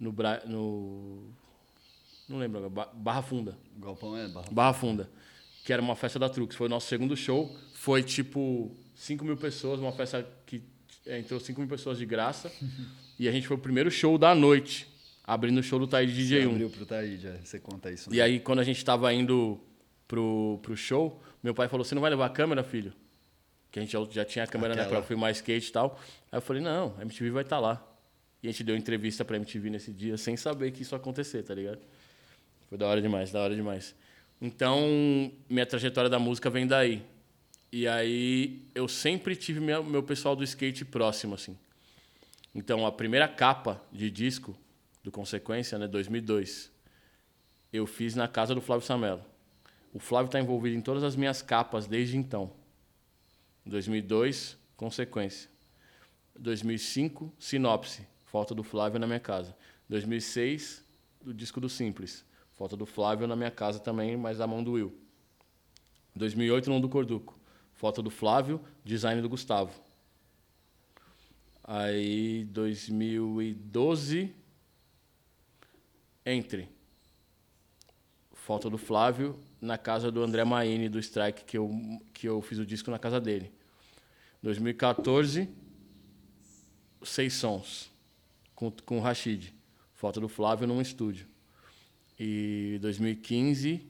no, 0.00 0.10
Bra... 0.10 0.42
no... 0.46 1.28
não 2.26 2.38
lembro 2.38 2.64
agora, 2.64 2.70
Ba- 2.70 2.92
Barra 2.94 3.20
Funda. 3.20 3.58
O 3.76 3.80
Galpão 3.80 4.16
é 4.16 4.28
barra. 4.28 4.48
Barra 4.50 4.72
Funda, 4.72 5.10
que 5.62 5.70
era 5.70 5.82
uma 5.82 5.94
festa 5.94 6.18
da 6.18 6.30
Trux. 6.30 6.56
Foi 6.56 6.68
o 6.68 6.70
nosso 6.70 6.88
segundo 6.88 7.14
show. 7.14 7.54
Foi 7.74 8.02
tipo 8.02 8.74
5 8.94 9.22
mil 9.26 9.36
pessoas, 9.36 9.78
uma 9.78 9.92
festa 9.92 10.26
que 10.46 10.62
é, 11.04 11.18
entrou 11.18 11.38
5 11.38 11.60
mil 11.60 11.68
pessoas 11.68 11.98
de 11.98 12.06
graça. 12.06 12.50
e 13.20 13.28
a 13.28 13.32
gente 13.32 13.46
foi 13.46 13.58
o 13.58 13.60
primeiro 13.60 13.90
show 13.90 14.16
da 14.16 14.34
noite, 14.34 14.88
abrindo 15.26 15.58
o 15.58 15.62
show 15.62 15.78
do 15.78 15.86
Taí 15.86 16.06
Você 16.06 16.12
DJ 16.14 16.46
1. 16.46 16.50
abriu 16.50 16.70
pro 16.70 16.86
Taíde, 16.86 17.26
é, 17.26 17.38
você 17.42 17.58
conta 17.58 17.90
isso. 17.90 18.10
né? 18.10 18.16
E 18.16 18.20
aí, 18.20 18.38
quando 18.38 18.58
a 18.60 18.64
gente 18.64 18.84
tava 18.84 19.12
indo 19.12 19.58
pro, 20.06 20.58
pro 20.62 20.76
show, 20.76 21.20
meu 21.42 21.54
pai 21.54 21.68
falou: 21.68 21.84
Você 21.84 21.94
não 21.94 22.02
vai 22.02 22.10
levar 22.10 22.26
a 22.26 22.30
câmera, 22.30 22.62
filho? 22.62 22.92
Que 23.70 23.78
a 23.78 23.82
gente 23.82 23.92
já, 23.92 24.04
já 24.10 24.24
tinha 24.24 24.44
a 24.44 24.46
câmera 24.46 24.74
Aquela. 24.74 24.88
na 24.88 24.96
pra 24.96 25.02
filmar 25.02 25.30
skate 25.32 25.68
e 25.68 25.72
tal. 25.72 25.98
Aí 26.30 26.36
eu 26.36 26.42
falei: 26.42 26.62
Não, 26.62 26.94
a 26.98 27.02
MTV 27.02 27.30
vai 27.30 27.42
estar 27.42 27.58
lá. 27.58 27.84
E 28.42 28.48
a 28.48 28.50
gente 28.50 28.62
deu 28.62 28.76
entrevista 28.76 29.24
pra 29.24 29.36
MTV 29.36 29.70
nesse 29.70 29.90
dia, 29.92 30.18
sem 30.18 30.36
saber 30.36 30.70
que 30.70 30.82
isso 30.82 30.94
ia 30.94 30.98
acontecer, 30.98 31.42
tá 31.42 31.54
ligado? 31.54 31.78
Foi 32.68 32.76
da 32.76 32.86
hora 32.86 33.00
demais, 33.00 33.32
da 33.32 33.40
hora 33.40 33.54
demais. 33.56 33.94
Então, 34.40 35.32
minha 35.48 35.64
trajetória 35.64 36.10
da 36.10 36.18
música 36.18 36.50
vem 36.50 36.66
daí. 36.66 37.02
E 37.72 37.88
aí, 37.88 38.62
eu 38.74 38.86
sempre 38.86 39.34
tive 39.34 39.60
minha, 39.60 39.82
meu 39.82 40.02
pessoal 40.02 40.36
do 40.36 40.44
skate 40.44 40.84
próximo, 40.84 41.34
assim. 41.34 41.56
Então, 42.54 42.86
a 42.86 42.92
primeira 42.92 43.26
capa 43.26 43.82
de 43.90 44.10
disco 44.10 44.54
do 45.04 45.12
Consequência, 45.12 45.78
né, 45.78 45.86
2002, 45.86 46.72
eu 47.70 47.86
fiz 47.86 48.14
na 48.14 48.26
casa 48.26 48.54
do 48.54 48.60
Flávio 48.62 48.86
Samelo. 48.86 49.22
O 49.92 49.98
Flávio 49.98 50.26
está 50.26 50.40
envolvido 50.40 50.74
em 50.74 50.80
todas 50.80 51.04
as 51.04 51.14
minhas 51.14 51.42
capas 51.42 51.86
desde 51.86 52.16
então. 52.16 52.50
2002, 53.66 54.56
Consequência. 54.76 55.50
2005, 56.36 57.32
Sinopse, 57.38 58.06
Falta 58.24 58.54
do 58.54 58.64
Flávio 58.64 58.98
na 58.98 59.06
minha 59.06 59.20
casa. 59.20 59.54
2006, 59.88 60.82
o 61.24 61.32
disco 61.32 61.60
do 61.60 61.68
Simples, 61.68 62.24
Falta 62.54 62.76
do 62.76 62.86
Flávio 62.86 63.28
na 63.28 63.36
minha 63.36 63.50
casa 63.50 63.78
também, 63.78 64.16
mas 64.16 64.38
da 64.38 64.46
mão 64.46 64.64
do 64.64 64.72
Will. 64.72 64.98
2008, 66.16 66.70
Não 66.70 66.80
do 66.80 66.88
Corduco, 66.88 67.38
Falta 67.74 68.02
do 68.02 68.10
Flávio, 68.10 68.60
Design 68.82 69.20
do 69.20 69.28
Gustavo. 69.28 69.72
Aí, 71.62 72.44
2012, 72.46 74.34
Entre. 76.26 76.68
Falta 78.32 78.70
do 78.70 78.78
Flávio 78.78 79.38
na 79.60 79.78
casa 79.78 80.10
do 80.10 80.22
André 80.22 80.44
Maine, 80.44 80.88
do 80.88 80.98
Strike, 80.98 81.44
que 81.44 81.56
eu, 81.56 81.70
que 82.12 82.28
eu 82.28 82.40
fiz 82.40 82.58
o 82.58 82.66
disco 82.66 82.90
na 82.90 82.98
casa 82.98 83.20
dele. 83.20 83.52
2014, 84.42 85.48
Seis 87.02 87.34
Sons, 87.34 87.90
com, 88.54 88.70
com 88.70 88.98
o 88.98 89.00
Rashid. 89.00 89.54
Falta 89.94 90.20
do 90.20 90.28
Flávio 90.28 90.66
num 90.66 90.80
estúdio. 90.80 91.26
E 92.18 92.78
2015, 92.80 93.86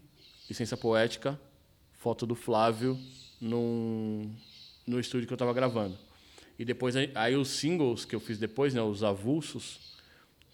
Licença 0.48 0.76
Poética, 0.76 1.40
Falta 1.92 2.26
do 2.26 2.34
Flávio 2.34 2.98
num, 3.40 4.30
no 4.86 5.00
estúdio 5.00 5.26
que 5.26 5.32
eu 5.32 5.36
estava 5.36 5.52
gravando. 5.52 5.98
E 6.58 6.64
depois, 6.64 6.94
aí 6.96 7.34
os 7.34 7.48
singles 7.48 8.04
que 8.04 8.14
eu 8.14 8.20
fiz 8.20 8.38
depois, 8.38 8.74
né, 8.74 8.82
os 8.82 9.02
avulsos, 9.02 9.93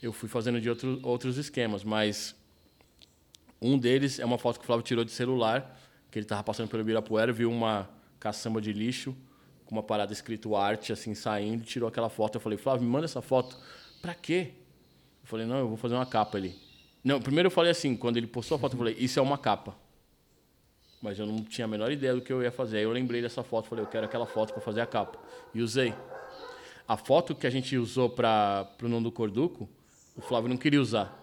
eu 0.02 0.12
fui 0.12 0.28
fazendo 0.28 0.60
de 0.60 0.68
outro, 0.68 0.98
outros 1.02 1.36
esquemas, 1.36 1.85
mas 1.85 2.35
um 3.60 3.78
deles 3.78 4.18
é 4.18 4.24
uma 4.24 4.39
foto 4.39 4.59
que 4.59 4.64
o 4.64 4.66
Flávio 4.66 4.82
tirou 4.82 5.05
de 5.05 5.10
celular, 5.10 5.78
que 6.10 6.18
ele 6.18 6.24
estava 6.24 6.43
passando 6.43 6.68
pelo 6.68 6.82
Ibirapuera, 6.82 7.32
viu 7.32 7.51
uma 7.51 7.89
caçamba 8.18 8.60
de 8.60 8.72
lixo 8.72 9.14
com 9.66 9.77
uma 9.77 9.82
parada 9.82 10.12
escrito 10.12 10.56
arte 10.56 10.93
assim 10.93 11.14
saindo, 11.14 11.62
tirou 11.62 11.89
aquela 11.89 12.09
foto. 12.09 12.36
Eu 12.36 12.40
falei: 12.40 12.59
"Flávio, 12.59 12.82
me 12.82 12.90
manda 12.90 13.05
essa 13.05 13.22
foto". 13.22 13.56
Pra 14.02 14.14
quê? 14.14 14.52
Eu 15.22 15.28
falei: 15.28 15.47
"Não, 15.47 15.59
eu 15.59 15.68
vou 15.68 15.77
fazer 15.77 15.94
uma 15.94 16.06
capa 16.06 16.39
ali". 16.39 16.59
Não, 17.05 17.20
primeiro 17.20 17.47
eu 17.47 17.51
falei 17.51 17.70
assim, 17.70 17.97
quando 17.97 18.16
ele 18.16 18.27
postou 18.27 18.56
a 18.56 18.59
foto, 18.59 18.72
eu 18.72 18.78
falei: 18.78 18.97
"Isso 18.98 19.18
é 19.18 19.22
uma 19.22 19.39
capa". 19.39 19.77
Mas 21.01 21.18
eu 21.18 21.27
não 21.27 21.44
tinha 21.44 21.66
a 21.66 21.68
menor 21.68 21.93
ideia 21.93 22.14
do 22.14 22.20
que 22.20 22.32
eu 22.32 22.43
ia 22.43 22.51
fazer. 22.51 22.78
Aí 22.78 22.82
eu 22.82 22.93
lembrei 22.93 23.22
dessa 23.22 23.44
foto, 23.44 23.68
falei: 23.68 23.85
"Eu 23.85 23.89
quero 23.89 24.06
aquela 24.06 24.27
foto 24.27 24.52
para 24.52 24.60
fazer 24.60 24.81
a 24.81 24.86
capa". 24.86 25.18
E 25.55 25.62
usei. 25.62 25.94
A 26.89 26.97
foto 26.97 27.35
que 27.35 27.47
a 27.47 27.51
gente 27.51 27.77
usou 27.77 28.10
para 28.10 28.68
Não 28.82 29.01
do 29.01 29.12
Corduco, 29.12 29.68
o 30.16 30.20
Flávio 30.20 30.49
não 30.49 30.57
queria 30.57 30.81
usar, 30.81 31.16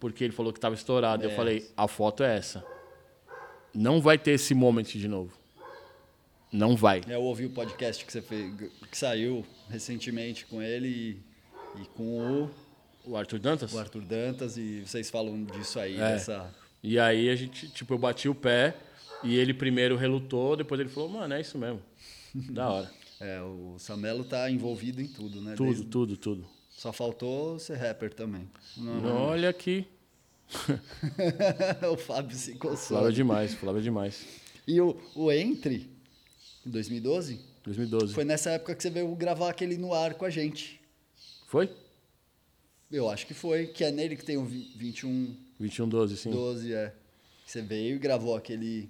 porque 0.00 0.24
ele 0.24 0.32
falou 0.32 0.52
que 0.52 0.58
estava 0.58 0.74
estourado. 0.74 1.24
Eu 1.24 1.30
É. 1.30 1.34
falei: 1.34 1.70
"A 1.76 1.86
foto 1.88 2.22
é 2.22 2.36
essa". 2.36 2.64
Não 3.74 4.00
vai 4.00 4.16
ter 4.18 4.32
esse 4.32 4.54
moment 4.54 4.84
de 4.84 5.06
novo. 5.08 5.32
Não 6.52 6.74
vai. 6.76 7.02
É, 7.06 7.14
Eu 7.14 7.22
ouvi 7.22 7.44
o 7.46 7.50
podcast 7.50 8.04
que 8.04 8.10
você 8.12 8.22
fez, 8.22 8.52
que 8.90 8.96
saiu 8.96 9.44
recentemente 9.68 10.46
com 10.46 10.62
ele 10.62 10.88
e, 11.76 11.82
e 11.82 11.84
com 11.94 12.44
o, 12.44 12.50
O 13.04 13.16
Arthur 13.16 13.38
Dantas? 13.38 13.72
o 13.72 13.78
Arthur 13.78 14.02
Dantas 14.02 14.56
e 14.56 14.80
vocês 14.86 15.10
falam 15.10 15.44
disso 15.44 15.78
aí, 15.78 15.96
É. 15.96 16.12
dessa... 16.14 16.52
E 16.82 16.98
aí 16.98 17.28
a 17.28 17.36
gente, 17.36 17.68
tipo, 17.68 17.92
eu 17.94 17.98
bati 17.98 18.28
o 18.28 18.34
pé 18.34 18.74
e 19.22 19.36
ele 19.36 19.52
primeiro 19.52 19.96
relutou, 19.96 20.56
depois 20.56 20.80
ele 20.80 20.88
falou, 20.88 21.08
mano, 21.10 21.34
é 21.34 21.40
isso 21.40 21.58
mesmo. 21.58 21.82
da 22.34 22.68
hora. 22.68 22.90
É, 23.20 23.42
o 23.42 23.74
Samelo 23.80 24.22
tá 24.22 24.48
envolvido 24.48 25.02
em 25.02 25.08
tudo, 25.08 25.40
né? 25.42 25.54
Tudo, 25.56 25.66
Desde- 25.66 25.86
tudo, 25.86 26.16
tudo. 26.16 26.46
Só 26.78 26.92
faltou 26.92 27.58
ser 27.58 27.74
rapper 27.74 28.14
também. 28.14 28.48
Não, 28.76 29.04
Olha 29.30 29.48
aqui. 29.48 29.84
o 31.92 31.96
Fábio 31.96 32.36
se 32.36 32.54
coçou. 32.54 32.98
Flávio 32.98 33.08
é 33.08 33.12
demais, 33.12 33.52
Flávio 33.54 33.80
é 33.80 33.82
demais. 33.82 34.24
E 34.64 34.80
o, 34.80 34.96
o 35.16 35.32
Entre, 35.32 35.90
em 36.64 36.70
2012, 36.70 37.40
2012. 37.64 38.14
foi 38.14 38.24
nessa 38.24 38.50
época 38.50 38.76
que 38.76 38.82
você 38.84 38.90
veio 38.90 39.12
gravar 39.16 39.50
aquele 39.50 39.76
no 39.76 39.92
ar 39.92 40.14
com 40.14 40.24
a 40.24 40.30
gente. 40.30 40.80
Foi? 41.48 41.68
Eu 42.92 43.10
acho 43.10 43.26
que 43.26 43.34
foi, 43.34 43.66
que 43.66 43.82
é 43.82 43.90
nele 43.90 44.14
que 44.16 44.24
tem 44.24 44.36
o 44.36 44.44
vi- 44.44 44.72
21 44.76 45.34
21, 45.58 45.88
12, 45.88 46.16
sim. 46.16 46.30
12, 46.30 46.72
é. 46.72 46.94
Você 47.44 47.60
veio 47.60 47.96
e 47.96 47.98
gravou 47.98 48.36
aquele 48.36 48.88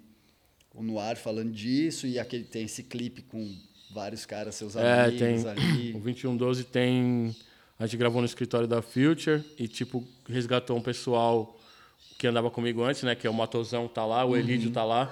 o 0.75 0.83
no 0.83 0.99
ar 0.99 1.17
falando 1.17 1.51
disso 1.51 2.05
e 2.05 2.19
aquele 2.19 2.43
tem 2.43 2.65
esse 2.65 2.83
clipe 2.83 3.23
com 3.23 3.51
vários 3.91 4.27
caras, 4.27 4.53
seus 4.53 4.75
É, 4.75 5.05
amigos 5.05 5.19
tem. 5.19 5.47
ali. 5.49 5.89
O 5.95 5.99
2112 6.01 6.63
tem. 6.65 7.35
A 7.79 7.85
gente 7.85 7.97
gravou 7.97 8.21
no 8.21 8.25
escritório 8.25 8.67
da 8.67 8.81
Future 8.81 9.41
e, 9.57 9.67
tipo, 9.67 10.05
resgatou 10.27 10.75
um 10.77 10.81
pessoal 10.81 11.57
que 12.17 12.27
andava 12.27 12.51
comigo 12.51 12.83
antes, 12.83 13.03
né? 13.03 13.15
Que 13.15 13.25
é 13.25 13.29
o 13.29 13.33
Matosão 13.33 13.87
tá 13.87 14.05
lá, 14.05 14.25
o 14.25 14.35
Elídio 14.35 14.69
tá 14.71 14.83
lá, 14.83 15.09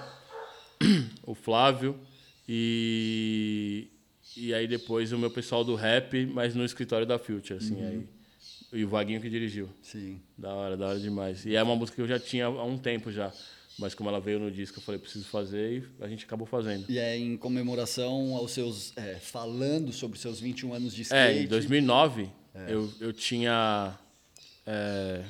o 1.26 1.34
Flávio. 1.34 1.98
E. 2.46 3.88
E 4.36 4.54
aí 4.54 4.68
depois 4.68 5.10
o 5.12 5.18
meu 5.18 5.30
pessoal 5.30 5.64
do 5.64 5.74
rap, 5.74 6.24
mas 6.26 6.54
no 6.54 6.64
escritório 6.64 7.06
da 7.06 7.18
Future, 7.18 7.58
assim. 7.58 7.82
Aí, 7.84 8.06
e 8.72 8.84
o 8.84 8.88
Vaguinho 8.88 9.20
que 9.20 9.28
dirigiu. 9.30 9.68
Sim. 9.82 10.20
Da 10.36 10.52
hora, 10.54 10.76
da 10.76 10.88
hora 10.88 11.00
demais. 11.00 11.44
E 11.46 11.56
é 11.56 11.62
uma 11.62 11.74
música 11.74 11.96
que 11.96 12.02
eu 12.02 12.06
já 12.06 12.20
tinha 12.20 12.46
há 12.46 12.64
um 12.64 12.76
tempo 12.78 13.10
já. 13.10 13.32
Mas 13.78 13.94
como 13.94 14.08
ela 14.10 14.20
veio 14.20 14.38
no 14.38 14.50
disco, 14.50 14.78
eu 14.78 14.82
falei, 14.82 15.00
preciso 15.00 15.24
fazer 15.24 15.82
e 16.00 16.04
a 16.04 16.08
gente 16.08 16.24
acabou 16.24 16.46
fazendo. 16.46 16.84
E 16.88 16.98
é 16.98 17.16
em 17.16 17.36
comemoração 17.36 18.36
aos 18.36 18.50
seus. 18.52 18.92
é, 18.96 19.14
falando 19.14 19.92
sobre 19.92 20.18
seus 20.18 20.38
21 20.40 20.74
anos 20.74 20.94
de 20.94 21.02
É, 21.02 21.04
skate. 21.04 21.38
em 21.44 21.46
2009, 21.46 22.28
eu, 22.68 22.92
eu 23.00 23.12
tinha 23.12 23.96
é, 24.66 25.22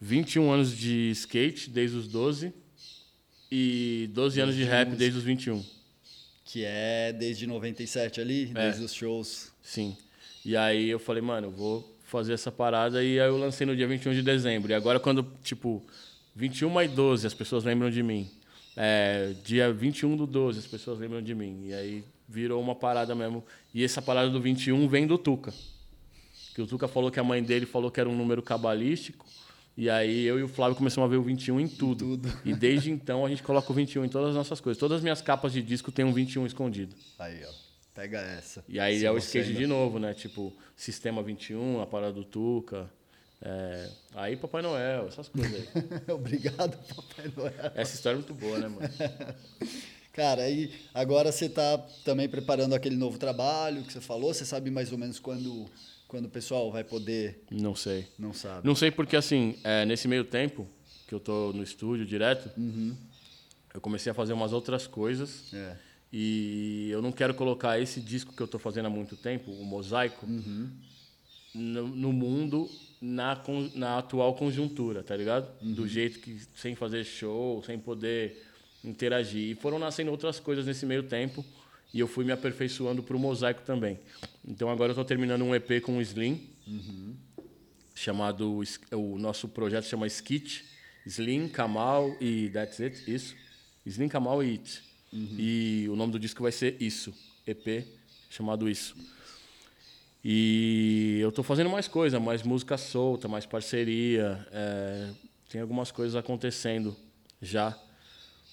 21 0.00 0.50
anos 0.50 0.76
de 0.76 1.10
skate, 1.10 1.68
desde 1.70 1.96
os 1.96 2.08
12, 2.08 2.52
e 3.50 4.08
12 4.12 4.40
anos 4.40 4.54
de 4.56 4.64
rap, 4.64 4.90
desde 4.96 5.18
os 5.18 5.24
21. 5.24 5.64
Que 6.44 6.64
é 6.64 7.12
desde 7.12 7.46
97 7.46 8.20
ali, 8.20 8.50
É. 8.54 8.64
desde 8.64 8.84
os 8.84 8.92
shows. 8.92 9.52
Sim. 9.62 9.96
E 10.44 10.56
aí 10.56 10.88
eu 10.88 10.98
falei, 10.98 11.22
mano, 11.22 11.48
eu 11.48 11.50
vou 11.50 11.96
fazer 12.04 12.32
essa 12.32 12.50
parada, 12.50 13.04
e 13.04 13.20
aí 13.20 13.28
eu 13.28 13.36
lancei 13.36 13.66
no 13.66 13.76
dia 13.76 13.86
21 13.86 14.14
de 14.14 14.22
dezembro. 14.22 14.70
E 14.72 14.74
agora, 14.74 14.98
quando, 14.98 15.24
tipo, 15.44 15.84
21 16.34 16.80
e 16.82 16.88
12, 16.88 17.26
as 17.26 17.34
pessoas 17.34 17.62
lembram 17.62 17.90
de 17.90 18.02
mim. 18.02 18.28
É, 18.76 19.34
dia 19.44 19.72
21 19.72 20.16
do 20.16 20.26
12, 20.26 20.60
as 20.60 20.66
pessoas 20.66 20.98
lembram 20.98 21.20
de 21.22 21.34
mim. 21.34 21.66
E 21.66 21.74
aí 21.74 22.04
virou 22.30 22.60
uma 22.62 22.74
parada 22.74 23.14
mesmo. 23.14 23.44
E 23.74 23.82
essa 23.84 24.00
parada 24.00 24.30
do 24.30 24.40
21 24.40 24.86
vem 24.88 25.06
do 25.06 25.18
Tuca. 25.18 25.52
Que 26.54 26.62
o 26.62 26.66
Tuca 26.66 26.86
falou 26.88 27.10
que 27.10 27.18
a 27.20 27.24
mãe 27.24 27.42
dele 27.42 27.66
falou 27.66 27.90
que 27.90 27.98
era 28.00 28.08
um 28.08 28.16
número 28.16 28.42
cabalístico. 28.42 29.26
E 29.76 29.88
aí 29.88 30.24
eu 30.24 30.38
e 30.38 30.42
o 30.42 30.48
Flávio 30.48 30.76
começamos 30.76 31.06
a 31.06 31.10
ver 31.10 31.16
o 31.16 31.22
21 31.22 31.58
em 31.60 31.68
tudo. 31.68 32.16
Tudo. 32.16 32.32
E 32.44 32.54
desde 32.54 32.90
então 32.90 33.24
a 33.24 33.28
gente 33.28 33.42
coloca 33.42 33.70
o 33.70 33.74
21 33.74 34.04
em 34.04 34.08
todas 34.08 34.30
as 34.30 34.34
nossas 34.36 34.60
coisas. 34.60 34.78
Todas 34.78 34.96
as 34.98 35.02
minhas 35.02 35.20
capas 35.22 35.52
de 35.52 35.62
disco 35.62 35.90
tem 35.90 36.04
um 36.04 36.12
21 36.12 36.46
escondido. 36.46 36.94
Aí, 37.18 37.40
ó. 37.44 37.52
Pega 37.94 38.18
essa. 38.20 38.64
E 38.68 38.78
aí 38.78 39.00
Se 39.00 39.06
é 39.06 39.10
o 39.10 39.18
skate 39.18 39.48
ainda- 39.48 39.58
de 39.60 39.66
novo, 39.66 39.98
né? 39.98 40.14
Tipo, 40.14 40.52
Sistema 40.76 41.22
21, 41.22 41.80
a 41.80 41.86
parada 41.86 42.12
do 42.12 42.24
Tuca. 42.24 42.88
é, 43.42 43.90
Aí 44.14 44.36
Papai 44.36 44.62
Noel, 44.62 45.06
essas 45.08 45.28
coisas 45.28 45.52
aí. 45.54 45.68
Obrigado, 46.14 46.76
Papai 46.94 47.32
Noel. 47.36 47.72
Essa 47.74 47.94
história 47.96 48.16
é 48.16 48.18
muito 48.18 48.34
boa, 48.34 48.58
né, 48.58 48.68
mano? 48.68 48.80
Cara, 50.20 50.42
aí 50.42 50.70
agora 50.92 51.32
você 51.32 51.46
está 51.46 51.78
também 52.04 52.28
preparando 52.28 52.74
aquele 52.74 52.94
novo 52.94 53.16
trabalho 53.16 53.82
que 53.84 53.90
você 53.90 54.02
falou. 54.02 54.34
Você 54.34 54.44
sabe 54.44 54.70
mais 54.70 54.92
ou 54.92 54.98
menos 54.98 55.18
quando, 55.18 55.64
quando 56.06 56.26
o 56.26 56.28
pessoal 56.28 56.70
vai 56.70 56.84
poder. 56.84 57.42
Não 57.50 57.74
sei. 57.74 58.06
Não 58.18 58.34
sabe. 58.34 58.66
Não 58.66 58.74
sei 58.74 58.90
porque, 58.90 59.16
assim, 59.16 59.56
é, 59.64 59.86
nesse 59.86 60.06
meio 60.06 60.22
tempo 60.22 60.68
que 61.08 61.14
eu 61.14 61.20
tô 61.20 61.54
no 61.54 61.62
estúdio 61.62 62.04
direto, 62.04 62.50
eu 63.72 63.80
comecei 63.80 64.12
a 64.12 64.14
fazer 64.14 64.34
umas 64.34 64.52
outras 64.52 64.86
coisas. 64.86 65.54
É. 65.54 65.76
E 66.12 66.90
eu 66.90 67.00
não 67.00 67.12
quero 67.12 67.32
colocar 67.32 67.80
esse 67.80 67.98
disco 67.98 68.34
que 68.34 68.42
eu 68.42 68.48
tô 68.48 68.58
fazendo 68.58 68.88
há 68.88 68.90
muito 68.90 69.16
tempo, 69.16 69.50
o 69.50 69.64
Mosaico, 69.64 70.26
no, 71.54 71.88
no 71.88 72.12
mundo 72.12 72.68
na, 73.00 73.42
na 73.74 73.96
atual 73.96 74.34
conjuntura, 74.34 75.02
tá 75.02 75.16
ligado? 75.16 75.48
Do 75.62 75.88
jeito 75.88 76.18
que, 76.20 76.42
sem 76.54 76.74
fazer 76.74 77.04
show, 77.04 77.62
sem 77.64 77.78
poder 77.78 78.49
interagir. 78.84 79.50
E 79.50 79.54
foram 79.54 79.78
nascendo 79.78 80.10
outras 80.10 80.38
coisas 80.40 80.66
nesse 80.66 80.84
meio 80.86 81.02
tempo 81.02 81.44
e 81.92 81.98
eu 82.00 82.06
fui 82.08 82.24
me 82.24 82.32
aperfeiçoando 82.32 83.02
pro 83.02 83.18
Mosaico 83.18 83.62
também. 83.62 83.98
Então 84.46 84.70
agora 84.70 84.92
eu 84.92 84.96
tô 84.96 85.04
terminando 85.04 85.42
um 85.42 85.54
EP 85.54 85.80
com 85.82 85.98
o 85.98 86.00
Slim, 86.02 86.48
chamado, 87.94 88.62
Es- 88.62 88.80
o 88.92 89.18
nosso 89.18 89.48
projeto 89.48 89.84
chama 89.84 90.06
Skit, 90.06 90.64
Slim, 91.06 91.48
Kamal 91.48 92.14
e 92.20 92.48
That's 92.50 92.80
It, 92.80 93.12
isso. 93.12 93.34
Slim, 93.84 94.08
Kamal 94.08 94.42
e 94.42 94.50
It. 94.52 94.82
E 95.12 95.86
o 95.90 95.96
nome 95.96 96.12
do 96.12 96.18
disco 96.20 96.42
vai 96.42 96.52
ser 96.52 96.76
Isso, 96.80 97.12
EP, 97.46 97.84
chamado 98.30 98.68
Isso. 98.70 98.94
E 100.24 101.18
eu 101.20 101.32
tô 101.32 101.42
fazendo 101.42 101.70
mais 101.70 101.88
coisa, 101.88 102.20
mais 102.20 102.42
música 102.42 102.76
solta, 102.76 103.26
mais 103.26 103.46
parceria. 103.46 104.46
é, 104.52 105.10
tem 105.48 105.60
algumas 105.60 105.90
coisas 105.90 106.14
acontecendo 106.14 106.94
já, 107.42 107.76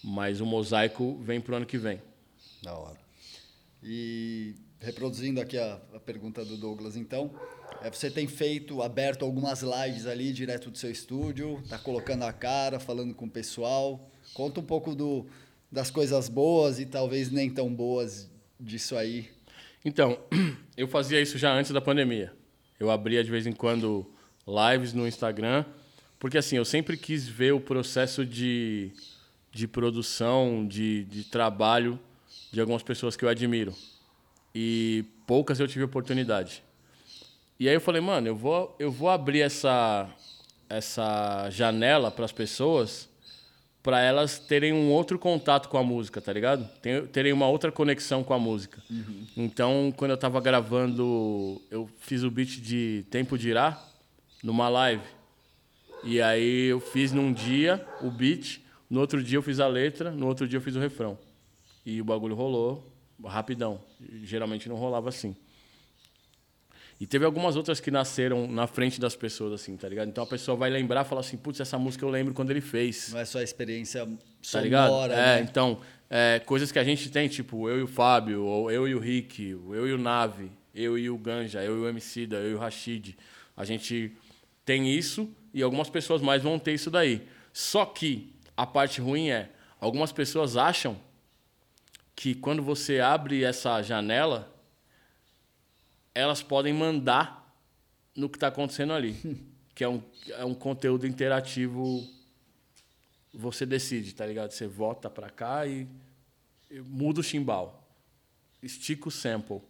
mas 0.08 0.40
o 0.40 0.46
mosaico 0.46 1.18
vem 1.22 1.42
pro 1.42 1.58
ano 1.58 1.66
que 1.66 1.78
vem. 1.78 2.02
Da 2.64 2.74
hora. 2.74 2.98
E 3.84 4.56
reproduzindo 4.80 5.42
aqui 5.42 5.58
a, 5.58 5.82
a 5.94 6.00
pergunta 6.00 6.46
do 6.46 6.56
Douglas, 6.56 6.96
então, 6.96 7.30
é, 7.82 7.92
você 7.92 8.10
tem 8.10 8.26
feito, 8.26 8.82
aberto 8.82 9.26
algumas 9.26 9.62
lives 9.62 10.06
ali 10.06 10.32
direto 10.32 10.72
do 10.72 10.78
seu 10.78 10.90
estúdio, 10.90 11.62
tá 11.68 11.78
colocando 11.78 12.24
a 12.24 12.32
cara, 12.32 12.80
falando 12.80 13.14
com 13.14 13.26
o 13.26 13.30
pessoal. 13.30 14.10
Conta 14.34 14.62
um 14.62 14.64
pouco 14.64 14.96
do, 14.96 15.28
das 15.70 15.92
coisas 15.92 16.30
boas 16.30 16.80
e 16.80 16.86
talvez 16.86 17.30
nem 17.30 17.50
tão 17.50 17.74
boas 17.74 18.32
disso 18.58 18.96
aí. 18.96 19.30
Então, 19.84 20.18
eu 20.78 20.88
fazia 20.88 21.20
isso 21.22 21.38
já 21.38 21.52
antes 21.52 21.72
da 21.72 21.82
pandemia. 21.82 22.32
Eu 22.80 22.90
abria 22.90 23.22
de 23.26 23.30
vez 23.30 23.46
em 23.46 23.52
quando 23.52 24.10
lives 24.48 24.94
no 24.94 25.06
Instagram, 25.06 25.66
porque 26.18 26.38
assim, 26.38 26.56
eu 26.56 26.64
sempre 26.64 26.96
quis 26.96 27.28
ver 27.28 27.52
o 27.52 27.60
processo 27.60 28.26
de, 28.26 28.94
de 29.58 29.68
produção, 29.68 30.68
de, 30.68 31.04
de 31.06 31.24
trabalho 31.24 32.00
de 32.54 32.62
algumas 32.62 32.84
pessoas 32.84 33.16
que 33.16 33.26
eu 33.26 33.30
admiro. 33.30 33.74
E 34.54 35.04
poucas 35.26 35.60
eu 35.60 35.68
tive 35.68 35.84
oportunidade. 35.84 36.64
E 37.60 37.68
aí 37.68 37.74
eu 37.74 37.82
falei, 37.82 38.00
mano, 38.00 38.28
eu 38.28 38.36
vou, 38.36 38.76
eu 38.78 38.92
vou 38.92 39.10
abrir 39.10 39.42
essa, 39.42 40.08
essa 40.70 41.50
janela 41.50 42.12
para 42.12 42.24
as 42.24 42.32
pessoas 42.32 43.10
para 43.82 44.02
elas 44.02 44.38
terem 44.38 44.74
um 44.74 44.92
outro 44.92 45.18
contato 45.18 45.70
com 45.70 45.78
a 45.78 45.84
música, 45.84 46.20
tá 46.20 46.34
ligado? 46.34 46.70
Terem 47.12 47.32
uma 47.32 47.48
outra 47.48 47.72
conexão 47.72 48.22
com 48.22 48.34
a 48.34 48.40
música. 48.40 48.84
Então, 49.36 49.94
quando 49.96 50.12
eu 50.12 50.18
tava 50.18 50.42
gravando, 50.42 51.62
eu 51.72 51.90
fiz 52.02 52.22
o 52.22 52.30
beat 52.30 52.60
de 52.60 53.06
Tempo 53.10 53.38
de 53.38 53.50
Irá 53.50 53.82
numa 54.44 54.68
live. 54.68 55.06
E 56.04 56.22
aí 56.22 56.66
eu 56.66 56.82
fiz 56.82 57.14
num 57.14 57.32
dia 57.32 57.86
o 58.02 58.12
beat, 58.12 58.62
no 58.90 59.00
outro 59.00 59.22
dia 59.24 59.38
eu 59.38 59.42
fiz 59.42 59.60
a 59.60 59.68
letra, 59.68 60.12
no 60.12 60.28
outro 60.28 60.48
dia 60.48 60.58
eu 60.58 60.62
fiz 60.62 60.76
o 60.76 60.80
refrão. 60.80 61.18
E 61.86 62.02
o 62.02 62.06
bagulho 62.06 62.36
rolou 62.36 62.86
rapidão. 63.26 63.82
Geralmente 64.24 64.70
não 64.70 64.76
rolava 64.76 65.10
assim. 65.10 65.36
E 67.00 67.06
teve 67.06 67.26
algumas 67.26 67.56
outras 67.56 67.80
que 67.80 67.92
nasceram 67.92 68.48
na 68.48 68.66
frente 68.66 69.00
das 69.00 69.16
pessoas, 69.16 69.54
assim, 69.54 69.78
tá 69.78 69.88
ligado? 69.88 70.08
Então 70.08 70.24
a 70.24 70.28
pessoa 70.28 70.58
vai 70.58 70.70
lembrar 70.70 71.06
e 71.06 71.08
falar 71.08 71.22
assim, 71.22 71.38
putz, 71.38 71.60
essa 71.60 71.78
música 71.78 72.04
eu 72.04 72.10
lembro 72.10 72.34
quando 72.34 72.50
ele 72.50 72.62
fez. 72.62 73.12
Não 73.12 73.20
é 73.20 73.26
só 73.26 73.38
a 73.40 73.44
experiência 73.44 74.04
Tá 74.06 74.12
sonora, 74.42 74.66
ligado? 74.66 75.12
É, 75.12 75.16
né? 75.16 75.42
então, 75.42 75.80
é, 76.10 76.42
coisas 76.44 76.72
que 76.72 76.80
a 76.80 76.84
gente 76.84 77.12
tem, 77.12 77.28
tipo, 77.28 77.70
eu 77.70 77.80
e 77.80 77.84
o 77.84 77.88
Fábio, 77.88 78.44
ou 78.44 78.72
eu 78.72 78.88
e 78.88 78.96
o 78.96 79.00
Rick, 79.00 79.50
eu 79.50 79.88
e 79.88 79.94
o 79.94 79.98
Nave, 79.98 80.50
eu 80.74 80.98
e 80.98 81.08
o 81.08 81.18
Ganja, 81.18 81.64
eu 81.64 81.78
e 81.78 81.80
o 81.82 81.88
Emicida, 81.88 82.38
eu 82.38 82.52
e 82.52 82.54
o 82.56 82.58
Rashid. 82.58 83.16
A 83.56 83.64
gente 83.64 84.12
tem 84.66 84.90
isso 84.92 85.30
e 85.54 85.62
algumas 85.62 85.90
pessoas 85.90 86.22
mais 86.22 86.42
vão 86.42 86.58
ter 86.58 86.74
isso 86.74 86.90
daí. 86.90 87.22
Só 87.54 87.86
que 87.86 88.34
a 88.58 88.66
parte 88.66 89.00
ruim 89.00 89.30
é, 89.30 89.52
algumas 89.80 90.12
pessoas 90.12 90.58
acham 90.58 91.00
que 92.16 92.34
quando 92.34 92.64
você 92.64 93.00
abre 93.00 93.44
essa 93.44 93.82
janela, 93.82 94.52
elas 96.14 96.42
podem 96.42 96.74
mandar 96.74 97.56
no 98.16 98.28
que 98.28 98.36
está 98.38 98.48
acontecendo 98.48 98.92
ali. 98.92 99.16
que 99.76 99.84
é 99.84 99.88
um, 99.88 100.02
é 100.30 100.44
um 100.44 100.56
conteúdo 100.56 101.06
interativo 101.06 102.04
você 103.38 103.66
decide, 103.66 104.16
tá 104.16 104.26
ligado? 104.26 104.52
Você 104.52 104.68
volta 104.68 105.10
pra 105.10 105.30
cá 105.30 105.68
e, 105.68 105.88
e 106.72 106.80
muda 106.80 107.20
o 107.20 107.24
chimbal. 107.24 107.88
Estica 108.64 109.08
o 109.08 109.12
sample. 109.12 109.62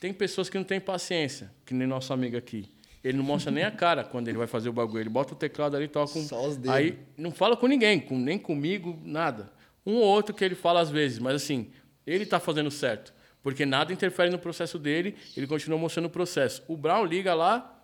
Tem 0.00 0.14
pessoas 0.14 0.48
que 0.48 0.56
não 0.56 0.64
têm 0.64 0.80
paciência, 0.80 1.52
que 1.66 1.74
nem 1.74 1.86
nosso 1.86 2.12
amigo 2.12 2.36
aqui. 2.36 2.68
Ele 3.06 3.18
não 3.18 3.24
mostra 3.24 3.52
nem 3.52 3.62
a 3.62 3.70
cara 3.70 4.02
quando 4.02 4.26
ele 4.26 4.36
vai 4.36 4.48
fazer 4.48 4.68
o 4.68 4.72
bagulho. 4.72 5.00
Ele 5.00 5.08
bota 5.08 5.32
o 5.32 5.36
teclado 5.36 5.76
ali 5.76 5.84
e 5.84 5.88
toca 5.88 6.18
um. 6.18 6.22
Só 6.24 6.44
os 6.44 6.56
dedos. 6.56 6.70
Aí 6.76 6.98
não 7.16 7.30
fala 7.30 7.56
com 7.56 7.68
ninguém, 7.68 8.00
com, 8.00 8.18
nem 8.18 8.36
comigo, 8.36 9.00
nada. 9.04 9.52
Um 9.86 9.94
ou 9.94 10.02
outro 10.02 10.34
que 10.34 10.44
ele 10.44 10.56
fala 10.56 10.80
às 10.80 10.90
vezes, 10.90 11.20
mas 11.20 11.36
assim, 11.36 11.70
ele 12.04 12.26
tá 12.26 12.40
fazendo 12.40 12.68
certo. 12.68 13.14
Porque 13.44 13.64
nada 13.64 13.92
interfere 13.92 14.28
no 14.28 14.40
processo 14.40 14.76
dele, 14.76 15.14
ele 15.36 15.46
continua 15.46 15.78
mostrando 15.78 16.06
o 16.06 16.10
processo. 16.10 16.64
O 16.66 16.76
Brown 16.76 17.04
liga 17.04 17.32
lá, 17.32 17.80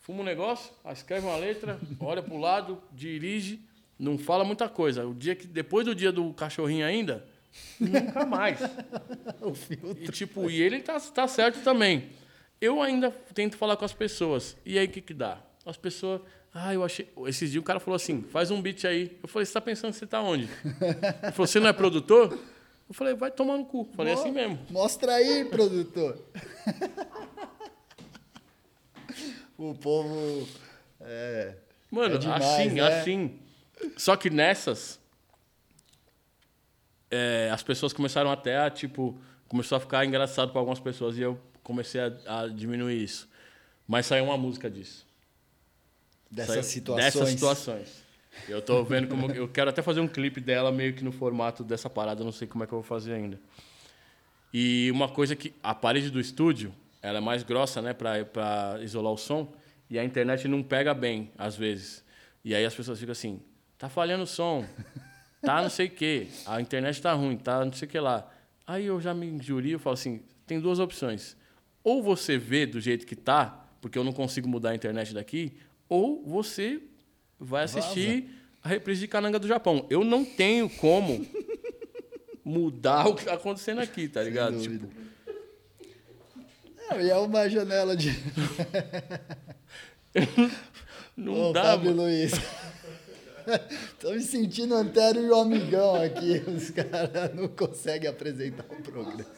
fuma 0.00 0.22
um 0.22 0.24
negócio, 0.24 0.72
escreve 0.90 1.24
uma 1.24 1.36
letra, 1.36 1.78
olha 2.00 2.20
pro 2.20 2.36
lado, 2.36 2.82
dirige, 2.92 3.60
não 3.96 4.18
fala 4.18 4.42
muita 4.42 4.68
coisa. 4.68 5.06
O 5.06 5.14
dia 5.14 5.36
que 5.36 5.46
depois 5.46 5.86
do 5.86 5.94
dia 5.94 6.10
do 6.10 6.32
cachorrinho 6.32 6.84
ainda, 6.84 7.24
nunca 7.78 8.26
mais. 8.26 8.58
O 9.40 9.54
filtro. 9.54 10.02
E 10.02 10.08
tipo, 10.08 10.50
e 10.50 10.60
ele 10.60 10.80
tá, 10.80 10.98
tá 10.98 11.28
certo 11.28 11.62
também. 11.62 12.10
Eu 12.60 12.82
ainda 12.82 13.10
tento 13.34 13.56
falar 13.56 13.76
com 13.76 13.84
as 13.84 13.92
pessoas. 13.92 14.56
E 14.64 14.78
aí 14.78 14.86
o 14.86 14.90
que 14.90 15.00
que 15.00 15.14
dá? 15.14 15.38
As 15.64 15.76
pessoas, 15.76 16.20
ah, 16.52 16.74
eu 16.74 16.82
achei, 16.82 17.08
esses 17.26 17.52
dias 17.52 17.62
o 17.62 17.64
cara 17.64 17.78
falou 17.78 17.94
assim: 17.96 18.22
"Faz 18.22 18.50
um 18.50 18.60
beat 18.60 18.84
aí". 18.84 19.16
Eu 19.22 19.28
falei: 19.28 19.46
"Você 19.46 19.52
tá 19.52 19.60
pensando 19.60 19.92
que 19.92 19.98
você 19.98 20.06
tá 20.06 20.20
onde?" 20.20 20.48
Ele 20.64 21.32
falou: 21.32 21.46
"Você 21.46 21.60
não 21.60 21.68
é 21.68 21.72
produtor?" 21.72 22.36
Eu 22.88 22.94
falei: 22.94 23.14
"Vai 23.14 23.30
tomar 23.30 23.56
no 23.58 23.64
cu". 23.64 23.88
Falei 23.94 24.14
assim 24.14 24.32
mesmo. 24.32 24.58
Mostra 24.70 25.12
aí, 25.14 25.44
produtor. 25.44 26.18
o 29.56 29.74
povo. 29.74 30.48
É, 31.00 31.54
Mano, 31.90 32.16
É 32.16 32.18
demais, 32.18 32.44
assim, 32.44 32.68
né? 32.70 33.00
assim. 33.00 33.38
Só 33.96 34.16
que 34.16 34.28
nessas, 34.30 35.00
é, 37.10 37.50
as 37.52 37.62
pessoas 37.62 37.92
começaram 37.92 38.30
até 38.30 38.58
a, 38.58 38.70
tipo, 38.70 39.18
começou 39.48 39.76
a 39.76 39.80
ficar 39.80 40.04
engraçado 40.04 40.50
para 40.50 40.60
algumas 40.60 40.80
pessoas 40.80 41.16
e 41.16 41.22
eu 41.22 41.38
comecei 41.68 42.00
a, 42.00 42.40
a 42.44 42.48
diminuir 42.48 43.02
isso. 43.04 43.28
Mas 43.86 44.06
saiu 44.06 44.24
uma 44.24 44.38
música 44.38 44.70
disso. 44.70 45.06
dessas 46.30 46.54
Saiu- 46.54 46.64
situações. 46.64 47.04
Dessas 47.14 47.28
situações. 47.28 48.02
Eu 48.48 48.62
tô 48.62 48.82
vendo 48.84 49.06
como. 49.08 49.30
Eu 49.32 49.46
quero 49.48 49.68
até 49.68 49.82
fazer 49.82 50.00
um 50.00 50.08
clipe 50.08 50.40
dela 50.40 50.72
meio 50.72 50.94
que 50.94 51.04
no 51.04 51.12
formato 51.12 51.62
dessa 51.62 51.90
parada, 51.90 52.24
não 52.24 52.32
sei 52.32 52.48
como 52.48 52.64
é 52.64 52.66
que 52.66 52.72
eu 52.72 52.78
vou 52.78 52.82
fazer 52.88 53.12
ainda. 53.12 53.38
E 54.52 54.90
uma 54.92 55.08
coisa 55.08 55.36
que. 55.36 55.52
A 55.62 55.74
parede 55.74 56.10
do 56.10 56.18
estúdio, 56.18 56.74
ela 57.02 57.18
é 57.18 57.20
mais 57.20 57.42
grossa, 57.42 57.82
né, 57.82 57.92
pra, 57.92 58.24
pra 58.24 58.78
isolar 58.80 59.12
o 59.12 59.16
som, 59.18 59.52
e 59.90 59.98
a 59.98 60.04
internet 60.04 60.48
não 60.48 60.62
pega 60.62 60.94
bem, 60.94 61.30
às 61.36 61.54
vezes. 61.56 62.02
E 62.44 62.54
aí 62.54 62.64
as 62.64 62.74
pessoas 62.74 62.98
ficam 62.98 63.12
assim: 63.12 63.42
tá 63.76 63.88
falhando 63.88 64.22
o 64.22 64.26
som, 64.26 64.64
tá 65.42 65.60
não 65.60 65.68
sei 65.70 65.86
o 65.86 65.90
quê, 65.90 66.28
a 66.46 66.60
internet 66.60 67.02
tá 67.02 67.12
ruim, 67.12 67.36
tá 67.36 67.62
não 67.64 67.72
sei 67.72 67.86
o 67.88 67.90
que 67.90 67.98
lá. 68.00 68.30
Aí 68.66 68.86
eu 68.86 69.00
já 69.00 69.12
me 69.12 69.26
injurio 69.26 69.76
e 69.76 69.78
falo 69.80 69.94
assim: 69.94 70.22
tem 70.46 70.60
duas 70.60 70.78
opções. 70.78 71.36
Ou 71.88 72.02
você 72.02 72.36
vê 72.36 72.66
do 72.66 72.78
jeito 72.82 73.06
que 73.06 73.16
tá, 73.16 73.66
porque 73.80 73.98
eu 73.98 74.04
não 74.04 74.12
consigo 74.12 74.46
mudar 74.46 74.72
a 74.72 74.74
internet 74.74 75.14
daqui, 75.14 75.54
ou 75.88 76.22
você 76.22 76.82
vai 77.40 77.64
assistir 77.64 78.28
a 78.62 78.68
reprise 78.68 79.00
de 79.00 79.08
Cananga 79.08 79.38
do 79.38 79.48
Japão. 79.48 79.86
Eu 79.88 80.04
não 80.04 80.22
tenho 80.22 80.68
como 80.68 81.26
mudar 82.44 83.08
o 83.08 83.14
que 83.14 83.24
tá 83.24 83.32
acontecendo 83.32 83.80
aqui, 83.80 84.06
tá 84.06 84.22
ligado? 84.22 84.60
Tipo, 84.60 84.86
Não, 86.90 87.00
e 87.00 87.08
é 87.08 87.16
uma 87.16 87.48
janela 87.48 87.96
de. 87.96 88.10
Não 91.16 91.48
Ô, 91.48 91.52
dá, 91.54 91.62
Fábio 91.62 91.92
mano. 91.92 92.02
Luiz. 92.02 92.32
Tô 93.98 94.12
me 94.12 94.20
sentindo 94.20 94.74
Antero 94.74 95.20
e 95.22 95.30
o 95.30 95.34
amigão 95.36 95.94
aqui. 95.94 96.42
Os 96.46 96.68
caras 96.68 97.34
não 97.34 97.48
conseguem 97.48 98.10
apresentar 98.10 98.66
o 98.68 98.82
programa. 98.82 99.37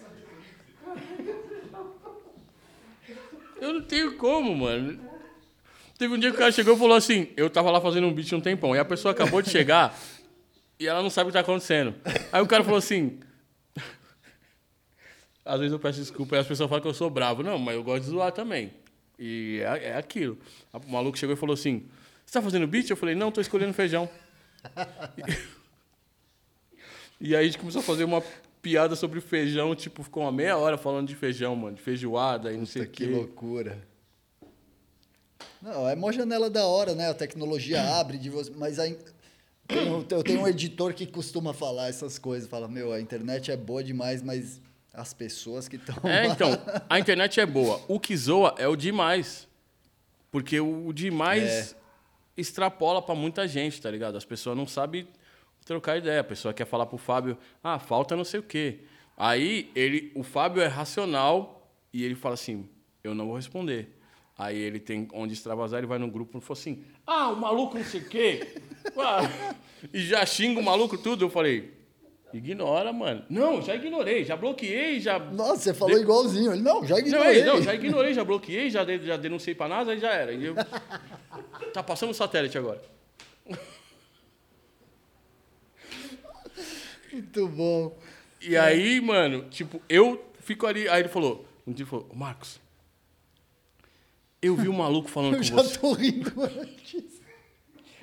Eu 3.60 3.74
não 3.74 3.82
tenho 3.82 4.16
como, 4.16 4.56
mano. 4.56 4.98
Teve 5.98 6.14
um 6.14 6.18
dia 6.18 6.30
que 6.30 6.36
o 6.36 6.38
cara 6.38 6.50
chegou 6.50 6.74
e 6.74 6.78
falou 6.78 6.96
assim: 6.96 7.28
eu 7.36 7.50
tava 7.50 7.70
lá 7.70 7.80
fazendo 7.80 8.06
um 8.06 8.12
beat 8.12 8.32
um 8.32 8.40
tempão, 8.40 8.74
e 8.74 8.78
a 8.78 8.84
pessoa 8.84 9.12
acabou 9.12 9.42
de 9.42 9.50
chegar 9.50 9.94
e 10.78 10.86
ela 10.86 11.02
não 11.02 11.10
sabe 11.10 11.28
o 11.28 11.30
que 11.30 11.34
tá 11.34 11.40
acontecendo. 11.40 11.94
Aí 12.32 12.40
o 12.40 12.46
cara 12.46 12.64
falou 12.64 12.78
assim. 12.78 13.20
Às 15.44 15.58
vezes 15.60 15.72
eu 15.72 15.78
peço 15.78 15.98
desculpa 15.98 16.36
e 16.36 16.38
as 16.38 16.46
pessoas 16.46 16.68
falam 16.68 16.80
que 16.80 16.88
eu 16.88 16.94
sou 16.94 17.10
bravo. 17.10 17.42
Não, 17.42 17.58
mas 17.58 17.74
eu 17.74 17.82
gosto 17.82 18.04
de 18.04 18.10
zoar 18.10 18.32
também. 18.32 18.72
E 19.18 19.60
é, 19.62 19.88
é 19.88 19.96
aquilo. 19.96 20.38
O 20.72 20.90
maluco 20.90 21.18
chegou 21.18 21.34
e 21.34 21.38
falou 21.38 21.52
assim: 21.52 21.86
Você 22.24 22.32
tá 22.32 22.40
fazendo 22.40 22.66
beat? 22.66 22.88
Eu 22.88 22.96
falei: 22.96 23.14
Não, 23.14 23.30
tô 23.30 23.40
escolhendo 23.40 23.74
feijão. 23.74 24.08
E 27.22 27.36
aí 27.36 27.42
a 27.42 27.44
gente 27.44 27.58
começou 27.58 27.80
a 27.80 27.84
fazer 27.84 28.04
uma 28.04 28.24
piada 28.62 28.94
sobre 28.96 29.20
feijão, 29.20 29.74
tipo, 29.74 30.02
ficou 30.02 30.22
uma 30.22 30.32
meia 30.32 30.56
hora 30.56 30.76
falando 30.76 31.08
de 31.08 31.14
feijão, 31.16 31.54
mano, 31.56 31.76
de 31.76 31.82
feijoada 31.82 32.52
e 32.52 32.56
não 32.56 32.66
sei 32.66 32.82
o 32.82 32.86
que 32.88 33.06
quê. 33.06 33.10
loucura. 33.10 33.78
Não, 35.62 35.88
é 35.88 35.94
uma 35.94 36.12
janela 36.12 36.48
da 36.48 36.64
hora, 36.66 36.94
né? 36.94 37.08
A 37.10 37.14
tecnologia 37.14 37.82
abre 37.98 38.18
de 38.18 38.30
você, 38.30 38.50
mas 38.56 38.78
aí 38.78 38.96
eu 40.10 40.22
tenho 40.22 40.40
um 40.42 40.48
editor 40.48 40.92
que 40.94 41.06
costuma 41.06 41.52
falar 41.52 41.88
essas 41.88 42.18
coisas, 42.18 42.48
fala, 42.48 42.66
meu, 42.68 42.92
a 42.92 43.00
internet 43.00 43.50
é 43.50 43.56
boa 43.56 43.82
demais, 43.84 44.22
mas 44.22 44.60
as 44.92 45.12
pessoas 45.14 45.68
que 45.68 45.76
estão 45.76 45.94
É, 46.08 46.26
então, 46.26 46.50
a 46.88 46.98
internet 46.98 47.38
é 47.40 47.46
boa. 47.46 47.80
O 47.88 48.00
que 48.00 48.16
zoa 48.16 48.54
é 48.58 48.66
o 48.66 48.74
demais. 48.76 49.48
Porque 50.30 50.60
o 50.60 50.92
demais 50.92 51.72
É. 51.72 51.74
extrapola 52.36 53.00
pra 53.02 53.14
muita 53.14 53.46
gente, 53.48 53.80
tá 53.80 53.90
ligado? 53.90 54.16
As 54.16 54.24
pessoas 54.24 54.56
não 54.56 54.66
sabem 54.66 55.06
trocar 55.70 55.98
ideia. 55.98 56.20
A 56.20 56.24
pessoa 56.24 56.52
quer 56.52 56.66
falar 56.66 56.86
pro 56.86 56.98
Fábio, 56.98 57.38
ah, 57.62 57.78
falta 57.78 58.16
não 58.16 58.24
sei 58.24 58.40
o 58.40 58.42
quê. 58.42 58.80
Aí 59.16 59.70
ele, 59.76 60.10
o 60.16 60.22
Fábio 60.24 60.60
é 60.60 60.66
racional 60.66 61.70
e 61.92 62.04
ele 62.04 62.16
fala 62.16 62.34
assim, 62.34 62.68
eu 63.04 63.14
não 63.14 63.26
vou 63.26 63.36
responder. 63.36 63.96
Aí 64.36 64.58
ele 64.58 64.80
tem 64.80 65.06
onde 65.12 65.32
extravasar, 65.34 65.78
ele 65.78 65.86
vai 65.86 65.98
no 65.98 66.10
grupo 66.10 66.38
e 66.38 66.40
fala 66.40 66.58
assim, 66.58 66.82
ah, 67.06 67.28
o 67.28 67.36
maluco 67.36 67.76
não 67.78 67.84
sei 67.84 68.00
o 68.00 68.08
quê. 68.08 68.46
Ah, 68.96 69.20
e 69.92 70.00
já 70.00 70.24
xinga 70.24 70.58
o 70.58 70.62
maluco 70.62 70.96
tudo. 70.96 71.26
Eu 71.26 71.28
falei, 71.30 71.70
ignora, 72.32 72.90
mano. 72.94 73.24
Não, 73.28 73.60
já 73.60 73.74
ignorei, 73.74 74.24
já 74.24 74.34
bloqueei, 74.34 74.98
já 74.98 75.18
Nossa, 75.18 75.58
você 75.58 75.74
falou 75.74 75.98
igualzinho. 75.98 76.52
Ele, 76.54 76.62
não, 76.62 76.82
já 76.86 76.94
não, 76.94 77.00
ignorei. 77.06 77.40
é, 77.40 77.44
não, 77.44 77.62
já 77.62 77.74
ignorei, 77.74 78.14
já 78.14 78.24
bloqueei, 78.24 78.70
já, 78.70 78.82
de- 78.82 79.04
já 79.04 79.18
denunciei 79.18 79.54
pra 79.54 79.68
NASA 79.68 79.94
e 79.94 79.98
já 80.00 80.10
era. 80.12 80.32
Eu- 80.32 80.54
Tá 81.74 81.82
passando 81.82 82.10
o 82.10 82.14
satélite 82.14 82.56
agora. 82.56 82.80
Muito 87.12 87.48
bom. 87.48 87.98
E 88.40 88.56
aí, 88.56 89.00
mano, 89.00 89.48
tipo, 89.50 89.80
eu 89.88 90.24
fico 90.40 90.66
ali. 90.66 90.88
Aí 90.88 91.00
ele 91.02 91.08
falou, 91.08 91.46
um 91.66 91.72
dia 91.72 91.82
ele 91.84 91.90
falou, 91.90 92.08
"Ô, 92.10 92.14
Marcos, 92.14 92.60
eu 94.40 94.56
vi 94.56 94.68
um 94.68 94.72
maluco 94.76 95.08
falando 95.10 95.34
Eu 95.34 95.38
com 95.38 95.44
já 95.44 95.56
você. 95.56 95.78
tô 95.78 95.92
rindo 95.92 96.32
antes. 96.42 97.20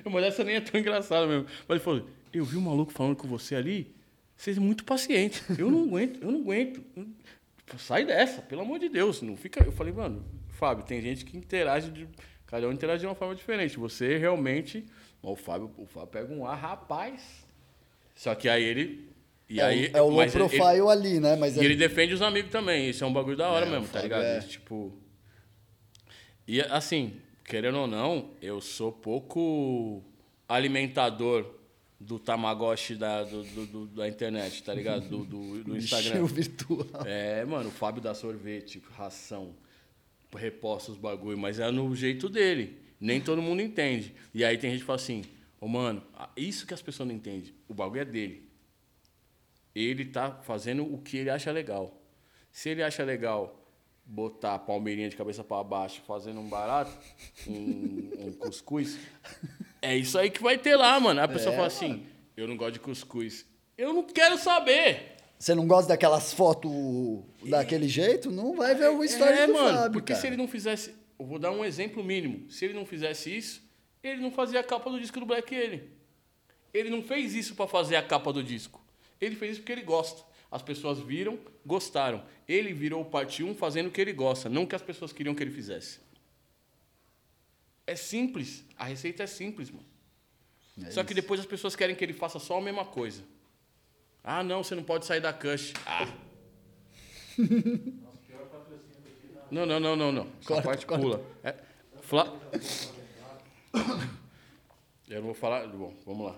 Mas 0.05 0.23
essa 0.23 0.43
nem 0.43 0.55
é 0.55 0.61
tão 0.61 0.79
engraçada 0.79 1.25
mesmo. 1.27 1.45
Mas 1.67 1.75
ele 1.77 1.79
falou, 1.79 2.07
eu 2.31 2.45
vi 2.45 2.55
um 2.57 2.61
maluco 2.61 2.91
falando 2.93 3.15
com 3.15 3.27
você 3.27 3.55
ali, 3.55 3.93
você 4.35 4.51
é 4.51 4.55
muito 4.55 4.85
paciente. 4.85 5.41
Eu 5.57 5.69
não 5.71 5.83
aguento, 5.83 6.21
eu 6.23 6.31
não 6.31 6.39
aguento. 6.41 6.81
Pô, 7.65 7.77
Sai 7.77 8.05
dessa, 8.05 8.41
pelo 8.41 8.61
amor 8.61 8.79
de 8.79 8.87
Deus. 8.87 9.21
Não 9.21 9.35
fica. 9.35 9.61
Eu 9.65 9.71
falei, 9.73 9.91
mano, 9.91 10.23
Fábio, 10.49 10.85
tem 10.85 11.01
gente 11.01 11.25
que 11.25 11.35
interage 11.35 11.89
de. 11.91 12.07
Cada 12.45 12.65
um 12.69 12.71
interage 12.71 13.01
de 13.01 13.05
uma 13.07 13.15
forma 13.15 13.35
diferente. 13.35 13.77
Você 13.77 14.17
realmente. 14.17 14.85
O 15.21 15.35
Fábio, 15.35 15.71
o 15.77 15.85
Fábio 15.85 16.07
pega 16.07 16.33
um 16.33 16.45
ar, 16.45 16.55
rapaz. 16.55 17.45
Só 18.17 18.35
que 18.35 18.49
aí 18.49 18.61
ele. 18.63 19.07
E 19.49 19.61
é, 19.61 19.63
aí, 19.63 19.91
é 19.93 20.01
o 20.01 20.07
low 20.09 20.17
mas 20.17 20.35
ele- 20.35 20.43
profile 20.49 20.89
ali, 20.89 21.19
né? 21.21 21.37
Mas 21.37 21.55
e 21.55 21.59
é- 21.61 21.63
ele 21.63 21.75
defende 21.77 22.13
os 22.13 22.21
amigos 22.21 22.51
também. 22.51 22.89
Isso 22.89 23.01
é 23.03 23.07
um 23.07 23.13
bagulho 23.13 23.37
da 23.37 23.47
hora 23.47 23.65
É, 23.65 23.69
mesmo, 23.69 23.87
tá 23.87 24.01
ligado? 24.01 24.23
é. 24.23 24.39
Isso, 24.39 24.49
tipo. 24.49 24.91
E 26.47 26.59
assim, 26.61 27.13
querendo 27.45 27.77
ou 27.77 27.87
não, 27.87 28.31
eu 28.41 28.59
sou 28.59 28.91
pouco 28.91 30.03
alimentador 30.49 31.45
do 31.99 32.19
Tamagotchi 32.19 32.95
da, 32.95 33.23
do, 33.23 33.43
do- 33.43 33.65
do- 33.65 33.85
da 33.87 34.07
internet, 34.07 34.61
tá 34.63 34.73
ligado? 34.73 35.07
Do, 35.07 35.23
do, 35.25 35.63
do 35.63 35.75
Instagram. 35.77 36.25
virtual. 36.25 36.85
É, 37.05 37.43
mano, 37.45 37.69
o 37.69 37.71
Fábio 37.71 38.01
dá 38.01 38.13
sorvete, 38.13 38.81
ração, 38.95 39.49
reposta 40.35 40.91
os 40.91 40.97
bagulho, 40.97 41.37
mas 41.37 41.59
é 41.59 41.69
no 41.71 41.95
jeito 41.95 42.27
dele. 42.29 42.77
Nem 42.99 43.21
todo 43.21 43.41
mundo 43.41 43.61
entende. 43.61 44.13
E 44.33 44.43
aí 44.43 44.57
tem 44.57 44.71
gente 44.71 44.79
que 44.81 44.85
fala 44.85 44.97
assim, 44.97 45.23
ô 45.59 45.67
mano, 45.67 46.03
isso 46.35 46.65
que 46.67 46.73
as 46.73 46.81
pessoas 46.81 47.07
não 47.07 47.15
entendem, 47.15 47.53
o 47.67 47.73
bagulho 47.73 48.01
é 48.01 48.05
dele. 48.05 48.47
Ele 49.75 50.05
tá 50.05 50.31
fazendo 50.43 50.83
o 50.91 50.97
que 50.99 51.17
ele 51.17 51.29
acha 51.29 51.51
legal. 51.51 52.01
Se 52.51 52.69
ele 52.69 52.81
acha 52.81 53.03
legal 53.03 53.63
botar 54.03 54.55
a 54.55 54.59
palmeirinha 54.59 55.09
de 55.09 55.15
cabeça 55.15 55.43
para 55.43 55.63
baixo 55.63 56.01
fazendo 56.07 56.39
um 56.39 56.47
barato, 56.49 56.91
um, 57.47 58.09
um 58.27 58.31
cuscuz, 58.33 58.97
é 59.81 59.95
isso 59.95 60.17
aí 60.17 60.29
que 60.29 60.41
vai 60.41 60.57
ter 60.57 60.75
lá, 60.75 60.99
mano. 60.99 61.21
A 61.21 61.27
pessoa 61.27 61.53
É, 61.53 61.55
fala 61.55 61.67
assim, 61.67 62.05
eu 62.35 62.47
não 62.47 62.57
gosto 62.57 62.73
de 62.73 62.79
cuscuz. 62.79 63.45
Eu 63.77 63.93
não 63.93 64.03
quero 64.03 64.37
saber. 64.37 65.17
Você 65.37 65.53
não 65.53 65.67
gosta 65.67 65.89
daquelas 65.89 66.33
fotos 66.33 66.71
daquele 67.47 67.87
jeito? 67.87 68.31
Não 68.31 68.55
vai 68.55 68.73
ver 68.73 68.89
o 68.89 69.03
story 69.03 69.33
é, 69.33 69.45
do 69.47 69.53
mano, 69.53 69.77
Fábio, 69.77 69.91
porque 69.91 70.13
cara. 70.13 70.21
se 70.21 70.27
ele 70.27 70.37
não 70.37 70.47
fizesse, 70.47 70.95
eu 71.19 71.25
vou 71.27 71.37
dar 71.37 71.51
um 71.51 71.63
exemplo 71.63 72.03
mínimo. 72.03 72.49
Se 72.49 72.65
ele 72.65 72.73
não 72.73 72.85
fizesse 72.87 73.37
isso, 73.37 73.61
ele 74.07 74.21
não 74.21 74.31
fazia 74.31 74.59
a 74.59 74.63
capa 74.63 74.89
do 74.89 74.99
disco 74.99 75.19
do 75.19 75.25
Black 75.25 75.53
ele. 75.53 75.91
Ele 76.73 76.89
não 76.89 77.01
fez 77.03 77.33
isso 77.33 77.55
pra 77.55 77.67
fazer 77.67 77.95
a 77.95 78.03
capa 78.03 78.31
do 78.33 78.43
disco. 78.43 78.81
Ele 79.19 79.35
fez 79.35 79.53
isso 79.53 79.61
porque 79.61 79.71
ele 79.71 79.81
gosta. 79.83 80.23
As 80.51 80.61
pessoas 80.61 80.99
viram, 80.99 81.39
gostaram. 81.65 82.23
Ele 82.47 82.71
virou 82.73 83.03
parte 83.03 83.43
1 83.43 83.55
fazendo 83.55 83.87
o 83.87 83.91
que 83.91 83.99
ele 83.99 84.13
gosta, 84.13 84.47
não 84.49 84.63
o 84.63 84.67
que 84.67 84.75
as 84.75 84.81
pessoas 84.81 85.11
queriam 85.11 85.33
que 85.35 85.43
ele 85.43 85.51
fizesse. 85.51 85.99
É 87.85 87.95
simples. 87.95 88.63
A 88.77 88.85
receita 88.85 89.23
é 89.23 89.27
simples, 89.27 89.69
mano. 89.69 89.85
É 90.85 90.91
Só 90.91 91.03
que 91.03 91.13
depois 91.13 91.39
as 91.39 91.45
pessoas 91.45 91.75
querem 91.75 91.95
que 91.95 92.03
ele 92.03 92.13
faça 92.13 92.37
só 92.39 92.57
a 92.57 92.61
mesma 92.61 92.85
coisa. 92.85 93.23
Ah, 94.23 94.43
não, 94.43 94.63
você 94.63 94.75
não 94.75 94.83
pode 94.83 95.05
sair 95.05 95.21
da 95.21 95.33
Cush. 95.33 95.73
Ah. 95.85 96.07
Não, 99.49 99.65
não, 99.65 99.79
não, 99.79 99.95
não, 99.95 100.11
não. 100.11 100.23
Essa 100.23 100.47
Corta, 100.47 100.61
parte 100.63 100.85
corta. 100.85 101.01
pula. 101.01 101.25
É, 101.41 101.55
Fla- 102.01 102.37
Eu 105.09 105.17
não 105.19 105.27
vou 105.27 105.33
falar. 105.33 105.65
Bom, 105.67 105.93
vamos 106.05 106.27
lá. 106.27 106.35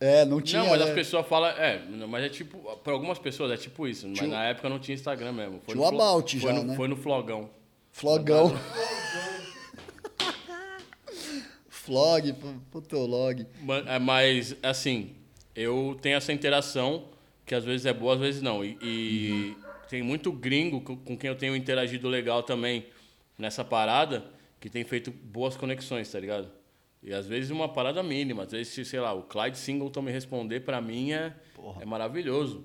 É, 0.00 0.24
não 0.24 0.40
tinha. 0.40 0.62
não, 0.62 0.70
mas 0.70 0.80
né? 0.80 0.86
as 0.88 0.94
pessoas 0.94 1.26
falam. 1.26 1.48
É, 1.50 1.82
mas 2.08 2.24
é 2.24 2.28
tipo. 2.28 2.58
Para 2.78 2.92
algumas 2.92 3.18
pessoas 3.18 3.50
é 3.52 3.56
tipo 3.56 3.86
isso. 3.88 4.06
Mas 4.08 4.18
Tinha 4.18 4.28
o- 4.28 4.32
na 4.32 4.44
época 4.44 4.68
não 4.68 4.78
tinha 4.78 4.94
Instagram 4.94 5.32
mesmo. 5.32 5.60
Foi 5.64 5.74
Tinha 5.74 5.84
o 5.84 5.88
About 5.88 6.38
foi 6.40 6.52
já, 6.52 6.56
no, 6.58 6.64
né? 6.64 6.76
Foi 6.76 6.88
no 6.88 6.96
Flogão. 6.96 7.50
Flogão. 7.90 8.52
Flog, 11.68 12.32
pu- 12.34 12.60
putolog. 12.70 13.46
Ma- 13.60 13.78
é, 13.86 13.98
Mas, 13.98 14.56
assim, 14.62 15.14
eu 15.54 15.98
tenho 16.00 16.16
essa 16.16 16.32
interação 16.32 17.08
que 17.44 17.54
às 17.54 17.64
vezes 17.64 17.84
é 17.84 17.92
boa, 17.92 18.14
às 18.14 18.20
vezes 18.20 18.40
não. 18.42 18.64
E, 18.64 18.78
e 18.80 19.56
tem 19.88 20.02
muito 20.02 20.32
gringo 20.32 20.80
co- 20.80 20.96
com 20.96 21.16
quem 21.16 21.28
eu 21.28 21.36
tenho 21.36 21.54
interagido 21.54 22.08
legal 22.08 22.42
também 22.42 22.86
nessa 23.38 23.62
parada 23.64 24.24
que 24.60 24.70
tem 24.70 24.82
feito 24.84 25.10
boas 25.10 25.56
conexões, 25.56 26.10
tá 26.10 26.18
ligado? 26.18 26.48
E 27.04 27.12
às 27.12 27.26
vezes 27.26 27.50
uma 27.50 27.68
parada 27.68 28.02
mínima. 28.02 28.44
Às 28.44 28.52
vezes, 28.52 28.72
se, 28.72 28.84
sei 28.84 28.98
lá, 28.98 29.12
o 29.12 29.22
Clyde 29.22 29.58
Singleton 29.58 30.00
me 30.00 30.10
responder, 30.10 30.60
pra 30.60 30.80
mim 30.80 31.12
é, 31.12 31.34
é 31.78 31.84
maravilhoso. 31.84 32.64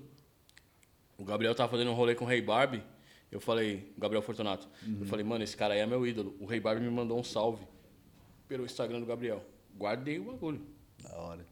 O 1.18 1.24
Gabriel 1.24 1.54
tava 1.54 1.70
fazendo 1.70 1.90
um 1.90 1.94
rolê 1.94 2.14
com 2.14 2.24
o 2.24 2.28
Rei 2.28 2.40
Barbie. 2.40 2.82
Eu 3.30 3.38
falei, 3.38 3.92
Gabriel 3.98 4.22
Fortunato. 4.22 4.66
Eu 4.98 5.06
falei, 5.06 5.24
mano, 5.24 5.44
esse 5.44 5.54
cara 5.54 5.74
aí 5.74 5.80
é 5.80 5.86
meu 5.86 6.06
ídolo. 6.06 6.34
O 6.40 6.46
Rei 6.46 6.58
Barbie 6.58 6.82
me 6.82 6.90
mandou 6.90 7.18
um 7.18 7.22
salve 7.22 7.62
pelo 8.48 8.64
Instagram 8.64 8.98
do 8.98 9.06
Gabriel. 9.06 9.44
Guardei 9.76 10.18
o 10.18 10.24
bagulho. 10.24 10.62
Da 11.02 11.14
hora. 11.16 11.46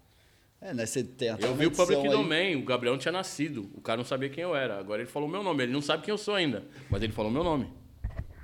É, 0.61 0.73
né? 0.73 0.87
Você 0.87 1.05
tem 1.05 1.29
Eu 1.29 1.55
vi 1.55 1.67
o 1.67 1.71
Public 1.71 2.01
aí. 2.01 2.11
Domain, 2.11 2.57
o 2.57 2.65
Gabriel 2.65 2.95
não 2.95 2.99
tinha 2.99 3.13
nascido. 3.13 3.71
O 3.75 3.83
cara 3.83 3.99
não 3.99 4.05
sabia 4.05 4.31
quem 4.31 4.43
eu 4.43 4.57
era. 4.57 4.79
Agora 4.79 5.03
ele 5.03 5.11
falou 5.11 5.29
meu 5.29 5.43
nome. 5.43 5.63
Ele 5.63 5.73
não 5.73 5.83
sabe 5.83 6.03
quem 6.03 6.11
eu 6.11 6.19
sou 6.19 6.35
ainda, 6.35 6.65
mas 6.91 7.03
ele 7.03 7.13
falou 7.13 7.31
meu 7.31 7.45
nome. 7.45 7.71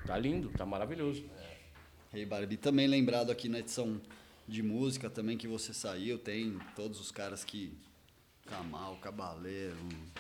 Tá 0.07 0.19
lindo, 0.19 0.51
tá 0.51 0.67
maravilhoso. 0.67 1.25
Rei 2.13 2.25
Barbie 2.27 2.59
também 2.59 2.87
lembrado 2.87 3.33
aqui 3.33 3.49
na 3.49 3.59
edição 3.59 4.01
de 4.47 4.63
música 4.63 5.09
também 5.11 5.37
que 5.37 5.49
você 5.49 5.73
saiu, 5.73 6.19
tem 6.19 6.59
todos 6.77 7.01
os 7.01 7.11
caras 7.11 7.45
que 7.45 7.73
Camal, 8.47 8.97
Cabaleiro, 8.97 9.77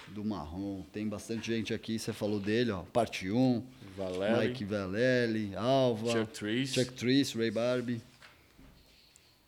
do 0.08 0.24
Marrom, 0.24 0.82
tem 0.92 1.06
bastante 1.06 1.52
gente 1.54 1.74
aqui, 1.74 1.98
você 1.98 2.12
falou 2.12 2.40
dele, 2.40 2.70
ó, 2.70 2.82
parte 2.84 3.30
1, 3.30 3.62
Valério, 3.96 4.48
Mike 4.48 4.64
Valelli, 4.64 5.54
Alva, 5.54 6.10
Chuck 6.12 6.32
Trees. 6.32 6.72
Chuck 6.72 6.92
Trees, 6.94 7.32
Ray 7.34 7.50
Barbie. 7.50 8.00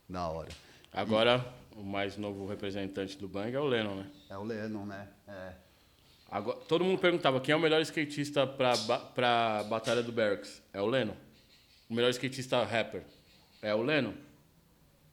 Da 0.09 0.29
hora. 0.29 0.51
Agora, 0.93 1.45
o 1.75 1.83
mais 1.83 2.17
novo 2.17 2.47
representante 2.47 3.17
do 3.19 3.27
Bang 3.27 3.55
é 3.55 3.59
o 3.61 3.65
Lennon, 3.67 3.97
né? 3.97 4.07
É 4.31 4.37
o 4.37 4.45
Lennon, 4.45 4.85
né? 4.87 5.09
É. 5.27 5.53
Agora, 6.31 6.59
todo 6.69 6.85
mundo 6.85 6.99
perguntava 6.99 7.41
quem 7.41 7.53
é 7.53 7.57
o 7.57 7.61
melhor 7.61 7.81
skatista 7.83 8.47
pra, 8.47 8.77
ba- 8.77 8.99
pra 8.99 9.65
Batalha 9.65 10.03
do 10.03 10.13
Barracks. 10.13 10.61
É 10.73 10.81
o 10.81 10.87
Leno. 10.87 11.17
O 11.89 11.95
melhor 11.95 12.11
skatista 12.11 12.63
rapper. 12.65 13.03
É 13.63 13.75
o 13.75 13.83
Leno. 13.83 14.15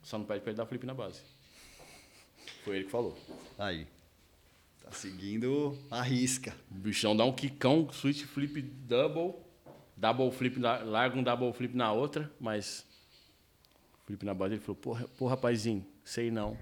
Só 0.03 0.17
não 0.17 0.25
pede 0.25 0.41
pra 0.41 0.51
ele 0.51 0.57
dar 0.57 0.65
flip 0.65 0.85
na 0.85 0.93
base. 0.93 1.21
Foi 2.63 2.75
ele 2.75 2.85
que 2.85 2.91
falou. 2.91 3.17
Aí. 3.57 3.87
Tá 4.81 4.91
seguindo 4.91 5.77
a 5.89 6.01
risca. 6.01 6.55
O 6.69 6.75
bichão 6.75 7.15
dá 7.15 7.23
um 7.23 7.33
quicão, 7.33 7.89
switch 7.91 8.23
flip 8.23 8.61
double, 8.61 9.35
double 9.95 10.31
flip, 10.31 10.59
na, 10.59 10.79
larga 10.79 11.17
um 11.17 11.23
double 11.23 11.53
flip 11.53 11.75
na 11.75 11.91
outra, 11.93 12.31
mas 12.39 12.85
flip 14.05 14.25
na 14.25 14.33
base 14.33 14.55
ele 14.55 14.61
falou, 14.61 14.75
porra, 14.75 15.07
porra 15.17 15.35
rapazinho, 15.35 15.85
sei 16.03 16.29
não. 16.29 16.57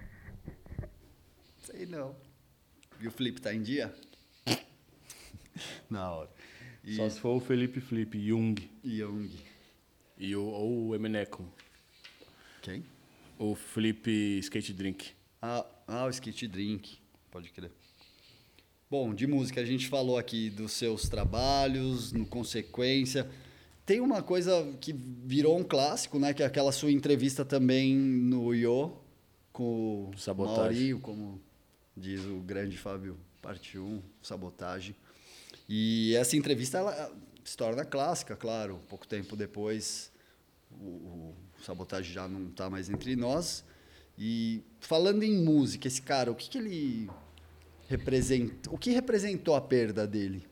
Sei 1.63 1.85
não. 1.85 2.15
E 2.99 3.07
o 3.07 3.11
Flip 3.11 3.39
tá 3.41 3.53
em 3.53 3.61
dia? 3.63 3.93
Na 5.89 6.11
hora. 6.11 6.29
E 6.83 6.95
Só 6.95 7.09
se 7.09 7.19
for 7.19 7.35
o 7.35 7.39
Felipe 7.39 7.79
Flip, 7.79 8.19
Jung 8.19 8.55
Young. 8.83 9.29
e 10.17 10.35
o, 10.35 10.43
ou 10.43 10.87
o 10.87 10.95
Emenecum, 10.95 11.47
Quem? 12.61 12.83
O 13.41 13.55
Flip 13.55 14.37
Skate 14.37 14.71
Drink. 14.71 15.13
Ah, 15.41 15.65
ah, 15.87 16.05
o 16.05 16.09
Skate 16.11 16.47
Drink. 16.47 16.99
Pode 17.31 17.49
crer. 17.49 17.71
Bom, 18.87 19.15
de 19.15 19.25
música, 19.25 19.59
a 19.59 19.65
gente 19.65 19.87
falou 19.87 20.15
aqui 20.15 20.51
dos 20.51 20.73
seus 20.73 21.09
trabalhos, 21.09 22.11
no 22.11 22.23
Consequência. 22.23 23.27
Tem 23.83 23.99
uma 23.99 24.21
coisa 24.21 24.71
que 24.79 24.93
virou 24.93 25.57
um 25.57 25.63
clássico, 25.63 26.19
né? 26.19 26.35
Que 26.35 26.43
é 26.43 26.45
aquela 26.45 26.71
sua 26.71 26.91
entrevista 26.91 27.43
também 27.43 27.95
no 27.95 28.53
Yo, 28.53 28.95
com 29.51 30.11
o 30.13 30.17
Sabotagem. 30.19 30.59
Maurinho, 30.59 30.99
como 30.99 31.41
diz 31.97 32.23
o 32.25 32.41
grande 32.41 32.77
Fábio, 32.77 33.17
parte 33.41 33.79
1, 33.79 34.03
Sabotagem. 34.21 34.95
E 35.67 36.13
essa 36.15 36.37
entrevista, 36.37 36.77
ela 36.77 37.11
se 37.43 37.57
torna 37.57 37.83
clássica, 37.83 38.35
claro. 38.35 38.79
Pouco 38.87 39.07
tempo 39.07 39.35
depois, 39.35 40.11
o, 40.69 40.85
o 40.85 41.35
Sabotagem 41.61 42.11
já 42.13 42.27
não 42.27 42.47
está 42.47 42.69
mais 42.69 42.89
entre 42.89 43.15
nós. 43.15 43.63
E 44.17 44.61
falando 44.79 45.23
em 45.23 45.43
música, 45.43 45.87
esse 45.87 46.01
cara, 46.01 46.31
o 46.31 46.35
que, 46.35 46.49
que 46.49 46.57
ele 46.57 47.09
representa? 47.87 48.69
O 48.71 48.77
que 48.77 48.91
representou 48.91 49.55
a 49.55 49.61
perda 49.61 50.05
dele 50.07 50.45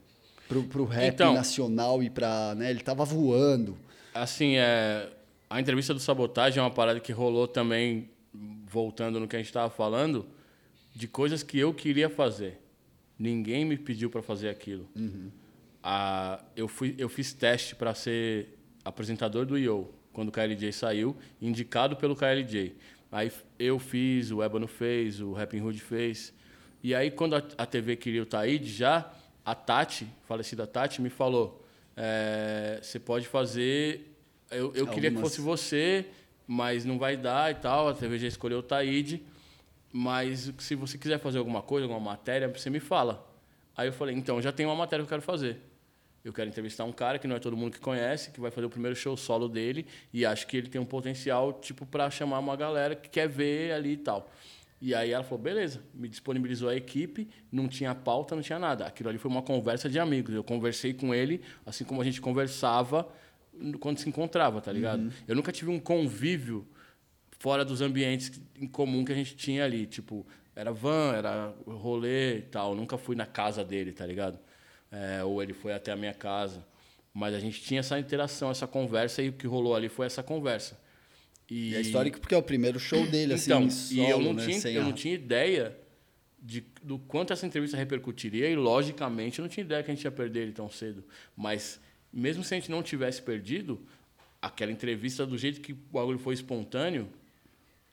pro, 0.48 0.64
pro 0.64 0.86
rap 0.86 1.14
Então- 1.14 1.34
nacional 1.34 2.02
e 2.02 2.10
para, 2.10 2.56
né? 2.56 2.70
Ele 2.70 2.82
tava 2.82 3.06
voando. 3.06 3.78
Assim, 4.14 4.56
é, 4.58 5.10
a 5.50 5.60
entrevista 5.60 5.94
do 5.94 6.00
Sabotagem 6.00 6.60
é 6.60 6.62
uma 6.62 6.72
parada 6.72 7.00
que 7.00 7.12
rolou 7.12 7.48
também, 7.48 8.10
voltando 8.66 9.20
no 9.20 9.28
que 9.28 9.36
a 9.36 9.40
gente 9.40 9.48
estava 9.50 9.70
falando, 9.70 10.26
de 10.96 11.08
coisas 11.08 11.44
que 11.44 11.58
eu 11.60 11.74
queria 11.74 12.10
fazer. 12.10 12.60
Ninguém 13.18 13.66
me 13.66 13.78
pediu 13.78 14.10
para 14.10 14.22
fazer 14.24 14.50
aquilo. 14.50 14.90
Ah, 15.84 16.44
eu, 16.56 16.68
fui, 16.68 16.96
eu 16.98 17.08
fiz 17.08 17.34
teste 17.34 17.76
para 17.76 17.94
ser 17.94 18.58
apresentador 18.84 19.46
do 19.46 19.58
IO, 19.58 19.94
quando 20.20 20.28
o 20.28 20.32
KLJ 20.34 20.74
saiu, 20.74 21.16
indicado 21.42 21.96
pelo 21.96 22.14
KLJ. 22.14 22.76
Aí 23.10 23.32
eu 23.58 23.80
fiz, 23.80 24.32
o 24.32 24.44
Ébano 24.44 24.68
fez, 24.68 25.22
o 25.22 25.32
Rapping 25.32 25.62
Hood 25.62 25.80
fez. 25.80 26.34
E 26.84 26.94
aí, 26.94 27.10
quando 27.10 27.38
a, 27.38 27.44
a 27.58 27.66
TV 27.66 27.96
queria 27.96 28.22
o 28.22 28.26
Taíde, 28.26 28.70
já 28.70 29.10
a 29.46 29.56
Tati, 29.56 30.06
falecida 30.28 30.68
Tati, 30.68 31.02
me 31.02 31.10
falou: 31.10 31.66
é, 31.96 32.82
você 32.82 33.00
pode 33.00 33.30
fazer. 33.30 34.14
Eu, 34.52 34.74
eu 34.76 34.88
queria 34.88 35.10
que 35.10 35.16
Algumas. 35.16 35.38
fosse 35.38 35.40
você, 35.40 36.06
mas 36.46 36.84
não 36.84 37.00
vai 37.00 37.16
dar 37.16 37.50
e 37.50 37.56
tal. 37.56 37.88
A 37.88 37.94
TV 37.94 38.20
já 38.20 38.28
escolheu 38.28 38.60
o 38.60 38.64
Taíde. 38.64 39.24
Mas 39.90 40.52
se 40.58 40.76
você 40.76 40.98
quiser 40.98 41.18
fazer 41.20 41.38
alguma 41.38 41.62
coisa, 41.62 41.86
alguma 41.86 42.12
matéria, 42.12 42.50
você 42.50 42.70
me 42.70 42.82
fala. 42.82 43.26
Aí 43.78 43.88
eu 43.88 43.94
falei, 43.94 44.14
então, 44.16 44.42
já 44.42 44.52
tem 44.52 44.66
uma 44.66 44.76
matéria 44.76 45.06
que 45.06 45.08
eu 45.08 45.10
quero 45.18 45.22
fazer. 45.22 45.62
Eu 46.24 46.34
quero 46.34 46.50
entrevistar 46.50 46.84
um 46.84 46.92
cara 46.92 47.18
que 47.18 47.28
não 47.28 47.36
é 47.36 47.40
todo 47.40 47.56
mundo 47.56 47.74
que 47.74 47.80
conhece, 47.80 48.32
que 48.32 48.40
vai 48.40 48.52
fazer 48.52 48.68
o 48.68 48.70
primeiro 48.70 48.96
show 48.96 49.16
solo 49.16 49.48
dele 49.48 49.86
e 50.14 50.26
acho 50.26 50.46
que 50.48 50.58
ele 50.58 50.68
tem 50.68 50.80
um 50.80 50.86
potencial 50.86 51.54
tipo 51.54 51.86
para 51.86 52.10
chamar 52.10 52.40
uma 52.40 52.56
galera 52.56 52.96
que 52.96 53.10
quer 53.10 53.28
ver 53.28 53.72
ali 53.72 53.94
e 53.94 53.98
tal. 53.98 54.30
E 54.82 54.96
aí 54.96 55.12
ela 55.12 55.24
falou, 55.24 55.44
beleza, 55.44 55.82
me 55.94 56.08
disponibilizou 56.08 56.70
a 56.70 56.76
equipe, 56.76 57.28
não 57.52 57.68
tinha 57.68 57.94
pauta, 57.94 58.34
não 58.36 58.42
tinha 58.42 58.58
nada. 58.60 58.86
Aquilo 58.86 59.10
ali 59.10 59.18
foi 59.18 59.30
uma 59.30 59.42
conversa 59.42 59.90
de 59.90 60.00
amigos. 60.00 60.34
Eu 60.34 60.44
conversei 60.44 60.94
com 60.94 61.14
ele, 61.14 61.42
assim 61.66 61.84
como 61.84 62.02
a 62.02 62.06
gente 62.06 62.22
conversava 62.22 63.08
quando 63.82 63.98
se 63.98 64.08
encontrava, 64.08 64.62
tá 64.62 64.72
ligado? 64.72 65.12
Eu 65.28 65.36
nunca 65.36 65.52
tive 65.52 65.70
um 65.70 65.80
convívio 65.80 66.66
fora 67.40 67.66
dos 67.66 67.82
ambientes 67.82 68.42
em 68.56 68.68
comum 68.68 69.04
que 69.04 69.12
a 69.12 69.16
gente 69.16 69.36
tinha 69.36 69.66
ali. 69.66 69.86
Tipo, 69.86 70.26
era 70.56 70.72
van, 70.72 71.14
era 71.14 71.54
rolê 71.68 72.38
e 72.38 72.42
tal. 72.44 72.74
Nunca 72.74 72.98
fui 72.98 73.18
na 73.18 73.26
casa 73.26 73.66
dele, 73.66 73.92
tá 73.92 74.06
ligado? 74.06 74.40
É, 74.92 75.24
ou 75.24 75.42
ele 75.42 75.54
foi 75.54 75.74
até 75.74 75.92
a 75.92 75.96
minha 75.96 76.14
casa. 76.14 76.66
Mas 77.14 77.34
a 77.34 77.40
gente 77.40 77.62
tinha 77.62 77.80
essa 77.80 78.00
interação, 78.00 78.50
essa 78.52 78.68
conversa, 78.68 79.22
e 79.22 79.30
o 79.30 79.34
que 79.34 79.48
rolou 79.48 79.76
ali 79.76 79.90
foi 79.90 80.06
essa 80.06 80.22
conversa. 80.24 80.80
E 81.50 81.74
é 81.76 81.82
histórico 81.82 82.20
porque 82.20 82.36
é 82.36 82.38
o 82.38 82.44
primeiro 82.44 82.80
show 82.80 83.06
dele, 83.08 83.34
assim, 83.34 83.52
então, 83.52 83.68
e 83.92 84.10
eu 84.10 84.20
não, 84.22 84.34
né, 84.34 84.46
tinha, 84.46 84.74
eu 84.74 84.82
a- 84.82 84.86
não 84.86 84.94
tinha 84.94 85.14
ideia 85.16 85.76
de, 86.42 86.64
do 86.84 87.00
quanto 87.00 87.34
essa 87.34 87.46
entrevista 87.46 87.76
repercutiria, 87.76 88.48
e 88.48 88.56
logicamente 88.56 89.40
eu 89.40 89.44
não 89.44 89.50
tinha 89.50 89.64
ideia 89.64 89.82
que 89.84 89.90
a 89.90 89.94
gente 89.96 90.04
ia 90.04 90.12
perder 90.12 90.42
ele 90.44 90.52
tão 90.52 90.70
cedo. 90.70 91.04
Mas, 91.36 91.80
mesmo 92.14 92.44
se 92.44 92.54
a 92.54 92.58
gente 92.58 92.70
não 92.70 92.84
tivesse 92.84 93.22
perdido, 93.22 93.82
aquela 94.40 94.72
entrevista, 94.72 95.26
do 95.26 95.38
jeito 95.38 95.60
que 95.60 95.74
o 95.74 95.78
bagulho 95.92 96.20
foi 96.20 96.36
espontâneo, 96.36 97.10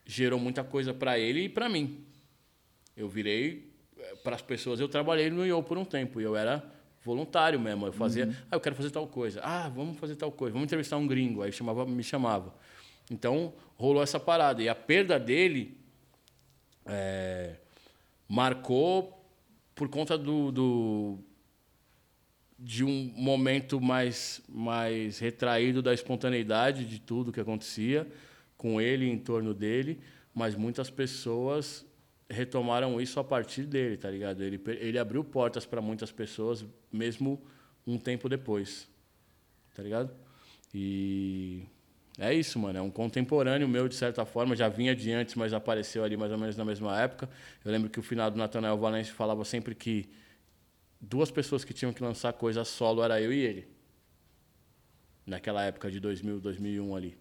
gerou 0.05 0.39
muita 0.39 0.63
coisa 0.63 0.93
para 0.93 1.19
ele 1.19 1.45
e 1.45 1.49
para 1.49 1.69
mim. 1.69 2.05
Eu 2.97 3.09
virei 3.09 3.71
para 4.23 4.37
as 4.37 4.43
pessoas, 4.43 4.79
eu 4.81 4.89
trabalhei 4.89 5.31
no 5.31 5.45
IO 5.47 5.63
por 5.63 5.79
um 5.79 5.85
tempo, 5.85 6.21
e 6.21 6.25
eu 6.25 6.37
era 6.37 6.63
voluntário 7.07 7.59
mesmo. 7.61 7.87
Eu 7.87 7.93
fazia, 7.93 8.29
ah, 8.51 8.57
eu 8.57 8.61
quero 8.61 8.75
fazer 8.75 8.91
tal 8.91 9.07
coisa. 9.07 9.41
Ah, 9.43 9.69
vamos 9.69 9.97
fazer 9.99 10.17
tal 10.17 10.33
coisa. 10.33 10.53
Vamos 10.53 10.67
entrevistar 10.67 10.97
um 10.97 11.07
gringo. 11.07 11.41
Aí 11.43 11.53
chamava, 11.53 11.87
me 11.87 12.03
chamava. 12.03 12.53
Então, 13.11 13.53
rolou 13.77 14.03
essa 14.03 14.19
parada. 14.19 14.61
E 14.61 14.69
a 14.69 14.75
perda 14.75 15.19
dele 15.19 15.79
é, 16.85 17.55
marcou 18.29 19.25
por 19.75 19.89
conta 19.89 20.19
do, 20.19 20.51
do- 20.51 21.19
de 22.59 22.83
um 22.83 23.13
momento 23.15 23.81
mais, 23.81 24.43
mais 24.49 25.19
retraído 25.21 25.81
da 25.83 25.95
espontaneidade 25.95 26.85
de 26.85 26.99
tudo 26.99 27.33
que 27.33 27.39
acontecia 27.41 28.07
com 28.57 28.81
ele 28.81 29.09
em 29.09 29.19
torno 29.19 29.53
dele, 29.55 30.01
mas 30.35 30.55
muitas 30.57 30.91
pessoas 30.91 31.85
retomaram 32.29 33.01
isso 33.01 33.21
a 33.21 33.25
partir 33.25 33.63
dele, 33.63 33.97
tá 33.97 34.11
ligado? 34.11 34.43
Ele, 34.43 34.61
ele 34.81 34.99
abriu 34.99 35.23
portas 35.23 35.65
para 35.65 35.81
muitas 35.81 36.11
pessoas, 36.11 36.65
mesmo 36.93 37.43
um 37.87 37.99
tempo 37.99 38.29
depois, 38.29 38.89
tá 39.75 39.83
ligado? 39.83 40.13
E 40.75 41.63
é 42.19 42.35
isso, 42.35 42.59
mano. 42.59 42.79
É 42.79 42.83
um 42.83 42.91
contemporâneo 42.91 43.69
meu, 43.69 43.89
de 43.89 43.95
certa 43.95 44.25
forma. 44.25 44.57
Já 44.57 44.69
vinha 44.69 44.95
de 44.95 45.13
antes, 45.13 45.35
mas 45.35 45.53
apareceu 45.53 46.03
ali 46.03 46.17
mais 46.17 46.33
ou 46.33 46.39
menos 46.39 46.57
na 46.57 46.65
mesma 46.65 46.99
época. 47.01 47.29
Eu 47.65 47.71
lembro 47.71 47.91
que 47.91 48.01
o 48.01 48.03
final 48.03 48.31
do 48.31 48.37
Nathanael 48.37 48.77
Valente 48.77 49.13
falava 49.13 49.45
sempre 49.45 49.75
que 49.75 50.09
duas 51.01 51.31
pessoas 51.31 51.65
que 51.65 51.75
tinham 51.75 51.93
que 51.93 52.03
lançar 52.03 52.33
coisa 52.33 52.65
solo 52.65 53.03
era 53.03 53.21
eu 53.21 53.33
e 53.33 53.39
ele. 53.39 53.69
Naquela 55.27 55.63
época 55.65 55.91
de 55.91 56.01
2000, 56.01 56.41
2001 56.41 56.97
ali. 56.97 57.19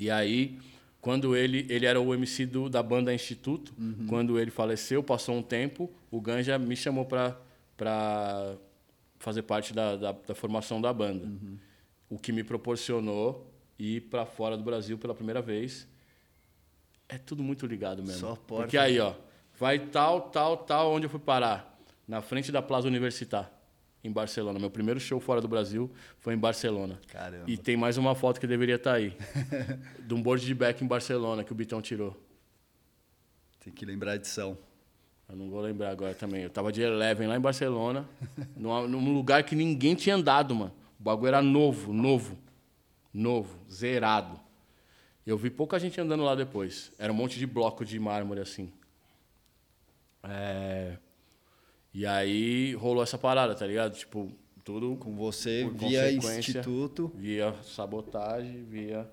E 0.00 0.12
aí, 0.12 0.56
quando 1.00 1.36
ele, 1.36 1.66
ele 1.68 1.86
era 1.86 2.00
o 2.00 2.12
MC 2.12 2.46
do, 2.46 2.68
da 2.68 2.82
banda 2.82 3.14
Instituto, 3.14 3.72
quando 4.08 4.38
ele 4.38 4.50
faleceu, 4.50 5.02
passou 5.02 5.36
um 5.36 5.42
tempo, 5.42 5.90
o 6.10 6.20
Ganja 6.20 6.58
me 6.58 6.76
chamou 6.76 7.04
para 7.04 7.36
fazer 9.18 9.42
parte 9.42 9.72
da, 9.72 9.96
da, 9.96 10.12
da 10.12 10.34
formação 10.34 10.80
da 10.80 10.92
banda. 10.92 11.30
O 12.10 12.18
que 12.18 12.32
me 12.32 12.42
proporcionou 12.42 13.48
ir 13.78 14.02
para 14.02 14.26
fora 14.26 14.56
do 14.56 14.62
Brasil 14.62 14.98
pela 14.98 15.14
primeira 15.14 15.40
vez. 15.40 15.86
É 17.08 17.16
tudo 17.16 17.42
muito 17.42 17.66
ligado 17.66 18.02
mesmo. 18.02 18.20
Só 18.20 18.34
porta. 18.34 18.64
Porque 18.64 18.76
aí, 18.76 18.98
ó, 18.98 19.14
vai 19.58 19.78
tal, 19.78 20.22
tal, 20.22 20.56
tal, 20.56 20.92
onde 20.92 21.06
eu 21.06 21.10
fui 21.10 21.20
parar? 21.20 21.78
Na 22.06 22.20
frente 22.20 22.50
da 22.50 22.60
Plaza 22.60 22.88
Universitar, 22.88 23.50
em 24.02 24.10
Barcelona. 24.12 24.58
Meu 24.58 24.70
primeiro 24.70 25.00
show 25.00 25.18
fora 25.20 25.40
do 25.40 25.48
Brasil 25.48 25.90
foi 26.18 26.34
em 26.34 26.38
Barcelona. 26.38 27.00
Caramba. 27.08 27.44
E 27.46 27.56
tem 27.56 27.76
mais 27.76 27.96
uma 27.96 28.14
foto 28.14 28.40
que 28.40 28.46
deveria 28.46 28.76
estar 28.76 28.94
aí. 28.94 29.16
de 30.06 30.14
um 30.14 30.22
board 30.22 30.44
de 30.44 30.54
back 30.54 30.82
em 30.82 30.86
Barcelona 30.86 31.42
que 31.44 31.52
o 31.52 31.54
Bitão 31.54 31.82
tirou. 31.82 32.16
Tem 33.60 33.72
que 33.72 33.84
lembrar 33.84 34.12
a 34.12 34.16
edição. 34.16 34.56
Eu 35.28 35.36
não 35.36 35.50
vou 35.50 35.60
lembrar 35.60 35.90
agora 35.90 36.14
também. 36.14 36.42
Eu 36.42 36.50
tava 36.50 36.72
de 36.72 36.80
Eleven 36.80 37.26
lá 37.28 37.36
em 37.36 37.40
Barcelona, 37.40 38.08
numa- 38.56 38.86
num 38.88 39.12
lugar 39.12 39.42
que 39.42 39.54
ninguém 39.54 39.94
tinha 39.94 40.14
andado, 40.14 40.54
mano. 40.54 40.72
O 40.98 41.02
bagulho 41.02 41.28
era 41.28 41.42
novo, 41.42 41.92
novo. 41.92 42.38
Novo, 43.12 43.58
zerado. 43.70 44.40
Eu 45.26 45.36
vi 45.36 45.50
pouca 45.50 45.78
gente 45.78 46.00
andando 46.00 46.22
lá 46.24 46.34
depois. 46.34 46.90
Era 46.98 47.12
um 47.12 47.16
monte 47.16 47.38
de 47.38 47.46
bloco 47.46 47.84
de 47.84 47.98
mármore 48.00 48.40
assim. 48.40 48.72
É... 50.22 50.96
E 51.98 52.06
aí 52.06 52.74
rolou 52.74 53.02
essa 53.02 53.18
parada, 53.18 53.56
tá 53.56 53.66
ligado? 53.66 53.96
Tipo, 53.96 54.30
tudo 54.64 54.94
Com 55.00 55.16
você 55.16 55.68
via 55.68 56.12
instituto. 56.12 57.10
via 57.16 57.52
sabotagem, 57.64 58.62
via 58.62 59.10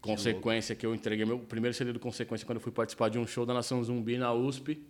consequência 0.00 0.74
que 0.74 0.84
eu 0.84 0.92
entreguei 0.92 1.24
meu 1.24 1.38
primeiro 1.38 1.76
CD 1.76 1.92
do 1.92 2.00
consequência 2.00 2.44
quando 2.44 2.56
eu 2.56 2.60
fui 2.60 2.72
participar 2.72 3.08
de 3.08 3.20
um 3.20 3.26
show 3.26 3.46
da 3.46 3.54
Nação 3.54 3.84
Zumbi 3.84 4.18
na 4.18 4.32
USP. 4.32 4.84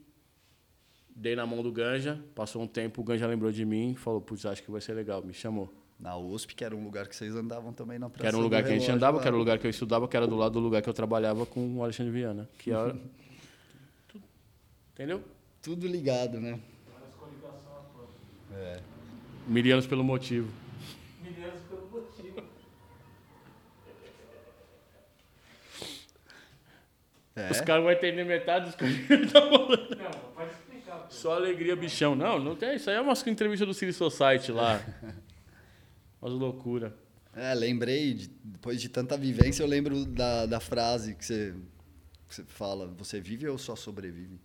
Dei 1.14 1.36
na 1.36 1.44
mão 1.44 1.62
do 1.62 1.70
Ganja, 1.70 2.18
passou 2.34 2.62
um 2.62 2.66
tempo, 2.66 3.02
o 3.02 3.04
Ganja 3.04 3.26
lembrou 3.26 3.52
de 3.52 3.66
mim 3.66 3.92
e 3.92 3.94
falou, 3.94 4.18
putz, 4.18 4.46
acho 4.46 4.62
que 4.62 4.70
vai 4.70 4.80
ser 4.80 4.94
legal, 4.94 5.22
me 5.22 5.34
chamou. 5.34 5.70
Na 6.00 6.16
USP, 6.16 6.54
que 6.54 6.64
era 6.64 6.74
um 6.74 6.82
lugar 6.82 7.06
que 7.08 7.14
vocês 7.14 7.36
andavam 7.36 7.74
também 7.74 7.98
na 7.98 8.08
praça 8.08 8.22
Que 8.22 8.26
era 8.28 8.38
um 8.38 8.40
lugar 8.40 8.62
do 8.62 8.66
que 8.68 8.70
a 8.70 8.72
gente 8.72 8.86
relógio 8.86 8.96
andava, 8.96 9.16
lá. 9.18 9.22
que 9.22 9.28
era 9.28 9.36
o 9.36 9.38
lugar 9.38 9.58
que 9.58 9.66
eu 9.66 9.70
estudava, 9.70 10.08
que 10.08 10.16
era 10.16 10.26
do 10.26 10.34
lado 10.36 10.52
do 10.54 10.60
lugar 10.60 10.80
que 10.80 10.88
eu 10.88 10.94
trabalhava 10.94 11.44
com 11.44 11.76
o 11.76 11.82
Alexandre 11.84 12.10
Viana. 12.10 12.48
Que 12.58 12.70
era... 12.72 12.96
Tudo- 14.08 14.24
Entendeu? 14.94 15.22
Tudo 15.62 15.86
ligado, 15.86 16.40
né? 16.40 16.58
É. 18.54 18.80
Milianos 19.46 19.86
pelo 19.86 20.04
motivo. 20.04 20.52
Mineiros 21.22 21.60
pelo 21.68 21.88
motivo. 21.88 22.42
É. 27.34 27.50
Os 27.50 27.60
caras 27.62 27.82
vão 27.82 27.92
entender 27.92 28.24
metade 28.24 28.66
dos 28.66 28.74
caras 28.74 28.94
que 28.94 29.12
ele 29.12 29.26
tá 29.26 29.40
falando. 29.40 29.96
Não, 29.96 30.10
pode 30.34 30.50
explicar. 30.50 30.96
pô. 30.98 31.10
Só 31.10 31.34
alegria, 31.34 31.74
bichão. 31.74 32.14
Não, 32.14 32.38
não 32.38 32.54
tem. 32.54 32.76
Isso 32.76 32.90
aí 32.90 32.96
é 32.96 33.00
uma 33.00 33.14
entrevista 33.26 33.64
do 33.64 33.72
City 33.72 33.92
Society 33.92 34.52
lá. 34.52 34.82
Umas 36.20 36.32
loucura. 36.34 36.94
É, 37.34 37.54
lembrei, 37.54 38.12
de- 38.12 38.28
depois 38.44 38.80
de 38.80 38.88
tanta 38.90 39.16
vivência, 39.16 39.62
eu 39.62 39.66
lembro 39.66 40.04
da, 40.04 40.44
da 40.44 40.60
frase 40.60 41.14
que 41.14 41.24
você, 41.24 41.54
que 42.28 42.34
você 42.34 42.44
fala, 42.44 42.86
você 42.88 43.18
vive 43.20 43.48
ou 43.48 43.56
só 43.56 43.74
sobrevive? 43.74 44.38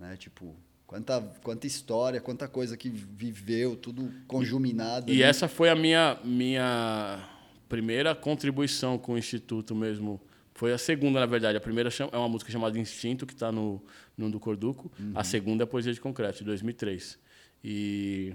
Né? 0.00 0.16
Tipo, 0.16 0.56
quanta, 0.86 1.20
quanta 1.42 1.66
história, 1.66 2.20
quanta 2.20 2.48
coisa 2.48 2.76
que 2.76 2.88
viveu, 2.88 3.76
tudo 3.76 4.10
conjuminado. 4.26 5.10
E 5.10 5.14
ali. 5.14 5.22
essa 5.22 5.46
foi 5.46 5.68
a 5.68 5.74
minha, 5.76 6.18
minha 6.24 7.28
primeira 7.68 8.14
contribuição 8.14 8.98
com 8.98 9.12
o 9.12 9.18
Instituto 9.18 9.74
mesmo. 9.74 10.20
Foi 10.54 10.72
a 10.72 10.78
segunda, 10.78 11.20
na 11.20 11.26
verdade. 11.26 11.56
A 11.56 11.60
primeira 11.60 11.90
é 12.12 12.16
uma 12.16 12.28
música 12.28 12.50
chamada 12.50 12.78
Instinto, 12.78 13.26
que 13.26 13.32
está 13.32 13.52
no, 13.52 13.82
no 14.16 14.30
do 14.30 14.40
Corduco. 14.40 14.90
A 15.14 15.22
segunda 15.22 15.62
é 15.64 15.66
Poesia 15.66 15.92
de 15.92 16.00
Concreto, 16.00 16.38
de 16.38 16.44
2003. 16.44 17.18
E... 17.62 18.34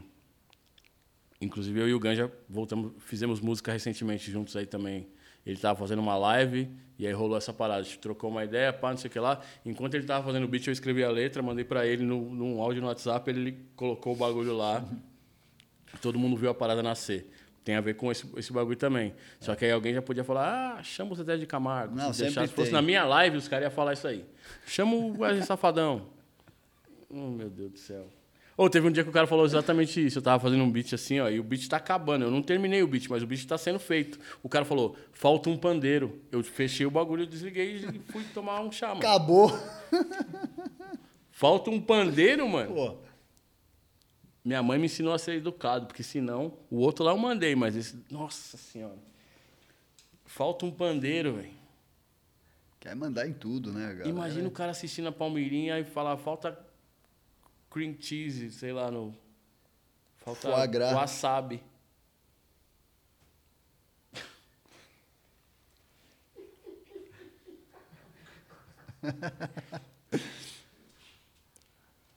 Inclusive, 1.42 1.80
eu 1.80 1.90
e 1.90 1.94
o 1.94 2.00
Ganja 2.00 2.32
voltamos, 2.48 2.94
fizemos 3.00 3.42
música 3.42 3.72
recentemente 3.72 4.32
juntos 4.32 4.56
aí 4.56 4.66
também. 4.66 5.08
Ele 5.46 5.56
estava 5.56 5.78
fazendo 5.78 6.00
uma 6.00 6.18
live 6.18 6.70
e 6.98 7.06
aí 7.06 7.14
rolou 7.14 7.38
essa 7.38 7.54
parada. 7.54 7.82
A 7.82 7.84
gente 7.84 8.00
trocou 8.00 8.30
uma 8.30 8.44
ideia, 8.44 8.74
pá, 8.74 8.90
não 8.92 8.98
sei 8.98 9.10
o 9.10 9.12
que 9.12 9.20
lá. 9.20 9.42
Enquanto 9.66 9.94
ele 9.94 10.04
estava 10.04 10.26
fazendo 10.26 10.44
o 10.46 10.48
beat, 10.48 10.66
eu 10.68 10.74
escrevi 10.74 11.04
a 11.04 11.10
letra, 11.10 11.42
mandei 11.44 11.64
para 11.66 11.86
ele 11.86 12.04
no, 12.04 12.22
num 12.34 12.62
áudio 12.62 12.82
no 12.82 12.88
WhatsApp, 12.88 13.30
ele 13.30 13.58
colocou 13.76 14.14
o 14.14 14.16
bagulho 14.16 14.56
lá. 14.56 14.84
Todo 16.02 16.18
mundo 16.20 16.36
viu 16.36 16.50
a 16.50 16.54
parada 16.54 16.82
nascer. 16.84 17.30
Tem 17.64 17.76
a 17.76 17.82
ver 17.82 17.96
com 17.96 18.12
esse, 18.12 18.28
esse 18.38 18.54
bagulho 18.54 18.78
também. 18.78 19.14
Só 19.40 19.56
que 19.56 19.66
aí 19.66 19.72
alguém 19.72 19.94
já 19.94 20.02
podia 20.02 20.24
falar, 20.24 20.78
ah, 20.78 20.84
chama 20.84 21.14
o 21.14 21.16
Zé 21.16 21.36
de 21.38 21.46
Camargo. 21.48 21.96
Não, 21.96 22.14
Se 22.14 22.24
deixar- 22.24 22.48
se 22.48 22.54
fosse 22.54 22.72
na 22.72 22.82
minha 22.82 23.04
live, 23.06 23.38
os 23.38 23.48
caras 23.48 23.64
iam 23.66 23.72
falar 23.72 23.94
isso 23.94 24.08
aí. 24.08 24.24
Chama 24.68 24.96
o 24.96 25.20
Wesley 25.20 25.44
Safadão. 25.46 26.08
Oh, 27.08 27.30
meu 27.30 27.50
Deus 27.50 27.72
do 27.72 27.78
céu. 27.78 28.08
Ou 28.58 28.70
teve 28.70 28.88
um 28.88 28.92
dia 28.92 29.04
que 29.04 29.10
o 29.10 29.14
cara 29.14 29.28
falou 29.28 29.46
exatamente 29.46 30.06
isso. 30.06 30.20
Eu 30.20 30.22
tava 30.22 30.42
fazendo 30.42 30.64
um 30.64 30.72
beat 30.72 30.94
assim, 30.94 31.20
ó, 31.20 31.30
e 31.30 31.40
o 31.40 31.44
beat 31.44 31.68
tá 31.68 31.76
acabando. 31.78 32.24
Eu 32.24 32.32
não 32.32 32.42
terminei 32.42 32.82
o 32.82 32.88
beat, 32.88 33.10
mas 33.10 33.22
o 33.22 33.28
beat 33.28 33.46
tá 33.46 33.58
sendo 33.58 33.80
feito. 33.80 34.18
O 34.42 34.48
cara 34.48 34.64
falou, 34.64 34.96
falta 35.12 35.50
um 35.50 35.58
pandeiro. 35.58 36.22
Eu 36.32 36.42
fechei 36.44 36.86
o 36.86 36.92
bagulho, 36.92 37.28
desliguei 37.28 37.76
e 37.76 38.00
fui 38.12 38.24
tomar 38.34 38.62
um 38.62 38.72
chá, 38.72 38.90
mano. 38.90 39.00
Acabou. 39.00 39.52
Falta 41.32 41.70
um 41.70 41.82
pandeiro, 41.82 42.48
mano. 42.48 42.74
Pô, 42.74 42.96
Minha 44.44 44.64
mãe 44.64 44.80
me 44.80 44.86
ensinou 44.86 45.14
a 45.14 45.20
ser 45.20 45.36
educado, 45.36 45.88
porque 45.88 46.02
senão 46.04 46.54
o 46.72 46.78
outro 46.78 47.04
lá 47.04 47.12
eu 47.12 47.18
mandei, 47.18 47.56
mas 47.56 47.76
esse. 47.76 47.98
Nossa 48.10 48.56
Senhora. 48.56 48.98
Falta 50.26 50.66
um 50.66 50.72
pandeiro, 50.72 51.34
velho. 51.34 51.52
quer 52.80 52.96
mandar 52.96 53.28
em 53.28 53.34
tudo, 53.34 53.74
né, 53.74 53.88
galera? 53.88 54.08
Imagina 54.08 54.48
o 54.48 54.52
cara 54.52 54.72
assistindo 54.72 55.08
a 55.10 55.12
Palmeirinha 55.12 55.78
e 55.80 55.84
falar, 55.84 56.16
falta 56.18 56.58
cream 57.76 57.94
cheese, 58.00 58.52
sei 58.52 58.72
lá, 58.72 58.90
no. 58.90 59.14
Falta 60.16 60.48
wasabi. 60.48 61.62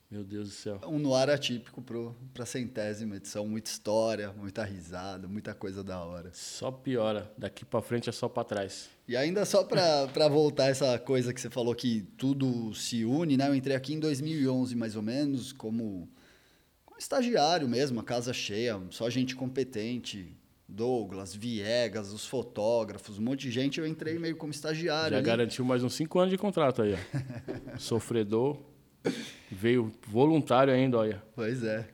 Meu 0.08 0.22
Deus 0.22 0.48
do 0.48 0.54
céu. 0.54 0.80
Um 0.84 1.00
noir 1.00 1.28
atípico 1.28 1.82
para 2.32 2.46
centésima 2.46 3.16
edição. 3.16 3.44
Muita 3.44 3.68
história, 3.68 4.32
muita 4.32 4.62
risada, 4.62 5.26
muita 5.26 5.52
coisa 5.54 5.82
da 5.82 5.98
hora. 5.98 6.30
Só 6.32 6.70
piora. 6.70 7.30
Daqui 7.36 7.64
pra 7.64 7.82
frente 7.82 8.08
é 8.08 8.12
só 8.12 8.28
pra 8.28 8.44
trás. 8.44 8.88
E 9.08 9.16
ainda 9.16 9.46
só 9.46 9.64
para 9.64 10.28
voltar 10.28 10.66
essa 10.66 10.98
coisa 10.98 11.32
que 11.32 11.40
você 11.40 11.48
falou 11.48 11.74
que 11.74 12.02
tudo 12.18 12.74
se 12.74 13.06
une, 13.06 13.38
né? 13.38 13.48
Eu 13.48 13.54
entrei 13.54 13.74
aqui 13.74 13.94
em 13.94 13.98
2011, 13.98 14.76
mais 14.76 14.96
ou 14.96 15.00
menos, 15.00 15.50
como, 15.50 16.06
como 16.84 17.00
estagiário 17.00 17.66
mesmo, 17.66 18.00
a 18.00 18.04
casa 18.04 18.34
cheia, 18.34 18.78
só 18.90 19.08
gente 19.08 19.34
competente. 19.34 20.36
Douglas, 20.70 21.34
Viegas, 21.34 22.12
os 22.12 22.26
fotógrafos, 22.26 23.18
um 23.18 23.22
monte 23.22 23.40
de 23.40 23.50
gente. 23.50 23.80
Eu 23.80 23.86
entrei 23.86 24.18
meio 24.18 24.36
como 24.36 24.52
estagiário. 24.52 25.12
Já 25.12 25.16
ali. 25.16 25.26
garantiu 25.26 25.64
mais 25.64 25.82
uns 25.82 25.94
5 25.94 26.18
anos 26.18 26.30
de 26.30 26.36
contrato 26.36 26.82
aí, 26.82 26.92
ó. 26.92 26.98
Sofredor. 27.80 28.58
Veio 29.50 29.90
voluntário 30.06 30.70
ainda, 30.70 30.98
olha. 30.98 31.22
Pois 31.34 31.64
é. 31.64 31.88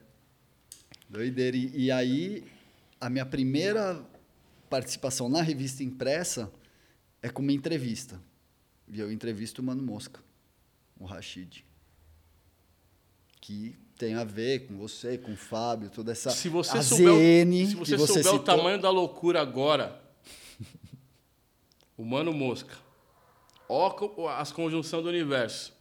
Doideira. 1.07 1.55
E, 1.55 1.85
e 1.85 1.91
aí, 1.91 2.43
a 2.99 3.09
minha 3.09 3.25
primeira 3.25 4.03
participação 4.69 5.29
na 5.29 5.41
revista 5.41 5.81
impressa 5.81 6.51
é 7.25 7.29
com 7.29 7.41
uma 7.41 7.51
entrevista. 7.51 8.21
E 8.87 8.99
eu 8.99 9.11
entrevisto 9.11 9.61
o 9.61 9.65
Mano 9.65 9.81
Mosca, 9.81 10.19
o 10.99 11.05
Rashid. 11.05 11.65
Que 13.41 13.75
tem 13.97 14.13
a 14.15 14.23
ver 14.23 14.67
com 14.67 14.77
você, 14.77 15.17
com 15.17 15.33
o 15.33 15.35
Fábio, 15.37 15.89
toda 15.89 16.11
essa 16.11 16.29
Se 16.29 16.49
você 16.49 16.77
a 16.77 16.83
souber, 16.83 17.47
o- 17.47 17.51
se 17.67 17.75
você 17.75 17.97
você 17.97 18.07
souber 18.21 18.21
o 18.33 18.37
citou. 18.37 18.39
tamanho 18.43 18.79
da 18.79 18.89
loucura 18.89 19.41
agora, 19.41 20.01
o 21.97 22.03
Mano 22.05 22.31
Mosca, 22.33 22.75
ó 23.67 23.87
as 24.37 24.51
conjunções 24.51 25.01
do 25.03 25.09
universo. 25.09 25.73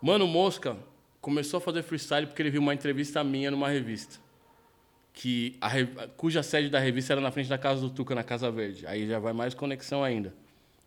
Mano 0.00 0.26
Mosca 0.28 0.76
começou 1.20 1.58
a 1.58 1.60
fazer 1.60 1.82
freestyle 1.82 2.26
porque 2.26 2.40
ele 2.42 2.50
viu 2.50 2.60
uma 2.60 2.74
entrevista 2.74 3.24
minha 3.24 3.50
numa 3.50 3.68
revista. 3.68 4.20
Que 5.18 5.56
a 5.60 5.68
cuja 6.16 6.44
sede 6.44 6.68
da 6.68 6.78
revista 6.78 7.12
era 7.12 7.20
na 7.20 7.32
frente 7.32 7.48
da 7.48 7.58
casa 7.58 7.80
do 7.80 7.90
Tuca, 7.90 8.14
na 8.14 8.22
Casa 8.22 8.52
Verde. 8.52 8.86
Aí 8.86 9.08
já 9.08 9.18
vai 9.18 9.32
mais 9.32 9.52
conexão 9.52 10.04
ainda. 10.04 10.32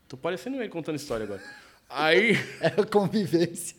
Tô 0.08 0.16
parecendo 0.16 0.56
ele 0.56 0.70
contando 0.70 0.96
história 0.96 1.26
agora. 1.26 1.44
Aí. 1.90 2.38
É 2.62 2.68
a 2.68 2.86
convivência. 2.86 3.76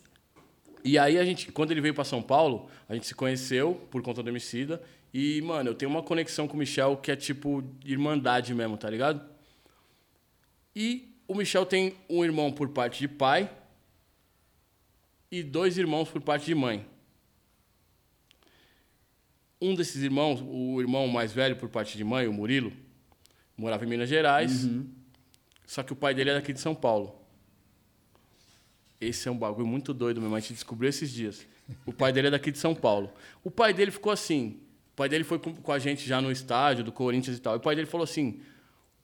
E 0.83 0.95
aí 0.99 1.17
a 1.17 1.25
gente, 1.25 1.51
quando 1.51 1.71
ele 1.71 1.81
veio 1.81 1.95
para 1.95 2.03
São 2.03 2.21
Paulo, 2.21 2.69
a 2.87 2.93
gente 2.93 3.07
se 3.07 3.15
conheceu 3.15 3.81
por 3.89 4.03
conta 4.03 4.21
do 4.21 4.29
Emicida. 4.29 4.79
E, 5.11 5.41
mano, 5.41 5.71
eu 5.71 5.73
tenho 5.73 5.89
uma 5.89 6.03
conexão 6.03 6.47
com 6.47 6.53
o 6.53 6.59
Michel 6.59 6.97
que 6.97 7.11
é 7.11 7.15
tipo 7.15 7.63
irmandade 7.83 8.53
mesmo, 8.53 8.77
tá 8.77 8.87
ligado? 8.87 9.27
E 10.75 11.17
o 11.27 11.33
Michel 11.33 11.65
tem 11.65 11.95
um 12.07 12.23
irmão 12.23 12.51
por 12.51 12.69
parte 12.69 12.99
de 12.99 13.07
pai 13.07 13.49
e 15.31 15.41
dois 15.41 15.79
irmãos 15.79 16.09
por 16.09 16.21
parte 16.21 16.45
de 16.45 16.53
mãe. 16.53 16.85
Um 19.63 19.73
desses 19.73 20.03
irmãos, 20.03 20.43
o 20.45 20.81
irmão 20.81 21.07
mais 21.07 21.31
velho 21.31 21.55
por 21.55 21.69
parte 21.69 21.95
de 21.97 22.03
mãe, 22.03 22.27
o 22.27 22.33
Murilo, 22.33 22.73
morava 23.55 23.85
em 23.85 23.87
Minas 23.87 24.09
Gerais. 24.09 24.67
Só 25.65 25.81
que 25.81 25.93
o 25.93 25.95
pai 25.95 26.13
dele 26.13 26.31
é 26.31 26.33
daqui 26.33 26.51
de 26.51 26.59
São 26.59 26.75
Paulo. 26.75 27.15
Esse 28.99 29.29
é 29.29 29.31
um 29.31 29.37
bagulho 29.37 29.65
muito 29.65 29.93
doido 29.93 30.19
mesmo. 30.19 30.35
A 30.35 30.39
gente 30.41 30.51
descobriu 30.51 30.89
esses 30.89 31.09
dias. 31.09 31.47
O 31.85 31.93
pai 31.93 32.11
dele 32.11 32.27
é 32.27 32.31
daqui 32.31 32.51
de 32.51 32.57
São 32.57 32.75
Paulo. 32.75 33.09
O 33.41 33.49
pai 33.49 33.73
dele 33.73 33.89
ficou 33.89 34.11
assim. 34.11 34.59
O 34.91 34.95
pai 34.97 35.07
dele 35.07 35.23
foi 35.23 35.39
com, 35.39 35.55
com 35.55 35.71
a 35.71 35.79
gente 35.79 36.05
já 36.05 36.21
no 36.21 36.29
estádio 36.29 36.83
do 36.83 36.91
Corinthians 36.91 37.37
e 37.37 37.39
tal. 37.39 37.53
E 37.53 37.57
o 37.57 37.61
pai 37.61 37.73
dele 37.73 37.87
falou 37.87 38.03
assim: 38.03 38.41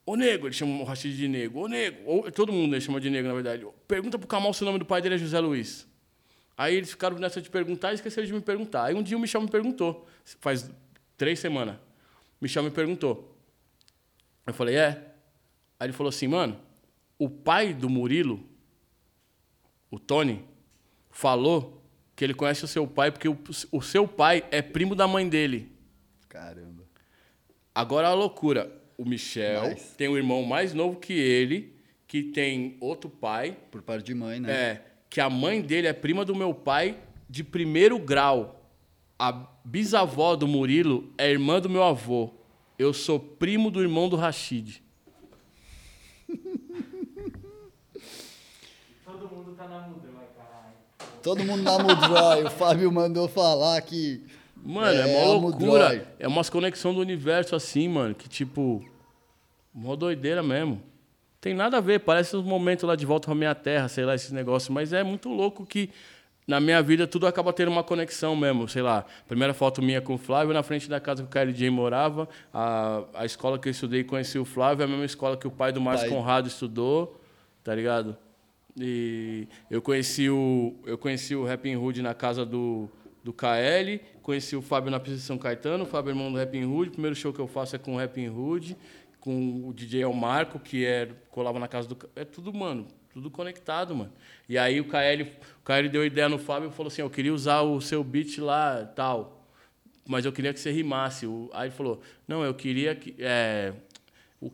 Ô 0.04 0.14
nego, 0.14 0.46
ele 0.46 0.54
chama 0.54 0.78
o 0.82 0.84
Rashid 0.84 1.16
de 1.16 1.26
nego. 1.26 1.60
Ô 1.60 1.68
nego, 1.68 1.96
ou, 2.04 2.30
todo 2.30 2.52
mundo 2.52 2.74
ele 2.74 2.82
chama 2.82 3.00
de 3.00 3.08
nego, 3.08 3.28
na 3.28 3.32
verdade. 3.32 3.66
Pergunta 3.88 4.18
pro 4.18 4.28
Kamal 4.28 4.52
se 4.52 4.62
o 4.62 4.66
nome 4.66 4.78
do 4.78 4.84
pai 4.84 5.00
dele 5.00 5.14
é 5.14 5.18
José 5.18 5.40
Luiz. 5.40 5.89
Aí 6.60 6.74
eles 6.74 6.90
ficaram 6.90 7.18
nessa 7.18 7.40
de 7.40 7.48
perguntar 7.48 7.92
e 7.92 7.94
esqueceram 7.94 8.26
de 8.26 8.34
me 8.34 8.40
perguntar. 8.42 8.84
Aí 8.84 8.94
um 8.94 9.02
dia 9.02 9.16
o 9.16 9.20
Michel 9.20 9.40
me 9.40 9.48
perguntou, 9.48 10.06
faz 10.40 10.70
três 11.16 11.38
semanas. 11.38 11.76
O 11.76 12.42
Michel 12.42 12.62
me 12.62 12.70
perguntou. 12.70 13.34
Eu 14.46 14.52
falei, 14.52 14.76
é? 14.76 15.14
Aí 15.78 15.86
ele 15.86 15.94
falou 15.94 16.10
assim, 16.10 16.28
mano, 16.28 16.60
o 17.18 17.30
pai 17.30 17.72
do 17.72 17.88
Murilo, 17.88 18.46
o 19.90 19.98
Tony, 19.98 20.44
falou 21.10 21.82
que 22.14 22.22
ele 22.24 22.34
conhece 22.34 22.62
o 22.62 22.68
seu 22.68 22.86
pai 22.86 23.10
porque 23.10 23.26
o, 23.26 23.38
o 23.72 23.80
seu 23.80 24.06
pai 24.06 24.44
é 24.50 24.60
primo 24.60 24.94
da 24.94 25.08
mãe 25.08 25.26
dele. 25.26 25.72
Caramba. 26.28 26.84
Agora 27.74 28.08
a 28.08 28.12
loucura. 28.12 28.70
O 28.98 29.04
Michel 29.06 29.76
tem 29.96 30.10
um 30.10 30.16
irmão 30.18 30.42
mais 30.42 30.74
novo 30.74 31.00
que 31.00 31.14
ele, 31.14 31.74
que 32.06 32.22
tem 32.22 32.76
outro 32.82 33.08
pai, 33.08 33.56
Por 33.70 33.80
parte 33.80 34.04
de 34.04 34.14
mãe, 34.14 34.38
né? 34.38 34.52
é, 34.52 34.89
que 35.10 35.20
a 35.20 35.28
mãe 35.28 35.60
dele 35.60 35.88
é 35.88 35.92
prima 35.92 36.24
do 36.24 36.36
meu 36.36 36.54
pai 36.54 36.96
de 37.28 37.42
primeiro 37.42 37.98
grau. 37.98 38.64
A 39.18 39.32
bisavó 39.64 40.36
do 40.36 40.46
Murilo 40.46 41.12
é 41.18 41.28
irmã 41.28 41.60
do 41.60 41.68
meu 41.68 41.82
avô. 41.82 42.30
Eu 42.78 42.94
sou 42.94 43.18
primo 43.18 43.70
do 43.70 43.82
irmão 43.82 44.08
do 44.08 44.14
Rashid. 44.16 44.80
Todo 49.04 49.28
mundo 49.28 49.54
tá 49.56 49.66
na 49.68 49.80
muda, 49.80 50.08
mas 50.14 50.30
caralho. 50.36 50.74
Todo 51.22 51.44
mundo 51.44 51.62
na 51.62 51.78
Mudroy. 51.78 52.44
o 52.44 52.50
Fábio 52.50 52.90
mandou 52.92 53.28
falar 53.28 53.82
que. 53.82 54.24
Mano, 54.56 54.98
é, 54.98 55.10
É, 55.10 55.24
uma 55.24 55.34
loucura. 55.34 56.14
É 56.18 56.28
umas 56.28 56.48
conexão 56.48 56.94
do 56.94 57.00
universo 57.00 57.56
assim, 57.56 57.88
mano, 57.88 58.14
que 58.14 58.28
tipo. 58.28 58.82
Mó 59.74 59.96
doideira 59.96 60.42
mesmo. 60.42 60.80
Tem 61.40 61.54
nada 61.54 61.78
a 61.78 61.80
ver, 61.80 62.00
parece 62.00 62.36
uns 62.36 62.44
momentos 62.44 62.84
lá 62.84 62.94
de 62.94 63.06
volta 63.06 63.26
pra 63.26 63.34
minha 63.34 63.54
terra, 63.54 63.88
sei 63.88 64.04
lá, 64.04 64.14
esses 64.14 64.30
negócios, 64.30 64.68
mas 64.68 64.92
é 64.92 65.02
muito 65.02 65.28
louco 65.28 65.64
que 65.64 65.90
na 66.46 66.60
minha 66.60 66.82
vida 66.82 67.06
tudo 67.06 67.26
acaba 67.26 67.52
tendo 67.52 67.70
uma 67.70 67.82
conexão 67.82 68.36
mesmo, 68.36 68.68
sei 68.68 68.82
lá. 68.82 69.06
Primeira 69.26 69.54
foto 69.54 69.80
minha 69.80 70.02
com 70.02 70.14
o 70.14 70.18
Flávio, 70.18 70.52
na 70.52 70.62
frente 70.62 70.88
da 70.88 71.00
casa 71.00 71.22
que 71.22 71.28
o 71.28 71.30
KLJ 71.30 71.70
morava, 71.70 72.28
a, 72.52 73.04
a 73.14 73.24
escola 73.24 73.58
que 73.58 73.68
eu 73.68 73.70
estudei 73.70 74.04
conheci 74.04 74.38
o 74.38 74.44
Flávio, 74.44 74.82
é 74.82 74.84
a 74.84 74.88
mesma 74.88 75.04
escola 75.04 75.36
que 75.36 75.46
o 75.46 75.50
pai 75.50 75.72
do 75.72 75.80
Márcio 75.80 76.08
Pai. 76.08 76.16
Conrado 76.16 76.46
estudou, 76.46 77.20
tá 77.64 77.74
ligado? 77.74 78.16
E 78.78 79.48
eu 79.70 79.80
conheci 79.80 80.28
o 80.28 80.74
eu 80.84 80.98
conheci 80.98 81.34
o 81.34 81.44
Rapping 81.44 81.76
Hood 81.76 82.02
na 82.02 82.14
casa 82.14 82.44
do 82.44 82.88
do 83.22 83.32
KL, 83.34 84.00
conheci 84.22 84.56
o 84.56 84.62
Fábio 84.62 84.90
na 84.90 84.98
pista 84.98 85.16
de 85.16 85.22
São 85.22 85.36
Caetano, 85.36 85.84
o 85.84 85.86
Fábio 85.86 86.10
é 86.10 86.12
irmão 86.12 86.32
do 86.32 86.38
Rapping 86.38 86.64
Hood, 86.64 86.88
o 86.88 86.92
primeiro 86.92 87.14
show 87.14 87.32
que 87.32 87.38
eu 87.38 87.46
faço 87.46 87.76
é 87.76 87.78
com 87.78 87.94
o 87.94 87.98
Rapping 87.98 88.28
Hood, 88.28 88.76
com 89.20 89.68
o 89.68 89.72
DJ 89.72 90.02
El 90.02 90.12
Marco, 90.12 90.58
que 90.58 90.84
é, 90.84 91.10
colava 91.30 91.58
na 91.58 91.68
casa 91.68 91.88
do... 91.88 91.96
É 92.16 92.24
tudo, 92.24 92.52
mano, 92.52 92.86
tudo 93.12 93.30
conectado, 93.30 93.94
mano. 93.94 94.12
E 94.48 94.56
aí 94.56 94.80
o 94.80 94.84
KL, 94.84 95.22
o 95.22 95.64
KL 95.64 95.88
deu 95.90 96.04
ideia 96.04 96.28
no 96.28 96.38
Fábio 96.38 96.70
e 96.70 96.72
falou 96.72 96.88
assim, 96.88 97.02
eu 97.02 97.10
queria 97.10 97.32
usar 97.32 97.60
o 97.60 97.80
seu 97.80 98.02
beat 98.02 98.38
lá, 98.38 98.84
tal, 98.96 99.46
mas 100.06 100.24
eu 100.24 100.32
queria 100.32 100.52
que 100.52 100.58
você 100.58 100.72
rimasse. 100.72 101.26
Aí 101.52 101.68
ele 101.68 101.74
falou, 101.74 102.00
não, 102.26 102.42
eu 102.42 102.54
queria 102.54 102.94
que... 102.94 103.14
É, 103.18 103.72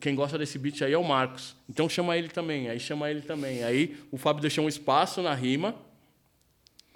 quem 0.00 0.16
gosta 0.16 0.36
desse 0.36 0.58
beat 0.58 0.82
aí 0.82 0.92
é 0.92 0.98
o 0.98 1.04
Marcos. 1.04 1.54
Então 1.70 1.88
chama 1.88 2.16
ele 2.16 2.28
também. 2.28 2.68
Aí 2.68 2.80
chama 2.80 3.08
ele 3.08 3.20
também. 3.20 3.62
Aí 3.62 3.96
o 4.10 4.16
Fábio 4.16 4.42
deixou 4.42 4.64
um 4.64 4.68
espaço 4.68 5.22
na 5.22 5.32
rima 5.32 5.76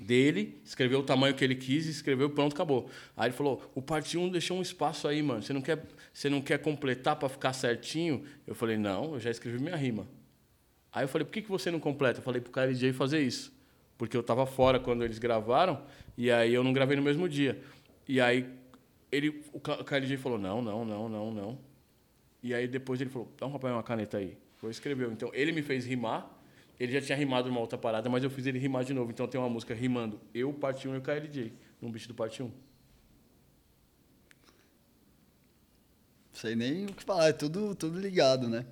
dele, 0.01 0.59
escreveu 0.65 1.01
o 1.01 1.03
tamanho 1.03 1.35
que 1.35 1.45
ele 1.45 1.55
quis, 1.55 1.87
escreveu 1.87 2.31
pronto, 2.31 2.55
acabou. 2.55 2.91
Aí 3.17 3.29
ele 3.29 3.37
falou: 3.37 3.71
"O 3.75 3.83
parte 3.83 4.17
1 4.17 4.31
deixou 4.31 4.59
um 4.59 4.63
espaço 4.63 5.07
aí, 5.07 5.23
mano. 5.23 5.43
Você 5.43 5.53
não 5.53 5.61
quer, 5.61 5.85
você 6.13 6.29
não 6.29 6.41
quer 6.41 6.59
completar 6.59 7.17
para 7.17 7.29
ficar 7.29 7.53
certinho?" 7.53 8.25
Eu 8.47 8.55
falei: 8.55 8.77
"Não, 8.77 9.15
eu 9.15 9.21
já 9.21 9.31
escrevi 9.31 9.59
minha 9.59 9.77
rima." 9.77 10.07
Aí 10.93 11.05
eu 11.05 11.09
falei: 11.09 11.25
"Por 11.25 11.33
que 11.33 11.43
que 11.43 11.51
você 11.51 11.71
não 11.71 11.81
completa?" 11.81 12.21
Eu 12.21 12.23
falei 12.23 12.41
pro 12.41 12.53
KLJ 12.53 12.93
fazer 12.93 13.21
isso, 13.21 13.53
porque 13.97 14.17
eu 14.17 14.23
tava 14.23 14.47
fora 14.47 14.79
quando 14.81 15.05
eles 15.05 15.19
gravaram 15.19 15.83
e 16.17 16.31
aí 16.31 16.53
eu 16.53 16.65
não 16.65 16.73
gravei 16.73 16.97
no 16.97 17.03
mesmo 17.03 17.29
dia. 17.29 17.61
E 18.09 18.21
aí 18.21 18.49
ele 19.11 19.43
o 19.53 19.61
KLJ 19.61 20.17
falou: 20.17 20.39
"Não, 20.39 20.61
não, 20.63 20.85
não, 20.85 21.09
não, 21.09 21.31
não." 21.33 21.59
E 22.43 22.55
aí 22.55 22.67
depois 22.67 23.01
ele 23.01 23.11
falou: 23.11 23.29
"Dá 23.39 23.47
um 23.47 23.53
papel 23.53 23.71
e 23.71 23.73
uma 23.73 23.83
caneta 23.83 24.19
aí." 24.19 24.37
Foi 24.61 24.71
escreveu. 24.71 25.11
Então 25.11 25.31
ele 25.33 25.53
me 25.53 25.63
fez 25.63 25.87
rimar. 25.87 26.39
Ele 26.79 26.93
já 26.93 27.01
tinha 27.01 27.17
rimado 27.17 27.51
uma 27.51 27.61
outra 27.61 27.79
parada, 27.79 28.09
mas 28.09 28.23
eu 28.25 28.31
fiz 28.31 28.47
ele 28.47 28.59
rimar 28.59 28.85
de 28.85 28.93
novo. 28.95 29.11
Então 29.11 29.27
tem 29.27 29.41
uma 29.41 29.49
música 29.49 29.75
rimando 29.75 30.21
eu, 30.35 30.53
parte 30.53 30.87
1 30.87 30.95
e 30.95 30.99
o 30.99 31.03
KLJ, 31.03 31.53
num 31.81 31.91
bicho 31.91 32.09
do 32.09 32.15
parte 32.15 32.43
1. 32.43 32.51
Sei 36.33 36.55
nem 36.55 36.87
o 36.87 36.93
que 36.95 37.03
falar, 37.05 37.29
é 37.29 37.33
tudo, 37.33 37.75
tudo 37.75 37.99
ligado, 37.99 38.49
né? 38.49 38.65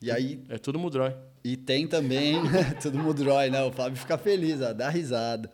E 0.00 0.10
aí, 0.10 0.42
É 0.48 0.58
tudo 0.58 0.78
Mudroy. 0.78 1.14
e 1.44 1.56
tem 1.56 1.86
também, 1.86 2.34
tudo 2.82 2.98
Mudroy, 2.98 3.50
né? 3.50 3.62
O 3.62 3.70
Fábio 3.70 3.96
fica 3.98 4.18
feliz, 4.18 4.60
ó, 4.60 4.72
dá 4.72 4.88
risada. 4.88 5.50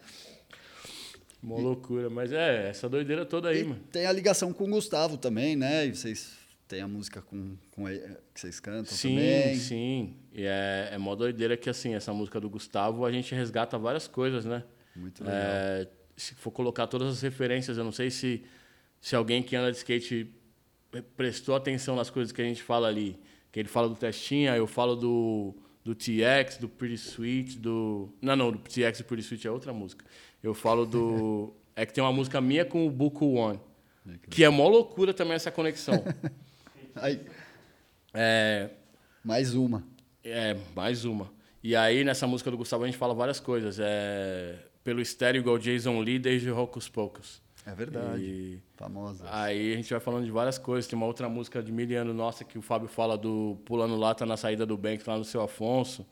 Uma 1.42 1.56
loucura. 1.58 2.08
Mas 2.10 2.32
é, 2.32 2.68
essa 2.68 2.88
doideira 2.88 3.24
toda 3.24 3.48
aí, 3.50 3.60
e 3.60 3.64
mano. 3.64 3.80
tem 3.92 4.06
a 4.06 4.12
ligação 4.12 4.52
com 4.52 4.64
o 4.64 4.68
Gustavo 4.70 5.16
também, 5.16 5.54
né? 5.54 5.86
E 5.86 5.94
vocês 5.94 6.36
têm 6.66 6.80
a 6.80 6.88
música 6.88 7.22
com, 7.22 7.56
com 7.70 7.88
ele, 7.88 8.00
que 8.34 8.40
vocês 8.40 8.58
cantam 8.58 8.86
Sim, 8.96 9.14
também. 9.16 9.56
sim. 9.56 10.16
E 10.32 10.42
é, 10.44 10.88
é 10.92 10.98
mó 10.98 11.14
doideira 11.14 11.56
que, 11.56 11.70
assim, 11.70 11.94
essa 11.94 12.12
música 12.12 12.40
do 12.40 12.48
Gustavo, 12.50 13.04
a 13.04 13.12
gente 13.12 13.34
resgata 13.34 13.78
várias 13.78 14.08
coisas, 14.08 14.44
né? 14.44 14.64
Muito 14.96 15.22
legal. 15.22 15.38
É, 15.40 15.88
se 16.16 16.34
for 16.34 16.50
colocar 16.50 16.86
todas 16.86 17.08
as 17.08 17.20
referências, 17.22 17.78
eu 17.78 17.84
não 17.84 17.92
sei 17.92 18.10
se, 18.10 18.42
se 19.00 19.14
alguém 19.14 19.42
que 19.42 19.54
anda 19.54 19.70
de 19.70 19.76
skate 19.78 20.28
prestou 21.16 21.54
atenção 21.54 21.96
nas 21.96 22.10
coisas 22.10 22.32
que 22.32 22.40
a 22.40 22.44
gente 22.44 22.62
fala 22.62 22.88
ali. 22.88 23.18
Que 23.50 23.60
ele 23.60 23.68
fala 23.68 23.88
do 23.88 23.94
Testinha, 23.94 24.56
eu 24.56 24.66
falo 24.66 24.94
do, 24.94 25.54
do 25.84 25.94
TX, 25.94 26.58
do 26.58 26.68
Pretty 26.68 26.94
Sweet, 26.94 27.58
do... 27.58 28.12
Não, 28.20 28.36
não, 28.36 28.52
do 28.52 28.58
TX 28.58 29.00
e 29.00 29.04
Pretty 29.04 29.22
Sweet 29.22 29.46
é 29.46 29.50
outra 29.50 29.72
música. 29.72 30.04
Eu 30.42 30.54
falo 30.54 30.84
do... 30.86 31.54
É 31.74 31.86
que 31.86 31.92
tem 31.92 32.02
uma 32.02 32.12
música 32.12 32.40
minha 32.40 32.64
com 32.64 32.84
o 32.84 32.90
Buco 32.90 33.24
One. 33.24 33.60
Que 34.28 34.42
é 34.42 34.48
mó 34.48 34.66
loucura 34.66 35.14
também 35.14 35.34
essa 35.34 35.48
conexão. 35.48 36.02
Aí, 36.96 37.20
é, 38.12 38.70
mais 39.22 39.54
uma. 39.54 39.84
é, 40.24 40.56
mais 40.74 41.04
uma. 41.04 41.30
E 41.62 41.76
aí, 41.76 42.02
nessa 42.02 42.26
música 42.26 42.50
do 42.50 42.56
Gustavo, 42.56 42.82
a 42.82 42.86
gente 42.86 42.98
fala 42.98 43.14
várias 43.14 43.38
coisas. 43.38 43.78
É, 43.80 44.56
pelo 44.82 45.00
estéreo, 45.00 45.40
igual 45.40 45.58
Jason 45.58 46.00
Lee, 46.00 46.18
desde 46.18 46.50
Hocus 46.50 46.88
Pocus. 46.88 47.42
É 47.68 47.74
verdade. 47.74 48.22
E 48.22 48.62
Famosa. 48.76 49.26
aí 49.30 49.74
a 49.74 49.76
gente 49.76 49.90
vai 49.90 50.00
falando 50.00 50.24
de 50.24 50.30
várias 50.30 50.56
coisas. 50.56 50.88
Tem 50.88 50.96
uma 50.96 51.04
outra 51.04 51.28
música 51.28 51.62
de 51.62 51.70
Miliano 51.70 52.14
nossa 52.14 52.42
que 52.42 52.56
o 52.56 52.62
Fábio 52.62 52.88
fala 52.88 53.16
do 53.18 53.58
Pulando 53.66 53.94
Lata 53.94 54.24
na 54.24 54.38
saída 54.38 54.64
do 54.64 54.74
Banks 54.74 55.04
lá 55.04 55.18
no 55.18 55.24
Seu 55.24 55.42
Afonso. 55.42 56.06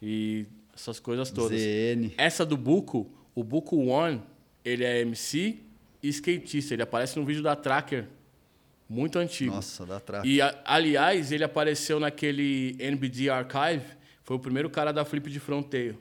E 0.00 0.46
essas 0.74 0.98
coisas 0.98 1.30
todas. 1.30 1.60
ZN. 1.60 2.14
Essa 2.16 2.46
do 2.46 2.56
Buco, 2.56 3.10
o 3.34 3.44
Buco 3.44 3.76
One, 3.76 4.22
ele 4.64 4.82
é 4.82 5.02
MC 5.02 5.60
e 6.02 6.08
skatista. 6.08 6.72
Ele 6.72 6.82
aparece 6.82 7.18
no 7.18 7.24
vídeo 7.26 7.42
da 7.42 7.54
Tracker, 7.54 8.08
muito 8.88 9.18
antigo. 9.18 9.54
Nossa, 9.54 9.84
dá 9.84 10.00
trato. 10.00 10.26
E, 10.26 10.38
aliás, 10.64 11.32
ele 11.32 11.44
apareceu 11.44 12.00
naquele 12.00 12.76
NBD 12.78 13.28
Archive, 13.28 13.84
foi 14.22 14.36
o 14.36 14.40
primeiro 14.40 14.70
cara 14.70 14.90
da 14.90 15.04
Flip 15.04 15.30
de 15.30 15.38
Fronteio, 15.38 15.98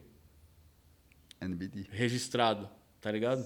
NBD. 1.42 1.88
registrado, 1.92 2.70
tá 3.02 3.12
ligado? 3.12 3.44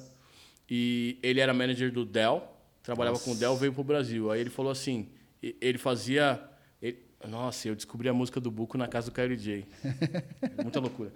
E 0.69 1.17
ele 1.23 1.39
era 1.39 1.53
manager 1.53 1.91
do 1.91 2.05
Dell, 2.05 2.43
trabalhava 2.83 3.17
com 3.19 3.31
o 3.31 3.35
Dell, 3.35 3.55
veio 3.55 3.73
pro 3.73 3.83
Brasil. 3.83 4.31
Aí 4.31 4.41
ele 4.41 4.49
falou 4.49 4.71
assim, 4.71 5.07
ele 5.41 5.77
fazia... 5.77 6.41
ele- 6.81 6.97
nossa, 7.27 7.67
eu 7.67 7.75
descobri 7.75 8.09
a 8.09 8.13
música 8.13 8.39
do 8.39 8.51
Buco 8.51 8.77
na 8.77 8.87
casa 8.87 9.09
do 9.09 9.13
KLJ. 9.13 9.65
Muita 10.61 10.79
loucura. 10.79 11.13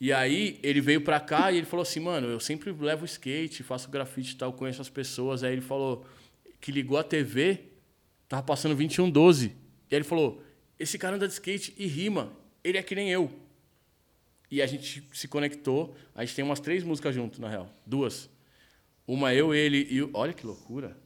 E 0.00 0.12
aí 0.12 0.58
ele 0.62 0.80
veio 0.80 1.00
pra 1.00 1.18
cá 1.18 1.50
e 1.50 1.56
ele 1.56 1.66
falou 1.66 1.82
assim, 1.82 2.00
mano, 2.00 2.28
eu 2.28 2.38
sempre 2.38 2.70
levo 2.70 3.04
skate, 3.06 3.62
faço 3.62 3.90
grafite 3.90 4.34
e 4.34 4.36
tal, 4.36 4.52
conheço 4.52 4.80
as 4.82 4.88
pessoas. 4.90 5.42
Aí 5.42 5.52
ele 5.52 5.62
falou 5.62 6.06
que 6.60 6.70
ligou 6.70 6.98
a 6.98 7.02
TV, 7.04 7.60
tava 8.28 8.42
passando 8.42 8.74
2112. 8.76 9.46
E 9.46 9.50
aí 9.50 9.54
ele 9.98 10.04
falou, 10.04 10.42
esse 10.78 10.98
cara 10.98 11.16
anda 11.16 11.26
de 11.26 11.32
skate 11.32 11.74
e 11.78 11.86
rima, 11.86 12.30
ele 12.62 12.76
é 12.78 12.82
que 12.82 12.94
nem 12.94 13.10
eu. 13.10 13.30
E 14.50 14.60
a 14.62 14.66
gente 14.66 15.02
se 15.12 15.26
conectou, 15.26 15.96
a 16.14 16.24
gente 16.24 16.36
tem 16.36 16.44
umas 16.44 16.60
três 16.60 16.84
músicas 16.84 17.14
juntos, 17.14 17.38
na 17.38 17.48
real. 17.48 17.68
Duas. 17.84 18.28
Uma 19.06 19.32
eu, 19.32 19.54
ele 19.54 19.86
e 19.90 20.02
o... 20.02 20.10
Olha 20.12 20.32
que 20.32 20.44
loucura. 20.44 20.96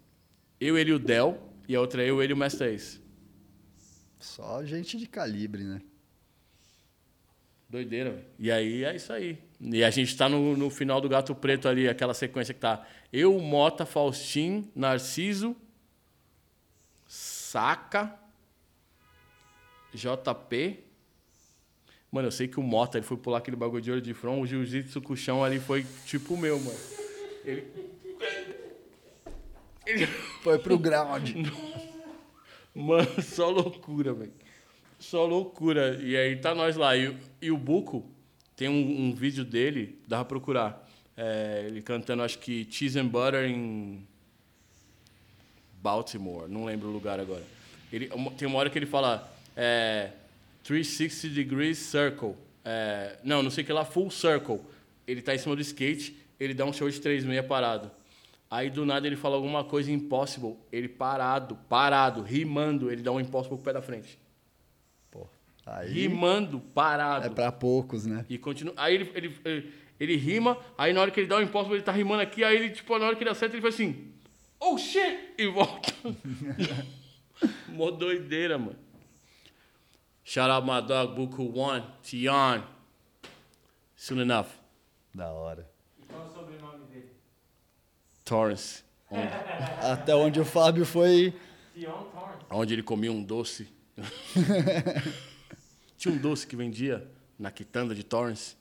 Eu, 0.58 0.78
ele 0.78 0.90
e 0.90 0.94
o 0.94 0.98
Del, 0.98 1.38
e 1.68 1.74
a 1.74 1.80
outra 1.80 2.02
eu, 2.02 2.22
ele 2.22 2.32
e 2.32 2.34
o 2.34 2.36
Mestre 2.36 2.74
Ace. 2.74 3.00
Só 4.18 4.64
gente 4.64 4.96
de 4.96 5.06
calibre, 5.06 5.64
né? 5.64 5.80
Doideira, 7.68 8.10
velho. 8.10 8.24
E 8.38 8.50
aí 8.50 8.84
é 8.84 8.96
isso 8.96 9.12
aí. 9.12 9.38
E 9.60 9.84
a 9.84 9.90
gente 9.90 10.16
tá 10.16 10.28
no, 10.28 10.56
no 10.56 10.68
final 10.70 11.00
do 11.00 11.08
Gato 11.08 11.34
Preto 11.34 11.68
ali, 11.68 11.88
aquela 11.88 12.12
sequência 12.12 12.52
que 12.52 12.60
tá 12.60 12.86
eu, 13.12 13.38
Mota, 13.38 13.86
Faustin, 13.86 14.70
Narciso, 14.74 15.56
Saca, 17.06 18.14
JP. 19.94 20.84
Mano, 22.10 22.28
eu 22.28 22.32
sei 22.32 22.48
que 22.48 22.58
o 22.58 22.62
Mota 22.62 22.98
ele 22.98 23.06
foi 23.06 23.16
pular 23.16 23.38
aquele 23.38 23.56
bagulho 23.56 23.82
de 23.82 23.90
olho 23.90 24.02
de 24.02 24.14
front, 24.14 24.40
o 24.40 24.46
jiu-jitsu 24.46 25.00
com 25.00 25.12
o 25.12 25.16
chão 25.16 25.44
ali 25.44 25.60
foi 25.60 25.86
tipo 26.06 26.34
o 26.34 26.38
meu, 26.38 26.58
mano. 26.58 26.78
Ele. 27.44 27.89
Foi 30.42 30.58
pro 30.58 30.78
ground. 30.78 31.30
Mano, 32.74 33.22
só 33.22 33.50
loucura, 33.50 34.12
velho. 34.12 34.32
Só 34.98 35.26
loucura. 35.26 35.98
E 36.02 36.16
aí 36.16 36.36
tá 36.36 36.54
nós 36.54 36.76
lá. 36.76 36.96
E, 36.96 37.16
e 37.40 37.50
o 37.50 37.56
Buco, 37.56 38.06
tem 38.56 38.68
um, 38.68 39.08
um 39.08 39.14
vídeo 39.14 39.44
dele, 39.44 39.98
dá 40.06 40.18
pra 40.18 40.26
procurar. 40.26 40.88
É, 41.16 41.64
ele 41.66 41.82
cantando, 41.82 42.22
acho 42.22 42.38
que 42.38 42.66
Cheese 42.70 42.98
and 42.98 43.08
Butter 43.08 43.44
em 43.44 44.06
Baltimore, 45.82 46.48
não 46.48 46.64
lembro 46.64 46.88
o 46.88 46.92
lugar 46.92 47.18
agora. 47.18 47.42
Ele, 47.92 48.08
tem 48.38 48.46
uma 48.46 48.58
hora 48.58 48.70
que 48.70 48.78
ele 48.78 48.86
fala 48.86 49.30
é, 49.56 50.10
360 50.64 51.34
Degrees 51.34 51.78
Circle. 51.78 52.34
É, 52.64 53.16
não, 53.24 53.42
não 53.42 53.50
sei 53.50 53.64
o 53.64 53.66
que 53.66 53.72
lá, 53.72 53.84
Full 53.84 54.10
Circle. 54.10 54.60
Ele 55.06 55.20
tá 55.20 55.34
em 55.34 55.38
cima 55.38 55.56
do 55.56 55.62
skate, 55.62 56.16
ele 56.38 56.54
dá 56.54 56.64
um 56.64 56.72
show 56.72 56.88
de 56.88 57.00
3,6 57.00 57.42
parado. 57.46 57.90
Aí 58.50 58.68
do 58.68 58.84
nada 58.84 59.06
ele 59.06 59.14
fala 59.16 59.36
alguma 59.36 59.62
coisa 59.62 59.92
impossible. 59.92 60.56
Ele 60.72 60.88
parado, 60.88 61.54
parado, 61.68 62.20
rimando, 62.22 62.90
ele 62.90 63.00
dá 63.02 63.12
um 63.12 63.20
impossible 63.20 63.56
com 63.56 63.62
o 63.62 63.64
pé 63.64 63.72
da 63.72 63.80
frente. 63.80 64.18
Pô, 65.10 65.26
aí 65.64 65.92
Rimando, 65.92 66.58
parado. 66.60 67.26
é 67.26 67.30
pra 67.30 67.52
poucos, 67.52 68.06
né? 68.06 68.26
E 68.28 68.36
continua. 68.36 68.74
Aí 68.76 68.94
ele, 68.96 69.10
ele, 69.14 69.40
ele, 69.44 69.74
ele 70.00 70.16
rima, 70.16 70.58
aí 70.76 70.92
na 70.92 71.00
hora 71.00 71.10
que 71.12 71.20
ele 71.20 71.28
dá 71.28 71.36
o 71.36 71.42
imposto, 71.42 71.72
ele 71.72 71.82
tá 71.82 71.92
rimando 71.92 72.22
aqui, 72.22 72.42
aí 72.42 72.56
ele, 72.56 72.70
tipo, 72.70 72.98
na 72.98 73.06
hora 73.06 73.14
que 73.14 73.22
ele 73.22 73.30
acerta, 73.30 73.54
ele 73.54 73.62
faz 73.62 73.74
assim, 73.74 74.12
oh 74.58 74.76
shit! 74.76 75.34
E 75.38 75.46
volta. 75.46 75.92
Mó 77.68 77.90
doideira, 77.92 78.58
mano. 78.58 78.76
Shout 80.24 80.50
out 80.50 80.66
my 80.66 80.80
dog 80.86 81.14
Buku 81.14 81.56
One, 81.56 81.84
Tion. 82.02 82.62
Soon 83.96 84.20
enough. 84.22 84.48
Da 85.14 85.30
hora. 85.32 85.68
E 86.00 86.04
qual 86.06 86.22
é 86.24 86.26
o 86.26 86.30
sobrenome 86.32 86.84
dele? 86.86 87.10
Torrance. 88.30 88.84
Até 89.82 90.14
onde 90.14 90.38
o 90.38 90.44
Fábio 90.44 90.86
foi. 90.86 91.34
Onde 92.48 92.74
ele 92.74 92.82
comia 92.82 93.10
um 93.10 93.20
doce. 93.20 93.66
Tinha 95.98 96.14
um 96.14 96.16
doce 96.16 96.46
que 96.46 96.54
vendia 96.54 97.10
na 97.36 97.50
quitanda 97.50 97.92
de 97.92 98.04
Torrance. 98.04 98.54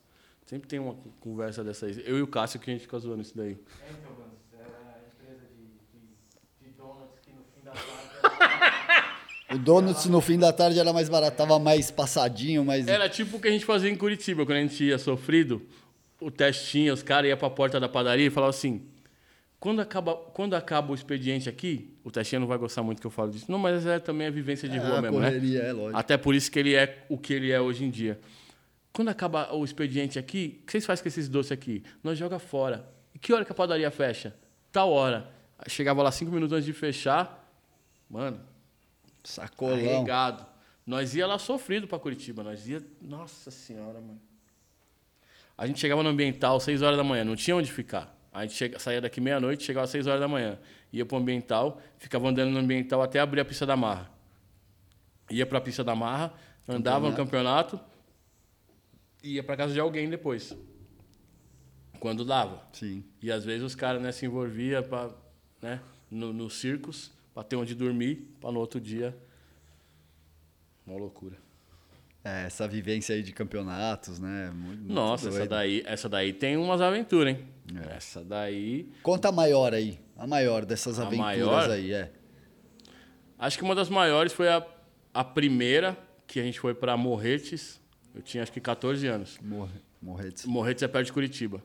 Sempre 0.47 0.67
tem 0.67 0.79
uma 0.79 0.95
conversa 1.19 1.63
dessa 1.63 1.85
aí. 1.85 2.01
Eu 2.03 2.17
e 2.17 2.23
o 2.23 2.27
Cássio 2.27 2.59
que 2.59 2.71
a 2.71 2.73
gente 2.73 2.81
fica 2.81 2.97
zoando 2.97 3.21
isso 3.21 3.37
daí. 3.37 3.51
É, 3.51 3.91
então, 3.91 4.11
mano, 4.13 4.31
era 4.51 4.65
a 4.65 4.97
empresa 5.07 5.45
de, 5.55 5.61
de, 5.61 5.69
de 6.67 6.75
donuts 6.75 7.19
que 7.19 7.31
no 7.31 7.43
fim 7.53 7.61
da 7.63 7.71
tarde... 7.71 7.89
O 9.53 9.57
Donuts 9.57 10.05
no 10.05 10.21
fim 10.21 10.37
da 10.37 10.53
tarde 10.53 10.79
era 10.79 10.93
mais 10.93 11.09
barato, 11.09 11.35
tava 11.35 11.57
mais 11.57 11.89
passadinho, 11.89 12.63
mais. 12.63 12.87
Era 12.87 13.09
tipo 13.09 13.37
o 13.37 13.39
que 13.39 13.47
a 13.47 13.51
gente 13.51 13.65
fazia 13.65 13.89
em 13.89 13.95
Curitiba, 13.95 14.45
quando 14.45 14.59
a 14.59 14.61
gente 14.61 14.83
ia 14.83 14.99
sofrido, 14.99 15.65
o 16.21 16.29
testinho, 16.29 16.93
os 16.93 17.01
caras 17.01 17.29
iam 17.29 17.37
pra 17.37 17.49
porta 17.49 17.79
da 17.79 17.89
padaria 17.89 18.27
e 18.27 18.29
falavam 18.29 18.51
assim: 18.51 18.87
quando 19.59 19.81
acaba, 19.81 20.15
quando 20.15 20.55
acaba 20.55 20.91
o 20.91 20.95
expediente 20.95 21.49
aqui, 21.49 21.97
o 22.03 22.09
testinho 22.11 22.39
não 22.41 22.47
vai 22.47 22.57
gostar 22.57 22.81
muito 22.81 23.01
que 23.01 23.07
eu 23.07 23.11
falo 23.11 23.29
disso. 23.31 23.51
Não, 23.51 23.59
mas 23.59 23.85
é 23.85 23.99
também 23.99 24.27
a 24.27 24.31
vivência 24.31 24.69
de 24.69 24.77
É, 24.77 24.79
rua 24.79 25.01
mesmo, 25.01 25.19
né? 25.19 25.27
correria, 25.27 25.59
é 25.63 25.73
lógico. 25.73 25.97
Até 25.97 26.15
por 26.17 26.33
isso 26.33 26.49
que 26.51 26.57
ele 26.59 26.73
é 26.75 27.05
o 27.09 27.17
que 27.17 27.33
ele 27.33 27.51
é 27.51 27.59
hoje 27.59 27.83
em 27.83 27.89
dia. 27.89 28.19
Quando 28.93 29.09
acaba 29.09 29.53
o 29.53 29.63
expediente 29.65 30.17
aqui, 30.17 30.59
o 30.61 30.65
que 30.65 30.71
vocês 30.71 30.85
fazem 30.85 31.03
com 31.03 31.07
esses 31.09 31.27
doces 31.29 31.51
aqui? 31.51 31.83
Nós 32.03 32.17
joga 32.17 32.39
fora. 32.39 32.87
E 33.13 33.19
que 33.19 33.31
hora 33.33 33.43
que 33.45 33.51
a 33.51 33.55
padaria 33.55 33.91
fecha? 33.91 34.33
Tal 34.71 34.91
hora. 34.91 35.29
Chegava 35.67 36.01
lá 36.01 36.11
cinco 36.11 36.31
minutos 36.31 36.53
antes 36.53 36.65
de 36.65 36.73
fechar. 36.73 37.47
Mano, 38.09 38.39
Sacolão. 39.23 39.75
carregado. 39.77 40.45
Nós 40.85 41.13
ia 41.15 41.27
lá 41.27 41.37
sofrido 41.37 41.87
pra 41.87 41.99
Curitiba. 41.99 42.43
Nós 42.43 42.67
ia. 42.67 42.81
Nossa 43.01 43.51
senhora, 43.51 43.99
mano. 43.99 44.19
A 45.57 45.67
gente 45.67 45.79
chegava 45.79 46.01
no 46.01 46.09
ambiental 46.09 46.59
seis 46.59 46.81
horas 46.81 46.97
da 46.97 47.03
manhã, 47.03 47.23
não 47.25 47.35
tinha 47.35 47.55
onde 47.55 47.71
ficar. 47.71 48.17
A 48.31 48.43
gente 48.43 48.53
chega, 48.53 48.79
saía 48.79 49.01
daqui 49.01 49.19
meia-noite, 49.19 49.63
chegava 49.63 49.85
às 49.85 49.89
seis 49.89 50.05
horas 50.07 50.19
da 50.19 50.27
manhã. 50.27 50.59
Ia 50.93 51.05
pro 51.05 51.17
ambiental, 51.17 51.81
ficava 51.97 52.29
andando 52.29 52.51
no 52.51 52.59
ambiental 52.59 53.01
até 53.01 53.19
abrir 53.19 53.41
a 53.41 53.45
pista 53.45 53.65
da 53.65 53.75
marra. 53.75 54.09
Ia 55.29 55.45
pra 55.45 55.59
pista 55.61 55.83
da 55.83 55.95
marra, 55.95 56.33
andava 56.67 57.09
no 57.09 57.15
campeonato, 57.15 57.79
ia 59.23 59.43
pra 59.43 59.57
casa 59.57 59.73
de 59.73 59.79
alguém 59.79 60.09
depois. 60.09 60.55
Quando 61.99 62.23
dava. 62.23 62.63
Sim. 62.71 63.03
E 63.21 63.31
às 63.31 63.43
vezes 63.43 63.63
os 63.63 63.75
caras 63.75 64.01
né, 64.01 64.11
se 64.11 64.25
envolviam 64.25 64.81
pra, 64.83 65.11
né, 65.61 65.81
no, 66.09 66.31
no 66.31 66.49
circos 66.49 67.11
para 67.33 67.43
ter 67.43 67.55
onde 67.55 67.75
dormir, 67.75 68.35
para 68.39 68.51
no 68.51 68.59
outro 68.59 68.79
dia. 68.79 69.15
Uma 70.85 70.97
loucura. 70.97 71.37
É, 72.23 72.45
essa 72.45 72.67
vivência 72.67 73.15
aí 73.15 73.23
de 73.23 73.31
campeonatos, 73.31 74.19
né? 74.19 74.51
Muito, 74.53 74.79
muito 74.81 74.93
Nossa, 74.93 75.29
essa 75.29 75.37
doido. 75.37 75.49
daí, 75.49 75.83
essa 75.85 76.09
daí 76.09 76.33
tem 76.33 76.57
umas 76.57 76.81
aventuras, 76.81 77.33
hein? 77.33 77.47
É. 77.75 77.95
Essa 77.95 78.23
daí. 78.23 78.89
Conta 79.01 79.29
a 79.29 79.31
maior 79.31 79.73
aí. 79.73 79.97
A 80.17 80.27
maior 80.27 80.65
dessas 80.65 80.99
A 80.99 81.03
aventuras 81.03 81.25
maior? 81.37 81.69
aí, 81.71 81.93
é. 81.93 82.11
Acho 83.37 83.57
que 83.57 83.63
uma 83.63 83.73
das 83.73 83.89
maiores 83.89 84.33
foi 84.33 84.49
a, 84.49 84.65
a 85.13 85.23
primeira, 85.23 85.97
que 86.27 86.39
a 86.39 86.43
gente 86.43 86.59
foi 86.59 86.73
para 86.73 86.97
Morretes. 86.97 87.79
Eu 88.13 88.21
tinha 88.21 88.43
acho 88.43 88.51
que 88.51 88.59
14 88.59 89.07
anos. 89.07 89.39
Morre, 89.41 89.79
morrer 90.01 90.31
de... 90.33 90.45
Morretes 90.45 90.83
é 90.83 90.87
perto 90.89 91.05
de 91.05 91.13
Curitiba. 91.13 91.63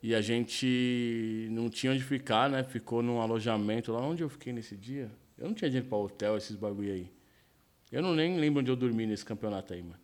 E 0.00 0.14
a 0.14 0.20
gente 0.20 1.48
não 1.50 1.68
tinha 1.68 1.92
onde 1.92 2.04
ficar, 2.04 2.48
né? 2.48 2.62
Ficou 2.62 3.02
num 3.02 3.20
alojamento 3.20 3.90
lá. 3.90 4.00
Onde 4.00 4.22
eu 4.22 4.28
fiquei 4.28 4.52
nesse 4.52 4.76
dia? 4.76 5.10
Eu 5.36 5.48
não 5.48 5.54
tinha 5.54 5.68
dinheiro 5.68 5.88
para 5.88 5.98
hotel, 5.98 6.36
esses 6.36 6.54
bagulho 6.54 6.92
aí. 6.92 7.10
Eu 7.90 8.02
não 8.02 8.14
nem 8.14 8.38
lembro 8.38 8.60
onde 8.60 8.70
eu 8.70 8.76
dormi 8.76 9.06
nesse 9.06 9.24
campeonato 9.24 9.72
aí, 9.72 9.82
mano. 9.82 9.98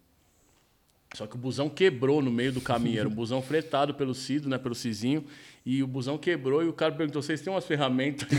Só 1.15 1.29
que 1.29 1.37
o 1.37 1.39
busão 1.39 1.71
quebrou 1.71 2.21
no 2.21 2.31
meio 2.31 2.53
do 2.53 2.61
caminho. 2.61 2.99
Era 2.99 3.09
um 3.09 3.15
busão 3.15 3.41
fretado 3.41 3.95
pelo 3.95 4.15
Cido, 4.15 4.49
né? 4.49 4.59
Pelo 4.59 4.75
Cizinho. 4.75 5.25
E 5.65 5.83
o 5.83 5.87
busão 5.87 6.19
quebrou 6.19 6.63
e 6.63 6.69
o 6.69 6.73
cara 6.73 6.93
perguntou: 6.93 7.23
vocês 7.23 7.41
têm 7.41 7.53
umas 7.53 7.65
ferramentas? 7.65 8.29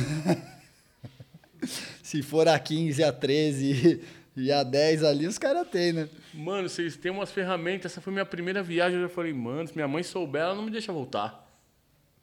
Se 2.04 2.22
for 2.22 2.48
a 2.48 2.60
15, 2.60 3.04
a 3.04 3.14
13 3.14 4.02
e 4.36 4.52
a 4.52 4.62
10 4.62 5.04
ali, 5.04 5.26
os 5.26 5.38
caras 5.38 5.68
têm, 5.70 5.94
né? 5.94 6.10
Mano, 6.34 6.68
vocês 6.68 6.98
têm 6.98 7.12
umas 7.12 7.32
ferramentas. 7.32 7.94
Essa 7.94 8.02
foi 8.02 8.12
minha 8.12 8.26
primeira 8.26 8.62
viagem. 8.62 9.00
Eu 9.00 9.08
já 9.08 9.14
falei, 9.14 9.34
mano, 9.34 9.68
se 9.68 9.74
minha 9.74 9.88
mãe 9.88 10.04
souber, 10.04 10.42
ela 10.42 10.56
não 10.56 10.64
me 10.64 10.72
deixa 10.72 10.92
voltar. 10.92 11.50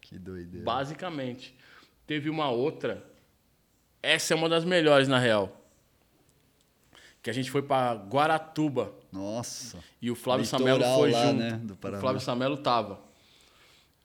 Que 0.00 0.18
doideira. 0.18 0.64
Basicamente. 0.64 1.54
Teve 2.06 2.28
uma 2.28 2.50
outra. 2.50 3.02
Essa 4.02 4.34
é 4.34 4.36
uma 4.36 4.48
das 4.48 4.66
melhores, 4.66 5.08
na 5.08 5.18
real. 5.18 5.61
Que 7.22 7.30
a 7.30 7.32
gente 7.32 7.50
foi 7.50 7.62
pra 7.62 7.94
Guaratuba. 7.94 8.92
Nossa. 9.12 9.78
E 10.00 10.10
o 10.10 10.14
Flávio 10.16 10.44
Litoral 10.44 10.60
Samelo 10.60 10.98
foi 10.98 11.10
lá, 11.12 11.26
junto. 11.26 11.38
né, 11.38 11.60
do 11.62 11.76
Paraná. 11.76 11.98
o 11.98 12.00
Flávio 12.00 12.20
Samelo 12.20 12.56
tava. 12.56 13.00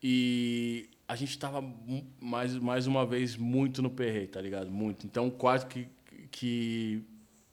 E 0.03 0.89
a 1.07 1.15
gente 1.15 1.38
tava 1.39 1.64
mais, 2.22 2.56
mais 2.56 2.85
uma 2.85 3.06
vez 3.06 3.35
muito 3.35 3.81
no 3.81 3.89
perreio, 3.89 4.27
tá 4.27 4.39
ligado? 4.39 4.69
Muito. 4.69 5.06
Então 5.06 5.27
o 5.27 5.31
quarto 5.31 5.68
que, 5.68 5.88
que 6.30 7.02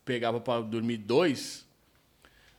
pegava 0.05 0.41
pra 0.41 0.61
dormir 0.61 0.99
dois, 0.99 1.67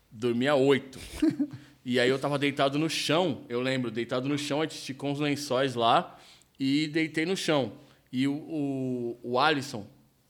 dormia 0.10 0.56
oito. 0.56 1.00
e 1.86 2.00
aí 2.00 2.10
eu 2.10 2.18
tava 2.18 2.40
deitado 2.40 2.80
no 2.80 2.90
chão, 2.90 3.44
eu 3.48 3.62
lembro, 3.62 3.92
deitado 3.92 4.28
no 4.28 4.38
chão, 4.38 4.62
a 4.62 4.64
gente 4.64 4.78
esticou 4.78 5.12
uns 5.12 5.20
lençóis 5.20 5.76
lá 5.76 6.18
e 6.60 6.88
deitei 6.88 7.26
no 7.26 7.38
chão. 7.38 7.74
E 8.12 8.28
o, 8.28 8.34
o, 8.34 9.20
o 9.22 9.40
Alisson, 9.40 9.86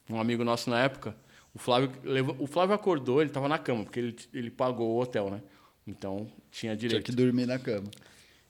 um 0.09 0.19
amigo 0.19 0.43
nosso 0.43 0.69
na 0.69 0.83
época, 0.83 1.15
o 1.55 1.59
Flávio, 1.59 1.89
levou, 2.03 2.35
o 2.39 2.45
Flávio 2.45 2.75
acordou, 2.75 3.21
ele 3.21 3.31
tava 3.31 3.47
na 3.47 3.57
cama, 3.57 3.83
porque 3.85 3.99
ele, 3.99 4.15
ele 4.33 4.51
pagou 4.51 4.95
o 4.95 5.01
hotel, 5.01 5.29
né? 5.31 5.41
Então 5.87 6.27
tinha 6.51 6.75
Tinha 6.75 6.75
direito. 6.75 7.05
que 7.05 7.11
dormir 7.11 7.45
na 7.45 7.57
cama. 7.57 7.87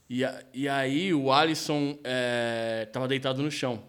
E, 0.09 0.23
a- 0.25 0.43
e 0.53 0.67
aí 0.67 1.13
o 1.13 1.31
Alisson 1.31 1.97
é, 2.03 2.87
tava 2.91 3.07
deitado 3.07 3.41
no 3.41 3.49
chão. 3.51 3.81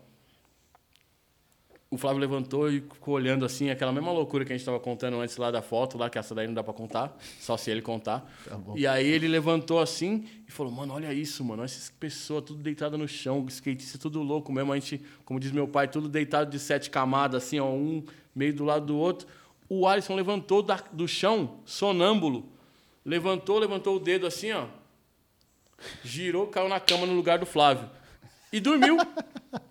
O 1.97 1.99
Flávio 1.99 2.21
levantou 2.21 2.71
e 2.71 2.83
ficou 2.83 3.15
olhando 3.15 3.43
assim, 3.47 3.71
aquela 3.71 3.91
mesma 3.91 4.13
loucura 4.13 4.45
que 4.45 4.53
a 4.53 4.55
gente 4.55 4.61
estava 4.61 4.79
contando 4.79 5.19
antes 5.19 5.35
lá 5.39 5.51
da 5.51 5.63
foto, 5.63 5.97
lá 5.97 6.11
que 6.11 6.19
essa 6.19 6.35
daí 6.35 6.47
não 6.47 6.53
dá 6.53 6.63
para 6.63 6.75
contar, 6.75 7.17
só 7.41 7.57
se 7.57 7.71
ele 7.71 7.81
contar. 7.81 8.21
Tá. 8.45 8.59
E 8.75 8.87
aí 8.87 9.07
ele 9.07 9.27
levantou 9.27 9.81
assim 9.81 10.29
e 10.47 10.53
falou: 10.53 10.71
"Mano, 10.71 10.93
olha 10.93 11.11
isso, 11.11 11.43
mano, 11.43 11.65
essas 11.65 11.89
pessoas 11.89 12.45
tudo 12.45 12.63
deitada 12.63 12.99
no 12.99 13.09
chão, 13.09 13.47
skatista 13.49 13.97
tudo 13.97 14.23
louco 14.23 14.53
mesmo, 14.53 14.75
a 14.75 14.79
gente, 14.79 15.03
como 15.25 15.41
diz 15.41 15.51
meu 15.53 15.67
pai, 15.67 15.89
tudo 15.89 16.07
deitado 16.07 16.51
de 16.51 16.59
sete 16.59 16.91
camadas 16.91 17.43
assim, 17.45 17.59
ó, 17.59 17.71
um 17.71 18.05
meio 18.35 18.53
do 18.53 18.63
lado 18.63 18.85
do 18.85 18.99
outro. 18.99 19.27
O 19.67 19.87
Alisson 19.89 20.15
levantou 20.15 20.61
da- 20.61 20.85
do 20.93 21.09
chão, 21.09 21.61
sonâmbulo. 21.65 22.47
Levantou, 23.07 23.59
levantou 23.59 23.97
o 23.97 23.99
dedo 23.99 24.27
assim, 24.27 24.53
ó. 24.53 24.67
Girou, 26.05 26.47
caiu 26.49 26.69
na 26.69 26.79
cama 26.79 27.07
no 27.07 27.15
lugar 27.15 27.39
do 27.39 27.47
Flávio. 27.47 27.89
E 28.53 28.61
dormiu. 28.61 28.99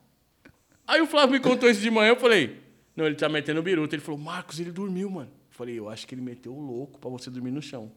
Aí 0.87 1.01
o 1.01 1.07
Flávio 1.07 1.33
me 1.33 1.39
contou 1.39 1.69
isso 1.69 1.81
de 1.81 1.89
manhã, 1.89 2.09
eu 2.09 2.19
falei, 2.19 2.61
não, 2.95 3.05
ele 3.05 3.15
tá 3.15 3.27
metendo 3.27 3.61
biruta. 3.61 3.95
Ele 3.95 4.01
falou, 4.01 4.19
Marcos, 4.19 4.59
ele 4.59 4.71
dormiu, 4.71 5.09
mano. 5.09 5.29
Eu 5.29 5.53
falei, 5.53 5.77
eu 5.77 5.89
acho 5.89 6.07
que 6.07 6.15
ele 6.15 6.21
meteu 6.21 6.55
o 6.55 6.59
louco 6.59 6.99
pra 6.99 7.09
você 7.09 7.29
dormir 7.29 7.51
no 7.51 7.61
chão. 7.61 7.91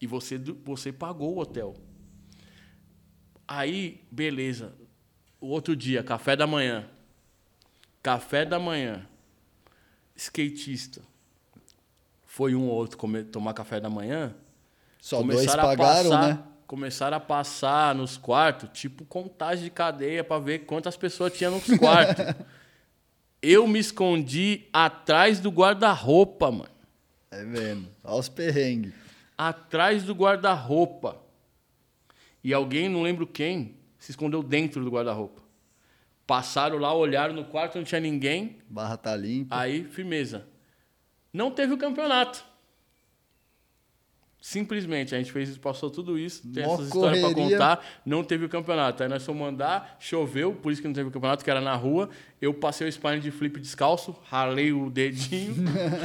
E 0.00 0.06
você, 0.06 0.38
você 0.38 0.92
pagou 0.92 1.34
o 1.34 1.40
hotel. 1.40 1.74
Aí, 3.48 4.04
beleza. 4.10 4.74
O 5.40 5.48
outro 5.48 5.74
dia, 5.74 6.02
café 6.02 6.36
da 6.36 6.46
manhã. 6.46 6.88
Café 8.02 8.44
da 8.44 8.58
manhã. 8.58 9.06
Skatista. 10.14 11.02
Foi 12.24 12.54
um 12.54 12.68
ou 12.68 12.74
outro 12.74 12.96
comer, 12.98 13.24
tomar 13.24 13.54
café 13.54 13.80
da 13.80 13.88
manhã. 13.88 14.34
Só 15.00 15.22
dois 15.22 15.46
pagaram, 15.54 16.10
né? 16.10 16.44
Começaram 16.66 17.16
a 17.16 17.20
passar 17.20 17.94
nos 17.94 18.16
quartos, 18.16 18.68
tipo 18.72 19.04
contagem 19.04 19.64
de 19.64 19.70
cadeia 19.70 20.24
para 20.24 20.40
ver 20.40 20.60
quantas 20.60 20.96
pessoas 20.96 21.32
tinha 21.32 21.50
nos 21.50 21.64
quartos. 21.78 22.24
Eu 23.40 23.68
me 23.68 23.78
escondi 23.78 24.64
atrás 24.72 25.38
do 25.38 25.50
guarda-roupa, 25.50 26.50
mano. 26.50 26.70
É 27.30 27.44
vendo. 27.44 27.88
Olha 28.02 28.18
os 28.18 28.28
perrengues. 28.28 28.92
Atrás 29.38 30.02
do 30.02 30.14
guarda-roupa. 30.14 31.20
E 32.42 32.52
alguém, 32.52 32.88
não 32.88 33.02
lembro 33.02 33.26
quem, 33.26 33.76
se 33.98 34.10
escondeu 34.10 34.42
dentro 34.42 34.82
do 34.82 34.90
guarda-roupa. 34.90 35.42
Passaram 36.26 36.78
lá, 36.78 36.92
olharam 36.92 37.34
no 37.34 37.44
quarto, 37.44 37.76
não 37.76 37.84
tinha 37.84 38.00
ninguém. 38.00 38.58
Barra 38.68 38.96
tá 38.96 39.14
limpa. 39.14 39.56
Aí, 39.56 39.84
firmeza. 39.84 40.46
Não 41.32 41.50
teve 41.50 41.72
o 41.72 41.78
campeonato. 41.78 42.44
Simplesmente, 44.46 45.12
a 45.12 45.18
gente 45.18 45.32
fez, 45.32 45.58
passou 45.58 45.90
tudo 45.90 46.16
isso, 46.16 46.46
tem 46.46 46.64
Mó 46.64 46.74
essas 46.74 46.86
histórias 46.86 47.20
correria. 47.20 47.58
contar, 47.58 47.84
não 48.06 48.22
teve 48.22 48.44
o 48.44 48.48
campeonato. 48.48 49.02
Aí 49.02 49.08
nós 49.08 49.24
fomos 49.24 49.48
andar, 49.48 49.96
choveu, 49.98 50.54
por 50.54 50.70
isso 50.70 50.80
que 50.80 50.86
não 50.86 50.94
teve 50.94 51.08
o 51.08 51.10
campeonato, 51.10 51.42
que 51.42 51.50
era 51.50 51.60
na 51.60 51.74
rua. 51.74 52.08
Eu 52.40 52.54
passei 52.54 52.86
o 52.86 52.92
spine 52.92 53.18
de 53.18 53.32
flip 53.32 53.58
descalço, 53.58 54.16
ralei 54.22 54.72
o 54.72 54.88
dedinho. 54.88 55.52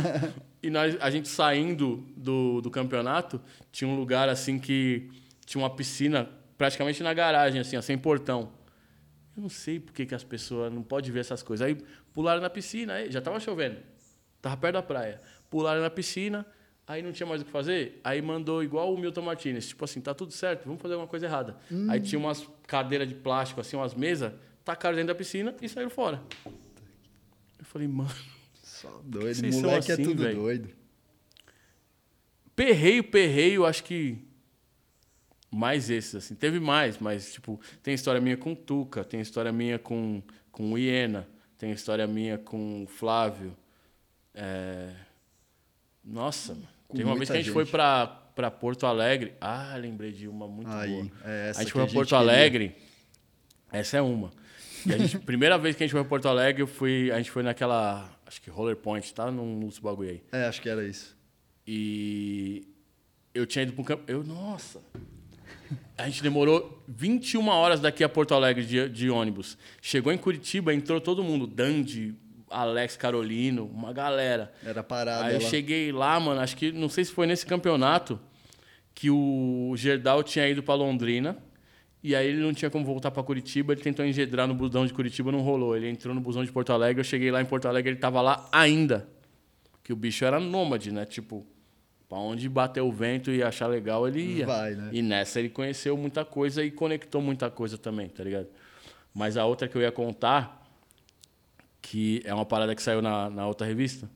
e 0.63 0.72
nós, 0.72 0.97
a 0.99 1.11
gente 1.11 1.30
saindo 1.30 2.03
do, 2.18 2.61
do 2.61 2.72
campeonato, 2.72 3.39
tinha 3.72 3.88
um 3.88 3.95
lugar 3.95 4.27
assim 4.27 4.57
que 4.57 5.07
tinha 5.45 5.61
uma 5.61 5.69
piscina 5.69 6.27
praticamente 6.57 7.03
na 7.03 7.13
garagem, 7.13 7.61
assim, 7.61 7.77
ó, 7.77 7.81
sem 7.84 7.95
portão. 7.95 8.51
Eu 9.38 9.43
não 9.43 9.49
sei 9.49 9.80
por 9.80 9.93
que, 9.93 10.03
que 10.03 10.15
as 10.15 10.23
pessoas 10.23 10.73
não 10.73 10.81
podem 10.81 11.11
ver 11.11 11.19
essas 11.19 11.43
coisas. 11.43 11.68
Aí 11.68 11.77
pularam 12.11 12.41
na 12.41 12.49
piscina, 12.49 12.93
aí 12.93 13.11
já 13.11 13.22
tava 13.22 13.39
chovendo. 13.39 13.77
Tava 14.41 14.57
perto 14.57 14.73
da 14.73 14.81
praia. 14.81 15.22
Pularam 15.47 15.80
na 15.80 15.91
piscina, 15.91 16.43
Aí 16.91 17.01
não 17.01 17.13
tinha 17.13 17.26
mais 17.26 17.41
o 17.41 17.45
que 17.45 17.51
fazer, 17.51 18.01
aí 18.03 18.22
mandou 18.22 18.61
igual 18.61 18.93
o 18.93 18.97
Milton 18.97 19.22
Martinez, 19.22 19.69
tipo 19.69 19.85
assim, 19.85 20.01
tá 20.01 20.13
tudo 20.13 20.34
certo, 20.34 20.65
vamos 20.65 20.81
fazer 20.81 20.95
alguma 20.95 21.07
coisa 21.07 21.26
errada. 21.26 21.55
Aí 21.88 22.01
tinha 22.01 22.19
umas 22.19 22.45
cadeiras 22.68 23.07
de 23.07 23.15
plástico, 23.15 23.61
assim, 23.61 23.77
umas 23.77 23.93
mesas, 23.93 24.34
tacaram 24.65 24.97
dentro 24.97 25.07
da 25.07 25.15
piscina 25.15 25.55
e 25.61 25.69
saíram 25.69 25.89
fora. 25.89 26.22
Eu 27.57 27.63
falei, 27.63 27.88
mano, 27.88 28.13
Só 28.61 29.01
doido. 29.05 29.41
Moleque 29.53 29.89
assim, 29.93 30.01
é 30.01 30.05
tudo 30.05 30.22
velho. 30.22 30.35
doido. 30.38 30.69
perreio, 32.53 33.05
perreio, 33.05 33.65
acho 33.65 33.85
que 33.85 34.18
mais 35.49 35.89
esses, 35.89 36.15
assim. 36.15 36.35
Teve 36.35 36.59
mais, 36.59 36.97
mas, 36.97 37.31
tipo, 37.31 37.57
tem 37.81 37.93
história 37.93 38.19
minha 38.19 38.35
com 38.35 38.53
Tuca, 38.53 39.05
tem 39.05 39.22
história 39.22 39.53
minha 39.53 39.80
com, 39.80 40.22
com 40.51 40.77
Iena, 40.77 41.26
tem 41.57 41.72
história 41.72 42.05
minha 42.05 42.38
com 42.38 42.85
Flávio. 42.85 43.55
É... 44.34 44.93
Nossa, 46.03 46.53
mano. 46.53 46.70
Teve 46.91 47.03
uma 47.03 47.15
vez 47.15 47.30
que 47.30 47.34
a 47.34 47.38
gente 47.38 47.45
gente. 47.45 47.53
foi 47.53 47.65
pra, 47.65 48.07
pra 48.07 48.51
Porto 48.51 48.85
Alegre. 48.85 49.34
Ah, 49.39 49.76
lembrei 49.77 50.11
de 50.11 50.27
uma 50.27 50.47
muito 50.47 50.69
boa. 50.69 50.81
Aí, 50.81 51.11
é 51.26 51.49
essa 51.49 51.59
a 51.59 51.63
gente 51.63 51.73
foi 51.73 51.81
a 51.84 51.85
pra 51.85 51.93
Porto 51.93 52.09
queria. 52.09 52.19
Alegre. 52.19 52.76
Essa 53.72 53.97
é 53.97 54.01
uma. 54.01 54.31
E 54.85 54.93
a 54.93 54.97
gente, 54.97 55.19
primeira 55.26 55.57
vez 55.57 55.76
que 55.76 55.84
a 55.84 55.85
gente 55.85 55.91
foi 55.91 56.01
pra 56.01 56.09
Porto 56.09 56.27
Alegre, 56.27 56.61
eu 56.61 56.68
fui, 56.68 57.11
a 57.11 57.18
gente 57.18 57.31
foi 57.31 57.43
naquela, 57.43 58.09
acho 58.26 58.41
que 58.41 58.49
Roller 58.49 58.76
Point, 58.76 59.13
tá? 59.13 59.31
Num, 59.31 59.59
num 59.59 59.69
bagulho 59.81 60.09
aí. 60.09 60.23
É, 60.31 60.45
acho 60.45 60.61
que 60.61 60.69
era 60.69 60.84
isso. 60.84 61.15
E 61.65 62.68
eu 63.34 63.45
tinha 63.45 63.63
ido 63.63 63.73
para 63.73 63.81
um 63.81 63.85
campo. 63.85 64.03
Eu, 64.07 64.23
nossa! 64.23 64.81
A 65.97 66.09
gente 66.09 66.23
demorou 66.23 66.84
21 66.88 67.47
horas 67.47 67.80
daqui 67.80 68.03
a 68.03 68.09
Porto 68.09 68.34
Alegre 68.34 68.65
de, 68.65 68.89
de 68.89 69.09
ônibus. 69.09 69.57
Chegou 69.81 70.11
em 70.11 70.18
Curitiba, 70.18 70.73
entrou 70.73 70.99
todo 70.99 71.23
mundo. 71.23 71.45
Dandy, 71.47 72.15
Alex 72.52 72.98
Carolino, 72.98 73.65
uma 73.65 73.94
galera. 73.94 74.52
Era 74.64 74.84
parada 74.84 75.26
Aí 75.26 75.36
eu 75.36 75.41
lá. 75.41 75.49
cheguei 75.49 75.91
lá, 75.91 76.19
mano, 76.19 76.41
acho 76.41 76.56
que 76.56 76.72
não 76.72 76.90
sei 76.90 77.06
se 77.06 77.11
foi 77.11 77.26
nesse 77.26 77.45
campeonato 77.45 78.19
que 78.94 79.10
o 79.10 79.73
Gerdau 79.76 80.22
tinha 80.23 80.48
ido 80.48 80.61
para 80.61 80.76
Londrina. 80.76 81.38
E 82.03 82.15
aí 82.15 82.28
ele 82.28 82.41
não 82.41 82.53
tinha 82.53 82.69
como 82.69 82.84
voltar 82.84 83.11
para 83.11 83.22
Curitiba, 83.22 83.73
ele 83.73 83.82
tentou 83.82 84.03
engedrar 84.03 84.48
no 84.48 84.56
busão 84.56 84.86
de 84.88 84.94
Curitiba, 84.94 85.32
não 85.32 85.41
rolou. 85.41 85.78
Ele 85.78 85.88
entrou 85.88 86.15
no 86.15 86.22
busão 86.22 86.44
de 86.44 86.52
Porto 86.52 86.73
Alegre, 86.73 86.99
eu 86.99 87.03
cheguei 87.03 87.30
lá 87.30 87.41
em 87.41 87.45
Porto 87.45 87.68
Alegre, 87.68 87.91
ele 87.91 87.99
tava 87.99 88.22
lá 88.22 88.49
ainda. 88.52 89.07
Que 89.84 89.94
o 89.94 89.95
bicho 89.95 90.26
era 90.26 90.40
nômade, 90.40 90.91
né? 90.91 91.06
Tipo, 91.06 91.45
pra 92.10 92.18
onde 92.18 92.49
bater 92.49 92.82
o 92.82 92.91
vento 92.91 93.32
e 93.32 93.44
achar 93.44 93.68
legal, 93.68 94.07
ele 94.07 94.19
ia. 94.40 94.45
Vai, 94.48 94.73
né? 94.73 94.90
E 94.91 95.02
nessa 95.02 95.40
ele 95.40 95.49
conheceu 95.49 95.95
muita 95.95 96.26
coisa 96.26 96.64
e 96.64 96.72
conectou 96.72 97.22
muita 97.22 97.49
coisa 97.52 97.78
também, 97.78 98.10
tá 98.10 98.23
ligado? 98.23 98.48
Mas 99.14 99.38
a 99.38 99.45
outra 99.45 99.68
que 99.68 99.76
eu 99.76 99.82
ia 99.82 99.91
contar, 99.91 100.60
que 101.81 102.21
é 102.23 102.33
uma 102.33 102.45
parada 102.45 102.75
que 102.75 102.81
saiu 102.81 103.01
na, 103.01 103.29
na 103.29 103.47
outra 103.47 103.65
revista, 103.65 104.09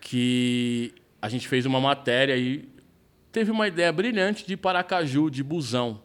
que 0.00 0.94
a 1.20 1.28
gente 1.28 1.46
fez 1.48 1.66
uma 1.66 1.80
matéria 1.80 2.36
e 2.36 2.68
teve 3.30 3.50
uma 3.50 3.66
ideia 3.68 3.92
brilhante 3.92 4.46
de 4.46 4.56
Paracaju, 4.56 5.30
de 5.30 5.42
busão. 5.42 6.02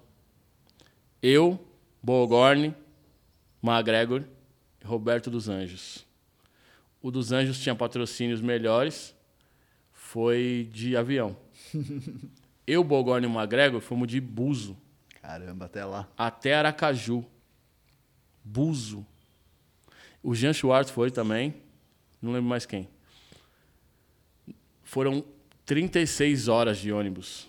Eu, 1.21 1.59
Bogorne, 2.01 2.73
McGregor 3.63 4.23
e 4.81 4.85
Roberto 4.85 5.29
dos 5.29 5.49
Anjos. 5.49 6.05
O 7.01 7.11
dos 7.11 7.31
Anjos 7.31 7.59
tinha 7.59 7.75
patrocínios 7.75 8.41
melhores, 8.41 9.15
foi 9.91 10.69
de 10.71 10.95
avião. 10.97 11.35
Eu, 12.65 12.83
Bogorne 12.83 13.25
e 13.25 13.29
McGregor 13.29 13.81
fomos 13.81 14.07
de 14.07 14.21
buzo 14.21 14.77
Caramba, 15.21 15.65
até 15.65 15.83
lá. 15.83 16.07
até 16.17 16.53
Aracaju. 16.53 17.25
Buzo. 18.43 19.05
O 20.21 20.35
Jean 20.35 20.53
Schwartz 20.53 20.91
foi 20.91 21.09
também. 21.11 21.53
Não 22.21 22.31
lembro 22.31 22.49
mais 22.49 22.65
quem. 22.65 22.87
Foram 24.83 25.23
36 25.65 26.47
horas 26.47 26.77
de 26.77 26.91
ônibus. 26.91 27.47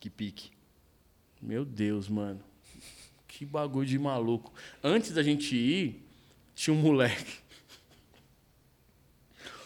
Que 0.00 0.10
pique. 0.10 0.50
Meu 1.40 1.64
Deus, 1.64 2.08
mano. 2.08 2.40
Que 3.28 3.44
bagulho 3.44 3.86
de 3.86 3.98
maluco. 3.98 4.52
Antes 4.82 5.12
da 5.12 5.22
gente 5.22 5.54
ir, 5.56 6.02
tinha 6.54 6.74
um 6.74 6.80
moleque. 6.80 7.44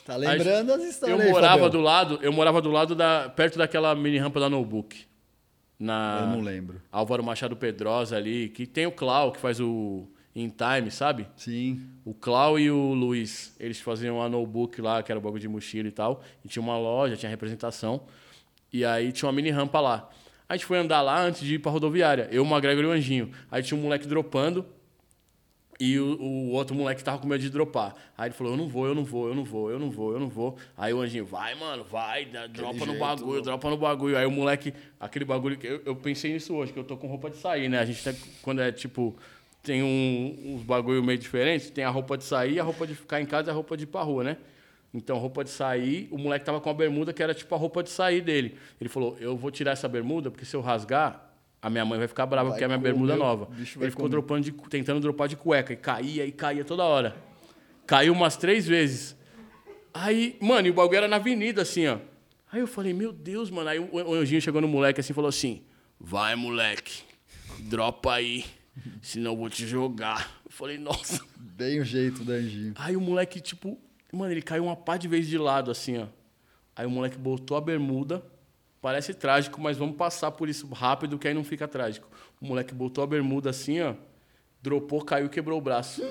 Tá 0.05 0.17
lembrando 0.17 0.73
as 0.73 0.83
histórias 0.85 1.19
Eu 1.21 1.27
aí, 1.27 1.31
morava 1.31 1.65
Fabião? 1.65 1.71
do 1.71 1.81
lado, 1.81 2.19
eu 2.23 2.33
morava 2.33 2.63
do 2.63 2.71
lado 2.71 2.95
da 2.95 3.29
perto 3.29 3.59
daquela 3.59 3.95
mini 3.95 4.17
rampa 4.17 4.41
da 4.41 4.49
Notebook. 4.49 5.05
Na 5.79 6.21
Eu 6.23 6.27
não 6.29 6.41
lembro. 6.41 6.81
Álvaro 6.91 7.23
Machado 7.23 7.55
Pedrosa 7.55 8.17
ali, 8.17 8.49
que 8.49 8.67
tem 8.67 8.87
o 8.87 8.93
Clau 8.93 9.33
que 9.33 9.39
faz 9.39 9.61
o 9.61 10.09
In 10.39 10.51
Time, 10.51 10.91
sabe? 10.91 11.27
Sim. 11.37 11.81
O 12.05 12.15
Clau 12.15 12.59
e 12.59 12.71
o 12.71 12.95
Luiz, 12.95 13.55
eles 13.59 13.81
faziam 13.81 14.23
a 14.23 14.29
notebook 14.29 14.81
lá, 14.81 15.03
que 15.03 15.11
era 15.11 15.19
o 15.19 15.23
bagulho 15.23 15.41
de 15.41 15.49
mochila 15.49 15.89
e 15.89 15.93
tal. 15.93 16.23
E 16.45 16.49
tinha 16.49 16.63
uma 16.63 16.79
loja, 16.79 17.17
tinha 17.17 17.29
representação. 17.29 18.03
E 18.73 18.85
aí 18.85 19.11
tinha 19.13 19.27
uma 19.27 19.33
mini 19.33 19.51
rampa 19.51 19.81
lá. 19.81 20.09
A 20.49 20.57
gente 20.57 20.65
foi 20.65 20.79
andar 20.79 21.03
lá 21.03 21.21
antes 21.21 21.41
de 21.41 21.55
ir 21.55 21.59
pra 21.59 21.71
rodoviária. 21.71 22.29
Eu, 22.31 22.43
o 22.43 22.47
McGregor 22.47 22.85
e 22.85 22.87
o 22.87 22.93
Anjinho. 22.93 23.31
Aí 23.51 23.63
tinha 23.63 23.79
um 23.79 23.83
moleque 23.83 24.07
dropando 24.07 24.65
e 25.81 25.99
o, 25.99 26.21
o 26.21 26.51
outro 26.51 26.75
moleque 26.75 27.05
tava 27.05 27.19
com 27.19 27.29
medo 27.29 27.41
de 27.41 27.51
dropar. 27.51 27.95
Aí 28.17 28.29
ele 28.29 28.35
falou: 28.35 28.55
Eu 28.55 28.57
não 28.57 28.69
vou, 28.69 28.87
eu 28.87 28.95
não 28.95 29.05
vou, 29.05 29.29
eu 29.29 29.35
não 29.35 29.45
vou, 29.45 29.71
eu 29.71 29.79
não 29.79 29.91
vou, 29.91 30.13
eu 30.13 30.19
não 30.19 30.29
vou. 30.29 30.57
Aí 30.77 30.93
o 30.93 31.01
Anjinho, 31.01 31.25
vai, 31.25 31.55
mano, 31.55 31.85
vai, 31.85 32.25
dropa 32.25 32.73
no 32.73 32.87
jeito, 32.87 32.99
bagulho, 32.99 33.29
mano. 33.29 33.43
dropa 33.43 33.71
no 33.71 33.77
bagulho. 33.77 34.19
Aí 34.19 34.27
o 34.27 34.31
moleque, 34.31 34.75
aquele 34.99 35.25
bagulho 35.25 35.57
que 35.57 35.67
eu, 35.67 35.83
eu 35.85 35.95
pensei 35.95 36.33
nisso 36.33 36.55
hoje, 36.55 36.73
que 36.73 36.79
eu 36.79 36.85
tô 36.85 36.97
com 36.97 37.07
roupa 37.07 37.31
de 37.31 37.37
sair, 37.37 37.69
né? 37.69 37.79
A 37.79 37.85
gente 37.85 38.03
tá, 38.03 38.13
quando 38.43 38.61
é 38.61 38.73
tipo. 38.73 39.17
Tem 39.69 39.83
um, 39.83 40.55
uns 40.55 40.63
bagulho 40.63 41.05
meio 41.05 41.19
diferentes, 41.19 41.69
tem 41.69 41.85
a 41.85 41.91
roupa 41.91 42.17
de 42.17 42.25
sair, 42.25 42.59
a 42.59 42.63
roupa 42.63 42.87
de 42.87 42.95
ficar 42.95 43.21
em 43.21 43.27
casa 43.27 43.51
e 43.51 43.53
a 43.53 43.55
roupa 43.55 43.77
de 43.77 43.85
ir 43.85 43.87
pra 43.87 44.01
rua, 44.01 44.25
né? 44.25 44.39
Então, 44.95 45.19
roupa 45.19 45.45
de 45.45 45.51
sair, 45.51 46.09
o 46.11 46.17
moleque 46.17 46.43
tava 46.43 46.59
com 46.59 46.71
a 46.71 46.73
bermuda 46.73 47.13
que 47.13 47.23
era 47.23 47.35
tipo 47.35 47.55
a 47.55 47.59
roupa 47.59 47.83
de 47.83 47.91
sair 47.91 48.23
dele. 48.23 48.57
Ele 48.81 48.89
falou: 48.89 49.19
Eu 49.21 49.37
vou 49.37 49.51
tirar 49.51 49.73
essa 49.73 49.87
bermuda, 49.87 50.31
porque 50.31 50.47
se 50.47 50.57
eu 50.57 50.63
rasgar, 50.63 51.35
a 51.61 51.69
minha 51.69 51.85
mãe 51.85 51.99
vai 51.99 52.09
ficar 52.09 52.25
brava, 52.25 52.49
Vai 52.49 52.53
porque 52.55 52.65
é 52.65 52.67
a 52.67 52.69
minha 52.69 52.79
bermuda 52.79 53.15
nova. 53.15 53.51
Ele 53.55 53.67
ficou 53.67 53.91
comer. 53.91 54.09
dropando 54.09 54.41
de, 54.41 54.53
tentando 54.53 55.01
dropar 55.01 55.29
de 55.29 55.37
cueca, 55.37 55.75
e 55.75 55.77
caía 55.77 56.25
e 56.25 56.33
caía 56.33 56.65
toda 56.65 56.83
hora. 56.83 57.15
Caiu 57.87 58.15
umas 58.15 58.39
três 58.39 58.67
vezes. 58.67 59.15
Aí, 59.93 60.39
mano, 60.41 60.67
e 60.67 60.71
o 60.71 60.75
bagulho 60.75 60.97
era 60.97 61.09
na 61.09 61.17
avenida, 61.17 61.61
assim, 61.61 61.87
ó. 61.89 61.99
Aí 62.51 62.61
eu 62.61 62.67
falei, 62.67 62.95
meu 62.95 63.13
Deus, 63.13 63.51
mano. 63.51 63.69
Aí 63.69 63.79
o 63.79 63.91
o 63.93 64.15
anjinho 64.15 64.41
chegou 64.41 64.63
no 64.63 64.69
moleque 64.69 64.99
assim 64.99 65.13
e 65.13 65.15
falou 65.15 65.29
assim: 65.29 65.63
Vai, 66.01 66.35
moleque, 66.35 67.03
dropa 67.59 68.15
aí, 68.15 68.47
senão 69.03 69.33
eu 69.33 69.37
vou 69.37 69.51
te 69.51 69.67
jogar. 69.67 70.41
Eu 70.45 70.51
falei, 70.51 70.79
nossa. 70.79 71.25
Bem 71.37 71.81
o 71.81 71.85
jeito 71.85 72.25
do 72.25 72.33
Anjinho. 72.33 72.75
Aí 72.77 72.97
o 72.97 73.01
moleque, 73.01 73.41
tipo, 73.41 73.79
mano, 74.13 74.33
ele 74.33 74.43
caiu 74.43 74.65
uma 74.65 74.77
pá 74.77 74.97
de 74.97 75.09
vez 75.09 75.27
de 75.27 75.39
lado, 75.39 75.71
assim, 75.71 75.99
ó. 75.99 76.07
Aí 76.75 76.87
o 76.87 76.91
moleque 76.91 77.19
botou 77.19 77.57
a 77.57 77.61
bermuda. 77.61 78.23
Parece 78.81 79.13
trágico, 79.13 79.61
mas 79.61 79.77
vamos 79.77 79.97
passar 79.97 80.31
por 80.31 80.49
isso 80.49 80.67
rápido, 80.69 81.19
que 81.19 81.27
aí 81.27 81.35
não 81.35 81.43
fica 81.43 81.67
trágico. 81.67 82.09
O 82.41 82.47
moleque 82.47 82.73
botou 82.73 83.03
a 83.03 83.07
bermuda 83.07 83.51
assim, 83.51 83.81
ó. 83.81 83.95
Dropou, 84.63 85.05
caiu 85.05 85.27
e 85.27 85.29
quebrou 85.29 85.59
o 85.59 85.63
braço. 85.63 86.03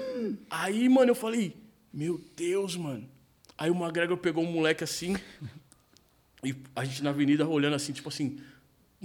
Aí, 0.50 0.88
mano, 0.90 1.12
eu 1.12 1.16
falei, 1.16 1.56
meu 1.94 2.22
Deus, 2.36 2.76
mano. 2.76 3.08
Aí 3.58 3.72
o 3.72 3.76
McGregor 3.76 4.18
pegou 4.18 4.44
um 4.44 4.52
moleque 4.52 4.84
assim. 4.84 5.16
E 6.44 6.56
a 6.76 6.86
gente 6.86 7.04
na 7.04 7.10
avenida 7.10 7.48
olhando 7.48 7.76
assim, 7.76 7.92
tipo 7.94 8.10
assim. 8.10 8.38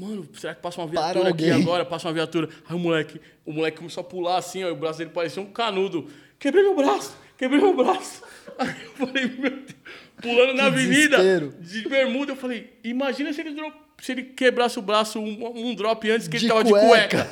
Mano, 0.02 0.26
será 0.34 0.54
que 0.54 0.60
passa 0.60 0.80
uma 0.80 0.88
Para 0.88 1.00
viatura 1.12 1.28
aqui 1.30 1.48
alguém. 1.50 1.62
agora? 1.62 1.84
Passa 1.84 2.08
uma 2.08 2.14
viatura. 2.14 2.48
Aí 2.68 2.74
o 2.74 2.78
moleque, 2.78 3.20
o 3.46 3.52
moleque 3.52 3.76
começou 3.78 4.00
a 4.00 4.04
pular 4.04 4.36
assim, 4.38 4.64
ó, 4.64 4.68
e 4.68 4.72
o 4.72 4.76
braço 4.76 4.98
dele 4.98 5.10
parecia 5.10 5.40
um 5.40 5.46
canudo. 5.46 6.08
Quebrei 6.38 6.62
meu 6.64 6.74
braço, 6.74 7.16
quebrei 7.38 7.60
meu 7.60 7.74
braço. 7.76 8.22
Aí 8.58 8.68
eu 8.84 8.90
falei, 9.06 9.26
meu 9.26 9.50
Deus, 9.50 9.74
pulando 10.20 10.54
na 10.54 10.62
Que 10.64 10.68
avenida, 10.68 11.16
desespero. 11.18 11.54
de 11.60 11.88
bermuda, 11.88 12.32
eu 12.32 12.36
falei, 12.36 12.72
imagina 12.82 13.32
se 13.32 13.40
ele, 13.40 13.54
se 14.02 14.10
ele 14.10 14.24
quebrasse 14.24 14.76
o 14.80 14.82
braço 14.82 15.20
um, 15.20 15.68
um 15.68 15.74
drop 15.76 16.10
antes 16.10 16.26
que 16.26 16.36
De 16.36 16.46
ele 16.46 16.52
tava 16.52 16.64
cueca. 16.64 16.82
de 16.82 16.88
cueca. 16.88 17.30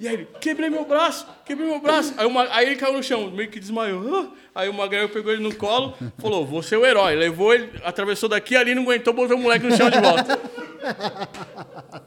E 0.00 0.08
aí 0.08 0.14
ele, 0.14 0.28
quebrei 0.40 0.70
meu 0.70 0.86
braço, 0.86 1.26
quebrei 1.44 1.68
meu 1.68 1.78
braço. 1.78 2.14
Aí, 2.16 2.26
uma, 2.26 2.48
aí 2.50 2.64
ele 2.64 2.76
caiu 2.76 2.94
no 2.94 3.02
chão, 3.02 3.30
meio 3.30 3.50
que 3.50 3.60
desmaiou. 3.60 4.34
Aí 4.54 4.66
o 4.66 4.72
Magrelo 4.72 5.10
pegou 5.10 5.30
ele 5.30 5.42
no 5.42 5.54
colo, 5.54 5.94
falou, 6.16 6.46
vou 6.46 6.62
ser 6.62 6.78
o 6.78 6.86
herói. 6.86 7.14
Levou 7.16 7.52
ele, 7.52 7.70
atravessou 7.84 8.30
daqui 8.30 8.56
ali, 8.56 8.74
não 8.74 8.84
aguentou, 8.84 9.12
botou 9.12 9.36
o 9.36 9.40
moleque 9.40 9.66
no 9.66 9.76
chão 9.76 9.90
de 9.90 10.00
volta. 10.00 10.40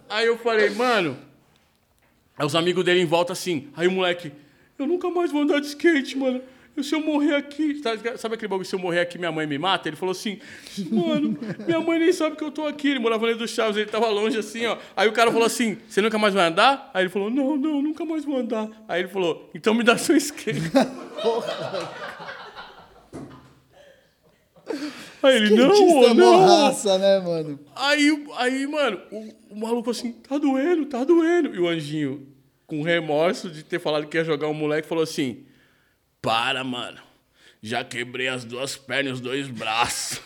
Aí 0.10 0.26
eu 0.26 0.36
falei, 0.40 0.72
mano. 0.72 1.16
Aí 2.36 2.48
os 2.48 2.56
amigos 2.56 2.84
dele 2.84 3.00
em 3.00 3.06
volta 3.06 3.34
assim. 3.34 3.68
Aí 3.78 3.88
o 3.88 3.92
moleque, 3.92 4.32
eu 4.80 4.88
nunca 4.88 5.08
mais 5.12 5.32
vou 5.32 5.44
andar 5.44 5.60
de 5.60 5.68
skate, 5.68 6.18
mano. 6.18 6.42
Se 6.84 6.96
eu 6.96 7.02
morrer 7.02 7.36
aqui. 7.36 7.82
Sabe, 8.18 8.36
aquele 8.36 8.48
bagulho, 8.48 8.66
se 8.66 8.76
eu 8.76 8.80
morrer 8.80 9.02
aqui, 9.02 9.18
minha 9.18 9.32
mãe 9.32 9.46
me 9.46 9.58
mata? 9.58 9.90
Ele 9.90 9.96
falou 9.96 10.12
assim, 10.12 10.40
mano, 10.92 11.38
minha 11.66 11.80
mãe 11.80 12.00
nem 12.00 12.12
sabe 12.12 12.36
que 12.36 12.44
eu 12.44 12.52
tô 12.52 12.66
aqui. 12.66 12.90
Ele 12.90 13.00
morava 13.00 13.26
ali 13.26 13.36
do 13.36 13.48
Chaves, 13.48 13.78
ele 13.78 13.90
tava 13.90 14.08
longe 14.10 14.38
assim, 14.38 14.66
ó. 14.66 14.78
Aí 14.96 15.08
o 15.08 15.12
cara 15.12 15.32
falou 15.32 15.46
assim, 15.46 15.78
você 15.88 16.02
nunca 16.02 16.18
mais 16.18 16.34
vai 16.34 16.48
andar? 16.48 16.90
Aí 16.94 17.04
ele 17.04 17.10
falou, 17.10 17.30
não, 17.30 17.56
não, 17.58 17.82
nunca 17.82 18.06
mais 18.06 18.26
vou 18.26 18.38
andar. 18.38 18.70
Aí 18.88 19.02
ele 19.02 19.10
falou, 19.10 19.50
então 19.54 19.74
me 19.74 19.84
dá 19.84 19.98
seu 19.98 20.16
skate. 20.18 20.60
Aí 25.22 25.36
ele, 25.36 25.56
não, 25.56 25.72
ô, 25.72 26.14
não. 26.14 26.46
raça, 26.46 26.98
né, 26.98 27.20
mano? 27.20 27.60
Aí, 27.76 28.26
aí 28.38 28.68
mano, 28.68 29.02
o, 29.12 29.54
o 29.56 29.60
maluco 29.60 29.90
assim, 29.90 30.14
tá 30.14 30.38
doendo, 30.38 30.86
tá 30.86 31.04
doendo. 31.04 31.54
E 31.54 31.60
o 31.60 31.68
anjinho, 31.68 32.26
com 32.66 32.82
remorso 32.82 33.50
de 33.50 33.64
ter 33.64 33.80
falado 33.80 34.08
que 34.08 34.18
ia 34.18 34.24
jogar 34.24 34.48
um 34.48 34.54
moleque, 34.54 34.88
falou 34.88 35.04
assim: 35.04 35.44
Para, 36.22 36.64
mano. 36.64 36.98
Já 37.62 37.84
quebrei 37.84 38.30
as 38.30 38.46
duas 38.46 38.78
pernas 38.78 39.12
e 39.12 39.14
os 39.16 39.22
dois 39.22 39.48
braços. 39.50 40.22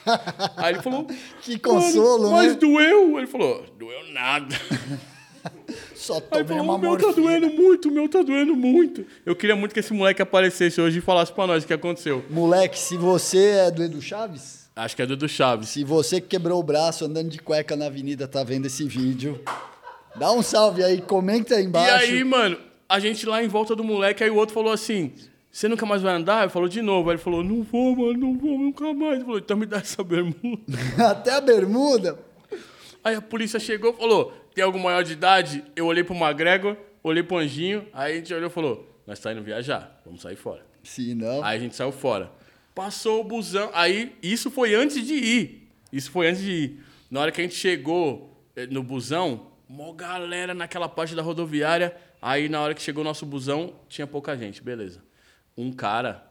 Aí 0.57 0.73
ele 0.75 0.83
falou. 0.83 1.07
Que 1.41 1.57
consolo, 1.57 2.23
"Mano, 2.29 2.31
Mas 2.35 2.53
né?" 2.53 2.59
doeu? 2.59 3.17
Ele 3.17 3.27
falou: 3.27 3.65
Doeu 3.77 4.11
nada. 4.11 4.55
Só 5.95 6.15
Aí 6.15 6.21
tomei 6.21 6.45
falou, 6.45 6.63
uma 6.63 6.75
o 6.75 6.77
meu 6.79 6.97
tá 6.97 7.07
morfina. 7.07 7.27
doendo 7.27 7.49
muito, 7.53 7.89
o 7.89 7.91
meu 7.91 8.07
tá 8.09 8.21
doendo 8.21 8.55
muito. 8.55 9.05
Eu 9.25 9.35
queria 9.35 9.55
muito 9.55 9.73
que 9.73 9.79
esse 9.79 9.93
moleque 9.93 10.21
aparecesse 10.21 10.79
hoje 10.79 10.99
e 10.99 11.01
falasse 11.01 11.31
pra 11.33 11.47
nós 11.47 11.63
o 11.63 11.67
que 11.67 11.73
aconteceu. 11.73 12.23
Moleque, 12.29 12.77
se 12.79 12.95
você 12.97 13.37
é 13.67 13.71
do 13.71 13.83
Edu 13.83 14.01
Chaves, 14.01 14.69
Acho 14.75 14.95
que 14.95 15.01
é 15.01 15.05
do 15.05 15.13
Edu 15.13 15.27
Chaves. 15.27 15.69
se 15.69 15.83
você 15.83 16.19
que 16.21 16.27
quebrou 16.27 16.59
o 16.59 16.63
braço 16.63 17.05
andando 17.05 17.29
de 17.29 17.39
cueca 17.39 17.75
na 17.75 17.85
avenida 17.87 18.27
tá 18.27 18.43
vendo 18.43 18.65
esse 18.67 18.87
vídeo, 18.87 19.41
dá 20.15 20.31
um 20.31 20.41
salve 20.41 20.83
aí, 20.83 21.01
comenta 21.01 21.55
aí 21.55 21.63
E 21.63 21.65
embaixo. 21.67 21.95
aí, 22.05 22.23
mano, 22.23 22.57
a 22.87 22.99
gente 22.99 23.25
lá 23.25 23.43
em 23.43 23.47
volta 23.47 23.75
do 23.75 23.83
moleque, 23.83 24.23
aí 24.23 24.29
o 24.29 24.35
outro 24.35 24.53
falou 24.53 24.71
assim: 24.71 25.13
Você 25.53 25.67
nunca 25.67 25.85
mais 25.85 26.01
vai 26.01 26.15
andar? 26.15 26.41
Ele 26.41 26.49
falou 26.49 26.67
de 26.67 26.81
novo. 26.81 27.11
Aí 27.11 27.15
ele 27.15 27.21
falou: 27.21 27.43
Não 27.43 27.61
vou, 27.61 27.95
mano, 27.95 28.17
não 28.17 28.37
vou 28.39 28.57
nunca 28.57 28.91
mais. 28.91 29.17
Ele 29.17 29.23
falou: 29.23 29.37
Então 29.37 29.55
me 29.55 29.67
dá 29.67 29.77
essa 29.77 30.03
bermuda. 30.03 30.63
Até 31.07 31.31
a 31.31 31.39
bermuda. 31.39 32.17
Aí 33.03 33.15
a 33.15 33.21
polícia 33.21 33.59
chegou 33.59 33.91
e 33.91 33.95
falou: 33.95 34.33
Tem 34.55 34.63
algum 34.63 34.79
maior 34.79 35.03
de 35.03 35.13
idade? 35.13 35.63
Eu 35.75 35.85
olhei 35.85 36.03
pro 36.03 36.15
McGregor, 36.15 36.75
olhei 37.03 37.21
pro 37.21 37.37
Anjinho, 37.37 37.87
aí 37.93 38.13
a 38.13 38.15
gente 38.15 38.33
olhou 38.33 38.49
e 38.49 38.51
falou: 38.51 38.89
Nós 39.05 39.19
tá 39.19 39.31
indo 39.31 39.43
viajar, 39.43 40.01
vamos 40.03 40.23
sair 40.23 40.35
fora. 40.35 40.65
Se 40.83 41.13
não. 41.13 41.43
Aí 41.43 41.57
a 41.57 41.61
gente 41.61 41.75
saiu 41.75 41.91
fora. 41.91 42.31
Passou 42.73 43.21
o 43.21 43.23
busão. 43.23 43.69
Aí, 43.73 44.15
isso 44.23 44.49
foi 44.49 44.73
antes 44.73 45.05
de 45.05 45.13
ir. 45.13 45.69
Isso 45.91 46.09
foi 46.09 46.29
antes 46.29 46.41
de 46.41 46.51
ir. 46.51 46.79
Na 47.11 47.21
hora 47.21 47.31
que 47.31 47.39
a 47.39 47.43
gente 47.43 47.55
chegou 47.55 48.35
eh, 48.55 48.65
no 48.65 48.81
busão, 48.81 49.51
mó 49.69 49.93
galera 49.93 50.55
naquela 50.55 50.89
parte 50.89 51.13
da 51.13 51.21
rodoviária. 51.21 51.95
Aí, 52.19 52.49
na 52.49 52.59
hora 52.59 52.73
que 52.73 52.81
chegou 52.81 53.01
o 53.01 53.03
nosso 53.05 53.23
busão, 53.23 53.75
tinha 53.87 54.07
pouca 54.07 54.35
gente. 54.35 54.63
Beleza. 54.63 55.12
Um 55.57 55.71
cara 55.71 56.23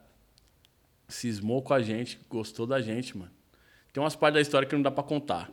cismou 1.08 1.62
com 1.62 1.74
a 1.74 1.82
gente, 1.82 2.18
gostou 2.28 2.66
da 2.66 2.80
gente, 2.80 3.16
mano. 3.16 3.30
Tem 3.92 4.02
umas 4.02 4.16
partes 4.16 4.34
da 4.34 4.40
história 4.40 4.66
que 4.66 4.74
não 4.74 4.82
dá 4.82 4.90
pra 4.90 5.02
contar. 5.04 5.50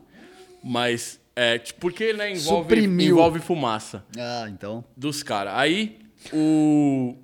Mas, 0.64 1.20
é, 1.36 1.58
tipo, 1.58 1.80
porque, 1.82 2.14
né, 2.14 2.32
envolve, 2.32 2.64
Suprimiu. 2.64 3.12
envolve 3.16 3.40
fumaça 3.40 4.06
Ah, 4.18 4.48
então. 4.50 4.84
dos 4.96 5.22
caras. 5.24 5.54
Aí 5.56 6.00
o, 6.34 7.16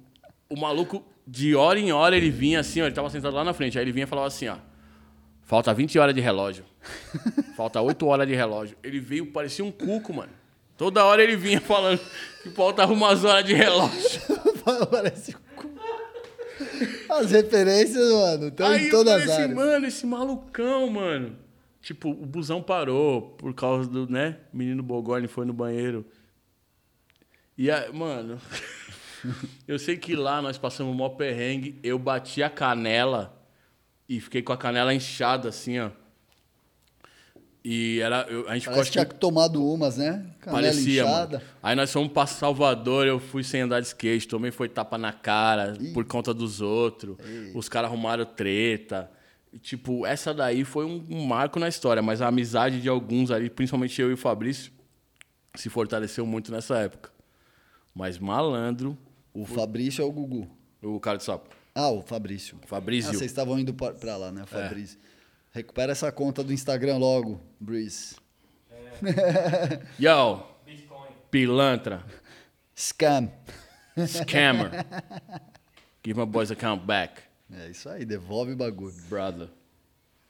o 0.50 0.58
maluco, 0.60 1.04
de 1.26 1.56
hora 1.56 1.80
em 1.80 1.92
hora, 1.92 2.16
ele 2.16 2.30
vinha 2.30 2.60
assim, 2.60 2.82
ó, 2.82 2.86
ele 2.86 2.96
tava 2.96 3.10
sentado 3.10 3.34
lá 3.36 3.44
na 3.44 3.54
frente. 3.54 3.78
Aí 3.78 3.84
ele 3.84 3.92
vinha 3.92 4.04
e 4.04 4.08
falava 4.08 4.28
assim, 4.28 4.48
ó. 4.48 4.58
Falta 5.44 5.74
20 5.74 5.98
horas 6.00 6.14
de 6.16 6.22
relógio. 6.22 6.66
Falta 7.56 7.80
8 7.82 8.06
horas 8.08 8.28
de 8.28 8.34
relógio. 8.36 8.76
Ele 8.84 9.00
veio, 9.00 9.28
parecia 9.32 9.64
um 9.64 9.72
cuco, 9.72 10.14
mano. 10.14 10.32
Toda 10.78 11.06
hora 11.06 11.24
ele 11.24 11.36
vinha 11.38 11.62
falando 11.62 12.00
que 12.44 12.50
faltava 12.50 12.92
umas 12.92 13.24
horas 13.24 13.46
de 13.46 13.54
relógio. 13.54 14.22
Parece 14.92 15.36
um. 15.36 15.55
As 17.10 17.32
referências, 17.32 18.12
mano, 18.12 18.48
estão 18.48 18.76
em 18.76 18.90
todas 18.90 19.14
as 19.14 19.24
assim, 19.24 19.42
áreas. 19.44 19.56
mano, 19.56 19.86
esse 19.86 20.06
malucão, 20.06 20.90
mano. 20.90 21.36
Tipo, 21.82 22.10
o 22.10 22.26
busão 22.26 22.62
parou 22.62 23.22
por 23.22 23.54
causa 23.54 23.88
do, 23.88 24.10
né? 24.10 24.40
Menino 24.52 24.82
Bogorne 24.82 25.28
foi 25.28 25.46
no 25.46 25.54
banheiro. 25.54 26.06
E 27.58 27.70
aí, 27.70 27.92
mano, 27.94 28.40
eu 29.68 29.78
sei 29.78 29.96
que 29.96 30.16
lá 30.16 30.42
nós 30.42 30.58
passamos 30.58 30.94
o 30.94 30.98
maior 30.98 31.10
perrengue. 31.10 31.80
Eu 31.84 32.00
bati 32.00 32.42
a 32.42 32.50
canela 32.50 33.40
e 34.10 34.20
fiquei 34.20 34.42
com 34.42 34.52
a 34.52 34.58
canela 34.58 34.94
inchada 34.94 35.50
assim, 35.50 35.80
ó. 35.80 35.92
E 37.68 38.00
era. 38.00 38.28
eu- 38.30 38.48
a 38.48 38.54
gente 38.54 38.66
Parece 38.66 38.86
que 38.86 38.92
tinha 38.92 39.06
tomado 39.06 39.66
umas, 39.68 39.98
né? 39.98 40.24
Canela 40.40 40.62
Parecia, 40.68 41.02
inchada. 41.02 41.38
mano. 41.40 41.50
Aí 41.64 41.76
nós 41.76 41.92
fomos 41.92 42.12
pra 42.12 42.28
Salvador, 42.28 43.08
eu 43.08 43.20
fui 43.20 43.44
sem 43.44 43.62
andar 43.62 43.80
de 43.80 43.88
skate, 43.88 44.28
tomei 44.28 44.52
foi 44.52 44.70
tapa 44.70 45.00
na 45.00 45.12
cara 45.12 45.74
por 45.92 46.06
conta 46.06 46.32
dos 46.32 46.62
outros. 46.62 47.18
Os 47.56 47.68
caras 47.68 47.90
arrumaram 47.90 48.24
treta. 48.24 49.10
E, 49.52 49.58
Tipo, 49.58 50.06
essa 50.06 50.32
daí 50.32 50.64
foi 50.64 50.86
um, 50.86 51.04
um 51.10 51.26
marco 51.26 51.58
na 51.60 51.68
história, 51.68 52.04
mas 52.04 52.22
a 52.22 52.28
amizade 52.28 52.80
de 52.82 52.88
alguns 52.88 53.32
ali, 53.32 53.50
principalmente 53.50 54.00
eu 54.00 54.12
e 54.12 54.14
o 54.14 54.18
Fabrício, 54.18 54.72
se 55.56 55.68
fortaleceu 55.68 56.24
muito 56.26 56.52
nessa 56.52 56.78
época. 56.78 57.10
Mas 57.96 58.20
malandro, 58.20 58.96
O 59.34 59.44
Fabrício 59.44 60.04
é 60.04 60.06
o 60.06 60.12
Gugu. 60.12 60.48
o 60.84 61.00
cara 61.00 61.18
de 61.18 61.24
sapo. 61.24 61.50
Ah, 61.74 61.90
o 61.90 62.02
Fabrício. 62.04 62.60
Ah, 62.64 62.68
Fabrício. 62.68 63.10
vocês 63.12 63.32
estavam 63.32 63.58
indo 63.58 63.74
pra, 63.74 63.92
pra 63.94 64.16
lá, 64.18 64.32
né, 64.32 64.44
É. 64.44 64.46
Recupera 65.56 65.94
essa 65.94 66.12
conta 66.12 66.44
do 66.44 66.52
Instagram 66.52 66.98
logo, 66.98 67.40
Breeze. 67.62 68.18
Yo, 69.98 70.44
Bitcoin. 70.66 71.08
pilantra, 71.32 72.04
Scam. 72.78 73.32
scammer. 74.06 74.72
Give 76.04 76.20
my 76.20 76.26
boys 76.26 76.52
account 76.52 76.86
back, 76.86 77.22
É 77.50 77.70
isso 77.70 77.88
aí, 77.88 78.04
devolve 78.04 78.52
o 78.52 78.56
bagulho. 78.58 78.94
brother. 79.10 79.48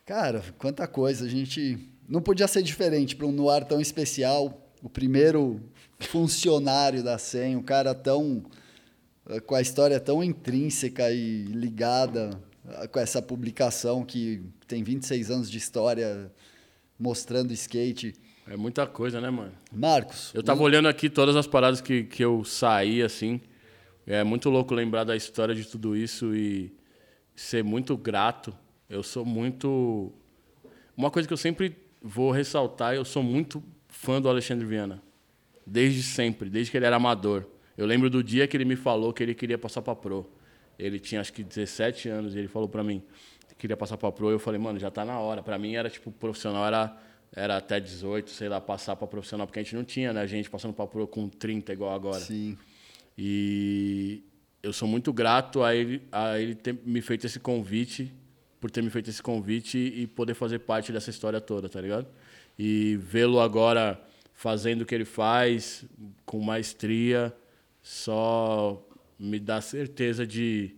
Cara, 0.05 0.43
quanta 0.59 0.87
coisa. 0.87 1.25
A 1.25 1.27
gente 1.27 1.79
não 2.07 2.21
podia 2.21 2.47
ser 2.47 2.61
diferente 2.61 3.15
para 3.15 3.25
um 3.25 3.31
Noir 3.31 3.65
tão 3.65 3.81
especial. 3.81 4.61
O 4.83 4.87
primeiro 4.89 5.59
funcionário 5.99 7.03
da 7.03 7.17
SEM, 7.17 7.55
um 7.55 7.63
cara 7.63 7.95
tão. 7.95 8.43
com 9.47 9.55
a 9.55 9.61
história 9.61 9.99
tão 9.99 10.23
intrínseca 10.23 11.09
e 11.09 11.45
ligada 11.45 12.39
com 12.91 12.99
essa 12.99 13.21
publicação 13.21 14.03
que 14.03 14.41
tem 14.67 14.83
26 14.83 15.31
anos 15.31 15.49
de 15.51 15.57
história 15.57 16.31
mostrando 16.99 17.51
skate. 17.53 18.13
É 18.47 18.55
muita 18.55 18.85
coisa, 18.85 19.19
né, 19.19 19.29
mano? 19.29 19.51
Marcos, 19.71 20.31
Eu 20.33 20.43
tava 20.43 20.61
olhando 20.61 20.87
aqui 20.87 21.09
todas 21.09 21.35
as 21.35 21.47
paradas 21.47 21.81
que, 21.81 22.03
que 22.03 22.23
eu 22.23 22.43
saí, 22.43 23.01
assim. 23.01 23.41
É 24.05 24.23
muito 24.23 24.49
louco 24.49 24.73
lembrar 24.73 25.03
da 25.03 25.15
história 25.15 25.55
de 25.55 25.65
tudo 25.65 25.95
isso 25.95 26.35
e 26.35 26.71
ser 27.35 27.63
muito 27.63 27.97
grato. 27.97 28.55
Eu 28.89 29.01
sou 29.01 29.25
muito. 29.25 30.13
Uma 30.95 31.09
coisa 31.09 31.27
que 31.27 31.33
eu 31.33 31.37
sempre 31.37 31.75
vou 32.01 32.31
ressaltar, 32.31 32.93
eu 32.93 33.03
sou 33.03 33.23
muito 33.23 33.63
fã 33.87 34.21
do 34.21 34.29
Alexandre 34.29 34.65
Viana. 34.65 35.01
Desde 35.65 36.03
sempre, 36.03 36.49
desde 36.49 36.69
que 36.69 36.77
ele 36.77 36.85
era 36.85 36.97
amador. 36.97 37.45
Eu 37.75 37.87
lembro 37.87 38.09
do 38.09 38.23
dia 38.23 38.47
que 38.47 38.55
ele 38.55 38.63
me 38.63 38.75
falou 38.75 39.11
que 39.11 39.23
ele 39.23 39.33
queria 39.33 39.57
passar 39.57 39.81
pra 39.81 39.95
Pro. 39.95 40.29
Ele 40.77 40.99
tinha 40.99 41.21
acho 41.21 41.31
que 41.33 41.43
17 41.43 42.09
anos 42.09 42.35
e 42.35 42.39
ele 42.39 42.47
falou 42.47 42.67
pra 42.67 42.83
mim 42.83 43.03
que 43.49 43.55
queria 43.55 43.77
passar 43.77 43.97
pra 43.97 44.11
Pro. 44.11 44.29
Eu 44.29 44.39
falei, 44.39 44.59
mano, 44.59 44.79
já 44.79 44.91
tá 44.91 45.05
na 45.05 45.19
hora. 45.19 45.41
Pra 45.41 45.57
mim 45.57 45.75
era 45.75 45.89
tipo, 45.89 46.11
profissional 46.11 46.65
era, 46.65 46.97
era 47.33 47.57
até 47.57 47.79
18, 47.79 48.29
sei 48.29 48.49
lá, 48.49 48.59
passar 48.59 48.95
pra 48.95 49.07
profissional, 49.07 49.47
porque 49.47 49.59
a 49.59 49.63
gente 49.63 49.75
não 49.75 49.83
tinha, 49.83 50.11
né? 50.13 50.25
Gente 50.27 50.49
passando 50.49 50.73
pra 50.73 50.85
Pro 50.85 51.07
com 51.07 51.27
30 51.29 51.73
igual 51.73 51.93
agora. 51.93 52.19
sim. 52.19 52.57
E 53.17 54.23
eu 54.61 54.73
sou 54.73 54.87
muito 54.87 55.13
grato 55.13 55.63
a 55.63 55.73
ele, 55.73 56.01
a 56.11 56.37
ele 56.37 56.53
ter 56.53 56.77
me 56.83 57.01
feito 57.01 57.25
esse 57.25 57.39
convite, 57.39 58.13
por 58.59 58.69
ter 58.69 58.81
me 58.81 58.89
feito 58.89 59.09
esse 59.09 59.23
convite 59.23 59.77
e 59.77 60.05
poder 60.05 60.33
fazer 60.33 60.59
parte 60.59 60.91
dessa 60.91 61.09
história 61.09 61.39
toda, 61.39 61.69
tá 61.69 61.79
ligado? 61.79 62.07
E 62.59 62.97
vê-lo 62.97 63.39
agora 63.39 64.01
fazendo 64.33 64.81
o 64.81 64.85
que 64.85 64.93
ele 64.93 65.05
faz, 65.05 65.85
com 66.25 66.41
maestria, 66.41 67.33
só 67.81 68.85
me 69.19 69.39
dá 69.39 69.61
certeza 69.61 70.25
de, 70.25 70.75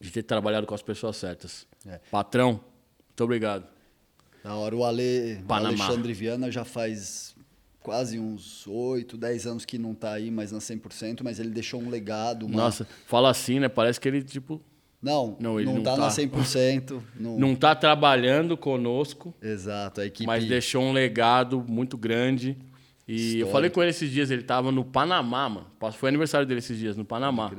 de 0.00 0.10
ter 0.10 0.22
trabalhado 0.22 0.66
com 0.66 0.74
as 0.74 0.82
pessoas 0.82 1.16
certas. 1.16 1.66
É. 1.86 2.00
Patrão, 2.10 2.60
muito 3.08 3.24
obrigado. 3.24 3.66
Da 4.42 4.54
hora, 4.54 4.76
o, 4.76 4.84
Ale, 4.84 5.42
o. 5.48 5.52
Alexandre 5.52 6.12
Viana 6.12 6.50
já 6.50 6.64
faz 6.64 7.34
quase 7.84 8.18
uns 8.18 8.66
8, 8.66 9.16
10 9.16 9.46
anos 9.46 9.64
que 9.64 9.76
não 9.76 9.94
tá 9.94 10.12
aí 10.12 10.30
mais 10.30 10.50
na 10.50 10.58
100%, 10.58 11.20
mas 11.22 11.38
ele 11.38 11.50
deixou 11.50 11.80
um 11.80 11.90
legado. 11.90 12.46
Uma... 12.46 12.56
Nossa, 12.56 12.86
fala 13.06 13.30
assim, 13.30 13.60
né? 13.60 13.68
Parece 13.68 14.00
que 14.00 14.08
ele, 14.08 14.22
tipo, 14.22 14.60
Não, 15.02 15.36
Não, 15.38 15.60
ele 15.60 15.70
não 15.70 15.82
tá, 15.82 15.92
tá. 15.94 15.98
na 15.98 16.08
100%. 16.08 17.00
Não... 17.20 17.38
não 17.38 17.54
tá 17.54 17.74
trabalhando 17.74 18.56
conosco, 18.56 19.34
Exato, 19.40 20.00
a 20.00 20.06
equipe... 20.06 20.26
mas 20.26 20.46
deixou 20.46 20.82
um 20.82 20.92
legado 20.92 21.62
muito 21.68 21.96
grande. 21.96 22.56
E 23.06 23.40
eu 23.40 23.48
falei 23.48 23.68
com 23.70 23.82
ele 23.82 23.90
esses 23.90 24.10
dias, 24.10 24.30
ele 24.30 24.42
tava 24.42 24.72
no 24.72 24.84
Panamá, 24.84 25.48
mano. 25.48 25.66
Foi 25.92 26.08
aniversário 26.08 26.46
dele 26.46 26.58
esses 26.60 26.78
dias, 26.78 26.96
no 26.96 27.04
Panamá. 27.04 27.50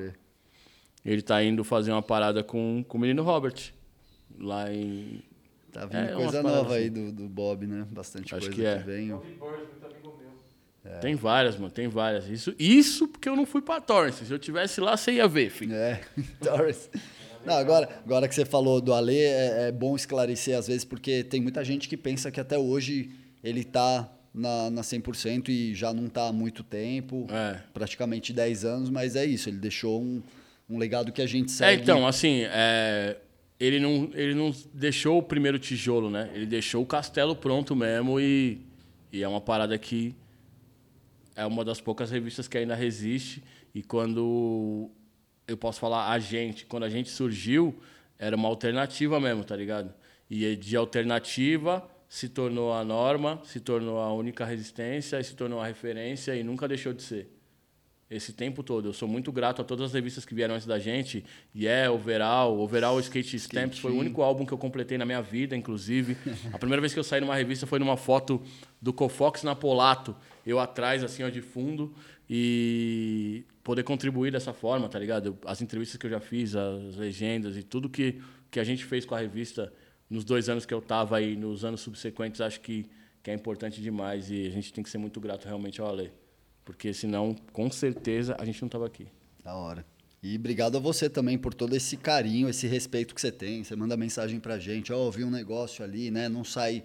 Ele 1.06 1.22
tá 1.22 1.44
indo 1.44 1.64
fazer 1.64 1.92
uma 1.92 2.02
parada 2.02 2.44
com, 2.44 2.84
com 2.88 2.98
o 2.98 3.02
menino 3.02 3.22
Robert. 3.22 3.72
Lá 4.40 4.74
em. 4.74 5.22
Tá 5.72 5.86
vindo 5.86 5.98
É, 5.98 6.14
coisa 6.14 6.42
nova 6.42 6.76
aí 6.76 6.86
assim. 6.86 6.94
do, 6.94 7.12
do 7.12 7.30
Bob, 7.30 7.68
né? 7.68 7.86
Bastante 7.92 8.34
Acho 8.34 8.48
coisa 8.48 8.56
que 8.56 8.66
é. 8.66 8.78
vem. 8.80 9.14
ó. 9.14 9.18
Bobby 9.18 9.28
Bird, 9.30 9.68
muito 9.72 9.86
amigo 9.86 10.18
meu. 10.84 11.00
Tem 11.00 11.16
várias, 11.16 11.58
mano, 11.58 11.70
tem 11.72 11.88
várias. 11.88 12.28
Isso, 12.28 12.56
isso 12.58 13.08
porque 13.08 13.30
eu 13.30 13.36
não 13.36 13.46
fui 13.46 13.62
pra 13.62 13.80
Torrance. 13.80 14.26
Se 14.26 14.32
eu 14.32 14.40
tivesse 14.40 14.82
lá, 14.82 14.98
você 14.98 15.14
ia 15.14 15.28
ver, 15.28 15.50
filho. 15.52 15.74
É, 15.76 16.02
Torres. 16.42 16.90
Não, 17.46 17.54
agora, 17.56 17.88
agora 18.04 18.28
que 18.28 18.34
você 18.34 18.46
falou 18.46 18.82
do 18.82 18.94
Ale, 18.94 19.16
é, 19.18 19.68
é 19.68 19.72
bom 19.72 19.96
esclarecer 19.96 20.58
às 20.58 20.68
vezes, 20.68 20.84
porque 20.84 21.24
tem 21.24 21.40
muita 21.40 21.64
gente 21.64 21.88
que 21.88 21.96
pensa 21.96 22.32
que 22.32 22.40
até 22.40 22.58
hoje 22.58 23.12
ele 23.44 23.64
tá 23.64 24.12
na, 24.36 24.70
na 24.70 24.82
100% 24.82 25.48
e 25.50 25.74
já 25.74 25.94
não 25.94 26.08
tá 26.10 26.28
há 26.28 26.34
muito 26.34 26.62
tempo, 26.64 27.26
É. 27.32 27.62
praticamente 27.74 28.34
10 28.34 28.66
anos, 28.66 28.90
mas 28.90 29.16
é 29.16 29.26
isso, 29.26 29.48
ele 29.50 29.58
deixou 29.58 30.02
um, 30.02 30.22
um 30.70 30.78
legado 30.78 31.12
que 31.12 31.22
a 31.22 31.26
gente 31.28 31.46
É, 31.46 31.56
segue. 31.56 31.82
então, 31.84 32.06
assim, 32.06 32.42
é, 32.44 33.18
ele, 33.60 33.80
não, 33.80 34.10
ele 34.14 34.34
não 34.36 34.54
deixou 34.74 35.18
o 35.20 35.24
primeiro 35.24 35.58
tijolo, 35.58 36.10
né? 36.10 36.30
Ele 36.34 36.46
deixou 36.46 36.84
o 36.84 36.86
castelo 36.86 37.36
pronto 37.36 37.74
mesmo 37.76 38.20
e, 38.20 38.60
e 39.12 39.24
é 39.24 39.28
uma 39.28 39.40
parada 39.42 39.78
que 39.78 40.14
é 41.36 41.46
uma 41.46 41.64
das 41.64 41.80
poucas 41.80 42.12
revistas 42.12 42.48
que 42.48 42.58
ainda 42.58 42.76
resiste. 42.76 43.42
E 43.74 43.82
quando 43.84 44.90
eu 45.48 45.56
posso 45.58 45.80
falar 45.80 46.10
a 46.12 46.20
gente, 46.20 46.66
quando 46.66 46.84
a 46.84 46.90
gente 46.90 47.10
surgiu, 47.10 47.74
era 48.20 48.36
uma 48.36 48.48
alternativa 48.50 49.20
mesmo, 49.20 49.44
tá 49.44 49.56
ligado? 49.56 49.94
E 50.30 50.56
de 50.56 50.76
alternativa 50.76 51.86
se 52.16 52.30
tornou 52.30 52.72
a 52.72 52.82
norma, 52.82 53.42
se 53.44 53.60
tornou 53.60 54.00
a 54.00 54.14
única 54.14 54.46
resistência 54.46 55.22
se 55.22 55.36
tornou 55.36 55.60
a 55.60 55.68
referência 55.68 56.34
e 56.34 56.46
nunca 56.46 56.66
deixou 56.66 56.94
de 56.94 57.04
ser. 57.04 57.28
Esse 58.10 58.32
tempo 58.32 58.64
todo. 58.64 58.88
Eu 58.88 58.94
sou 58.94 59.06
muito 59.06 59.34
grato 59.34 59.62
a 59.62 59.66
todas 59.66 59.88
as 59.88 59.94
revistas 59.94 60.24
que 60.24 60.34
vieram 60.34 60.56
antes 60.56 60.66
da 60.66 60.80
gente. 60.80 61.26
Yeah, 61.54 61.92
Overall, 61.92 62.58
Overall 62.58 62.98
Skate 63.02 63.36
Stamps 63.36 63.80
foi 63.80 63.92
o 63.92 63.98
único 63.98 64.22
álbum 64.22 64.46
que 64.46 64.54
eu 64.54 64.58
completei 64.58 64.98
na 64.98 65.06
minha 65.06 65.22
vida, 65.22 65.58
inclusive. 65.58 66.16
A 66.54 66.58
primeira 66.58 66.80
vez 66.80 66.94
que 66.94 67.00
eu 67.00 67.04
saí 67.04 67.20
numa 67.20 67.36
revista 67.36 67.68
foi 67.68 67.80
numa 67.80 67.98
foto 67.98 68.42
do 68.82 68.94
Cofox 68.94 69.44
na 69.44 69.54
Polato, 69.54 70.16
eu 70.46 70.58
atrás, 70.58 71.04
assim, 71.04 71.22
ó, 71.22 71.28
de 71.28 71.42
fundo. 71.42 71.94
E 72.30 73.44
poder 73.62 73.84
contribuir 73.84 74.32
dessa 74.32 74.54
forma, 74.54 74.88
tá 74.88 74.98
ligado? 74.98 75.38
As 75.46 75.62
entrevistas 75.62 75.98
que 75.98 76.06
eu 76.06 76.12
já 76.12 76.22
fiz, 76.22 76.56
as 76.56 76.96
legendas 76.96 77.58
e 77.58 77.64
tudo 77.64 77.90
que, 77.90 78.22
que 78.50 78.60
a 78.62 78.64
gente 78.64 78.86
fez 78.86 79.06
com 79.06 79.16
a 79.16 79.20
revista 79.20 79.74
nos 80.10 80.24
dois 80.24 80.50
anos 80.50 80.66
que 80.66 80.74
eu 80.74 80.82
tava 80.82 81.18
aí, 81.18 81.36
nos 81.36 81.66
anos 81.66 81.82
subsequentes, 81.82 82.42
acho 82.42 82.60
que, 82.62 82.90
que 83.24 83.32
é 83.32 83.34
importante 83.34 83.82
demais. 83.82 84.30
E 84.30 84.48
a 84.48 84.50
gente 84.50 84.72
tem 84.74 84.84
que 84.84 84.90
ser 84.90 84.98
muito 84.98 85.20
grato 85.20 85.46
realmente 85.46 85.82
ao 85.82 85.90
Ale. 85.90 86.12
Porque 86.64 86.94
senão, 86.94 87.36
com 87.54 87.70
certeza, 87.70 88.36
a 88.40 88.46
gente 88.46 88.62
não 88.62 88.70
tava 88.70 88.86
aqui. 88.86 89.08
Da 89.44 89.56
hora. 89.56 89.86
E 90.22 90.36
obrigado 90.38 90.78
a 90.78 90.80
você 90.80 91.08
também 91.08 91.38
por 91.38 91.54
todo 91.54 91.76
esse 91.76 91.96
carinho, 91.98 92.50
esse 92.50 92.66
respeito 92.66 93.14
que 93.14 93.22
você 93.22 93.32
tem. 93.32 93.64
Você 93.64 93.76
manda 93.76 93.96
mensagem 93.96 94.40
pra 94.40 94.58
gente, 94.58 94.92
ó, 94.92 95.08
oh, 95.08 95.12
vi 95.12 95.24
um 95.24 95.30
negócio 95.30 95.84
ali, 95.84 96.10
né? 96.10 96.28
Não 96.28 96.44
sai. 96.44 96.84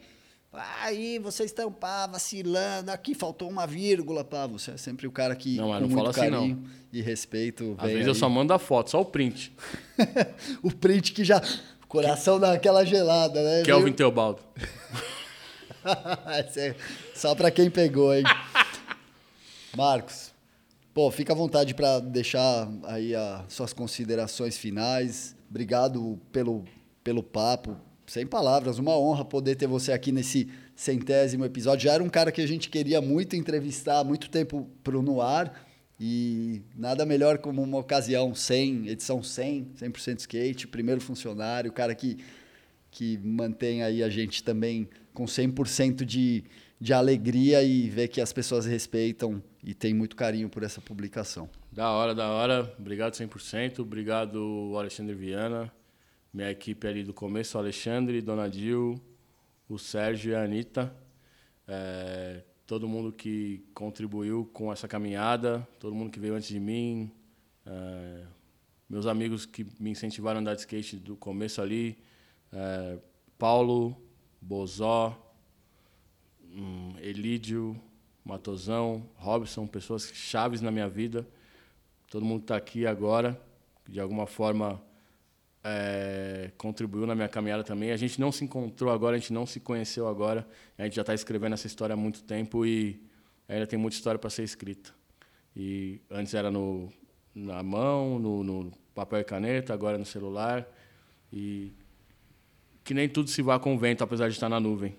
Aí 0.52 1.18
vocês 1.18 1.50
estão 1.50 1.72
pá, 1.72 2.06
vacilando, 2.06 2.90
aqui 2.90 3.14
faltou 3.14 3.48
uma 3.48 3.66
vírgula, 3.66 4.22
pá. 4.22 4.46
Você 4.46 4.72
é 4.72 4.76
sempre 4.76 5.06
o 5.06 5.10
cara 5.10 5.34
que 5.34 5.56
Não, 5.56 5.70
mas 5.70 5.80
não 5.80 5.88
muito 5.88 5.98
fala 5.98 6.10
assim, 6.10 6.20
carinho 6.20 6.64
e 6.92 7.00
respeito. 7.00 7.74
Às 7.78 7.90
vezes 7.90 8.06
eu 8.06 8.12
aí. 8.12 8.18
só 8.18 8.28
mando 8.28 8.52
a 8.52 8.58
foto, 8.58 8.90
só 8.90 9.00
o 9.00 9.06
print. 9.06 9.54
o 10.62 10.70
print 10.70 11.12
que 11.14 11.24
já. 11.24 11.40
Coração 11.90 12.36
aquela 12.44 12.84
gelada, 12.84 13.42
né? 13.42 13.62
Kelvin 13.64 13.86
viu? 13.86 13.94
Teobaldo. 13.94 14.40
É 16.26 16.74
só 17.14 17.34
pra 17.34 17.50
quem 17.50 17.70
pegou, 17.70 18.14
hein? 18.14 18.22
Marcos, 19.74 20.30
pô, 20.92 21.10
fica 21.10 21.32
à 21.32 21.36
vontade 21.36 21.72
para 21.72 22.00
deixar 22.00 22.68
aí 22.84 23.14
as 23.14 23.50
suas 23.50 23.72
considerações 23.72 24.58
finais. 24.58 25.34
Obrigado 25.48 26.20
pelo, 26.30 26.64
pelo 27.02 27.22
papo. 27.22 27.78
Sem 28.06 28.26
palavras, 28.26 28.78
uma 28.78 28.94
honra 28.94 29.24
poder 29.24 29.56
ter 29.56 29.66
você 29.66 29.90
aqui 29.90 30.12
nesse 30.12 30.50
centésimo 30.76 31.46
episódio. 31.46 31.84
Já 31.84 31.94
era 31.94 32.04
um 32.04 32.10
cara 32.10 32.30
que 32.30 32.42
a 32.42 32.46
gente 32.46 32.68
queria 32.68 33.00
muito 33.00 33.34
entrevistar 33.34 34.00
há 34.00 34.04
muito 34.04 34.28
tempo 34.28 34.68
pro 34.84 35.00
No 35.00 35.22
Ar. 35.22 35.69
E 36.02 36.62
nada 36.74 37.04
melhor 37.04 37.36
como 37.36 37.62
uma 37.62 37.76
ocasião 37.76 38.34
100, 38.34 38.88
edição 38.88 39.22
100, 39.22 39.72
100% 39.76 40.20
skate, 40.20 40.66
primeiro 40.66 40.98
funcionário, 40.98 41.70
o 41.70 41.74
cara 41.74 41.94
que, 41.94 42.16
que 42.90 43.18
mantém 43.18 43.82
aí 43.82 44.02
a 44.02 44.08
gente 44.08 44.42
também 44.42 44.88
com 45.12 45.26
100% 45.26 46.02
de, 46.06 46.42
de 46.80 46.94
alegria 46.94 47.62
e 47.62 47.90
ver 47.90 48.08
que 48.08 48.18
as 48.18 48.32
pessoas 48.32 48.64
respeitam 48.64 49.42
e 49.62 49.74
tem 49.74 49.92
muito 49.92 50.16
carinho 50.16 50.48
por 50.48 50.62
essa 50.62 50.80
publicação. 50.80 51.50
Da 51.70 51.90
hora, 51.90 52.14
da 52.14 52.30
hora. 52.30 52.74
Obrigado 52.78 53.12
100%. 53.12 53.80
Obrigado, 53.80 54.72
Alexandre 54.78 55.14
Viana. 55.14 55.70
Minha 56.32 56.50
equipe 56.50 56.86
ali 56.86 57.04
do 57.04 57.12
começo, 57.12 57.58
Alexandre, 57.58 58.22
Dona 58.22 58.48
Dil, 58.48 58.98
o 59.68 59.78
Sérgio 59.78 60.32
e 60.32 60.34
a 60.34 60.44
Anitta. 60.44 60.94
É, 61.68 62.40
todo 62.70 62.86
mundo 62.86 63.12
que 63.12 63.64
contribuiu 63.74 64.48
com 64.52 64.72
essa 64.72 64.86
caminhada, 64.86 65.66
todo 65.80 65.92
mundo 65.92 66.08
que 66.08 66.20
veio 66.20 66.36
antes 66.36 66.50
de 66.50 66.60
mim, 66.60 67.10
é, 67.66 68.24
meus 68.88 69.06
amigos 69.06 69.44
que 69.44 69.66
me 69.80 69.90
incentivaram 69.90 70.38
a 70.38 70.40
andar 70.40 70.54
de 70.54 70.60
skate 70.60 70.96
do 70.96 71.16
começo 71.16 71.60
ali, 71.60 71.98
é, 72.52 72.96
Paulo, 73.36 74.00
Bozó, 74.40 75.20
hum, 76.44 76.94
Elídio, 77.00 77.76
Matosão, 78.24 79.04
Robson, 79.16 79.66
pessoas 79.66 80.08
chaves 80.14 80.60
na 80.60 80.70
minha 80.70 80.88
vida. 80.88 81.28
Todo 82.08 82.24
mundo 82.24 82.42
está 82.42 82.56
aqui 82.56 82.86
agora, 82.86 83.36
de 83.88 83.98
alguma 83.98 84.28
forma 84.28 84.80
é, 85.62 86.50
contribuiu 86.56 87.06
na 87.06 87.14
minha 87.14 87.28
caminhada 87.28 87.62
também. 87.62 87.90
A 87.90 87.96
gente 87.96 88.20
não 88.20 88.32
se 88.32 88.44
encontrou 88.44 88.90
agora, 88.90 89.16
a 89.16 89.18
gente 89.18 89.32
não 89.32 89.46
se 89.46 89.60
conheceu 89.60 90.08
agora. 90.08 90.46
A 90.78 90.84
gente 90.84 90.96
já 90.96 91.02
está 91.02 91.14
escrevendo 91.14 91.54
essa 91.54 91.66
história 91.66 91.92
há 91.92 91.96
muito 91.96 92.22
tempo 92.22 92.64
e 92.64 93.02
ainda 93.48 93.66
tem 93.66 93.78
muita 93.78 93.96
história 93.96 94.18
para 94.18 94.30
ser 94.30 94.42
escrita. 94.42 94.92
E 95.54 96.00
antes 96.10 96.34
era 96.34 96.50
no, 96.50 96.92
na 97.34 97.62
mão, 97.62 98.18
no, 98.18 98.42
no 98.42 98.72
papel 98.94 99.20
e 99.20 99.24
caneta, 99.24 99.74
agora 99.74 99.98
no 99.98 100.06
celular. 100.06 100.66
E 101.32 101.72
que 102.84 102.94
nem 102.94 103.08
tudo 103.08 103.28
se 103.28 103.42
vá 103.42 103.58
com 103.58 103.74
o 103.74 103.78
vento, 103.78 104.02
apesar 104.02 104.28
de 104.28 104.34
estar 104.34 104.48
na 104.48 104.58
nuvem. 104.58 104.96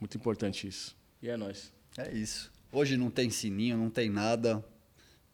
Muito 0.00 0.16
importante 0.16 0.66
isso. 0.66 0.96
E 1.20 1.28
é 1.28 1.36
nóis. 1.36 1.72
É 1.96 2.10
isso. 2.12 2.50
Hoje 2.72 2.96
não 2.96 3.10
tem 3.10 3.30
sininho, 3.30 3.76
não 3.76 3.90
tem 3.90 4.08
nada. 4.08 4.64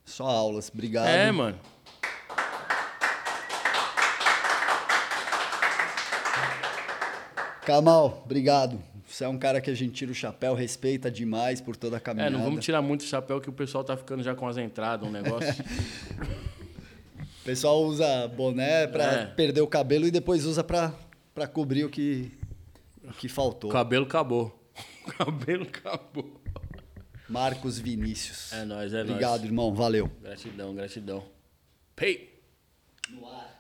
Só 0.05 0.25
aulas. 0.25 0.71
Obrigado. 0.73 1.07
É, 1.07 1.31
mano. 1.31 1.59
Kamal, 7.73 8.23
obrigado. 8.25 8.83
Você 9.07 9.25
é 9.25 9.29
um 9.29 9.39
cara 9.39 9.61
que 9.61 9.69
a 9.71 9.75
gente 9.75 9.93
tira 9.93 10.11
o 10.11 10.15
chapéu, 10.15 10.55
respeita 10.55 11.11
demais 11.11 11.61
por 11.61 11.77
toda 11.77 11.97
a 11.97 11.99
É, 11.99 12.01
caminhada. 12.01 12.31
não 12.31 12.43
vamos 12.43 12.65
tirar 12.65 12.81
muito 12.81 13.03
o 13.03 13.05
chapéu 13.05 13.43
que 13.43 13.51
o 13.51 13.53
pessoal 13.53 13.85
tá 13.85 13.95
ficando 13.95 14.23
já 14.23 14.35
com 14.35 14.49
as 14.49 14.57
entradas, 14.57 15.07
um 15.07 15.13
negócio. 15.13 15.55
O 17.21 17.45
pessoal 17.49 17.83
usa 17.83 18.29
boné 18.29 18.87
pra 18.87 19.05
É. 19.05 19.27
perder 19.27 19.63
o 19.63 19.67
cabelo 19.67 20.07
e 20.07 20.11
depois 20.11 20.45
usa 20.45 20.63
pra, 20.63 20.93
pra 21.35 21.47
cobrir 21.47 21.83
o 21.85 21.89
que, 21.89 22.31
o 23.03 23.13
que 23.15 23.27
faltou. 23.27 23.71
o 23.71 23.73
cabelo 23.73 24.05
acabou. 24.05 24.59
O 25.07 25.13
cabelo 25.17 25.63
acabou. 25.65 26.41
Marcos 27.27 27.79
Vinícius. 27.79 28.53
É 28.53 28.65
nóis, 28.67 28.93
é 28.93 28.99
nóis. 28.99 29.09
Obrigado, 29.11 29.45
irmão. 29.47 29.75
Valeu. 29.75 30.11
Gratidão, 30.23 30.75
gratidão. 30.75 31.25
Pei! 31.97 32.39
No 33.11 33.27
ar. 33.27 33.58